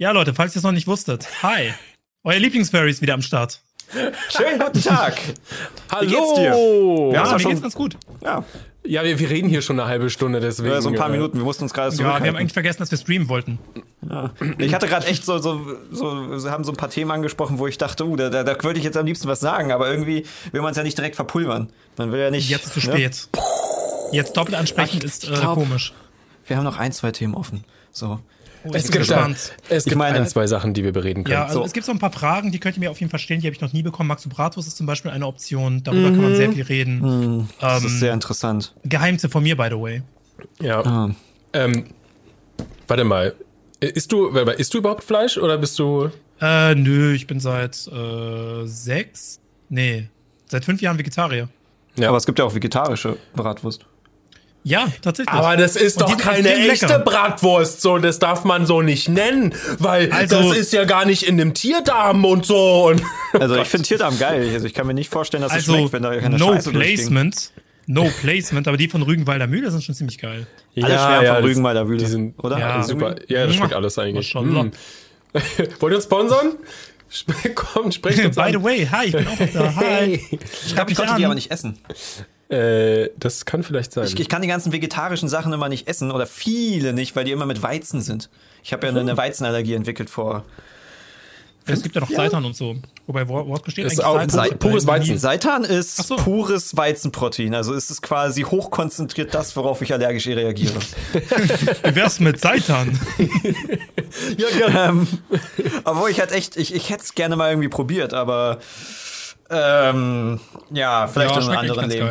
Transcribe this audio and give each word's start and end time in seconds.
Ja, 0.00 0.12
Leute, 0.12 0.32
falls 0.32 0.54
ihr 0.56 0.60
es 0.60 0.62
noch 0.62 0.72
nicht 0.72 0.86
wusstet. 0.86 1.28
Hi. 1.42 1.74
Euer 2.24 2.38
Lieblingsfurry 2.38 2.88
ist 2.88 3.02
wieder 3.02 3.12
am 3.12 3.20
Start. 3.20 3.60
Schönen 4.34 4.58
guten 4.58 4.82
Tag. 4.82 5.20
Hallo. 5.90 6.00
Wie 6.10 6.14
geht's 6.14 6.34
dir? 6.36 6.42
Ja, 7.12 7.24
Ja, 7.26 7.32
mir 7.34 7.38
schon- 7.38 7.50
geht's 7.50 7.60
ganz 7.60 7.74
gut. 7.74 7.98
Ja, 8.22 8.42
Ja, 8.82 9.04
wir, 9.04 9.18
wir 9.18 9.28
reden 9.28 9.50
hier 9.50 9.60
schon 9.60 9.78
eine 9.78 9.86
halbe 9.86 10.08
Stunde, 10.08 10.40
deswegen. 10.40 10.70
ja 10.72 10.80
so 10.80 10.88
ein 10.88 10.94
paar 10.94 11.08
äh, 11.10 11.12
Minuten. 11.12 11.36
Wir 11.36 11.44
mussten 11.44 11.64
uns 11.64 11.74
gerade 11.74 11.94
Ja, 11.96 11.98
wir 12.22 12.28
haben 12.30 12.36
eigentlich 12.36 12.54
vergessen, 12.54 12.78
dass 12.78 12.90
wir 12.90 12.96
streamen 12.96 13.28
wollten. 13.28 13.58
ich 14.56 14.72
hatte 14.72 14.88
gerade 14.88 15.06
echt 15.06 15.22
so, 15.26 15.36
so, 15.36 15.60
so, 15.92 16.38
sie 16.38 16.50
haben 16.50 16.64
so 16.64 16.72
ein 16.72 16.76
paar 16.78 16.88
Themen 16.88 17.10
angesprochen, 17.10 17.58
wo 17.58 17.66
ich 17.66 17.76
dachte, 17.76 18.06
uh, 18.06 18.16
da, 18.16 18.30
da, 18.30 18.42
da 18.42 18.56
würde 18.64 18.78
ich 18.78 18.84
jetzt 18.86 18.96
am 18.96 19.04
liebsten 19.04 19.28
was 19.28 19.40
sagen, 19.40 19.70
aber 19.70 19.90
irgendwie 19.90 20.24
will 20.52 20.62
man 20.62 20.70
es 20.70 20.78
ja 20.78 20.82
nicht 20.82 20.96
direkt 20.96 21.16
verpulvern. 21.16 21.68
Man 21.98 22.10
will 22.10 22.20
ja 22.20 22.30
nicht. 22.30 22.48
Jetzt 22.48 22.64
ist 22.64 22.72
zu 22.72 22.88
ne? 22.88 22.94
spät. 22.96 23.28
Jetzt 24.12 24.34
doppelt 24.34 24.56
ansprechen 24.56 24.96
Ach, 24.98 25.04
ist 25.04 25.24
äh, 25.28 25.32
glaub- 25.34 25.56
komisch. 25.56 25.92
Wir 26.46 26.56
haben 26.56 26.64
noch 26.64 26.78
ein, 26.78 26.92
zwei 26.92 27.12
Themen 27.12 27.34
offen. 27.34 27.64
So. 27.92 28.18
Oh, 28.62 28.70
Es 28.74 28.90
gibt, 28.90 29.10
da, 29.10 29.28
es 29.70 29.84
gibt 29.84 29.96
meine- 29.96 30.18
ein, 30.18 30.26
zwei 30.26 30.46
Sachen, 30.46 30.74
die 30.74 30.84
wir 30.84 30.92
bereden 30.92 31.24
können. 31.24 31.32
Ja, 31.32 31.44
also 31.46 31.60
So. 31.60 31.64
es 31.64 31.72
gibt 31.72 31.86
so 31.86 31.92
ein 31.92 31.98
paar 31.98 32.12
Fragen, 32.12 32.52
die 32.52 32.58
könnt 32.58 32.76
ihr 32.76 32.80
mir 32.80 32.90
auf 32.90 33.00
jeden 33.00 33.08
Fall 33.10 33.18
stellen, 33.20 33.40
die 33.40 33.46
habe 33.46 33.54
ich 33.54 33.60
noch 33.62 33.72
nie 33.72 33.82
bekommen. 33.82 34.08
Max 34.08 34.28
Bratus 34.28 34.66
ist 34.66 34.76
zum 34.76 34.86
Beispiel 34.86 35.10
eine 35.10 35.26
Option, 35.26 35.82
darüber 35.82 36.10
kann 36.10 36.20
man 36.22 36.36
sehr 36.36 36.52
viel 36.52 36.62
reden. 36.64 37.48
Das 37.60 37.78
ist 37.84 37.92
Ähm, 37.92 37.98
sehr 37.98 38.12
interessant. 38.12 38.74
Geheimtipp 38.84 39.32
von 39.32 39.42
mir, 39.42 39.56
by 39.56 39.68
the 39.70 39.80
way. 39.80 40.02
ja. 40.60 40.80
Ah. 40.84 41.10
Ähm, 41.52 41.84
warte 42.86 43.04
mal. 43.04 43.34
Isst 43.80 44.12
du, 44.12 44.28
isst 44.28 44.74
du 44.74 44.78
überhaupt 44.78 45.04
Fleisch 45.04 45.38
oder 45.38 45.56
bist 45.56 45.78
du. 45.78 46.10
Äh, 46.40 46.74
nö, 46.74 47.14
ich 47.14 47.26
bin 47.26 47.40
seit 47.40 47.86
äh, 47.88 48.66
sechs, 48.66 49.40
nee, 49.70 50.08
seit 50.46 50.64
fünf 50.66 50.82
Jahren 50.82 50.98
Vegetarier. 50.98 51.48
Ja. 51.98 52.08
Aber 52.08 52.18
es 52.18 52.26
gibt 52.26 52.38
ja 52.38 52.44
auch 52.44 52.54
vegetarische 52.54 53.16
Bratwurst. 53.34 53.84
Ja, 54.62 54.88
tatsächlich. 55.00 55.32
Aber 55.34 55.56
das 55.56 55.74
ist 55.74 56.00
doch 56.02 56.16
keine 56.18 56.52
echte 56.54 56.86
lecker. 56.86 56.98
Bratwurst, 56.98 57.80
so 57.80 57.96
das 57.98 58.18
darf 58.18 58.44
man 58.44 58.66
so 58.66 58.82
nicht 58.82 59.08
nennen, 59.08 59.54
weil 59.78 60.12
Also- 60.12 60.50
das 60.50 60.58
ist 60.58 60.72
ja 60.74 60.84
gar 60.84 61.06
nicht 61.06 61.22
in 61.22 61.38
dem 61.38 61.54
Tierdarm 61.54 62.24
und 62.26 62.44
so. 62.44 62.88
Und 62.88 63.02
Also 63.40 63.56
ich 63.56 63.68
finde 63.68 63.86
Tierdarm 63.88 64.18
geil. 64.18 64.50
Also 64.52 64.66
ich 64.66 64.74
kann 64.74 64.86
mir 64.86 64.92
nicht 64.94 65.08
vorstellen, 65.10 65.42
dass 65.42 65.52
es 65.52 65.58
also, 65.68 65.74
schmeckt, 65.76 65.92
wenn 65.94 66.02
da 66.02 66.14
keine 66.18 66.36
no 66.36 66.52
Scheiße 66.52 66.72
durchging. 66.72 66.96
placement. 66.96 67.52
No 67.86 68.08
placement, 68.20 68.68
aber 68.68 68.76
die 68.76 68.88
von 68.88 69.02
Rügenwalder 69.02 69.46
Mühle 69.46 69.70
sind 69.70 69.82
schon 69.82 69.94
ziemlich 69.94 70.18
geil. 70.18 70.46
Alle 70.76 70.86
schwärmen 70.86 71.26
von 71.26 71.34
das- 71.36 71.44
Rügenwalder 71.44 71.84
Mühle, 71.86 71.98
Die 71.98 72.06
sind 72.06 72.34
oder? 72.38 72.58
Ja. 72.58 72.82
Super. 72.82 73.16
Ja, 73.28 73.46
das 73.46 73.56
schmeckt 73.56 73.72
alles 73.74 73.98
eigentlich. 73.98 74.34
Mm. 74.34 74.38
Wollt 75.80 75.92
ihr 75.92 75.96
uns 75.96 76.04
sponsern? 76.04 76.52
Sp- 77.10 77.32
Komm, 77.54 77.90
sprecht 77.90 78.24
uns 78.24 78.36
By 78.36 78.42
an. 78.42 78.52
the 78.52 78.62
way, 78.62 78.86
hi, 78.86 79.06
ich 79.06 79.12
bin 79.12 79.26
auch 79.26 79.36
da. 79.52 79.74
Hi. 79.76 79.84
Hey. 79.84 80.38
Ich 80.66 80.74
glaube, 80.74 80.90
ich 80.92 80.96
konnte 80.96 81.14
die 81.16 81.24
aber 81.24 81.34
nicht 81.34 81.50
essen. 81.50 81.78
Äh, 82.50 83.10
das 83.18 83.44
kann 83.44 83.62
vielleicht 83.62 83.92
sein. 83.92 84.04
Ich, 84.06 84.18
ich 84.18 84.28
kann 84.28 84.42
die 84.42 84.48
ganzen 84.48 84.72
vegetarischen 84.72 85.28
Sachen 85.28 85.52
immer 85.52 85.68
nicht 85.68 85.86
essen 85.88 86.10
oder 86.10 86.26
viele 86.26 86.92
nicht, 86.92 87.14
weil 87.14 87.24
die 87.24 87.30
immer 87.32 87.46
mit 87.46 87.62
Weizen 87.62 88.00
sind. 88.00 88.28
Ich 88.64 88.72
habe 88.72 88.86
ja 88.86 88.94
eine 88.94 89.16
Weizenallergie 89.16 89.74
entwickelt 89.74 90.10
vor. 90.10 90.44
Es 91.66 91.82
gibt 91.82 91.94
ja 91.94 92.00
noch 92.00 92.10
Seitan 92.10 92.44
und 92.44 92.56
so. 92.56 92.74
Wobei, 93.06 93.28
wo- 93.28 93.46
woraus 93.46 93.62
besteht 93.62 93.84
Ist 93.84 94.00
eigentlich 94.00 94.04
auch 94.06 94.30
Seitan? 94.32 94.58
pur- 94.58 94.70
pures 94.70 94.86
Weizen. 94.88 95.18
Seitan 95.18 95.62
ist 95.64 95.96
so. 95.98 96.16
pures 96.16 96.76
Weizenprotein. 96.76 97.54
Also 97.54 97.74
ist 97.74 97.90
es 97.90 98.02
quasi 98.02 98.42
hochkonzentriert 98.42 99.32
das, 99.34 99.54
worauf 99.56 99.80
ich 99.82 99.92
allergisch 99.92 100.26
reagiere. 100.26 100.74
Wie 101.84 101.94
wär's 101.94 102.18
mit 102.18 102.40
Seitan? 102.40 102.98
ja, 104.36 104.46
ja. 104.58 104.88
ähm, 104.88 105.06
obwohl 105.84 106.10
ich 106.10 106.18
halt 106.18 106.32
echt, 106.32 106.56
ich, 106.56 106.74
ich 106.74 106.90
hätte 106.90 107.04
es 107.04 107.14
gerne 107.14 107.36
mal 107.36 107.50
irgendwie 107.50 107.68
probiert, 107.68 108.14
aber 108.14 108.58
ähm, 109.50 110.40
ja, 110.70 111.06
vielleicht 111.08 111.36
in 111.36 111.42
einem 111.42 111.58
anderen 111.58 111.80
ganz 111.80 111.92
Leben. 111.94 112.06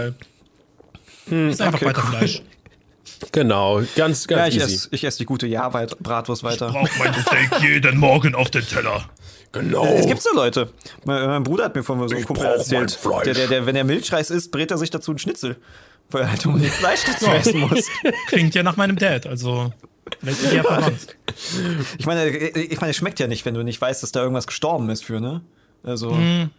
geil. 1.30 1.50
ist 1.50 1.62
einfach 1.62 1.78
okay, 1.82 1.86
weiter 1.88 2.04
cool. 2.06 2.18
Fleisch. 2.18 2.42
Genau, 3.34 3.82
ganz, 3.98 4.28
Ja, 4.30 4.38
ganz 4.38 4.56
ich 4.56 4.62
easy. 4.62 4.74
esse 4.76 4.88
ich 4.92 5.04
ess 5.04 5.18
die 5.18 5.26
gute 5.26 5.46
Ja-Bratwurst 5.46 6.42
weiter. 6.44 6.70
Brauch 6.70 6.88
mein 7.00 7.14
Steak 7.14 7.62
jeden 7.62 7.98
Morgen 7.98 8.34
auf 8.34 8.50
den 8.50 8.66
Teller. 8.66 9.10
Genau. 9.52 9.86
Es 9.98 10.06
gibt 10.06 10.22
so 10.22 10.30
Leute. 10.34 10.72
Mein, 11.04 11.28
mein 11.28 11.44
Bruder 11.44 11.66
hat 11.66 11.76
mir 11.76 11.84
von 11.84 12.08
so 12.08 12.16
einem 12.16 12.24
Kumpel 12.26 12.46
erzählt, 12.46 12.98
der, 13.26 13.34
der, 13.34 13.48
der, 13.48 13.66
wenn 13.66 13.76
er 13.76 13.84
Milchreis 13.84 14.30
isst, 14.30 14.52
brät 14.52 14.72
er 14.72 14.78
sich 14.78 14.90
dazu 14.90 15.12
einen 15.12 15.18
Schnitzel. 15.20 15.58
Weil 16.12 16.22
er 16.24 16.30
halt 16.32 16.46
unbedingt 16.46 16.72
Fleisch 16.74 17.02
dazu 17.06 17.26
essen 17.28 17.60
muss. 17.60 17.88
Klingt 18.28 18.56
ja 18.56 18.64
nach 18.64 18.78
meinem 18.78 18.96
Dad, 18.96 19.28
also 19.28 19.74
ja 20.24 20.64
verwandt. 20.64 21.18
Ich 21.98 22.06
meine, 22.06 22.28
ich 22.30 22.80
meine, 22.80 22.92
es 22.92 22.96
schmeckt 22.98 23.20
ja 23.20 23.28
nicht, 23.28 23.44
wenn 23.46 23.54
du 23.54 23.64
nicht 23.64 23.82
weißt, 23.82 24.02
dass 24.02 24.14
da 24.14 24.22
irgendwas 24.22 24.48
gestorben 24.48 24.90
ist 24.90 25.04
für, 25.04 25.20
ne? 25.20 25.42
Also, 25.84 26.16
Hm. 26.16 26.52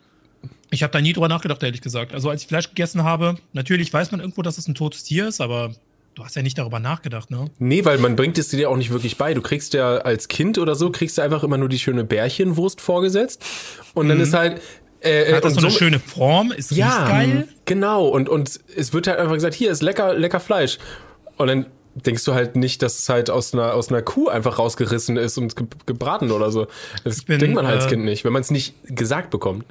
Ich 0.71 0.83
habe 0.83 0.93
da 0.93 1.01
nie 1.01 1.12
drüber 1.12 1.28
nachgedacht, 1.28 1.62
ehrlich 1.62 1.81
gesagt. 1.81 2.12
Also 2.15 2.31
als 2.31 2.43
ich 2.43 2.49
Fleisch 2.49 2.69
gegessen 2.69 3.03
habe, 3.05 3.37
natürlich 3.53 3.93
weiß 3.93 4.11
man 4.12 4.21
irgendwo, 4.21 4.43
dass 4.43 4.56
es 4.59 4.69
ein 4.69 4.75
totes 4.75 5.03
Tier 5.03 5.27
ist, 5.28 5.41
aber 5.41 5.75
du 6.15 6.25
hast 6.25 6.37
ja 6.37 6.43
nicht 6.43 6.59
darüber 6.59 6.78
nachgedacht, 6.78 7.31
ne? 7.31 7.47
Nee, 7.59 7.84
weil 7.84 7.99
man 7.99 8.15
bringt 8.17 8.39
es 8.39 8.49
dir 8.49 8.71
auch 8.71 8.77
nicht 8.77 8.91
wirklich 8.91 9.17
bei. 9.17 9.34
Du 9.34 9.43
kriegst 9.43 9.75
ja 9.75 9.97
als 9.99 10.29
Kind 10.29 10.59
oder 10.59 10.75
so, 10.77 10.91
kriegst 10.91 11.19
du 11.19 11.23
einfach 11.23 11.43
immer 11.43 11.59
nur 11.59 11.69
die 11.69 11.79
schöne 11.79 12.05
Bärchenwurst 12.05 12.81
vorgesetzt. 12.81 13.45
Und 13.95 14.09
dann 14.09 14.21
ist 14.21 14.33
halt. 14.34 14.61
Äh, 15.03 15.31
Mhm. 15.33 15.37
Hat 15.37 15.45
das 15.47 15.55
so 15.55 15.61
eine 15.61 15.71
so- 15.71 15.79
schöne 15.79 15.99
Form, 15.99 16.53
ist 16.53 16.73
ja, 16.73 17.09
geil. 17.09 17.49
Genau. 17.65 18.06
Und, 18.06 18.29
und 18.29 18.61
es 18.77 18.93
wird 18.93 19.06
halt 19.06 19.19
einfach 19.19 19.33
gesagt, 19.34 19.55
hier 19.55 19.71
ist 19.71 19.81
lecker, 19.83 20.12
lecker 20.15 20.41
Fleisch. 20.41 20.77
Und 21.39 21.47
dann 21.47 21.67
denkst 21.95 22.23
du 22.27 22.34
halt 22.34 22.55
nicht, 22.55 22.83
dass 22.83 22.99
es 22.99 23.09
halt 23.09 23.31
aus 23.31 23.55
einer, 23.55 23.73
aus 23.75 23.89
einer 23.89 24.03
Kuh 24.03 24.29
einfach 24.29 24.59
rausgerissen 24.59 25.17
ist 25.17 25.39
und 25.39 25.56
ge 25.56 25.67
gebraten 25.87 26.31
oder 26.31 26.50
so. 26.53 26.67
Das 27.03 27.23
bin, 27.23 27.39
denkt 27.39 27.55
man 27.55 27.67
halt 27.67 27.77
als 27.77 27.87
äh, 27.87 27.95
Kind 27.95 28.05
nicht, 28.05 28.25
wenn 28.27 28.33
man 28.34 28.43
es 28.43 28.50
nicht 28.50 28.75
gesagt 28.84 29.31
bekommt. 29.31 29.65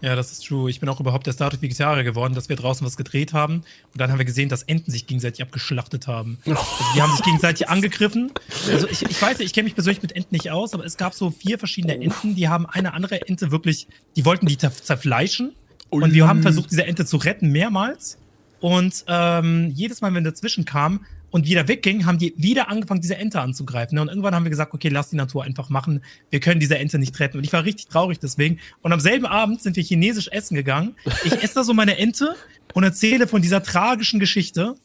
Ja, 0.00 0.14
das 0.16 0.32
ist 0.32 0.46
true. 0.46 0.68
Ich 0.68 0.80
bin 0.80 0.88
auch 0.90 1.00
überhaupt 1.00 1.26
erst 1.26 1.40
dadurch 1.40 1.62
Vegetarier 1.62 2.04
geworden, 2.04 2.34
dass 2.34 2.50
wir 2.50 2.56
draußen 2.56 2.86
was 2.86 2.96
gedreht 2.98 3.32
haben. 3.32 3.56
Und 3.92 4.00
dann 4.00 4.10
haben 4.10 4.18
wir 4.18 4.26
gesehen, 4.26 4.50
dass 4.50 4.62
Enten 4.62 4.90
sich 4.90 5.06
gegenseitig 5.06 5.40
abgeschlachtet 5.42 6.06
haben. 6.06 6.38
Also 6.46 6.62
die 6.94 7.00
haben 7.02 7.12
sich 7.12 7.24
gegenseitig 7.24 7.68
angegriffen. 7.68 8.30
Also 8.70 8.86
ich, 8.88 9.02
ich 9.02 9.20
weiß, 9.22 9.40
ich 9.40 9.52
kenne 9.54 9.64
mich 9.64 9.74
persönlich 9.74 10.02
mit 10.02 10.12
Enten 10.12 10.34
nicht 10.34 10.50
aus, 10.50 10.74
aber 10.74 10.84
es 10.84 10.96
gab 10.98 11.14
so 11.14 11.30
vier 11.30 11.58
verschiedene 11.58 11.94
Enten, 12.00 12.34
die 12.34 12.48
haben 12.48 12.66
eine 12.66 12.92
andere 12.92 13.26
Ente 13.26 13.50
wirklich, 13.50 13.88
die 14.16 14.24
wollten 14.26 14.46
die 14.46 14.56
zer- 14.56 14.70
zerfleischen. 14.72 15.52
Und 15.90 16.12
wir 16.12 16.26
haben 16.28 16.42
versucht, 16.42 16.70
diese 16.70 16.84
Ente 16.84 17.06
zu 17.06 17.16
retten, 17.16 17.50
mehrmals. 17.50 18.18
Und 18.60 19.04
ähm, 19.08 19.70
jedes 19.74 20.00
Mal, 20.00 20.12
wenn 20.14 20.24
dazwischen 20.24 20.64
kam 20.64 21.04
und 21.34 21.48
wieder 21.48 21.66
wegging, 21.66 22.06
haben 22.06 22.16
die 22.16 22.32
wieder 22.36 22.68
angefangen, 22.68 23.00
diese 23.00 23.16
Ente 23.16 23.40
anzugreifen. 23.40 23.96
ne? 23.96 24.02
Und 24.02 24.08
irgendwann 24.08 24.36
haben 24.36 24.44
wir 24.44 24.50
gesagt, 24.50 24.72
okay, 24.72 24.88
lass 24.88 25.10
die 25.10 25.16
Natur 25.16 25.42
einfach 25.42 25.68
machen. 25.68 26.00
Wir 26.30 26.38
können 26.38 26.60
diese 26.60 26.78
Ente 26.78 26.96
nicht 26.96 27.18
retten. 27.18 27.38
Und 27.38 27.42
ich 27.42 27.52
war 27.52 27.64
richtig 27.64 27.88
traurig 27.88 28.20
deswegen. 28.20 28.60
Und 28.82 28.92
am 28.92 29.00
selben 29.00 29.26
Abend 29.26 29.60
sind 29.60 29.74
wir 29.74 29.82
chinesisch 29.82 30.28
essen 30.28 30.54
gegangen. 30.54 30.94
Ich 31.24 31.32
esse 31.42 31.56
da 31.56 31.64
so 31.64 31.74
meine 31.74 31.98
Ente 31.98 32.36
und 32.72 32.84
erzähle 32.84 33.26
von 33.26 33.42
dieser 33.42 33.64
tragischen 33.64 34.20
Geschichte. 34.20 34.76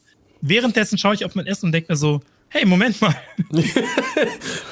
Währenddessen 0.41 0.97
schaue 0.97 1.13
ich 1.13 1.23
auf 1.23 1.35
mein 1.35 1.45
Essen 1.45 1.67
und 1.67 1.71
denke 1.71 1.91
mir 1.93 1.97
so, 1.97 2.19
hey, 2.49 2.65
Moment 2.65 2.99
mal. 3.01 3.15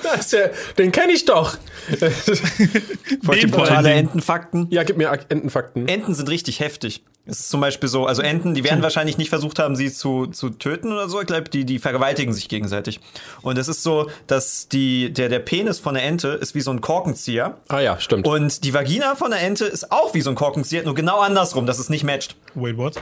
Das 0.04 0.20
ist 0.22 0.34
ja, 0.34 0.40
den 0.78 0.92
kenne 0.92 1.12
ich 1.14 1.26
doch. 1.26 1.58
Den 1.90 3.52
Dingen. 3.52 3.86
Entenfakten? 3.86 4.68
ja, 4.70 4.84
gib 4.84 4.98
mir 4.98 5.12
Ak- 5.12 5.26
Entenfakten. 5.30 5.88
Enten 5.88 6.14
sind 6.14 6.30
richtig 6.30 6.60
heftig. 6.60 7.04
Es 7.26 7.42
ist 7.42 7.50
zum 7.50 7.60
Beispiel 7.60 7.90
so, 7.90 8.06
also 8.06 8.22
Enten, 8.22 8.54
die 8.54 8.64
werden 8.64 8.82
wahrscheinlich 8.82 9.18
nicht 9.18 9.28
versucht 9.30 9.60
haben, 9.60 9.76
sie 9.76 9.92
zu, 9.92 10.28
zu 10.28 10.50
töten 10.50 10.94
oder 10.94 11.10
so. 11.10 11.20
Ich 11.20 11.28
glaube, 11.28 11.50
die, 11.50 11.66
die 11.66 11.78
vergewaltigen 11.80 12.32
sich 12.34 12.48
gegenseitig. 12.48 13.02
Und 13.42 13.58
es 13.58 13.68
ist 13.68 13.84
so, 13.84 14.10
dass 14.28 14.70
die, 14.70 15.12
der, 15.12 15.28
der 15.28 15.40
Penis 15.40 15.78
von 15.80 15.96
der 15.96 16.04
Ente 16.04 16.30
ist 16.30 16.56
wie 16.56 16.62
so 16.62 16.72
ein 16.72 16.80
Korkenzieher. 16.80 17.58
ah 17.68 17.80
ja, 17.82 18.00
stimmt. 18.00 18.26
Und 18.28 18.64
die 18.64 18.74
Vagina 18.74 19.16
von 19.16 19.32
der 19.32 19.42
Ente 19.42 19.66
ist 19.66 19.92
auch 19.92 20.14
wie 20.14 20.22
so 20.22 20.30
ein 20.30 20.36
Korkenzieher, 20.38 20.84
nur 20.84 20.96
genau 20.96 21.20
andersrum, 21.20 21.66
dass 21.66 21.80
es 21.80 21.90
nicht 21.90 22.06
matcht. 22.06 22.38
Wait, 22.56 22.78
what? 22.78 22.96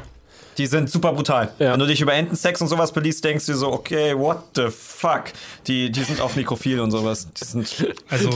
Die 0.58 0.68
sind 0.68 0.90
super 0.90 1.12
brutal. 1.14 1.52
Ja. 1.60 1.74
Wenn 1.74 1.80
du 1.80 1.86
dich 1.88 2.00
über 2.02 2.14
Entensex 2.14 2.62
und 2.62 2.68
sowas 2.70 2.92
beliest, 2.94 3.24
denkst 3.24 3.46
du 3.46 3.52
dir 3.52 3.58
so, 3.58 3.72
okay, 3.74 4.18
what 4.18 4.40
the 4.56 4.68
fuck? 4.70 5.26
Die, 5.68 5.92
die 5.92 6.04
sind 6.04 6.22
auch 6.22 6.36
nekrophil 6.36 6.80
und 6.80 6.92
sowas. 6.92 7.28
Die 7.34 7.44
sind, 7.44 7.86
Also, 8.10 8.30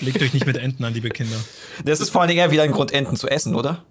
legt 0.00 0.20
euch 0.22 0.34
nicht 0.34 0.46
mit 0.46 0.56
Enten 0.56 0.84
an, 0.84 0.92
liebe 0.94 1.08
Kinder. 1.10 1.36
das 1.84 2.00
ist 2.00 2.10
vor 2.10 2.20
allen 2.22 2.28
Dingen 2.28 2.40
eher 2.40 2.50
wieder 2.50 2.62
ein 2.64 2.72
Grund, 2.72 2.92
Enten 2.92 3.16
zu 3.16 3.28
essen, 3.28 3.54
oder? 3.54 3.84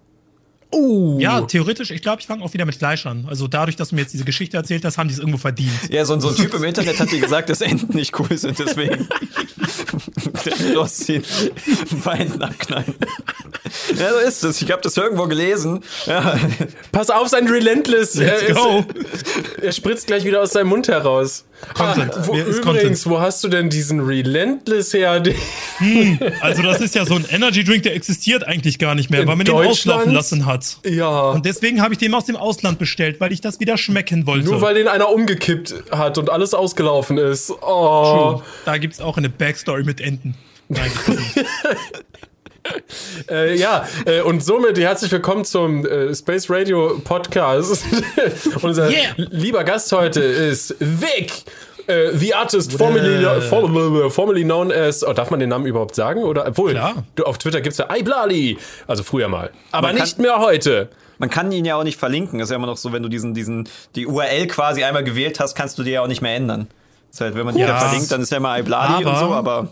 uh. 0.74 1.18
Ja, 1.20 1.42
theoretisch, 1.42 1.90
ich 1.90 2.00
glaube, 2.00 2.20
ich 2.22 2.26
fange 2.26 2.42
auch 2.42 2.52
wieder 2.54 2.64
mit 2.64 2.74
Fleisch 2.74 3.04
an. 3.04 3.26
Also 3.28 3.46
dadurch, 3.46 3.76
dass 3.76 3.90
du 3.90 3.94
mir 3.94 4.00
jetzt 4.02 4.14
diese 4.14 4.24
Geschichte 4.24 4.56
erzählt 4.56 4.84
hast, 4.86 4.96
haben 4.96 5.06
die 5.08 5.12
es 5.14 5.18
irgendwo 5.20 5.36
verdient. 5.38 5.70
Ja, 5.90 6.04
so, 6.06 6.14
ein- 6.14 6.20
so 6.22 6.28
ein 6.30 6.34
Typ 6.36 6.54
im 6.54 6.64
Internet 6.64 6.98
hat 6.98 7.10
dir 7.12 7.20
gesagt, 7.20 7.50
dass 7.50 7.60
Enten 7.60 7.94
nicht 7.94 8.18
cool 8.18 8.36
sind, 8.38 8.58
deswegen 8.58 9.06
losziehen, 10.74 11.24
Beinen 12.04 12.42
abknallen. 12.42 12.94
Ja, 13.96 14.12
so 14.12 14.18
ist 14.18 14.44
es. 14.44 14.62
Ich 14.62 14.70
habe 14.70 14.82
das 14.82 14.96
irgendwo 14.96 15.26
gelesen. 15.26 15.82
Ja. 16.06 16.38
Pass 16.92 17.10
auf, 17.10 17.28
sein 17.28 17.48
Relentless. 17.48 18.14
Let's 18.14 18.42
er, 18.42 18.54
go. 18.54 18.84
Ist, 19.12 19.58
er 19.62 19.72
spritzt 19.72 20.06
gleich 20.06 20.24
wieder 20.24 20.42
aus 20.42 20.52
seinem 20.52 20.68
Mund 20.68 20.88
heraus. 20.88 21.44
Content. 21.74 22.12
Ah, 22.14 22.22
wo, 22.26 22.34
ist 22.34 22.58
übrigens, 22.58 23.06
wo 23.06 23.20
hast 23.20 23.42
du 23.44 23.48
denn 23.48 23.70
diesen 23.70 24.00
Relentless 24.00 24.92
her? 24.92 25.20
Den- 25.20 25.36
Also 26.40 26.62
das 26.62 26.80
ist 26.80 26.94
ja 26.94 27.04
so 27.06 27.14
ein 27.14 27.24
Energy 27.30 27.64
Drink, 27.64 27.84
der 27.84 27.94
existiert 27.94 28.46
eigentlich 28.46 28.78
gar 28.78 28.94
nicht 28.94 29.10
mehr, 29.10 29.22
In 29.22 29.28
weil 29.28 29.36
man 29.36 29.46
den 29.46 29.54
auslaufen 29.54 30.12
lassen 30.12 30.44
hat. 30.46 30.78
Ja. 30.84 31.30
Und 31.30 31.46
deswegen 31.46 31.80
habe 31.80 31.94
ich 31.94 31.98
den 31.98 32.14
aus 32.14 32.24
dem 32.26 32.36
Ausland 32.36 32.78
bestellt, 32.78 33.20
weil 33.20 33.32
ich 33.32 33.40
das 33.40 33.60
wieder 33.60 33.78
schmecken 33.78 34.26
wollte. 34.26 34.46
Nur 34.46 34.60
weil 34.60 34.74
den 34.74 34.88
einer 34.88 35.08
umgekippt 35.10 35.74
hat 35.90 36.18
und 36.18 36.30
alles 36.30 36.52
ausgelaufen 36.54 37.18
ist. 37.18 37.50
Oh. 37.50 38.34
True. 38.36 38.42
Da 38.64 38.78
gibt's 38.78 39.00
auch 39.00 39.16
eine 39.16 39.28
Backstory 39.28 39.84
mit 39.84 40.00
Enten. 40.00 40.34
Nein. 40.68 40.90
Äh, 43.30 43.56
ja, 43.56 43.86
äh, 44.06 44.20
und 44.20 44.42
somit 44.44 44.78
herzlich 44.78 45.10
willkommen 45.12 45.44
zum 45.44 45.84
äh, 45.86 46.14
Space 46.14 46.48
Radio 46.50 47.00
Podcast. 47.02 47.84
Unser 48.62 48.88
Yeah. 48.90 49.14
lieber 49.16 49.64
Gast 49.64 49.92
heute 49.92 50.20
ist 50.20 50.74
Vic. 50.78 51.32
Äh, 51.86 52.10
the 52.16 52.34
Artist, 52.34 52.72
formerly, 52.72 53.24
formerly, 53.48 54.10
formerly 54.10 54.44
known 54.44 54.70
as. 54.72 55.04
Oh, 55.06 55.12
darf 55.12 55.30
man 55.30 55.40
den 55.40 55.48
Namen 55.48 55.66
überhaupt 55.66 55.94
sagen? 55.94 56.22
Oder 56.22 56.46
obwohl, 56.46 56.72
Klar. 56.72 57.04
du, 57.16 57.24
auf 57.24 57.38
Twitter 57.38 57.60
gibt's 57.60 57.78
ja 57.78 57.94
Iblali. 57.94 58.58
Also 58.86 59.02
früher 59.02 59.28
mal. 59.28 59.50
Aber 59.72 59.88
Man 59.88 59.96
nicht 59.96 60.18
mehr 60.18 60.38
heute. 60.38 60.88
Man 61.18 61.30
kann 61.30 61.50
ihn 61.52 61.64
ja 61.64 61.76
auch 61.76 61.84
nicht 61.84 61.98
verlinken. 61.98 62.38
Das 62.38 62.46
ist 62.46 62.50
ja 62.50 62.56
immer 62.56 62.66
noch 62.66 62.76
so, 62.76 62.92
wenn 62.92 63.02
du 63.02 63.08
diesen, 63.08 63.34
diesen, 63.34 63.68
die 63.96 64.06
URL 64.06 64.46
quasi 64.46 64.84
einmal 64.84 65.04
gewählt 65.04 65.40
hast, 65.40 65.54
kannst 65.54 65.78
du 65.78 65.82
die 65.82 65.90
ja 65.92 66.02
auch 66.02 66.08
nicht 66.08 66.22
mehr 66.22 66.34
ändern. 66.36 66.68
Das 67.10 67.16
ist 67.16 67.20
halt, 67.22 67.34
wenn 67.34 67.44
man 67.44 67.54
die 67.54 67.60
Ja. 67.60 67.68
ja 67.68 67.78
verlinkt, 67.78 68.10
dann 68.10 68.22
ist 68.22 68.30
ja 68.30 68.38
immer 68.38 68.58
Ibladi 68.58 69.04
und 69.04 69.18
so, 69.18 69.32
aber 69.32 69.68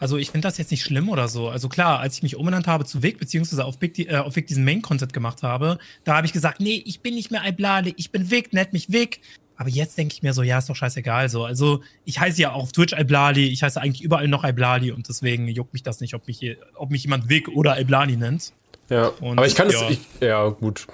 Also 0.00 0.16
ich 0.16 0.30
finde 0.30 0.48
das 0.48 0.58
jetzt 0.58 0.70
nicht 0.70 0.82
schlimm 0.82 1.08
oder 1.10 1.28
so. 1.28 1.48
Also 1.48 1.68
klar, 1.68 2.00
als 2.00 2.16
ich 2.16 2.22
mich 2.22 2.34
umbenannt 2.36 2.66
habe 2.66 2.84
zu 2.86 3.02
Vic, 3.02 3.18
beziehungsweise 3.18 3.64
auf 3.64 3.80
Vic, 3.80 3.94
die- 3.94 4.08
äh, 4.08 4.16
auf 4.16 4.34
Vic 4.34 4.46
diesen 4.46 4.64
Main-Content 4.64 5.12
gemacht 5.12 5.42
habe, 5.42 5.78
da 6.04 6.16
habe 6.16 6.26
ich 6.26 6.32
gesagt, 6.32 6.58
nee, 6.60 6.82
ich 6.86 7.00
bin 7.00 7.14
nicht 7.14 7.30
mehr 7.30 7.46
Iblade, 7.46 7.92
ich 7.96 8.10
bin 8.10 8.30
Vic, 8.30 8.52
nennt 8.52 8.72
mich 8.72 8.90
Vic. 8.90 9.20
Aber 9.56 9.68
jetzt 9.68 9.98
denke 9.98 10.14
ich 10.14 10.22
mir 10.22 10.32
so, 10.32 10.42
ja, 10.42 10.56
ist 10.56 10.70
doch 10.70 10.74
scheißegal 10.76 11.28
so. 11.28 11.44
Also 11.44 11.82
ich 12.06 12.18
heiße 12.18 12.40
ja 12.40 12.52
auch 12.52 12.62
auf 12.62 12.72
Twitch 12.72 12.94
Iblali, 12.98 13.46
ich 13.48 13.62
heiße 13.62 13.78
eigentlich 13.78 14.00
überall 14.02 14.26
noch 14.26 14.42
Iblali 14.42 14.90
und 14.90 15.06
deswegen 15.06 15.46
juckt 15.48 15.74
mich 15.74 15.82
das 15.82 16.00
nicht, 16.00 16.14
ob 16.14 16.26
mich, 16.26 16.56
ob 16.76 16.90
mich 16.90 17.04
jemand 17.04 17.28
Vic 17.28 17.48
oder 17.48 17.78
Iblali 17.78 18.16
nennt. 18.16 18.54
Ja. 18.88 19.08
Und, 19.20 19.36
Aber 19.36 19.46
ich 19.46 19.54
kann 19.54 19.68
es. 19.68 19.74
ja. 19.74 19.90
Ich, 19.90 19.98
ja, 20.20 20.48
gut. 20.48 20.86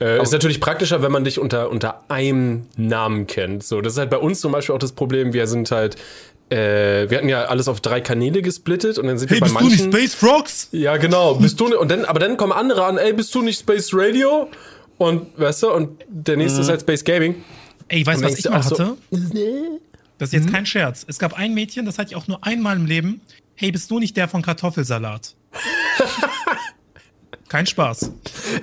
Äh, 0.00 0.22
ist 0.22 0.30
natürlich 0.32 0.60
praktischer, 0.60 1.02
wenn 1.02 1.10
man 1.10 1.24
dich 1.24 1.38
unter, 1.40 1.70
unter 1.70 2.08
einem 2.10 2.66
Namen 2.76 3.26
kennt. 3.26 3.64
So, 3.64 3.80
das 3.80 3.94
ist 3.94 3.98
halt 3.98 4.10
bei 4.10 4.18
uns 4.18 4.40
zum 4.40 4.52
Beispiel 4.52 4.74
auch 4.74 4.78
das 4.78 4.92
Problem. 4.92 5.32
Wir 5.32 5.46
sind 5.48 5.70
halt. 5.70 5.96
Äh, 6.48 7.10
wir 7.10 7.18
hatten 7.18 7.28
ja 7.28 7.46
alles 7.46 7.66
auf 7.66 7.80
drei 7.80 8.00
Kanäle 8.00 8.40
gesplittet 8.40 8.98
und 8.98 9.06
dann 9.06 9.18
sind 9.18 9.30
wir 9.30 9.40
bei 9.40 9.48
manchen. 9.48 9.92
Space 9.92 10.14
Frogs? 10.14 10.68
Ja, 10.70 10.96
genau. 10.96 11.34
Bist 11.34 11.58
du 11.58 11.76
und 11.76 11.90
dann, 11.90 12.04
aber 12.04 12.20
dann 12.20 12.36
kommen 12.36 12.52
andere 12.52 12.84
an, 12.84 12.98
ey, 12.98 13.12
bist 13.12 13.34
du 13.34 13.42
nicht 13.42 13.58
Space 13.58 13.90
Radio? 13.92 14.48
Und 14.98 15.38
weißt 15.38 15.64
du, 15.64 15.72
und 15.72 16.04
der 16.08 16.36
nächste 16.36 16.60
ist 16.60 16.68
halt 16.68 16.82
Space 16.82 17.04
Gaming. 17.04 17.44
Ey, 17.88 18.06
weißt 18.06 18.22
du, 18.22 18.26
was 18.26 18.38
ich 18.38 18.44
du 18.44 18.50
mal 18.50 18.60
auch 18.60 18.62
so, 18.62 18.78
hatte? 18.78 18.96
Das 20.18 20.28
ist 20.28 20.32
jetzt 20.32 20.52
kein 20.52 20.66
Scherz. 20.66 21.04
Es 21.08 21.18
gab 21.18 21.34
ein 21.34 21.52
Mädchen, 21.52 21.84
das 21.84 21.98
hatte 21.98 22.10
ich 22.10 22.16
auch 22.16 22.28
nur 22.28 22.44
einmal 22.44 22.76
im 22.76 22.86
Leben. 22.86 23.20
Hey, 23.54 23.72
bist 23.72 23.90
du 23.90 23.98
nicht 23.98 24.16
der 24.16 24.28
von 24.28 24.42
Kartoffelsalat? 24.42 25.34
kein 27.48 27.66
Spaß. 27.66 28.10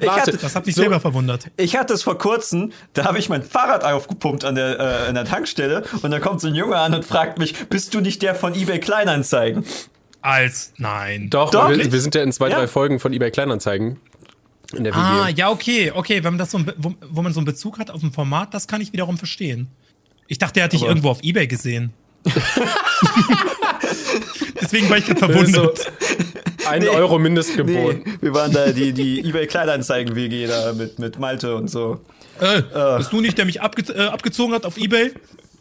ich 0.02 0.08
Warte, 0.08 0.22
hatte, 0.32 0.38
Das 0.38 0.56
hat 0.56 0.66
mich 0.66 0.76
So- 0.76 0.82
selber 0.82 1.00
verwundert. 1.00 1.48
ich 1.58 1.76
hatte 1.76 1.94
es 1.94 2.04
vor 2.04 2.18
kurzem, 2.18 2.72
da 2.94 3.06
habe 3.06 3.18
ich 3.20 3.30
mein 3.30 3.44
Fahrrad 3.44 3.84
aufgepumpt 3.84 4.44
an 4.46 4.56
der, 4.56 4.80
äh, 4.80 5.08
an 5.10 5.16
der 5.16 5.26
Tankstelle 5.26 5.84
und 6.02 6.12
dann 6.12 6.22
kommt 6.22 6.42
so 6.42 6.48
ein 6.48 6.56
Junge 6.56 6.78
an 6.78 6.94
und 6.94 7.06
fragt 7.06 7.38
mich, 7.40 7.54
bist 7.70 7.94
du 7.94 8.02
nicht 8.02 8.22
der 8.22 8.36
von 8.36 8.54
eBay 8.56 8.80
Kleinanzeigen? 8.80 9.66
Als 10.22 10.74
nein. 10.78 11.30
Doch, 11.30 11.52
Doch. 11.52 11.70
wir, 11.70 11.92
wir 11.92 12.02
sind 12.02 12.16
ja 12.16 12.24
in 12.24 12.32
zwei, 12.32 12.50
Ja. 12.50 12.58
drei 12.60 12.68
Folgen 12.68 13.00
von 13.00 13.12
eBay 13.14 13.30
Kleinanzeigen. 13.32 14.00
In 14.74 14.84
der 14.86 14.94
WG. 14.94 15.02
Ah, 15.02 15.28
ja, 15.30 15.50
okay, 15.52 15.92
okay, 15.94 16.24
wenn 16.24 16.34
man 16.34 16.38
das 16.40 16.50
so, 16.52 16.60
wo, 16.78 16.94
wo 17.10 17.22
man 17.22 17.32
so 17.34 17.40
einen 17.40 17.46
Bezug 17.46 17.78
hat 17.78 17.92
auf 17.92 18.02
ein 18.02 18.12
Format, 18.12 18.54
das 18.54 18.68
kann 18.68 18.82
ich 18.82 18.92
wiederum 18.94 19.18
verstehen. 19.18 19.68
Ich 20.28 20.40
dachte, 20.40 20.62
er 20.62 20.64
hat 20.66 20.74
dich 20.74 20.82
Aber- 20.82 20.90
irgendwo 20.90 21.10
auf 21.10 21.22
Ebay 21.22 21.46
gesehen. 21.48 21.94
Deswegen 24.62 24.90
war 24.90 24.98
ich 24.98 25.06
gerade 25.06 25.20
so, 25.20 25.26
verwundert. 25.28 25.92
Ein 26.68 26.82
Nee. 26.82 26.90
Euro 26.90 27.20
Mindestgebot. 27.20 28.06
Nee, 28.06 28.14
wir 28.22 28.34
waren 28.34 28.52
da 28.52 28.72
die, 28.72 28.94
die 28.94 29.20
eBay 29.28 29.48
Kleinanzeigen 29.48 30.16
WG 30.16 30.48
da 30.48 30.74
mit, 30.74 31.00
mit 31.00 31.20
Malte 31.20 31.56
und 31.56 31.70
so. 31.70 32.00
Äh, 32.40 32.62
bist 32.98 33.12
du 33.14 33.22
nicht, 33.22 33.38
der 33.38 33.46
mich 33.46 33.62
abge 33.62 33.94
äh, 33.94 34.08
abgezogen 34.08 34.54
hat 34.54 34.66
auf 34.66 34.78
Ebay? 34.78 35.12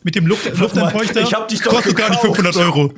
Mit 0.04 0.14
dem 0.16 0.26
Luft 0.26 0.46
Luftentfeuchter? 0.58 1.20
ich 1.20 1.32
hab 1.32 1.46
dich 1.49 1.60
doch 1.62 1.72
Kostet 1.75 1.94
gar 1.96 2.10
nicht 2.10 2.22
gekauft. 2.22 2.40
500 2.40 2.56
Euro. 2.66 2.93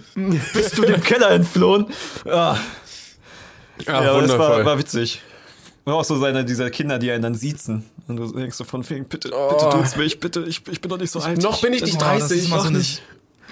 Bist 0.55 0.79
du 0.79 0.83
dem 0.83 1.03
Keller 1.03 1.31
entflohen? 1.33 1.87
Ja, 2.25 2.57
Ja, 3.87 4.03
ja 4.05 4.11
aber 4.13 4.23
das 4.23 4.39
war, 4.39 4.65
war 4.65 4.79
witzig. 4.79 5.21
War 5.85 5.97
auch 5.97 6.05
so 6.05 6.17
seine 6.19 6.45
dieser 6.47 6.71
Kinder, 6.71 6.99
die 6.99 7.11
einen 7.11 7.23
dann 7.23 7.35
siezen. 7.35 7.85
Und 8.09 8.17
du 8.17 8.33
denkst 8.33 8.57
so 8.57 8.65
von 8.65 8.89
wegen, 8.89 9.05
bitte, 9.07 9.31
Oh. 9.35 9.49
bitte 9.51 9.69
tut's 9.71 9.97
mich, 9.97 10.19
bitte, 10.19 10.45
ich, 10.49 10.63
ich 10.71 10.81
bin 10.81 10.89
doch 10.89 10.99
nicht 10.99 11.11
so 11.11 11.21
alt. 11.21 11.43
noch 11.43 11.61
bin 11.61 11.75
ich 11.75 11.83
nicht 11.83 11.99
Boah, 11.99 12.15
das 12.19 12.29
30, 12.29 12.39
ist 12.39 12.47
immer 12.49 12.61
so 12.61 12.71
nicht. 12.71 13.03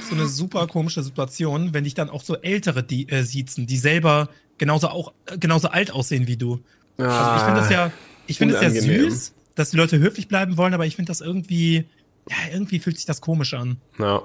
So 0.09 0.15
eine 0.15 0.27
super 0.27 0.67
komische 0.67 1.03
Situation, 1.03 1.75
wenn 1.75 1.85
dich 1.85 1.95
dann 1.95 2.11
auch 2.11 2.23
so 2.23 2.37
Ältere 2.37 2.83
die, 2.83 3.09
äh, 3.09 3.23
siezen, 3.23 3.67
die 3.67 3.77
selber 3.77 4.29
genauso 4.59 4.89
auch 4.89 5.13
äh, 5.27 5.39
genauso 5.39 5.69
alt 5.69 5.93
aussehen 5.93 6.27
wie 6.27 6.37
du. 6.37 6.61
Also 6.99 7.37
ich 7.37 7.43
finde 7.43 7.61
das 7.61 7.71
ja, 7.71 7.91
ich 8.27 8.39
finde 8.39 8.55
es 8.57 8.63
ja 8.63 8.71
süß, 8.71 9.33
dass 9.55 9.71
die 9.71 9.77
Leute 9.77 9.99
höflich 9.99 10.29
bleiben 10.29 10.57
wollen, 10.57 10.75
aber 10.75 10.87
ich 10.87 10.97
finde 10.97 11.11
das 11.11 11.21
irgendwie, 11.21 11.85
ja, 12.31 12.37
irgendwie 12.53 12.79
fühlt 12.79 12.97
sich 12.97 13.07
das 13.07 13.21
komisch 13.21 13.55
an. 13.55 13.79
Ja. 13.99 14.23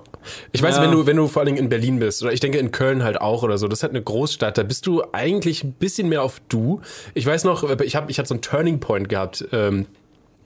Ich 0.52 0.62
weiß, 0.62 0.76
Ja. 0.76 0.84
wenn 0.84 0.92
du, 0.92 1.06
wenn 1.06 1.18
du 1.18 1.28
vor 1.28 1.42
allen 1.42 1.48
Dingen 1.48 1.58
in 1.58 1.70
Berlin 1.70 2.00
bist, 2.00 2.22
oder 2.22 2.32
ich 2.34 2.40
denke 2.40 2.60
in 2.60 2.72
Köln 2.72 3.04
halt 3.04 3.20
auch 3.20 3.42
oder 3.44 3.58
so, 3.58 3.68
das 3.68 3.80
ist 3.80 3.84
halt 3.84 3.94
eine 3.94 4.04
Großstadt, 4.04 4.58
da 4.58 4.64
bist 4.64 4.86
du 4.86 5.02
eigentlich 5.14 5.64
ein 5.64 5.72
bisschen 5.74 6.08
mehr 6.10 6.22
auf 6.24 6.40
du. 6.50 6.82
Ich 7.14 7.26
weiß 7.26 7.44
noch, 7.46 7.64
ich 7.82 7.96
habe 7.96 8.12
ich 8.12 8.20
hab 8.20 8.28
so 8.28 8.36
einen 8.36 8.42
Turning 8.42 8.80
Point 8.80 9.10
gehabt, 9.10 9.46
ähm, 9.52 9.86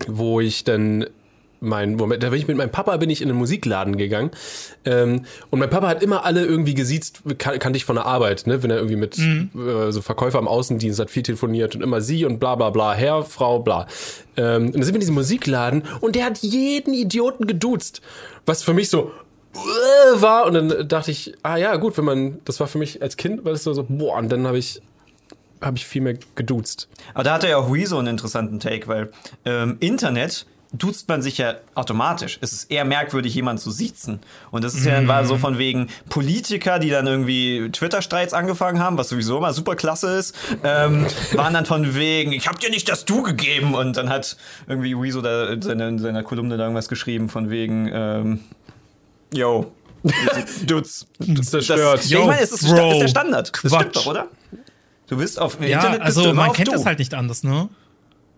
wo 0.08 0.40
ich 0.40 0.64
dann 0.64 1.06
mein 1.62 1.96
Moment, 1.96 2.24
da 2.24 2.30
bin 2.30 2.40
ich 2.40 2.48
mit 2.48 2.58
meinem 2.58 2.72
Papa 2.72 2.98
bin 2.98 3.10
ich 3.10 3.22
in 3.22 3.30
einen 3.30 3.38
Musikladen 3.38 3.96
gegangen 3.96 4.32
ähm, 4.84 5.26
und 5.52 5.60
mein 5.60 5.70
Papa 5.70 5.88
hat 5.88 6.02
immer 6.02 6.26
alle 6.26 6.44
irgendwie 6.44 6.74
gesiezt, 6.74 7.22
kan 7.38 7.60
kannte 7.60 7.78
ich 7.78 7.86
von 7.86 7.96
der 7.96 8.08
Arbeit, 8.08 8.48
ne, 8.48 8.64
wenn 8.64 8.72
er 8.72 8.78
irgendwie 8.78 8.96
mit 8.96 9.18
äh, 9.18 9.92
so 9.92 10.02
Verkäufer 10.02 10.40
am 10.40 10.48
Außendienst 10.48 11.00
hat 11.00 11.12
viel 11.12 11.22
telefoniert 11.24 11.76
und 11.76 11.82
immer 11.82 12.02
sie 12.02 12.26
und 12.26 12.40
bla 12.40 12.56
bla 12.56 12.72
bla, 12.72 12.94
Herr, 12.94 13.24
Frau, 13.24 13.60
bla. 13.60 13.86
Ähm, 14.38 14.68
und 14.68 14.76
dann 14.76 14.84
sind 14.84 14.94
wir 14.94 14.96
in 14.96 15.02
diesem 15.02 15.16
Musikladen 15.16 15.84
und 16.02 16.16
der 16.16 16.26
hat 16.26 16.40
jeden 16.40 16.96
Idioten 16.96 17.46
geduzt, 17.46 18.02
was 18.48 18.64
für 18.64 18.74
mich 18.74 18.90
so 18.90 19.12
äh, 19.54 20.22
war 20.22 20.48
und 20.48 20.56
dann 20.56 20.88
dachte 20.88 21.12
ich, 21.12 21.36
ah 21.44 21.58
ja, 21.58 21.76
gut, 21.76 21.96
wenn 21.96 22.06
man, 22.06 22.40
das 22.44 22.60
war 22.60 22.66
für 22.66 22.80
mich 22.80 23.04
als 23.04 23.18
Kind, 23.18 23.46
weil 23.46 23.54
es 23.54 23.64
so, 23.64 23.74
so 23.74 23.86
boah, 23.88 24.18
und 24.18 24.32
dann 24.32 24.48
habe 24.48 24.58
ich 24.58 24.82
habe 25.62 25.78
ich 25.78 25.86
viel 25.86 26.02
mehr 26.02 26.16
geduzt. 26.34 26.90
Aber 27.14 27.24
da 27.24 27.36
hatte 27.36 27.48
ja 27.48 27.58
auch 27.58 27.72
Rezo 27.72 28.00
einen 28.00 28.08
interessanten 28.08 28.60
Take, 28.60 28.88
weil 28.88 29.12
ähm, 29.46 29.78
Internet 29.80 30.48
duzt 30.74 31.10
man 31.10 31.22
sich 31.22 31.38
ja 31.38 31.56
automatisch. 31.76 32.38
Es 32.42 32.54
ist 32.54 32.72
eher 32.72 32.86
merkwürdig, 32.86 33.36
jemanden 33.36 33.62
zu 33.62 33.72
siezen. 33.72 34.20
Und 34.52 34.64
das 34.64 34.74
ist 34.74 34.86
ja 34.86 34.94
dann 34.96 35.08
war 35.08 35.26
so 35.26 35.38
von 35.38 35.58
wegen 35.58 35.88
Politiker, 36.10 36.80
die 36.80 36.90
dann 36.90 37.08
irgendwie 37.08 37.70
Twitter-Streits 37.72 38.34
angefangen 38.34 38.80
haben, 38.80 38.98
was 38.98 39.10
sowieso 39.10 39.38
immer 39.38 39.52
super 39.54 39.76
klasse 39.76 40.16
ist, 40.18 40.34
ähm, 40.64 41.06
waren 41.34 41.54
dann 41.54 41.66
von 41.66 41.94
wegen, 41.96 42.32
ich 42.32 42.48
hab 42.48 42.60
dir 42.60 42.70
nicht 42.70 42.88
das 42.88 43.04
Du 43.04 43.22
gegeben. 43.22 43.76
Und 43.76 43.98
dann 43.98 44.10
hat 44.10 44.38
irgendwie 44.68 44.94
Rezo 44.94 45.22
da 45.22 45.50
in 45.50 45.62
seiner, 45.62 45.88
in 45.90 46.00
seiner 46.00 46.24
Kolumne 46.24 46.56
da 46.56 46.64
irgendwas 46.64 46.88
geschrieben 46.88 47.28
von 47.28 47.50
wegen, 47.50 47.90
ähm, 47.94 48.40
yo, 49.34 49.74
Dutz. 50.66 51.06
Das 51.20 51.48
zerstört. 51.52 52.00
Das, 52.00 52.10
ja, 52.10 52.20
ich 52.22 52.26
meine, 52.26 52.42
es 52.42 52.52
ist, 52.54 52.68
Bro. 52.68 52.94
Ist 52.94 53.00
der 53.02 53.08
Standard. 53.10 53.52
Das 53.52 53.72
Quatsch. 53.72 53.80
stimmt 53.82 53.96
doch, 53.98 54.06
oder? 54.08 54.28
Du 55.08 55.18
bist 55.18 55.38
auf 55.40 55.60
Ja, 55.62 55.78
Internet 55.80 56.00
du 56.00 56.06
also 56.06 56.34
man 56.34 56.54
kennt 56.54 56.70
du. 56.70 56.72
das 56.72 56.86
halt 56.86 57.00
nicht 57.00 57.14
anders, 57.14 57.44
ne? 57.44 57.68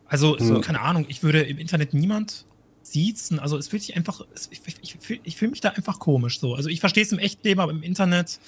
Also, 0.08 0.38
so, 0.38 0.62
keine 0.62 0.82
Ahnung, 0.82 1.06
ich 1.08 1.24
würde 1.24 1.42
im 1.42 1.58
Internet 1.58 1.94
niemand 1.94 2.46
siezen. 2.84 3.40
Also 3.40 3.58
es 3.58 3.68
fühlt 3.70 3.82
sich 3.82 3.96
einfach, 3.96 4.22
es, 4.36 4.50
ich, 4.52 4.62
ich, 4.68 4.76
ich 4.82 4.96
fühle 5.00 5.20
ich 5.24 5.36
fühl 5.38 5.50
mich 5.50 5.62
da 5.62 5.70
einfach 5.70 6.00
komisch 6.00 6.40
so. 6.40 6.54
Also 6.54 6.70
ich 6.70 6.80
verstehe 6.82 7.04
es 7.04 7.12
im 7.12 7.18
Echtleben, 7.20 7.62
aber 7.62 7.72
im 7.72 7.82
Internet, 7.82 8.40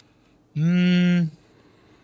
hm, 0.53 1.31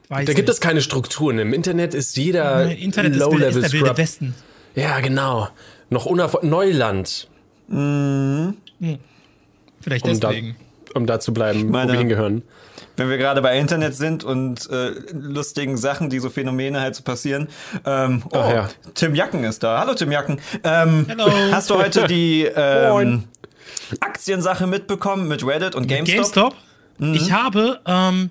weiß 0.09 0.25
Da 0.25 0.33
gibt 0.33 0.47
nicht. 0.47 0.49
es 0.56 0.59
keine 0.61 0.81
Strukturen. 0.81 1.37
Im 1.40 1.54
Internet 1.54 1.94
ist 1.94 2.18
jeder 2.18 2.71
Im 2.71 2.78
Internet 2.78 3.11
ist, 3.16 3.19
wild- 3.19 3.28
ist 3.28 3.40
Low-Level 3.40 3.61
der 3.61 3.71
wilde 3.73 3.85
Scrub. 3.87 3.97
Westen. 3.97 4.33
Ja, 4.75 4.99
genau. 5.02 5.49
Noch 5.90 6.06
unerfol 6.06 6.40
Neuland, 6.44 7.28
Vielleicht 9.81 10.06
um 10.06 10.19
da, 10.19 10.30
deswegen. 10.30 10.56
um 10.94 11.06
da 11.06 11.19
zu 11.19 11.33
bleiben, 11.33 11.64
wo 11.68 11.71
meine- 11.71 11.92
wir 11.92 11.99
hingehören. 11.99 12.44
Wenn 13.01 13.09
wir 13.09 13.17
gerade 13.17 13.41
bei 13.41 13.57
Internet 13.57 13.95
sind 13.95 14.23
und 14.23 14.69
äh, 14.69 14.91
lustigen 15.11 15.75
Sachen, 15.75 16.11
die 16.11 16.19
so 16.19 16.29
Phänomene 16.29 16.81
halt 16.81 16.95
so 16.95 17.01
passieren. 17.01 17.47
Ähm, 17.83 18.21
oh, 18.31 18.37
ja. 18.37 18.69
Tim 18.93 19.15
Jacken 19.15 19.43
ist 19.43 19.63
da. 19.63 19.79
Hallo 19.79 19.95
Tim 19.95 20.11
Jacken. 20.11 20.39
Ähm, 20.63 21.05
Hello. 21.07 21.31
Hast 21.51 21.71
du 21.71 21.79
heute 21.79 22.05
die 22.05 22.43
ähm. 22.55 23.23
Aktiensache 23.99 24.67
mitbekommen 24.67 25.27
mit 25.27 25.45
Reddit 25.45 25.73
und 25.73 25.87
GameStop? 25.87 26.15
GameStop? 26.15 26.55
Mhm. 26.99 27.13
Ich 27.15 27.31
habe 27.31 27.79
ähm, 27.87 28.29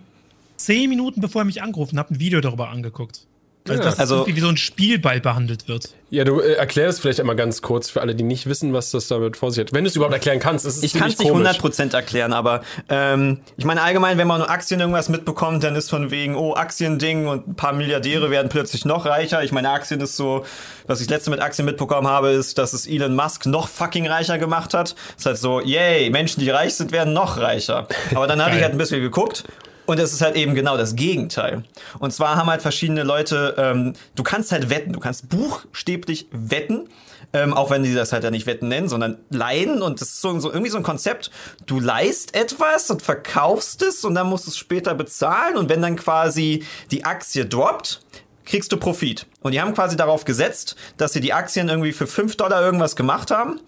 zehn 0.56 0.88
Minuten 0.88 1.20
bevor 1.20 1.42
er 1.42 1.46
mich 1.46 1.62
angerufen 1.62 1.98
hat, 1.98 2.12
ein 2.12 2.20
Video 2.20 2.40
darüber 2.40 2.68
angeguckt. 2.68 3.26
Also, 3.68 3.82
Ja. 3.82 3.84
dass 3.90 3.98
Also- 3.98 4.14
das 4.16 4.22
irgendwie 4.26 4.36
wie 4.36 4.40
so 4.44 4.48
ein 4.48 4.56
Spielball 4.56 5.20
behandelt 5.20 5.68
wird. 5.68 5.90
Ja, 6.08 6.24
du 6.24 6.40
äh, 6.40 6.54
erklär 6.54 6.88
es 6.88 6.98
vielleicht 6.98 7.20
einmal 7.20 7.36
ganz 7.36 7.62
kurz 7.62 7.88
für 7.90 8.00
alle, 8.00 8.14
die 8.16 8.24
nicht 8.24 8.46
wissen, 8.46 8.72
was 8.72 8.90
das 8.90 9.06
damit 9.06 9.36
vor 9.36 9.52
sich 9.52 9.60
hat. 9.60 9.72
Wenn 9.74 9.84
du 9.84 9.90
es 9.90 9.94
überhaupt 9.96 10.14
erklären 10.14 10.40
kannst, 10.40 10.64
ist 10.66 10.78
es 10.78 10.82
Ich 10.82 10.94
kann 10.94 11.08
es 11.10 11.18
nicht 11.18 11.30
komisch. 11.30 11.46
100% 11.46 11.94
erklären, 11.94 12.32
aber 12.32 12.62
ähm, 12.88 13.40
ich 13.58 13.64
meine 13.64 13.82
allgemein, 13.82 14.18
wenn 14.18 14.26
man 14.26 14.38
nur 14.40 14.50
Aktien 14.50 14.80
irgendwas 14.80 15.08
mitbekommt, 15.08 15.62
dann 15.62 15.76
ist 15.76 15.90
von 15.90 16.10
wegen, 16.10 16.34
oh, 16.36 16.54
Aktiending 16.54 17.28
und 17.28 17.48
ein 17.48 17.54
paar 17.54 17.72
Milliardäre 17.74 18.30
werden 18.30 18.48
plötzlich 18.48 18.84
noch 18.86 19.04
reicher. 19.06 19.44
Ich 19.44 19.52
meine, 19.52 19.70
Aktien 19.70 20.00
ist 20.00 20.16
so, 20.16 20.44
was 20.88 21.00
ich 21.00 21.06
das 21.06 21.16
letzte 21.18 21.30
mit 21.30 21.40
Aktien 21.40 21.66
mitbekommen 21.66 22.08
habe, 22.08 22.30
ist, 22.30 22.58
dass 22.58 22.72
es 22.72 22.86
Elon 22.88 23.14
Musk 23.14 23.46
noch 23.46 23.68
fucking 23.68 24.08
reicher 24.08 24.38
gemacht 24.38 24.74
hat. 24.74 24.96
ist 25.16 25.26
halt 25.26 25.38
so, 25.38 25.60
yay, 25.60 26.10
Menschen, 26.10 26.40
die 26.40 26.50
reich 26.50 26.74
sind, 26.74 26.90
werden 26.92 27.12
noch 27.12 27.36
reicher. 27.38 27.86
Aber 28.14 28.26
dann 28.26 28.42
habe 28.44 28.56
ich 28.56 28.62
halt 28.62 28.72
ein 28.72 28.78
bisschen 28.78 29.00
geguckt. 29.02 29.44
Und 29.90 29.98
es 29.98 30.12
ist 30.12 30.22
halt 30.22 30.36
eben 30.36 30.54
genau 30.54 30.76
das 30.76 30.94
Gegenteil. 30.94 31.64
Und 31.98 32.12
zwar 32.12 32.36
haben 32.36 32.48
halt 32.48 32.62
verschiedene 32.62 33.02
Leute, 33.02 33.56
ähm, 33.58 33.94
du 34.14 34.22
kannst 34.22 34.52
halt 34.52 34.70
wetten, 34.70 34.92
du 34.92 35.00
kannst 35.00 35.28
buchstäblich 35.28 36.28
wetten, 36.30 36.88
ähm, 37.32 37.52
auch 37.52 37.70
wenn 37.70 37.82
die 37.82 37.92
das 37.92 38.12
halt 38.12 38.22
ja 38.22 38.30
nicht 38.30 38.46
wetten 38.46 38.68
nennen, 38.68 38.88
sondern 38.88 39.18
leihen. 39.30 39.82
Und 39.82 40.00
das 40.00 40.10
ist 40.10 40.20
so, 40.20 40.38
so 40.38 40.48
irgendwie 40.52 40.70
so 40.70 40.76
ein 40.76 40.84
Konzept. 40.84 41.32
Du 41.66 41.80
leihst 41.80 42.36
etwas 42.36 42.88
und 42.92 43.02
verkaufst 43.02 43.82
es 43.82 44.04
und 44.04 44.14
dann 44.14 44.28
musst 44.28 44.46
du 44.46 44.50
es 44.50 44.56
später 44.56 44.94
bezahlen. 44.94 45.56
Und 45.56 45.68
wenn 45.68 45.82
dann 45.82 45.96
quasi 45.96 46.64
die 46.92 47.04
Aktie 47.04 47.44
droppt, 47.44 48.00
kriegst 48.44 48.70
du 48.70 48.76
Profit. 48.76 49.26
Und 49.40 49.52
die 49.52 49.60
haben 49.60 49.74
quasi 49.74 49.96
darauf 49.96 50.24
gesetzt, 50.24 50.76
dass 50.98 51.14
sie 51.14 51.20
die 51.20 51.32
Aktien 51.32 51.68
irgendwie 51.68 51.92
für 51.92 52.06
5 52.06 52.36
Dollar 52.36 52.62
irgendwas 52.62 52.94
gemacht 52.94 53.32
haben. 53.32 53.58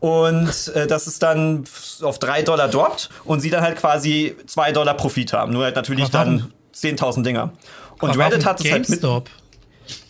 Und 0.00 0.72
äh, 0.74 0.86
dass 0.86 1.06
es 1.06 1.18
dann 1.18 1.64
auf 2.02 2.18
3 2.18 2.42
Dollar 2.42 2.68
droppt 2.68 3.10
und 3.24 3.40
sie 3.40 3.50
dann 3.50 3.62
halt 3.62 3.76
quasi 3.76 4.36
2 4.46 4.72
Dollar 4.72 4.94
Profit 4.94 5.32
haben. 5.32 5.52
Nur 5.52 5.64
halt 5.64 5.76
natürlich 5.76 6.10
dann 6.10 6.52
10.000 6.74 7.22
Dinger. 7.22 7.52
Und 8.00 8.10
Aber 8.10 8.24
Reddit 8.26 8.44
warum 8.44 8.46
hat 8.46 8.64
es 8.64 8.70
halt 8.72 8.88
mit, 8.88 9.02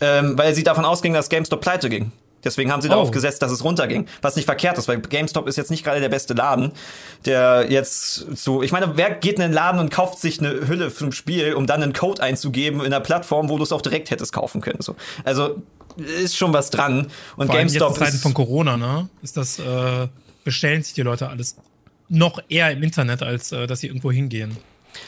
ähm, 0.01 0.37
weil 0.37 0.53
sie 0.55 0.63
davon 0.63 0.85
ausgingen, 0.85 1.15
dass 1.15 1.29
GameStop 1.29 1.61
pleite 1.61 1.89
ging. 1.89 2.11
Deswegen 2.43 2.71
haben 2.71 2.81
sie 2.81 2.89
darauf 2.89 3.07
Oh. 3.07 3.11
gesetzt, 3.11 3.41
dass 3.41 3.51
es 3.51 3.63
runterging. 3.63 4.07
Was 4.21 4.35
nicht 4.35 4.45
verkehrt 4.45 4.77
ist, 4.77 4.87
weil 4.87 4.99
GameStop 4.99 5.47
ist 5.47 5.55
jetzt 5.55 5.71
nicht 5.71 5.83
gerade 5.83 5.99
der 5.99 6.09
beste 6.09 6.35
Laden, 6.35 6.73
der 7.25 7.65
jetzt 7.69 8.25
so. 8.37 8.61
Ich 8.61 8.71
meine, 8.71 8.95
wer 8.97 9.09
geht 9.11 9.35
in 9.35 9.41
den 9.41 9.51
Laden 9.53 9.79
und 9.79 9.89
kauft 9.89 10.19
sich 10.19 10.39
eine 10.39 10.67
Hülle 10.67 10.91
für 10.91 11.05
ein 11.05 11.11
Spiel, 11.11 11.55
um 11.55 11.65
dann 11.65 11.81
einen 11.81 11.93
Code 11.93 12.21
einzugeben 12.21 12.81
in 12.81 12.87
einer 12.87 12.99
Plattform, 12.99 13.49
wo 13.49 13.57
du 13.57 13.63
es 13.63 13.71
auch 13.71 13.81
direkt 13.81 14.11
hättest 14.11 14.31
kaufen 14.31 14.61
können? 14.61 14.81
So. 14.81 14.95
Also 15.23 15.55
ist 15.97 16.37
schon 16.37 16.53
was 16.53 16.69
dran. 16.69 17.07
Und 17.35 17.47
Vor 17.47 17.55
allem 17.55 17.67
jetzt 17.67 17.75
in 17.75 17.79
GameStop 17.79 17.97
Zeiten 17.97 18.17
von 18.17 18.33
Corona, 18.33 18.77
ne? 18.77 19.09
Ist 19.21 19.37
das, 19.37 19.59
äh, 19.59 20.07
bestellen 20.43 20.83
sich 20.83 20.93
die 20.93 21.01
Leute 21.01 21.29
alles 21.29 21.55
noch 22.07 22.39
eher 22.49 22.71
im 22.71 22.83
Internet, 22.83 23.23
als 23.23 23.51
äh, 23.51 23.67
dass 23.67 23.79
sie 23.79 23.87
irgendwo 23.87 24.11
hingehen. 24.11 24.57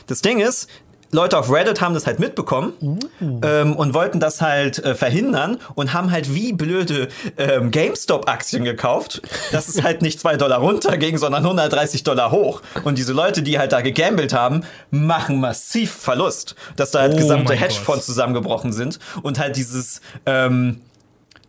Das 0.08 0.22
Ding 0.22 0.40
ist, 0.40 0.70
Leute 1.12 1.38
auf 1.38 1.52
Reddit 1.52 1.82
haben 1.82 1.94
das 1.94 2.06
halt 2.06 2.20
mitbekommen 2.20 2.74
ähm, 3.22 3.76
und 3.76 3.94
wollten 3.94 4.20
das 4.20 4.42
halt 4.42 4.80
äh, 4.84 4.94
verhindern 4.96 5.58
und 5.76 5.94
haben 5.94 6.12
halt 6.12 6.34
wie 6.34 6.54
blöde 6.54 7.08
ähm, 7.38 7.72
GameStop-Aktien 7.72 8.64
gekauft, 8.64 9.22
dass 9.52 9.70
es 9.70 9.84
halt 9.84 10.02
nicht 10.02 10.20
2 10.20 10.38
Dollar 10.38 10.60
runterging, 10.60 11.18
sondern 11.18 11.44
130 11.44 12.04
Dollar 12.04 12.32
hoch. 12.32 12.62
Und 12.84 12.98
diese 12.98 13.14
Leute, 13.14 13.42
die 13.42 13.58
halt 13.58 13.72
da 13.72 13.82
gegambelt 13.82 14.34
haben, 14.34 14.64
machen 14.92 15.40
massiv 15.40 15.92
Verlust. 15.92 16.56
Dass 16.76 16.92
da 16.92 17.00
halt 17.00 17.14
Oh 17.14 17.18
gesamte 17.18 17.54
Hedgefonds 17.54 17.86
Gott. 17.86 18.04
zusammengebrochen 18.04 18.74
sind 18.74 19.00
und 19.24 19.40
halt 19.40 19.56
dieses 19.56 20.02
ähm, 20.26 20.82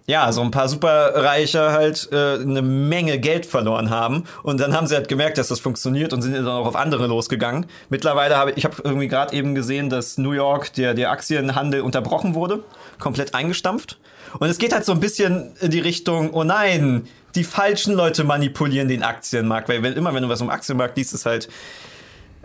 ja, 0.08 0.32
so 0.32 0.40
ein 0.40 0.50
paar 0.50 0.68
Superreiche 0.68 1.70
halt 1.70 2.08
äh, 2.10 2.40
eine 2.40 2.62
Menge 2.62 3.18
Geld 3.18 3.44
verloren 3.44 3.90
haben 3.90 4.24
und 4.42 4.58
dann 4.58 4.74
haben 4.74 4.86
sie 4.86 4.94
halt 4.94 5.06
gemerkt, 5.06 5.36
dass 5.36 5.48
das 5.48 5.60
funktioniert 5.60 6.14
und 6.14 6.22
sind 6.22 6.32
dann 6.32 6.48
auch 6.48 6.66
auf 6.66 6.76
andere 6.76 7.06
losgegangen. 7.06 7.66
Mittlerweile 7.90 8.36
habe 8.38 8.52
ich 8.52 8.64
habe 8.64 8.76
irgendwie 8.82 9.08
gerade 9.08 9.36
eben 9.36 9.54
gesehen, 9.54 9.90
dass 9.90 10.16
New 10.16 10.32
York 10.32 10.72
der 10.72 10.94
der 10.94 11.10
Aktienhandel 11.10 11.82
unterbrochen 11.82 12.34
wurde, 12.34 12.64
komplett 12.98 13.34
eingestampft 13.34 13.98
und 14.38 14.48
es 14.48 14.56
geht 14.56 14.72
halt 14.72 14.86
so 14.86 14.92
ein 14.92 15.00
bisschen 15.00 15.52
in 15.60 15.70
die 15.70 15.80
Richtung, 15.80 16.32
oh 16.32 16.42
nein, 16.42 17.06
die 17.34 17.44
falschen 17.44 17.92
Leute 17.92 18.24
manipulieren 18.24 18.88
den 18.88 19.02
Aktienmarkt, 19.02 19.68
weil 19.68 19.82
wenn, 19.82 19.92
immer 19.92 20.14
wenn 20.14 20.22
du 20.22 20.30
was 20.30 20.40
um 20.40 20.48
Aktienmarkt 20.48 20.96
liest, 20.96 21.12
ist 21.12 21.26
halt 21.26 21.50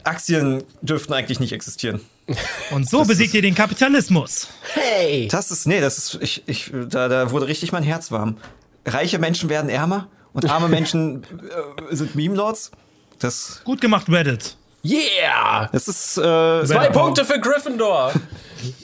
Aktien 0.03 0.63
dürften 0.82 1.13
eigentlich 1.13 1.39
nicht 1.39 1.53
existieren. 1.53 2.01
Und 2.72 2.89
so 2.89 3.03
besiegt 3.03 3.34
ihr 3.34 3.42
den 3.42 3.56
Kapitalismus. 3.56 4.48
Hey! 4.74 5.27
Das 5.30 5.51
ist, 5.51 5.68
nee, 5.68 5.82
das 5.82 5.98
ist, 5.98 6.18
ich, 6.22 6.44
ich, 6.48 6.72
da, 6.89 7.08
da 7.08 7.32
wurde 7.32 7.48
richtig 7.48 7.72
mein 7.72 7.84
Herz 7.84 8.12
warm. 8.12 8.38
Reiche 8.86 9.20
Menschen 9.20 9.50
werden 9.50 9.70
ärmer 9.70 10.08
und 10.34 10.50
arme 10.50 10.68
Menschen 10.70 11.24
äh, 11.24 11.96
sind 11.96 12.15
Meme-Lords. 12.15 12.72
Das, 13.20 13.62
Gut 13.63 13.82
gemacht, 13.82 14.08
Reddit. 14.10 14.58
Yeah! 14.84 15.70
das 15.72 15.88
ist, 15.88 16.18
äh, 16.18 16.22
Zwei. 16.65 16.89
Punkte 16.89 17.24
für 17.25 17.39
Gryffindor! 17.39 18.12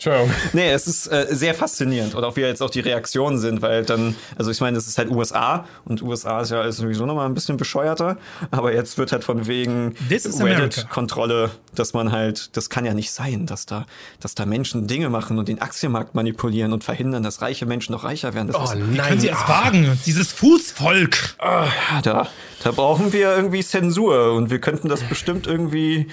Entschuldigung. 0.00 0.30
nee, 0.54 0.70
es 0.72 0.86
ist 0.86 1.08
äh, 1.08 1.26
sehr 1.30 1.54
faszinierend. 1.54 2.14
Und 2.14 2.24
auch 2.24 2.36
wie 2.36 2.40
jetzt 2.40 2.62
auch 2.62 2.70
die 2.70 2.80
Reaktionen 2.80 3.38
sind, 3.38 3.60
weil 3.60 3.84
dann, 3.84 4.16
also 4.36 4.50
ich 4.50 4.60
meine, 4.60 4.78
es 4.78 4.86
ist 4.86 4.96
halt 4.96 5.10
USA 5.10 5.66
und 5.84 6.00
USA 6.02 6.40
ist 6.40 6.50
ja 6.50 6.62
ist 6.64 6.78
sowieso 6.78 7.04
nochmal 7.04 7.26
ein 7.26 7.34
bisschen 7.34 7.58
bescheuerter. 7.58 8.16
Aber 8.50 8.72
jetzt 8.72 8.96
wird 8.96 9.12
halt 9.12 9.24
von 9.24 9.46
wegen. 9.46 9.94
Reddit-Kontrolle, 10.08 11.50
dass 11.74 11.92
man 11.92 12.12
halt, 12.12 12.56
das 12.56 12.70
kann 12.70 12.86
ja 12.86 12.94
nicht 12.94 13.12
sein, 13.12 13.44
dass 13.44 13.66
da, 13.66 13.86
dass 14.20 14.34
da 14.34 14.46
Menschen 14.46 14.86
Dinge 14.86 15.10
machen 15.10 15.38
und 15.38 15.48
den 15.48 15.60
Aktienmarkt 15.60 16.14
manipulieren 16.14 16.72
und 16.72 16.82
verhindern, 16.82 17.22
dass 17.22 17.42
reiche 17.42 17.66
Menschen 17.66 17.92
noch 17.92 18.04
reicher 18.04 18.32
werden. 18.32 18.48
Das 18.48 18.56
Oh 18.56 18.64
ist, 18.64 18.72
Können 18.72 18.94
nein. 18.94 19.20
sie 19.20 19.28
es 19.28 19.48
wagen? 19.48 20.00
Dieses 20.06 20.32
Fußvolk. 20.32 21.36
Ja, 21.40 21.68
da, 22.02 22.28
da 22.62 22.70
brauchen 22.72 23.12
wir 23.12 23.36
irgendwie 23.36 23.62
Zensur 23.62 24.32
und 24.32 24.50
wir 24.50 24.60
könnten 24.60 24.88
das 24.88 25.02
bestimmt 25.02 25.46
irgendwie 25.46 26.08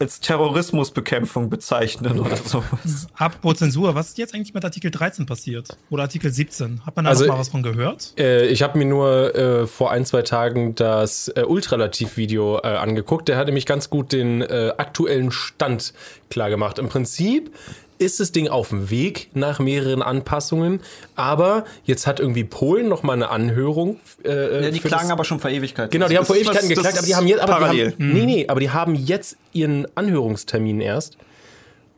als 0.00 0.20
Terrorismusbekämpfung 0.20 1.50
bezeichnen 1.50 2.18
oder 2.20 2.36
sowas. 2.36 3.06
Apropos 3.16 3.58
Zensur, 3.58 3.94
was 3.94 4.08
ist 4.08 4.18
jetzt 4.18 4.34
eigentlich 4.34 4.54
mit 4.54 4.64
Artikel 4.64 4.90
13 4.90 5.26
passiert? 5.26 5.76
Oder 5.90 6.04
Artikel 6.04 6.30
17? 6.32 6.82
Hat 6.86 6.96
man 6.96 7.04
da 7.04 7.10
Also- 7.10 7.24
noch 7.26 7.34
mal 7.34 7.40
was 7.40 7.48
von 7.48 7.62
gehört? 7.62 8.14
Äh, 8.18 8.46
ich 8.46 8.62
habe 8.62 8.78
mir 8.78 8.84
nur 8.84 9.34
äh, 9.34 9.66
vor 9.66 9.90
ein, 9.90 10.04
zwei 10.04 10.22
Tagen 10.22 10.74
das 10.74 11.28
äh, 11.28 11.42
Ultralativ-Video 11.42 12.58
äh, 12.58 12.66
angeguckt. 12.68 13.28
Der 13.28 13.36
hat 13.36 13.46
nämlich 13.46 13.66
ganz 13.66 13.90
gut 13.90 14.12
den 14.12 14.42
äh, 14.42 14.72
aktuellen 14.76 15.30
Stand 15.30 15.92
klar 16.30 16.50
gemacht. 16.50 16.78
Im 16.78 16.88
Prinzip 16.88 17.50
ist 17.98 18.20
das 18.20 18.32
Ding 18.32 18.48
auf 18.48 18.68
dem 18.70 18.90
Weg 18.90 19.28
nach 19.34 19.58
mehreren 19.58 20.02
Anpassungen, 20.02 20.80
aber 21.16 21.64
jetzt 21.84 22.06
hat 22.06 22.20
irgendwie 22.20 22.44
Polen 22.44 22.88
noch 22.88 23.02
mal 23.02 23.12
eine 23.14 23.28
Anhörung. 23.30 23.98
Äh, 24.24 24.64
Ja, 24.64 24.70
die 24.70 24.78
klagen 24.80 25.04
das, 25.04 25.10
aber 25.12 25.24
schon 25.24 25.40
vor 25.40 25.50
Ewigkeiten. 25.50 25.90
Genau, 25.90 26.08
die 26.08 26.14
haben 26.16 26.22
Das 26.22 26.26
vor 26.28 26.36
ist 26.36 26.42
Ewigkeiten 26.42 26.68
was- 26.70 26.76
geklagt, 26.76 26.98
aber 26.98 27.06
die 27.06 27.14
haben 27.16 27.26
jetzt, 27.26 27.40
aber 27.40 27.52
parallel. 27.54 27.90
Die 27.98 28.02
haben, 28.04 28.12
nee, 28.12 28.24
nee, 28.26 28.46
aber 28.48 28.60
die 28.60 28.70
haben 28.70 28.94
jetzt 28.94 29.36
ihren 29.52 29.86
Anhörungstermin 29.96 30.80
erst. 30.80 31.16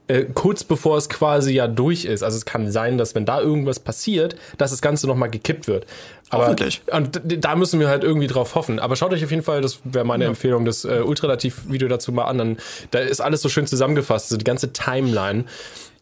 Äh, 0.09 0.25
kurz 0.35 0.65
bevor 0.65 0.97
es 0.97 1.09
quasi 1.09 1.53
ja 1.53 1.69
durch 1.69 2.05
ist. 2.05 2.25
Also 2.25 2.37
es 2.37 2.45
kann 2.45 2.69
sein, 2.73 2.99
dass 2.99 3.15
wenn 3.15 3.25
da 3.25 3.41
irgendwas 3.41 3.79
passiert, 3.79 4.35
dass 4.59 4.73
das 4.73 4.83
Ganze 4.83 5.07
nochmal 5.07 5.31
gekippt 5.31 5.69
wird. 5.69 5.87
Aber, 6.31 6.45
Hoffentlich. 6.47 6.83
Und 6.91 7.21
da 7.25 7.55
müssen 7.55 7.79
wir 7.79 7.89
halt 7.89 8.03
irgendwie 8.03 8.27
drauf 8.27 8.57
hoffen. 8.57 8.81
Aber 8.81 8.97
schaut 8.97 9.13
euch 9.13 9.23
auf 9.23 9.31
jeden 9.31 9.45
Fall, 9.45 9.61
das 9.61 9.79
wäre 9.85 10.05
meine 10.05 10.25
Empfehlung, 10.25 10.65
das 10.65 10.85
äh, 10.85 11.03
Ultralativ-Video 11.05 11.87
dazu 11.87 12.11
mal 12.11 12.25
an. 12.25 12.39
Dann, 12.39 12.57
da 12.91 12.99
ist 12.99 13.21
alles 13.21 13.41
so 13.43 13.49
schön 13.49 13.69
zusammengefasst, 13.69 14.27
also 14.27 14.37
die 14.37 14.45
ganze 14.45 14.73
Timeline. 14.73 15.45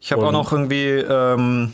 Ich 0.01 0.11
habe 0.11 0.25
auch 0.25 0.31
noch 0.31 0.51
irgendwie 0.51 0.91
ähm, 0.91 1.73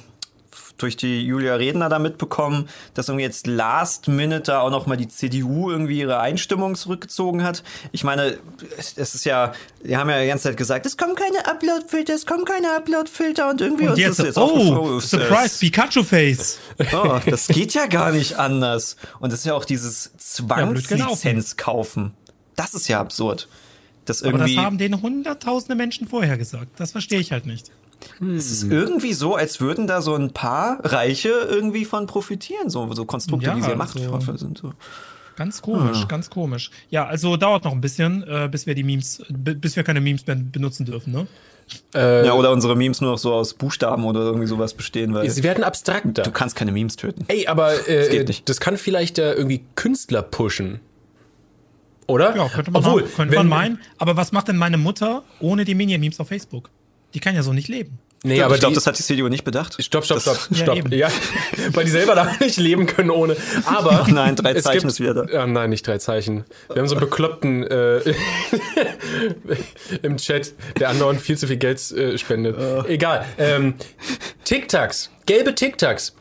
durch 0.77 0.97
die 0.97 1.21
Julia 1.25 1.55
Redner 1.55 1.89
da 1.89 1.99
mitbekommen, 1.99 2.67
dass 2.93 3.07
irgendwie 3.07 3.23
jetzt 3.23 3.47
last 3.47 4.07
minute 4.07 4.43
da 4.43 4.59
auch 4.61 4.69
noch 4.69 4.87
mal 4.87 4.97
die 4.97 5.07
CDU 5.07 5.71
irgendwie 5.71 5.99
ihre 5.99 6.19
Einstimmung 6.19 6.75
zurückgezogen 6.75 7.43
hat. 7.43 7.63
Ich 7.91 8.03
meine, 8.03 8.37
es 8.77 9.15
ist 9.15 9.25
ja, 9.25 9.53
die 9.83 9.95
haben 9.95 10.09
ja 10.09 10.21
die 10.21 10.27
ganze 10.27 10.45
Zeit 10.45 10.57
gesagt, 10.57 10.85
es 10.85 10.97
kommen 10.97 11.15
keine 11.15 11.45
Upload-Filter, 11.47 12.13
es 12.13 12.25
kommen 12.25 12.45
keine 12.45 12.75
Upload-Filter 12.75 13.49
und 13.49 13.61
irgendwie 13.61 13.85
Und 13.85 13.91
uns 13.91 13.99
jetzt, 13.99 14.19
ist 14.19 14.25
jetzt 14.25 14.37
oh, 14.37 14.99
Surprise, 14.99 15.59
Pikachu-Face. 15.59 16.59
Oh, 16.93 17.19
das 17.25 17.47
geht 17.47 17.73
ja 17.73 17.85
gar 17.85 18.11
nicht 18.11 18.37
anders. 18.37 18.97
Und 19.19 19.31
das 19.31 19.39
ist 19.39 19.45
ja 19.45 19.53
auch 19.53 19.65
dieses. 19.65 20.11
Zwangslizenz 20.17 21.55
kaufen. 21.55 22.13
Das 22.55 22.73
ist 22.73 22.87
ja 22.87 22.99
absurd. 22.99 23.47
Das 24.05 24.21
Aber 24.21 24.37
das 24.37 24.49
irgendwie, 24.49 24.59
haben 24.59 24.77
denen 24.77 25.01
hunderttausende 25.01 25.75
Menschen 25.75 26.07
vorher 26.07 26.37
gesagt. 26.37 26.79
Das 26.79 26.91
verstehe 26.91 27.19
ich 27.19 27.31
halt 27.31 27.45
nicht. 27.45 27.71
Es 28.37 28.51
ist 28.51 28.71
irgendwie 28.71 29.13
so, 29.13 29.35
als 29.35 29.59
würden 29.61 29.87
da 29.87 30.01
so 30.01 30.15
ein 30.15 30.31
paar 30.31 30.79
Reiche 30.83 31.29
irgendwie 31.29 31.85
von 31.85 32.05
profitieren. 32.07 32.69
So, 32.69 32.91
so 32.93 33.05
Konstrukte, 33.05 33.47
Ja, 33.47 33.55
die 33.55 33.61
sehr 33.61 33.79
also- 33.79 33.99
machtvoll 34.11 34.37
sind. 34.37 34.57
So. 34.57 34.71
Ganz 35.35 35.61
komisch, 35.61 35.99
Ah. 36.03 36.05
ganz 36.05 36.29
komisch. 36.29 36.71
Ja, 36.89 37.05
also 37.07 37.35
dauert 37.35 37.65
noch 37.65 37.73
ein 37.73 37.81
bisschen, 37.81 38.23
äh, 38.23 38.47
bis 38.49 38.65
wir 38.67 38.73
die 38.75 38.83
Memes, 38.83 39.21
bis 39.29 39.75
wir 39.75 39.83
keine 39.83 39.99
Memes 39.99 40.25
mehr 40.27 40.37
benutzen 40.37 40.85
dürfen, 40.85 41.11
ne? 41.11 41.27
Äh, 41.93 42.25
Ja, 42.27 42.33
oder 42.33 42.51
unsere 42.51 42.75
Memes 42.75 43.01
nur 43.01 43.11
noch 43.11 43.17
so 43.17 43.33
aus 43.33 43.53
Buchstaben 43.55 44.05
oder 44.05 44.21
irgendwie 44.21 44.45
sowas 44.47 44.73
bestehen, 44.75 45.13
weil 45.13 45.29
sie 45.29 45.43
werden 45.43 45.63
abstrakter. 45.63 46.21
du 46.23 46.31
kannst 46.31 46.55
keine 46.55 46.71
Memes 46.71 46.95
töten. 46.95 47.25
Ey, 47.27 47.47
aber 47.47 47.73
äh, 47.89 48.07
geht 48.09 48.27
nicht. 48.29 48.47
das 48.47 48.59
kann 48.61 48.77
vielleicht 48.77 49.17
äh, 49.19 49.33
irgendwie 49.33 49.65
Künstler 49.75 50.21
pushen. 50.21 50.79
Oder? 52.07 52.35
Ja, 52.35 52.47
könnte 52.49 52.69
man, 52.71 52.85
Obwohl, 52.85 53.01
haben, 53.01 53.11
könnte 53.15 53.31
wenn, 53.31 53.39
man 53.39 53.47
meinen. 53.49 53.79
Aber 53.97 54.15
was 54.15 54.31
macht 54.31 54.47
denn 54.47 54.57
meine 54.57 54.77
Mutter 54.77 55.23
ohne 55.39 55.65
die 55.65 55.73
Minion-Memes 55.75 56.19
auf 56.19 56.27
Facebook? 56.27 56.69
Die 57.15 57.19
kann 57.19 57.35
ja 57.35 57.43
so 57.43 57.53
nicht 57.53 57.67
leben. 57.69 57.99
Nee, 58.23 58.41
aber 58.41 58.55
ich 58.55 58.59
glaube, 58.59 58.73
das 58.73 58.87
hat 58.87 58.97
die 58.97 59.03
CDU 59.03 59.27
nicht 59.29 59.43
bedacht. 59.43 59.75
Stopp, 59.83 60.03
stopp, 60.03 60.19
stopp, 60.19 60.47
Ja, 60.49 60.57
stopp. 60.57 60.77
eben. 60.77 60.91
Ja, 60.91 61.09
weil 61.73 61.85
die 61.85 61.91
selber 61.91 62.15
da 62.15 62.31
nicht 62.39 62.57
leben 62.57 62.87
können 62.87 63.11
ohne. 63.11 63.35
Aber. 63.65 64.03
Oh 64.07 64.11
nein, 64.11 64.35
drei 64.35 64.55
Zeichen 64.55 64.79
gibt- 64.79 64.91
ist 64.93 64.99
wieder 64.99 65.13
da. 65.25 65.43
Ah, 65.43 65.47
nein, 65.47 65.69
nicht 65.69 65.85
drei 65.87 65.99
Zeichen. 65.99 66.43
Wir 66.67 66.77
haben 66.77 66.87
so 66.87 66.95
einen 66.95 67.01
bekloppten 67.01 67.63
äh, 67.63 67.99
im 70.01 70.17
Chat, 70.17 70.53
der 70.79 70.89
andauernd 70.89 71.21
viel 71.21 71.37
zu 71.37 71.47
viel 71.47 71.57
Geld 71.57 71.91
äh, 71.91 72.17
spendet. 72.17 72.57
Egal. 72.87 73.25
Ähm, 73.37 73.75
Tic-Tacs. 74.43 75.11
Gelbe 75.25 75.55
Tic-Tacs. 75.55 76.15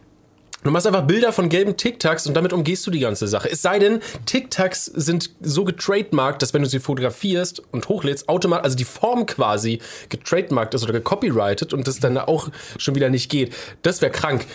Du 0.65 0.71
machst 0.71 0.87
einfach 0.87 1.07
Bilder 1.07 1.31
von 1.31 1.51
gelben 1.51 1.77
Tic-Tacs 1.77 2.27
und 2.27 2.33
damit 2.35 2.55
umgehst 2.55 2.87
du 2.87 2.91
die 2.91 3.01
ganze 3.01 3.29
Sache. 3.29 3.51
Es 3.51 3.61
sei 3.61 3.79
denn, 3.79 4.01
Tic-Tacs 4.25 4.87
sind 4.87 5.31
so 5.43 5.63
getrademarkt, 5.63 6.41
dass 6.41 6.55
wenn 6.55 6.63
du 6.63 6.69
sie 6.69 6.81
fotografierst 6.81 7.63
und 7.71 7.87
hochlädst, 7.91 8.31
automatisch, 8.31 8.65
also 8.65 8.77
die 8.77 8.87
Form 8.87 9.27
quasi 9.27 9.81
getrademarkt 10.09 10.73
ist 10.73 10.83
oder 10.83 10.95
gecopyrighted 10.95 11.75
und 11.75 11.87
das 11.87 12.01
dann 12.01 12.17
auch 12.17 12.49
schon 12.79 12.95
wieder 12.95 13.11
nicht 13.11 13.31
geht. 13.31 13.55
Das 13.83 14.01
wäre 14.01 14.11
krank. 14.11 14.47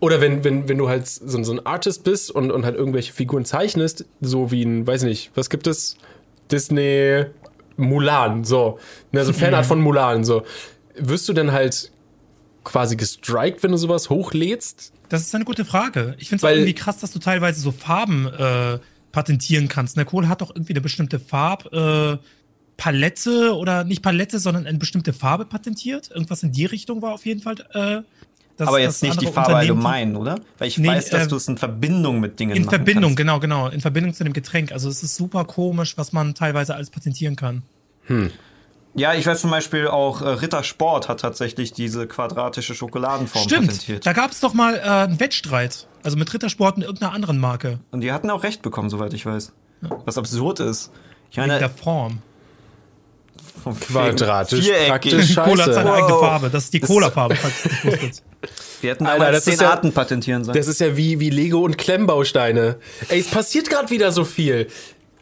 Oder 0.00 0.20
wenn, 0.20 0.44
wenn, 0.44 0.68
wenn 0.68 0.76
du 0.76 0.90
halt 0.90 1.08
so, 1.08 1.42
so 1.42 1.52
ein 1.52 1.64
Artist 1.64 2.04
bist 2.04 2.30
und, 2.30 2.50
und 2.50 2.66
halt 2.66 2.76
irgendwelche 2.76 3.14
Figuren 3.14 3.46
zeichnest, 3.46 4.04
so 4.20 4.50
wie 4.50 4.62
ein, 4.62 4.86
weiß 4.86 5.04
nicht, 5.04 5.30
was 5.34 5.48
gibt 5.48 5.66
es? 5.66 5.96
Disney 6.50 7.24
Mulan, 7.78 8.44
so. 8.44 8.78
Ne, 9.10 9.24
so 9.24 9.32
Fanart 9.32 9.64
von 9.64 9.80
Mulan, 9.80 10.22
so. 10.22 10.42
Wirst 10.96 11.26
du 11.30 11.32
denn 11.32 11.52
halt 11.52 11.90
quasi 12.62 12.96
gestrikt, 12.96 13.62
wenn 13.62 13.70
du 13.70 13.78
sowas 13.78 14.10
hochlädst? 14.10 14.92
Das 15.08 15.22
ist 15.22 15.34
eine 15.34 15.44
gute 15.44 15.64
Frage. 15.64 16.14
Ich 16.18 16.28
finde 16.28 16.46
es 16.46 16.52
irgendwie 16.52 16.74
krass, 16.74 16.98
dass 16.98 17.12
du 17.12 17.18
teilweise 17.18 17.60
so 17.60 17.72
Farben 17.72 18.26
äh, 18.26 18.78
patentieren 19.12 19.68
kannst. 19.68 19.96
Ne, 19.96 20.04
Kohl 20.04 20.28
hat 20.28 20.40
doch 20.40 20.50
irgendwie 20.54 20.72
eine 20.72 20.80
bestimmte 20.80 21.18
Farbpalette 21.20 22.20
äh, 23.30 23.50
oder 23.50 23.84
nicht 23.84 24.02
Palette, 24.02 24.38
sondern 24.38 24.66
eine 24.66 24.78
bestimmte 24.78 25.12
Farbe 25.12 25.44
patentiert. 25.46 26.10
Irgendwas 26.10 26.42
in 26.42 26.52
die 26.52 26.66
Richtung 26.66 27.02
war 27.02 27.14
auf 27.14 27.24
jeden 27.26 27.40
Fall. 27.40 27.56
Äh, 27.72 28.02
das 28.56 28.68
Aber 28.68 28.78
das 28.78 29.02
jetzt 29.02 29.02
nicht 29.02 29.20
die 29.20 29.26
Farbe 29.26 29.54
allgemein, 29.56 30.16
oder? 30.16 30.40
Weil 30.58 30.68
ich 30.68 30.78
Nee, 30.78 30.88
weiß, 30.88 31.10
dass 31.10 31.26
äh, 31.26 31.28
du 31.28 31.36
es 31.36 31.46
in 31.46 31.58
Verbindung 31.58 32.20
mit 32.20 32.40
Dingen 32.40 32.56
In 32.56 32.62
machen 32.64 32.70
Verbindung, 32.76 33.10
kannst. 33.10 33.16
genau, 33.18 33.38
genau. 33.38 33.68
In 33.68 33.82
Verbindung 33.82 34.14
zu 34.14 34.24
dem 34.24 34.32
Getränk. 34.32 34.72
Also 34.72 34.88
es 34.88 35.02
ist 35.02 35.14
super 35.14 35.44
komisch, 35.44 35.98
was 35.98 36.12
man 36.12 36.34
teilweise 36.34 36.74
alles 36.74 36.88
patentieren 36.90 37.36
kann. 37.36 37.62
Ja, 38.96 39.14
ich 39.14 39.26
weiß 39.26 39.42
zum 39.42 39.50
Beispiel 39.50 39.88
auch, 39.88 40.22
äh, 40.22 40.28
Rittersport 40.28 41.08
hat 41.08 41.20
tatsächlich 41.20 41.72
diese 41.72 42.06
quadratische 42.06 42.74
Schokoladenform 42.74 43.44
Stimmt, 43.44 43.66
patentiert. 43.68 44.06
da 44.06 44.12
gab 44.14 44.30
es 44.32 44.40
doch 44.40 44.54
mal 44.54 44.74
äh, 44.76 44.80
einen 44.80 45.20
Wettstreit. 45.20 45.86
Also 46.02 46.16
mit 46.16 46.32
Rittersport 46.32 46.76
und 46.76 46.82
irgendeiner 46.82 47.12
anderen 47.12 47.38
Marke. 47.38 47.80
Und 47.90 48.00
die 48.00 48.12
hatten 48.12 48.30
auch 48.30 48.42
recht 48.42 48.62
bekommen, 48.62 48.88
soweit 48.90 49.12
ich 49.12 49.26
weiß. 49.26 49.52
Was 50.04 50.16
absurd 50.18 50.60
ist. 50.60 50.90
Ich 51.30 51.36
Wegen 51.36 51.48
der 51.48 51.60
meine, 51.60 51.68
Form. 51.70 52.22
vom 53.62 53.78
Quadratisch 53.78 54.68
praktisch. 54.86 55.34
Cola 55.34 55.64
hat 55.66 55.74
seine 55.74 55.88
Scheiße. 55.90 55.92
eigene 55.94 56.12
Wow. 56.14 56.20
Farbe. 56.20 56.50
Das 56.50 56.64
ist 56.64 56.72
die 56.74 56.80
Cola-Farbe, 56.80 57.34
falls 57.36 57.64
es 57.64 57.64
nicht 57.64 57.84
wusstet. 58.02 58.22
Wir 58.80 58.90
hätten 58.92 59.06
Alter, 59.06 59.32
das 59.32 59.44
zehn 59.44 59.54
ist 59.54 59.60
ja- 59.60 59.70
Arten 59.70 59.92
patentieren 59.92 60.44
sollen. 60.44 60.56
Das 60.56 60.68
ist 60.68 60.80
ja 60.80 60.96
wie, 60.96 61.18
wie 61.20 61.30
Lego 61.30 61.58
und 61.64 61.76
Klemmbausteine. 61.76 62.76
Ey, 63.08 63.20
es 63.20 63.28
passiert 63.28 63.68
gerade 63.68 63.90
wieder 63.90 64.12
so 64.12 64.24
viel. 64.24 64.68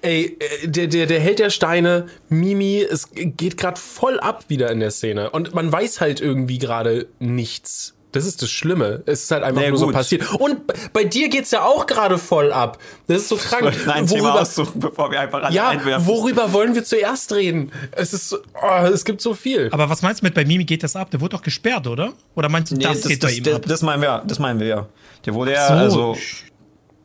Ey, 0.04 0.36
äh, 0.62 0.68
der, 0.68 0.86
der, 0.86 1.06
der 1.06 1.20
Held 1.20 1.38
der 1.38 1.50
Steine, 1.50 2.06
Mimi, 2.28 2.80
es 2.82 3.08
geht 3.14 3.56
gerade 3.56 3.80
voll 3.80 4.20
ab 4.20 4.44
wieder 4.48 4.70
in 4.70 4.80
der 4.80 4.90
Szene. 4.90 5.30
Und 5.30 5.54
man 5.54 5.72
weiß 5.72 6.00
halt 6.00 6.20
irgendwie 6.20 6.58
gerade 6.58 7.06
nichts. 7.18 7.94
Das 8.12 8.26
ist 8.26 8.42
das 8.42 8.50
Schlimme. 8.50 9.02
Es 9.06 9.24
ist 9.24 9.30
halt 9.32 9.42
einfach 9.42 9.56
Naja, 9.60 9.70
nur 9.70 9.78
so 9.78 9.86
gut. 9.86 9.94
passiert. 9.96 10.32
Und 10.34 10.60
bei 10.92 11.02
dir 11.02 11.28
geht's 11.28 11.50
ja 11.50 11.64
auch 11.64 11.86
gerade 11.86 12.16
voll 12.18 12.52
ab. 12.52 12.78
Das 13.08 13.22
ist 13.22 13.28
so 13.28 13.34
krank. 13.36 13.64
ein 13.88 14.06
Thema 14.06 14.28
Worüber, 14.28 14.40
aussuchen, 14.42 14.78
bevor 14.78 15.10
wir 15.10 15.18
einfach 15.18 15.42
alle 15.42 15.52
ja, 15.56 15.70
einwerfen. 15.70 16.06
worüber 16.06 16.52
wollen 16.52 16.76
wir 16.76 16.84
zuerst 16.84 17.32
reden? 17.32 17.72
Es 17.90 18.12
ist 18.12 18.28
so, 18.28 18.38
oh, 18.62 18.84
es 18.86 19.04
gibt 19.04 19.20
so 19.20 19.34
viel. 19.34 19.68
Aber 19.72 19.90
was 19.90 20.02
meinst 20.02 20.20
du 20.22 20.26
mit 20.26 20.34
bei 20.34 20.44
Mimi 20.44 20.62
geht 20.64 20.84
das 20.84 20.94
ab? 20.94 21.10
Der 21.10 21.20
wurde 21.20 21.30
doch 21.36 21.42
gesperrt, 21.42 21.88
oder? 21.88 22.12
Oder 22.36 22.48
meinst 22.48 22.70
du, 22.70 22.76
Nee, 22.76 22.84
das, 22.84 23.00
das, 23.00 23.08
geht 23.08 23.20
bei 23.20 23.26
das, 23.28 23.36
ihm 23.38 23.42
das, 23.44 23.54
ab? 23.56 23.62
das 23.66 23.82
meinen 23.82 24.02
wir, 24.02 24.22
das 24.24 24.38
meinen 24.38 24.60
wir 24.60 24.66
ja. 24.68 24.86
Der 25.26 25.34
wurde 25.34 25.52
ja, 25.52 25.66
So. 25.66 25.74
also 26.12 26.16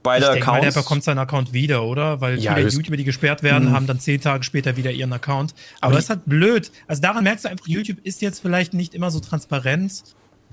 beide 0.03 0.25
ich 0.25 0.31
denke 0.31 0.47
mal, 0.47 0.53
der 0.53 0.69
Accounts. 0.69 0.75
bekommt 0.85 1.03
seinen 1.03 1.19
Account 1.19 1.53
wieder, 1.53 1.83
oder? 1.83 2.21
Weil 2.21 2.39
Ja, 2.39 2.55
viele 2.55 2.69
YouTuber, 2.69 2.97
die 2.97 3.03
gesperrt 3.03 3.43
werden, 3.43 3.71
haben 3.71 3.87
dann 3.87 3.99
zehn 3.99 4.21
Tage 4.21 4.43
später 4.43 4.77
wieder 4.77 4.91
ihren 4.91 5.13
Account. 5.13 5.53
Aber 5.81 5.95
das 5.95 6.05
ist 6.05 6.09
halt 6.09 6.25
blöd. 6.25 6.71
Also 6.87 7.01
daran 7.01 7.23
merkst 7.23 7.45
du 7.45 7.49
einfach, 7.49 7.67
YouTube 7.67 7.99
ist 8.03 8.21
jetzt 8.21 8.39
vielleicht 8.41 8.73
nicht 8.73 8.93
immer 8.93 9.11
so 9.11 9.19
transparent. 9.19 10.03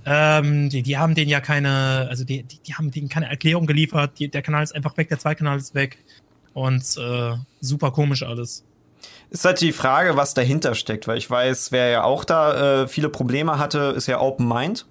Ähm, 0.05 0.69
die, 0.69 0.83
die 0.83 0.99
haben 0.99 1.15
denen 1.15 1.31
ja 1.31 1.41
keine, 1.41 2.07
also 2.09 2.25
die, 2.25 2.45
die, 2.45 2.59
die 2.61 2.75
haben 2.75 2.91
denen 2.91 3.09
keine 3.09 3.29
Erklärung 3.29 3.67
geliefert. 3.67 4.19
Die, 4.19 4.29
der 4.29 4.43
Kanal 4.43 4.63
ist 4.63 4.75
einfach 4.75 4.97
weg, 4.97 5.09
der 5.09 5.19
Zweikanal 5.19 5.59
ist 5.59 5.75
weg. 5.75 5.99
Und 6.55 6.83
äh, 6.97 7.35
super 7.61 7.91
komisch 7.91 8.23
alles. 8.23 8.65
Ist 9.31 9.45
halt 9.45 9.61
die 9.61 9.73
Frage, 9.73 10.17
was 10.17 10.35
dahinter 10.35 10.75
steckt, 10.75 11.09
weil 11.09 11.19
ich 11.19 11.29
weiß, 11.29 11.73
wer 11.73 11.89
ja 11.89 12.05
auch 12.05 12.25
da 12.25 12.83
äh, 12.83 12.89
viele 12.89 13.09
Probleme 13.09 13.59
hatte, 13.59 13.95
ist 13.97 14.07
ja 14.07 14.21
Open 14.21 14.49
Mind. 14.49 14.87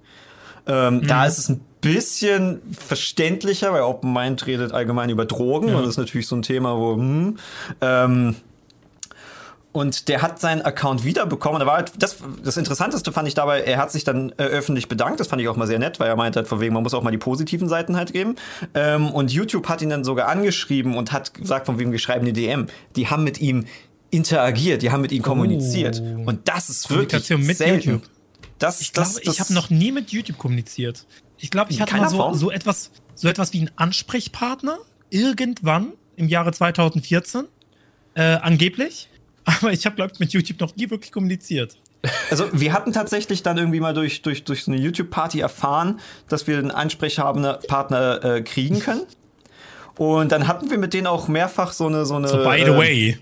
Ähm, 0.68 1.06
Da 1.08 1.26
ist 1.26 1.38
es 1.38 1.50
ein 1.50 1.62
bisschen 1.86 2.62
verständlicher, 2.72 3.72
weil 3.72 3.82
Open 3.82 4.12
Mind 4.12 4.46
redet 4.48 4.74
allgemein 4.74 5.10
über 5.10 5.26
Drogen 5.26 5.74
und 5.74 5.82
das 5.82 5.92
ist 5.92 5.98
natürlich 5.98 6.28
so 6.28 6.36
ein 6.36 6.42
Thema, 6.42 6.78
wo 6.78 6.96
hm, 6.96 7.38
ähm, 7.82 8.36
und 9.72 10.08
der 10.08 10.22
hat 10.22 10.40
seinen 10.40 10.62
Account 10.62 11.04
wiederbekommen. 11.04 11.60
Da 11.60 11.66
war 11.66 11.76
halt 11.76 11.92
das, 12.00 12.18
das 12.42 12.56
Interessanteste 12.56 13.12
fand 13.12 13.28
ich 13.28 13.34
dabei, 13.34 13.60
er 13.60 13.78
hat 13.78 13.92
sich 13.92 14.06
dann 14.06 14.32
äh, 14.38 14.44
öffentlich 14.44 14.88
bedankt. 14.88 15.20
Das 15.20 15.28
fand 15.28 15.42
ich 15.42 15.50
auch 15.50 15.58
mal 15.58 15.68
sehr 15.68 15.80
nett, 15.80 16.00
weil 16.00 16.08
er 16.08 16.16
meinte 16.16 16.40
halt 16.40 16.48
von 16.48 16.62
wegen, 16.62 16.74
man 16.74 16.82
muss 16.82 16.94
auch 16.94 17.04
mal 17.04 17.12
die 17.12 17.18
positiven 17.18 17.68
Seiten 17.68 17.98
halt 17.98 18.14
geben. 18.14 18.36
Ähm, 18.74 19.12
und 19.12 19.34
YouTube 19.34 19.68
hat 19.68 19.82
ihn 19.82 19.90
dann 19.90 20.06
sogar 20.06 20.30
angeschrieben 20.30 20.96
und 20.96 21.12
hat 21.12 21.34
gesagt, 21.34 21.66
von 21.66 21.78
wem 21.78 21.92
wir 21.92 22.00
schreiben 22.00 22.26
die 22.26 22.32
DM. 22.32 22.68
Die 22.96 23.10
haben 23.10 23.26
mit 23.26 23.42
ihm 23.42 23.66
interagiert, 24.12 24.82
die 24.82 24.92
haben 24.92 25.02
mit 25.02 25.12
ihm 25.12 25.22
kommuniziert. 25.22 26.02
Und 26.26 26.48
das 26.48 26.70
ist 26.70 26.90
wirklich 26.90 27.10
Kommunikation 27.10 27.46
mit 27.46 27.58
selten. 27.58 27.90
YouTube. 27.90 28.10
Das, 28.60 28.80
Ich 28.80 28.94
glaube, 28.94 29.10
ich 29.24 29.42
habe 29.42 29.54
noch 29.54 29.70
nie 29.70 29.92
mit 29.92 30.12
YouTube 30.12 30.38
kommuniziert. 30.38 31.06
Ich 31.38 31.52
glaube, 31.52 31.72
ich 31.72 31.78
In 31.78 31.84
hatte 31.84 31.98
mal 31.98 32.10
so, 32.10 32.34
so 32.34 32.52
etwas, 32.52 32.92
so 33.14 33.28
etwas 33.28 33.54
wie 33.54 33.60
einen 33.60 33.72
Ansprechpartner 33.76 34.78
irgendwann 35.10 35.94
im 36.16 36.28
Jahre 36.28 36.52
2014, 36.52 37.46
äh, 38.16 38.22
angeblich. 38.22 39.10
Aber 39.46 39.72
ich 39.72 39.86
habe, 39.86 39.96
glaube 39.96 40.12
ich, 40.14 40.20
mit 40.20 40.34
YouTube 40.34 40.60
noch 40.60 40.76
nie 40.76 40.90
wirklich 40.90 41.12
kommuniziert. 41.12 41.78
Also 42.30 42.48
wir 42.52 42.74
hatten 42.74 42.94
tatsächlich 42.94 43.44
dann 43.44 43.58
irgendwie 43.58 43.80
mal 43.80 43.94
durch, 43.94 44.22
durch, 44.22 44.44
durch 44.44 44.64
so 44.64 44.72
eine 44.72 44.80
YouTube-Party 44.80 45.40
erfahren, 45.40 46.00
dass 46.30 46.48
wir 46.48 46.58
einen 46.58 46.72
Ansprechpartner 46.72 48.24
äh, 48.24 48.42
kriegen 48.42 48.80
können. 48.80 49.02
Und 49.98 50.32
dann 50.32 50.48
hatten 50.48 50.70
wir 50.70 50.78
mit 50.78 50.94
denen 50.94 51.08
auch 51.08 51.28
mehrfach 51.28 51.72
so 51.74 51.88
eine 51.88 52.06
so 52.06 52.16
eine 52.16 52.28
So, 52.28 52.38
by 52.38 52.64
the 52.64 52.72
äh, 52.72 52.78
way. 52.78 53.18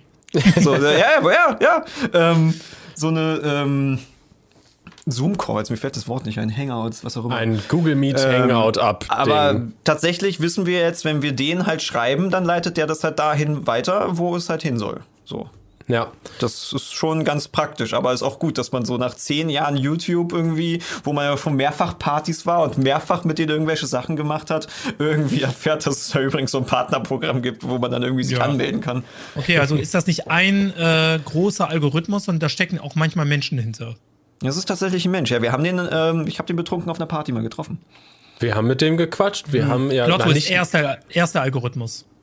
so, 0.60 0.76
ja 0.76 1.22
ja 1.22 1.58
ja 1.62 1.86
ähm, 2.14 2.54
so 2.96 3.10
eine 3.10 3.42
ähm, 3.44 4.00
Zoom-Call, 5.06 5.58
jetzt 5.58 5.70
mir 5.70 5.78
fällt 5.78 5.96
das 5.98 6.08
Wort 6.08 6.26
nicht 6.26 6.40
ein, 6.40 6.56
Hangouts, 6.56 7.04
was 7.04 7.18
auch 7.18 7.26
immer. 7.26 7.36
Ein 7.36 7.62
Google 7.68 7.96
Meet 7.96 8.20
Ähm, 8.26 8.44
Hangout 8.50 8.80
ab. 8.80 9.06
Aber 9.10 9.62
tatsächlich 9.84 10.40
wissen 10.40 10.66
wir 10.66 10.80
jetzt, 10.80 11.04
wenn 11.06 11.22
wir 11.22 11.34
den 11.34 11.66
halt 11.66 11.82
schreiben, 11.82 12.30
dann 12.30 12.46
leitet 12.46 12.78
der 12.78 12.88
das 12.88 13.04
halt 13.04 13.20
dahin 13.20 13.68
weiter, 13.68 14.18
wo 14.18 14.36
es 14.36 14.50
halt 14.50 14.62
hin 14.64 14.78
soll. 14.80 15.02
So. 15.26 15.50
Ja. 15.90 16.08
Das 16.40 16.72
ist 16.72 16.94
schon 16.94 17.26
ganz 17.26 17.50
praktisch, 17.50 17.94
aber 17.94 18.14
ist 18.14 18.24
auch 18.24 18.40
gut, 18.40 18.58
dass 18.58 18.72
man 18.72 18.86
so 18.86 18.98
nach 18.98 19.16
zehn 19.16 19.50
Jahren 19.50 19.76
YouTube 19.76 20.32
irgendwie, 20.32 20.82
wo 21.04 21.12
man 21.12 21.26
ja 21.26 21.38
schon 21.38 21.56
mehrfach 21.56 22.00
Partys 22.00 22.46
war 22.46 22.64
und 22.64 22.78
mehrfach 22.78 23.26
mit 23.26 23.38
denen 23.38 23.50
irgendwelche 23.50 23.86
Sachen 23.86 24.16
gemacht 24.16 24.50
hat, 24.50 24.68
irgendwie 24.98 25.42
erfährt, 25.42 25.86
dass 25.86 25.98
es 25.98 26.10
da 26.12 26.22
übrigens 26.22 26.52
so 26.52 26.60
ein 26.60 26.66
Partnerprogramm 26.66 27.42
gibt, 27.42 27.68
wo 27.68 27.78
man 27.80 27.92
dann 27.92 28.02
irgendwie 28.04 28.24
sich 28.24 28.38
Ja. 28.38 28.46
anmelden 28.46 28.80
kann. 28.80 29.04
Okay, 29.36 29.58
also 29.60 29.76
ist 29.76 29.94
das 29.94 30.08
nicht 30.08 30.30
ein 30.30 30.74
äh, 30.78 31.20
großer 31.26 31.68
Algorithmus, 31.68 32.24
sondern 32.24 32.40
da 32.40 32.48
stecken 32.50 32.80
auch 32.80 32.96
manchmal 32.96 33.26
Menschen 33.26 33.58
hinter. 33.60 33.96
Das 34.44 34.58
ist 34.58 34.66
tatsächlich 34.66 35.06
ein 35.06 35.12
Mensch. 35.12 35.32
Ja, 35.32 35.42
wir 35.42 35.52
haben 35.52 35.64
den, 35.64 35.80
ähm, 35.92 36.28
ich 36.28 36.38
habe 36.38 36.48
den 36.48 36.56
betrunken 36.56 36.92
auf 36.92 36.98
einer 36.98 37.08
Party 37.08 37.32
mal 37.32 37.44
getroffen. 37.44 37.80
Wir 38.40 38.56
haben 38.56 38.68
mit 38.68 38.82
dem 38.82 38.98
gequatscht. 38.98 39.54
Wir 39.54 39.68
haben 39.68 39.90
ja 39.90 40.06
Lotto 40.06 40.26
na, 40.26 40.32
ist 40.32 40.36
nicht, 40.36 40.52
erster, 40.52 41.00
erster 41.10 41.42
Algorithmus. 41.42 42.06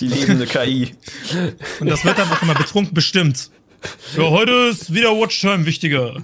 Die 0.00 0.06
lebende 0.06 0.46
KI. 0.46 0.94
Und 1.80 1.88
das 1.90 2.04
wird 2.04 2.18
dann 2.18 2.30
auch 2.30 2.42
immer 2.42 2.54
betrunken 2.54 2.94
bestimmt. 2.94 3.50
Ja, 4.16 4.24
heute 4.30 4.52
ist 4.70 4.92
wieder 4.92 5.10
Watchtime 5.10 5.66
wichtiger. 5.66 6.16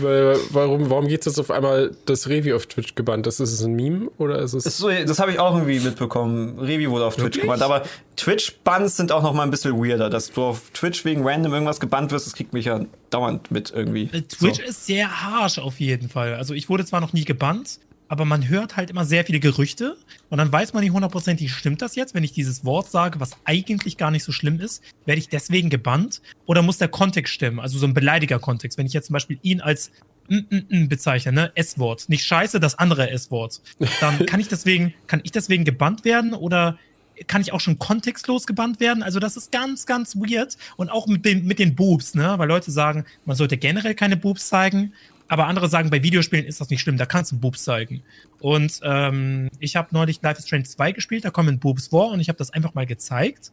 Weil- 0.00 0.36
Warum, 0.50 0.90
warum 0.90 1.08
geht 1.08 1.24
jetzt 1.26 1.38
auf 1.38 1.50
einmal 1.50 1.90
das 2.06 2.28
Revi 2.28 2.52
auf 2.52 2.66
Twitch 2.66 2.94
gebannt? 2.94 3.26
Das 3.26 3.40
ist 3.40 3.52
es 3.52 3.62
ein 3.62 3.74
Meme 3.74 4.08
oder 4.18 4.38
ist 4.40 4.52
es. 4.54 4.64
So, 4.78 4.88
das 4.90 5.18
habe 5.18 5.32
ich 5.32 5.38
auch 5.38 5.54
irgendwie 5.54 5.80
mitbekommen. 5.80 6.58
Revi 6.58 6.90
wurde 6.90 7.04
auf 7.06 7.14
Twitch 7.16 7.24
Wirklich? 7.36 7.42
gebannt. 7.42 7.62
Aber 7.62 7.82
Twitch-Bans 8.16 8.96
sind 8.96 9.12
auch 9.12 9.22
noch 9.22 9.32
mal 9.34 9.42
ein 9.42 9.50
bisschen 9.50 9.76
weirder. 9.76 10.10
Dass 10.10 10.30
du 10.32 10.42
auf 10.42 10.70
Twitch 10.72 11.04
wegen 11.04 11.26
random 11.26 11.52
irgendwas 11.52 11.80
gebannt 11.80 12.10
wirst, 12.12 12.26
das 12.26 12.34
kriegt 12.34 12.52
mich 12.52 12.66
ja 12.66 12.80
dauernd 13.10 13.50
mit 13.50 13.72
irgendwie. 13.74 14.04
Äh, 14.12 14.22
Twitch 14.22 14.58
So. 14.58 14.62
ist 14.62 14.86
sehr 14.86 15.22
harsh 15.22 15.58
auf 15.58 15.80
jeden 15.80 16.08
Fall. 16.08 16.34
Also 16.34 16.54
ich 16.54 16.68
wurde 16.68 16.84
zwar 16.84 17.00
noch 17.00 17.12
nie 17.12 17.24
gebannt, 17.24 17.78
aber 18.08 18.24
man 18.24 18.48
hört 18.48 18.76
halt 18.76 18.90
immer 18.90 19.04
sehr 19.04 19.24
viele 19.24 19.40
Gerüchte 19.40 19.96
und 20.30 20.38
dann 20.38 20.52
weiß 20.52 20.72
man 20.72 20.82
nicht 20.82 20.92
hundertprozentig, 20.92 21.52
stimmt 21.52 21.82
das 21.82 21.96
jetzt, 21.96 22.14
wenn 22.14 22.24
ich 22.24 22.32
dieses 22.32 22.64
Wort 22.64 22.90
sage, 22.90 23.20
was 23.20 23.32
eigentlich 23.44 23.96
gar 23.96 24.10
nicht 24.10 24.24
so 24.24 24.32
schlimm 24.32 24.60
ist, 24.60 24.82
werde 25.06 25.18
ich 25.18 25.28
deswegen 25.28 25.70
gebannt 25.70 26.20
oder 26.46 26.62
muss 26.62 26.78
der 26.78 26.88
Kontext 26.88 27.32
stimmen, 27.32 27.60
also 27.60 27.78
so 27.78 27.86
ein 27.86 27.94
beleidiger 27.94 28.38
Kontext, 28.38 28.78
wenn 28.78 28.86
ich 28.86 28.92
jetzt 28.92 29.06
zum 29.06 29.14
Beispiel 29.14 29.38
ihn 29.42 29.60
als 29.60 29.90
mm, 30.28 30.36
mm, 30.36 30.66
mm 30.68 30.88
bezeichne, 30.88 31.32
ne, 31.32 31.52
S-Wort, 31.54 32.08
nicht 32.08 32.24
scheiße, 32.24 32.60
das 32.60 32.78
andere 32.78 33.10
S-Wort, 33.10 33.60
dann 34.00 34.26
kann 34.26 34.40
ich 34.40 34.48
deswegen, 34.48 34.94
kann 35.06 35.20
ich 35.24 35.32
deswegen 35.32 35.64
gebannt 35.64 36.04
werden 36.04 36.34
oder 36.34 36.78
kann 37.26 37.40
ich 37.40 37.52
auch 37.52 37.60
schon 37.60 37.78
kontextlos 37.78 38.46
gebannt 38.46 38.80
werden. 38.80 39.02
Also 39.02 39.20
das 39.20 39.36
ist 39.36 39.52
ganz, 39.52 39.86
ganz 39.86 40.16
weird. 40.16 40.56
Und 40.76 40.90
auch 40.90 41.06
mit 41.06 41.24
den, 41.24 41.46
mit 41.46 41.58
den 41.58 41.74
Boobs, 41.76 42.14
ne? 42.14 42.34
Weil 42.38 42.48
Leute 42.48 42.70
sagen, 42.70 43.04
man 43.24 43.36
sollte 43.36 43.56
generell 43.56 43.94
keine 43.94 44.16
Boobs 44.16 44.48
zeigen. 44.48 44.92
Aber 45.28 45.46
andere 45.46 45.68
sagen, 45.68 45.90
bei 45.90 46.02
Videospielen 46.02 46.44
ist 46.44 46.60
das 46.60 46.70
nicht 46.70 46.80
schlimm, 46.80 46.98
da 46.98 47.06
kannst 47.06 47.32
du 47.32 47.38
Boobs 47.38 47.64
zeigen. 47.64 48.02
Und 48.40 48.80
ähm, 48.82 49.48
ich 49.58 49.76
habe 49.76 49.88
neulich 49.92 50.20
Life 50.22 50.38
is 50.38 50.46
Strange 50.46 50.64
2 50.64 50.92
gespielt, 50.92 51.24
da 51.24 51.30
kommen 51.30 51.58
Boobs 51.58 51.88
vor 51.88 52.12
und 52.12 52.20
ich 52.20 52.28
habe 52.28 52.38
das 52.38 52.50
einfach 52.50 52.74
mal 52.74 52.86
gezeigt. 52.86 53.52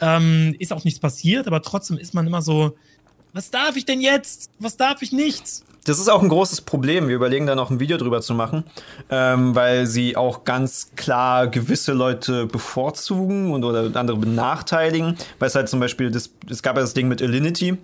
Ähm, 0.00 0.56
ist 0.58 0.72
auch 0.72 0.84
nichts 0.84 0.98
passiert, 0.98 1.46
aber 1.46 1.62
trotzdem 1.62 1.98
ist 1.98 2.14
man 2.14 2.26
immer 2.26 2.42
so, 2.42 2.76
was 3.32 3.50
darf 3.50 3.76
ich 3.76 3.84
denn 3.84 4.00
jetzt? 4.00 4.50
Was 4.58 4.76
darf 4.76 5.02
ich 5.02 5.12
nicht? 5.12 5.64
Das 5.84 5.98
ist 5.98 6.08
auch 6.08 6.22
ein 6.22 6.28
großes 6.30 6.62
Problem. 6.62 7.08
Wir 7.08 7.16
überlegen 7.16 7.46
da 7.46 7.54
noch 7.54 7.70
ein 7.70 7.78
Video 7.78 7.98
drüber 7.98 8.22
zu 8.22 8.32
machen, 8.32 8.64
ähm, 9.10 9.54
weil 9.54 9.86
sie 9.86 10.16
auch 10.16 10.44
ganz 10.44 10.92
klar 10.96 11.48
gewisse 11.48 11.92
Leute 11.92 12.46
bevorzugen 12.46 13.52
und 13.52 13.64
oder 13.64 13.94
andere 13.98 14.16
benachteiligen. 14.16 15.16
Weil 15.38 15.48
es 15.48 15.54
halt 15.54 15.68
zum 15.68 15.80
Beispiel, 15.80 16.10
das, 16.10 16.30
es 16.48 16.62
gab 16.62 16.76
ja 16.76 16.82
das 16.82 16.94
Ding 16.94 17.08
mit 17.08 17.20
Alinity, 17.20 17.76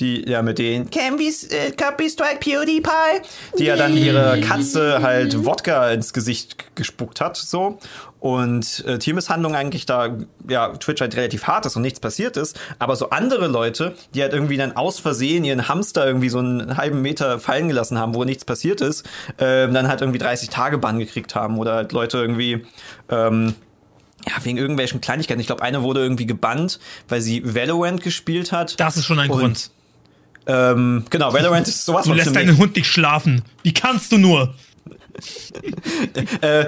die 0.00 0.28
ja 0.28 0.42
mit 0.42 0.58
den 0.58 0.90
Can 0.90 1.18
we 1.18 1.24
äh, 1.54 1.70
copy 1.72 2.08
strike 2.10 2.38
PewDiePie, 2.40 3.22
die 3.58 3.64
ja 3.64 3.76
dann 3.76 3.96
ihre 3.96 4.40
Katze 4.40 5.00
halt 5.02 5.44
Wodka 5.44 5.90
ins 5.90 6.12
Gesicht 6.12 6.74
gespuckt 6.76 7.20
hat, 7.20 7.36
so. 7.36 7.78
Und 8.20 8.84
äh, 8.86 8.98
Tiermisshandlung 9.00 9.56
eigentlich 9.56 9.84
da, 9.84 10.16
ja, 10.48 10.68
Twitch 10.68 11.00
halt 11.00 11.16
relativ 11.16 11.44
hart 11.48 11.66
ist 11.66 11.74
und 11.74 11.82
nichts 11.82 11.98
passiert 11.98 12.36
ist. 12.36 12.56
Aber 12.78 12.94
so 12.94 13.10
andere 13.10 13.48
Leute, 13.48 13.94
die 14.14 14.22
halt 14.22 14.32
irgendwie 14.32 14.56
dann 14.56 14.76
aus 14.76 15.00
Versehen 15.00 15.42
ihren 15.44 15.68
Hamster 15.68 16.06
irgendwie 16.06 16.28
so 16.28 16.38
einen 16.38 16.76
halben 16.76 17.02
Meter 17.02 17.40
fallen 17.40 17.66
gelassen 17.66 17.98
haben, 17.98 18.14
wo 18.14 18.22
nichts 18.22 18.44
passiert 18.44 18.80
ist, 18.80 19.04
äh, 19.38 19.66
dann 19.68 19.88
halt 19.88 20.02
irgendwie 20.02 20.20
30 20.20 20.50
Tage 20.50 20.78
Bann 20.78 21.00
gekriegt 21.00 21.34
haben. 21.34 21.58
Oder 21.58 21.74
halt 21.74 21.90
Leute 21.90 22.18
irgendwie, 22.18 22.64
ähm, 23.10 23.56
ja, 24.28 24.34
wegen 24.44 24.56
irgendwelchen 24.56 25.00
Kleinigkeiten. 25.00 25.40
Ich 25.40 25.48
glaube, 25.48 25.62
eine 25.62 25.82
wurde 25.82 26.00
irgendwie 26.00 26.26
gebannt, 26.26 26.78
weil 27.08 27.20
sie 27.20 27.42
Valorant 27.56 28.02
gespielt 28.04 28.52
hat. 28.52 28.78
Das 28.78 28.96
ist 28.96 29.04
schon 29.04 29.18
ein 29.18 29.30
Und- 29.30 29.38
Grund. 29.40 29.70
Ähm, 30.46 31.04
genau, 31.10 31.32
Valorant 31.32 31.68
ist 31.68 31.84
sowas 31.84 32.04
Du 32.06 32.12
lässt 32.12 32.34
deinen 32.34 32.58
Hund 32.58 32.76
nicht 32.76 32.88
schlafen. 32.88 33.42
Wie 33.62 33.72
kannst 33.72 34.12
du 34.12 34.18
nur? 34.18 34.54
äh, 36.42 36.66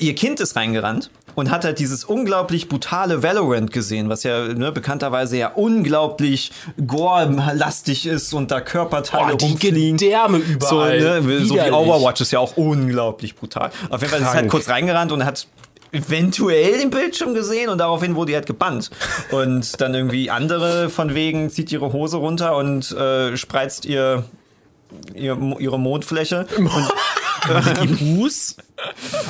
ihr 0.00 0.14
Kind 0.14 0.40
ist 0.40 0.56
reingerannt 0.56 1.10
und 1.34 1.50
hat 1.50 1.64
halt 1.64 1.78
dieses 1.78 2.04
unglaublich 2.04 2.68
brutale 2.68 3.22
Valorant 3.22 3.72
gesehen, 3.72 4.08
was 4.08 4.22
ja 4.22 4.48
ne, 4.48 4.70
bekannterweise 4.72 5.36
ja 5.36 5.48
unglaublich 5.48 6.52
gore-lastig 6.86 8.06
ist 8.06 8.32
und 8.32 8.50
da 8.50 8.60
Körperteile 8.60 9.32
Oh, 9.34 9.36
die 9.36 9.44
rumfliegen. 9.46 9.96
Gedärme 9.96 10.40
So, 10.60 10.76
überall. 10.84 11.00
ne, 11.22 11.44
so 11.44 11.56
wie. 11.56 11.70
Overwatch 11.70 12.20
ist 12.20 12.30
ja 12.32 12.38
auch 12.38 12.56
unglaublich 12.56 13.34
brutal. 13.34 13.70
Auf 13.90 14.00
jeden 14.00 14.12
Fall 14.12 14.20
ist 14.20 14.28
es 14.28 14.34
halt 14.34 14.48
kurz 14.48 14.68
reingerannt 14.68 15.12
und 15.12 15.24
hat 15.24 15.46
eventuell 15.94 16.78
den 16.78 16.90
Bildschirm 16.90 17.34
gesehen 17.34 17.70
und 17.70 17.78
daraufhin 17.78 18.14
wurde 18.16 18.32
die 18.32 18.36
halt 18.36 18.46
gebannt. 18.46 18.90
Und 19.30 19.80
dann 19.80 19.94
irgendwie 19.94 20.30
andere 20.30 20.90
von 20.90 21.14
wegen 21.14 21.50
zieht 21.50 21.72
ihre 21.72 21.92
Hose 21.92 22.18
runter 22.18 22.56
und 22.56 22.90
äh, 22.92 23.36
spreizt 23.36 23.84
ihr, 23.84 24.24
ihr 25.14 25.38
ihre 25.58 25.78
Mondfläche. 25.78 26.46
Und 26.56 27.98
Fuß. 27.98 28.56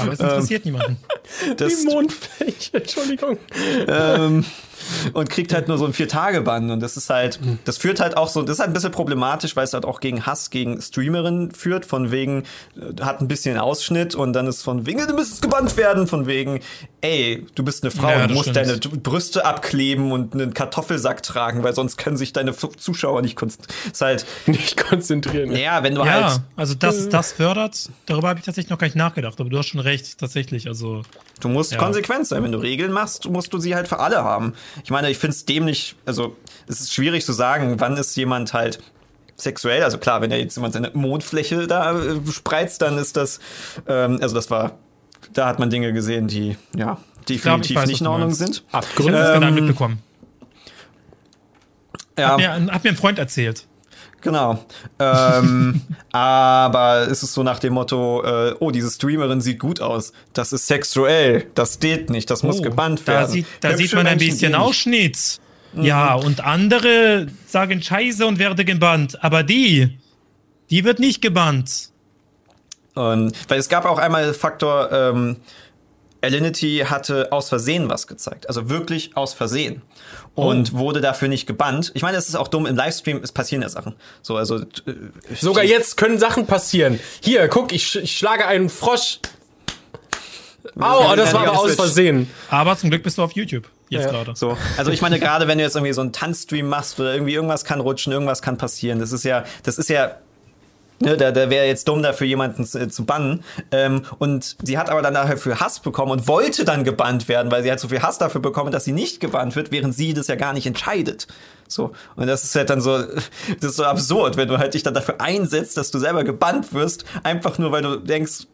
Aber 0.00 0.12
es 0.12 0.20
interessiert 0.20 0.64
niemanden. 0.64 0.96
das, 1.56 1.80
Die 1.80 1.86
Mondfläche, 1.86 2.76
Entschuldigung. 2.78 3.38
ähm, 3.86 4.44
und 5.14 5.30
kriegt 5.30 5.54
halt 5.54 5.68
nur 5.68 5.78
so 5.78 5.86
ein 5.86 5.92
Vier-Tage-Bann. 5.94 6.70
Und 6.70 6.80
das 6.80 6.96
ist 6.96 7.08
halt, 7.08 7.38
das 7.64 7.78
führt 7.78 8.00
halt 8.00 8.16
auch 8.16 8.28
so, 8.28 8.42
das 8.42 8.54
ist 8.56 8.60
halt 8.60 8.70
ein 8.70 8.74
bisschen 8.74 8.90
problematisch, 8.90 9.56
weil 9.56 9.64
es 9.64 9.72
halt 9.72 9.84
auch 9.84 10.00
gegen 10.00 10.26
Hass 10.26 10.50
gegen 10.50 10.80
Streamerinnen 10.80 11.52
führt, 11.52 11.86
von 11.86 12.10
wegen, 12.10 12.44
äh, 12.76 13.02
hat 13.02 13.20
ein 13.20 13.28
bisschen 13.28 13.56
Ausschnitt 13.58 14.14
und 14.14 14.32
dann 14.34 14.46
ist 14.46 14.62
von 14.62 14.86
wegen, 14.86 15.06
du 15.06 15.14
müsstest 15.14 15.42
gebannt 15.42 15.76
werden, 15.76 16.06
von 16.06 16.26
wegen, 16.26 16.60
ey, 17.00 17.46
du 17.54 17.62
bist 17.64 17.82
eine 17.84 17.90
Frau, 17.92 18.08
Ja, 18.10 18.22
du 18.22 18.28
das 18.28 18.36
musst 18.36 18.50
stimmt. 18.50 18.84
deine 18.86 19.00
Brüste 19.00 19.44
abkleben 19.44 20.12
und 20.12 20.34
einen 20.34 20.52
Kartoffelsack 20.54 21.22
tragen, 21.22 21.62
weil 21.62 21.74
sonst 21.74 21.96
können 21.96 22.16
sich 22.16 22.32
deine 22.32 22.54
Zuschauer 22.54 23.22
nicht 23.22 23.38
halt, 24.00 24.26
Nicht 24.46 24.76
konzentrieren. 24.76 25.50
naja, 25.50 25.82
wenn 25.82 25.94
du 25.94 26.04
Ja, 26.04 26.30
halt, 26.32 26.40
also 26.56 26.74
dass 26.74 27.08
das 27.08 27.32
fördert, 27.32 27.88
darüber 28.06 28.28
habe 28.28 28.38
ich 28.40 28.44
tatsächlich 28.44 28.70
noch 28.70 28.78
gar 28.78 28.86
nicht 28.86 28.96
nachgedacht. 28.96 29.33
Aber 29.40 29.50
du 29.50 29.58
hast 29.58 29.66
schon 29.68 29.80
recht, 29.80 30.18
tatsächlich. 30.18 30.66
Also 30.68 31.02
Du 31.40 31.48
musst 31.48 31.72
Ja. 31.72 31.78
konsequent 31.78 32.26
sein. 32.26 32.42
Wenn 32.42 32.52
du 32.52 32.58
Regeln 32.58 32.92
machst, 32.92 33.28
musst 33.28 33.52
du 33.52 33.58
sie 33.58 33.74
halt 33.74 33.88
für 33.88 33.98
alle 33.98 34.22
haben. 34.24 34.54
Ich 34.84 34.90
meine, 34.90 35.10
ich 35.10 35.18
finde 35.18 35.34
es 35.34 35.44
dämlich, 35.44 35.96
also 36.06 36.36
es 36.68 36.80
ist 36.80 36.94
schwierig 36.94 37.24
zu 37.24 37.32
sagen, 37.32 37.80
wann 37.80 37.96
ist 37.96 38.16
jemand 38.16 38.52
halt 38.54 38.78
sexuell. 39.36 39.82
Also 39.82 39.98
klar, 39.98 40.20
wenn 40.22 40.30
er 40.30 40.38
jetzt 40.38 40.56
jemand 40.56 40.74
seine 40.74 40.90
Mondfläche 40.94 41.66
da 41.66 41.98
äh, 42.00 42.20
spreizt, 42.30 42.82
dann 42.82 42.96
ist 42.98 43.16
das, 43.16 43.40
ähm, 43.88 44.18
also 44.22 44.34
das 44.34 44.50
war, 44.50 44.78
da 45.32 45.46
hat 45.48 45.58
man 45.58 45.70
Dinge 45.70 45.92
gesehen, 45.92 46.28
die 46.28 46.56
ja 46.76 46.98
definitiv 47.28 47.76
weiß, 47.76 47.88
nicht 47.88 48.00
in 48.00 48.06
Ordnung 48.06 48.32
sind. 48.32 48.62
ich 48.68 48.72
habe 48.74 48.86
das 48.96 49.32
gerade 49.32 49.46
Ähm, 49.48 49.54
mitbekommen. 49.54 49.98
Ja, 52.18 52.30
Hat, 52.32 52.36
mir, 52.38 52.72
hat 52.72 52.84
mir 52.84 52.90
ein 52.90 52.96
Freund 52.96 53.18
erzählt. 53.18 53.66
Genau. 54.24 54.64
ähm, 54.98 55.82
aber 56.12 57.06
es 57.10 57.22
ist 57.22 57.34
so 57.34 57.42
nach 57.42 57.58
dem 57.58 57.74
Motto, 57.74 58.24
äh, 58.24 58.54
oh, 58.58 58.70
diese 58.70 58.90
Streamerin 58.90 59.40
sieht 59.42 59.60
gut 59.60 59.80
aus. 59.80 60.12
Das 60.32 60.52
ist 60.52 60.66
sexuell. 60.66 61.46
Das 61.54 61.78
geht 61.78 62.08
nicht. 62.10 62.30
Das 62.30 62.42
muss 62.42 62.58
Oh, 62.58 62.62
gebannt 62.62 63.02
da 63.04 63.12
werden. 63.12 63.30
sieht, 63.30 63.46
da 63.60 63.76
sieht 63.76 63.92
man 63.92 64.06
ein 64.06 64.16
Menschen 64.16 64.26
bisschen 64.30 64.52
gehen 64.52 64.58
nicht. 64.58 64.68
Ausschnitt. 64.68 65.40
Ja, 65.76 66.14
und 66.14 66.42
andere 66.42 67.26
sagen 67.46 67.82
Scheiße 67.82 68.26
und 68.26 68.38
werden 68.38 68.64
gebannt. 68.64 69.22
Aber 69.22 69.42
die, 69.42 69.98
die 70.70 70.84
wird 70.84 71.00
nicht 71.00 71.20
gebannt. 71.20 71.90
Und, 72.94 73.32
weil 73.48 73.58
es 73.58 73.68
gab 73.68 73.84
auch 73.84 73.98
einmal 73.98 74.32
Faktor, 74.34 74.90
ähm, 74.92 75.36
Alinity 76.24 76.84
hatte 76.88 77.30
aus 77.32 77.48
Versehen 77.48 77.88
was 77.88 78.06
gezeigt. 78.06 78.48
Also 78.48 78.68
wirklich 78.68 79.16
aus 79.16 79.34
Versehen. 79.34 79.82
Und 80.34 80.72
wurde 80.72 81.00
dafür 81.00 81.28
nicht 81.28 81.46
gebannt. 81.46 81.92
Ich 81.94 82.02
meine, 82.02 82.16
es 82.18 82.28
ist 82.28 82.34
auch 82.34 82.48
dumm, 82.48 82.66
im 82.66 82.74
Livestream, 82.74 83.20
es 83.22 83.30
passieren 83.30 83.62
ja 83.62 83.68
Sachen. 83.68 83.94
So, 84.20 84.36
also. 84.36 84.58
äh, 84.58 84.64
Sogar 85.40 85.62
jetzt 85.64 85.96
können 85.96 86.18
Sachen 86.18 86.46
passieren. 86.46 86.98
Hier, 87.22 87.46
guck, 87.48 87.72
ich, 87.72 87.84
sch- 87.84 88.00
ich 88.00 88.16
schlage 88.18 88.44
einen 88.46 88.68
Frosch. 88.68 89.20
Au, 90.80 91.14
das 91.14 91.32
war 91.34 91.46
aber 91.46 91.58
aus 91.58 91.74
Versehen. 91.74 92.28
Aber 92.48 92.76
zum 92.76 92.90
Glück 92.90 93.02
bist 93.02 93.18
du 93.18 93.22
auf 93.22 93.32
YouTube. 93.32 93.68
Jetzt 93.90 94.06
Ja. 94.06 94.10
gerade. 94.10 94.32
So, 94.34 94.56
also 94.78 94.90
ich 94.90 95.02
meine, 95.02 95.20
gerade 95.20 95.46
wenn 95.46 95.58
du 95.58 95.64
jetzt 95.64 95.76
irgendwie 95.76 95.92
so 95.92 96.00
einen 96.00 96.12
Tanzstream 96.12 96.66
machst 96.68 96.98
oder 96.98 97.12
irgendwie 97.12 97.34
irgendwas 97.34 97.64
kann 97.64 97.80
rutschen, 97.80 98.12
irgendwas 98.12 98.40
kann 98.42 98.56
passieren. 98.56 98.98
Das 98.98 99.12
ist 99.12 99.24
ja, 99.24 99.44
das 99.62 99.76
ist 99.78 99.90
ja, 99.90 100.16
ne, 101.00 101.16
da, 101.16 101.32
da 101.32 101.50
wäre 101.50 101.66
jetzt 101.66 101.88
dumm 101.88 102.02
dafür 102.02 102.26
jemanden 102.26 102.64
zu, 102.64 102.88
zu 102.88 103.04
bannen. 103.04 103.44
Ähm, 103.70 104.02
und 104.18 104.56
sie 104.62 104.78
hat 104.78 104.90
aber 104.90 105.02
dann 105.02 105.14
dafür 105.14 105.60
Hass 105.60 105.80
bekommen 105.80 106.12
und 106.12 106.28
wollte 106.28 106.64
dann 106.64 106.84
gebannt 106.84 107.28
werden, 107.28 107.50
weil 107.50 107.62
sie 107.62 107.70
hat 107.70 107.80
so 107.80 107.88
viel 107.88 108.02
Hass 108.02 108.18
dafür 108.18 108.40
bekommen, 108.40 108.70
dass 108.70 108.84
sie 108.84 108.92
nicht 108.92 109.20
gebannt 109.20 109.56
wird, 109.56 109.72
während 109.72 109.94
sie 109.94 110.14
das 110.14 110.28
ja 110.28 110.34
gar 110.34 110.52
nicht 110.52 110.66
entscheidet. 110.66 111.26
So, 111.68 111.92
und 112.16 112.26
das 112.26 112.44
ist 112.44 112.54
halt 112.54 112.70
dann 112.70 112.80
so, 112.80 112.98
das 113.60 113.70
ist 113.70 113.76
so 113.76 113.84
absurd, 113.84 114.36
wenn 114.36 114.48
du 114.48 114.58
halt 114.58 114.74
dich 114.74 114.82
dann 114.82 114.94
dafür 114.94 115.20
einsetzt, 115.20 115.76
dass 115.76 115.90
du 115.90 115.98
selber 115.98 116.24
gebannt 116.24 116.72
wirst, 116.72 117.04
einfach 117.22 117.58
nur 117.58 117.72
weil 117.72 117.82
du 117.82 117.96
denkst, 117.96 118.46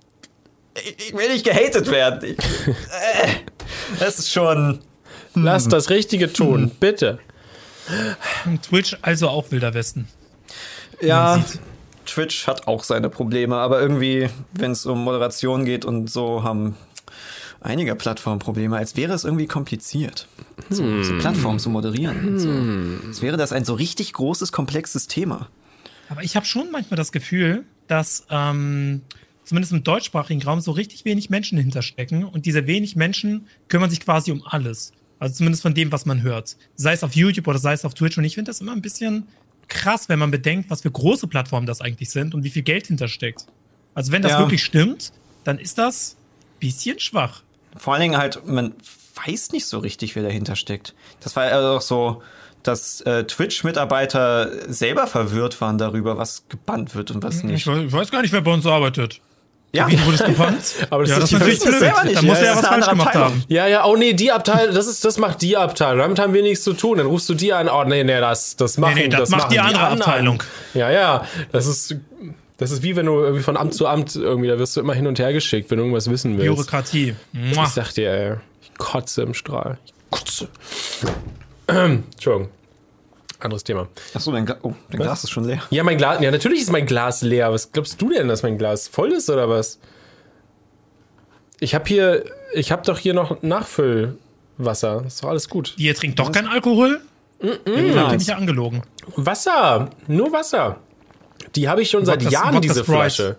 ich, 0.74 1.08
ich 1.08 1.12
will 1.16 1.28
nicht 1.32 1.44
gehatet 1.44 1.90
werden. 1.90 2.30
Ich, 2.30 2.38
äh, 2.68 3.28
das 3.98 4.18
ist 4.18 4.32
schon. 4.32 4.80
Lass 5.34 5.68
das 5.68 5.90
Richtige 5.90 6.32
tun, 6.32 6.72
bitte. 6.80 7.18
Twitch 8.62 8.96
also 9.02 9.28
auch 9.28 9.50
Wilder 9.50 9.74
Westen. 9.74 10.08
Ja, 11.00 11.36
Man 11.36 11.46
sieht. 11.46 11.60
Twitch 12.06 12.46
hat 12.46 12.66
auch 12.66 12.84
seine 12.84 13.08
Probleme, 13.08 13.56
aber 13.56 13.80
irgendwie, 13.80 14.28
wenn 14.52 14.72
es 14.72 14.86
um 14.86 15.04
Moderation 15.04 15.64
geht 15.64 15.84
und 15.84 16.10
so, 16.10 16.42
haben 16.42 16.76
einige 17.60 17.94
Plattformen 17.94 18.38
Probleme, 18.38 18.76
als 18.76 18.96
wäre 18.96 19.12
es 19.12 19.24
irgendwie 19.24 19.46
kompliziert, 19.46 20.26
so, 20.70 21.02
so 21.02 21.18
Plattformen 21.18 21.58
zu 21.58 21.70
moderieren. 21.70 22.28
Und 22.28 22.38
so. 22.38 23.08
Als 23.08 23.22
wäre 23.22 23.36
das 23.36 23.52
ein 23.52 23.64
so 23.64 23.74
richtig 23.74 24.12
großes, 24.12 24.52
komplexes 24.52 25.06
Thema. 25.06 25.48
Aber 26.08 26.22
ich 26.24 26.36
habe 26.36 26.46
schon 26.46 26.70
manchmal 26.72 26.96
das 26.96 27.12
Gefühl, 27.12 27.64
dass 27.86 28.26
ähm, 28.30 29.02
zumindest 29.44 29.72
im 29.72 29.84
deutschsprachigen 29.84 30.42
Raum 30.42 30.60
so 30.60 30.72
richtig 30.72 31.04
wenig 31.04 31.30
Menschen 31.30 31.58
hinterstecken 31.58 32.24
und 32.24 32.46
diese 32.46 32.66
wenig 32.66 32.96
Menschen 32.96 33.46
kümmern 33.68 33.90
sich 33.90 34.00
quasi 34.00 34.32
um 34.32 34.42
alles. 34.44 34.92
Also 35.18 35.34
zumindest 35.34 35.62
von 35.62 35.74
dem, 35.74 35.92
was 35.92 36.06
man 36.06 36.22
hört. 36.22 36.56
Sei 36.76 36.94
es 36.94 37.04
auf 37.04 37.14
YouTube 37.14 37.46
oder 37.46 37.58
sei 37.58 37.74
es 37.74 37.84
auf 37.84 37.92
Twitch. 37.92 38.16
Und 38.16 38.24
ich 38.24 38.34
finde 38.36 38.48
das 38.48 38.60
immer 38.62 38.72
ein 38.72 38.80
bisschen 38.80 39.28
krass, 39.70 40.08
wenn 40.10 40.18
man 40.18 40.30
bedenkt, 40.30 40.68
was 40.68 40.82
für 40.82 40.90
große 40.90 41.26
Plattformen 41.26 41.66
das 41.66 41.80
eigentlich 41.80 42.10
sind 42.10 42.34
und 42.34 42.44
wie 42.44 42.50
viel 42.50 42.62
Geld 42.62 42.86
hintersteckt. 42.88 43.46
Also 43.94 44.12
wenn 44.12 44.20
das 44.22 44.32
Ja. 44.32 44.38
wirklich 44.40 44.62
stimmt, 44.62 45.12
dann 45.44 45.58
ist 45.58 45.78
das 45.78 46.16
ein 46.56 46.58
bisschen 46.60 47.00
schwach. 47.00 47.42
Vor 47.76 47.94
allen 47.94 48.02
Dingen 48.02 48.16
halt, 48.18 48.46
man 48.46 48.74
weiß 49.24 49.52
nicht 49.52 49.66
so 49.66 49.78
richtig, 49.78 50.14
wer 50.16 50.22
dahinter 50.22 50.56
steckt. 50.56 50.94
Das 51.20 51.34
war 51.36 51.46
ja 51.48 51.60
auch 51.76 51.80
so, 51.80 52.22
dass 52.62 53.00
äh, 53.02 53.24
Twitch-Mitarbeiter 53.24 54.72
selber 54.72 55.06
verwirrt 55.06 55.60
waren 55.60 55.78
darüber, 55.78 56.18
was 56.18 56.44
gebannt 56.48 56.94
wird 56.94 57.10
und 57.10 57.22
was 57.22 57.38
Ich 57.38 57.42
nicht. 57.44 57.66
weiß, 57.66 57.84
ich 57.86 57.92
weiß 57.92 58.10
gar 58.10 58.22
nicht, 58.22 58.32
wer 58.32 58.42
bei 58.42 58.52
uns 58.52 58.66
arbeitet. 58.66 59.20
Ja, 59.72 59.88
Wie 59.88 60.04
wurde 60.04 60.16
es 60.16 60.24
gebannt? 60.24 60.62
Aber 60.90 61.04
das 61.04 61.10
ja, 61.10 61.16
ist 61.18 61.22
das 61.22 61.28
die 61.30 61.34
ist 61.36 61.40
natürlich 61.40 61.60
blöd. 61.62 61.78
selber 61.78 62.04
nicht. 62.04 62.16
Da 62.16 62.22
muss 62.22 62.38
Ja, 62.38 62.44
er 62.44 62.44
ja 62.44 62.54
das 62.54 62.62
was 62.62 62.68
falsch 62.68 62.74
andere 62.74 62.90
gemacht 62.90 63.06
Abteilung. 63.08 63.28
haben. 63.34 63.44
Ja, 63.48 63.66
ja, 63.68 63.84
oh 63.84 63.96
nee, 63.96 64.12
die 64.14 64.32
Abteilung, 64.32 64.74
das 64.74 64.86
ist, 64.88 65.04
das 65.04 65.18
macht 65.18 65.42
die 65.42 65.56
Abteilung. 65.56 65.98
Damit 66.00 66.18
haben 66.18 66.34
wir 66.34 66.42
nichts 66.42 66.64
zu 66.64 66.72
tun. 66.72 66.98
Dann 66.98 67.06
rufst 67.06 67.28
du 67.28 67.34
die 67.34 67.52
an. 67.52 67.68
Oh 67.68 67.84
nee, 67.84 68.02
nee, 68.02 68.18
das, 68.20 68.56
das 68.56 68.78
machen, 68.78 68.94
nee, 68.96 69.06
das 69.08 69.28
macht 69.30 69.42
machen 69.42 69.52
die 69.52 69.60
andere 69.60 69.82
anderen. 69.84 70.02
Abteilung. 70.02 70.42
Ja, 70.74 70.90
ja, 70.90 71.24
das 71.52 71.66
ist, 71.66 71.94
das 72.56 72.72
ist 72.72 72.82
wie 72.82 72.96
wenn 72.96 73.06
du 73.06 73.20
irgendwie 73.20 73.42
von 73.44 73.56
Amt 73.56 73.74
zu 73.74 73.86
Amt 73.86 74.16
irgendwie, 74.16 74.48
da 74.48 74.58
wirst 74.58 74.76
du 74.76 74.80
immer 74.80 74.94
hin 74.94 75.06
und 75.06 75.18
her 75.20 75.32
geschickt, 75.32 75.70
wenn 75.70 75.78
du 75.78 75.84
irgendwas 75.84 76.10
wissen 76.10 76.36
willst. 76.36 76.46
Bürokratie. 76.46 77.14
Mua. 77.32 77.62
Ich 77.64 77.70
sag 77.70 77.92
dir, 77.92 78.10
ey, 78.10 78.34
ich 78.62 78.76
kotze 78.76 79.22
im 79.22 79.34
Strahl. 79.34 79.78
Ich 79.86 79.92
kotze. 80.10 80.48
Entschuldigung. 81.68 82.50
Anderes 83.40 83.64
Thema. 83.64 83.88
Achso, 84.14 84.32
dein, 84.32 84.46
Gla 84.46 84.56
oh, 84.62 84.74
dein 84.90 85.00
Glas 85.00 85.24
ist 85.24 85.30
schon 85.30 85.44
leer. 85.44 85.62
Ja, 85.70 85.82
mein 85.82 85.96
Glas, 85.96 86.20
ja, 86.20 86.30
natürlich 86.30 86.60
ist 86.62 86.70
mein 86.70 86.86
Glas 86.86 87.22
leer. 87.22 87.50
Was 87.52 87.72
glaubst 87.72 88.00
du 88.00 88.10
denn, 88.10 88.28
dass 88.28 88.42
mein 88.42 88.58
Glas 88.58 88.88
voll 88.88 89.12
ist 89.12 89.30
oder 89.30 89.48
was? 89.48 89.78
Ich 91.58 91.74
habe 91.74 91.84
hier, 91.86 92.24
ich 92.54 92.72
habe 92.72 92.82
doch 92.84 92.98
hier 92.98 93.14
noch 93.14 93.42
Nachfüllwasser. 93.42 95.04
Ist 95.06 95.22
doch 95.22 95.28
alles 95.28 95.48
gut. 95.48 95.74
Ihr 95.76 95.94
trinkt 95.94 96.18
doch 96.18 96.32
kein 96.32 96.46
Alkohol? 96.46 97.00
Mm 97.42 97.48
habt 97.96 98.12
ihr 98.12 98.18
mich 98.18 98.26
ja 98.26 98.36
angelogen. 98.36 98.82
Wasser, 99.16 99.88
nur 100.06 100.30
Wasser. 100.32 100.76
Die 101.56 101.68
habe 101.68 101.82
ich 101.82 101.88
schon 101.90 102.04
seit 102.04 102.20
Wodka- 102.22 102.30
Jahren, 102.30 102.54
Wodka 102.56 102.60
diese 102.60 102.80
Sprite. 102.84 102.92
Flasche. 102.92 103.36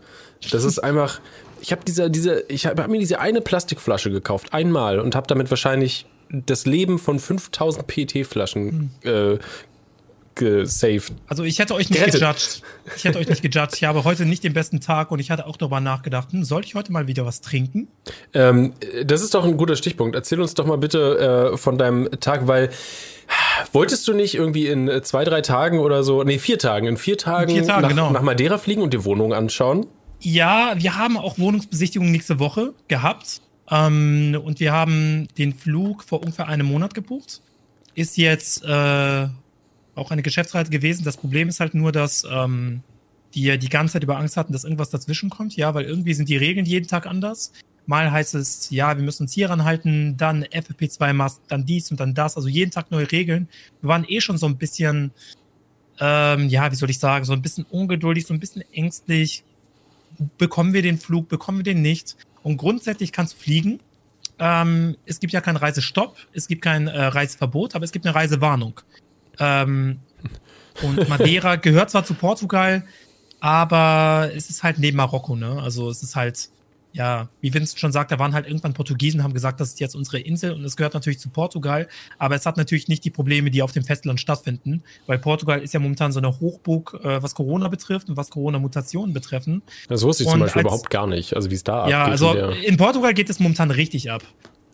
Das 0.51 0.63
ist 0.63 0.79
einfach. 0.79 1.19
Ich 1.61 1.71
habe 1.71 1.83
diese, 1.85 2.09
diese, 2.09 2.43
ich 2.47 2.65
habe 2.65 2.81
hab 2.81 2.89
mir 2.89 2.97
diese 2.97 3.19
eine 3.19 3.41
Plastikflasche 3.41 4.09
gekauft, 4.09 4.53
einmal, 4.53 4.99
und 4.99 5.15
habe 5.15 5.27
damit 5.27 5.51
wahrscheinlich 5.51 6.07
das 6.31 6.65
Leben 6.65 6.97
von 6.97 7.19
5000 7.19 7.85
PET-Flaschen 7.85 8.89
äh, 9.03 9.37
gesaved. 10.35 11.13
Also 11.27 11.43
ich 11.43 11.59
hätte 11.59 11.73
euch 11.73 11.89
nicht 11.89 11.99
Gerettet. 11.99 12.21
gejudged. 12.21 12.61
Ich 12.95 13.03
hätte 13.03 13.19
euch 13.19 13.27
nicht 13.27 13.41
gejudged. 13.41 13.75
Ich 13.75 13.83
habe 13.83 14.03
heute 14.03 14.25
nicht 14.25 14.43
den 14.43 14.53
besten 14.53 14.79
Tag 14.79 15.11
und 15.11 15.19
ich 15.19 15.31
hatte 15.31 15.45
auch 15.45 15.57
darüber 15.57 15.79
nachgedacht, 15.79 16.31
hm, 16.31 16.43
soll 16.43 16.63
ich 16.63 16.75
heute 16.75 16.91
mal 16.91 17.07
wieder 17.07 17.25
was 17.25 17.41
trinken? 17.41 17.87
Ähm, 18.33 18.73
das 19.05 19.21
ist 19.21 19.33
doch 19.33 19.45
ein 19.45 19.57
guter 19.57 19.75
Stichpunkt. 19.75 20.15
Erzähl 20.15 20.41
uns 20.41 20.53
doch 20.53 20.65
mal 20.65 20.77
bitte 20.77 21.51
äh, 21.53 21.57
von 21.57 21.77
deinem 21.77 22.09
Tag, 22.19 22.47
weil 22.47 22.69
wolltest 23.71 24.07
du 24.07 24.13
nicht 24.13 24.35
irgendwie 24.35 24.67
in 24.67 24.89
zwei, 25.03 25.23
drei 25.23 25.41
Tagen 25.41 25.79
oder 25.79 26.03
so, 26.03 26.23
nee, 26.23 26.39
vier 26.39 26.59
Tagen, 26.59 26.87
in 26.87 26.97
vier 26.97 27.17
Tagen, 27.17 27.51
vier 27.51 27.63
Tagen, 27.63 27.81
nach, 27.81 27.89
genau. 27.89 28.11
nach 28.11 28.21
Madeira 28.21 28.57
fliegen 28.57 28.81
und 28.81 28.93
die 28.93 29.03
Wohnung 29.05 29.33
anschauen? 29.33 29.87
Ja, 30.19 30.73
wir 30.77 30.97
haben 30.97 31.17
auch 31.17 31.39
Wohnungsbesichtigungen 31.39 32.11
nächste 32.11 32.39
Woche 32.39 32.73
gehabt. 32.87 33.41
Ähm, 33.69 34.37
und 34.43 34.59
wir 34.59 34.73
haben 34.73 35.27
den 35.37 35.53
Flug 35.53 36.03
vor 36.03 36.19
ungefähr 36.19 36.47
einem 36.47 36.67
Monat 36.67 36.93
gebucht. 36.93 37.41
Ist 37.95 38.17
jetzt 38.17 38.63
äh, 38.63 39.27
auch 39.95 40.11
eine 40.11 40.21
Geschäftsreise 40.21 40.71
gewesen. 40.71 41.03
Das 41.03 41.17
Problem 41.17 41.49
ist 41.49 41.59
halt 41.59 41.73
nur, 41.73 41.91
dass 41.91 42.25
ähm, 42.29 42.81
die 43.33 43.57
die 43.57 43.69
ganze 43.69 43.93
Zeit 43.93 44.03
über 44.03 44.17
Angst 44.17 44.37
hatten, 44.37 44.53
dass 44.53 44.63
irgendwas 44.63 44.89
dazwischen 44.89 45.29
kommt, 45.29 45.55
ja, 45.55 45.73
weil 45.73 45.85
irgendwie 45.85 46.13
sind 46.13 46.29
die 46.29 46.37
Regeln 46.37 46.65
jeden 46.65 46.87
Tag 46.87 47.05
anders. 47.05 47.51
Mal 47.85 48.11
heißt 48.11 48.35
es, 48.35 48.69
ja, 48.69 48.95
wir 48.95 49.03
müssen 49.03 49.23
uns 49.23 49.33
hier 49.33 49.49
ranhalten, 49.49 50.15
dann 50.15 50.43
FFP2-Mask, 50.43 51.41
dann 51.47 51.65
dies 51.65 51.89
und 51.91 51.99
dann 51.99 52.13
das, 52.13 52.37
also 52.37 52.47
jeden 52.47 52.71
Tag 52.71 52.91
neue 52.91 53.11
Regeln. 53.11 53.49
Wir 53.81 53.89
waren 53.89 54.05
eh 54.07 54.21
schon 54.21 54.37
so 54.37 54.45
ein 54.45 54.57
bisschen, 54.57 55.11
ähm, 55.99 56.47
ja, 56.47 56.71
wie 56.71 56.75
soll 56.75 56.89
ich 56.89 56.99
sagen, 56.99 57.25
so 57.25 57.33
ein 57.33 57.41
bisschen 57.41 57.65
ungeduldig, 57.65 58.27
so 58.27 58.33
ein 58.33 58.39
bisschen 58.39 58.63
ängstlich. 58.71 59.43
Bekommen 60.37 60.73
wir 60.73 60.83
den 60.83 60.99
Flug, 60.99 61.27
bekommen 61.27 61.59
wir 61.59 61.63
den 61.63 61.81
nicht? 61.81 62.15
Und 62.43 62.57
grundsätzlich 62.57 63.11
kannst 63.11 63.33
du 63.33 63.37
fliegen. 63.39 63.79
Ähm, 64.37 64.95
es 65.05 65.19
gibt 65.19 65.33
ja 65.33 65.41
keinen 65.41 65.57
Reisestopp, 65.57 66.17
es 66.33 66.47
gibt 66.47 66.61
kein 66.61 66.87
äh, 66.87 67.03
Reiseverbot, 67.03 67.75
aber 67.75 67.85
es 67.85 67.91
gibt 67.91 68.05
eine 68.05 68.15
Reisewarnung. 68.15 68.81
Ähm, 69.41 69.99
und 70.83 71.09
Madeira 71.09 71.55
gehört 71.57 71.89
zwar 71.89 72.05
zu 72.05 72.13
Portugal, 72.13 72.83
aber 73.39 74.29
es 74.35 74.49
ist 74.49 74.63
halt 74.63 74.79
neben 74.79 74.97
Marokko, 74.97 75.35
ne? 75.35 75.59
Also 75.61 75.89
es 75.89 76.03
ist 76.03 76.15
halt, 76.15 76.49
ja, 76.93 77.29
wie 77.41 77.53
Vincent 77.53 77.79
schon 77.79 77.91
sagt, 77.91 78.11
da 78.11 78.19
waren 78.19 78.33
halt 78.33 78.45
irgendwann 78.45 78.73
Portugiesen, 78.73 79.23
haben 79.23 79.33
gesagt, 79.33 79.59
das 79.59 79.69
ist 79.69 79.79
jetzt 79.79 79.95
unsere 79.95 80.19
Insel 80.19 80.51
und 80.51 80.63
es 80.63 80.75
gehört 80.75 80.93
natürlich 80.93 81.19
zu 81.19 81.29
Portugal, 81.29 81.87
aber 82.19 82.35
es 82.35 82.45
hat 82.45 82.57
natürlich 82.57 82.87
nicht 82.87 83.03
die 83.03 83.09
Probleme, 83.09 83.49
die 83.49 83.61
auf 83.63 83.71
dem 83.71 83.83
Festland 83.83 84.19
stattfinden, 84.19 84.83
weil 85.07 85.17
Portugal 85.17 85.61
ist 85.61 85.73
ja 85.73 85.79
momentan 85.79 86.11
so 86.11 86.19
eine 86.19 86.39
Hochburg, 86.39 86.99
äh, 87.03 87.23
was 87.23 87.33
Corona 87.33 87.67
betrifft 87.69 88.09
und 88.09 88.17
was 88.17 88.29
Corona-Mutationen 88.29 89.13
betreffen. 89.13 89.61
Das 89.87 90.03
wusste 90.03 90.23
ich 90.23 90.27
Und 90.27 90.33
zum 90.33 90.39
Beispiel 90.41 90.59
als- 90.61 90.67
überhaupt 90.67 90.89
gar 90.89 91.07
nicht, 91.07 91.35
also 91.35 91.49
wie 91.49 91.55
es 91.55 91.63
da 91.63 91.87
Ja, 91.87 92.01
abgeht 92.01 92.11
also 92.11 92.29
in 92.31 92.35
der- 92.37 92.63
in 92.67 92.77
Portugal 92.77 93.13
geht 93.13 93.29
es 93.29 93.39
momentan 93.39 93.71
richtig 93.71 94.11
ab. 94.11 94.23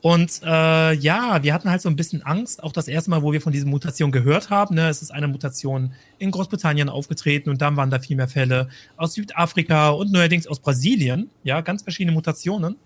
Und 0.01 0.41
äh, 0.43 0.93
ja, 0.93 1.41
wir 1.41 1.53
hatten 1.53 1.69
halt 1.69 1.81
so 1.81 1.89
ein 1.89 1.95
bisschen 1.95 2.21
Angst, 2.21 2.63
auch 2.63 2.71
das 2.71 2.87
erste 2.87 3.09
Mal, 3.09 3.23
wo 3.23 3.31
wir 3.33 3.41
von 3.41 3.51
dieser 3.51 3.65
Mutation 3.65 4.11
gehört 4.11 4.49
haben. 4.49 4.75
Ne, 4.75 4.89
es 4.89 5.01
ist 5.01 5.11
eine 5.11 5.27
Mutation 5.27 5.93
in 6.19 6.31
Großbritannien 6.31 6.89
aufgetreten 6.89 7.49
und 7.49 7.61
dann 7.61 7.75
waren 7.77 7.89
da 7.89 7.99
viel 7.99 8.15
mehr 8.15 8.27
Fälle 8.27 8.69
aus 8.95 9.13
Südafrika 9.13 9.89
und 9.89 10.11
neuerdings 10.11 10.47
aus 10.47 10.59
Brasilien. 10.59 11.29
Ja, 11.43 11.61
ganz 11.61 11.83
verschiedene 11.83 12.13
Mutationen. 12.13 12.77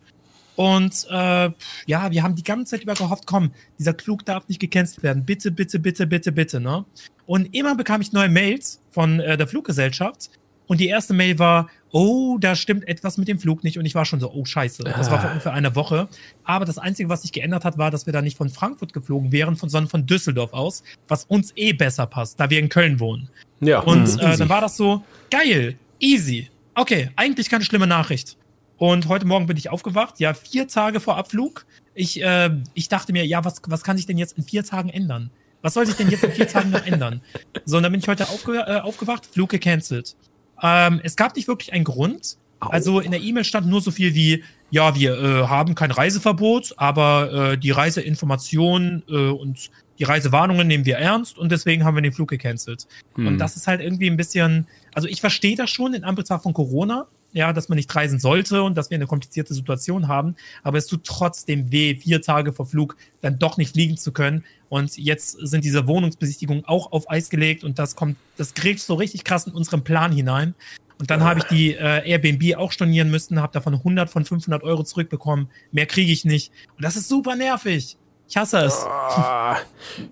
Und 0.56 1.08
äh, 1.10 1.50
ja, 1.86 2.12
wir 2.12 2.24
haben 2.24 2.36
die 2.36 2.44
ganze 2.44 2.72
Zeit 2.72 2.84
über 2.84 2.94
gehofft, 2.94 3.26
komm, 3.26 3.52
dieser 3.80 3.94
Klug 3.94 4.26
darf 4.26 4.48
nicht 4.48 4.60
gecancelt 4.60 5.02
werden. 5.02 5.26
Bitte, 5.26 5.52
bitte, 5.52 5.80
bitte, 5.80 6.06
bitte, 6.08 6.32
bitte, 6.32 6.60
ne? 6.60 6.86
Und 7.26 7.56
immer 7.56 7.76
bekam 7.76 8.02
ich 8.02 8.12
neue 8.12 8.30
Mails 8.30 8.82
von 8.90 9.20
äh, 9.20 9.38
der 9.38 9.48
Fluggesellschaft. 9.48 10.30
Und 10.68 10.80
die 10.80 10.88
erste 10.88 11.14
Mail 11.14 11.38
war, 11.40 11.68
oh, 11.92 12.38
da 12.40 12.56
stimmt 12.56 12.88
etwas 12.88 13.18
mit 13.18 13.28
dem 13.28 13.40
Flug 13.40 13.64
nicht. 13.64 13.78
Und 13.78 13.86
ich 13.86 13.94
war 13.96 14.06
schon 14.06 14.20
so, 14.22 14.32
oh 14.32 14.46
scheiße. 14.46 14.84
Das 14.84 15.12
war 15.12 15.20
vor 15.20 15.30
Ah. 15.30 15.32
ungefähr 15.34 15.54
einer 15.54 15.76
Woche. 15.76 16.08
Aber 16.46 16.64
das 16.64 16.78
Einzige, 16.78 17.10
was 17.10 17.24
sich 17.24 17.34
geändert 17.34 17.66
hat, 17.66 17.78
war, 17.78 17.92
dass 17.92 18.06
wir 18.06 18.14
da 18.14 18.22
nicht 18.22 18.38
von 18.38 18.50
Frankfurt 18.50 18.94
geflogen 18.94 19.32
wären, 19.34 19.56
sondern 19.56 19.88
von 19.90 20.06
Düsseldorf 20.06 20.54
aus, 20.54 20.84
was 21.10 21.26
uns 21.26 21.52
eh 21.58 21.74
besser 21.74 22.06
passt, 22.06 22.40
da 22.40 22.50
wir 22.50 22.60
in 22.60 22.70
Köln 22.70 23.00
wohnen. 23.02 23.30
ja. 23.60 23.80
Und 23.82 24.14
mhm, 24.14 24.20
äh, 24.20 24.38
dann 24.38 24.48
war 24.50 24.62
das 24.62 24.78
so, 24.78 25.04
geil, 25.30 25.76
easy. 26.00 26.50
Okay, 26.76 27.10
eigentlich 27.18 27.50
keine 27.50 27.66
schlimme 27.66 27.88
Nachricht. 27.88 28.38
Und 28.78 29.10
heute 29.10 29.28
Morgen 29.28 29.46
bin 29.46 29.58
ich 29.58 29.70
aufgewacht, 29.70 30.20
ja, 30.22 30.34
vier 30.34 30.68
Tage 30.70 31.00
vor 31.02 31.18
Abflug. 31.18 31.66
Ich, 31.94 32.24
äh, 32.24 32.50
ich 32.74 32.88
dachte 32.88 33.12
mir, 33.12 33.26
ja, 33.28 33.44
was, 33.44 33.62
was 33.68 33.84
kann 33.84 33.98
sich 33.98 34.06
denn 34.06 34.18
jetzt 34.18 34.38
in 34.38 34.44
vier 34.46 34.64
Tagen 34.64 34.90
ändern? 34.90 35.30
Was 35.62 35.74
soll 35.76 35.86
sich 35.86 35.96
denn 35.96 36.10
jetzt 36.10 36.24
in 36.24 36.32
vier 36.32 36.48
Tagen 36.48 36.72
noch 36.72 36.84
ändern? 36.88 37.22
So, 37.66 37.78
und 37.78 37.84
dann 37.84 37.92
bin 37.92 38.00
ich 38.02 38.08
heute 38.08 38.30
aufge 38.30 38.58
äh, 38.58 38.80
aufgewacht, 38.80 39.26
Flug 39.28 39.50
gecancelt. 39.50 40.16
Ähm, 40.62 41.02
es 41.04 41.16
gab 41.16 41.36
nicht 41.36 41.48
wirklich 41.48 41.74
einen 41.74 41.84
Grund. 41.84 42.38
Also 42.60 43.00
in 43.00 43.10
der 43.10 43.22
E-Mail 43.22 43.44
stand 43.44 43.68
nur 43.68 43.82
so 43.82 43.90
viel 43.90 44.14
wie, 44.14 44.44
ja, 44.70 44.96
wir 44.96 45.18
äh, 45.18 45.48
haben 45.48 45.74
kein 45.74 45.90
Reiseverbot, 45.90 46.76
aber 46.78 47.54
äh, 47.54 47.58
die 47.58 47.72
Reiseinformationen 47.72 49.04
äh, 49.10 49.30
und 49.30 49.72
die 49.98 50.04
Reisewarnungen 50.04 50.68
nehmen 50.68 50.86
wir 50.86 50.98
ernst 50.98 51.40
und 51.40 51.52
deswegen 51.52 51.84
haben 51.84 51.96
wir 51.96 52.02
den 52.02 52.14
Flug 52.14 52.30
gecancelt. 52.30 52.88
Hm. 53.16 53.28
Und 53.28 53.38
das 53.40 53.56
ist 53.56 53.68
halt 53.68 53.82
irgendwie 53.82 54.10
ein 54.10 54.18
bisschen, 54.18 54.68
also 54.94 55.08
ich 55.08 55.22
verstehe 55.22 55.56
das 55.56 55.72
schon 55.72 55.94
in 55.96 56.04
Anbetracht 56.04 56.44
von 56.44 56.54
Corona, 56.54 57.08
ja, 57.34 57.54
dass 57.54 57.70
man 57.70 57.78
nicht 57.78 57.94
reisen 57.96 58.20
sollte 58.20 58.64
und 58.64 58.76
dass 58.78 58.90
wir 58.90 58.96
eine 58.96 59.08
komplizierte 59.08 59.54
Situation 59.54 60.08
haben, 60.08 60.36
aber 60.64 60.78
es 60.78 60.88
tut 60.88 61.04
trotzdem 61.06 61.72
weh, 61.72 61.96
vier 61.96 62.22
Tage 62.22 62.54
vor 62.54 62.66
Flug 62.66 62.96
dann 63.22 63.40
doch 63.40 63.58
nicht 63.58 63.74
fliegen 63.74 63.98
zu 63.98 64.12
können. 64.12 64.44
Und 64.70 64.98
jetzt 64.98 65.32
sind 65.40 65.64
diese 65.66 65.88
Wohnungsbesichtigungen 65.88 66.66
auch 66.66 66.92
auf 66.92 67.10
Eis 67.10 67.30
gelegt 67.30 67.64
und 67.64 67.78
das 67.80 67.96
kommt, 67.96 68.18
das 68.38 68.54
grätscht 68.54 68.86
so 68.86 68.94
richtig 68.96 69.24
krass 69.24 69.48
in 69.48 69.54
unseren 69.54 69.84
Plan 69.84 70.12
hinein. 70.12 70.56
Und 71.00 71.10
dann 71.10 71.24
habe 71.24 71.40
ich 71.40 71.46
die 71.46 71.74
äh, 71.74 72.08
Airbnb 72.08 72.58
auch 72.58 72.72
stornieren 72.72 73.10
müssen, 73.10 73.42
habe 73.42 73.52
davon 73.54 73.74
100 73.74 74.10
von 74.10 74.24
500 74.24 74.62
Euro 74.64 74.84
zurückbekommen. 74.84 75.50
Mehr 75.72 75.88
kriege 75.88 76.12
ich 76.12 76.26
nicht. 76.26 76.52
Und 76.78 76.84
das 76.86 76.96
ist 76.96 77.10
super 77.10 77.36
nervig. 77.36 77.98
Ich 78.30 78.38
hasse 78.38 78.60
es. 78.60 78.76
Ah, 78.86 79.58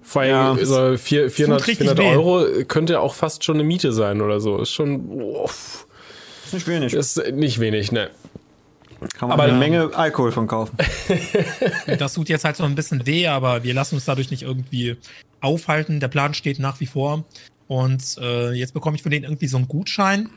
vor 0.02 0.24
allem 0.24 0.58
Ja. 0.58 0.66
so 0.66 0.98
vier- 0.98 1.30
400, 1.30 1.68
richtig 1.68 1.90
400 1.90 2.06
weh. 2.06 2.10
Euro 2.18 2.66
könnte 2.66 3.00
auch 3.00 3.14
fast 3.14 3.44
schon 3.44 3.56
eine 3.58 3.64
Miete 3.64 3.94
sein 3.94 4.20
oder 4.20 4.40
so. 4.42 4.58
Ist 4.62 4.72
schon, 4.72 5.10
uff, 5.22 5.88
Ist 6.50 6.54
nicht 6.54 6.68
wenig. 6.68 6.94
ist 6.94 7.22
nicht 7.34 7.60
wenig, 7.60 7.92
ne? 7.92 8.10
Kann 9.14 9.30
man 9.30 9.40
aber- 9.40 9.44
eine 9.50 9.58
Menge 9.58 9.92
Alkohol 9.96 10.32
von 10.32 10.48
kaufen. 10.48 10.76
Das 12.00 12.14
tut 12.14 12.30
jetzt 12.30 12.44
halt 12.46 12.56
so 12.58 12.64
ein 12.64 12.76
bisschen 12.76 13.06
weh, 13.06 13.28
aber 13.28 13.64
wir 13.64 13.74
lassen 13.74 13.96
uns 13.96 14.06
dadurch 14.06 14.30
nicht 14.32 14.44
irgendwie 14.44 14.98
aufhalten. 15.42 16.00
Der 16.00 16.08
Plan 16.10 16.34
steht 16.34 16.60
nach 16.60 16.80
wie 16.80 16.86
vor. 16.86 17.24
Und 17.68 18.18
äh, 18.20 18.52
jetzt 18.52 18.74
bekomme 18.74 18.96
ich 18.98 19.04
von 19.04 19.12
denen 19.12 19.24
irgendwie 19.26 19.48
so 19.48 19.58
einen 19.58 19.68
Gutschein. 19.68 20.30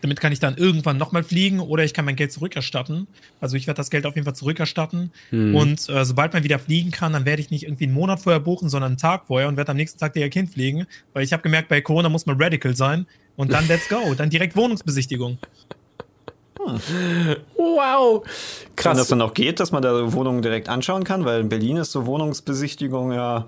Damit 0.00 0.20
kann 0.20 0.32
ich 0.32 0.38
dann 0.38 0.56
irgendwann 0.56 0.96
nochmal 0.96 1.24
fliegen 1.24 1.58
oder 1.58 1.82
ich 1.84 1.92
kann 1.92 2.04
mein 2.04 2.14
Geld 2.14 2.30
zurückerstatten. 2.32 3.08
Also 3.40 3.56
ich 3.56 3.66
werde 3.66 3.78
das 3.78 3.90
Geld 3.90 4.06
auf 4.06 4.14
jeden 4.14 4.24
Fall 4.24 4.34
zurückerstatten. 4.36 5.10
Und 5.32 5.88
äh, 5.88 6.04
sobald 6.04 6.32
man 6.34 6.44
wieder 6.44 6.58
fliegen 6.60 6.90
kann, 6.92 7.12
dann 7.12 7.24
werde 7.24 7.42
ich 7.42 7.50
nicht 7.50 7.64
irgendwie 7.64 7.84
einen 7.84 7.94
Monat 7.94 8.20
vorher 8.20 8.38
buchen, 8.40 8.68
sondern 8.68 8.92
einen 8.92 8.96
Tag 8.98 9.26
vorher 9.26 9.48
und 9.48 9.56
werde 9.56 9.72
am 9.72 9.76
nächsten 9.76 9.98
Tag 9.98 10.12
direkt 10.12 10.34
hinfliegen. 10.34 10.86
Weil 11.14 11.24
ich 11.24 11.32
habe 11.32 11.42
gemerkt, 11.42 11.68
bei 11.68 11.80
Corona 11.80 12.08
muss 12.08 12.26
man 12.26 12.40
radical 12.40 12.76
sein. 12.76 13.06
Und 13.38 13.52
dann 13.52 13.66
let's 13.68 13.88
go. 13.88 14.14
Dann 14.14 14.28
direkt 14.28 14.54
Wohnungsbesichtigung. 14.56 15.38
Wow! 17.56 18.22
Wenn 18.24 18.76
Krass. 18.76 18.98
das 18.98 19.08
dann 19.08 19.22
auch 19.22 19.32
geht, 19.32 19.60
dass 19.60 19.72
man 19.72 19.80
da 19.82 20.12
Wohnungen 20.12 20.42
direkt 20.42 20.68
anschauen 20.68 21.04
kann, 21.04 21.24
weil 21.24 21.40
in 21.40 21.48
Berlin 21.48 21.76
ist 21.78 21.92
so 21.92 22.04
Wohnungsbesichtigung 22.04 23.12
ja 23.12 23.46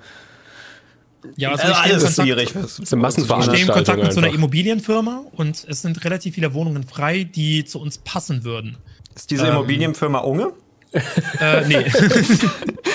Ja, 1.37 1.50
also 1.50 1.62
ich 1.68 1.76
stehe 1.76 1.88
in 1.88 1.92
alles 1.92 2.03
ist 2.05 2.16
Kontakt- 2.16 2.26
schwierig. 2.29 2.48
ist 2.48 2.55
eine 2.57 2.64
Ich 2.64 2.72
stehe 2.87 2.92
im 2.92 3.00
Massenveranstaltung 3.00 3.74
Kontakt 3.74 4.03
mit 4.03 4.12
so 4.12 4.20
einer. 4.20 4.33
Immobilienfirma 4.33 5.24
und 5.33 5.66
es 5.68 5.83
sind 5.83 6.03
relativ 6.05 6.35
viele 6.37 6.55
Wohnungen 6.55 6.85
frei, 6.85 7.24
die 7.24 7.64
zu 7.64 7.81
uns 7.81 7.98
passen 7.98 8.44
würden. 8.44 8.79
Ist 9.14 9.31
diese 9.31 9.44
Ähm. 9.46 9.53
Immobilienfirma 9.55 10.20
Unge? 10.20 10.53
Äh, 10.92 11.66
nee. 11.68 11.85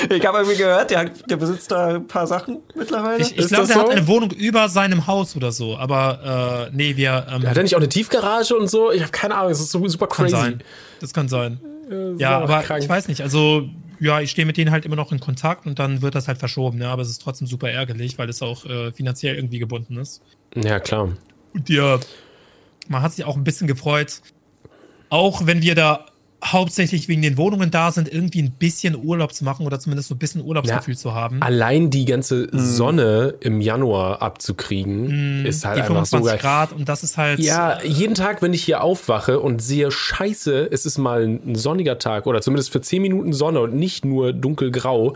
Ich 0.10 0.24
habe 0.26 0.38
irgendwie 0.40 0.58
gehört, 0.58 0.92
der, 0.92 1.00
hat- 1.00 1.30
der 1.32 1.38
besitzt 1.38 1.72
da 1.72 1.96
ein 1.96 2.06
paar 2.08 2.28
Sachen 2.28 2.60
mittlerweile. 2.76 3.22
ich 3.24 3.32
ich 3.38 3.48
glaube, 3.48 3.64
das 3.64 3.68
der 3.70 3.78
hat 3.78 3.86
so? 3.88 3.92
eine 3.92 4.06
Wohnung 4.08 4.30
über 4.32 4.70
seinem 4.70 5.08
Haus 5.08 5.36
oder 5.36 5.52
so, 5.52 5.78
aber 5.78 6.68
äh, 6.72 6.76
nee, 6.76 6.96
wir. 6.96 7.26
Ähm, 7.30 7.48
Hat 7.48 7.58
er 7.58 7.64
nicht 7.64 7.74
auch 7.74 7.80
eine 7.80 7.90
Tiefgarage 7.90 8.56
und 8.56 8.68
so? 8.70 8.92
Ich 8.92 9.02
habe 9.02 9.12
keine 9.12 9.36
Ahnung, 9.36 9.52
es 9.52 9.60
ist 9.60 9.72
so 9.72 9.88
super 9.88 10.06
kann 10.08 10.26
crazy. 10.28 10.36
sein. 10.36 10.64
Das 11.00 11.14
kann 11.14 11.28
sein. 11.28 11.60
Äh, 11.90 12.14
Ja, 12.22 12.38
aber 12.40 12.62
krank. 12.62 12.84
ich 12.84 12.90
weiß 12.90 13.08
nicht. 13.08 13.22
Also, 13.22 13.68
ja, 14.00 14.20
ich 14.20 14.30
stehe 14.32 14.46
mit 14.46 14.58
denen 14.58 14.70
halt 14.72 14.86
immer 14.86 14.98
noch 14.98 15.12
in 15.12 15.20
Kontakt 15.20 15.66
und 15.66 15.80
dann 15.80 16.02
wird 16.04 16.14
das 16.14 16.28
halt 16.28 16.38
verschoben, 16.38 16.78
ne? 16.80 16.90
Aber 16.90 17.02
es 17.02 17.10
ist 17.10 17.22
trotzdem 17.24 17.48
super 17.48 17.70
ärgerlich, 17.72 18.18
weil 18.20 18.30
es 18.30 18.42
auch 18.44 18.66
äh, 18.66 18.92
finanziell 18.92 19.36
irgendwie 19.36 19.58
gebunden 19.60 19.98
ist. 19.98 20.22
Ja, 20.56 20.80
klar. 20.80 21.10
Und 21.54 21.70
ja, 21.70 22.00
man 22.90 23.02
hat 23.02 23.14
sich 23.14 23.26
auch 23.26 23.38
ein 23.38 23.44
bisschen 23.44 23.66
gefreut, 23.68 24.22
auch 25.10 25.48
wenn 25.48 25.62
wir 25.64 25.74
da 25.74 26.06
hauptsächlich 26.44 27.08
wegen 27.08 27.22
den 27.22 27.38
Wohnungen 27.38 27.72
da 27.72 27.92
sind, 27.92 28.12
irgendwie 28.12 28.42
ein 28.42 28.52
bisschen 28.52 28.96
Urlaub 28.96 29.34
zu 29.34 29.44
machen 29.44 29.66
oder 29.66 29.80
zumindest 29.80 30.10
so 30.10 30.16
ein 30.16 30.20
bisschen 30.20 30.44
Urlaubsgefühl 30.44 30.96
zu 30.96 31.14
haben. 31.14 31.42
Allein 31.42 31.90
die 31.90 32.06
ganze 32.06 32.48
Sonne 32.52 33.36
im 33.40 33.62
Januar 33.62 34.22
abzukriegen, 34.22 35.46
ist 35.46 35.66
halt 35.66 35.78
die 35.78 35.82
einfach 35.82 36.06
so 36.06 36.18
25 36.18 36.30
geil. 36.30 36.38
Grad 36.40 36.74
und 36.74 36.88
das 36.88 37.04
ist 37.04 37.18
halt. 37.18 37.40
Ja, 37.40 37.82
jeden 37.84 38.16
Tag, 38.16 38.42
wenn 38.42 38.54
ich 38.54 38.64
hier 38.64 38.84
aufwache 38.84 39.40
und 39.40 39.62
sehe, 39.62 39.92
scheiße, 39.92 40.70
es 40.72 40.86
ist 40.86 40.98
mal 40.98 41.24
ein 41.24 41.56
sonniger 41.56 41.98
Tag 41.98 42.28
oder 42.28 42.42
zumindest 42.42 42.72
für 42.72 42.82
10 42.82 43.02
Minuten 43.02 43.34
Sonne 43.34 43.62
und 43.62 43.76
nicht 43.76 44.06
nur 44.06 44.34
dunkelgrau, 44.34 45.16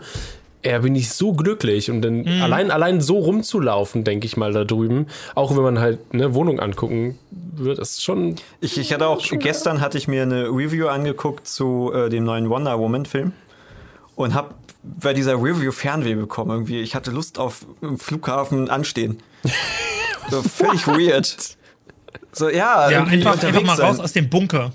ja, 0.64 0.78
bin 0.80 0.94
ich 0.94 1.10
so 1.10 1.32
glücklich. 1.32 1.90
Und 1.90 2.02
dann 2.02 2.22
Mhm. 2.22 2.42
allein, 2.42 2.70
allein 2.70 3.00
so 3.00 3.18
rumzulaufen, 3.18 4.04
denke 4.04 4.26
ich 4.26 4.36
mal 4.36 4.52
da 4.52 4.64
drüben, 4.64 5.06
auch 5.34 5.56
wenn 5.56 5.62
man 5.62 5.78
halt 5.78 5.98
eine 6.12 6.34
Wohnung 6.34 6.60
angucken 6.60 7.18
wird, 7.30 7.78
ist 7.78 8.02
schon. 8.02 8.36
Ich, 8.60 8.78
ich 8.78 8.92
hatte 8.92 9.06
auch, 9.06 9.22
gestern 9.30 9.80
hatte 9.80 9.98
ich 9.98 10.08
mir 10.08 10.22
eine 10.22 10.44
Review 10.48 10.88
angeguckt 10.88 11.46
zu 11.48 11.92
äh, 11.94 12.08
dem 12.10 12.24
neuen 12.24 12.48
Wonder 12.50 12.78
Woman 12.78 13.06
Film 13.06 13.32
und 14.16 14.34
habe 14.34 14.54
bei 14.82 15.12
dieser 15.12 15.34
Review 15.34 15.72
Fernweh 15.72 16.14
bekommen 16.14 16.50
irgendwie. 16.50 16.80
Ich 16.80 16.94
hatte 16.94 17.10
Lust 17.10 17.38
auf 17.38 17.66
im 17.82 17.98
Flughafen 17.98 18.68
anstehen. 18.70 19.18
So 20.30 20.42
völlig 20.42 20.86
weird. 20.86 21.56
So, 22.32 22.48
ja, 22.50 22.88
ja 22.90 23.02
einfach, 23.04 23.42
einfach 23.42 23.62
mal 23.62 23.76
sein. 23.76 23.86
raus 23.86 23.98
aus 23.98 24.12
dem 24.12 24.28
Bunker. 24.30 24.70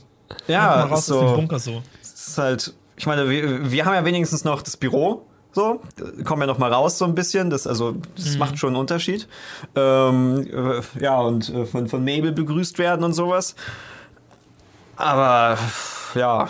Ja, 0.48 0.74
Einfach 0.74 0.90
mal 0.90 0.96
raus 0.96 1.12
aus 1.12 1.20
dem 1.20 1.28
so. 1.30 1.36
Bunker 1.36 1.60
so. 1.60 1.82
Es 2.02 2.28
ist 2.30 2.38
halt, 2.38 2.74
ich 2.98 3.06
meine, 3.06 3.30
wir, 3.30 3.72
wir 3.72 3.86
haben 3.86 3.94
ja 3.94 4.04
wenigstens 4.04 4.44
noch 4.44 4.62
das 4.62 4.76
Büro. 4.76 5.26
So, 5.56 5.80
kommen 6.26 6.42
ja 6.42 6.48
noch 6.48 6.58
mal 6.58 6.72
raus 6.74 6.98
so 6.98 7.06
ein 7.06 7.16
bisschen. 7.16 7.50
Das, 7.50 7.66
also, 7.66 7.96
das 8.18 8.36
macht 8.38 8.60
schon 8.60 8.72
einen 8.72 8.76
Unterschied. 8.76 9.26
Ähm, 9.74 10.46
äh, 10.52 10.82
ja, 11.02 11.18
und 11.22 11.48
äh, 11.48 11.66
von, 11.66 11.88
von 11.88 12.04
Mabel 12.04 12.34
begrüßt 12.34 12.78
werden 12.78 13.06
und 13.06 13.14
sowas. 13.14 13.56
Aber 14.98 15.58
ja, 16.14 16.50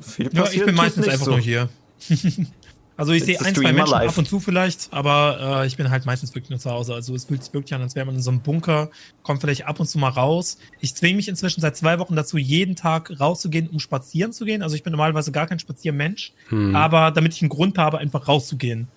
viel 0.00 0.32
Ja, 0.32 0.42
passiert 0.42 0.60
ich 0.60 0.66
bin 0.66 0.74
meistens 0.76 1.08
einfach 1.08 1.24
so. 1.24 1.32
nur 1.32 1.40
hier. 1.40 1.68
Also 3.00 3.12
ich 3.12 3.24
sehe 3.24 3.40
ein, 3.40 3.54
zwei 3.54 3.72
Menschen 3.72 3.92
live. 3.92 4.10
ab 4.10 4.18
und 4.18 4.28
zu 4.28 4.40
vielleicht, 4.40 4.88
aber 4.92 5.62
äh, 5.62 5.66
ich 5.66 5.76
bin 5.78 5.88
halt 5.90 6.04
meistens 6.04 6.34
wirklich 6.34 6.50
nur 6.50 6.58
zu 6.58 6.70
Hause. 6.70 6.92
Also 6.94 7.14
es 7.14 7.24
fühlt 7.24 7.42
sich 7.42 7.52
wirklich 7.54 7.72
an, 7.74 7.80
als 7.80 7.94
wäre 7.94 8.04
man 8.04 8.14
in 8.14 8.20
so 8.20 8.30
einem 8.30 8.40
Bunker, 8.40 8.90
kommt 9.22 9.40
vielleicht 9.40 9.66
ab 9.66 9.80
und 9.80 9.86
zu 9.86 9.98
mal 9.98 10.10
raus. 10.10 10.58
Ich 10.80 10.94
zwinge 10.94 11.16
mich 11.16 11.28
inzwischen 11.28 11.62
seit 11.62 11.76
zwei 11.76 11.98
Wochen 11.98 12.14
dazu, 12.14 12.36
jeden 12.36 12.76
Tag 12.76 13.18
rauszugehen, 13.18 13.68
um 13.68 13.80
spazieren 13.80 14.32
zu 14.32 14.44
gehen. 14.44 14.62
Also 14.62 14.76
ich 14.76 14.82
bin 14.82 14.90
normalerweise 14.90 15.32
gar 15.32 15.46
kein 15.46 15.58
Spaziermensch, 15.58 16.32
aber 16.74 17.10
damit 17.10 17.34
ich 17.34 17.40
einen 17.40 17.48
Grund 17.48 17.78
habe, 17.78 17.98
einfach 17.98 18.28
rauszugehen. 18.28 18.88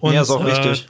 Und, 0.00 0.10
Hm. 0.10 0.14
ja, 0.16 0.22
ist 0.22 0.30
auch 0.30 0.44
äh, 0.44 0.50
wichtig. 0.50 0.88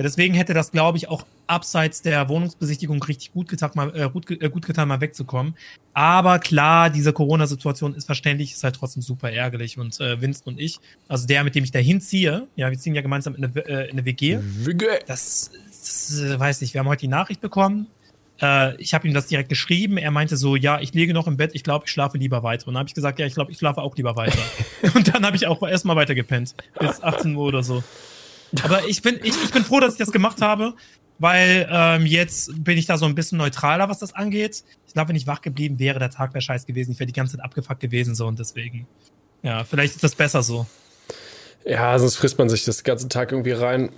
Ja, 0.00 0.04
deswegen 0.04 0.32
hätte 0.32 0.54
das, 0.54 0.72
glaube 0.72 0.96
ich, 0.96 1.08
auch 1.08 1.26
abseits 1.46 2.00
der 2.00 2.30
Wohnungsbesichtigung 2.30 3.02
richtig 3.02 3.32
gut 3.32 3.48
getan, 3.48 3.72
mal, 3.74 3.94
äh, 3.94 4.08
gut, 4.08 4.30
äh, 4.30 4.48
gut 4.48 4.64
getan, 4.64 4.88
mal 4.88 5.02
wegzukommen. 5.02 5.54
Aber 5.92 6.38
klar, 6.38 6.88
diese 6.88 7.12
Corona-Situation 7.12 7.94
ist 7.94 8.06
verständlich, 8.06 8.52
ist 8.52 8.64
halt 8.64 8.76
trotzdem 8.76 9.02
super 9.02 9.30
ärgerlich. 9.30 9.76
Und 9.76 10.00
äh, 10.00 10.18
Winston 10.22 10.54
und 10.54 10.58
ich, 10.58 10.78
also 11.06 11.26
der, 11.26 11.44
mit 11.44 11.54
dem 11.54 11.64
ich 11.64 11.70
dahin 11.70 12.00
ziehe, 12.00 12.48
ja, 12.56 12.70
wir 12.70 12.78
ziehen 12.78 12.94
ja 12.94 13.02
gemeinsam 13.02 13.34
in 13.34 13.44
eine, 13.44 13.66
äh, 13.66 13.90
in 13.90 13.90
eine 13.90 14.06
WG. 14.06 14.38
Das, 15.06 15.50
das 15.68 16.18
äh, 16.18 16.40
weiß 16.40 16.62
ich, 16.62 16.72
wir 16.72 16.78
haben 16.78 16.88
heute 16.88 17.02
die 17.02 17.08
Nachricht 17.08 17.42
bekommen. 17.42 17.86
Äh, 18.40 18.80
ich 18.80 18.94
habe 18.94 19.06
ihm 19.06 19.12
das 19.12 19.26
direkt 19.26 19.50
geschrieben. 19.50 19.98
Er 19.98 20.12
meinte 20.12 20.38
so, 20.38 20.56
ja, 20.56 20.80
ich 20.80 20.94
liege 20.94 21.12
noch 21.12 21.26
im 21.26 21.36
Bett, 21.36 21.50
ich 21.52 21.62
glaube, 21.62 21.84
ich 21.84 21.92
schlafe 21.92 22.16
lieber 22.16 22.42
weiter. 22.42 22.68
Und 22.68 22.72
dann 22.72 22.78
habe 22.78 22.88
ich 22.88 22.94
gesagt, 22.94 23.18
ja, 23.18 23.26
ich 23.26 23.34
glaube, 23.34 23.52
ich 23.52 23.58
schlafe 23.58 23.82
auch 23.82 23.94
lieber 23.98 24.16
weiter. 24.16 24.40
und 24.94 25.14
dann 25.14 25.26
habe 25.26 25.36
ich 25.36 25.46
auch 25.46 25.62
erstmal 25.62 25.96
weiter 25.96 26.14
gepennt. 26.14 26.54
Bis 26.78 27.02
18 27.02 27.36
Uhr 27.36 27.44
oder 27.44 27.62
so. 27.62 27.84
Aber 28.62 28.86
ich 28.86 29.02
bin, 29.02 29.20
ich, 29.22 29.34
ich 29.42 29.50
bin 29.50 29.64
froh, 29.64 29.80
dass 29.80 29.94
ich 29.94 29.98
das 29.98 30.12
gemacht 30.12 30.42
habe, 30.42 30.74
weil 31.18 31.68
ähm, 31.70 32.06
jetzt 32.06 32.64
bin 32.64 32.78
ich 32.78 32.86
da 32.86 32.98
so 32.98 33.06
ein 33.06 33.14
bisschen 33.14 33.38
neutraler, 33.38 33.88
was 33.88 33.98
das 33.98 34.14
angeht. 34.14 34.64
Ich 34.86 34.94
glaube, 34.94 35.10
wenn 35.10 35.16
ich 35.16 35.26
wach 35.26 35.40
geblieben 35.40 35.78
wäre, 35.78 35.98
der 35.98 36.10
Tag 36.10 36.34
wäre 36.34 36.42
scheiß 36.42 36.66
gewesen. 36.66 36.92
Ich 36.92 36.98
wäre 36.98 37.06
die 37.06 37.12
ganze 37.12 37.36
Zeit 37.36 37.44
abgefuckt 37.44 37.80
gewesen, 37.80 38.14
so 38.14 38.26
und 38.26 38.38
deswegen. 38.38 38.86
Ja, 39.42 39.64
vielleicht 39.64 39.94
ist 39.94 40.04
das 40.04 40.14
besser 40.14 40.42
so. 40.42 40.66
Ja, 41.64 41.98
sonst 41.98 42.16
frisst 42.16 42.38
man 42.38 42.48
sich 42.48 42.64
das 42.64 42.82
ganze 42.82 43.08
Tag 43.08 43.32
irgendwie 43.32 43.52
rein. 43.52 43.90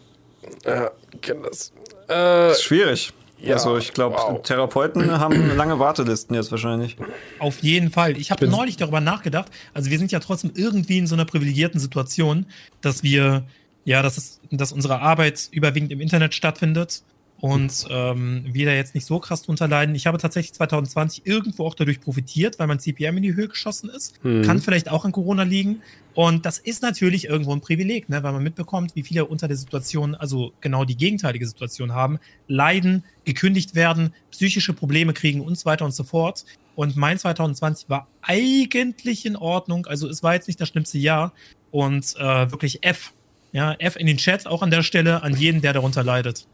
Ja, 0.65 0.91
kenn 1.21 1.43
das. 1.43 1.73
Äh, 2.09 2.55
Schwierig. 2.61 3.13
ja, 3.41 3.55
also 3.55 3.77
ich 3.79 3.93
glaube, 3.93 4.17
wow. 4.17 4.43
Therapeuten 4.43 5.11
haben 5.21 5.57
lange 5.57 5.79
Wartelisten 5.79 6.35
jetzt 6.35 6.51
wahrscheinlich. 6.51 6.97
Auf 7.39 7.61
jeden 7.61 7.91
Fall. 7.91 8.17
Ich 8.17 8.31
habe 8.31 8.49
neulich 8.49 8.77
darüber 8.77 9.01
nachgedacht. 9.01 9.51
Also 9.75 9.91
wir 9.91 9.99
sind 9.99 10.13
ja 10.13 10.19
trotzdem 10.19 10.53
irgendwie 10.55 10.99
in 10.99 11.07
so 11.07 11.15
einer 11.15 11.25
privilegierten 11.25 11.81
Situation, 11.81 12.47
dass 12.81 13.03
wir, 13.03 13.45
ja, 13.85 14.03
dass, 14.03 14.17
es, 14.19 14.41
dass 14.51 14.73
unsere 14.73 15.01
Arbeit 15.01 15.49
überwiegend 15.51 15.93
im 15.93 16.01
Internet 16.01 16.35
stattfindet 16.35 17.03
und 17.43 17.89
ähm, 17.91 18.45
wir 18.53 18.67
da 18.67 18.73
jetzt 18.73 18.95
nicht 18.95 19.05
so 19.05 19.19
krass 19.19 19.43
drunter 19.43 19.67
leiden. 19.67 19.97
Ich 19.97 20.07
habe 20.07 20.17
tatsächlich 20.17 20.53
2020 20.53 21.27
irgendwo 21.27 21.67
auch 21.67 21.75
dadurch 21.75 22.01
profitiert, 22.01 22.61
weil 22.61 22.69
mein 22.69 22.79
CPM 22.79 23.17
in 23.17 23.25
die 23.25 23.35
Höhe 23.35 23.49
geschossen 23.49 23.91
ist. 23.91 24.23
Kann 24.45 24.61
vielleicht 24.61 24.89
auch 24.89 25.05
an 25.05 25.11
Corona 25.11 25.43
liegen. 25.43 25.83
Und 26.15 26.47
das 26.47 26.61
ist 26.61 26.83
natürlich 26.83 27.25
irgendwo 27.25 27.53
ein 27.53 27.61
Privileg, 27.61 28.09
ne, 28.09 28.23
weil 28.23 28.33
man 28.33 28.45
mitbekommt, 28.45 28.95
wie 28.95 29.03
viele 29.03 29.25
unter 29.25 29.49
der 29.49 29.57
Situation, 29.57 30.15
also 30.15 30.53
genau 30.61 30.85
die 30.85 30.97
gegenteilige 30.97 31.45
Situation 31.45 31.93
haben, 31.93 32.21
leiden, 32.47 33.03
gekündigt 33.25 33.75
werden, 33.75 34.15
psychische 34.31 34.73
Probleme 34.73 35.13
kriegen 35.13 35.41
und 35.41 35.59
so 35.59 35.65
weiter 35.65 35.85
und 35.85 35.95
so 35.95 36.05
fort. 36.05 36.45
Und 36.77 36.97
mein 36.97 37.19
2020 37.19 37.91
war 37.91 38.07
eigentlich 38.21 39.27
in 39.27 39.35
Ordnung. 39.35 39.87
Also 39.87 40.09
es 40.09 40.23
war 40.23 40.35
jetzt 40.35 40.47
nicht 40.47 40.61
das 40.61 40.69
schlimmste 40.69 40.99
Jahr. 40.99 41.33
Und 41.73 42.15
äh, 42.19 42.53
wirklich 42.53 42.85
F. 42.85 43.13
Ja, 43.53 43.75
F 43.79 43.97
in 43.97 44.07
den 44.07 44.17
Chat, 44.17 44.47
auch 44.47 44.63
an 44.63 44.71
der 44.71 44.83
Stelle, 44.83 45.23
an 45.23 45.37
jeden, 45.37 45.61
der 45.61 45.73
darunter 45.75 46.03
leidet. 46.03 46.47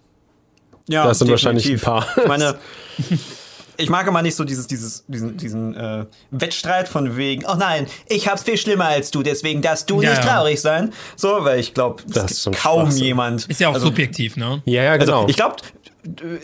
Ja, 0.88 1.06
Das 1.06 1.18
sind 1.20 1.30
wahrscheinlich 1.30 1.68
ein 1.70 1.78
paar. 1.80 2.06
Ich 2.16 2.26
meine, 2.26 2.58
ich 3.76 3.88
mag 3.90 4.06
immer 4.08 4.22
nicht 4.22 4.34
so 4.34 4.42
dieses, 4.44 4.66
dieses, 4.66 5.04
diesen, 5.06 5.36
diesen 5.36 5.74
äh, 5.76 6.06
Wettstreit 6.30 6.88
von 6.88 7.16
wegen, 7.16 7.44
oh 7.46 7.54
nein, 7.56 7.86
ich 8.08 8.26
hab's 8.28 8.42
viel 8.42 8.56
schlimmer 8.56 8.86
als 8.86 9.10
du, 9.12 9.22
deswegen 9.22 9.62
darfst 9.62 9.88
du 9.90 10.00
Ja, 10.02 10.10
nicht 10.10 10.24
ja. 10.24 10.34
traurig 10.34 10.60
sein. 10.60 10.92
So, 11.14 11.44
weil 11.44 11.60
ich 11.60 11.74
glaube, 11.74 12.02
Das 12.06 12.30
ist 12.32 12.44
kaum 12.56 12.86
Schwachsinn. 12.86 13.04
jemand. 13.04 13.44
Ist 13.46 13.60
ja 13.60 13.68
auch 13.68 13.74
also, 13.74 13.86
subjektiv, 13.86 14.36
ne? 14.36 14.62
ja, 14.64 14.82
ja, 14.82 14.96
genau. 14.96 15.18
Also, 15.22 15.28
ich 15.28 15.36
glaube, 15.36 15.56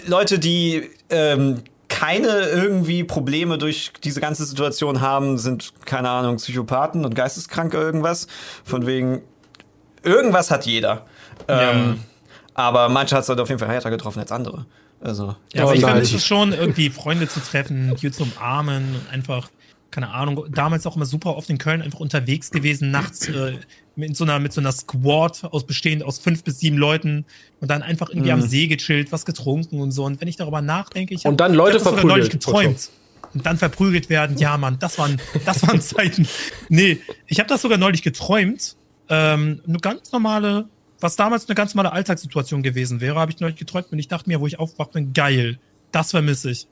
Leute, 0.06 0.38
die 0.38 0.90
ähm, 1.10 1.62
keine 1.88 2.28
irgendwie 2.48 3.02
Probleme 3.04 3.56
durch 3.58 3.92
diese 4.02 4.20
ganze 4.20 4.44
Situation 4.44 5.00
haben, 5.00 5.38
sind, 5.38 5.72
keine 5.86 6.10
Ahnung, 6.10 6.36
Psychopathen 6.36 7.04
und 7.04 7.14
Geisteskranke 7.14 7.76
irgendwas. 7.76 8.26
Von 8.64 8.86
wegen, 8.86 9.22
irgendwas 10.04 10.50
hat 10.50 10.66
jeder. 10.66 11.06
Ähm, 11.48 12.00
aber 12.54 12.88
manche 12.88 13.16
hat 13.16 13.22
es 13.24 13.28
halt 13.28 13.40
auf 13.40 13.48
jeden 13.48 13.58
Fall 13.58 13.68
härter 13.68 13.90
getroffen 13.90 14.20
als 14.20 14.30
andere. 14.32 14.66
Also, 15.00 15.36
Ja, 15.52 15.64
aber 15.64 15.74
ich 15.74 15.80
nein. 15.82 15.90
vermisse 15.92 16.16
es 16.16 16.24
schon, 16.26 16.52
irgendwie 16.52 16.88
Freunde 16.90 17.28
zu 17.28 17.40
treffen, 17.40 17.94
die 18.00 18.10
zu 18.10 18.22
umarmen 18.22 18.94
und 18.94 19.12
einfach, 19.12 19.50
keine 19.90 20.10
Ahnung, 20.10 20.46
damals 20.50 20.86
auch 20.86 20.96
immer 20.96 21.04
super 21.04 21.36
oft 21.36 21.50
in 21.50 21.58
Köln 21.58 21.82
einfach 21.82 22.00
unterwegs 22.00 22.50
gewesen, 22.50 22.90
nachts 22.90 23.28
äh, 23.28 23.58
mit, 23.96 24.16
so 24.16 24.24
einer, 24.24 24.38
mit 24.38 24.52
so 24.52 24.60
einer 24.60 24.72
Squad 24.72 25.44
aus 25.50 25.66
bestehend 25.66 26.02
aus 26.04 26.18
fünf 26.20 26.42
bis 26.44 26.60
sieben 26.60 26.78
Leuten 26.78 27.26
und 27.60 27.70
dann 27.70 27.82
einfach 27.82 28.08
irgendwie 28.08 28.32
am 28.32 28.40
See 28.40 28.66
gechillt, 28.66 29.12
was 29.12 29.24
getrunken 29.26 29.80
und 29.80 29.90
so. 29.90 30.04
Und 30.04 30.20
wenn 30.20 30.28
ich 30.28 30.36
darüber 30.36 30.62
nachdenke, 30.62 31.12
ich 31.14 31.24
hab- 31.26 31.32
Und 31.32 31.40
dann 31.40 31.52
Leute 31.54 31.76
ich 31.76 31.82
hab 31.84 31.90
das 31.92 32.00
sogar 32.00 32.16
neulich 32.16 32.30
geträumt. 32.30 32.90
Und 33.34 33.44
dann 33.44 33.58
verprügelt 33.58 34.08
werden, 34.10 34.38
ja, 34.38 34.56
Mann, 34.56 34.78
das 34.78 34.96
waren, 34.98 35.20
das 35.44 35.66
waren 35.66 35.80
Zeiten. 35.82 36.26
Nee, 36.68 37.00
ich 37.26 37.40
habe 37.40 37.48
das 37.48 37.62
sogar 37.62 37.78
neulich 37.78 38.02
geträumt. 38.02 38.76
Ähm, 39.08 39.60
eine 39.66 39.78
ganz 39.78 40.12
normale, 40.12 40.66
was 41.00 41.16
damals 41.16 41.48
eine 41.48 41.54
ganz 41.54 41.74
normale 41.74 41.92
Alltagssituation 41.92 42.62
gewesen 42.62 43.00
wäre, 43.00 43.18
habe 43.18 43.30
ich 43.32 43.40
neulich 43.40 43.56
geträumt 43.56 43.92
und 43.92 43.98
ich 43.98 44.08
dachte 44.08 44.28
mir, 44.28 44.40
wo 44.40 44.46
ich 44.46 44.58
aufwacht 44.58 44.92
bin, 44.92 45.12
geil. 45.12 45.58
Das 45.92 46.10
vermisse 46.12 46.50
ich. 46.50 46.66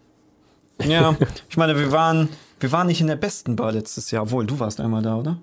ja, 0.85 1.14
ich 1.49 1.57
meine, 1.57 1.79
wir 1.79 1.92
waren, 1.92 2.29
wir 2.61 2.73
waren 2.73 2.87
nicht 2.87 3.01
in 3.01 3.07
der 3.07 3.16
besten 3.16 3.55
Bar 3.57 3.73
letztes 3.73 4.11
Jahr. 4.11 4.23
Obwohl, 4.25 4.47
du 4.47 4.59
warst 4.59 4.81
einmal 4.81 5.03
da, 5.03 5.16
oder? 5.16 5.38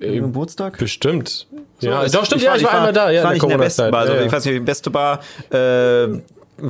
Im 0.00 0.22
Geburtstag? 0.24 0.76
Bestimmt. 0.78 1.46
ja, 1.80 2.02
es- 2.02 2.12
doch, 2.12 2.24
stimmt, 2.24 2.42
ja, 2.42 2.56
ich 2.56 2.64
war, 2.64 2.72
einmal 2.74 2.92
da, 2.92 3.10
ja, 3.10 3.20
ich 3.20 3.24
war 3.24 3.30
in 3.32 3.34
nicht 3.36 3.42
in 3.44 3.48
der 3.50 3.58
besten. 3.58 3.90
Bar. 3.90 4.00
Also, 4.00 4.12
ja, 4.14 4.20
Ich 4.20 4.26
ja. 4.26 4.32
weiß 4.32 4.44
nicht, 4.44 4.54
die 4.56 4.60
beste 4.60 4.90
Bar 4.90 5.20
äh, 5.50 6.08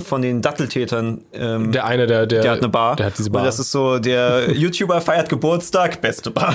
von 0.00 0.20
den 0.22 0.42
Datteltätern. 0.42 1.22
Ähm, 1.32 1.72
Der 1.72 1.86
eine, 1.86 2.06
der, 2.06 2.26
der, 2.26 2.42
der 2.42 2.50
hat 2.52 2.58
eine 2.58 2.68
Bar. 2.68 2.94
Der 2.96 3.06
hat 3.06 3.18
diese 3.18 3.30
Bar. 3.30 3.42
Und 3.42 3.46
das 3.46 3.58
ist 3.58 3.70
so, 3.72 3.98
der 3.98 4.52
YouTuber 4.54 5.00
feiert 5.00 5.28
Geburtstag, 5.28 6.00
beste 6.00 6.30
Bar. 6.30 6.54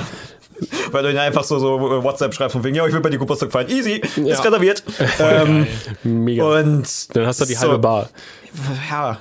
Weil 0.92 1.02
du 1.02 1.10
ihn 1.10 1.18
einfach 1.18 1.44
so, 1.44 1.58
so 1.58 2.02
WhatsApp 2.02 2.34
schreibst 2.34 2.52
von 2.52 2.64
wegen, 2.64 2.76
ja, 2.76 2.86
ich 2.86 2.92
will 2.92 3.00
bei 3.00 3.10
dir 3.10 3.18
Geburtstag 3.18 3.50
feiern. 3.52 3.68
Easy, 3.68 4.00
Ja. 4.16 4.34
ist 4.34 4.44
reserviert. 4.44 4.82
ähm, 5.18 5.66
Mega. 6.02 6.44
und 6.44 7.16
dann 7.16 7.26
hast 7.26 7.40
du 7.40 7.44
die 7.46 7.54
so, 7.54 7.60
halbe 7.60 7.78
Bar. 7.78 8.08
Ja, 8.90 9.18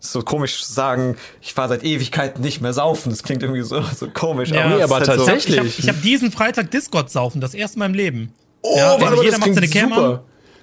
ist 0.00 0.12
so 0.12 0.22
komisch 0.22 0.64
zu 0.64 0.72
sagen, 0.72 1.16
ich 1.40 1.56
war 1.56 1.68
seit 1.68 1.84
Ewigkeiten 1.84 2.42
nicht 2.42 2.60
mehr 2.60 2.72
saufen. 2.72 3.10
Das 3.10 3.22
klingt 3.22 3.42
irgendwie 3.42 3.62
so, 3.62 3.80
so 3.82 4.08
komisch. 4.08 4.50
Ja. 4.50 4.68
es 4.70 4.76
Nee, 4.76 4.82
aber 4.82 4.96
halt 4.96 5.06
tatsächlich. 5.06 5.78
Ich 5.78 5.86
habe 5.88 5.96
hab 5.96 6.02
diesen 6.02 6.32
Freitag 6.32 6.70
Discord 6.70 7.10
saufen, 7.10 7.40
das 7.40 7.54
erste 7.54 7.78
Mal 7.78 7.86
im 7.86 7.94
Leben. 7.94 8.32
Oh, 8.62 8.76
ja, 8.76 8.92
warte 8.92 9.06
also 9.06 9.22
jeder 9.22 9.38
das 9.38 9.46
macht 9.46 9.54
seine 9.54 9.68
Cam 9.68 9.88
super. 9.90 10.04
an. 10.04 10.20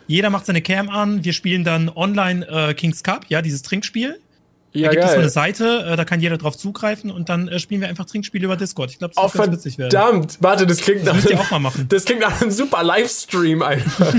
Jeder 0.08 0.30
macht 0.30 0.46
seine 0.46 0.62
Cam 0.62 0.90
an. 0.90 1.24
Wir 1.24 1.34
spielen 1.34 1.64
dann 1.64 1.90
online 1.90 2.48
äh, 2.48 2.74
Kings 2.74 3.04
Cup, 3.04 3.26
ja, 3.30 3.42
dieses 3.42 3.62
Trinkspiel. 3.62 4.20
Ja, 4.72 4.90
da 4.90 4.92
gibt 4.92 5.04
es 5.04 5.10
so 5.10 5.16
geil. 5.16 5.22
eine 5.24 5.30
Seite, 5.30 5.86
äh, 5.92 5.96
da 5.96 6.06
kann 6.06 6.20
jeder 6.22 6.38
drauf 6.38 6.56
zugreifen 6.58 7.10
und 7.12 7.28
dann 7.30 7.48
äh, 7.48 7.58
spielen 7.60 7.82
wir 7.82 7.88
einfach 7.90 8.06
Trinkspiele 8.06 8.46
über 8.46 8.56
Discord. 8.56 8.92
Ich 8.92 9.00
glaube, 9.00 9.14
das 9.16 9.24
Oh, 9.24 9.34
wird 9.34 9.46
ganz 9.46 9.58
witzig 9.58 9.78
werden. 9.80 9.92
verdammt. 9.92 10.38
Warte, 10.42 10.68
das 10.68 10.78
klingt 10.78 11.04
nach 11.06 11.16
müsst 11.16 11.30
ihr 11.30 11.40
auch 11.40 11.50
mal 11.50 11.60
machen. 11.60 11.88
Das 11.90 12.06
klingt 12.06 12.22
nach 12.22 12.40
einem 12.42 12.52
super 12.52 12.84
Livestream 12.84 13.62
einfach. 13.64 14.14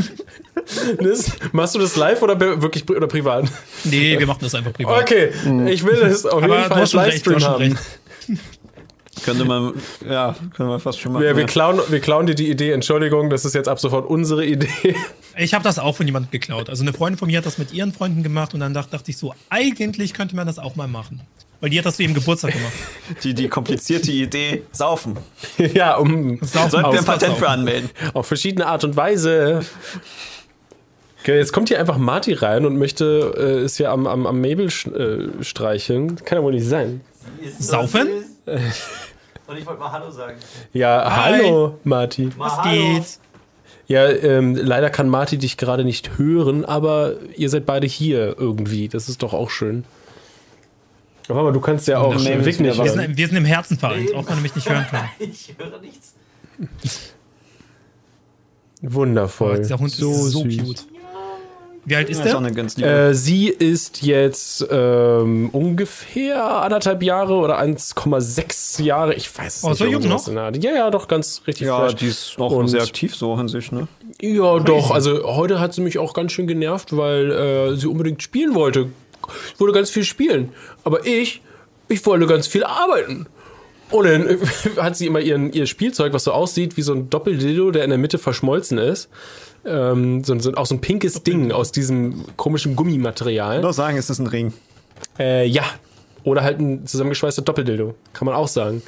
das, 1.00 1.30
machst 1.52 1.74
du 1.74 1.78
das 1.78 1.94
live 1.96 2.20
oder 2.22 2.38
wirklich 2.40 2.84
pri- 2.84 2.96
oder 2.96 3.06
privat? 3.06 3.46
Nee, 3.84 4.18
wir 4.18 4.26
machen 4.26 4.40
das 4.42 4.54
einfach 4.54 4.72
privat. 4.72 5.02
Okay, 5.02 5.30
ich 5.68 5.84
will 5.84 5.96
das 6.00 6.26
auf 6.26 6.40
jeden 6.42 6.52
Aber 6.52 6.62
du 6.64 6.68
Fall 6.68 6.80
als 6.80 6.94
recht, 6.94 7.26
Livestream 7.26 7.40
schon 7.40 7.48
haben. 7.48 7.78
Könnte 9.24 9.44
man, 9.44 9.74
ja, 10.08 10.34
könnte 10.56 10.64
man 10.64 10.80
fast 10.80 11.00
schon 11.00 11.12
machen. 11.12 11.22
Wir, 11.22 11.36
wir, 11.36 11.42
ja. 11.42 11.46
klauen, 11.46 11.80
wir 11.88 12.00
klauen 12.00 12.26
dir 12.26 12.34
die 12.34 12.50
Idee, 12.50 12.72
Entschuldigung, 12.72 13.30
das 13.30 13.44
ist 13.44 13.54
jetzt 13.54 13.68
ab 13.68 13.80
sofort 13.80 14.08
unsere 14.08 14.44
Idee. 14.44 14.94
Ich 15.36 15.54
habe 15.54 15.64
das 15.64 15.78
auch 15.78 15.96
von 15.96 16.06
jemandem 16.06 16.30
geklaut. 16.30 16.68
Also 16.68 16.82
eine 16.82 16.92
Freundin 16.92 17.18
von 17.18 17.28
mir 17.28 17.38
hat 17.38 17.46
das 17.46 17.58
mit 17.58 17.72
ihren 17.72 17.92
Freunden 17.92 18.22
gemacht 18.22 18.54
und 18.54 18.60
dann 18.60 18.74
dachte, 18.74 18.90
dachte 18.90 19.10
ich 19.10 19.16
so, 19.16 19.34
eigentlich 19.48 20.12
könnte 20.14 20.36
man 20.36 20.46
das 20.46 20.58
auch 20.58 20.76
mal 20.76 20.88
machen. 20.88 21.22
Weil 21.60 21.70
die 21.70 21.78
hat 21.78 21.84
das 21.84 21.96
zu 21.96 22.02
ihrem 22.02 22.14
Geburtstag 22.14 22.52
gemacht. 22.52 22.72
die, 23.22 23.34
die 23.34 23.48
komplizierte 23.48 24.10
Idee, 24.10 24.62
saufen. 24.72 25.18
ja, 25.74 25.96
um 25.96 26.38
Saufen 26.42 26.70
Sollten 26.70 26.92
wir 26.92 26.98
ein 26.98 27.04
Patent 27.04 27.36
für 27.36 27.48
anmelden. 27.48 27.90
auf 28.14 28.26
verschiedene 28.26 28.66
Art 28.66 28.82
und 28.84 28.96
Weise. 28.96 29.60
Okay, 31.20 31.36
jetzt 31.36 31.52
kommt 31.52 31.68
hier 31.68 31.78
einfach 31.78 31.98
Marty 31.98 32.32
rein 32.32 32.64
und 32.64 32.78
möchte 32.78 33.34
äh, 33.36 33.64
es 33.64 33.76
hier 33.76 33.90
am, 33.90 34.06
am, 34.06 34.26
am 34.26 34.40
Mabel 34.40 34.70
sch, 34.70 34.86
äh, 34.86 35.28
streicheln. 35.42 36.16
Kann 36.24 36.38
ja 36.38 36.44
wohl 36.44 36.54
nicht 36.54 36.66
sein. 36.66 37.02
Saufen? 37.58 38.08
Und 39.50 39.58
ich 39.58 39.66
wollte 39.66 39.80
mal 39.80 39.90
Hallo 39.90 40.10
sagen. 40.12 40.36
Ja, 40.72 41.04
Hi. 41.04 41.32
hallo, 41.42 41.78
Marty. 41.82 42.30
Was 42.38 42.56
Hallo. 42.58 42.70
geht? 42.70 43.18
Ja, 43.88 44.08
ähm, 44.08 44.54
leider 44.54 44.90
kann 44.90 45.08
Marty 45.08 45.38
dich 45.38 45.56
gerade 45.56 45.84
nicht 45.84 46.16
hören, 46.18 46.64
aber 46.64 47.14
ihr 47.36 47.48
seid 47.50 47.66
beide 47.66 47.88
hier 47.88 48.36
irgendwie. 48.38 48.86
Das 48.88 49.08
ist 49.08 49.24
doch 49.24 49.34
auch 49.34 49.50
schön. 49.50 49.84
Aber 51.28 51.42
mal, 51.42 51.52
du 51.52 51.60
kannst 51.60 51.88
ja 51.88 51.98
auch 51.98 52.14
Wunderschön. 52.14 52.44
Vic 52.44 52.60
nicht 52.60 52.78
Wir 52.82 52.90
sind, 52.90 53.16
wir 53.16 53.26
sind 53.26 53.36
im 53.36 53.44
Herzen 53.44 53.76
vereint, 53.76 54.14
auch 54.14 54.28
wenn 54.28 54.36
du 54.36 54.42
mich 54.42 54.54
nicht 54.54 54.68
hören 54.68 54.86
kannst. 54.90 55.10
Ich 55.18 55.54
höre 55.58 55.80
nichts. 55.80 56.14
Wundervoll. 58.82 59.58
Dieser 59.58 59.78
Hund 59.80 59.90
so 59.90 60.12
ist 60.12 60.30
so 60.30 60.42
süß. 60.44 60.58
cute. 60.58 60.86
Wie 61.84 61.96
alt 61.96 62.10
ist 62.10 62.20
auch 62.20 62.42
der? 62.76 63.08
Äh, 63.08 63.14
sie 63.14 63.48
ist 63.48 64.02
jetzt 64.02 64.66
ähm, 64.70 65.48
ungefähr 65.50 66.44
anderthalb 66.62 67.02
Jahre 67.02 67.34
oder 67.34 67.58
1,6 67.60 68.82
Jahre. 68.82 69.14
Ich 69.14 69.36
weiß 69.36 69.56
es 69.58 69.64
Oh, 69.64 69.70
nicht. 69.70 69.78
so 69.78 69.84
jung 69.86 70.38
Art. 70.38 70.62
Ja, 70.62 70.72
ja, 70.72 70.90
doch 70.90 71.08
ganz 71.08 71.42
richtig 71.46 71.66
ja, 71.68 71.80
fresh. 71.80 71.94
die 71.96 72.06
ist 72.06 72.34
auch 72.38 72.52
Und- 72.52 72.68
sehr 72.68 72.82
aktiv 72.82 73.14
so 73.16 73.32
an 73.34 73.48
sich, 73.48 73.72
ne? 73.72 73.88
Ja, 74.20 74.58
doch. 74.58 74.90
Also 74.90 75.24
heute 75.24 75.58
hat 75.60 75.72
sie 75.74 75.80
mich 75.80 75.98
auch 75.98 76.12
ganz 76.12 76.32
schön 76.32 76.46
genervt, 76.46 76.96
weil 76.96 77.30
äh, 77.30 77.76
sie 77.76 77.86
unbedingt 77.86 78.22
spielen 78.22 78.54
wollte. 78.54 78.88
Ich 79.54 79.60
wollte 79.60 79.74
ganz 79.74 79.90
viel 79.90 80.04
spielen. 80.04 80.50
Aber 80.84 81.06
ich, 81.06 81.40
ich 81.88 82.04
wollte 82.04 82.26
ganz 82.26 82.46
viel 82.46 82.64
arbeiten. 82.64 83.26
Und 83.90 84.04
dann 84.06 84.28
hat 84.76 84.96
sie 84.96 85.06
immer 85.06 85.20
ihren, 85.20 85.52
ihr 85.52 85.66
Spielzeug, 85.66 86.12
was 86.12 86.24
so 86.24 86.32
aussieht 86.32 86.76
wie 86.76 86.82
so 86.82 86.92
ein 86.92 87.08
Doppeldildo, 87.10 87.70
der 87.70 87.84
in 87.84 87.90
der 87.90 87.98
Mitte 87.98 88.18
verschmolzen 88.18 88.78
ist. 88.78 89.08
Ähm, 89.64 90.24
so, 90.24 90.38
so, 90.38 90.52
auch 90.54 90.66
so 90.66 90.74
ein 90.74 90.80
pinkes 90.80 91.22
Ding 91.22 91.52
aus 91.52 91.72
diesem 91.72 92.24
komischen 92.36 92.76
Gummimaterial. 92.76 93.60
Doch 93.60 93.72
sagen, 93.72 93.96
es 93.96 94.08
ist 94.10 94.18
ein 94.18 94.26
Ring. 94.26 94.52
Äh, 95.18 95.46
ja. 95.46 95.64
Oder 96.24 96.42
halt 96.42 96.60
ein 96.60 96.86
zusammengeschweißter 96.86 97.42
Doppeldildo. 97.42 97.94
Kann 98.12 98.26
man 98.26 98.34
auch 98.34 98.48
sagen. 98.48 98.82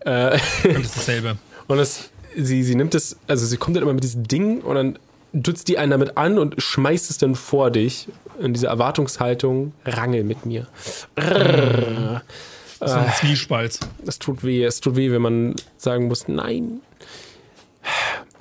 Äh, 0.00 0.38
Das 0.40 0.40
ist 0.64 0.96
dasselbe. 0.96 1.36
und 1.66 1.78
das, 1.78 2.10
sie, 2.36 2.62
sie 2.62 2.74
nimmt 2.74 2.94
es, 2.94 3.16
also 3.26 3.46
sie 3.46 3.56
kommt 3.56 3.76
dann 3.76 3.82
immer 3.82 3.94
mit 3.94 4.04
diesem 4.04 4.26
Ding 4.28 4.60
und 4.60 4.74
dann 4.76 4.98
dutzt 5.32 5.68
die 5.68 5.78
einen 5.78 5.90
damit 5.90 6.16
an 6.16 6.38
und 6.38 6.60
schmeißt 6.60 7.10
es 7.10 7.18
dann 7.18 7.34
vor 7.34 7.70
dich. 7.70 8.08
In 8.40 8.52
dieser 8.52 8.68
Erwartungshaltung, 8.68 9.72
rangel 9.84 10.22
mit 10.22 10.44
mir. 10.44 10.66
Rrrr. 11.18 12.22
So 12.78 12.92
ein 12.94 13.10
Zwiespalt. 13.14 13.78
Es 14.06 14.18
tut 14.18 14.44
weh, 14.44 14.62
es 14.62 14.80
tut 14.80 14.96
weh, 14.96 15.10
wenn 15.10 15.22
man 15.22 15.54
sagen 15.78 16.08
muss, 16.08 16.28
nein. 16.28 16.80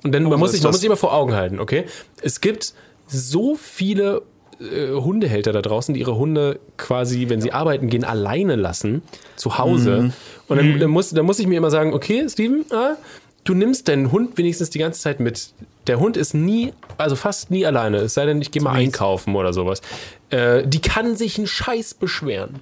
Und 0.03 0.11
dann, 0.13 0.23
man, 0.23 0.39
muss 0.39 0.49
ist 0.49 0.55
sich, 0.57 0.63
man 0.63 0.71
muss 0.71 0.81
sich 0.81 0.87
immer 0.87 0.97
vor 0.97 1.13
Augen 1.13 1.33
halten, 1.33 1.59
okay? 1.59 1.85
Es 2.21 2.41
gibt 2.41 2.73
so 3.07 3.55
viele 3.55 4.23
äh, 4.59 4.93
Hundehälter 4.93 5.51
da 5.51 5.61
draußen, 5.61 5.93
die 5.93 5.99
ihre 5.99 6.15
Hunde 6.15 6.59
quasi, 6.77 7.29
wenn 7.29 7.41
sie 7.41 7.51
arbeiten 7.51 7.89
gehen, 7.89 8.03
alleine 8.03 8.55
lassen, 8.55 9.01
zu 9.35 9.57
Hause. 9.57 10.13
Und 10.47 10.57
dann, 10.57 10.79
dann, 10.79 10.89
muss, 10.89 11.09
dann 11.09 11.25
muss 11.25 11.39
ich 11.39 11.47
mir 11.47 11.57
immer 11.57 11.71
sagen, 11.71 11.93
okay, 11.93 12.27
Steven, 12.29 12.65
ah, 12.71 12.95
du 13.43 13.53
nimmst 13.53 13.87
deinen 13.87 14.11
Hund 14.11 14.37
wenigstens 14.37 14.69
die 14.69 14.79
ganze 14.79 15.01
Zeit 15.01 15.19
mit. 15.19 15.49
Der 15.87 15.99
Hund 15.99 16.17
ist 16.17 16.33
nie, 16.33 16.73
also 16.97 17.15
fast 17.15 17.51
nie 17.51 17.65
alleine, 17.65 17.97
es 17.97 18.13
sei 18.13 18.25
denn, 18.25 18.41
ich 18.41 18.51
gehe 18.51 18.61
mal 18.61 18.73
einkaufen 18.73 19.35
oder 19.35 19.53
sowas. 19.53 19.81
Äh, 20.29 20.67
die 20.67 20.81
kann 20.81 21.15
sich 21.15 21.37
einen 21.37 21.47
Scheiß 21.47 21.93
beschweren. 21.95 22.59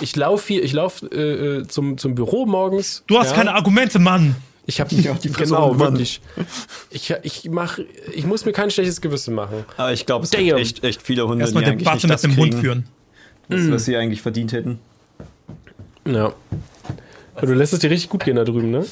Ich 0.00 0.14
laufe 0.14 0.46
hier, 0.46 0.62
ich 0.62 0.72
laufe 0.72 1.06
äh, 1.06 1.58
äh, 1.58 1.66
zum, 1.66 1.98
zum 1.98 2.14
Büro 2.14 2.46
morgens. 2.46 3.02
Du 3.06 3.18
hast 3.18 3.30
ja. 3.30 3.36
keine 3.36 3.54
Argumente, 3.54 3.98
Mann. 3.98 4.36
Ich 4.70 4.80
habe 4.80 4.88
die 4.94 5.28
Fresse 5.28 5.52
genau 5.54 5.78
wirklich. 5.78 6.20
Ich, 6.90 7.12
ich 7.22 7.48
mach, 7.50 7.78
ich 8.14 8.24
muss 8.24 8.44
mir 8.44 8.52
kein 8.52 8.70
schlechtes 8.70 9.00
Gewissen 9.00 9.34
machen. 9.34 9.64
Aber 9.76 9.92
ich 9.92 10.06
glaube, 10.06 10.24
es 10.24 10.30
gibt 10.30 10.48
Damn. 10.48 10.58
echt, 10.58 10.84
echt 10.84 11.02
viele 11.02 11.26
Hunde, 11.26 11.42
Erstmal 11.44 11.64
die 11.64 11.70
eigentlich 11.70 11.92
nicht 11.92 12.08
das 12.10 12.22
Hund 12.24 12.34
kriegen, 12.36 12.60
führen. 12.60 12.86
das, 13.48 13.68
was 13.70 13.84
sie 13.84 13.96
eigentlich 13.96 14.22
verdient 14.22 14.52
hätten. 14.52 14.78
Ja. 16.06 16.32
Aber 17.34 17.46
du 17.46 17.54
lässt 17.54 17.72
es 17.72 17.80
dir 17.80 17.90
richtig 17.90 18.10
gut 18.10 18.24
gehen 18.24 18.36
da 18.36 18.44
drüben, 18.44 18.70
ne? 18.70 18.84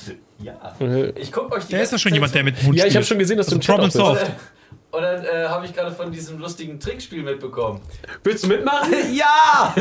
Ja. 0.42 0.74
Äh, 0.80 1.10
Ich 1.20 1.30
guck 1.32 1.52
euch 1.54 1.64
die 1.66 1.72
Da 1.72 1.78
ist 1.80 1.92
ja 1.92 1.98
schon 1.98 2.12
jemand, 2.14 2.34
der 2.34 2.44
mit 2.44 2.58
dem 2.60 2.66
Hund 2.66 2.76
Ja, 2.78 2.86
ich 2.86 2.94
habe 2.96 3.04
schon 3.04 3.18
gesehen, 3.18 3.36
dass 3.36 3.46
du 3.46 3.56
Also 3.56 3.56
im 3.56 3.60
Chat 3.60 3.76
Problem 3.76 4.02
auch 4.04 4.14
bist. 4.14 4.26
solved. 4.26 4.36
Und 4.90 5.02
dann 5.02 5.22
äh, 5.22 5.46
habe 5.48 5.66
ich 5.66 5.74
gerade 5.74 5.92
von 5.94 6.10
diesem 6.10 6.38
lustigen 6.38 6.80
Trickspiel 6.80 7.22
mitbekommen. 7.22 7.80
Willst 8.24 8.44
du 8.44 8.48
mitmachen? 8.48 8.92
Ja! 9.12 9.74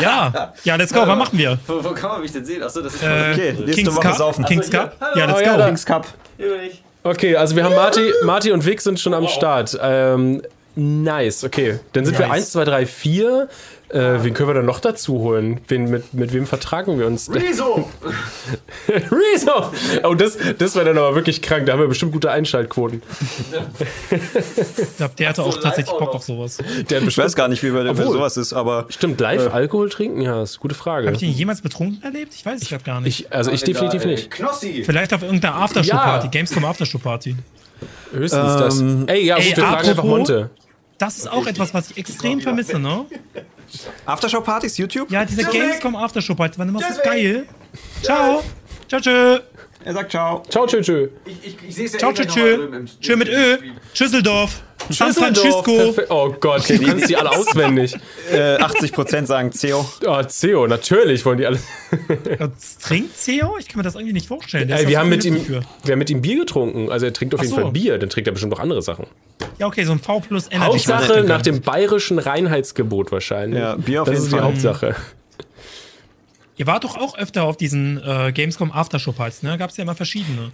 Ja, 0.00 0.52
ja, 0.62 0.76
let's 0.76 0.92
go. 0.92 1.00
Was 1.00 1.18
machen 1.18 1.36
wir? 1.36 1.58
Wo, 1.66 1.82
wo 1.82 1.90
kann 1.90 2.10
man 2.12 2.20
mich 2.22 2.30
denn 2.32 2.44
sehen? 2.44 2.62
Achso, 2.62 2.80
das 2.80 2.94
ist 2.94 3.02
Äh, 3.02 3.32
Okay, 3.32 3.52
nächste 3.52 3.72
Kings 3.82 3.96
Woche 3.96 4.08
Cup? 4.08 4.16
saufen. 4.16 4.44
Kings 4.44 4.66
Achso, 4.72 4.78
Cup? 4.98 5.16
Ja, 5.16 5.24
let's 5.26 5.40
Oh, 5.40 5.44
ja, 5.44 5.56
go. 5.56 5.64
Kings 5.64 5.84
Cup. 5.84 6.06
Hier 6.36 6.48
bin 6.50 6.60
ich. 6.68 6.82
Okay, 7.02 7.34
also 7.36 7.56
wir 7.56 7.64
haben 7.64 7.74
Marty, 7.74 8.12
Marty 8.22 8.52
und 8.52 8.64
Vic 8.64 8.80
sind 8.80 9.00
schon 9.00 9.12
am 9.12 9.26
Start. 9.26 9.76
Ähm, 9.82 10.40
nice, 10.76 11.42
okay. 11.44 11.80
Dann 11.92 12.04
sind 12.06 12.16
wir 12.18 12.26
Nice. 12.28 12.36
1, 12.36 12.52
2, 12.52 12.64
3, 12.64 12.86
4. 12.86 13.48
Äh, 13.94 14.24
wen 14.24 14.34
können 14.34 14.48
wir 14.48 14.54
dann 14.54 14.66
noch 14.66 14.80
dazu 14.80 15.20
holen? 15.20 15.60
Wen, 15.68 15.88
mit, 15.88 16.12
mit 16.14 16.32
wem 16.32 16.46
vertragen 16.46 16.98
wir 16.98 17.06
uns? 17.06 17.30
Wieso? 17.32 17.88
Rezo! 18.88 19.70
Oh, 20.02 20.14
das, 20.14 20.36
das 20.58 20.74
wäre 20.74 20.86
dann 20.86 20.98
aber 20.98 21.14
wirklich 21.14 21.40
krank. 21.42 21.66
Da 21.66 21.72
haben 21.74 21.80
wir 21.80 21.86
bestimmt 21.86 22.10
gute 22.12 22.28
Einschaltquoten. 22.30 23.02
Ich 24.10 24.96
glaube, 24.96 25.14
der 25.16 25.28
hatte 25.28 25.42
auch 25.44 25.52
So 25.52 25.60
tatsächlich 25.60 25.96
Bock 25.96 26.12
auf 26.14 26.24
sowas. 26.24 26.58
Ich 26.88 27.18
weiß 27.18 27.36
gar 27.36 27.46
nicht, 27.46 27.62
wie 27.62 27.70
bei, 27.70 27.84
bei 27.84 27.90
Obwohl- 27.90 28.12
sowas 28.12 28.36
ist, 28.36 28.52
aber 28.52 28.86
Stimmt, 28.88 29.20
live 29.20 29.54
Alkohol 29.54 29.88
trinken? 29.90 30.20
Ja, 30.22 30.42
ist 30.42 30.54
eine 30.56 30.60
gute 30.62 30.74
Frage. 30.74 31.06
Habe 31.06 31.16
ich 31.16 31.22
ihn 31.22 31.30
jemals 31.30 31.60
betrunken 31.60 32.02
erlebt? 32.02 32.34
Ich 32.34 32.44
weiß 32.44 32.62
es 32.62 32.68
grad 32.68 32.84
gar 32.84 33.00
nicht. 33.00 33.20
Ich, 33.20 33.32
also 33.32 33.52
ich 33.52 33.62
definitiv 33.62 34.04
nicht. 34.04 34.30
Knossi! 34.30 34.82
Vielleicht 34.84 35.14
auf 35.14 35.22
irgendeiner 35.22 35.54
Aftershow-Party, 35.56 36.26
Ja. 36.26 36.30
Gamescom 36.30 36.64
Aftershow-Party. 36.64 37.36
Höchstens 38.12 38.56
das. 38.56 38.80
Ähm, 38.80 39.04
Ey, 39.06 39.24
ja, 39.24 39.36
gut, 39.36 39.44
ey, 39.44 39.56
wir 39.56 39.64
fragen 39.64 39.88
einfach 39.88 40.04
Monte. 40.04 40.50
Das 41.04 41.18
ist 41.18 41.30
auch 41.30 41.46
etwas, 41.46 41.74
was 41.74 41.90
ich 41.90 41.98
extrem 41.98 42.40
vermisse, 42.40 42.78
ne? 42.78 43.04
Aftershow-Partys, 44.06 44.78
YouTube? 44.78 45.10
Ja, 45.10 45.26
diese. 45.26 45.44
Gamescom 45.44 45.96
Aftershow-Partys 45.96 46.58
waren 46.58 46.70
immer 46.70 46.80
so 46.80 47.02
geil. 47.04 47.46
Ciao. 48.02 48.42
Ciao, 48.88 49.00
tschö. 49.02 49.40
Er 49.84 49.92
sagt 49.92 50.12
ciao. 50.12 50.42
Ciao, 50.48 50.66
tschö, 50.66 50.80
tschö. 50.80 51.08
Ich, 51.26 51.46
ich, 51.46 51.56
ich 51.68 51.74
sehe 51.74 51.84
es 51.84 51.92
ja 51.92 51.98
Ciao, 51.98 52.10
eh 52.12 52.86
tschö, 53.00 53.16
mit 53.16 53.28
Ö. 53.28 53.58
Schüsseldorf. 53.92 54.62
San 54.88 55.12
Francisco. 55.12 55.94
Oh 56.08 56.34
Gott, 56.40 56.68
du 56.68 56.78
kannst 56.78 57.08
die 57.08 57.16
alle 57.16 57.30
auswendig. 57.30 57.94
Äh, 58.32 58.56
80% 58.56 59.26
sagen 59.26 59.52
CEO. 59.52 59.84
Oh, 60.06 60.22
CEO, 60.22 60.66
natürlich 60.66 61.24
wollen 61.26 61.36
die 61.36 61.46
alle. 61.46 61.58
Trinkt 62.82 63.22
Theo? 63.22 63.58
Ich 63.60 63.68
kann 63.68 63.76
mir 63.78 63.82
das 63.82 63.94
irgendwie 63.94 64.14
nicht 64.14 64.26
vorstellen. 64.28 64.70
Ey, 64.70 64.82
ist 64.82 64.88
wir 64.88 64.98
haben 64.98 65.10
mit 65.10 65.24
ihm, 65.26 65.38
Für. 65.40 65.60
wir 65.84 65.92
haben 65.92 65.98
mit 65.98 66.08
ihm 66.08 66.22
Bier 66.22 66.38
getrunken. 66.38 66.90
Also 66.90 67.04
er 67.04 67.12
trinkt 67.12 67.34
auf 67.34 67.40
Ach 67.40 67.44
jeden 67.44 67.54
so. 67.54 67.60
Fall 67.60 67.70
Bier, 67.70 67.98
dann 67.98 68.08
trinkt 68.08 68.28
er 68.28 68.32
bestimmt 68.32 68.52
noch 68.52 68.60
andere 68.60 68.80
Sachen. 68.80 69.06
Ja, 69.58 69.66
okay, 69.66 69.84
so 69.84 69.92
ein 69.92 69.98
V 69.98 70.20
plus 70.20 70.46
Energy. 70.50 70.72
Hauptsache 70.72 71.22
nach 71.24 71.42
dem 71.42 71.60
bayerischen 71.60 72.18
Reinheitsgebot 72.18 73.12
wahrscheinlich. 73.12 73.60
Ja, 73.60 73.76
Bier 73.76 74.02
auf 74.02 74.08
das 74.08 74.14
jeden 74.14 74.24
ist 74.24 74.32
die 74.32 74.36
Fall. 74.36 74.44
Hauptsache. 74.44 74.96
Ihr 76.56 76.66
wart 76.66 76.84
doch 76.84 76.96
auch 76.96 77.18
öfter 77.18 77.44
auf 77.44 77.56
diesen 77.56 78.00
äh, 78.04 78.32
Gamescom 78.32 78.70
Aftershow-Partys, 78.72 79.42
ne? 79.42 79.58
Gab 79.58 79.70
es 79.70 79.76
ja 79.76 79.82
immer 79.82 79.94
verschiedene. 79.94 80.52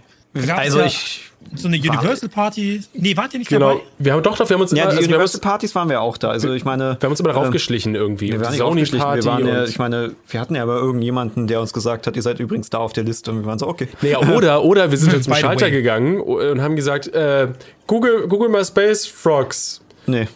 Also 0.55 0.79
ja 0.79 0.85
ich. 0.85 1.23
So 1.55 1.67
eine 1.67 1.75
Universal-Party. 1.77 2.81
Nee, 2.93 3.17
wart 3.17 3.33
ihr 3.33 3.39
nicht 3.39 3.49
Genau. 3.49 3.69
dabei? 3.73 3.81
Wir 3.99 4.13
haben 4.13 4.23
doch, 4.23 4.37
doch, 4.37 4.49
wir 4.49 4.53
haben 4.55 4.61
uns 4.61 4.71
Ja, 4.71 4.83
immer, 4.83 4.91
die 4.91 4.97
also 4.97 5.09
wir 5.09 5.15
haben 5.15 5.21
uns, 5.23 5.33
Universal-Partys 5.35 5.75
waren 5.75 5.89
wir 5.89 5.99
auch 6.01 6.17
da. 6.17 6.29
Also 6.29 6.53
ich 6.53 6.63
meine. 6.63 6.95
wir 6.99 7.05
haben 7.05 7.11
uns 7.11 7.19
immer 7.19 7.29
darauf 7.29 7.47
ähm, 7.47 7.51
geschlichen 7.51 7.95
irgendwie. 7.95 8.31
Wir 8.31 8.39
waren 8.39 8.51
nicht 8.51 8.61
aufgeschlichen. 8.61 9.13
Wir 9.15 9.25
waren 9.25 9.45
ja, 9.47 9.65
ich 9.65 9.77
meine, 9.77 10.15
wir 10.29 10.39
hatten 10.39 10.55
ja 10.55 10.63
aber 10.63 10.75
irgendjemanden, 10.77 11.47
der 11.47 11.59
uns 11.59 11.73
gesagt 11.73 12.07
hat, 12.07 12.15
ihr 12.15 12.21
seid 12.21 12.39
übrigens 12.39 12.69
da 12.69 12.77
auf 12.77 12.93
der 12.93 13.03
Liste. 13.03 13.31
Und 13.31 13.41
wir 13.41 13.45
waren 13.45 13.59
so, 13.59 13.67
okay. 13.67 13.89
Naja, 14.01 14.19
oder, 14.19 14.63
oder 14.63 14.89
wir 14.91 14.97
sind 14.97 15.11
dann 15.13 15.21
zum 15.21 15.33
Schalter 15.35 15.65
way. 15.65 15.71
gegangen 15.71 16.21
und 16.21 16.61
haben 16.61 16.75
gesagt, 16.75 17.07
äh, 17.13 17.49
Google, 17.87 18.27
Google 18.27 18.49
mal 18.49 18.63
Space 18.63 19.05
Frogs. 19.05 19.81
Nee, 20.07 20.27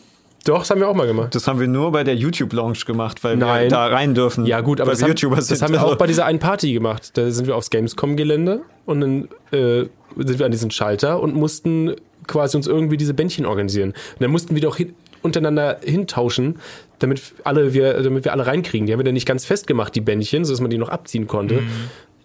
Doch, 0.46 0.60
das 0.60 0.70
haben 0.70 0.80
wir 0.80 0.88
auch 0.88 0.96
mal 0.96 1.08
gemacht. 1.08 1.34
das 1.34 1.48
haben 1.48 1.60
wir 1.60 1.68
nur 1.68 1.92
bei 1.92 2.04
der 2.04 2.16
YouTube-Launch 2.16 2.86
gemacht, 2.86 3.24
weil 3.24 3.38
wir 3.38 3.46
Nein. 3.46 3.70
da 3.70 3.88
rein 3.88 4.14
dürfen. 4.14 4.46
Ja, 4.46 4.62
gut, 4.62 4.80
aber 4.80 4.92
das 4.92 5.00
wir 5.00 5.06
haben, 5.06 5.12
YouTuber 5.12 5.36
das 5.36 5.62
haben 5.62 5.74
wir 5.74 5.84
auch 5.84 5.96
bei 5.96 6.08
dieser 6.08 6.26
einen 6.26 6.40
Party 6.40 6.72
gemacht. 6.72 7.18
Da 7.18 7.32
sind 7.32 7.48
wir 7.48 7.56
aufs 7.56 7.72
Gamescom-Gelände 7.72 8.62
und 8.86 9.02
dann 9.02 9.28
äh, 9.52 9.88
sind 10.16 10.40
wir 10.40 10.46
an 10.46 10.52
diesen 10.52 10.70
Schalter 10.72 11.20
und 11.20 11.36
mussten 11.36 11.96
quasi 12.28 12.58
uns 12.58 12.68
irgendwie 12.68 12.98
diese 12.98 13.14
Bändchen 13.14 13.46
organisieren. 13.46 13.90
Und 13.90 14.22
dann 14.22 14.32
mussten 14.32 14.54
wir 14.56 14.62
doch 14.62 14.78
hin, 14.78 14.94
untereinander 15.24 15.80
hintauschen, 15.84 16.60
damit 17.00 17.22
alle 17.44 17.74
wir, 17.74 18.02
damit 18.04 18.24
wir 18.24 18.32
alle 18.32 18.46
reinkriegen. 18.46 18.86
Die 18.86 18.94
haben 18.94 19.00
wir 19.00 19.04
dann 19.04 19.16
nicht 19.16 19.28
ganz 19.28 19.46
festgemacht, 19.46 19.96
die 19.96 20.02
Bändchen, 20.02 20.46
sodass 20.46 20.62
man 20.62 20.70
die 20.70 20.78
noch 20.78 20.90
abziehen 20.90 21.28
konnte. 21.28 21.64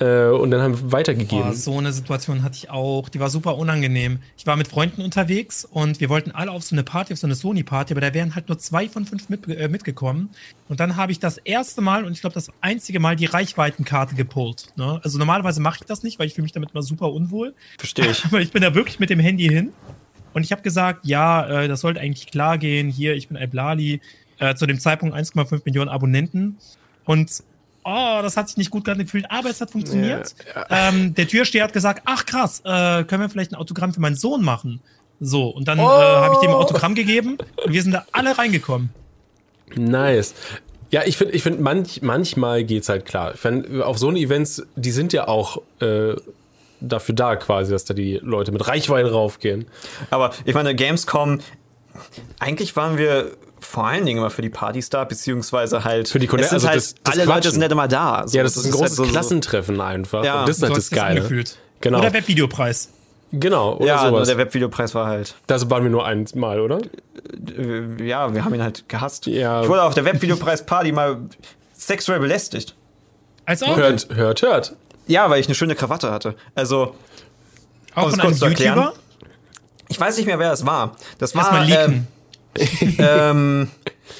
Äh, 0.01 0.29
und 0.29 0.51
dann 0.51 0.63
haben 0.63 0.81
wir 0.81 0.93
weitergegeben. 0.93 1.45
Boah, 1.45 1.53
so 1.53 1.77
eine 1.77 1.93
Situation 1.93 2.43
hatte 2.43 2.57
ich 2.57 2.71
auch. 2.71 3.11
Die 3.11 3.21
war 3.21 3.29
super 3.29 3.59
unangenehm. 3.59 4.21
Ich 4.39 4.47
war 4.47 4.57
mit 4.57 4.67
Freunden 4.67 5.03
unterwegs 5.03 5.67
und 5.67 6.01
wir 6.01 6.09
wollten 6.09 6.31
alle 6.31 6.51
auf 6.51 6.63
so 6.63 6.75
eine 6.75 6.83
Party, 6.85 7.13
auf 7.13 7.19
so 7.19 7.27
eine 7.27 7.35
Sony-Party, 7.35 7.93
aber 7.93 8.01
da 8.01 8.15
wären 8.15 8.35
halt 8.35 8.49
nur 8.49 8.59
zwei 8.59 8.89
von 8.89 9.05
fünf 9.05 9.29
mit, 9.29 9.47
äh, 9.49 9.69
mitgekommen. 9.69 10.31
Und 10.69 10.81
dann 10.81 10.97
habe 10.97 11.13
ich 11.13 11.19
das 11.19 11.37
erste 11.37 11.83
Mal 11.83 12.07
und 12.07 12.13
ich 12.13 12.23
glaube 12.23 12.33
das 12.33 12.51
einzige 12.63 12.99
Mal 12.99 13.15
die 13.15 13.27
Reichweitenkarte 13.27 14.15
gepullt. 14.15 14.69
Ne? 14.77 15.01
Also 15.05 15.19
normalerweise 15.19 15.61
mache 15.61 15.79
ich 15.83 15.87
das 15.87 16.03
nicht, 16.03 16.19
weil 16.19 16.27
ich 16.27 16.35
fühle 16.35 16.45
mich 16.45 16.53
damit 16.53 16.71
immer 16.71 16.83
super 16.83 17.13
unwohl. 17.13 17.55
Verstehe 17.79 18.11
ich. 18.11 18.25
Aber 18.25 18.41
ich 18.41 18.53
bin 18.53 18.63
da 18.63 18.75
wirklich 18.75 19.01
mit 19.01 19.11
dem 19.11 19.21
Handy 19.21 19.49
hin. 19.49 19.71
Und 20.33 20.45
ich 20.45 20.53
habe 20.53 20.63
gesagt, 20.63 21.05
ja, 21.05 21.47
äh, 21.47 21.69
das 21.69 21.83
sollte 21.83 22.01
eigentlich 22.01 22.29
klar 22.29 22.57
gehen. 22.57 22.89
Hier, 22.89 23.15
ich 23.15 23.29
bin 23.29 23.37
Alblali. 23.37 24.01
Äh, 24.39 24.55
zu 24.55 24.65
dem 24.65 24.81
Zeitpunkt 24.81 25.15
1,5 25.15 25.63
Millionen 25.67 25.91
Abonnenten. 25.91 26.57
Und 27.05 27.43
oh, 27.85 28.19
das 28.23 28.37
hat 28.37 28.49
sich 28.49 28.57
nicht 28.57 28.71
gut 28.71 28.85
gerade 28.85 29.05
gefühlt, 29.05 29.27
aber 29.31 29.51
es 29.51 29.61
hat 29.61 29.71
funktioniert. 29.71 30.35
Ähm, 30.69 31.15
der 31.15 31.27
Türsteher 31.27 31.65
hat 31.65 31.73
gesagt, 31.73 32.03
ach 32.05 32.27
krass, 32.27 32.61
äh, 32.65 33.05
können 33.05 33.23
wir 33.23 33.29
vielleicht 33.29 33.53
ein 33.53 33.57
Autogramm 33.57 33.95
für 33.95 34.01
meinen 34.01 34.17
Sohn 34.17 34.45
machen? 34.45 34.81
So, 35.21 35.49
und 35.49 35.69
dann 35.69 35.79
äh, 35.79 35.83
habe 35.83 36.35
ich 36.35 36.41
dem 36.41 36.51
ein 36.51 36.57
Autogramm 36.57 36.95
gegeben 36.95 37.37
und 37.65 37.73
wir 37.73 37.83
sind 37.83 37.93
da 37.93 38.07
alle 38.13 38.39
reingekommen. 38.39 38.91
Nice. 39.75 40.35
Ja, 40.91 41.03
ich 41.05 41.17
finde, 41.17 41.35
ich 41.35 41.43
find, 41.43 41.61
manch, 41.61 42.03
manchmal 42.03 42.65
geht's 42.65 42.89
halt 42.89 43.05
klar. 43.05 43.35
Ich 43.35 43.41
find, 43.41 43.81
auf 43.83 43.99
so 43.99 44.09
eine 44.09 44.19
Events, 44.19 44.63
die 44.75 44.91
sind 44.91 45.13
ja 45.13 45.29
auch 45.29 45.63
äh, 45.81 46.17
dafür 46.81 47.15
da 47.15 47.37
quasi, 47.37 47.71
dass 47.73 47.85
da 47.85 47.95
die 47.95 48.19
Leute 48.23 48.51
mit 48.51 48.67
Reichweite 48.67 49.13
raufgehen. 49.13 49.67
Aber 50.11 50.33
ich 50.45 50.55
meine, 50.55 50.75
Gamescom, 50.75 51.41
eigentlich 52.39 52.75
waren 52.75 52.99
wir 52.99 53.31
vor 53.61 53.87
allen 53.87 54.05
Dingen 54.07 54.19
immer 54.19 54.31
für 54.31 54.43
die 54.43 54.51
Partys 54.51 54.89
da, 54.91 55.05
beziehungsweise 55.05 55.85
halt. 55.85 56.09
Für 56.09 56.19
die 56.19 56.27
Conne- 56.27 56.43
es 56.43 56.51
sind 56.51 56.57
also 56.57 56.69
halt, 56.69 56.77
das- 56.79 56.95
das 57.03 57.15
alle 57.15 57.25
Leute 57.25 57.33
Quatschen. 57.37 57.51
sind 57.53 57.61
nicht 57.61 57.73
immer 57.73 57.89
da. 57.89 58.23
So, 58.27 58.37
Ja, 58.37 58.43
das 58.43 58.57
ist 58.57 58.65
ein 58.65 58.73
halt 58.73 58.81
großes 58.81 58.97
so- 58.97 59.05
so- 59.05 59.11
Klassentreffen 59.11 59.81
einfach. 59.81 60.25
Ja, 60.25 60.41
und 60.41 60.49
das 60.49 60.57
ist 60.59 60.63
halt 60.63 60.73
hat 60.73 60.79
das 60.79 60.87
sich 60.87 60.97
das 60.97 61.05
Geile. 61.05 61.17
angefühlt. 61.21 61.57
Genau. 61.81 61.99
Oder 61.99 62.13
Webvideopreis. 62.13 62.91
Genau, 63.33 63.77
oder 63.77 63.87
ja, 63.87 64.03
nur 64.03 64.11
sowas. 64.19 64.29
der 64.29 64.39
Webvideopreis 64.39 64.95
war 64.97 65.07
halt. 65.07 65.37
Das 65.47 65.71
waren 65.71 65.85
wir 65.85 65.91
nur 65.91 66.05
einmal, 66.05 66.61
oder? 66.61 66.79
Äh, 67.57 68.05
ja, 68.05 68.35
wir 68.35 68.45
haben 68.45 68.53
ihn 68.55 68.63
halt 68.63 68.89
gehasst. 68.89 69.27
Ja. 69.27 69.63
Ich 69.63 69.69
wurde 69.69 69.83
auf 69.85 69.95
der 69.95 70.05
Webvideopreis-Party 70.05 70.91
mal 70.91 71.19
sexuell 71.73 72.19
belästigt. 72.19 72.75
Als 73.47 73.63
auch, 73.63 73.77
Hört, 73.77 74.09
hört, 74.13 74.43
hört. 74.43 74.77
Ja, 75.07 75.31
weil 75.31 75.41
ich 75.41 75.47
eine 75.47 75.55
schöne 75.55 75.75
Krawatte 75.77 76.11
hatte. 76.11 76.35
Also, 76.57 76.95
auch 77.95 78.03
um 78.03 78.09
es 78.09 78.15
von 78.15 78.21
einem 78.21 78.29
kurz 78.31 78.39
zu 78.41 78.45
erklären. 78.47 78.77
YouTuber. 78.79 78.95
ich 79.89 80.01
weiß 80.01 80.17
nicht 80.17 80.27
mehr, 80.27 80.39
wer 80.41 80.53
es 80.53 80.67
war. 80.67 80.97
Das 81.19 81.35
war. 81.35 81.43
Erstmal 81.43 81.67
leaken. 81.67 81.93
Ähm, 81.95 82.07
ähm, 82.99 83.69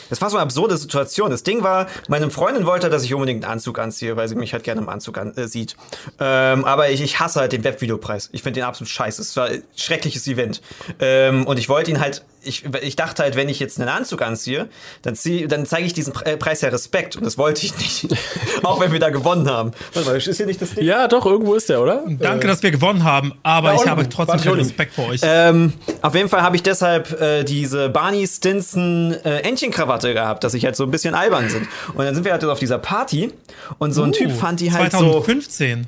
das 0.09 0.21
war 0.21 0.31
so 0.31 0.37
eine 0.37 0.43
absurde 0.43 0.77
Situation. 0.77 1.31
Das 1.31 1.43
Ding 1.43 1.63
war, 1.63 1.87
meine 2.09 2.31
Freundin 2.31 2.67
wollte, 2.67 2.91
dass 2.91 3.05
ich 3.05 3.15
unbedingt 3.15 3.45
einen 3.45 3.53
Anzug 3.53 3.79
anziehe, 3.79 4.17
weil 4.17 4.29
sie 4.29 4.35
mich 4.35 4.53
halt 4.53 4.65
gerne 4.65 4.81
im 4.81 4.89
Anzug 4.89 5.19
an, 5.19 5.35
äh, 5.37 5.47
sieht. 5.47 5.77
Ähm, 6.19 6.65
aber 6.65 6.91
ich, 6.91 7.01
ich 7.01 7.21
hasse 7.21 7.41
halt 7.41 7.53
den 7.53 7.65
Webvideopreis. 7.65 8.29
Ich 8.33 8.43
finde 8.43 8.61
den 8.61 8.65
absolut 8.65 8.91
scheiße. 8.91 9.23
Es 9.23 9.37
war 9.37 9.47
ein 9.47 9.63
schreckliches 9.77 10.27
Event. 10.27 10.63
Ähm, 10.99 11.47
und 11.47 11.59
ich 11.59 11.69
wollte 11.69 11.91
ihn 11.91 12.01
halt, 12.01 12.25
ich, 12.43 12.65
ich 12.83 12.97
dachte 12.97 13.23
halt, 13.23 13.37
wenn 13.37 13.49
ich 13.49 13.61
jetzt 13.61 13.79
einen 13.79 13.89
Anzug 13.89 14.23
anziehe, 14.23 14.69
dann, 15.03 15.15
zieh, 15.15 15.47
dann 15.47 15.67
zeige 15.67 15.87
ich 15.87 15.93
diesen 15.93 16.13
Pre 16.13 16.37
Preis 16.37 16.61
ja 16.61 16.71
Respekt. 16.71 17.17
Und 17.17 17.25
das 17.25 17.37
wollte 17.39 17.65
ich 17.67 17.77
nicht. 17.79 18.09
Auch 18.63 18.81
wenn 18.81 18.93
wir 18.93 18.99
da 18.99 19.11
gewonnen 19.11 19.49
haben. 19.49 19.73
Warte 19.93 20.09
mal, 20.09 20.17
ist 20.17 20.37
hier 20.37 20.47
nicht 20.47 20.63
das 20.63 20.75
Ding? 20.75 20.85
Ja, 20.85 21.09
doch, 21.09 21.27
irgendwo 21.27 21.55
ist 21.55 21.69
der, 21.69 21.81
oder? 21.81 22.05
Danke, 22.07 22.47
dass 22.47 22.63
wir 22.63 22.71
gewonnen 22.71 23.05
haben, 23.05 23.35
aber 23.43 23.71
da 23.71 23.75
ich 23.75 23.87
habe 23.87 24.09
trotzdem 24.09 24.41
keinen. 24.41 24.61
Respekt 24.61 24.95
vor 24.95 25.09
euch. 25.09 25.21
Ähm, 25.23 25.73
auf 26.03 26.15
jeden 26.15 26.29
Fall 26.29 26.43
habe 26.43 26.57
ich 26.57 26.63
deshalb 26.63 27.21
äh, 27.21 27.45
diese 27.45 27.89
Barney 27.89 28.27
Stinson 28.27 29.17
äh, 29.25 29.41
Entchenkrawatte 29.41 30.15
gehabt, 30.15 30.45
dass 30.45 30.55
ich 30.55 30.65
halt 30.65 30.77
so 30.77 30.85
ein 30.85 30.91
bisschen 30.91 31.15
albern 31.15 31.49
sind. 31.49 31.69
Und 31.95 32.05
dann 32.05 32.15
sind 32.15 32.25
wir 32.25 32.33
halt 32.33 32.45
auf 32.45 32.59
dieser 32.59 32.79
Party 32.79 33.33
und 33.79 33.93
so 33.93 34.03
ein 34.03 34.13
Typ 34.13 34.31
Uh, 34.31 34.35
fand 34.35 34.61
die 34.61 34.73
halt 34.73 34.91
2015. 34.93 35.87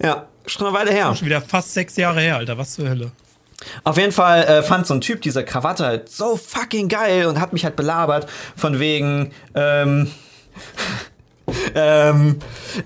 so. 0.00 0.06
Ja, 0.06 0.28
schon 0.46 0.66
eine 0.66 0.76
Weile 0.76 0.90
her. 0.90 1.14
Schon 1.14 1.26
wieder 1.26 1.40
fast 1.40 1.74
sechs 1.74 1.96
Jahre 1.96 2.20
her, 2.20 2.36
Alter. 2.36 2.58
Was 2.58 2.72
zur 2.72 2.88
Hölle. 2.88 3.12
Auf 3.84 3.96
jeden 3.96 4.12
Fall 4.12 4.44
äh, 4.44 4.62
fand 4.62 4.86
so 4.86 4.94
ein 4.94 5.00
Typ 5.00 5.22
diese 5.22 5.44
Krawatte 5.44 5.84
halt 5.84 6.08
so 6.08 6.36
fucking 6.36 6.88
geil 6.88 7.26
und 7.26 7.40
hat 7.40 7.52
mich 7.52 7.64
halt 7.64 7.76
belabert 7.76 8.26
von 8.56 8.78
wegen, 8.78 9.32
ähm, 9.54 10.10
ähm, 11.74 12.38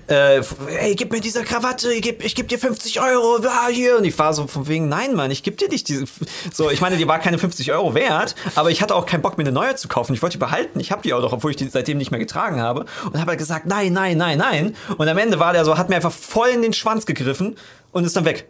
äh, 0.08 0.40
ey, 0.78 0.94
gib 0.94 1.12
mir 1.12 1.20
diese 1.20 1.42
Krawatte, 1.42 1.92
ich 1.92 2.02
geb, 2.02 2.24
ich 2.24 2.34
geb 2.34 2.48
dir 2.48 2.58
50 2.58 3.00
Euro, 3.00 3.38
ah, 3.46 3.68
hier. 3.68 3.98
Und 3.98 4.04
ich 4.04 4.18
war 4.18 4.32
so 4.32 4.46
von 4.46 4.66
wegen, 4.68 4.88
nein, 4.88 5.14
Mann, 5.14 5.30
ich 5.30 5.42
geb 5.42 5.58
dir 5.58 5.68
nicht 5.68 5.88
diese, 5.88 6.04
so, 6.52 6.70
ich 6.70 6.80
meine, 6.80 6.96
die 6.96 7.06
war 7.06 7.18
keine 7.18 7.38
50 7.38 7.72
Euro 7.72 7.94
wert, 7.94 8.34
aber 8.54 8.70
ich 8.70 8.82
hatte 8.82 8.94
auch 8.94 9.06
keinen 9.06 9.22
Bock, 9.22 9.38
mir 9.38 9.44
eine 9.44 9.52
neue 9.52 9.76
zu 9.76 9.88
kaufen. 9.88 10.14
Ich 10.14 10.22
wollte 10.22 10.38
die 10.38 10.40
behalten. 10.40 10.80
Ich 10.80 10.90
habe 10.92 11.02
die 11.02 11.12
auch 11.12 11.20
noch, 11.20 11.32
obwohl 11.32 11.50
ich 11.50 11.56
die 11.56 11.68
seitdem 11.68 11.98
nicht 11.98 12.10
mehr 12.10 12.20
getragen 12.20 12.60
habe. 12.60 12.86
Und 13.04 13.20
habe 13.20 13.30
halt 13.30 13.38
gesagt, 13.38 13.66
nein, 13.66 13.92
nein, 13.92 14.16
nein, 14.16 14.38
nein. 14.38 14.76
Und 14.96 15.08
am 15.08 15.18
Ende 15.18 15.38
war 15.38 15.52
der 15.52 15.64
so, 15.64 15.78
hat 15.78 15.88
mir 15.88 15.96
einfach 15.96 16.12
voll 16.12 16.48
in 16.48 16.62
den 16.62 16.72
Schwanz 16.72 17.06
gegriffen 17.06 17.56
und 17.92 18.04
ist 18.04 18.16
dann 18.16 18.24
weg. 18.24 18.48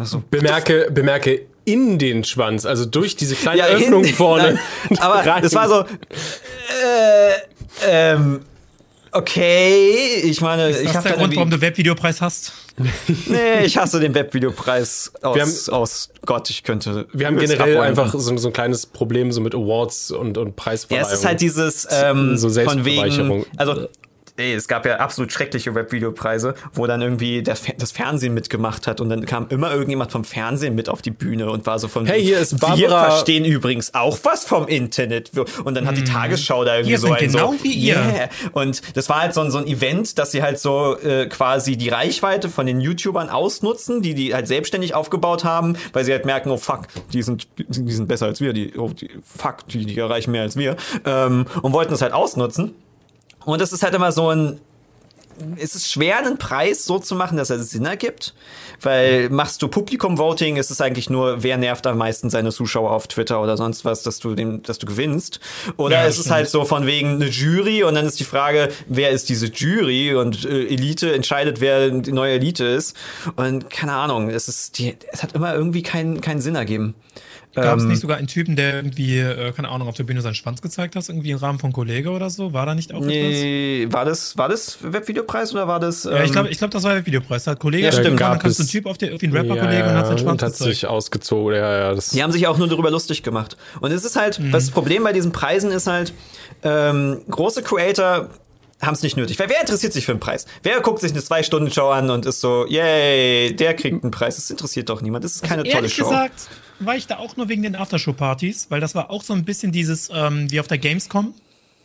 Also, 0.00 0.22
Bemerke, 0.30 0.88
bemerke 0.90 1.42
in 1.66 1.98
den 1.98 2.24
Schwanz, 2.24 2.64
also 2.66 2.86
durch 2.86 3.16
diese 3.16 3.34
kleine 3.34 3.58
Ja, 3.58 3.66
Öffnung 3.66 4.02
in- 4.04 4.14
vorne. 4.14 4.58
Nein, 4.88 4.98
aber 4.98 5.14
rein. 5.30 5.42
das 5.42 5.54
war 5.54 5.68
so. 5.68 5.80
Äh, 5.82 7.32
ähm, 7.86 8.40
okay, 9.12 10.22
ich 10.24 10.40
meine, 10.40 10.70
Ist 10.70 10.80
ich 10.80 10.86
das 10.86 10.96
habe 10.96 11.08
der 11.08 11.18
Grund, 11.18 11.36
warum 11.36 11.50
du 11.50 11.60
Webvideopreis 11.60 12.20
hast? 12.20 12.52
nee, 13.26 13.64
ich 13.64 13.76
hasse 13.76 14.00
den 14.00 14.14
Webvideopreis 14.14 15.12
aus, 15.22 15.34
Wir 15.36 15.42
haben- 15.42 15.74
aus 15.82 16.08
Gott, 16.24 16.48
ich 16.50 16.62
könnte. 16.62 17.06
Wir 17.12 17.26
haben 17.26 17.36
generell 17.36 17.76
abräumen. 17.76 17.82
einfach 17.98 18.12
so, 18.18 18.36
so 18.36 18.48
ein 18.48 18.52
kleines 18.54 18.86
Problem 18.86 19.32
so 19.32 19.40
mit 19.40 19.54
Awards 19.54 20.10
und, 20.12 20.38
und 20.38 20.48
Ja, 20.48 20.52
Preisverleihungen. 20.56 21.12
es 21.12 21.18
ist 21.20 21.26
halt 21.26 21.40
dieses 21.40 21.86
ähm, 21.90 22.36
So 22.38 22.48
von 22.48 22.84
wegen, 22.84 23.44
also 23.58 23.88
ey, 24.40 24.52
es 24.54 24.66
gab 24.68 24.86
ja 24.86 24.96
absolut 24.96 25.32
schreckliche 25.32 25.74
Webvideopreise, 25.74 26.54
wo 26.72 26.86
dann 26.86 27.00
irgendwie 27.02 27.42
Fer- 27.42 27.74
das 27.78 27.92
Fernsehen 27.92 28.34
mitgemacht 28.34 28.86
hat 28.86 29.00
und 29.00 29.08
dann 29.10 29.26
kam 29.26 29.46
immer 29.50 29.70
irgendjemand 29.72 30.10
vom 30.12 30.24
Fernsehen 30.24 30.74
mit 30.74 30.88
auf 30.88 31.02
die 31.02 31.10
Bühne 31.10 31.50
und 31.50 31.66
war 31.66 31.78
so 31.78 31.88
von 31.88 32.06
Hey, 32.06 32.22
hier 32.22 32.38
ist 32.38 32.52
wir 32.52 32.58
Barbara- 32.58 33.10
verstehen 33.10 33.44
übrigens 33.44 33.94
auch 33.94 34.18
was 34.22 34.44
vom 34.44 34.66
Internet 34.66 35.30
und 35.64 35.74
dann 35.74 35.86
hat 35.86 35.96
die 35.96 36.04
Tagesschau 36.04 36.64
da 36.64 36.76
irgendwie 36.76 36.92
Wir 36.92 36.98
so 36.98 37.06
sind 37.08 37.16
ein 37.16 37.26
genau 37.32 37.52
so, 37.52 37.64
wie 37.64 37.72
ihr. 37.74 37.94
Yeah. 37.96 38.28
und 38.52 38.80
das 38.96 39.08
war 39.08 39.20
halt 39.20 39.34
so 39.34 39.42
ein, 39.42 39.50
so 39.50 39.58
ein 39.58 39.66
Event, 39.66 40.18
dass 40.18 40.32
sie 40.32 40.42
halt 40.42 40.58
so 40.58 40.96
äh, 40.98 41.26
quasi 41.26 41.76
die 41.76 41.88
Reichweite 41.90 42.48
von 42.48 42.66
den 42.66 42.80
YouTubern 42.80 43.28
ausnutzen, 43.28 44.00
die 44.02 44.14
die 44.14 44.34
halt 44.34 44.48
selbstständig 44.48 44.94
aufgebaut 44.94 45.44
haben, 45.44 45.76
weil 45.92 46.04
sie 46.04 46.12
halt 46.12 46.24
merken, 46.24 46.50
oh 46.50 46.56
fuck, 46.56 46.82
die 47.12 47.22
sind 47.22 47.46
die 47.58 47.92
sind 47.92 48.08
besser 48.08 48.26
als 48.26 48.40
wir, 48.40 48.52
die 48.52 48.72
oh, 48.78 48.88
die, 48.88 49.10
fuck, 49.22 49.66
die, 49.68 49.84
die 49.86 49.98
erreichen 49.98 50.30
mehr 50.32 50.42
als 50.42 50.56
wir 50.56 50.76
ähm, 51.04 51.46
und 51.62 51.72
wollten 51.72 51.90
das 51.90 52.02
halt 52.02 52.12
ausnutzen. 52.12 52.74
Und 53.50 53.60
das 53.60 53.72
ist 53.72 53.82
halt 53.82 53.94
immer 53.94 54.12
so 54.12 54.30
ein. 54.30 54.60
Es 55.56 55.74
ist 55.74 55.90
schwer, 55.90 56.18
einen 56.18 56.36
Preis 56.36 56.84
so 56.84 56.98
zu 56.98 57.14
machen, 57.14 57.38
dass 57.38 57.48
er 57.48 57.58
Sinn 57.60 57.86
ergibt. 57.86 58.34
Weil 58.82 59.30
machst 59.30 59.62
du 59.62 59.68
Publikum-Voting, 59.68 60.56
ist 60.56 60.70
es 60.70 60.82
eigentlich 60.82 61.08
nur, 61.08 61.42
wer 61.42 61.56
nervt 61.56 61.86
am 61.86 61.96
meisten 61.96 62.28
seine 62.28 62.50
Zuschauer 62.50 62.90
auf 62.90 63.08
Twitter 63.08 63.42
oder 63.42 63.56
sonst 63.56 63.86
was, 63.86 64.02
dass 64.02 64.18
du, 64.18 64.34
den, 64.34 64.62
dass 64.62 64.78
du 64.78 64.86
gewinnst. 64.86 65.40
Oder 65.78 66.02
Ja, 66.02 66.06
ist 66.06 66.18
es 66.18 66.30
halt 66.30 66.50
so 66.50 66.66
von 66.66 66.86
wegen 66.86 67.14
eine 67.14 67.26
Jury 67.28 67.84
und 67.84 67.94
dann 67.94 68.04
ist 68.04 68.20
die 68.20 68.24
Frage, 68.24 68.70
wer 68.86 69.10
ist 69.10 69.30
diese 69.30 69.46
Jury 69.46 70.14
und 70.14 70.44
äh, 70.44 70.66
Elite 70.66 71.14
entscheidet, 71.14 71.62
wer 71.62 71.88
die 71.90 72.12
neue 72.12 72.34
Elite 72.34 72.64
ist. 72.64 72.94
Und 73.36 73.70
keine 73.70 73.92
Ahnung, 73.92 74.28
es 74.28 74.46
ist 74.46 74.78
die, 74.78 74.96
es 75.10 75.22
hat 75.22 75.32
immer 75.32 75.54
irgendwie 75.54 75.82
keinen 75.82 76.20
keinen 76.20 76.42
Sinn 76.42 76.54
ergeben. 76.54 76.94
Gab 77.52 77.78
es 77.78 77.82
Ähm, 77.82 77.88
nicht 77.88 78.00
sogar 78.00 78.16
einen 78.16 78.28
Typen, 78.28 78.54
der 78.54 78.74
irgendwie, 78.76 79.18
äh, 79.18 79.50
keine 79.50 79.70
Ahnung, 79.70 79.88
auf 79.88 79.96
der 79.96 80.04
Bühne 80.04 80.20
seinen 80.20 80.36
Schwanz 80.36 80.62
gezeigt 80.62 80.94
hat, 80.94 81.08
irgendwie 81.08 81.32
im 81.32 81.38
Rahmen 81.38 81.58
von 81.58 81.72
Kollege 81.72 82.10
oder 82.10 82.30
so? 82.30 82.52
War 82.52 82.64
da 82.64 82.76
nicht 82.76 82.92
auch 82.94 82.98
etwas? 83.00 83.10
Nee, 83.10 83.88
war 83.90 84.04
das, 84.04 84.38
war 84.38 84.48
das 84.48 84.78
Webvideopreis 84.82 85.52
oder 85.52 85.66
war 85.66 85.80
das? 85.80 86.04
Ja, 86.04 86.18
ich 86.22 86.26
ähm, 86.26 86.32
glaube, 86.32 86.48
ich 86.50 86.58
glaub, 86.58 86.70
das 86.70 86.84
war 86.84 86.94
der 86.94 87.04
Videopreis. 87.06 87.44
Da 87.44 87.50
hat 87.52 87.58
Kollege 87.58 87.84
Ja, 87.86 87.90
stimmt. 87.90 88.06
dann 88.06 88.16
Gab 88.16 88.40
kannst 88.40 88.60
du 88.60 88.62
es- 88.62 88.68
ein 88.68 88.70
Typ 88.70 88.86
auf 88.86 88.98
der, 88.98 89.08
irgendwie 89.10 89.26
ein 89.26 89.32
Rapper-Kollege 89.32 89.82
und 89.82 89.94
hat 89.94 90.06
seinen 90.06 90.18
Schwanz 90.18 90.42
und 90.42 90.42
hat 90.46 90.52
gezeigt. 90.52 90.70
sich 90.74 90.86
ausgezogen. 90.86 91.56
Ja, 91.56 91.78
ja, 91.78 91.94
das 91.94 92.10
Die 92.10 92.22
haben 92.22 92.30
sich 92.30 92.46
auch 92.46 92.56
nur 92.56 92.68
darüber 92.68 92.90
lustig 92.92 93.24
gemacht. 93.24 93.56
Und 93.80 93.90
es 93.90 94.04
ist 94.04 94.14
halt, 94.14 94.40
das 94.52 94.70
Problem 94.70 95.02
bei 95.02 95.12
diesen 95.12 95.32
Preisen 95.32 95.72
ist 95.72 95.88
halt, 95.88 96.12
ähm, 96.62 97.22
große 97.28 97.62
Creator 97.64 98.28
haben 98.80 98.94
es 98.94 99.02
nicht 99.02 99.16
nötig. 99.16 99.38
Weil 99.38 99.48
wer 99.48 99.60
interessiert 99.60 99.92
sich 99.92 100.06
für 100.06 100.12
einen 100.12 100.20
Preis? 100.20 100.46
Wer 100.62 100.80
guckt 100.80 101.00
sich 101.00 101.12
eine 101.12 101.22
Zwei-Stunden-Show 101.22 101.88
an 101.90 102.10
und 102.10 102.24
ist 102.26 102.40
so, 102.40 102.66
yay, 102.66 103.54
der 103.54 103.74
kriegt 103.74 104.02
einen 104.02 104.10
Preis. 104.10 104.36
Das 104.36 104.50
interessiert 104.50 104.88
doch 104.88 105.02
niemand. 105.02 105.24
Das 105.24 105.34
ist 105.34 105.42
keine 105.42 105.62
tolle 105.64 105.74
Ehrlich 105.74 105.94
Show. 105.94 106.08
gesagt 106.08 106.48
war 106.78 106.96
ich 106.96 107.06
da 107.06 107.18
auch 107.18 107.36
nur 107.36 107.48
wegen 107.50 107.62
den 107.62 107.76
Aftershow-Partys, 107.76 108.66
weil 108.70 108.80
das 108.80 108.94
war 108.94 109.10
auch 109.10 109.22
so 109.22 109.34
ein 109.34 109.44
bisschen 109.44 109.70
dieses, 109.70 110.08
ähm, 110.14 110.50
wie 110.50 110.60
auf 110.60 110.66
der 110.66 110.78
Gamescom. 110.78 111.34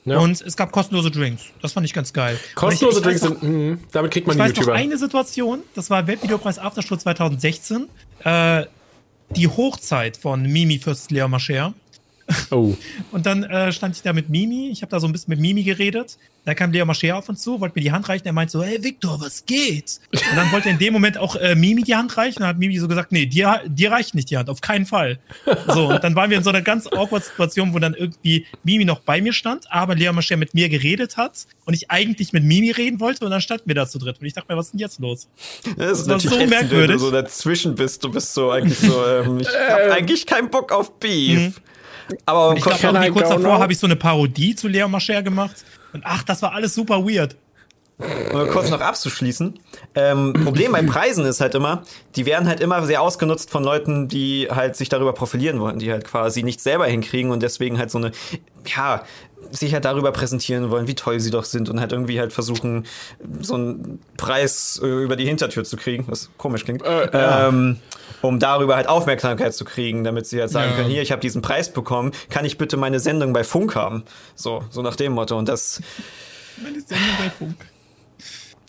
Ja. 0.06 0.20
Und 0.20 0.40
es 0.42 0.56
gab 0.56 0.72
kostenlose 0.72 1.10
Drinks. 1.12 1.44
Das 1.62 1.74
fand 1.74 1.86
ich 1.86 1.94
ganz 1.94 2.14
geil. 2.14 2.40
kostenlose 2.54 3.00
ich, 3.00 3.06
ich 3.06 3.20
Drinks 3.20 3.24
noch- 3.24 3.42
sind, 3.42 3.72
mh, 3.72 3.78
damit 3.92 4.12
kriegt 4.12 4.28
man 4.28 4.36
Ich 4.36 4.38
die 4.38 4.44
weiß 4.44 4.52
noch 4.52 4.58
YouTuber. 4.60 4.76
eine 4.78 4.98
Situation, 4.98 5.64
das 5.74 5.90
war 5.90 6.06
Webvideopreis 6.08 6.60
Aftershow 6.60 6.96
2016. 6.96 7.88
Äh, 8.24 8.66
die 9.32 9.48
Hochzeit 9.48 10.16
von 10.18 10.44
Mimi 10.44 10.78
fürs 10.78 11.10
Leo 11.10 11.28
Mascher. 11.28 11.74
Oh. 12.52 12.76
Und 13.12 13.26
dann 13.26 13.44
äh, 13.44 13.72
stand 13.72 13.96
ich 13.96 14.02
da 14.02 14.14
mit 14.14 14.30
Mimi. 14.30 14.70
Ich 14.72 14.82
habe 14.82 14.90
da 14.90 15.00
so 15.00 15.08
ein 15.08 15.12
bisschen 15.12 15.30
mit 15.30 15.40
Mimi 15.40 15.64
geredet. 15.64 16.18
Da 16.44 16.54
kam 16.54 16.72
Leo 16.72 16.86
Mascher 16.86 17.18
auf 17.18 17.28
uns 17.28 17.42
zu, 17.42 17.60
wollte 17.60 17.78
mir 17.78 17.82
die 17.82 17.92
Hand 17.92 18.08
reichen. 18.08 18.26
Er 18.28 18.34
meinte 18.34 18.52
so, 18.52 18.64
hey 18.64 18.84
Victor, 18.84 19.20
was 19.20 19.46
geht? 19.46 20.00
Und 20.12 20.36
dann 20.36 20.52
wollte 20.52 20.70
er 20.70 20.74
in 20.74 20.80
dem 20.80 20.94
Moment 20.94 21.18
auch 21.18 21.36
äh, 21.36 21.56
Mimi 21.56 21.82
die 21.82 21.96
Hand 21.96 22.16
reichen. 22.18 22.40
Dann 22.40 22.50
hat 22.50 22.60
Mimi 22.60 22.78
so 22.78 22.88
gesagt, 22.88 23.12
nee, 23.12 23.26
dir, 23.26 23.62
dir 23.66 23.92
reicht 23.92 24.14
nicht 24.14 24.30
die 24.30 24.38
Hand, 24.38 24.50
auf 24.50 24.62
keinen 24.62 24.86
Fall. 24.86 25.20
So, 25.68 25.90
und 25.90 26.04
dann 26.04 26.16
waren 26.16 26.30
wir 26.30 26.38
in 26.38 26.44
so 26.44 26.52
einer 26.52 26.62
ganz 26.62 26.88
awkward 26.88 27.24
Situation, 27.24 27.74
wo 27.74 27.80
dann 27.80 27.96
irgendwie 27.96 28.46
Mimi 28.64 28.86
noch 28.86 29.00
bei 29.00 29.22
mir 29.22 29.34
stand, 29.34 29.72
aber 29.72 29.96
Leo 29.96 30.14
Mascher 30.14 30.38
mit 30.38 30.54
mir 30.54 30.70
geredet 30.70 31.18
hat 31.18 31.48
und 31.66 31.74
ich 31.74 31.90
eigentlich 31.90 32.32
mit 32.32 32.44
Mimi 32.44 32.72
reden 32.72 33.00
wollte 33.00 33.26
und 33.26 33.32
dann 33.32 33.42
standen 33.42 33.68
wir 33.68 33.76
da 33.76 33.88
zu 33.88 33.98
dritt. 33.98 34.20
Und 34.20 34.28
ich 34.28 34.34
dachte 34.34 34.52
mir, 34.52 34.58
was 34.58 34.68
ist 34.68 34.72
denn 34.74 34.80
jetzt 34.80 35.00
los? 35.00 35.28
Das 35.78 36.02
ist 36.02 36.08
war 36.08 36.18
natürlich 36.18 36.30
so 36.30 36.36
ätzend, 36.36 36.40
wenn 36.40 36.50
merkwürdig. 36.50 36.96
du 36.98 37.00
so 37.00 37.12
dazwischen 37.12 37.76
bist. 37.76 38.04
Du 38.04 38.12
bist 38.12 38.34
so 38.34 38.52
eigentlich 38.52 38.78
so, 38.78 39.06
ähm, 39.06 39.40
ich 39.40 39.48
hab 39.48 39.92
eigentlich 39.92 40.26
keinen 40.26 40.50
Bock 40.50 40.72
auf 40.72 41.00
Beef. 41.00 41.60
Aber 42.26 42.52
Mhm. 42.52 42.58
Ich 42.58 42.64
glaube, 42.64 43.06
I 43.06 43.10
kurz 43.12 43.30
davor 43.30 43.60
habe 43.60 43.74
ich 43.74 43.80
so 43.80 43.88
eine 43.88 43.96
Parodie 43.96 44.56
zu 44.56 44.68
Leo 44.68 44.88
Mascher 44.88 45.22
gemacht. 45.24 45.66
Und 45.94 46.04
ach, 46.06 46.24
das 46.24 46.42
war 46.42 46.54
alles 46.54 46.74
super 46.74 47.06
weird. 47.06 47.36
Um 47.98 48.50
kurz 48.50 48.70
noch 48.70 48.82
abzuschließen. 48.82 49.58
Ähm, 49.96 50.34
Problem 50.44 50.74
bei 50.74 50.82
Preisen 50.82 51.26
ist 51.26 51.40
halt 51.40 51.56
immer, 51.56 51.84
die 52.18 52.26
werden 52.26 52.46
halt 52.46 52.60
immer 52.60 52.86
sehr 52.86 53.02
ausgenutzt 53.02 53.50
von 53.50 53.64
Leuten, 53.64 54.10
die 54.10 54.50
halt 54.52 54.76
sich 54.76 54.90
darüber 54.90 55.14
profilieren 55.14 55.62
wollen, 55.62 55.80
die 55.80 55.90
halt 55.90 56.04
quasi 56.04 56.44
nicht 56.44 56.60
selber 56.60 56.88
hinkriegen 56.88 57.32
und 57.32 57.42
deswegen 57.42 57.78
halt 57.78 57.92
so 57.92 57.98
eine, 57.98 58.12
ja, 58.66 59.04
sich 59.52 59.74
halt 59.74 59.86
darüber 59.86 60.12
präsentieren 60.12 60.70
wollen, 60.70 60.88
wie 60.88 60.96
toll 60.96 61.20
sie 61.20 61.32
doch 61.32 61.44
sind 61.44 61.70
und 61.70 61.80
halt 61.80 61.92
irgendwie 61.92 62.20
halt 62.20 62.34
versuchen, 62.34 62.86
so 63.42 63.56
einen 63.56 64.00
Preis 64.18 64.80
äh, 64.84 64.88
über 65.04 65.16
die 65.16 65.26
Hintertür 65.26 65.64
zu 65.64 65.78
kriegen, 65.78 66.06
was 66.08 66.30
komisch 66.38 66.64
klingt, 66.66 66.84
ähm, 66.86 67.78
um 68.22 68.40
darüber 68.40 68.76
halt 68.76 68.88
Aufmerksamkeit 68.88 69.54
zu 69.54 69.66
kriegen, 69.66 70.04
damit 70.04 70.28
sie 70.28 70.40
halt 70.40 70.50
sagen 70.52 70.72
Ja. 70.72 70.76
können, 70.78 70.90
hier, 70.90 71.02
ich 71.02 71.12
habe 71.12 71.22
diesen 71.22 71.42
Preis 71.42 71.72
bekommen, 71.72 72.12
kann 72.30 72.46
ich 72.46 72.58
bitte 72.58 72.78
meine 72.78 73.00
Sendung 73.00 73.34
bei 73.34 73.44
Funk 73.44 73.76
haben? 73.76 74.04
So, 74.36 74.64
so 74.70 74.82
nach 74.82 74.96
dem 74.96 75.14
Motto. 75.14 75.38
Und 75.38 75.48
das, 75.50 75.82
Meine 76.62 76.80
Sendung 76.82 77.08
bei 77.20 77.30
Funk. 77.30 77.56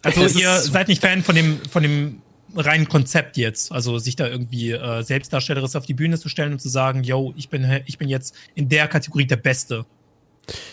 Also 0.02 0.38
ihr 0.38 0.60
seid 0.60 0.88
nicht 0.88 1.00
Fan 1.00 1.22
von 1.22 1.34
dem, 1.34 1.60
von 1.70 1.82
dem 1.82 2.22
reinen 2.54 2.88
Konzept 2.88 3.36
jetzt. 3.36 3.72
Also 3.72 3.98
sich 3.98 4.16
da 4.16 4.26
irgendwie 4.28 4.70
äh, 4.72 5.02
Selbstdarstellerisches 5.02 5.76
auf 5.76 5.86
die 5.86 5.94
Bühne 5.94 6.18
zu 6.18 6.28
stellen 6.28 6.52
und 6.52 6.60
zu 6.60 6.68
sagen, 6.68 7.02
yo, 7.02 7.34
ich 7.36 7.48
bin, 7.48 7.82
ich 7.86 7.98
bin 7.98 8.08
jetzt 8.08 8.34
in 8.54 8.68
der 8.68 8.88
Kategorie 8.88 9.26
der 9.26 9.36
Beste. 9.36 9.84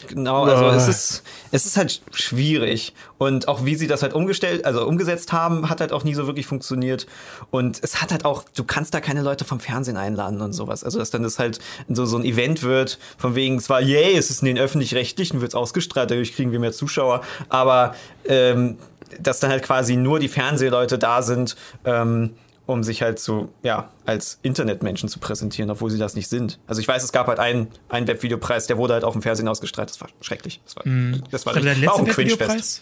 Genau, 0.07 0.43
also 0.43 0.67
es 0.67 0.88
ist, 0.88 1.24
es 1.51 1.65
ist 1.65 1.78
halt 1.78 2.01
schwierig. 2.11 2.93
Und 3.17 3.47
auch 3.47 3.65
wie 3.65 3.76
sie 3.76 3.88
das 3.88 4.03
halt 4.03 4.13
umgestellt, 4.13 4.65
also 4.65 4.86
umgesetzt 4.86 5.32
haben, 5.32 5.69
hat 5.69 5.82
halt 5.82 5.91
auch 5.91 6.03
nie 6.03 6.13
so 6.13 6.28
wirklich 6.28 6.45
funktioniert. 6.45 7.07
Und 7.49 7.80
es 7.82 8.01
hat 8.01 8.11
halt 8.11 8.26
auch, 8.26 8.43
du 8.55 8.63
kannst 8.63 8.93
da 8.93 9.01
keine 9.01 9.21
Leute 9.21 9.45
vom 9.45 9.59
Fernsehen 9.59 9.97
einladen 9.97 10.41
und 10.41 10.53
sowas. 10.53 10.84
Also 10.84 10.99
dass 10.99 11.09
dann 11.09 11.24
das 11.24 11.39
halt 11.39 11.59
so, 11.89 12.05
so 12.05 12.17
ein 12.17 12.26
Event 12.26 12.61
wird, 12.63 12.99
von 13.17 13.36
wegen 13.36 13.59
zwar, 13.59 13.82
yay, 13.82 14.15
es 14.15 14.30
ist 14.30 14.41
in 14.41 14.47
den 14.47 14.59
öffentlich-rechtlichen, 14.59 15.41
wird's 15.41 15.55
ausgestrahlt, 15.55 16.11
dadurch 16.11 16.36
kriegen 16.36 16.51
wir 16.51 16.59
mehr 16.59 16.74
Zuschauer, 16.74 17.21
aber 17.49 17.95
ähm, 18.26 18.78
dass 19.19 19.39
dann 19.39 19.51
halt 19.51 19.63
quasi 19.63 19.95
nur 19.95 20.19
die 20.19 20.28
Fernsehleute 20.28 20.97
da 20.97 21.21
sind, 21.21 21.55
ähm, 21.86 22.32
um 22.74 22.84
sich 22.84 23.01
halt 23.01 23.19
so, 23.19 23.53
ja, 23.61 23.91
als 24.05 24.39
Internetmenschen 24.41 25.07
zu 25.07 25.19
präsentieren, 25.19 25.69
obwohl 25.69 25.89
sie 25.89 25.97
das 25.97 26.15
nicht 26.15 26.28
sind. 26.28 26.59
Also 26.67 26.82
ich 26.82 26.88
weiß, 26.88 27.03
es 27.03 27.11
gab 27.11 27.28
halt 27.28 27.39
einen, 27.39 27.67
einen 27.88 28.07
Webvideopreis, 28.07 28.67
der 28.67 28.78
wurde 28.78 28.95
halt 28.95 29.03
auf 29.03 29.13
dem 29.13 29.21
Fernsehen 29.21 29.47
ausgestrahlt. 29.47 29.89
Das 29.89 30.01
war 30.01 30.09
schrecklich. 30.21 30.59
Das 30.65 30.76
war, 30.76 30.84
das 31.32 31.45
war, 31.45 31.53
der 31.53 31.63
richtig, 31.63 31.88
war 31.88 31.93
auch 31.93 32.05
letzte 32.05 32.21
ein. 32.21 32.28
Webvideopreis. 32.30 32.82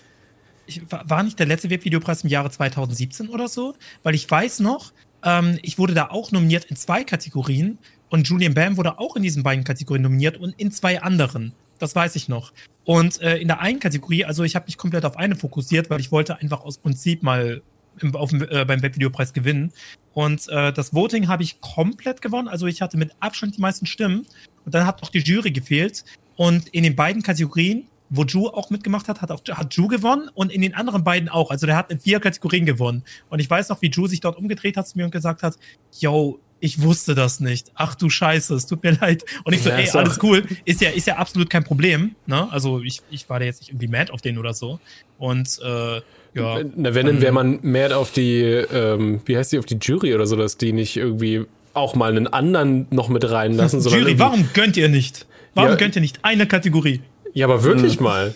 War 0.89 1.23
nicht 1.23 1.37
der 1.37 1.45
letzte 1.45 1.69
Webvideopreis 1.69 2.23
im 2.23 2.29
Jahre 2.29 2.49
2017 2.49 3.29
oder 3.29 3.47
so? 3.47 3.75
Weil 4.03 4.15
ich 4.15 4.29
weiß 4.29 4.61
noch, 4.61 4.93
ähm, 5.23 5.59
ich 5.61 5.77
wurde 5.77 5.93
da 5.93 6.09
auch 6.09 6.31
nominiert 6.31 6.65
in 6.65 6.75
zwei 6.75 7.03
Kategorien 7.03 7.77
und 8.09 8.27
Julian 8.27 8.53
Bam 8.53 8.77
wurde 8.77 8.97
auch 8.97 9.15
in 9.15 9.23
diesen 9.23 9.43
beiden 9.43 9.63
Kategorien 9.63 10.03
nominiert 10.03 10.37
und 10.37 10.53
in 10.57 10.71
zwei 10.71 11.01
anderen. 11.01 11.53
Das 11.79 11.95
weiß 11.95 12.15
ich 12.15 12.29
noch. 12.29 12.53
Und 12.85 13.21
äh, 13.21 13.37
in 13.37 13.47
der 13.47 13.59
einen 13.59 13.79
Kategorie, 13.79 14.23
also 14.23 14.43
ich 14.43 14.55
habe 14.55 14.67
mich 14.67 14.77
komplett 14.77 15.03
auf 15.03 15.17
eine 15.17 15.35
fokussiert, 15.35 15.89
weil 15.89 15.99
ich 15.99 16.11
wollte 16.11 16.37
einfach 16.37 16.61
aus 16.61 16.77
Prinzip 16.77 17.23
mal 17.23 17.61
im, 17.99 18.15
auf, 18.15 18.33
äh, 18.33 18.65
beim 18.65 18.81
Webvideopreis 18.81 19.33
gewinnen. 19.33 19.71
Und 20.13 20.47
äh, 20.49 20.73
das 20.73 20.93
Voting 20.93 21.27
habe 21.27 21.43
ich 21.43 21.61
komplett 21.61 22.21
gewonnen. 22.21 22.47
Also 22.47 22.67
ich 22.67 22.81
hatte 22.81 22.97
mit 22.97 23.11
Abstand 23.19 23.57
die 23.57 23.61
meisten 23.61 23.85
Stimmen. 23.85 24.25
Und 24.65 24.75
dann 24.75 24.85
hat 24.85 25.01
noch 25.01 25.09
die 25.09 25.19
Jury 25.19 25.51
gefehlt. 25.51 26.03
Und 26.35 26.67
in 26.69 26.83
den 26.83 26.95
beiden 26.95 27.21
Kategorien, 27.21 27.87
wo 28.09 28.23
Ju 28.23 28.47
auch 28.47 28.69
mitgemacht 28.69 29.07
hat, 29.07 29.21
hat 29.21 29.31
auch 29.31 29.41
hat 29.51 29.73
Ju 29.73 29.87
gewonnen 29.87 30.29
und 30.33 30.51
in 30.51 30.61
den 30.61 30.73
anderen 30.75 31.03
beiden 31.03 31.29
auch. 31.29 31.49
Also 31.49 31.65
der 31.65 31.77
hat 31.77 31.91
in 31.91 31.99
vier 31.99 32.19
Kategorien 32.19 32.65
gewonnen. 32.65 33.03
Und 33.29 33.39
ich 33.39 33.49
weiß 33.49 33.69
noch, 33.69 33.81
wie 33.81 33.89
Ju 33.89 34.07
sich 34.07 34.19
dort 34.19 34.37
umgedreht 34.37 34.75
hat 34.75 34.87
zu 34.87 34.97
mir 34.97 35.05
und 35.05 35.11
gesagt 35.11 35.43
hat, 35.43 35.57
yo, 35.97 36.39
ich 36.61 36.81
wusste 36.81 37.15
das 37.15 37.39
nicht. 37.41 37.71
Ach 37.75 37.95
du 37.95 38.09
Scheiße, 38.09 38.53
es 38.55 38.65
tut 38.67 38.81
mir 38.83 38.91
leid. 39.01 39.25
Und 39.43 39.53
ich 39.53 39.61
so, 39.63 39.69
Ja, 39.69 39.75
ey, 39.77 39.89
alles 39.89 40.19
cool. 40.23 40.43
Ist 40.63 40.79
ja, 40.79 40.91
ist 40.91 41.07
ja 41.07 41.17
absolut 41.17 41.49
kein 41.49 41.63
Problem. 41.65 42.15
Ne? 42.27 42.47
Also 42.51 42.79
ich, 42.81 43.01
ich 43.09 43.27
war 43.29 43.39
da 43.39 43.45
jetzt 43.45 43.61
nicht 43.61 43.71
irgendwie 43.71 43.87
mad 43.87 44.11
auf 44.13 44.21
den 44.21 44.37
oder 44.37 44.53
so. 44.53 44.79
Und 45.17 45.59
äh, 45.63 45.95
ja. 46.33 46.59
Na, 46.75 46.95
wenn, 46.95 47.07
dann 47.07 47.21
wäre 47.21 47.33
man 47.33 47.59
mehr 47.63 47.97
auf 47.97 48.11
die, 48.13 48.41
ähm, 48.41 49.19
wie 49.25 49.35
heißt 49.35 49.51
die, 49.51 49.59
auf 49.59 49.65
die 49.65 49.77
Jury 49.81 50.15
oder 50.15 50.25
so, 50.27 50.35
dass 50.37 50.57
die 50.57 50.71
nicht 50.71 50.95
irgendwie 50.95 51.45
auch 51.73 51.95
mal 51.95 52.11
einen 52.11 52.27
anderen 52.27 52.87
noch 52.91 53.09
mit 53.09 53.29
reinlassen. 53.29 53.81
Jury, 53.87 54.17
warum 54.19 54.47
gönnt 54.53 54.77
ihr 54.77 54.87
nicht? 54.87 55.25
Warum 55.55 55.71
Ja. 55.71 55.75
gönnt 55.75 55.95
ihr 55.95 56.01
nicht 56.01 56.19
eine 56.23 56.45
Kategorie? 56.47 57.01
Ja, 57.33 57.47
aber 57.47 57.63
wirklich 57.63 57.99
mal, 57.99 58.33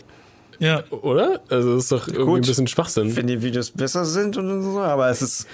Ja. 0.60 0.84
oder? 0.90 1.42
Also 1.50 1.76
das 1.76 1.84
ist 1.84 1.92
doch 1.92 2.08
irgendwie 2.08 2.26
Gut. 2.26 2.38
ein 2.44 2.48
bisschen 2.48 2.68
Schwachsinn. 2.68 3.16
Wenn 3.16 3.28
die 3.28 3.42
Videos 3.42 3.72
besser 3.72 4.06
sind 4.06 4.38
und 4.38 4.62
so, 4.64 4.80
aber 4.80 5.10
es 5.10 5.22
ist. 5.22 5.48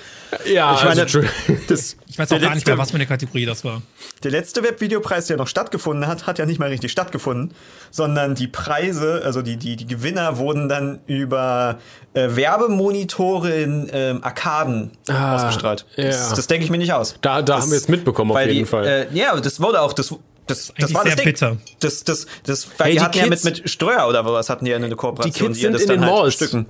Ja, 0.46 0.76
Ich 0.76 0.84
meine, 0.84 1.02
also, 1.02 1.22
das, 1.68 1.96
Ich 2.08 2.18
weiß 2.20 2.30
der 2.30 2.38
auch 2.38 2.42
gar 2.42 2.50
nicht 2.50 2.56
letzte- 2.56 2.72
mehr, 2.72 2.78
was 2.78 2.92
für 2.92 2.96
eine 2.96 3.06
Kategorie 3.06 3.46
das 3.46 3.64
war. 3.66 3.82
Der 4.24 4.32
letzte 4.32 4.64
Webvideopreis, 4.64 5.28
der 5.28 5.38
noch 5.38 5.48
stattgefunden 5.48 6.08
hat, 6.08 6.28
hat 6.28 6.38
ja 6.40 6.46
nicht 6.46 6.60
mal 6.60 6.70
richtig 6.70 6.92
stattgefunden, 6.92 7.54
sondern 7.90 8.36
die 8.36 8.48
Preise, 8.48 9.22
also 9.26 9.42
die, 9.42 9.58
die, 9.58 9.76
die 9.76 9.88
Gewinner 9.88 10.38
wurden 10.38 10.70
dann 10.70 11.00
über 11.08 11.80
äh, 12.14 12.30
Werbemonitore 12.36 13.52
in 13.62 13.90
ähm, 13.92 14.24
Arkaden 14.24 14.92
Ah, 15.10 15.36
ausgestrahlt. 15.36 15.86
ja. 15.96 16.06
Das, 16.06 16.34
das 16.34 16.48
denke 16.48 16.66
ich 16.66 16.72
mir 16.72 16.78
nicht 16.78 16.94
aus. 16.94 17.16
Da- 17.22 17.42
da 17.42 17.60
haben 17.62 17.72
wir 17.72 17.78
es 17.78 17.88
mitbekommen, 17.88 18.32
auf 18.32 18.40
jeden 18.40 18.52
die, 18.54 18.66
Fall. 18.66 18.86
Äh, 18.86 19.08
ja, 19.14 19.36
das 19.40 19.60
wurde 19.60 19.82
auch, 19.82 19.94
das, 19.94 20.14
das, 20.48 20.74
das 20.78 20.94
war 20.94 21.04
das 21.04 21.14
sehr 21.14 21.16
Ding. 21.18 21.26
bitter. 21.26 21.58
Das, 21.80 22.04
das, 22.04 22.26
das, 22.46 22.68
weil 22.78 22.88
Hey, 22.88 22.92
die 22.94 22.98
die 22.98 23.04
hatten 23.06 23.18
ja 23.20 23.24
mit, 23.28 23.40
Kids- 23.42 23.44
mit 23.62 23.70
Ströer 23.70 24.08
oder 24.10 24.26
was 24.26 24.50
hatten 24.50 24.66
die 24.66 24.72
ja 24.72 24.78
eine 24.78 24.90
die 24.90 24.96
Kooperation, 24.96 25.50
Kids 25.50 25.62
ja 25.62 25.72
sind 25.72 25.74
das 25.74 25.82
in 25.84 25.88
den 25.90 26.02
halt 26.02 26.12
Malls, 26.12 26.34
stücken. 26.34 26.66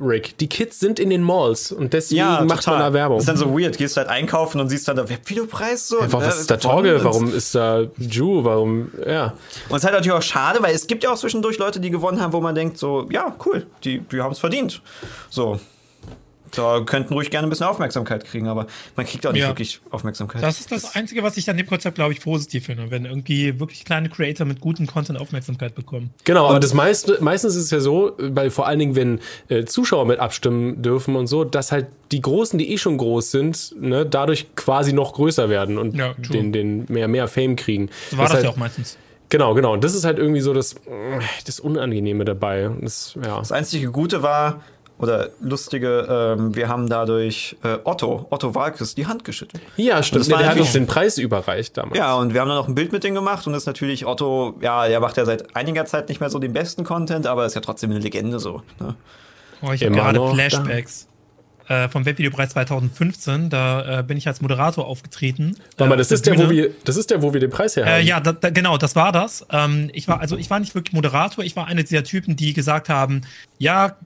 Rick. 0.00 0.38
Die 0.38 0.48
Kids 0.48 0.80
sind 0.80 0.98
in 0.98 1.10
den 1.10 1.22
Malls 1.22 1.70
und 1.72 1.92
deswegen 1.92 2.18
Ja, 2.20 2.40
macht 2.42 2.66
man 2.66 2.78
da 2.78 2.92
Werbung. 2.92 3.18
Das 3.18 3.24
ist 3.24 3.28
dann 3.28 3.36
so 3.36 3.58
weird. 3.58 3.76
Gehst 3.76 3.96
halt 3.96 4.08
einkaufen 4.08 4.60
und 4.60 4.68
siehst 4.70 4.88
dann 4.88 4.96
der 4.96 5.08
Webvideopreis 5.10 5.88
so. 5.88 5.98
Einfach, 5.98 6.20
was 6.20 6.36
äh, 6.36 6.40
ist 6.40 6.50
da 6.50 6.56
Torge? 6.56 7.04
Warum 7.04 7.34
ist 7.34 7.54
da 7.54 7.86
Ju? 7.98 8.44
Warum, 8.44 8.90
ja. 9.06 9.34
Und 9.68 9.76
es 9.76 9.78
ist 9.78 9.84
halt 9.84 9.94
natürlich 9.94 10.12
auch 10.16 10.22
schade, 10.22 10.62
weil 10.62 10.74
es 10.74 10.86
gibt 10.86 11.04
ja 11.04 11.10
auch 11.12 11.18
zwischendurch 11.18 11.58
Leute, 11.58 11.80
die 11.80 11.90
gewonnen 11.90 12.20
haben, 12.20 12.32
wo 12.32 12.40
man 12.40 12.54
denkt, 12.54 12.78
so, 12.78 13.06
ja, 13.10 13.36
cool, 13.44 13.66
die, 13.84 13.98
die 14.00 14.20
haben 14.22 14.32
es 14.32 14.38
verdient. 14.38 14.80
So. 15.28 15.60
Da 16.56 16.80
könnten 16.80 17.14
ruhig 17.14 17.30
gerne 17.30 17.46
ein 17.46 17.50
bisschen 17.50 17.66
Aufmerksamkeit 17.66 18.24
kriegen, 18.24 18.48
aber 18.48 18.66
man 18.96 19.06
kriegt 19.06 19.26
auch 19.26 19.32
nicht 19.32 19.42
Ja. 19.42 19.48
wirklich 19.48 19.80
Aufmerksamkeit. 19.90 20.42
Das 20.42 20.60
ist 20.60 20.72
das 20.72 20.94
Einzige, 20.96 21.22
was 21.22 21.36
ich 21.36 21.48
an 21.50 21.56
dem 21.56 21.66
Konzept, 21.66 21.94
glaube 21.94 22.12
ich, 22.12 22.20
positiv 22.20 22.66
finde, 22.66 22.90
wenn 22.90 23.04
irgendwie 23.04 23.60
wirklich 23.60 23.84
kleine 23.84 24.08
Creator 24.08 24.46
mit 24.46 24.60
gutem 24.60 24.86
Content 24.86 25.18
Aufmerksamkeit 25.20 25.74
bekommen. 25.74 26.10
Genau, 26.24 26.48
aber 26.48 26.60
das 26.60 26.74
meiste, 26.74 27.18
meistens 27.20 27.54
ist 27.56 27.64
es 27.64 27.70
ja 27.70 27.80
so, 27.80 28.12
weil 28.18 28.50
vor 28.50 28.66
allen 28.66 28.78
Dingen, 28.78 28.96
wenn 28.96 29.20
äh, 29.48 29.64
Zuschauer 29.64 30.06
mit 30.06 30.18
abstimmen 30.18 30.82
dürfen 30.82 31.16
und 31.16 31.26
so, 31.26 31.44
dass 31.44 31.72
halt 31.72 31.86
die 32.12 32.20
Großen, 32.20 32.58
die 32.58 32.72
eh 32.72 32.78
schon 32.78 32.98
groß 32.98 33.30
sind, 33.30 33.74
ne, 33.80 34.04
dadurch 34.04 34.54
quasi 34.56 34.92
noch 34.92 35.12
größer 35.14 35.48
werden 35.48 35.78
und 35.78 35.96
Ja, 35.96 36.14
den, 36.14 36.52
den 36.52 36.86
mehr, 36.88 37.08
mehr 37.08 37.28
Fame 37.28 37.56
kriegen. 37.56 37.90
So 38.10 38.18
war 38.18 38.24
das, 38.24 38.34
halt, 38.34 38.44
ja 38.44 38.50
auch 38.50 38.56
meistens. 38.56 38.98
Genau, 39.28 39.54
genau. 39.54 39.72
Und 39.74 39.84
das 39.84 39.94
ist 39.94 40.04
halt 40.04 40.18
irgendwie 40.18 40.40
so 40.40 40.52
das, 40.52 40.74
das 41.46 41.60
Unangenehme 41.60 42.24
dabei. 42.24 42.68
Das, 42.80 43.14
ja. 43.24 43.38
Das 43.38 43.52
einzige 43.52 43.90
Gute 43.92 44.24
war, 44.24 44.62
oder 45.00 45.30
lustige, 45.40 46.36
ähm, 46.38 46.54
wir 46.54 46.68
haben 46.68 46.88
dadurch 46.88 47.56
äh, 47.64 47.78
Otto, 47.84 48.26
Otto 48.30 48.54
Walkes, 48.54 48.94
die 48.94 49.06
Hand 49.06 49.24
geschüttelt. 49.24 49.62
ja, 49.76 50.02
stimmt. 50.02 50.20
das 50.20 50.28
Nee, 50.28 50.34
war 50.34 50.40
der 50.42 50.50
hat 50.50 50.60
uns 50.60 50.72
den 50.72 50.86
Preis 50.86 51.16
überreicht 51.16 51.76
damals. 51.76 51.96
Ja, 51.96 52.14
und 52.14 52.34
wir 52.34 52.40
haben 52.42 52.48
dann 52.48 52.58
noch 52.58 52.68
ein 52.68 52.74
Bild 52.74 52.92
mit 52.92 53.02
dem 53.02 53.14
gemacht 53.14 53.46
und 53.46 53.54
das 53.54 53.62
ist 53.62 53.66
natürlich 53.66 54.06
Otto, 54.06 54.54
ja, 54.60 54.86
der 54.86 55.00
macht 55.00 55.16
ja 55.16 55.24
seit 55.24 55.56
einiger 55.56 55.86
Zeit 55.86 56.08
nicht 56.08 56.20
mehr 56.20 56.28
so 56.28 56.38
den 56.38 56.52
besten 56.52 56.84
Content, 56.84 57.26
aber 57.26 57.46
ist 57.46 57.54
ja 57.54 57.62
trotzdem 57.62 57.90
eine 57.90 58.00
Legende 58.00 58.38
so. 58.38 58.62
Ne? 58.78 58.94
Oh, 59.62 59.72
ich 59.72 59.82
habe 59.82 59.94
gerade 59.94 60.30
Flashbacks. 60.34 61.06
Äh, 61.68 61.88
vom 61.88 62.04
Webvideopreis 62.04 62.50
2015, 62.50 63.48
da 63.48 64.00
äh, 64.00 64.02
bin 64.02 64.16
ich 64.16 64.26
als 64.26 64.40
Moderator 64.40 64.88
aufgetreten. 64.88 65.56
Warte 65.76 65.88
mal, 65.88 65.94
äh, 65.94 65.98
das 65.98 66.10
ist 66.10 66.26
der, 66.26 66.32
Bühne. 66.32 66.46
wo 66.46 66.50
wir, 66.50 66.70
das 66.84 66.96
ist 66.96 67.10
der, 67.10 67.22
wo 67.22 67.32
wir 67.32 67.38
den 67.38 67.50
Preis 67.50 67.76
her 67.76 67.86
haben. 67.86 67.92
Äh, 67.92 68.00
ja, 68.00 68.18
da, 68.18 68.32
da, 68.32 68.50
genau, 68.50 68.76
das 68.76 68.96
war 68.96 69.12
das. 69.12 69.46
Ähm, 69.52 69.88
ich 69.92 70.08
war, 70.08 70.18
also 70.20 70.36
ich 70.36 70.50
war 70.50 70.58
nicht 70.58 70.74
wirklich 70.74 70.92
Moderator, 70.94 71.44
ich 71.44 71.54
war 71.54 71.68
einer 71.68 71.84
dieser 71.84 72.02
Typen, 72.02 72.34
die 72.34 72.54
gesagt 72.54 72.88
haben, 72.88 73.20
ja, 73.58 73.96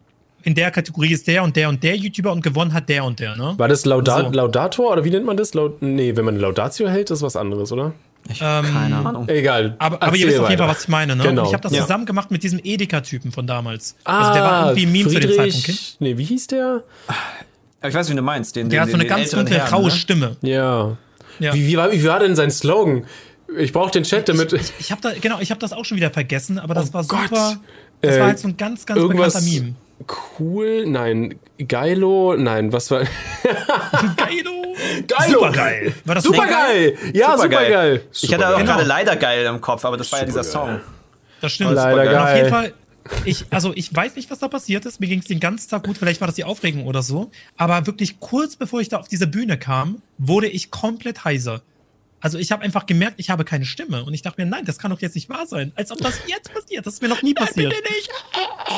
in 0.44 0.54
der 0.54 0.70
Kategorie 0.70 1.12
ist 1.12 1.26
der 1.26 1.42
und 1.42 1.56
der 1.56 1.68
und 1.68 1.82
der 1.82 1.96
YouTuber 1.96 2.32
und 2.32 2.42
gewonnen 2.42 2.72
hat 2.72 2.88
der 2.88 3.04
und 3.04 3.18
der, 3.18 3.36
ne? 3.36 3.54
War 3.56 3.68
das 3.68 3.84
Lauda 3.84 4.20
So. 4.24 4.30
Laudator 4.30 4.92
oder 4.92 5.04
wie 5.04 5.10
nennt 5.10 5.24
man 5.26 5.36
das? 5.36 5.54
Laud 5.54 5.82
nee, 5.82 6.14
wenn 6.16 6.24
man 6.24 6.38
Laudatio 6.38 6.88
hält, 6.88 7.10
ist 7.10 7.22
was 7.22 7.34
anderes, 7.36 7.72
oder? 7.72 7.92
Ich 8.28 8.40
Ähm, 8.40 8.64
keine 8.64 8.96
Ahnung. 9.04 9.28
Egal. 9.28 9.76
Aber, 9.78 10.02
aber 10.02 10.16
ihr 10.16 10.26
wisst 10.26 10.38
auf 10.38 10.48
jeden 10.48 10.60
Fall, 10.60 10.68
was 10.70 10.82
ich 10.84 10.88
meine, 10.88 11.14
ne? 11.16 11.22
Genau. 11.24 11.42
Und 11.42 11.48
ich 11.48 11.54
habe 11.54 11.62
das 11.62 11.72
Ja. 11.72 11.82
zusammen 11.82 12.06
gemacht 12.06 12.30
mit 12.30 12.42
diesem 12.42 12.58
Edeka-Typen 12.62 13.32
von 13.32 13.46
damals. 13.46 13.96
Ah, 14.04 14.20
also 14.20 14.32
der 14.32 14.42
war 14.42 14.66
irgendwie 14.70 14.86
ein 14.86 14.92
Meme 14.92 15.08
zu 15.10 15.20
dem 15.20 15.30
Friedrich, 15.30 15.36
Zeitpunkt. 15.54 15.68
okay? 15.68 15.96
Nee, 16.00 16.18
wie 16.18 16.24
hieß 16.24 16.46
der? 16.46 16.82
Aber 17.80 17.88
ich 17.90 17.94
weiß, 17.94 18.10
wie 18.10 18.14
du 18.14 18.22
meinst. 18.22 18.56
Den, 18.56 18.70
Der 18.70 18.80
den, 18.80 18.82
hat 18.82 18.88
so 18.90 18.94
eine 18.96 19.06
ganz 19.06 19.30
dunkle, 19.30 19.58
graue 19.68 19.84
ne? 19.84 19.90
Stimme. 19.90 20.36
Ja. 20.40 20.96
Ja. 21.38 21.52
Wie, 21.52 21.66
wie, 21.66 21.76
war, 21.76 21.92
wie 21.92 22.04
war 22.04 22.18
denn 22.20 22.34
sein 22.34 22.50
Slogan? 22.50 23.04
Ich 23.58 23.72
brauche 23.72 23.90
den 23.90 24.04
Chat, 24.04 24.28
damit. 24.28 24.52
Ich 24.78 24.90
habe 24.90 25.02
da, 25.02 25.10
genau, 25.20 25.38
ich 25.40 25.50
habe 25.50 25.60
das 25.60 25.72
auch 25.74 25.84
schon 25.84 25.96
wieder 25.98 26.10
vergessen, 26.10 26.58
aber 26.58 26.72
das 26.74 26.90
Oh 26.90 26.94
war 26.94 27.04
Gott. 27.04 27.28
super. 27.28 27.56
Das 28.00 28.16
Äh, 28.16 28.20
war 28.20 28.26
halt 28.28 28.38
so 28.38 28.48
ein 28.48 28.56
ganz, 28.56 28.86
ganz 28.86 29.00
bekannter 29.06 29.40
Meme. 29.42 29.74
Cool? 30.38 30.86
Nein. 30.86 31.34
Geilo? 31.68 32.34
Nein, 32.36 32.72
was 32.72 32.90
war. 32.90 33.00
Geilo! 34.16 34.74
Geilo! 35.06 35.32
Super 35.40 35.50
geil! 35.52 35.94
War 36.04 36.14
das 36.16 36.24
Super 36.24 36.42
nicht 36.46 36.50
geil! 36.54 36.98
Ja, 37.12 37.36
super 37.36 37.48
geil! 37.48 38.02
Ich 38.12 38.32
hatte 38.34 38.48
auch 38.48 38.58
Genau. 38.58 38.72
gerade 38.72 38.84
leider 38.84 39.16
geil 39.16 39.44
im 39.46 39.60
Kopf, 39.60 39.84
aber 39.84 39.96
das 39.96 40.10
war 40.12 40.20
ja 40.20 40.24
dieser 40.24 40.44
Supergeil. 40.44 40.78
Song. 40.78 40.84
Das 41.40 41.52
stimmt. 41.52 41.72
Leider 41.72 42.02
Und 42.02 42.08
auf 42.16 42.24
geil. 42.24 42.36
jeden 42.38 42.48
Fall, 42.50 42.72
ich, 43.24 43.44
also 43.50 43.72
ich 43.74 43.94
weiß 43.94 44.16
nicht, 44.16 44.30
was 44.30 44.38
da 44.38 44.48
passiert 44.48 44.86
ist. 44.86 44.98
Mir 45.00 45.06
ging 45.08 45.18
es 45.20 45.26
den 45.26 45.40
ganzen 45.40 45.68
Tag 45.70 45.84
gut. 45.84 45.98
Vielleicht 45.98 46.20
war 46.20 46.26
das 46.26 46.36
die 46.36 46.44
Aufregung 46.44 46.86
oder 46.86 47.02
so. 47.02 47.30
Aber 47.56 47.86
wirklich 47.86 48.18
kurz 48.20 48.56
bevor 48.56 48.80
ich 48.80 48.88
da 48.88 48.98
auf 48.98 49.08
diese 49.08 49.26
Bühne 49.26 49.58
kam, 49.58 50.00
wurde 50.18 50.48
ich 50.48 50.70
komplett 50.70 51.24
heiser. 51.24 51.60
Also 52.24 52.38
ich 52.38 52.50
habe 52.52 52.62
einfach 52.62 52.86
gemerkt, 52.86 53.16
ich 53.18 53.28
habe 53.28 53.44
keine 53.44 53.66
Stimme. 53.66 54.02
Und 54.02 54.14
ich 54.14 54.22
dachte 54.22 54.42
mir, 54.42 54.50
nein, 54.50 54.64
das 54.64 54.78
kann 54.78 54.90
doch 54.90 55.02
jetzt 55.02 55.14
nicht 55.14 55.28
wahr 55.28 55.46
sein. 55.46 55.72
Als 55.74 55.90
ob 55.90 55.98
das 55.98 56.22
jetzt 56.26 56.50
passiert. 56.54 56.86
Das 56.86 56.94
ist 56.94 57.02
mir 57.02 57.08
noch 57.08 57.20
nie 57.20 57.34
passiert. 57.34 57.68
bitte 57.68 57.82
nicht. 57.92 58.10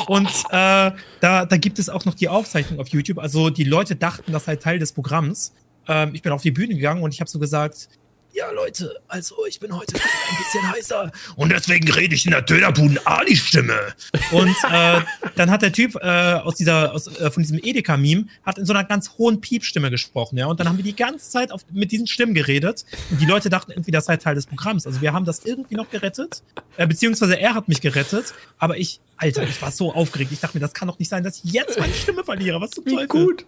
Und 0.07 0.27
äh, 0.49 0.91
da, 1.21 1.45
da 1.45 1.57
gibt 1.57 1.79
es 1.79 1.87
auch 1.87 2.03
noch 2.03 2.13
die 2.13 2.27
Aufzeichnung 2.27 2.81
auf 2.81 2.89
YouTube. 2.89 3.19
Also 3.19 3.49
die 3.49 3.63
Leute 3.63 3.95
dachten, 3.95 4.33
das 4.33 4.43
sei 4.43 4.57
Teil 4.57 4.79
des 4.79 4.91
Programms. 4.91 5.53
Ähm, 5.87 6.13
ich 6.13 6.23
bin 6.23 6.33
auf 6.33 6.41
die 6.41 6.51
Bühne 6.51 6.75
gegangen 6.75 7.01
und 7.01 7.13
ich 7.13 7.21
habe 7.21 7.29
so 7.29 7.39
gesagt, 7.39 7.87
ja 8.33 8.51
Leute, 8.51 8.95
also 9.07 9.45
ich 9.47 9.59
bin 9.59 9.75
heute 9.75 9.95
ein 9.95 10.37
bisschen 10.37 10.71
heißer 10.71 11.11
und 11.35 11.49
deswegen 11.51 11.91
rede 11.91 12.15
ich 12.15 12.25
in 12.25 12.31
der 12.31 12.41
Dönerbuden-Ali-Stimme. 12.41 13.95
Und 14.31 14.55
äh, 14.71 15.01
dann 15.35 15.51
hat 15.51 15.61
der 15.61 15.71
Typ 15.71 15.95
äh, 15.95 16.33
aus 16.33 16.55
dieser, 16.55 16.93
aus, 16.93 17.07
äh, 17.19 17.31
von 17.31 17.43
diesem 17.43 17.59
Edeka-Meme, 17.61 18.25
hat 18.43 18.57
in 18.57 18.65
so 18.65 18.73
einer 18.73 18.83
ganz 18.83 19.11
hohen 19.17 19.41
Piepstimme 19.41 19.89
gesprochen, 19.89 20.37
ja. 20.37 20.45
Und 20.47 20.59
dann 20.59 20.67
haben 20.67 20.77
wir 20.77 20.83
die 20.83 20.95
ganze 20.95 21.29
Zeit 21.29 21.51
auf, 21.51 21.61
mit 21.71 21.91
diesen 21.91 22.07
Stimmen 22.07 22.33
geredet 22.33 22.85
und 23.09 23.19
die 23.19 23.25
Leute 23.25 23.49
dachten 23.49 23.71
irgendwie, 23.71 23.91
das 23.91 24.05
sei 24.05 24.17
Teil 24.17 24.35
des 24.35 24.45
Programms. 24.45 24.85
Also 24.85 25.01
wir 25.01 25.13
haben 25.13 25.25
das 25.25 25.45
irgendwie 25.45 25.75
noch 25.75 25.89
gerettet, 25.89 26.43
äh, 26.77 26.85
beziehungsweise 26.87 27.39
er 27.39 27.55
hat 27.55 27.67
mich 27.67 27.81
gerettet, 27.81 28.33
aber 28.59 28.77
ich, 28.77 28.99
Alter, 29.17 29.43
ich 29.43 29.61
war 29.61 29.71
so 29.71 29.93
aufgeregt. 29.93 30.31
Ich 30.31 30.39
dachte 30.39 30.57
mir, 30.57 30.61
das 30.61 30.73
kann 30.73 30.87
doch 30.87 30.99
nicht 30.99 31.09
sein, 31.09 31.23
dass 31.23 31.43
ich 31.43 31.51
jetzt 31.51 31.79
meine 31.79 31.93
Stimme 31.93 32.23
verliere. 32.23 32.61
Was 32.61 32.71
zum 32.71 32.85
Wie 32.85 32.95
Teufel? 32.95 33.07
gut. 33.07 33.45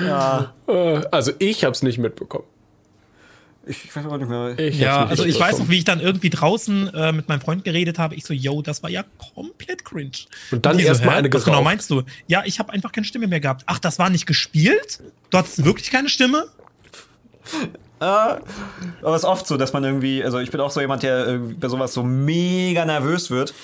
Ja. 0.00 0.54
Äh, 0.68 1.02
Also, 1.10 1.32
ich 1.38 1.64
hab's 1.64 1.82
nicht 1.82 1.98
mitbekommen. 1.98 2.44
Ich, 3.66 3.94
weiß 3.94 4.06
auch 4.06 4.18
nicht 4.18 4.28
mehr. 4.28 4.58
Ich 4.58 4.78
Ja, 4.78 5.06
also 5.06 5.24
ich 5.24 5.38
weiß 5.38 5.60
noch, 5.60 5.68
wie 5.68 5.78
ich 5.78 5.84
dann 5.84 6.00
irgendwie 6.00 6.30
draußen 6.30 6.92
äh, 6.94 7.12
mit 7.12 7.28
meinem 7.28 7.40
Freund 7.40 7.64
geredet 7.64 7.98
habe. 7.98 8.14
Ich 8.16 8.24
so, 8.24 8.34
yo, 8.34 8.60
das 8.62 8.82
war 8.82 8.90
ja 8.90 9.04
komplett 9.34 9.84
cringe. 9.84 10.10
Und 10.50 10.66
dann 10.66 10.78
so, 10.78 10.84
erstmal 10.84 11.14
hä? 11.14 11.18
eine 11.18 11.32
Was 11.32 11.44
genau 11.44 11.58
geraucht. 11.58 11.64
meinst 11.64 11.90
du? 11.90 12.02
Ja, 12.26 12.42
ich 12.44 12.58
habe 12.58 12.72
einfach 12.72 12.90
keine 12.90 13.04
Stimme 13.04 13.28
mehr 13.28 13.40
gehabt. 13.40 13.62
Ach, 13.66 13.78
das 13.78 13.98
war 13.98 14.10
nicht 14.10 14.26
gespielt? 14.26 15.00
Du 15.30 15.38
hattest 15.38 15.64
wirklich 15.64 15.90
keine 15.90 16.08
Stimme? 16.08 16.46
Aber 18.06 19.14
es 19.14 19.22
ist 19.22 19.24
oft 19.24 19.46
so, 19.46 19.56
dass 19.56 19.72
man 19.72 19.84
irgendwie, 19.84 20.24
also 20.24 20.38
ich 20.38 20.50
bin 20.50 20.60
auch 20.60 20.70
so 20.70 20.80
jemand, 20.80 21.02
der 21.02 21.38
bei 21.58 21.68
sowas 21.68 21.92
so 21.94 22.02
mega 22.02 22.84
nervös 22.84 23.30
wird 23.30 23.54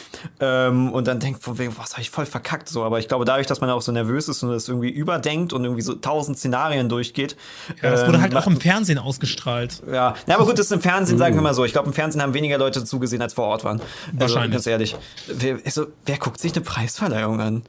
ähm, 0.41 0.93
und 0.93 1.07
dann 1.07 1.21
denkt, 1.21 1.43
von 1.43 1.59
wegen, 1.59 1.77
was 1.79 1.93
habe 1.93 2.03
ich 2.03 2.11
voll 2.11 2.27
verkackt 2.27 2.69
so. 2.69 2.85
Aber 2.85 2.99
ich 2.99 3.09
glaube, 3.09 3.25
dadurch, 3.25 3.47
dass 3.47 3.61
man 3.61 3.71
auch 3.71 3.83
so 3.83 3.93
nervös 3.93 4.29
ist 4.29 4.43
und 4.43 4.51
das 4.51 4.69
irgendwie 4.69 4.91
überdenkt 4.91 5.53
und 5.53 5.65
irgendwie 5.65 5.83
so 5.83 5.95
tausend 5.95 6.39
Szenarien 6.39 6.89
durchgeht. 6.89 7.37
Ja, 7.83 7.91
das 7.91 8.03
wurde 8.07 8.15
ähm, 8.17 8.23
halt 8.23 8.33
auch 8.33 8.47
macht- 8.47 8.47
im 8.49 8.61
Fernsehen 8.61 8.99
ausgestrahlt. 8.99 9.83
Ja, 9.93 10.15
na, 10.27 10.35
aber 10.37 10.45
gut, 10.47 10.59
das 10.59 10.67
ist 10.67 10.73
im 10.73 10.81
Fernsehen, 10.81 11.19
sagen 11.19 11.35
wir 11.35 11.43
mal 11.43 11.55
so. 11.55 11.65
Ich 11.65 11.73
glaube, 11.73 11.89
im 11.89 11.95
Fernsehen 11.95 12.23
haben 12.23 12.35
weniger 12.35 12.59
Leute 12.59 12.85
zugesehen, 12.85 13.23
als 13.23 13.35
vor 13.35 13.47
Ort 13.47 13.65
waren. 13.65 13.81
Also, 13.81 14.35
Wahrscheinlich. 14.35 14.53
ganz 14.53 14.67
ehrlich. 14.67 14.97
Wer, 15.27 15.59
also, 15.65 15.87
wer 16.07 16.19
guckt 16.19 16.41
sich 16.41 16.53
eine 16.55 16.63
Preisverleihung 16.65 17.41
an? 17.41 17.63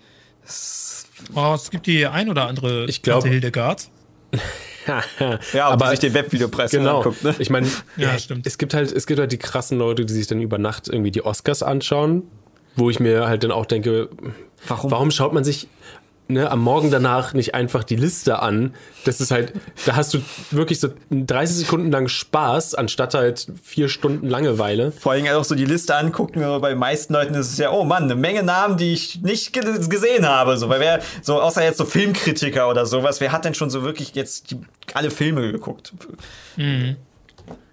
Oh, 1.35 1.53
es 1.55 1.69
gibt 1.69 1.85
die 1.87 2.07
ein 2.07 2.29
oder 2.29 2.47
andere 2.47 2.85
Ich 2.85 3.01
glaub- 3.01 3.25
Hildegard. 3.25 3.89
Ja, 5.53 5.67
aber 5.69 5.89
sich 5.91 5.99
den 5.99 6.13
Webvideopreis 6.15 6.71
Genau. 6.71 6.97
anguckt, 6.97 7.23
ne? 7.23 7.35
Ich 7.37 7.49
meine, 7.51 7.67
Ja, 7.95 8.11
ja, 8.13 8.17
stimmt. 8.19 8.47
es 8.47 8.57
gibt 8.57 8.73
halt, 8.73 8.91
es 8.91 9.05
gibt 9.05 9.19
halt 9.19 9.31
die 9.31 9.37
krassen 9.37 9.77
Leute, 9.77 10.03
die 10.05 10.13
sich 10.13 10.25
dann 10.25 10.41
über 10.41 10.57
Nacht 10.57 10.87
irgendwie 10.87 11.11
die 11.11 11.23
Oscars 11.23 11.61
anschauen, 11.61 12.23
wo 12.75 12.89
ich 12.89 12.99
mir 12.99 13.27
halt 13.27 13.43
dann 13.43 13.51
auch 13.51 13.65
denke, 13.67 14.09
Warum? 14.67 14.89
warum 14.91 15.11
schaut 15.11 15.31
man 15.33 15.43
sich 15.43 15.67
ne, 16.29 16.49
am 16.49 16.61
Morgen 16.61 16.91
danach 16.91 17.33
nicht 17.33 17.55
einfach 17.55 17.83
die 17.83 17.95
Liste 17.95 18.41
an? 18.41 18.73
Das 19.03 19.19
ist 19.19 19.31
halt, 19.31 19.53
da 19.85 19.95
hast 19.95 20.13
du 20.13 20.19
wirklich 20.51 20.79
so 20.79 20.89
30 21.09 21.57
Sekunden 21.57 21.91
lang 21.91 22.07
Spaß, 22.07 22.75
anstatt 22.75 23.13
halt 23.13 23.47
vier 23.61 23.89
Stunden 23.89 24.27
Langeweile. 24.27 24.91
Vor 24.91 25.11
allem 25.11 25.27
auch 25.27 25.43
so 25.43 25.55
die 25.55 25.65
Liste 25.65 25.95
angucken, 25.95 26.43
aber 26.43 26.59
bei 26.59 26.69
den 26.69 26.79
meisten 26.79 27.13
Leuten 27.13 27.33
ist 27.33 27.51
es 27.51 27.57
ja, 27.57 27.71
oh 27.71 27.83
Mann, 27.83 28.03
eine 28.03 28.15
Menge 28.15 28.43
Namen, 28.43 28.77
die 28.77 28.93
ich 28.93 29.21
nicht 29.21 29.53
ge 29.53 29.63
gesehen 29.89 30.27
habe. 30.27 30.57
So, 30.57 30.69
weil 30.69 30.79
wer, 30.79 31.01
so, 31.21 31.41
außer 31.41 31.63
jetzt 31.63 31.77
so 31.77 31.85
Filmkritiker 31.85 32.69
oder 32.69 32.85
sowas, 32.85 33.19
wer 33.19 33.31
hat 33.31 33.45
denn 33.45 33.53
schon 33.53 33.69
so 33.69 33.83
wirklich 33.83 34.15
jetzt 34.15 34.51
die, 34.51 34.61
alle 34.93 35.11
Filme 35.11 35.51
geguckt? 35.51 35.93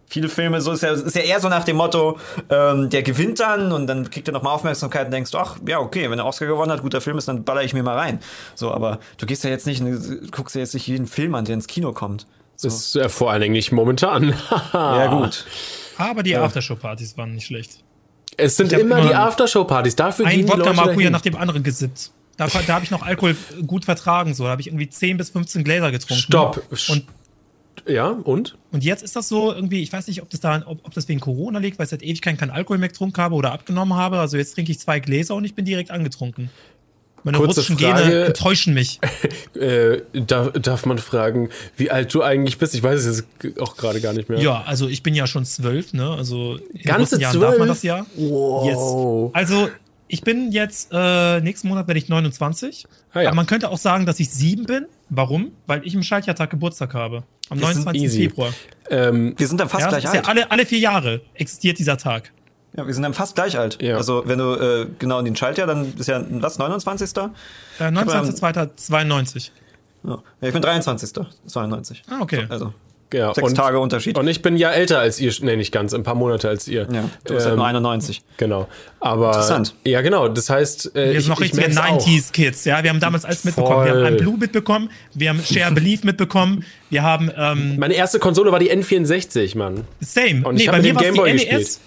Viele 0.08 0.28
Filme, 0.28 0.60
so 0.60 0.72
ist 0.72 0.82
ja, 0.82 0.92
ist 0.92 1.16
ja 1.16 1.22
eher 1.22 1.40
so 1.40 1.48
nach 1.48 1.64
dem 1.64 1.76
Motto, 1.76 2.18
ähm, 2.48 2.90
der 2.90 3.02
gewinnt 3.02 3.40
dann 3.40 3.72
und 3.72 3.86
dann 3.88 4.08
kriegt 4.08 4.28
er 4.28 4.32
nochmal 4.32 4.54
Aufmerksamkeit 4.54 5.06
und 5.06 5.10
denkst, 5.12 5.32
ach, 5.34 5.56
ja, 5.66 5.80
okay, 5.80 6.08
wenn 6.10 6.18
er 6.18 6.26
Oscar 6.26 6.46
gewonnen 6.46 6.70
hat, 6.70 6.82
guter 6.82 7.00
Film 7.00 7.18
ist, 7.18 7.26
dann 7.26 7.44
baller 7.44 7.64
ich 7.64 7.74
mir 7.74 7.82
mal 7.82 7.96
rein. 7.96 8.20
So, 8.54 8.70
aber 8.70 9.00
du 9.18 9.26
gehst 9.26 9.42
ja 9.42 9.50
jetzt 9.50 9.66
nicht, 9.66 9.82
guckst 10.30 10.54
ja 10.54 10.60
jetzt 10.60 10.74
nicht 10.74 10.86
jeden 10.86 11.06
Film 11.06 11.34
an, 11.34 11.44
der 11.44 11.54
ins 11.54 11.66
Kino 11.66 11.92
kommt. 11.92 12.26
So. 12.54 12.68
Das 12.68 12.76
ist 12.76 12.94
ja 12.94 13.08
vor 13.08 13.30
allen 13.30 13.42
Dingen 13.42 13.52
nicht 13.52 13.72
momentan. 13.72 14.34
ja, 14.72 15.06
gut. 15.08 15.44
Aber 15.98 16.22
die 16.22 16.36
Aftershow-Partys 16.36 17.16
waren 17.16 17.34
nicht 17.34 17.46
schlecht. 17.46 17.82
Es 18.36 18.56
sind 18.56 18.72
immer 18.72 18.98
immer 18.98 19.08
die 19.08 19.14
Aftershow-Partys. 19.14 19.96
Dafür 19.96 20.26
gehen 20.26 20.40
Ein 20.40 20.46
die 20.46 20.52
Leute 20.52 20.60
Wodka-Maracuja 20.60 20.96
dahin. 20.96 21.12
nach 21.12 21.20
dem 21.20 21.36
anderen 21.36 21.62
gesippt. 21.62 22.10
Da, 22.36 22.46
da 22.48 22.74
habe 22.74 22.84
ich 22.84 22.90
noch 22.90 23.02
Alkohol 23.02 23.34
gut 23.66 23.86
vertragen. 23.86 24.34
So. 24.34 24.44
Da 24.44 24.50
habe 24.50 24.60
ich 24.60 24.68
irgendwie 24.68 24.88
10 24.88 25.16
bis 25.16 25.30
15 25.30 25.64
Gläser 25.64 25.90
getrunken. 25.90 26.22
Stopp. 26.22 26.62
Und, 26.88 27.06
Ja, 27.86 28.08
und? 28.08 28.56
und 28.72 28.84
jetzt 28.84 29.02
ist 29.02 29.16
das 29.16 29.28
so 29.28 29.52
irgendwie, 29.52 29.82
ich 29.82 29.92
weiß 29.92 30.08
nicht, 30.08 30.22
ob 30.22 30.30
das, 30.30 30.40
da, 30.40 30.62
ob, 30.66 30.84
ob 30.84 30.94
das 30.94 31.08
wegen 31.08 31.20
Corona 31.20 31.58
liegt, 31.58 31.78
weil 31.78 31.84
ich 31.84 31.90
seit 31.90 32.02
Ewigkeiten 32.02 32.38
keinen 32.38 32.50
Alkohol 32.50 32.78
mehr 32.78 32.88
getrunken 32.88 33.20
habe 33.20 33.34
oder 33.34 33.52
abgenommen 33.52 33.94
habe. 33.94 34.18
Also 34.18 34.36
jetzt 34.36 34.54
trinke 34.54 34.72
ich 34.72 34.78
zwei 34.78 35.00
Gläser 35.00 35.34
und 35.34 35.44
ich 35.44 35.54
bin 35.54 35.64
direkt 35.64 35.90
angetrunken. 35.90 36.50
Meine 37.26 37.38
Kurze 37.38 37.60
russischen 37.60 37.78
Frage. 37.78 38.08
Gene 38.08 38.32
täuschen 38.32 38.74
mich. 38.74 39.00
Äh, 39.56 40.02
darf, 40.12 40.52
darf 40.52 40.84
man 40.84 40.98
fragen, 40.98 41.48
wie 41.78 41.90
alt 41.90 42.12
du 42.12 42.22
eigentlich 42.22 42.58
bist? 42.58 42.74
Ich 42.74 42.82
weiß 42.82 43.02
es 43.06 43.24
jetzt 43.42 43.58
auch 43.58 43.78
gerade 43.78 44.02
gar 44.02 44.12
nicht 44.12 44.28
mehr. 44.28 44.38
Ja, 44.38 44.62
also 44.66 44.86
ich 44.86 45.02
bin 45.02 45.14
ja 45.14 45.26
schon 45.26 45.46
zwölf, 45.46 45.94
ne? 45.94 46.10
Also 46.10 46.58
in 46.74 46.82
Ganze 46.82 47.16
russischen 47.16 47.20
Jahren 47.22 47.40
darf 47.40 47.58
man 47.58 47.68
zwölf? 47.68 47.68
das 47.68 47.82
ja. 47.82 48.06
Wow. 48.16 48.66
Yes. 48.66 49.32
Also 49.32 49.70
ich 50.08 50.22
bin 50.22 50.52
jetzt, 50.52 50.90
äh, 50.92 51.40
nächsten 51.40 51.68
Monat 51.68 51.86
werde 51.88 51.98
ich 51.98 52.08
29. 52.08 52.86
Ah, 53.12 53.20
ja. 53.20 53.28
Aber 53.28 53.36
man 53.36 53.46
könnte 53.46 53.70
auch 53.70 53.78
sagen, 53.78 54.06
dass 54.06 54.20
ich 54.20 54.30
sieben 54.30 54.64
bin. 54.66 54.86
Warum? 55.08 55.52
Weil 55.66 55.86
ich 55.86 55.94
im 55.94 56.02
Schaltjahrtag 56.02 56.50
Geburtstag 56.50 56.94
habe. 56.94 57.24
Am 57.48 57.60
Das 57.60 57.70
ist 57.70 57.84
29. 57.84 58.02
easy. 58.02 58.22
Februar. 58.28 58.52
Ähm, 58.90 59.34
Wir 59.36 59.46
sind 59.46 59.60
dann 59.60 59.68
fast 59.68 59.82
Ja, 59.84 59.90
das 59.90 60.00
gleich 60.00 60.04
ist 60.14 60.18
alt. 60.18 60.26
ja 60.26 60.30
alle, 60.30 60.50
alle 60.50 60.66
vier 60.66 60.78
Jahre 60.78 61.20
existiert 61.34 61.78
dieser 61.78 61.96
Tag. 61.96 62.32
Ja, 62.76 62.86
wir 62.86 62.92
sind 62.92 63.04
dann 63.04 63.14
fast 63.14 63.34
gleich 63.36 63.58
alt. 63.58 63.80
Ja. 63.80 63.96
Also, 63.96 64.24
wenn 64.26 64.38
du 64.38 64.54
äh, 64.54 64.86
genau 64.98 65.18
in 65.20 65.24
den 65.24 65.36
Schaltjahr, 65.36 65.66
dann 65.66 65.94
ist 65.96 66.08
ja, 66.08 66.22
was, 66.28 66.58
29. 66.58 67.10
Äh, 67.78 67.84
29.02.92. 67.84 69.50
Ja. 70.04 70.10
ja, 70.40 70.48
ich 70.48 70.52
bin 70.52 70.62
23. 70.62 71.24
92. 71.46 72.02
Ah, 72.08 72.18
okay. 72.20 72.46
Also, 72.48 72.74
ja, 73.12 73.32
sechs 73.34 73.48
und, 73.48 73.54
Tage 73.54 73.78
Unterschied. 73.78 74.18
und 74.18 74.26
ich 74.28 74.42
bin 74.42 74.56
ja 74.56 74.70
älter 74.70 74.98
als 74.98 75.20
ihr, 75.20 75.32
nee, 75.42 75.56
nicht 75.56 75.72
ganz, 75.72 75.94
ein 75.94 76.02
paar 76.02 76.14
Monate 76.14 76.48
als 76.48 76.66
ihr. 76.68 76.88
ja, 76.92 77.08
du 77.24 77.34
bist 77.34 77.46
halt 77.46 77.52
Ähm, 77.52 77.56
nur 77.58 77.66
91. 77.66 78.22
Genau. 78.36 78.68
Aber. 79.00 79.28
Interessant. 79.28 79.74
Ja, 79.84 80.00
genau. 80.00 80.28
Das 80.28 80.50
heißt, 80.50 80.96
äh, 80.96 81.12
Wir 81.14 81.20
sind 81.20 81.30
noch 81.30 81.40
ich 81.40 81.52
richtige 81.52 81.68
merk's 81.72 81.76
auch. 81.78 82.06
90s-Kids, 82.06 82.64
ja. 82.64 82.82
Wir 82.82 82.90
haben 82.90 83.00
damals 83.00 83.24
alles 83.24 83.44
mitbekommen. 83.44 83.84
Wir 83.84 83.92
haben 83.92 84.00
Voll. 84.02 84.12
I'm 84.12 84.18
Blue 84.18 84.36
mitbekommen, 84.38 84.90
wir 85.14 85.28
haben 85.30 85.40
Share 85.42 85.72
Belief 85.72 86.04
mitbekommen, 86.04 86.64
wir 86.90 87.02
haben 87.02 87.30
ähm, 87.36 87.76
Meine 87.78 87.94
erste 87.94 88.18
Konsole 88.18 88.50
war 88.52 88.58
die 88.58 88.72
N64, 88.72 89.56
Mann. 89.56 89.84
Same. 90.00 90.42
Und 90.46 90.56
nee, 90.56 90.62
ich 90.62 90.68
hab 90.68 90.76
bei 90.76 90.82
mit 90.82 90.94
mir 90.94 90.94
dem 90.94 90.96
war 90.96 91.02
es 91.02 91.12
die 91.12 91.12
Gameboy 91.12 91.32
NES. 91.32 91.42
gespielt. 91.66 91.78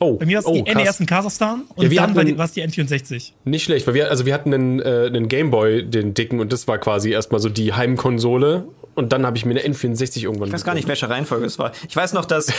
Oh, 0.00 0.14
Bei 0.14 0.26
mir 0.26 0.34
war 0.34 0.40
es 0.40 0.46
oh, 0.46 0.54
die 0.54 0.64
krass. 0.64 0.84
NES 0.84 1.00
in 1.00 1.06
Kasachstan 1.06 1.62
und 1.76 1.84
Ja, 1.84 1.90
wir 1.90 2.00
dann 2.00 2.36
war 2.38 2.44
es 2.44 2.52
die 2.52 2.62
N64. 2.62 3.30
Nicht 3.44 3.64
schlecht, 3.64 3.86
weil 3.86 3.94
wir, 3.94 4.10
also 4.10 4.26
wir 4.26 4.34
hatten 4.34 4.52
einen, 4.52 4.80
äh, 4.80 5.06
einen 5.06 5.28
Gameboy, 5.28 5.84
den 5.84 6.14
dicken, 6.14 6.40
und 6.40 6.52
das 6.52 6.66
war 6.68 6.78
quasi 6.78 7.10
erstmal 7.12 7.40
so 7.40 7.48
die 7.48 7.72
Heimkonsole. 7.72 8.64
Und 8.94 9.12
dann 9.12 9.26
habe 9.26 9.36
ich 9.36 9.44
mir 9.44 9.58
eine 9.58 9.74
N64 9.74 10.22
irgendwann. 10.22 10.48
Ich 10.48 10.54
weiß 10.54 10.64
gar 10.64 10.74
nicht, 10.74 10.88
welche 10.88 11.08
Reihenfolge 11.08 11.46
es 11.46 11.58
war. 11.58 11.72
Ich 11.88 11.96
weiß 11.96 12.12
noch, 12.12 12.24
dass 12.24 12.52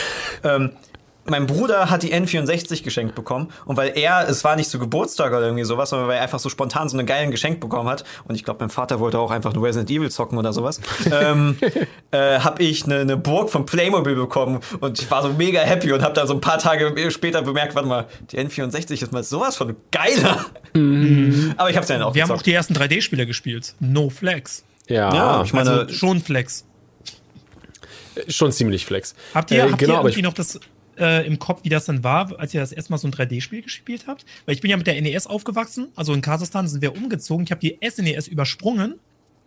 ähm, 0.44 0.72
mein 1.28 1.46
Bruder 1.46 1.90
hat 1.90 2.02
die 2.02 2.14
N64 2.14 2.82
geschenkt 2.82 3.14
bekommen 3.14 3.48
und 3.64 3.76
weil 3.76 3.92
er, 3.96 4.28
es 4.28 4.44
war 4.44 4.56
nicht 4.56 4.70
zu 4.70 4.78
Geburtstag 4.78 5.32
oder 5.32 5.42
irgendwie 5.42 5.64
sowas, 5.64 5.90
sondern 5.90 6.08
weil 6.08 6.16
er 6.16 6.22
einfach 6.22 6.38
so 6.38 6.48
spontan 6.48 6.88
so 6.88 6.96
einen 6.96 7.06
geilen 7.06 7.30
Geschenk 7.30 7.60
bekommen 7.60 7.88
hat 7.88 8.04
und 8.28 8.34
ich 8.34 8.44
glaube, 8.44 8.60
mein 8.60 8.70
Vater 8.70 9.00
wollte 9.00 9.18
auch 9.18 9.30
einfach 9.30 9.52
nur 9.52 9.64
Resident 9.66 9.90
Evil 9.90 10.10
zocken 10.10 10.38
oder 10.38 10.52
sowas, 10.52 10.80
ähm, 11.10 11.58
äh, 12.10 12.38
habe 12.38 12.62
ich 12.62 12.84
eine, 12.84 13.00
eine 13.00 13.16
Burg 13.16 13.50
von 13.50 13.66
Playmobil 13.66 14.14
bekommen 14.14 14.60
und 14.80 15.00
ich 15.00 15.10
war 15.10 15.22
so 15.22 15.30
mega 15.30 15.60
happy 15.60 15.92
und 15.92 16.02
habe 16.02 16.14
dann 16.14 16.26
so 16.26 16.34
ein 16.34 16.40
paar 16.40 16.58
Tage 16.58 17.10
später 17.10 17.42
bemerkt, 17.42 17.74
warte 17.74 17.88
mal, 17.88 18.06
die 18.30 18.38
N64 18.38 19.02
ist 19.02 19.12
mal 19.12 19.24
sowas 19.24 19.56
von 19.56 19.74
geiler. 19.90 20.46
Aber 21.56 21.70
ich 21.70 21.76
habe 21.76 21.82
es 21.82 21.88
ja 21.88 21.98
dann 21.98 22.02
auch 22.02 22.14
Wir 22.14 22.22
haben 22.22 22.30
auch 22.30 22.34
gezockt. 22.34 22.46
die 22.46 22.52
ersten 22.52 22.74
3D-Spiele 22.74 23.26
gespielt. 23.26 23.74
No 23.80 24.10
Flex. 24.10 24.64
Ja, 24.88 25.14
Ja, 25.14 25.42
ich 25.44 25.52
meine, 25.52 25.70
Also 25.80 25.92
schon 25.92 26.20
Flex. 26.20 26.64
schon 28.28 28.52
ziemlich 28.52 28.86
flex. 28.86 29.14
Habt 29.34 29.50
ihr, 29.50 29.58
Äh, 29.64 29.70
habt 29.70 29.78
genau, 29.80 29.92
ihr 29.94 29.98
irgendwie 30.00 30.20
ich, 30.20 30.24
noch 30.24 30.34
das 30.34 30.58
äh, 30.98 31.26
im 31.26 31.38
Kopf, 31.38 31.60
wie 31.64 31.68
das 31.68 31.84
dann 31.84 32.02
war, 32.04 32.38
als 32.38 32.54
ihr 32.54 32.60
das 32.60 32.72
erste 32.72 32.92
Mal 32.92 32.98
so 32.98 33.08
ein 33.08 33.12
3D-Spiel 33.12 33.62
gespielt 33.62 34.04
habt? 34.06 34.24
Weil 34.46 34.54
ich 34.54 34.60
bin 34.60 34.70
ja 34.70 34.76
mit 34.76 34.86
der 34.86 35.00
NES 35.00 35.26
aufgewachsen, 35.26 35.88
also 35.96 36.14
in 36.14 36.22
Kasachstan 36.22 36.68
sind 36.68 36.80
wir 36.82 36.94
umgezogen. 36.96 37.44
Ich 37.44 37.50
habe 37.50 37.60
die 37.60 37.78
SNES 37.86 38.28
übersprungen 38.28 38.98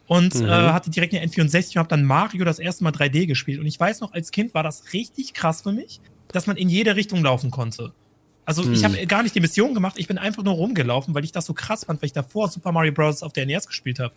und 0.08 0.36
Mhm. 0.36 0.46
äh, 0.46 0.50
hatte 0.72 0.90
direkt 0.92 1.14
eine 1.14 1.26
N64 1.26 1.70
und 1.72 1.78
habe 1.78 1.90
dann 1.90 2.04
Mario 2.04 2.46
das 2.46 2.60
erste 2.60 2.84
Mal 2.84 2.92
3D 2.92 3.26
gespielt. 3.26 3.60
Und 3.60 3.66
ich 3.66 3.80
weiß 3.80 4.02
noch, 4.02 4.14
als 4.14 4.32
Kind 4.32 4.54
war 4.54 4.64
das 4.64 4.94
richtig 4.94 5.34
krass 5.34 5.62
für 5.64 5.72
mich, 5.72 6.00
dass 6.32 6.46
man 6.46 6.58
in 6.58 6.70
jede 6.70 6.96
Richtung 6.96 7.24
laufen 7.24 7.50
konnte. 7.50 7.94
Also 8.46 8.64
ich 8.64 8.82
Mhm. 8.82 8.84
habe 8.86 9.08
gar 9.08 9.24
nicht 9.24 9.34
die 9.36 9.42
Mission 9.42 9.74
gemacht, 9.74 9.96
ich 9.98 10.08
bin 10.08 10.18
einfach 10.18 10.44
nur 10.44 10.54
rumgelaufen, 10.54 11.14
weil 11.16 11.24
ich 11.24 11.32
das 11.32 11.46
so 11.46 11.54
krass 11.54 11.86
fand, 11.86 12.02
weil 12.02 12.08
ich 12.08 12.14
davor 12.14 12.48
Super 12.50 12.72
Mario 12.72 12.92
Bros. 12.92 13.22
auf 13.24 13.34
der 13.34 13.46
NES 13.46 13.68
gespielt 13.68 14.00
habe. 14.00 14.14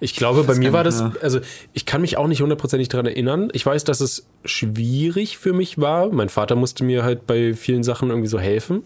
Ich 0.00 0.16
glaube, 0.16 0.44
bei 0.44 0.54
mir 0.54 0.72
war 0.72 0.84
das, 0.84 1.02
also 1.22 1.40
ich 1.72 1.86
kann 1.86 2.00
mich 2.00 2.16
auch 2.16 2.26
nicht 2.26 2.42
hundertprozentig 2.42 2.88
daran 2.88 3.06
erinnern. 3.06 3.48
Ich 3.52 3.64
weiß, 3.64 3.84
dass 3.84 4.00
es 4.00 4.26
schwierig 4.44 5.38
für 5.38 5.52
mich 5.52 5.78
war. 5.78 6.08
Mein 6.08 6.28
Vater 6.28 6.54
musste 6.54 6.84
mir 6.84 7.02
halt 7.02 7.26
bei 7.26 7.54
vielen 7.54 7.82
Sachen 7.82 8.10
irgendwie 8.10 8.28
so 8.28 8.38
helfen. 8.38 8.82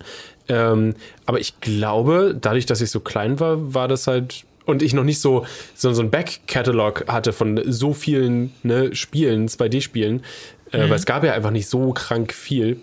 Ähm, 0.49 0.95
aber 1.27 1.41
ich 1.41 1.61
glaube, 1.61 2.37
dadurch, 2.41 2.67
dass 2.67 2.81
ich 2.81 2.91
so 2.91 3.01
klein 3.01 3.41
war, 3.41 3.75
war 3.75 3.89
das 3.89 4.07
halt 4.07 4.45
und 4.67 4.83
ich 4.83 4.95
noch 4.95 5.05
nicht 5.05 5.21
so, 5.21 5.47
so, 5.75 5.93
so 5.93 6.03
ein 6.03 6.11
Back-Catalog 6.11 7.07
hatte 7.09 7.33
von 7.33 7.61
so 7.67 7.93
vielen 7.93 8.53
ne, 8.63 8.95
Spielen, 8.95 9.49
2D-Spielen, 9.49 10.23
äh, 10.71 10.83
weil 10.83 10.93
es 10.93 11.07
gab 11.07 11.25
ja 11.25 11.33
einfach 11.33 11.51
nicht 11.51 11.69
so 11.69 11.93
krank 11.93 12.33
viel. 12.33 12.81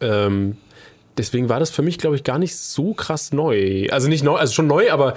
Ähm, 0.00 0.56
deswegen 1.16 1.48
war 1.48 1.58
das 1.58 1.70
für 1.70 1.82
mich, 1.82 1.98
glaube 1.98 2.16
ich, 2.16 2.24
gar 2.24 2.38
nicht 2.38 2.56
so 2.56 2.92
krass 2.92 3.32
neu. 3.32 3.86
Also 3.90 4.08
nicht 4.08 4.24
neu, 4.24 4.36
also 4.36 4.52
schon 4.52 4.66
neu, 4.66 4.90
aber 4.90 5.14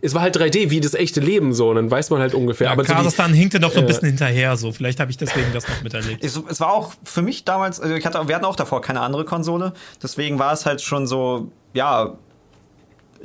es 0.00 0.14
war 0.14 0.22
halt 0.22 0.36
3D 0.36 0.70
wie 0.70 0.80
das 0.80 0.94
echte 0.94 1.20
Leben 1.20 1.52
so. 1.52 1.70
Und 1.70 1.76
dann 1.76 1.90
weiß 1.90 2.10
man 2.10 2.20
halt 2.20 2.34
ungefähr. 2.34 2.66
Ja, 2.66 2.72
aber 2.72 2.84
so 2.84 2.92
die, 2.92 2.96
Kasachstan 2.96 3.32
hinkte 3.32 3.60
doch 3.60 3.72
so 3.72 3.78
ein 3.78 3.84
äh, 3.84 3.88
bisschen 3.88 4.08
hinterher, 4.08 4.56
so. 4.56 4.72
Vielleicht 4.72 5.00
habe 5.00 5.10
ich 5.10 5.16
deswegen 5.16 5.52
das 5.52 5.68
noch 5.68 5.82
miterlebt. 5.82 6.24
Es, 6.24 6.40
es 6.48 6.60
war 6.60 6.72
auch 6.72 6.92
für 7.04 7.22
mich 7.22 7.44
damals, 7.44 7.80
also 7.80 7.94
ich 7.94 8.04
hatte, 8.04 8.26
wir 8.28 8.34
hatten 8.34 8.44
auch 8.44 8.56
davor 8.56 8.80
keine 8.80 9.00
andere 9.00 9.24
Konsole, 9.24 9.72
deswegen 10.02 10.38
war 10.38 10.52
es 10.52 10.66
halt 10.66 10.82
schon 10.82 11.06
so, 11.06 11.50
ja, 11.74 12.14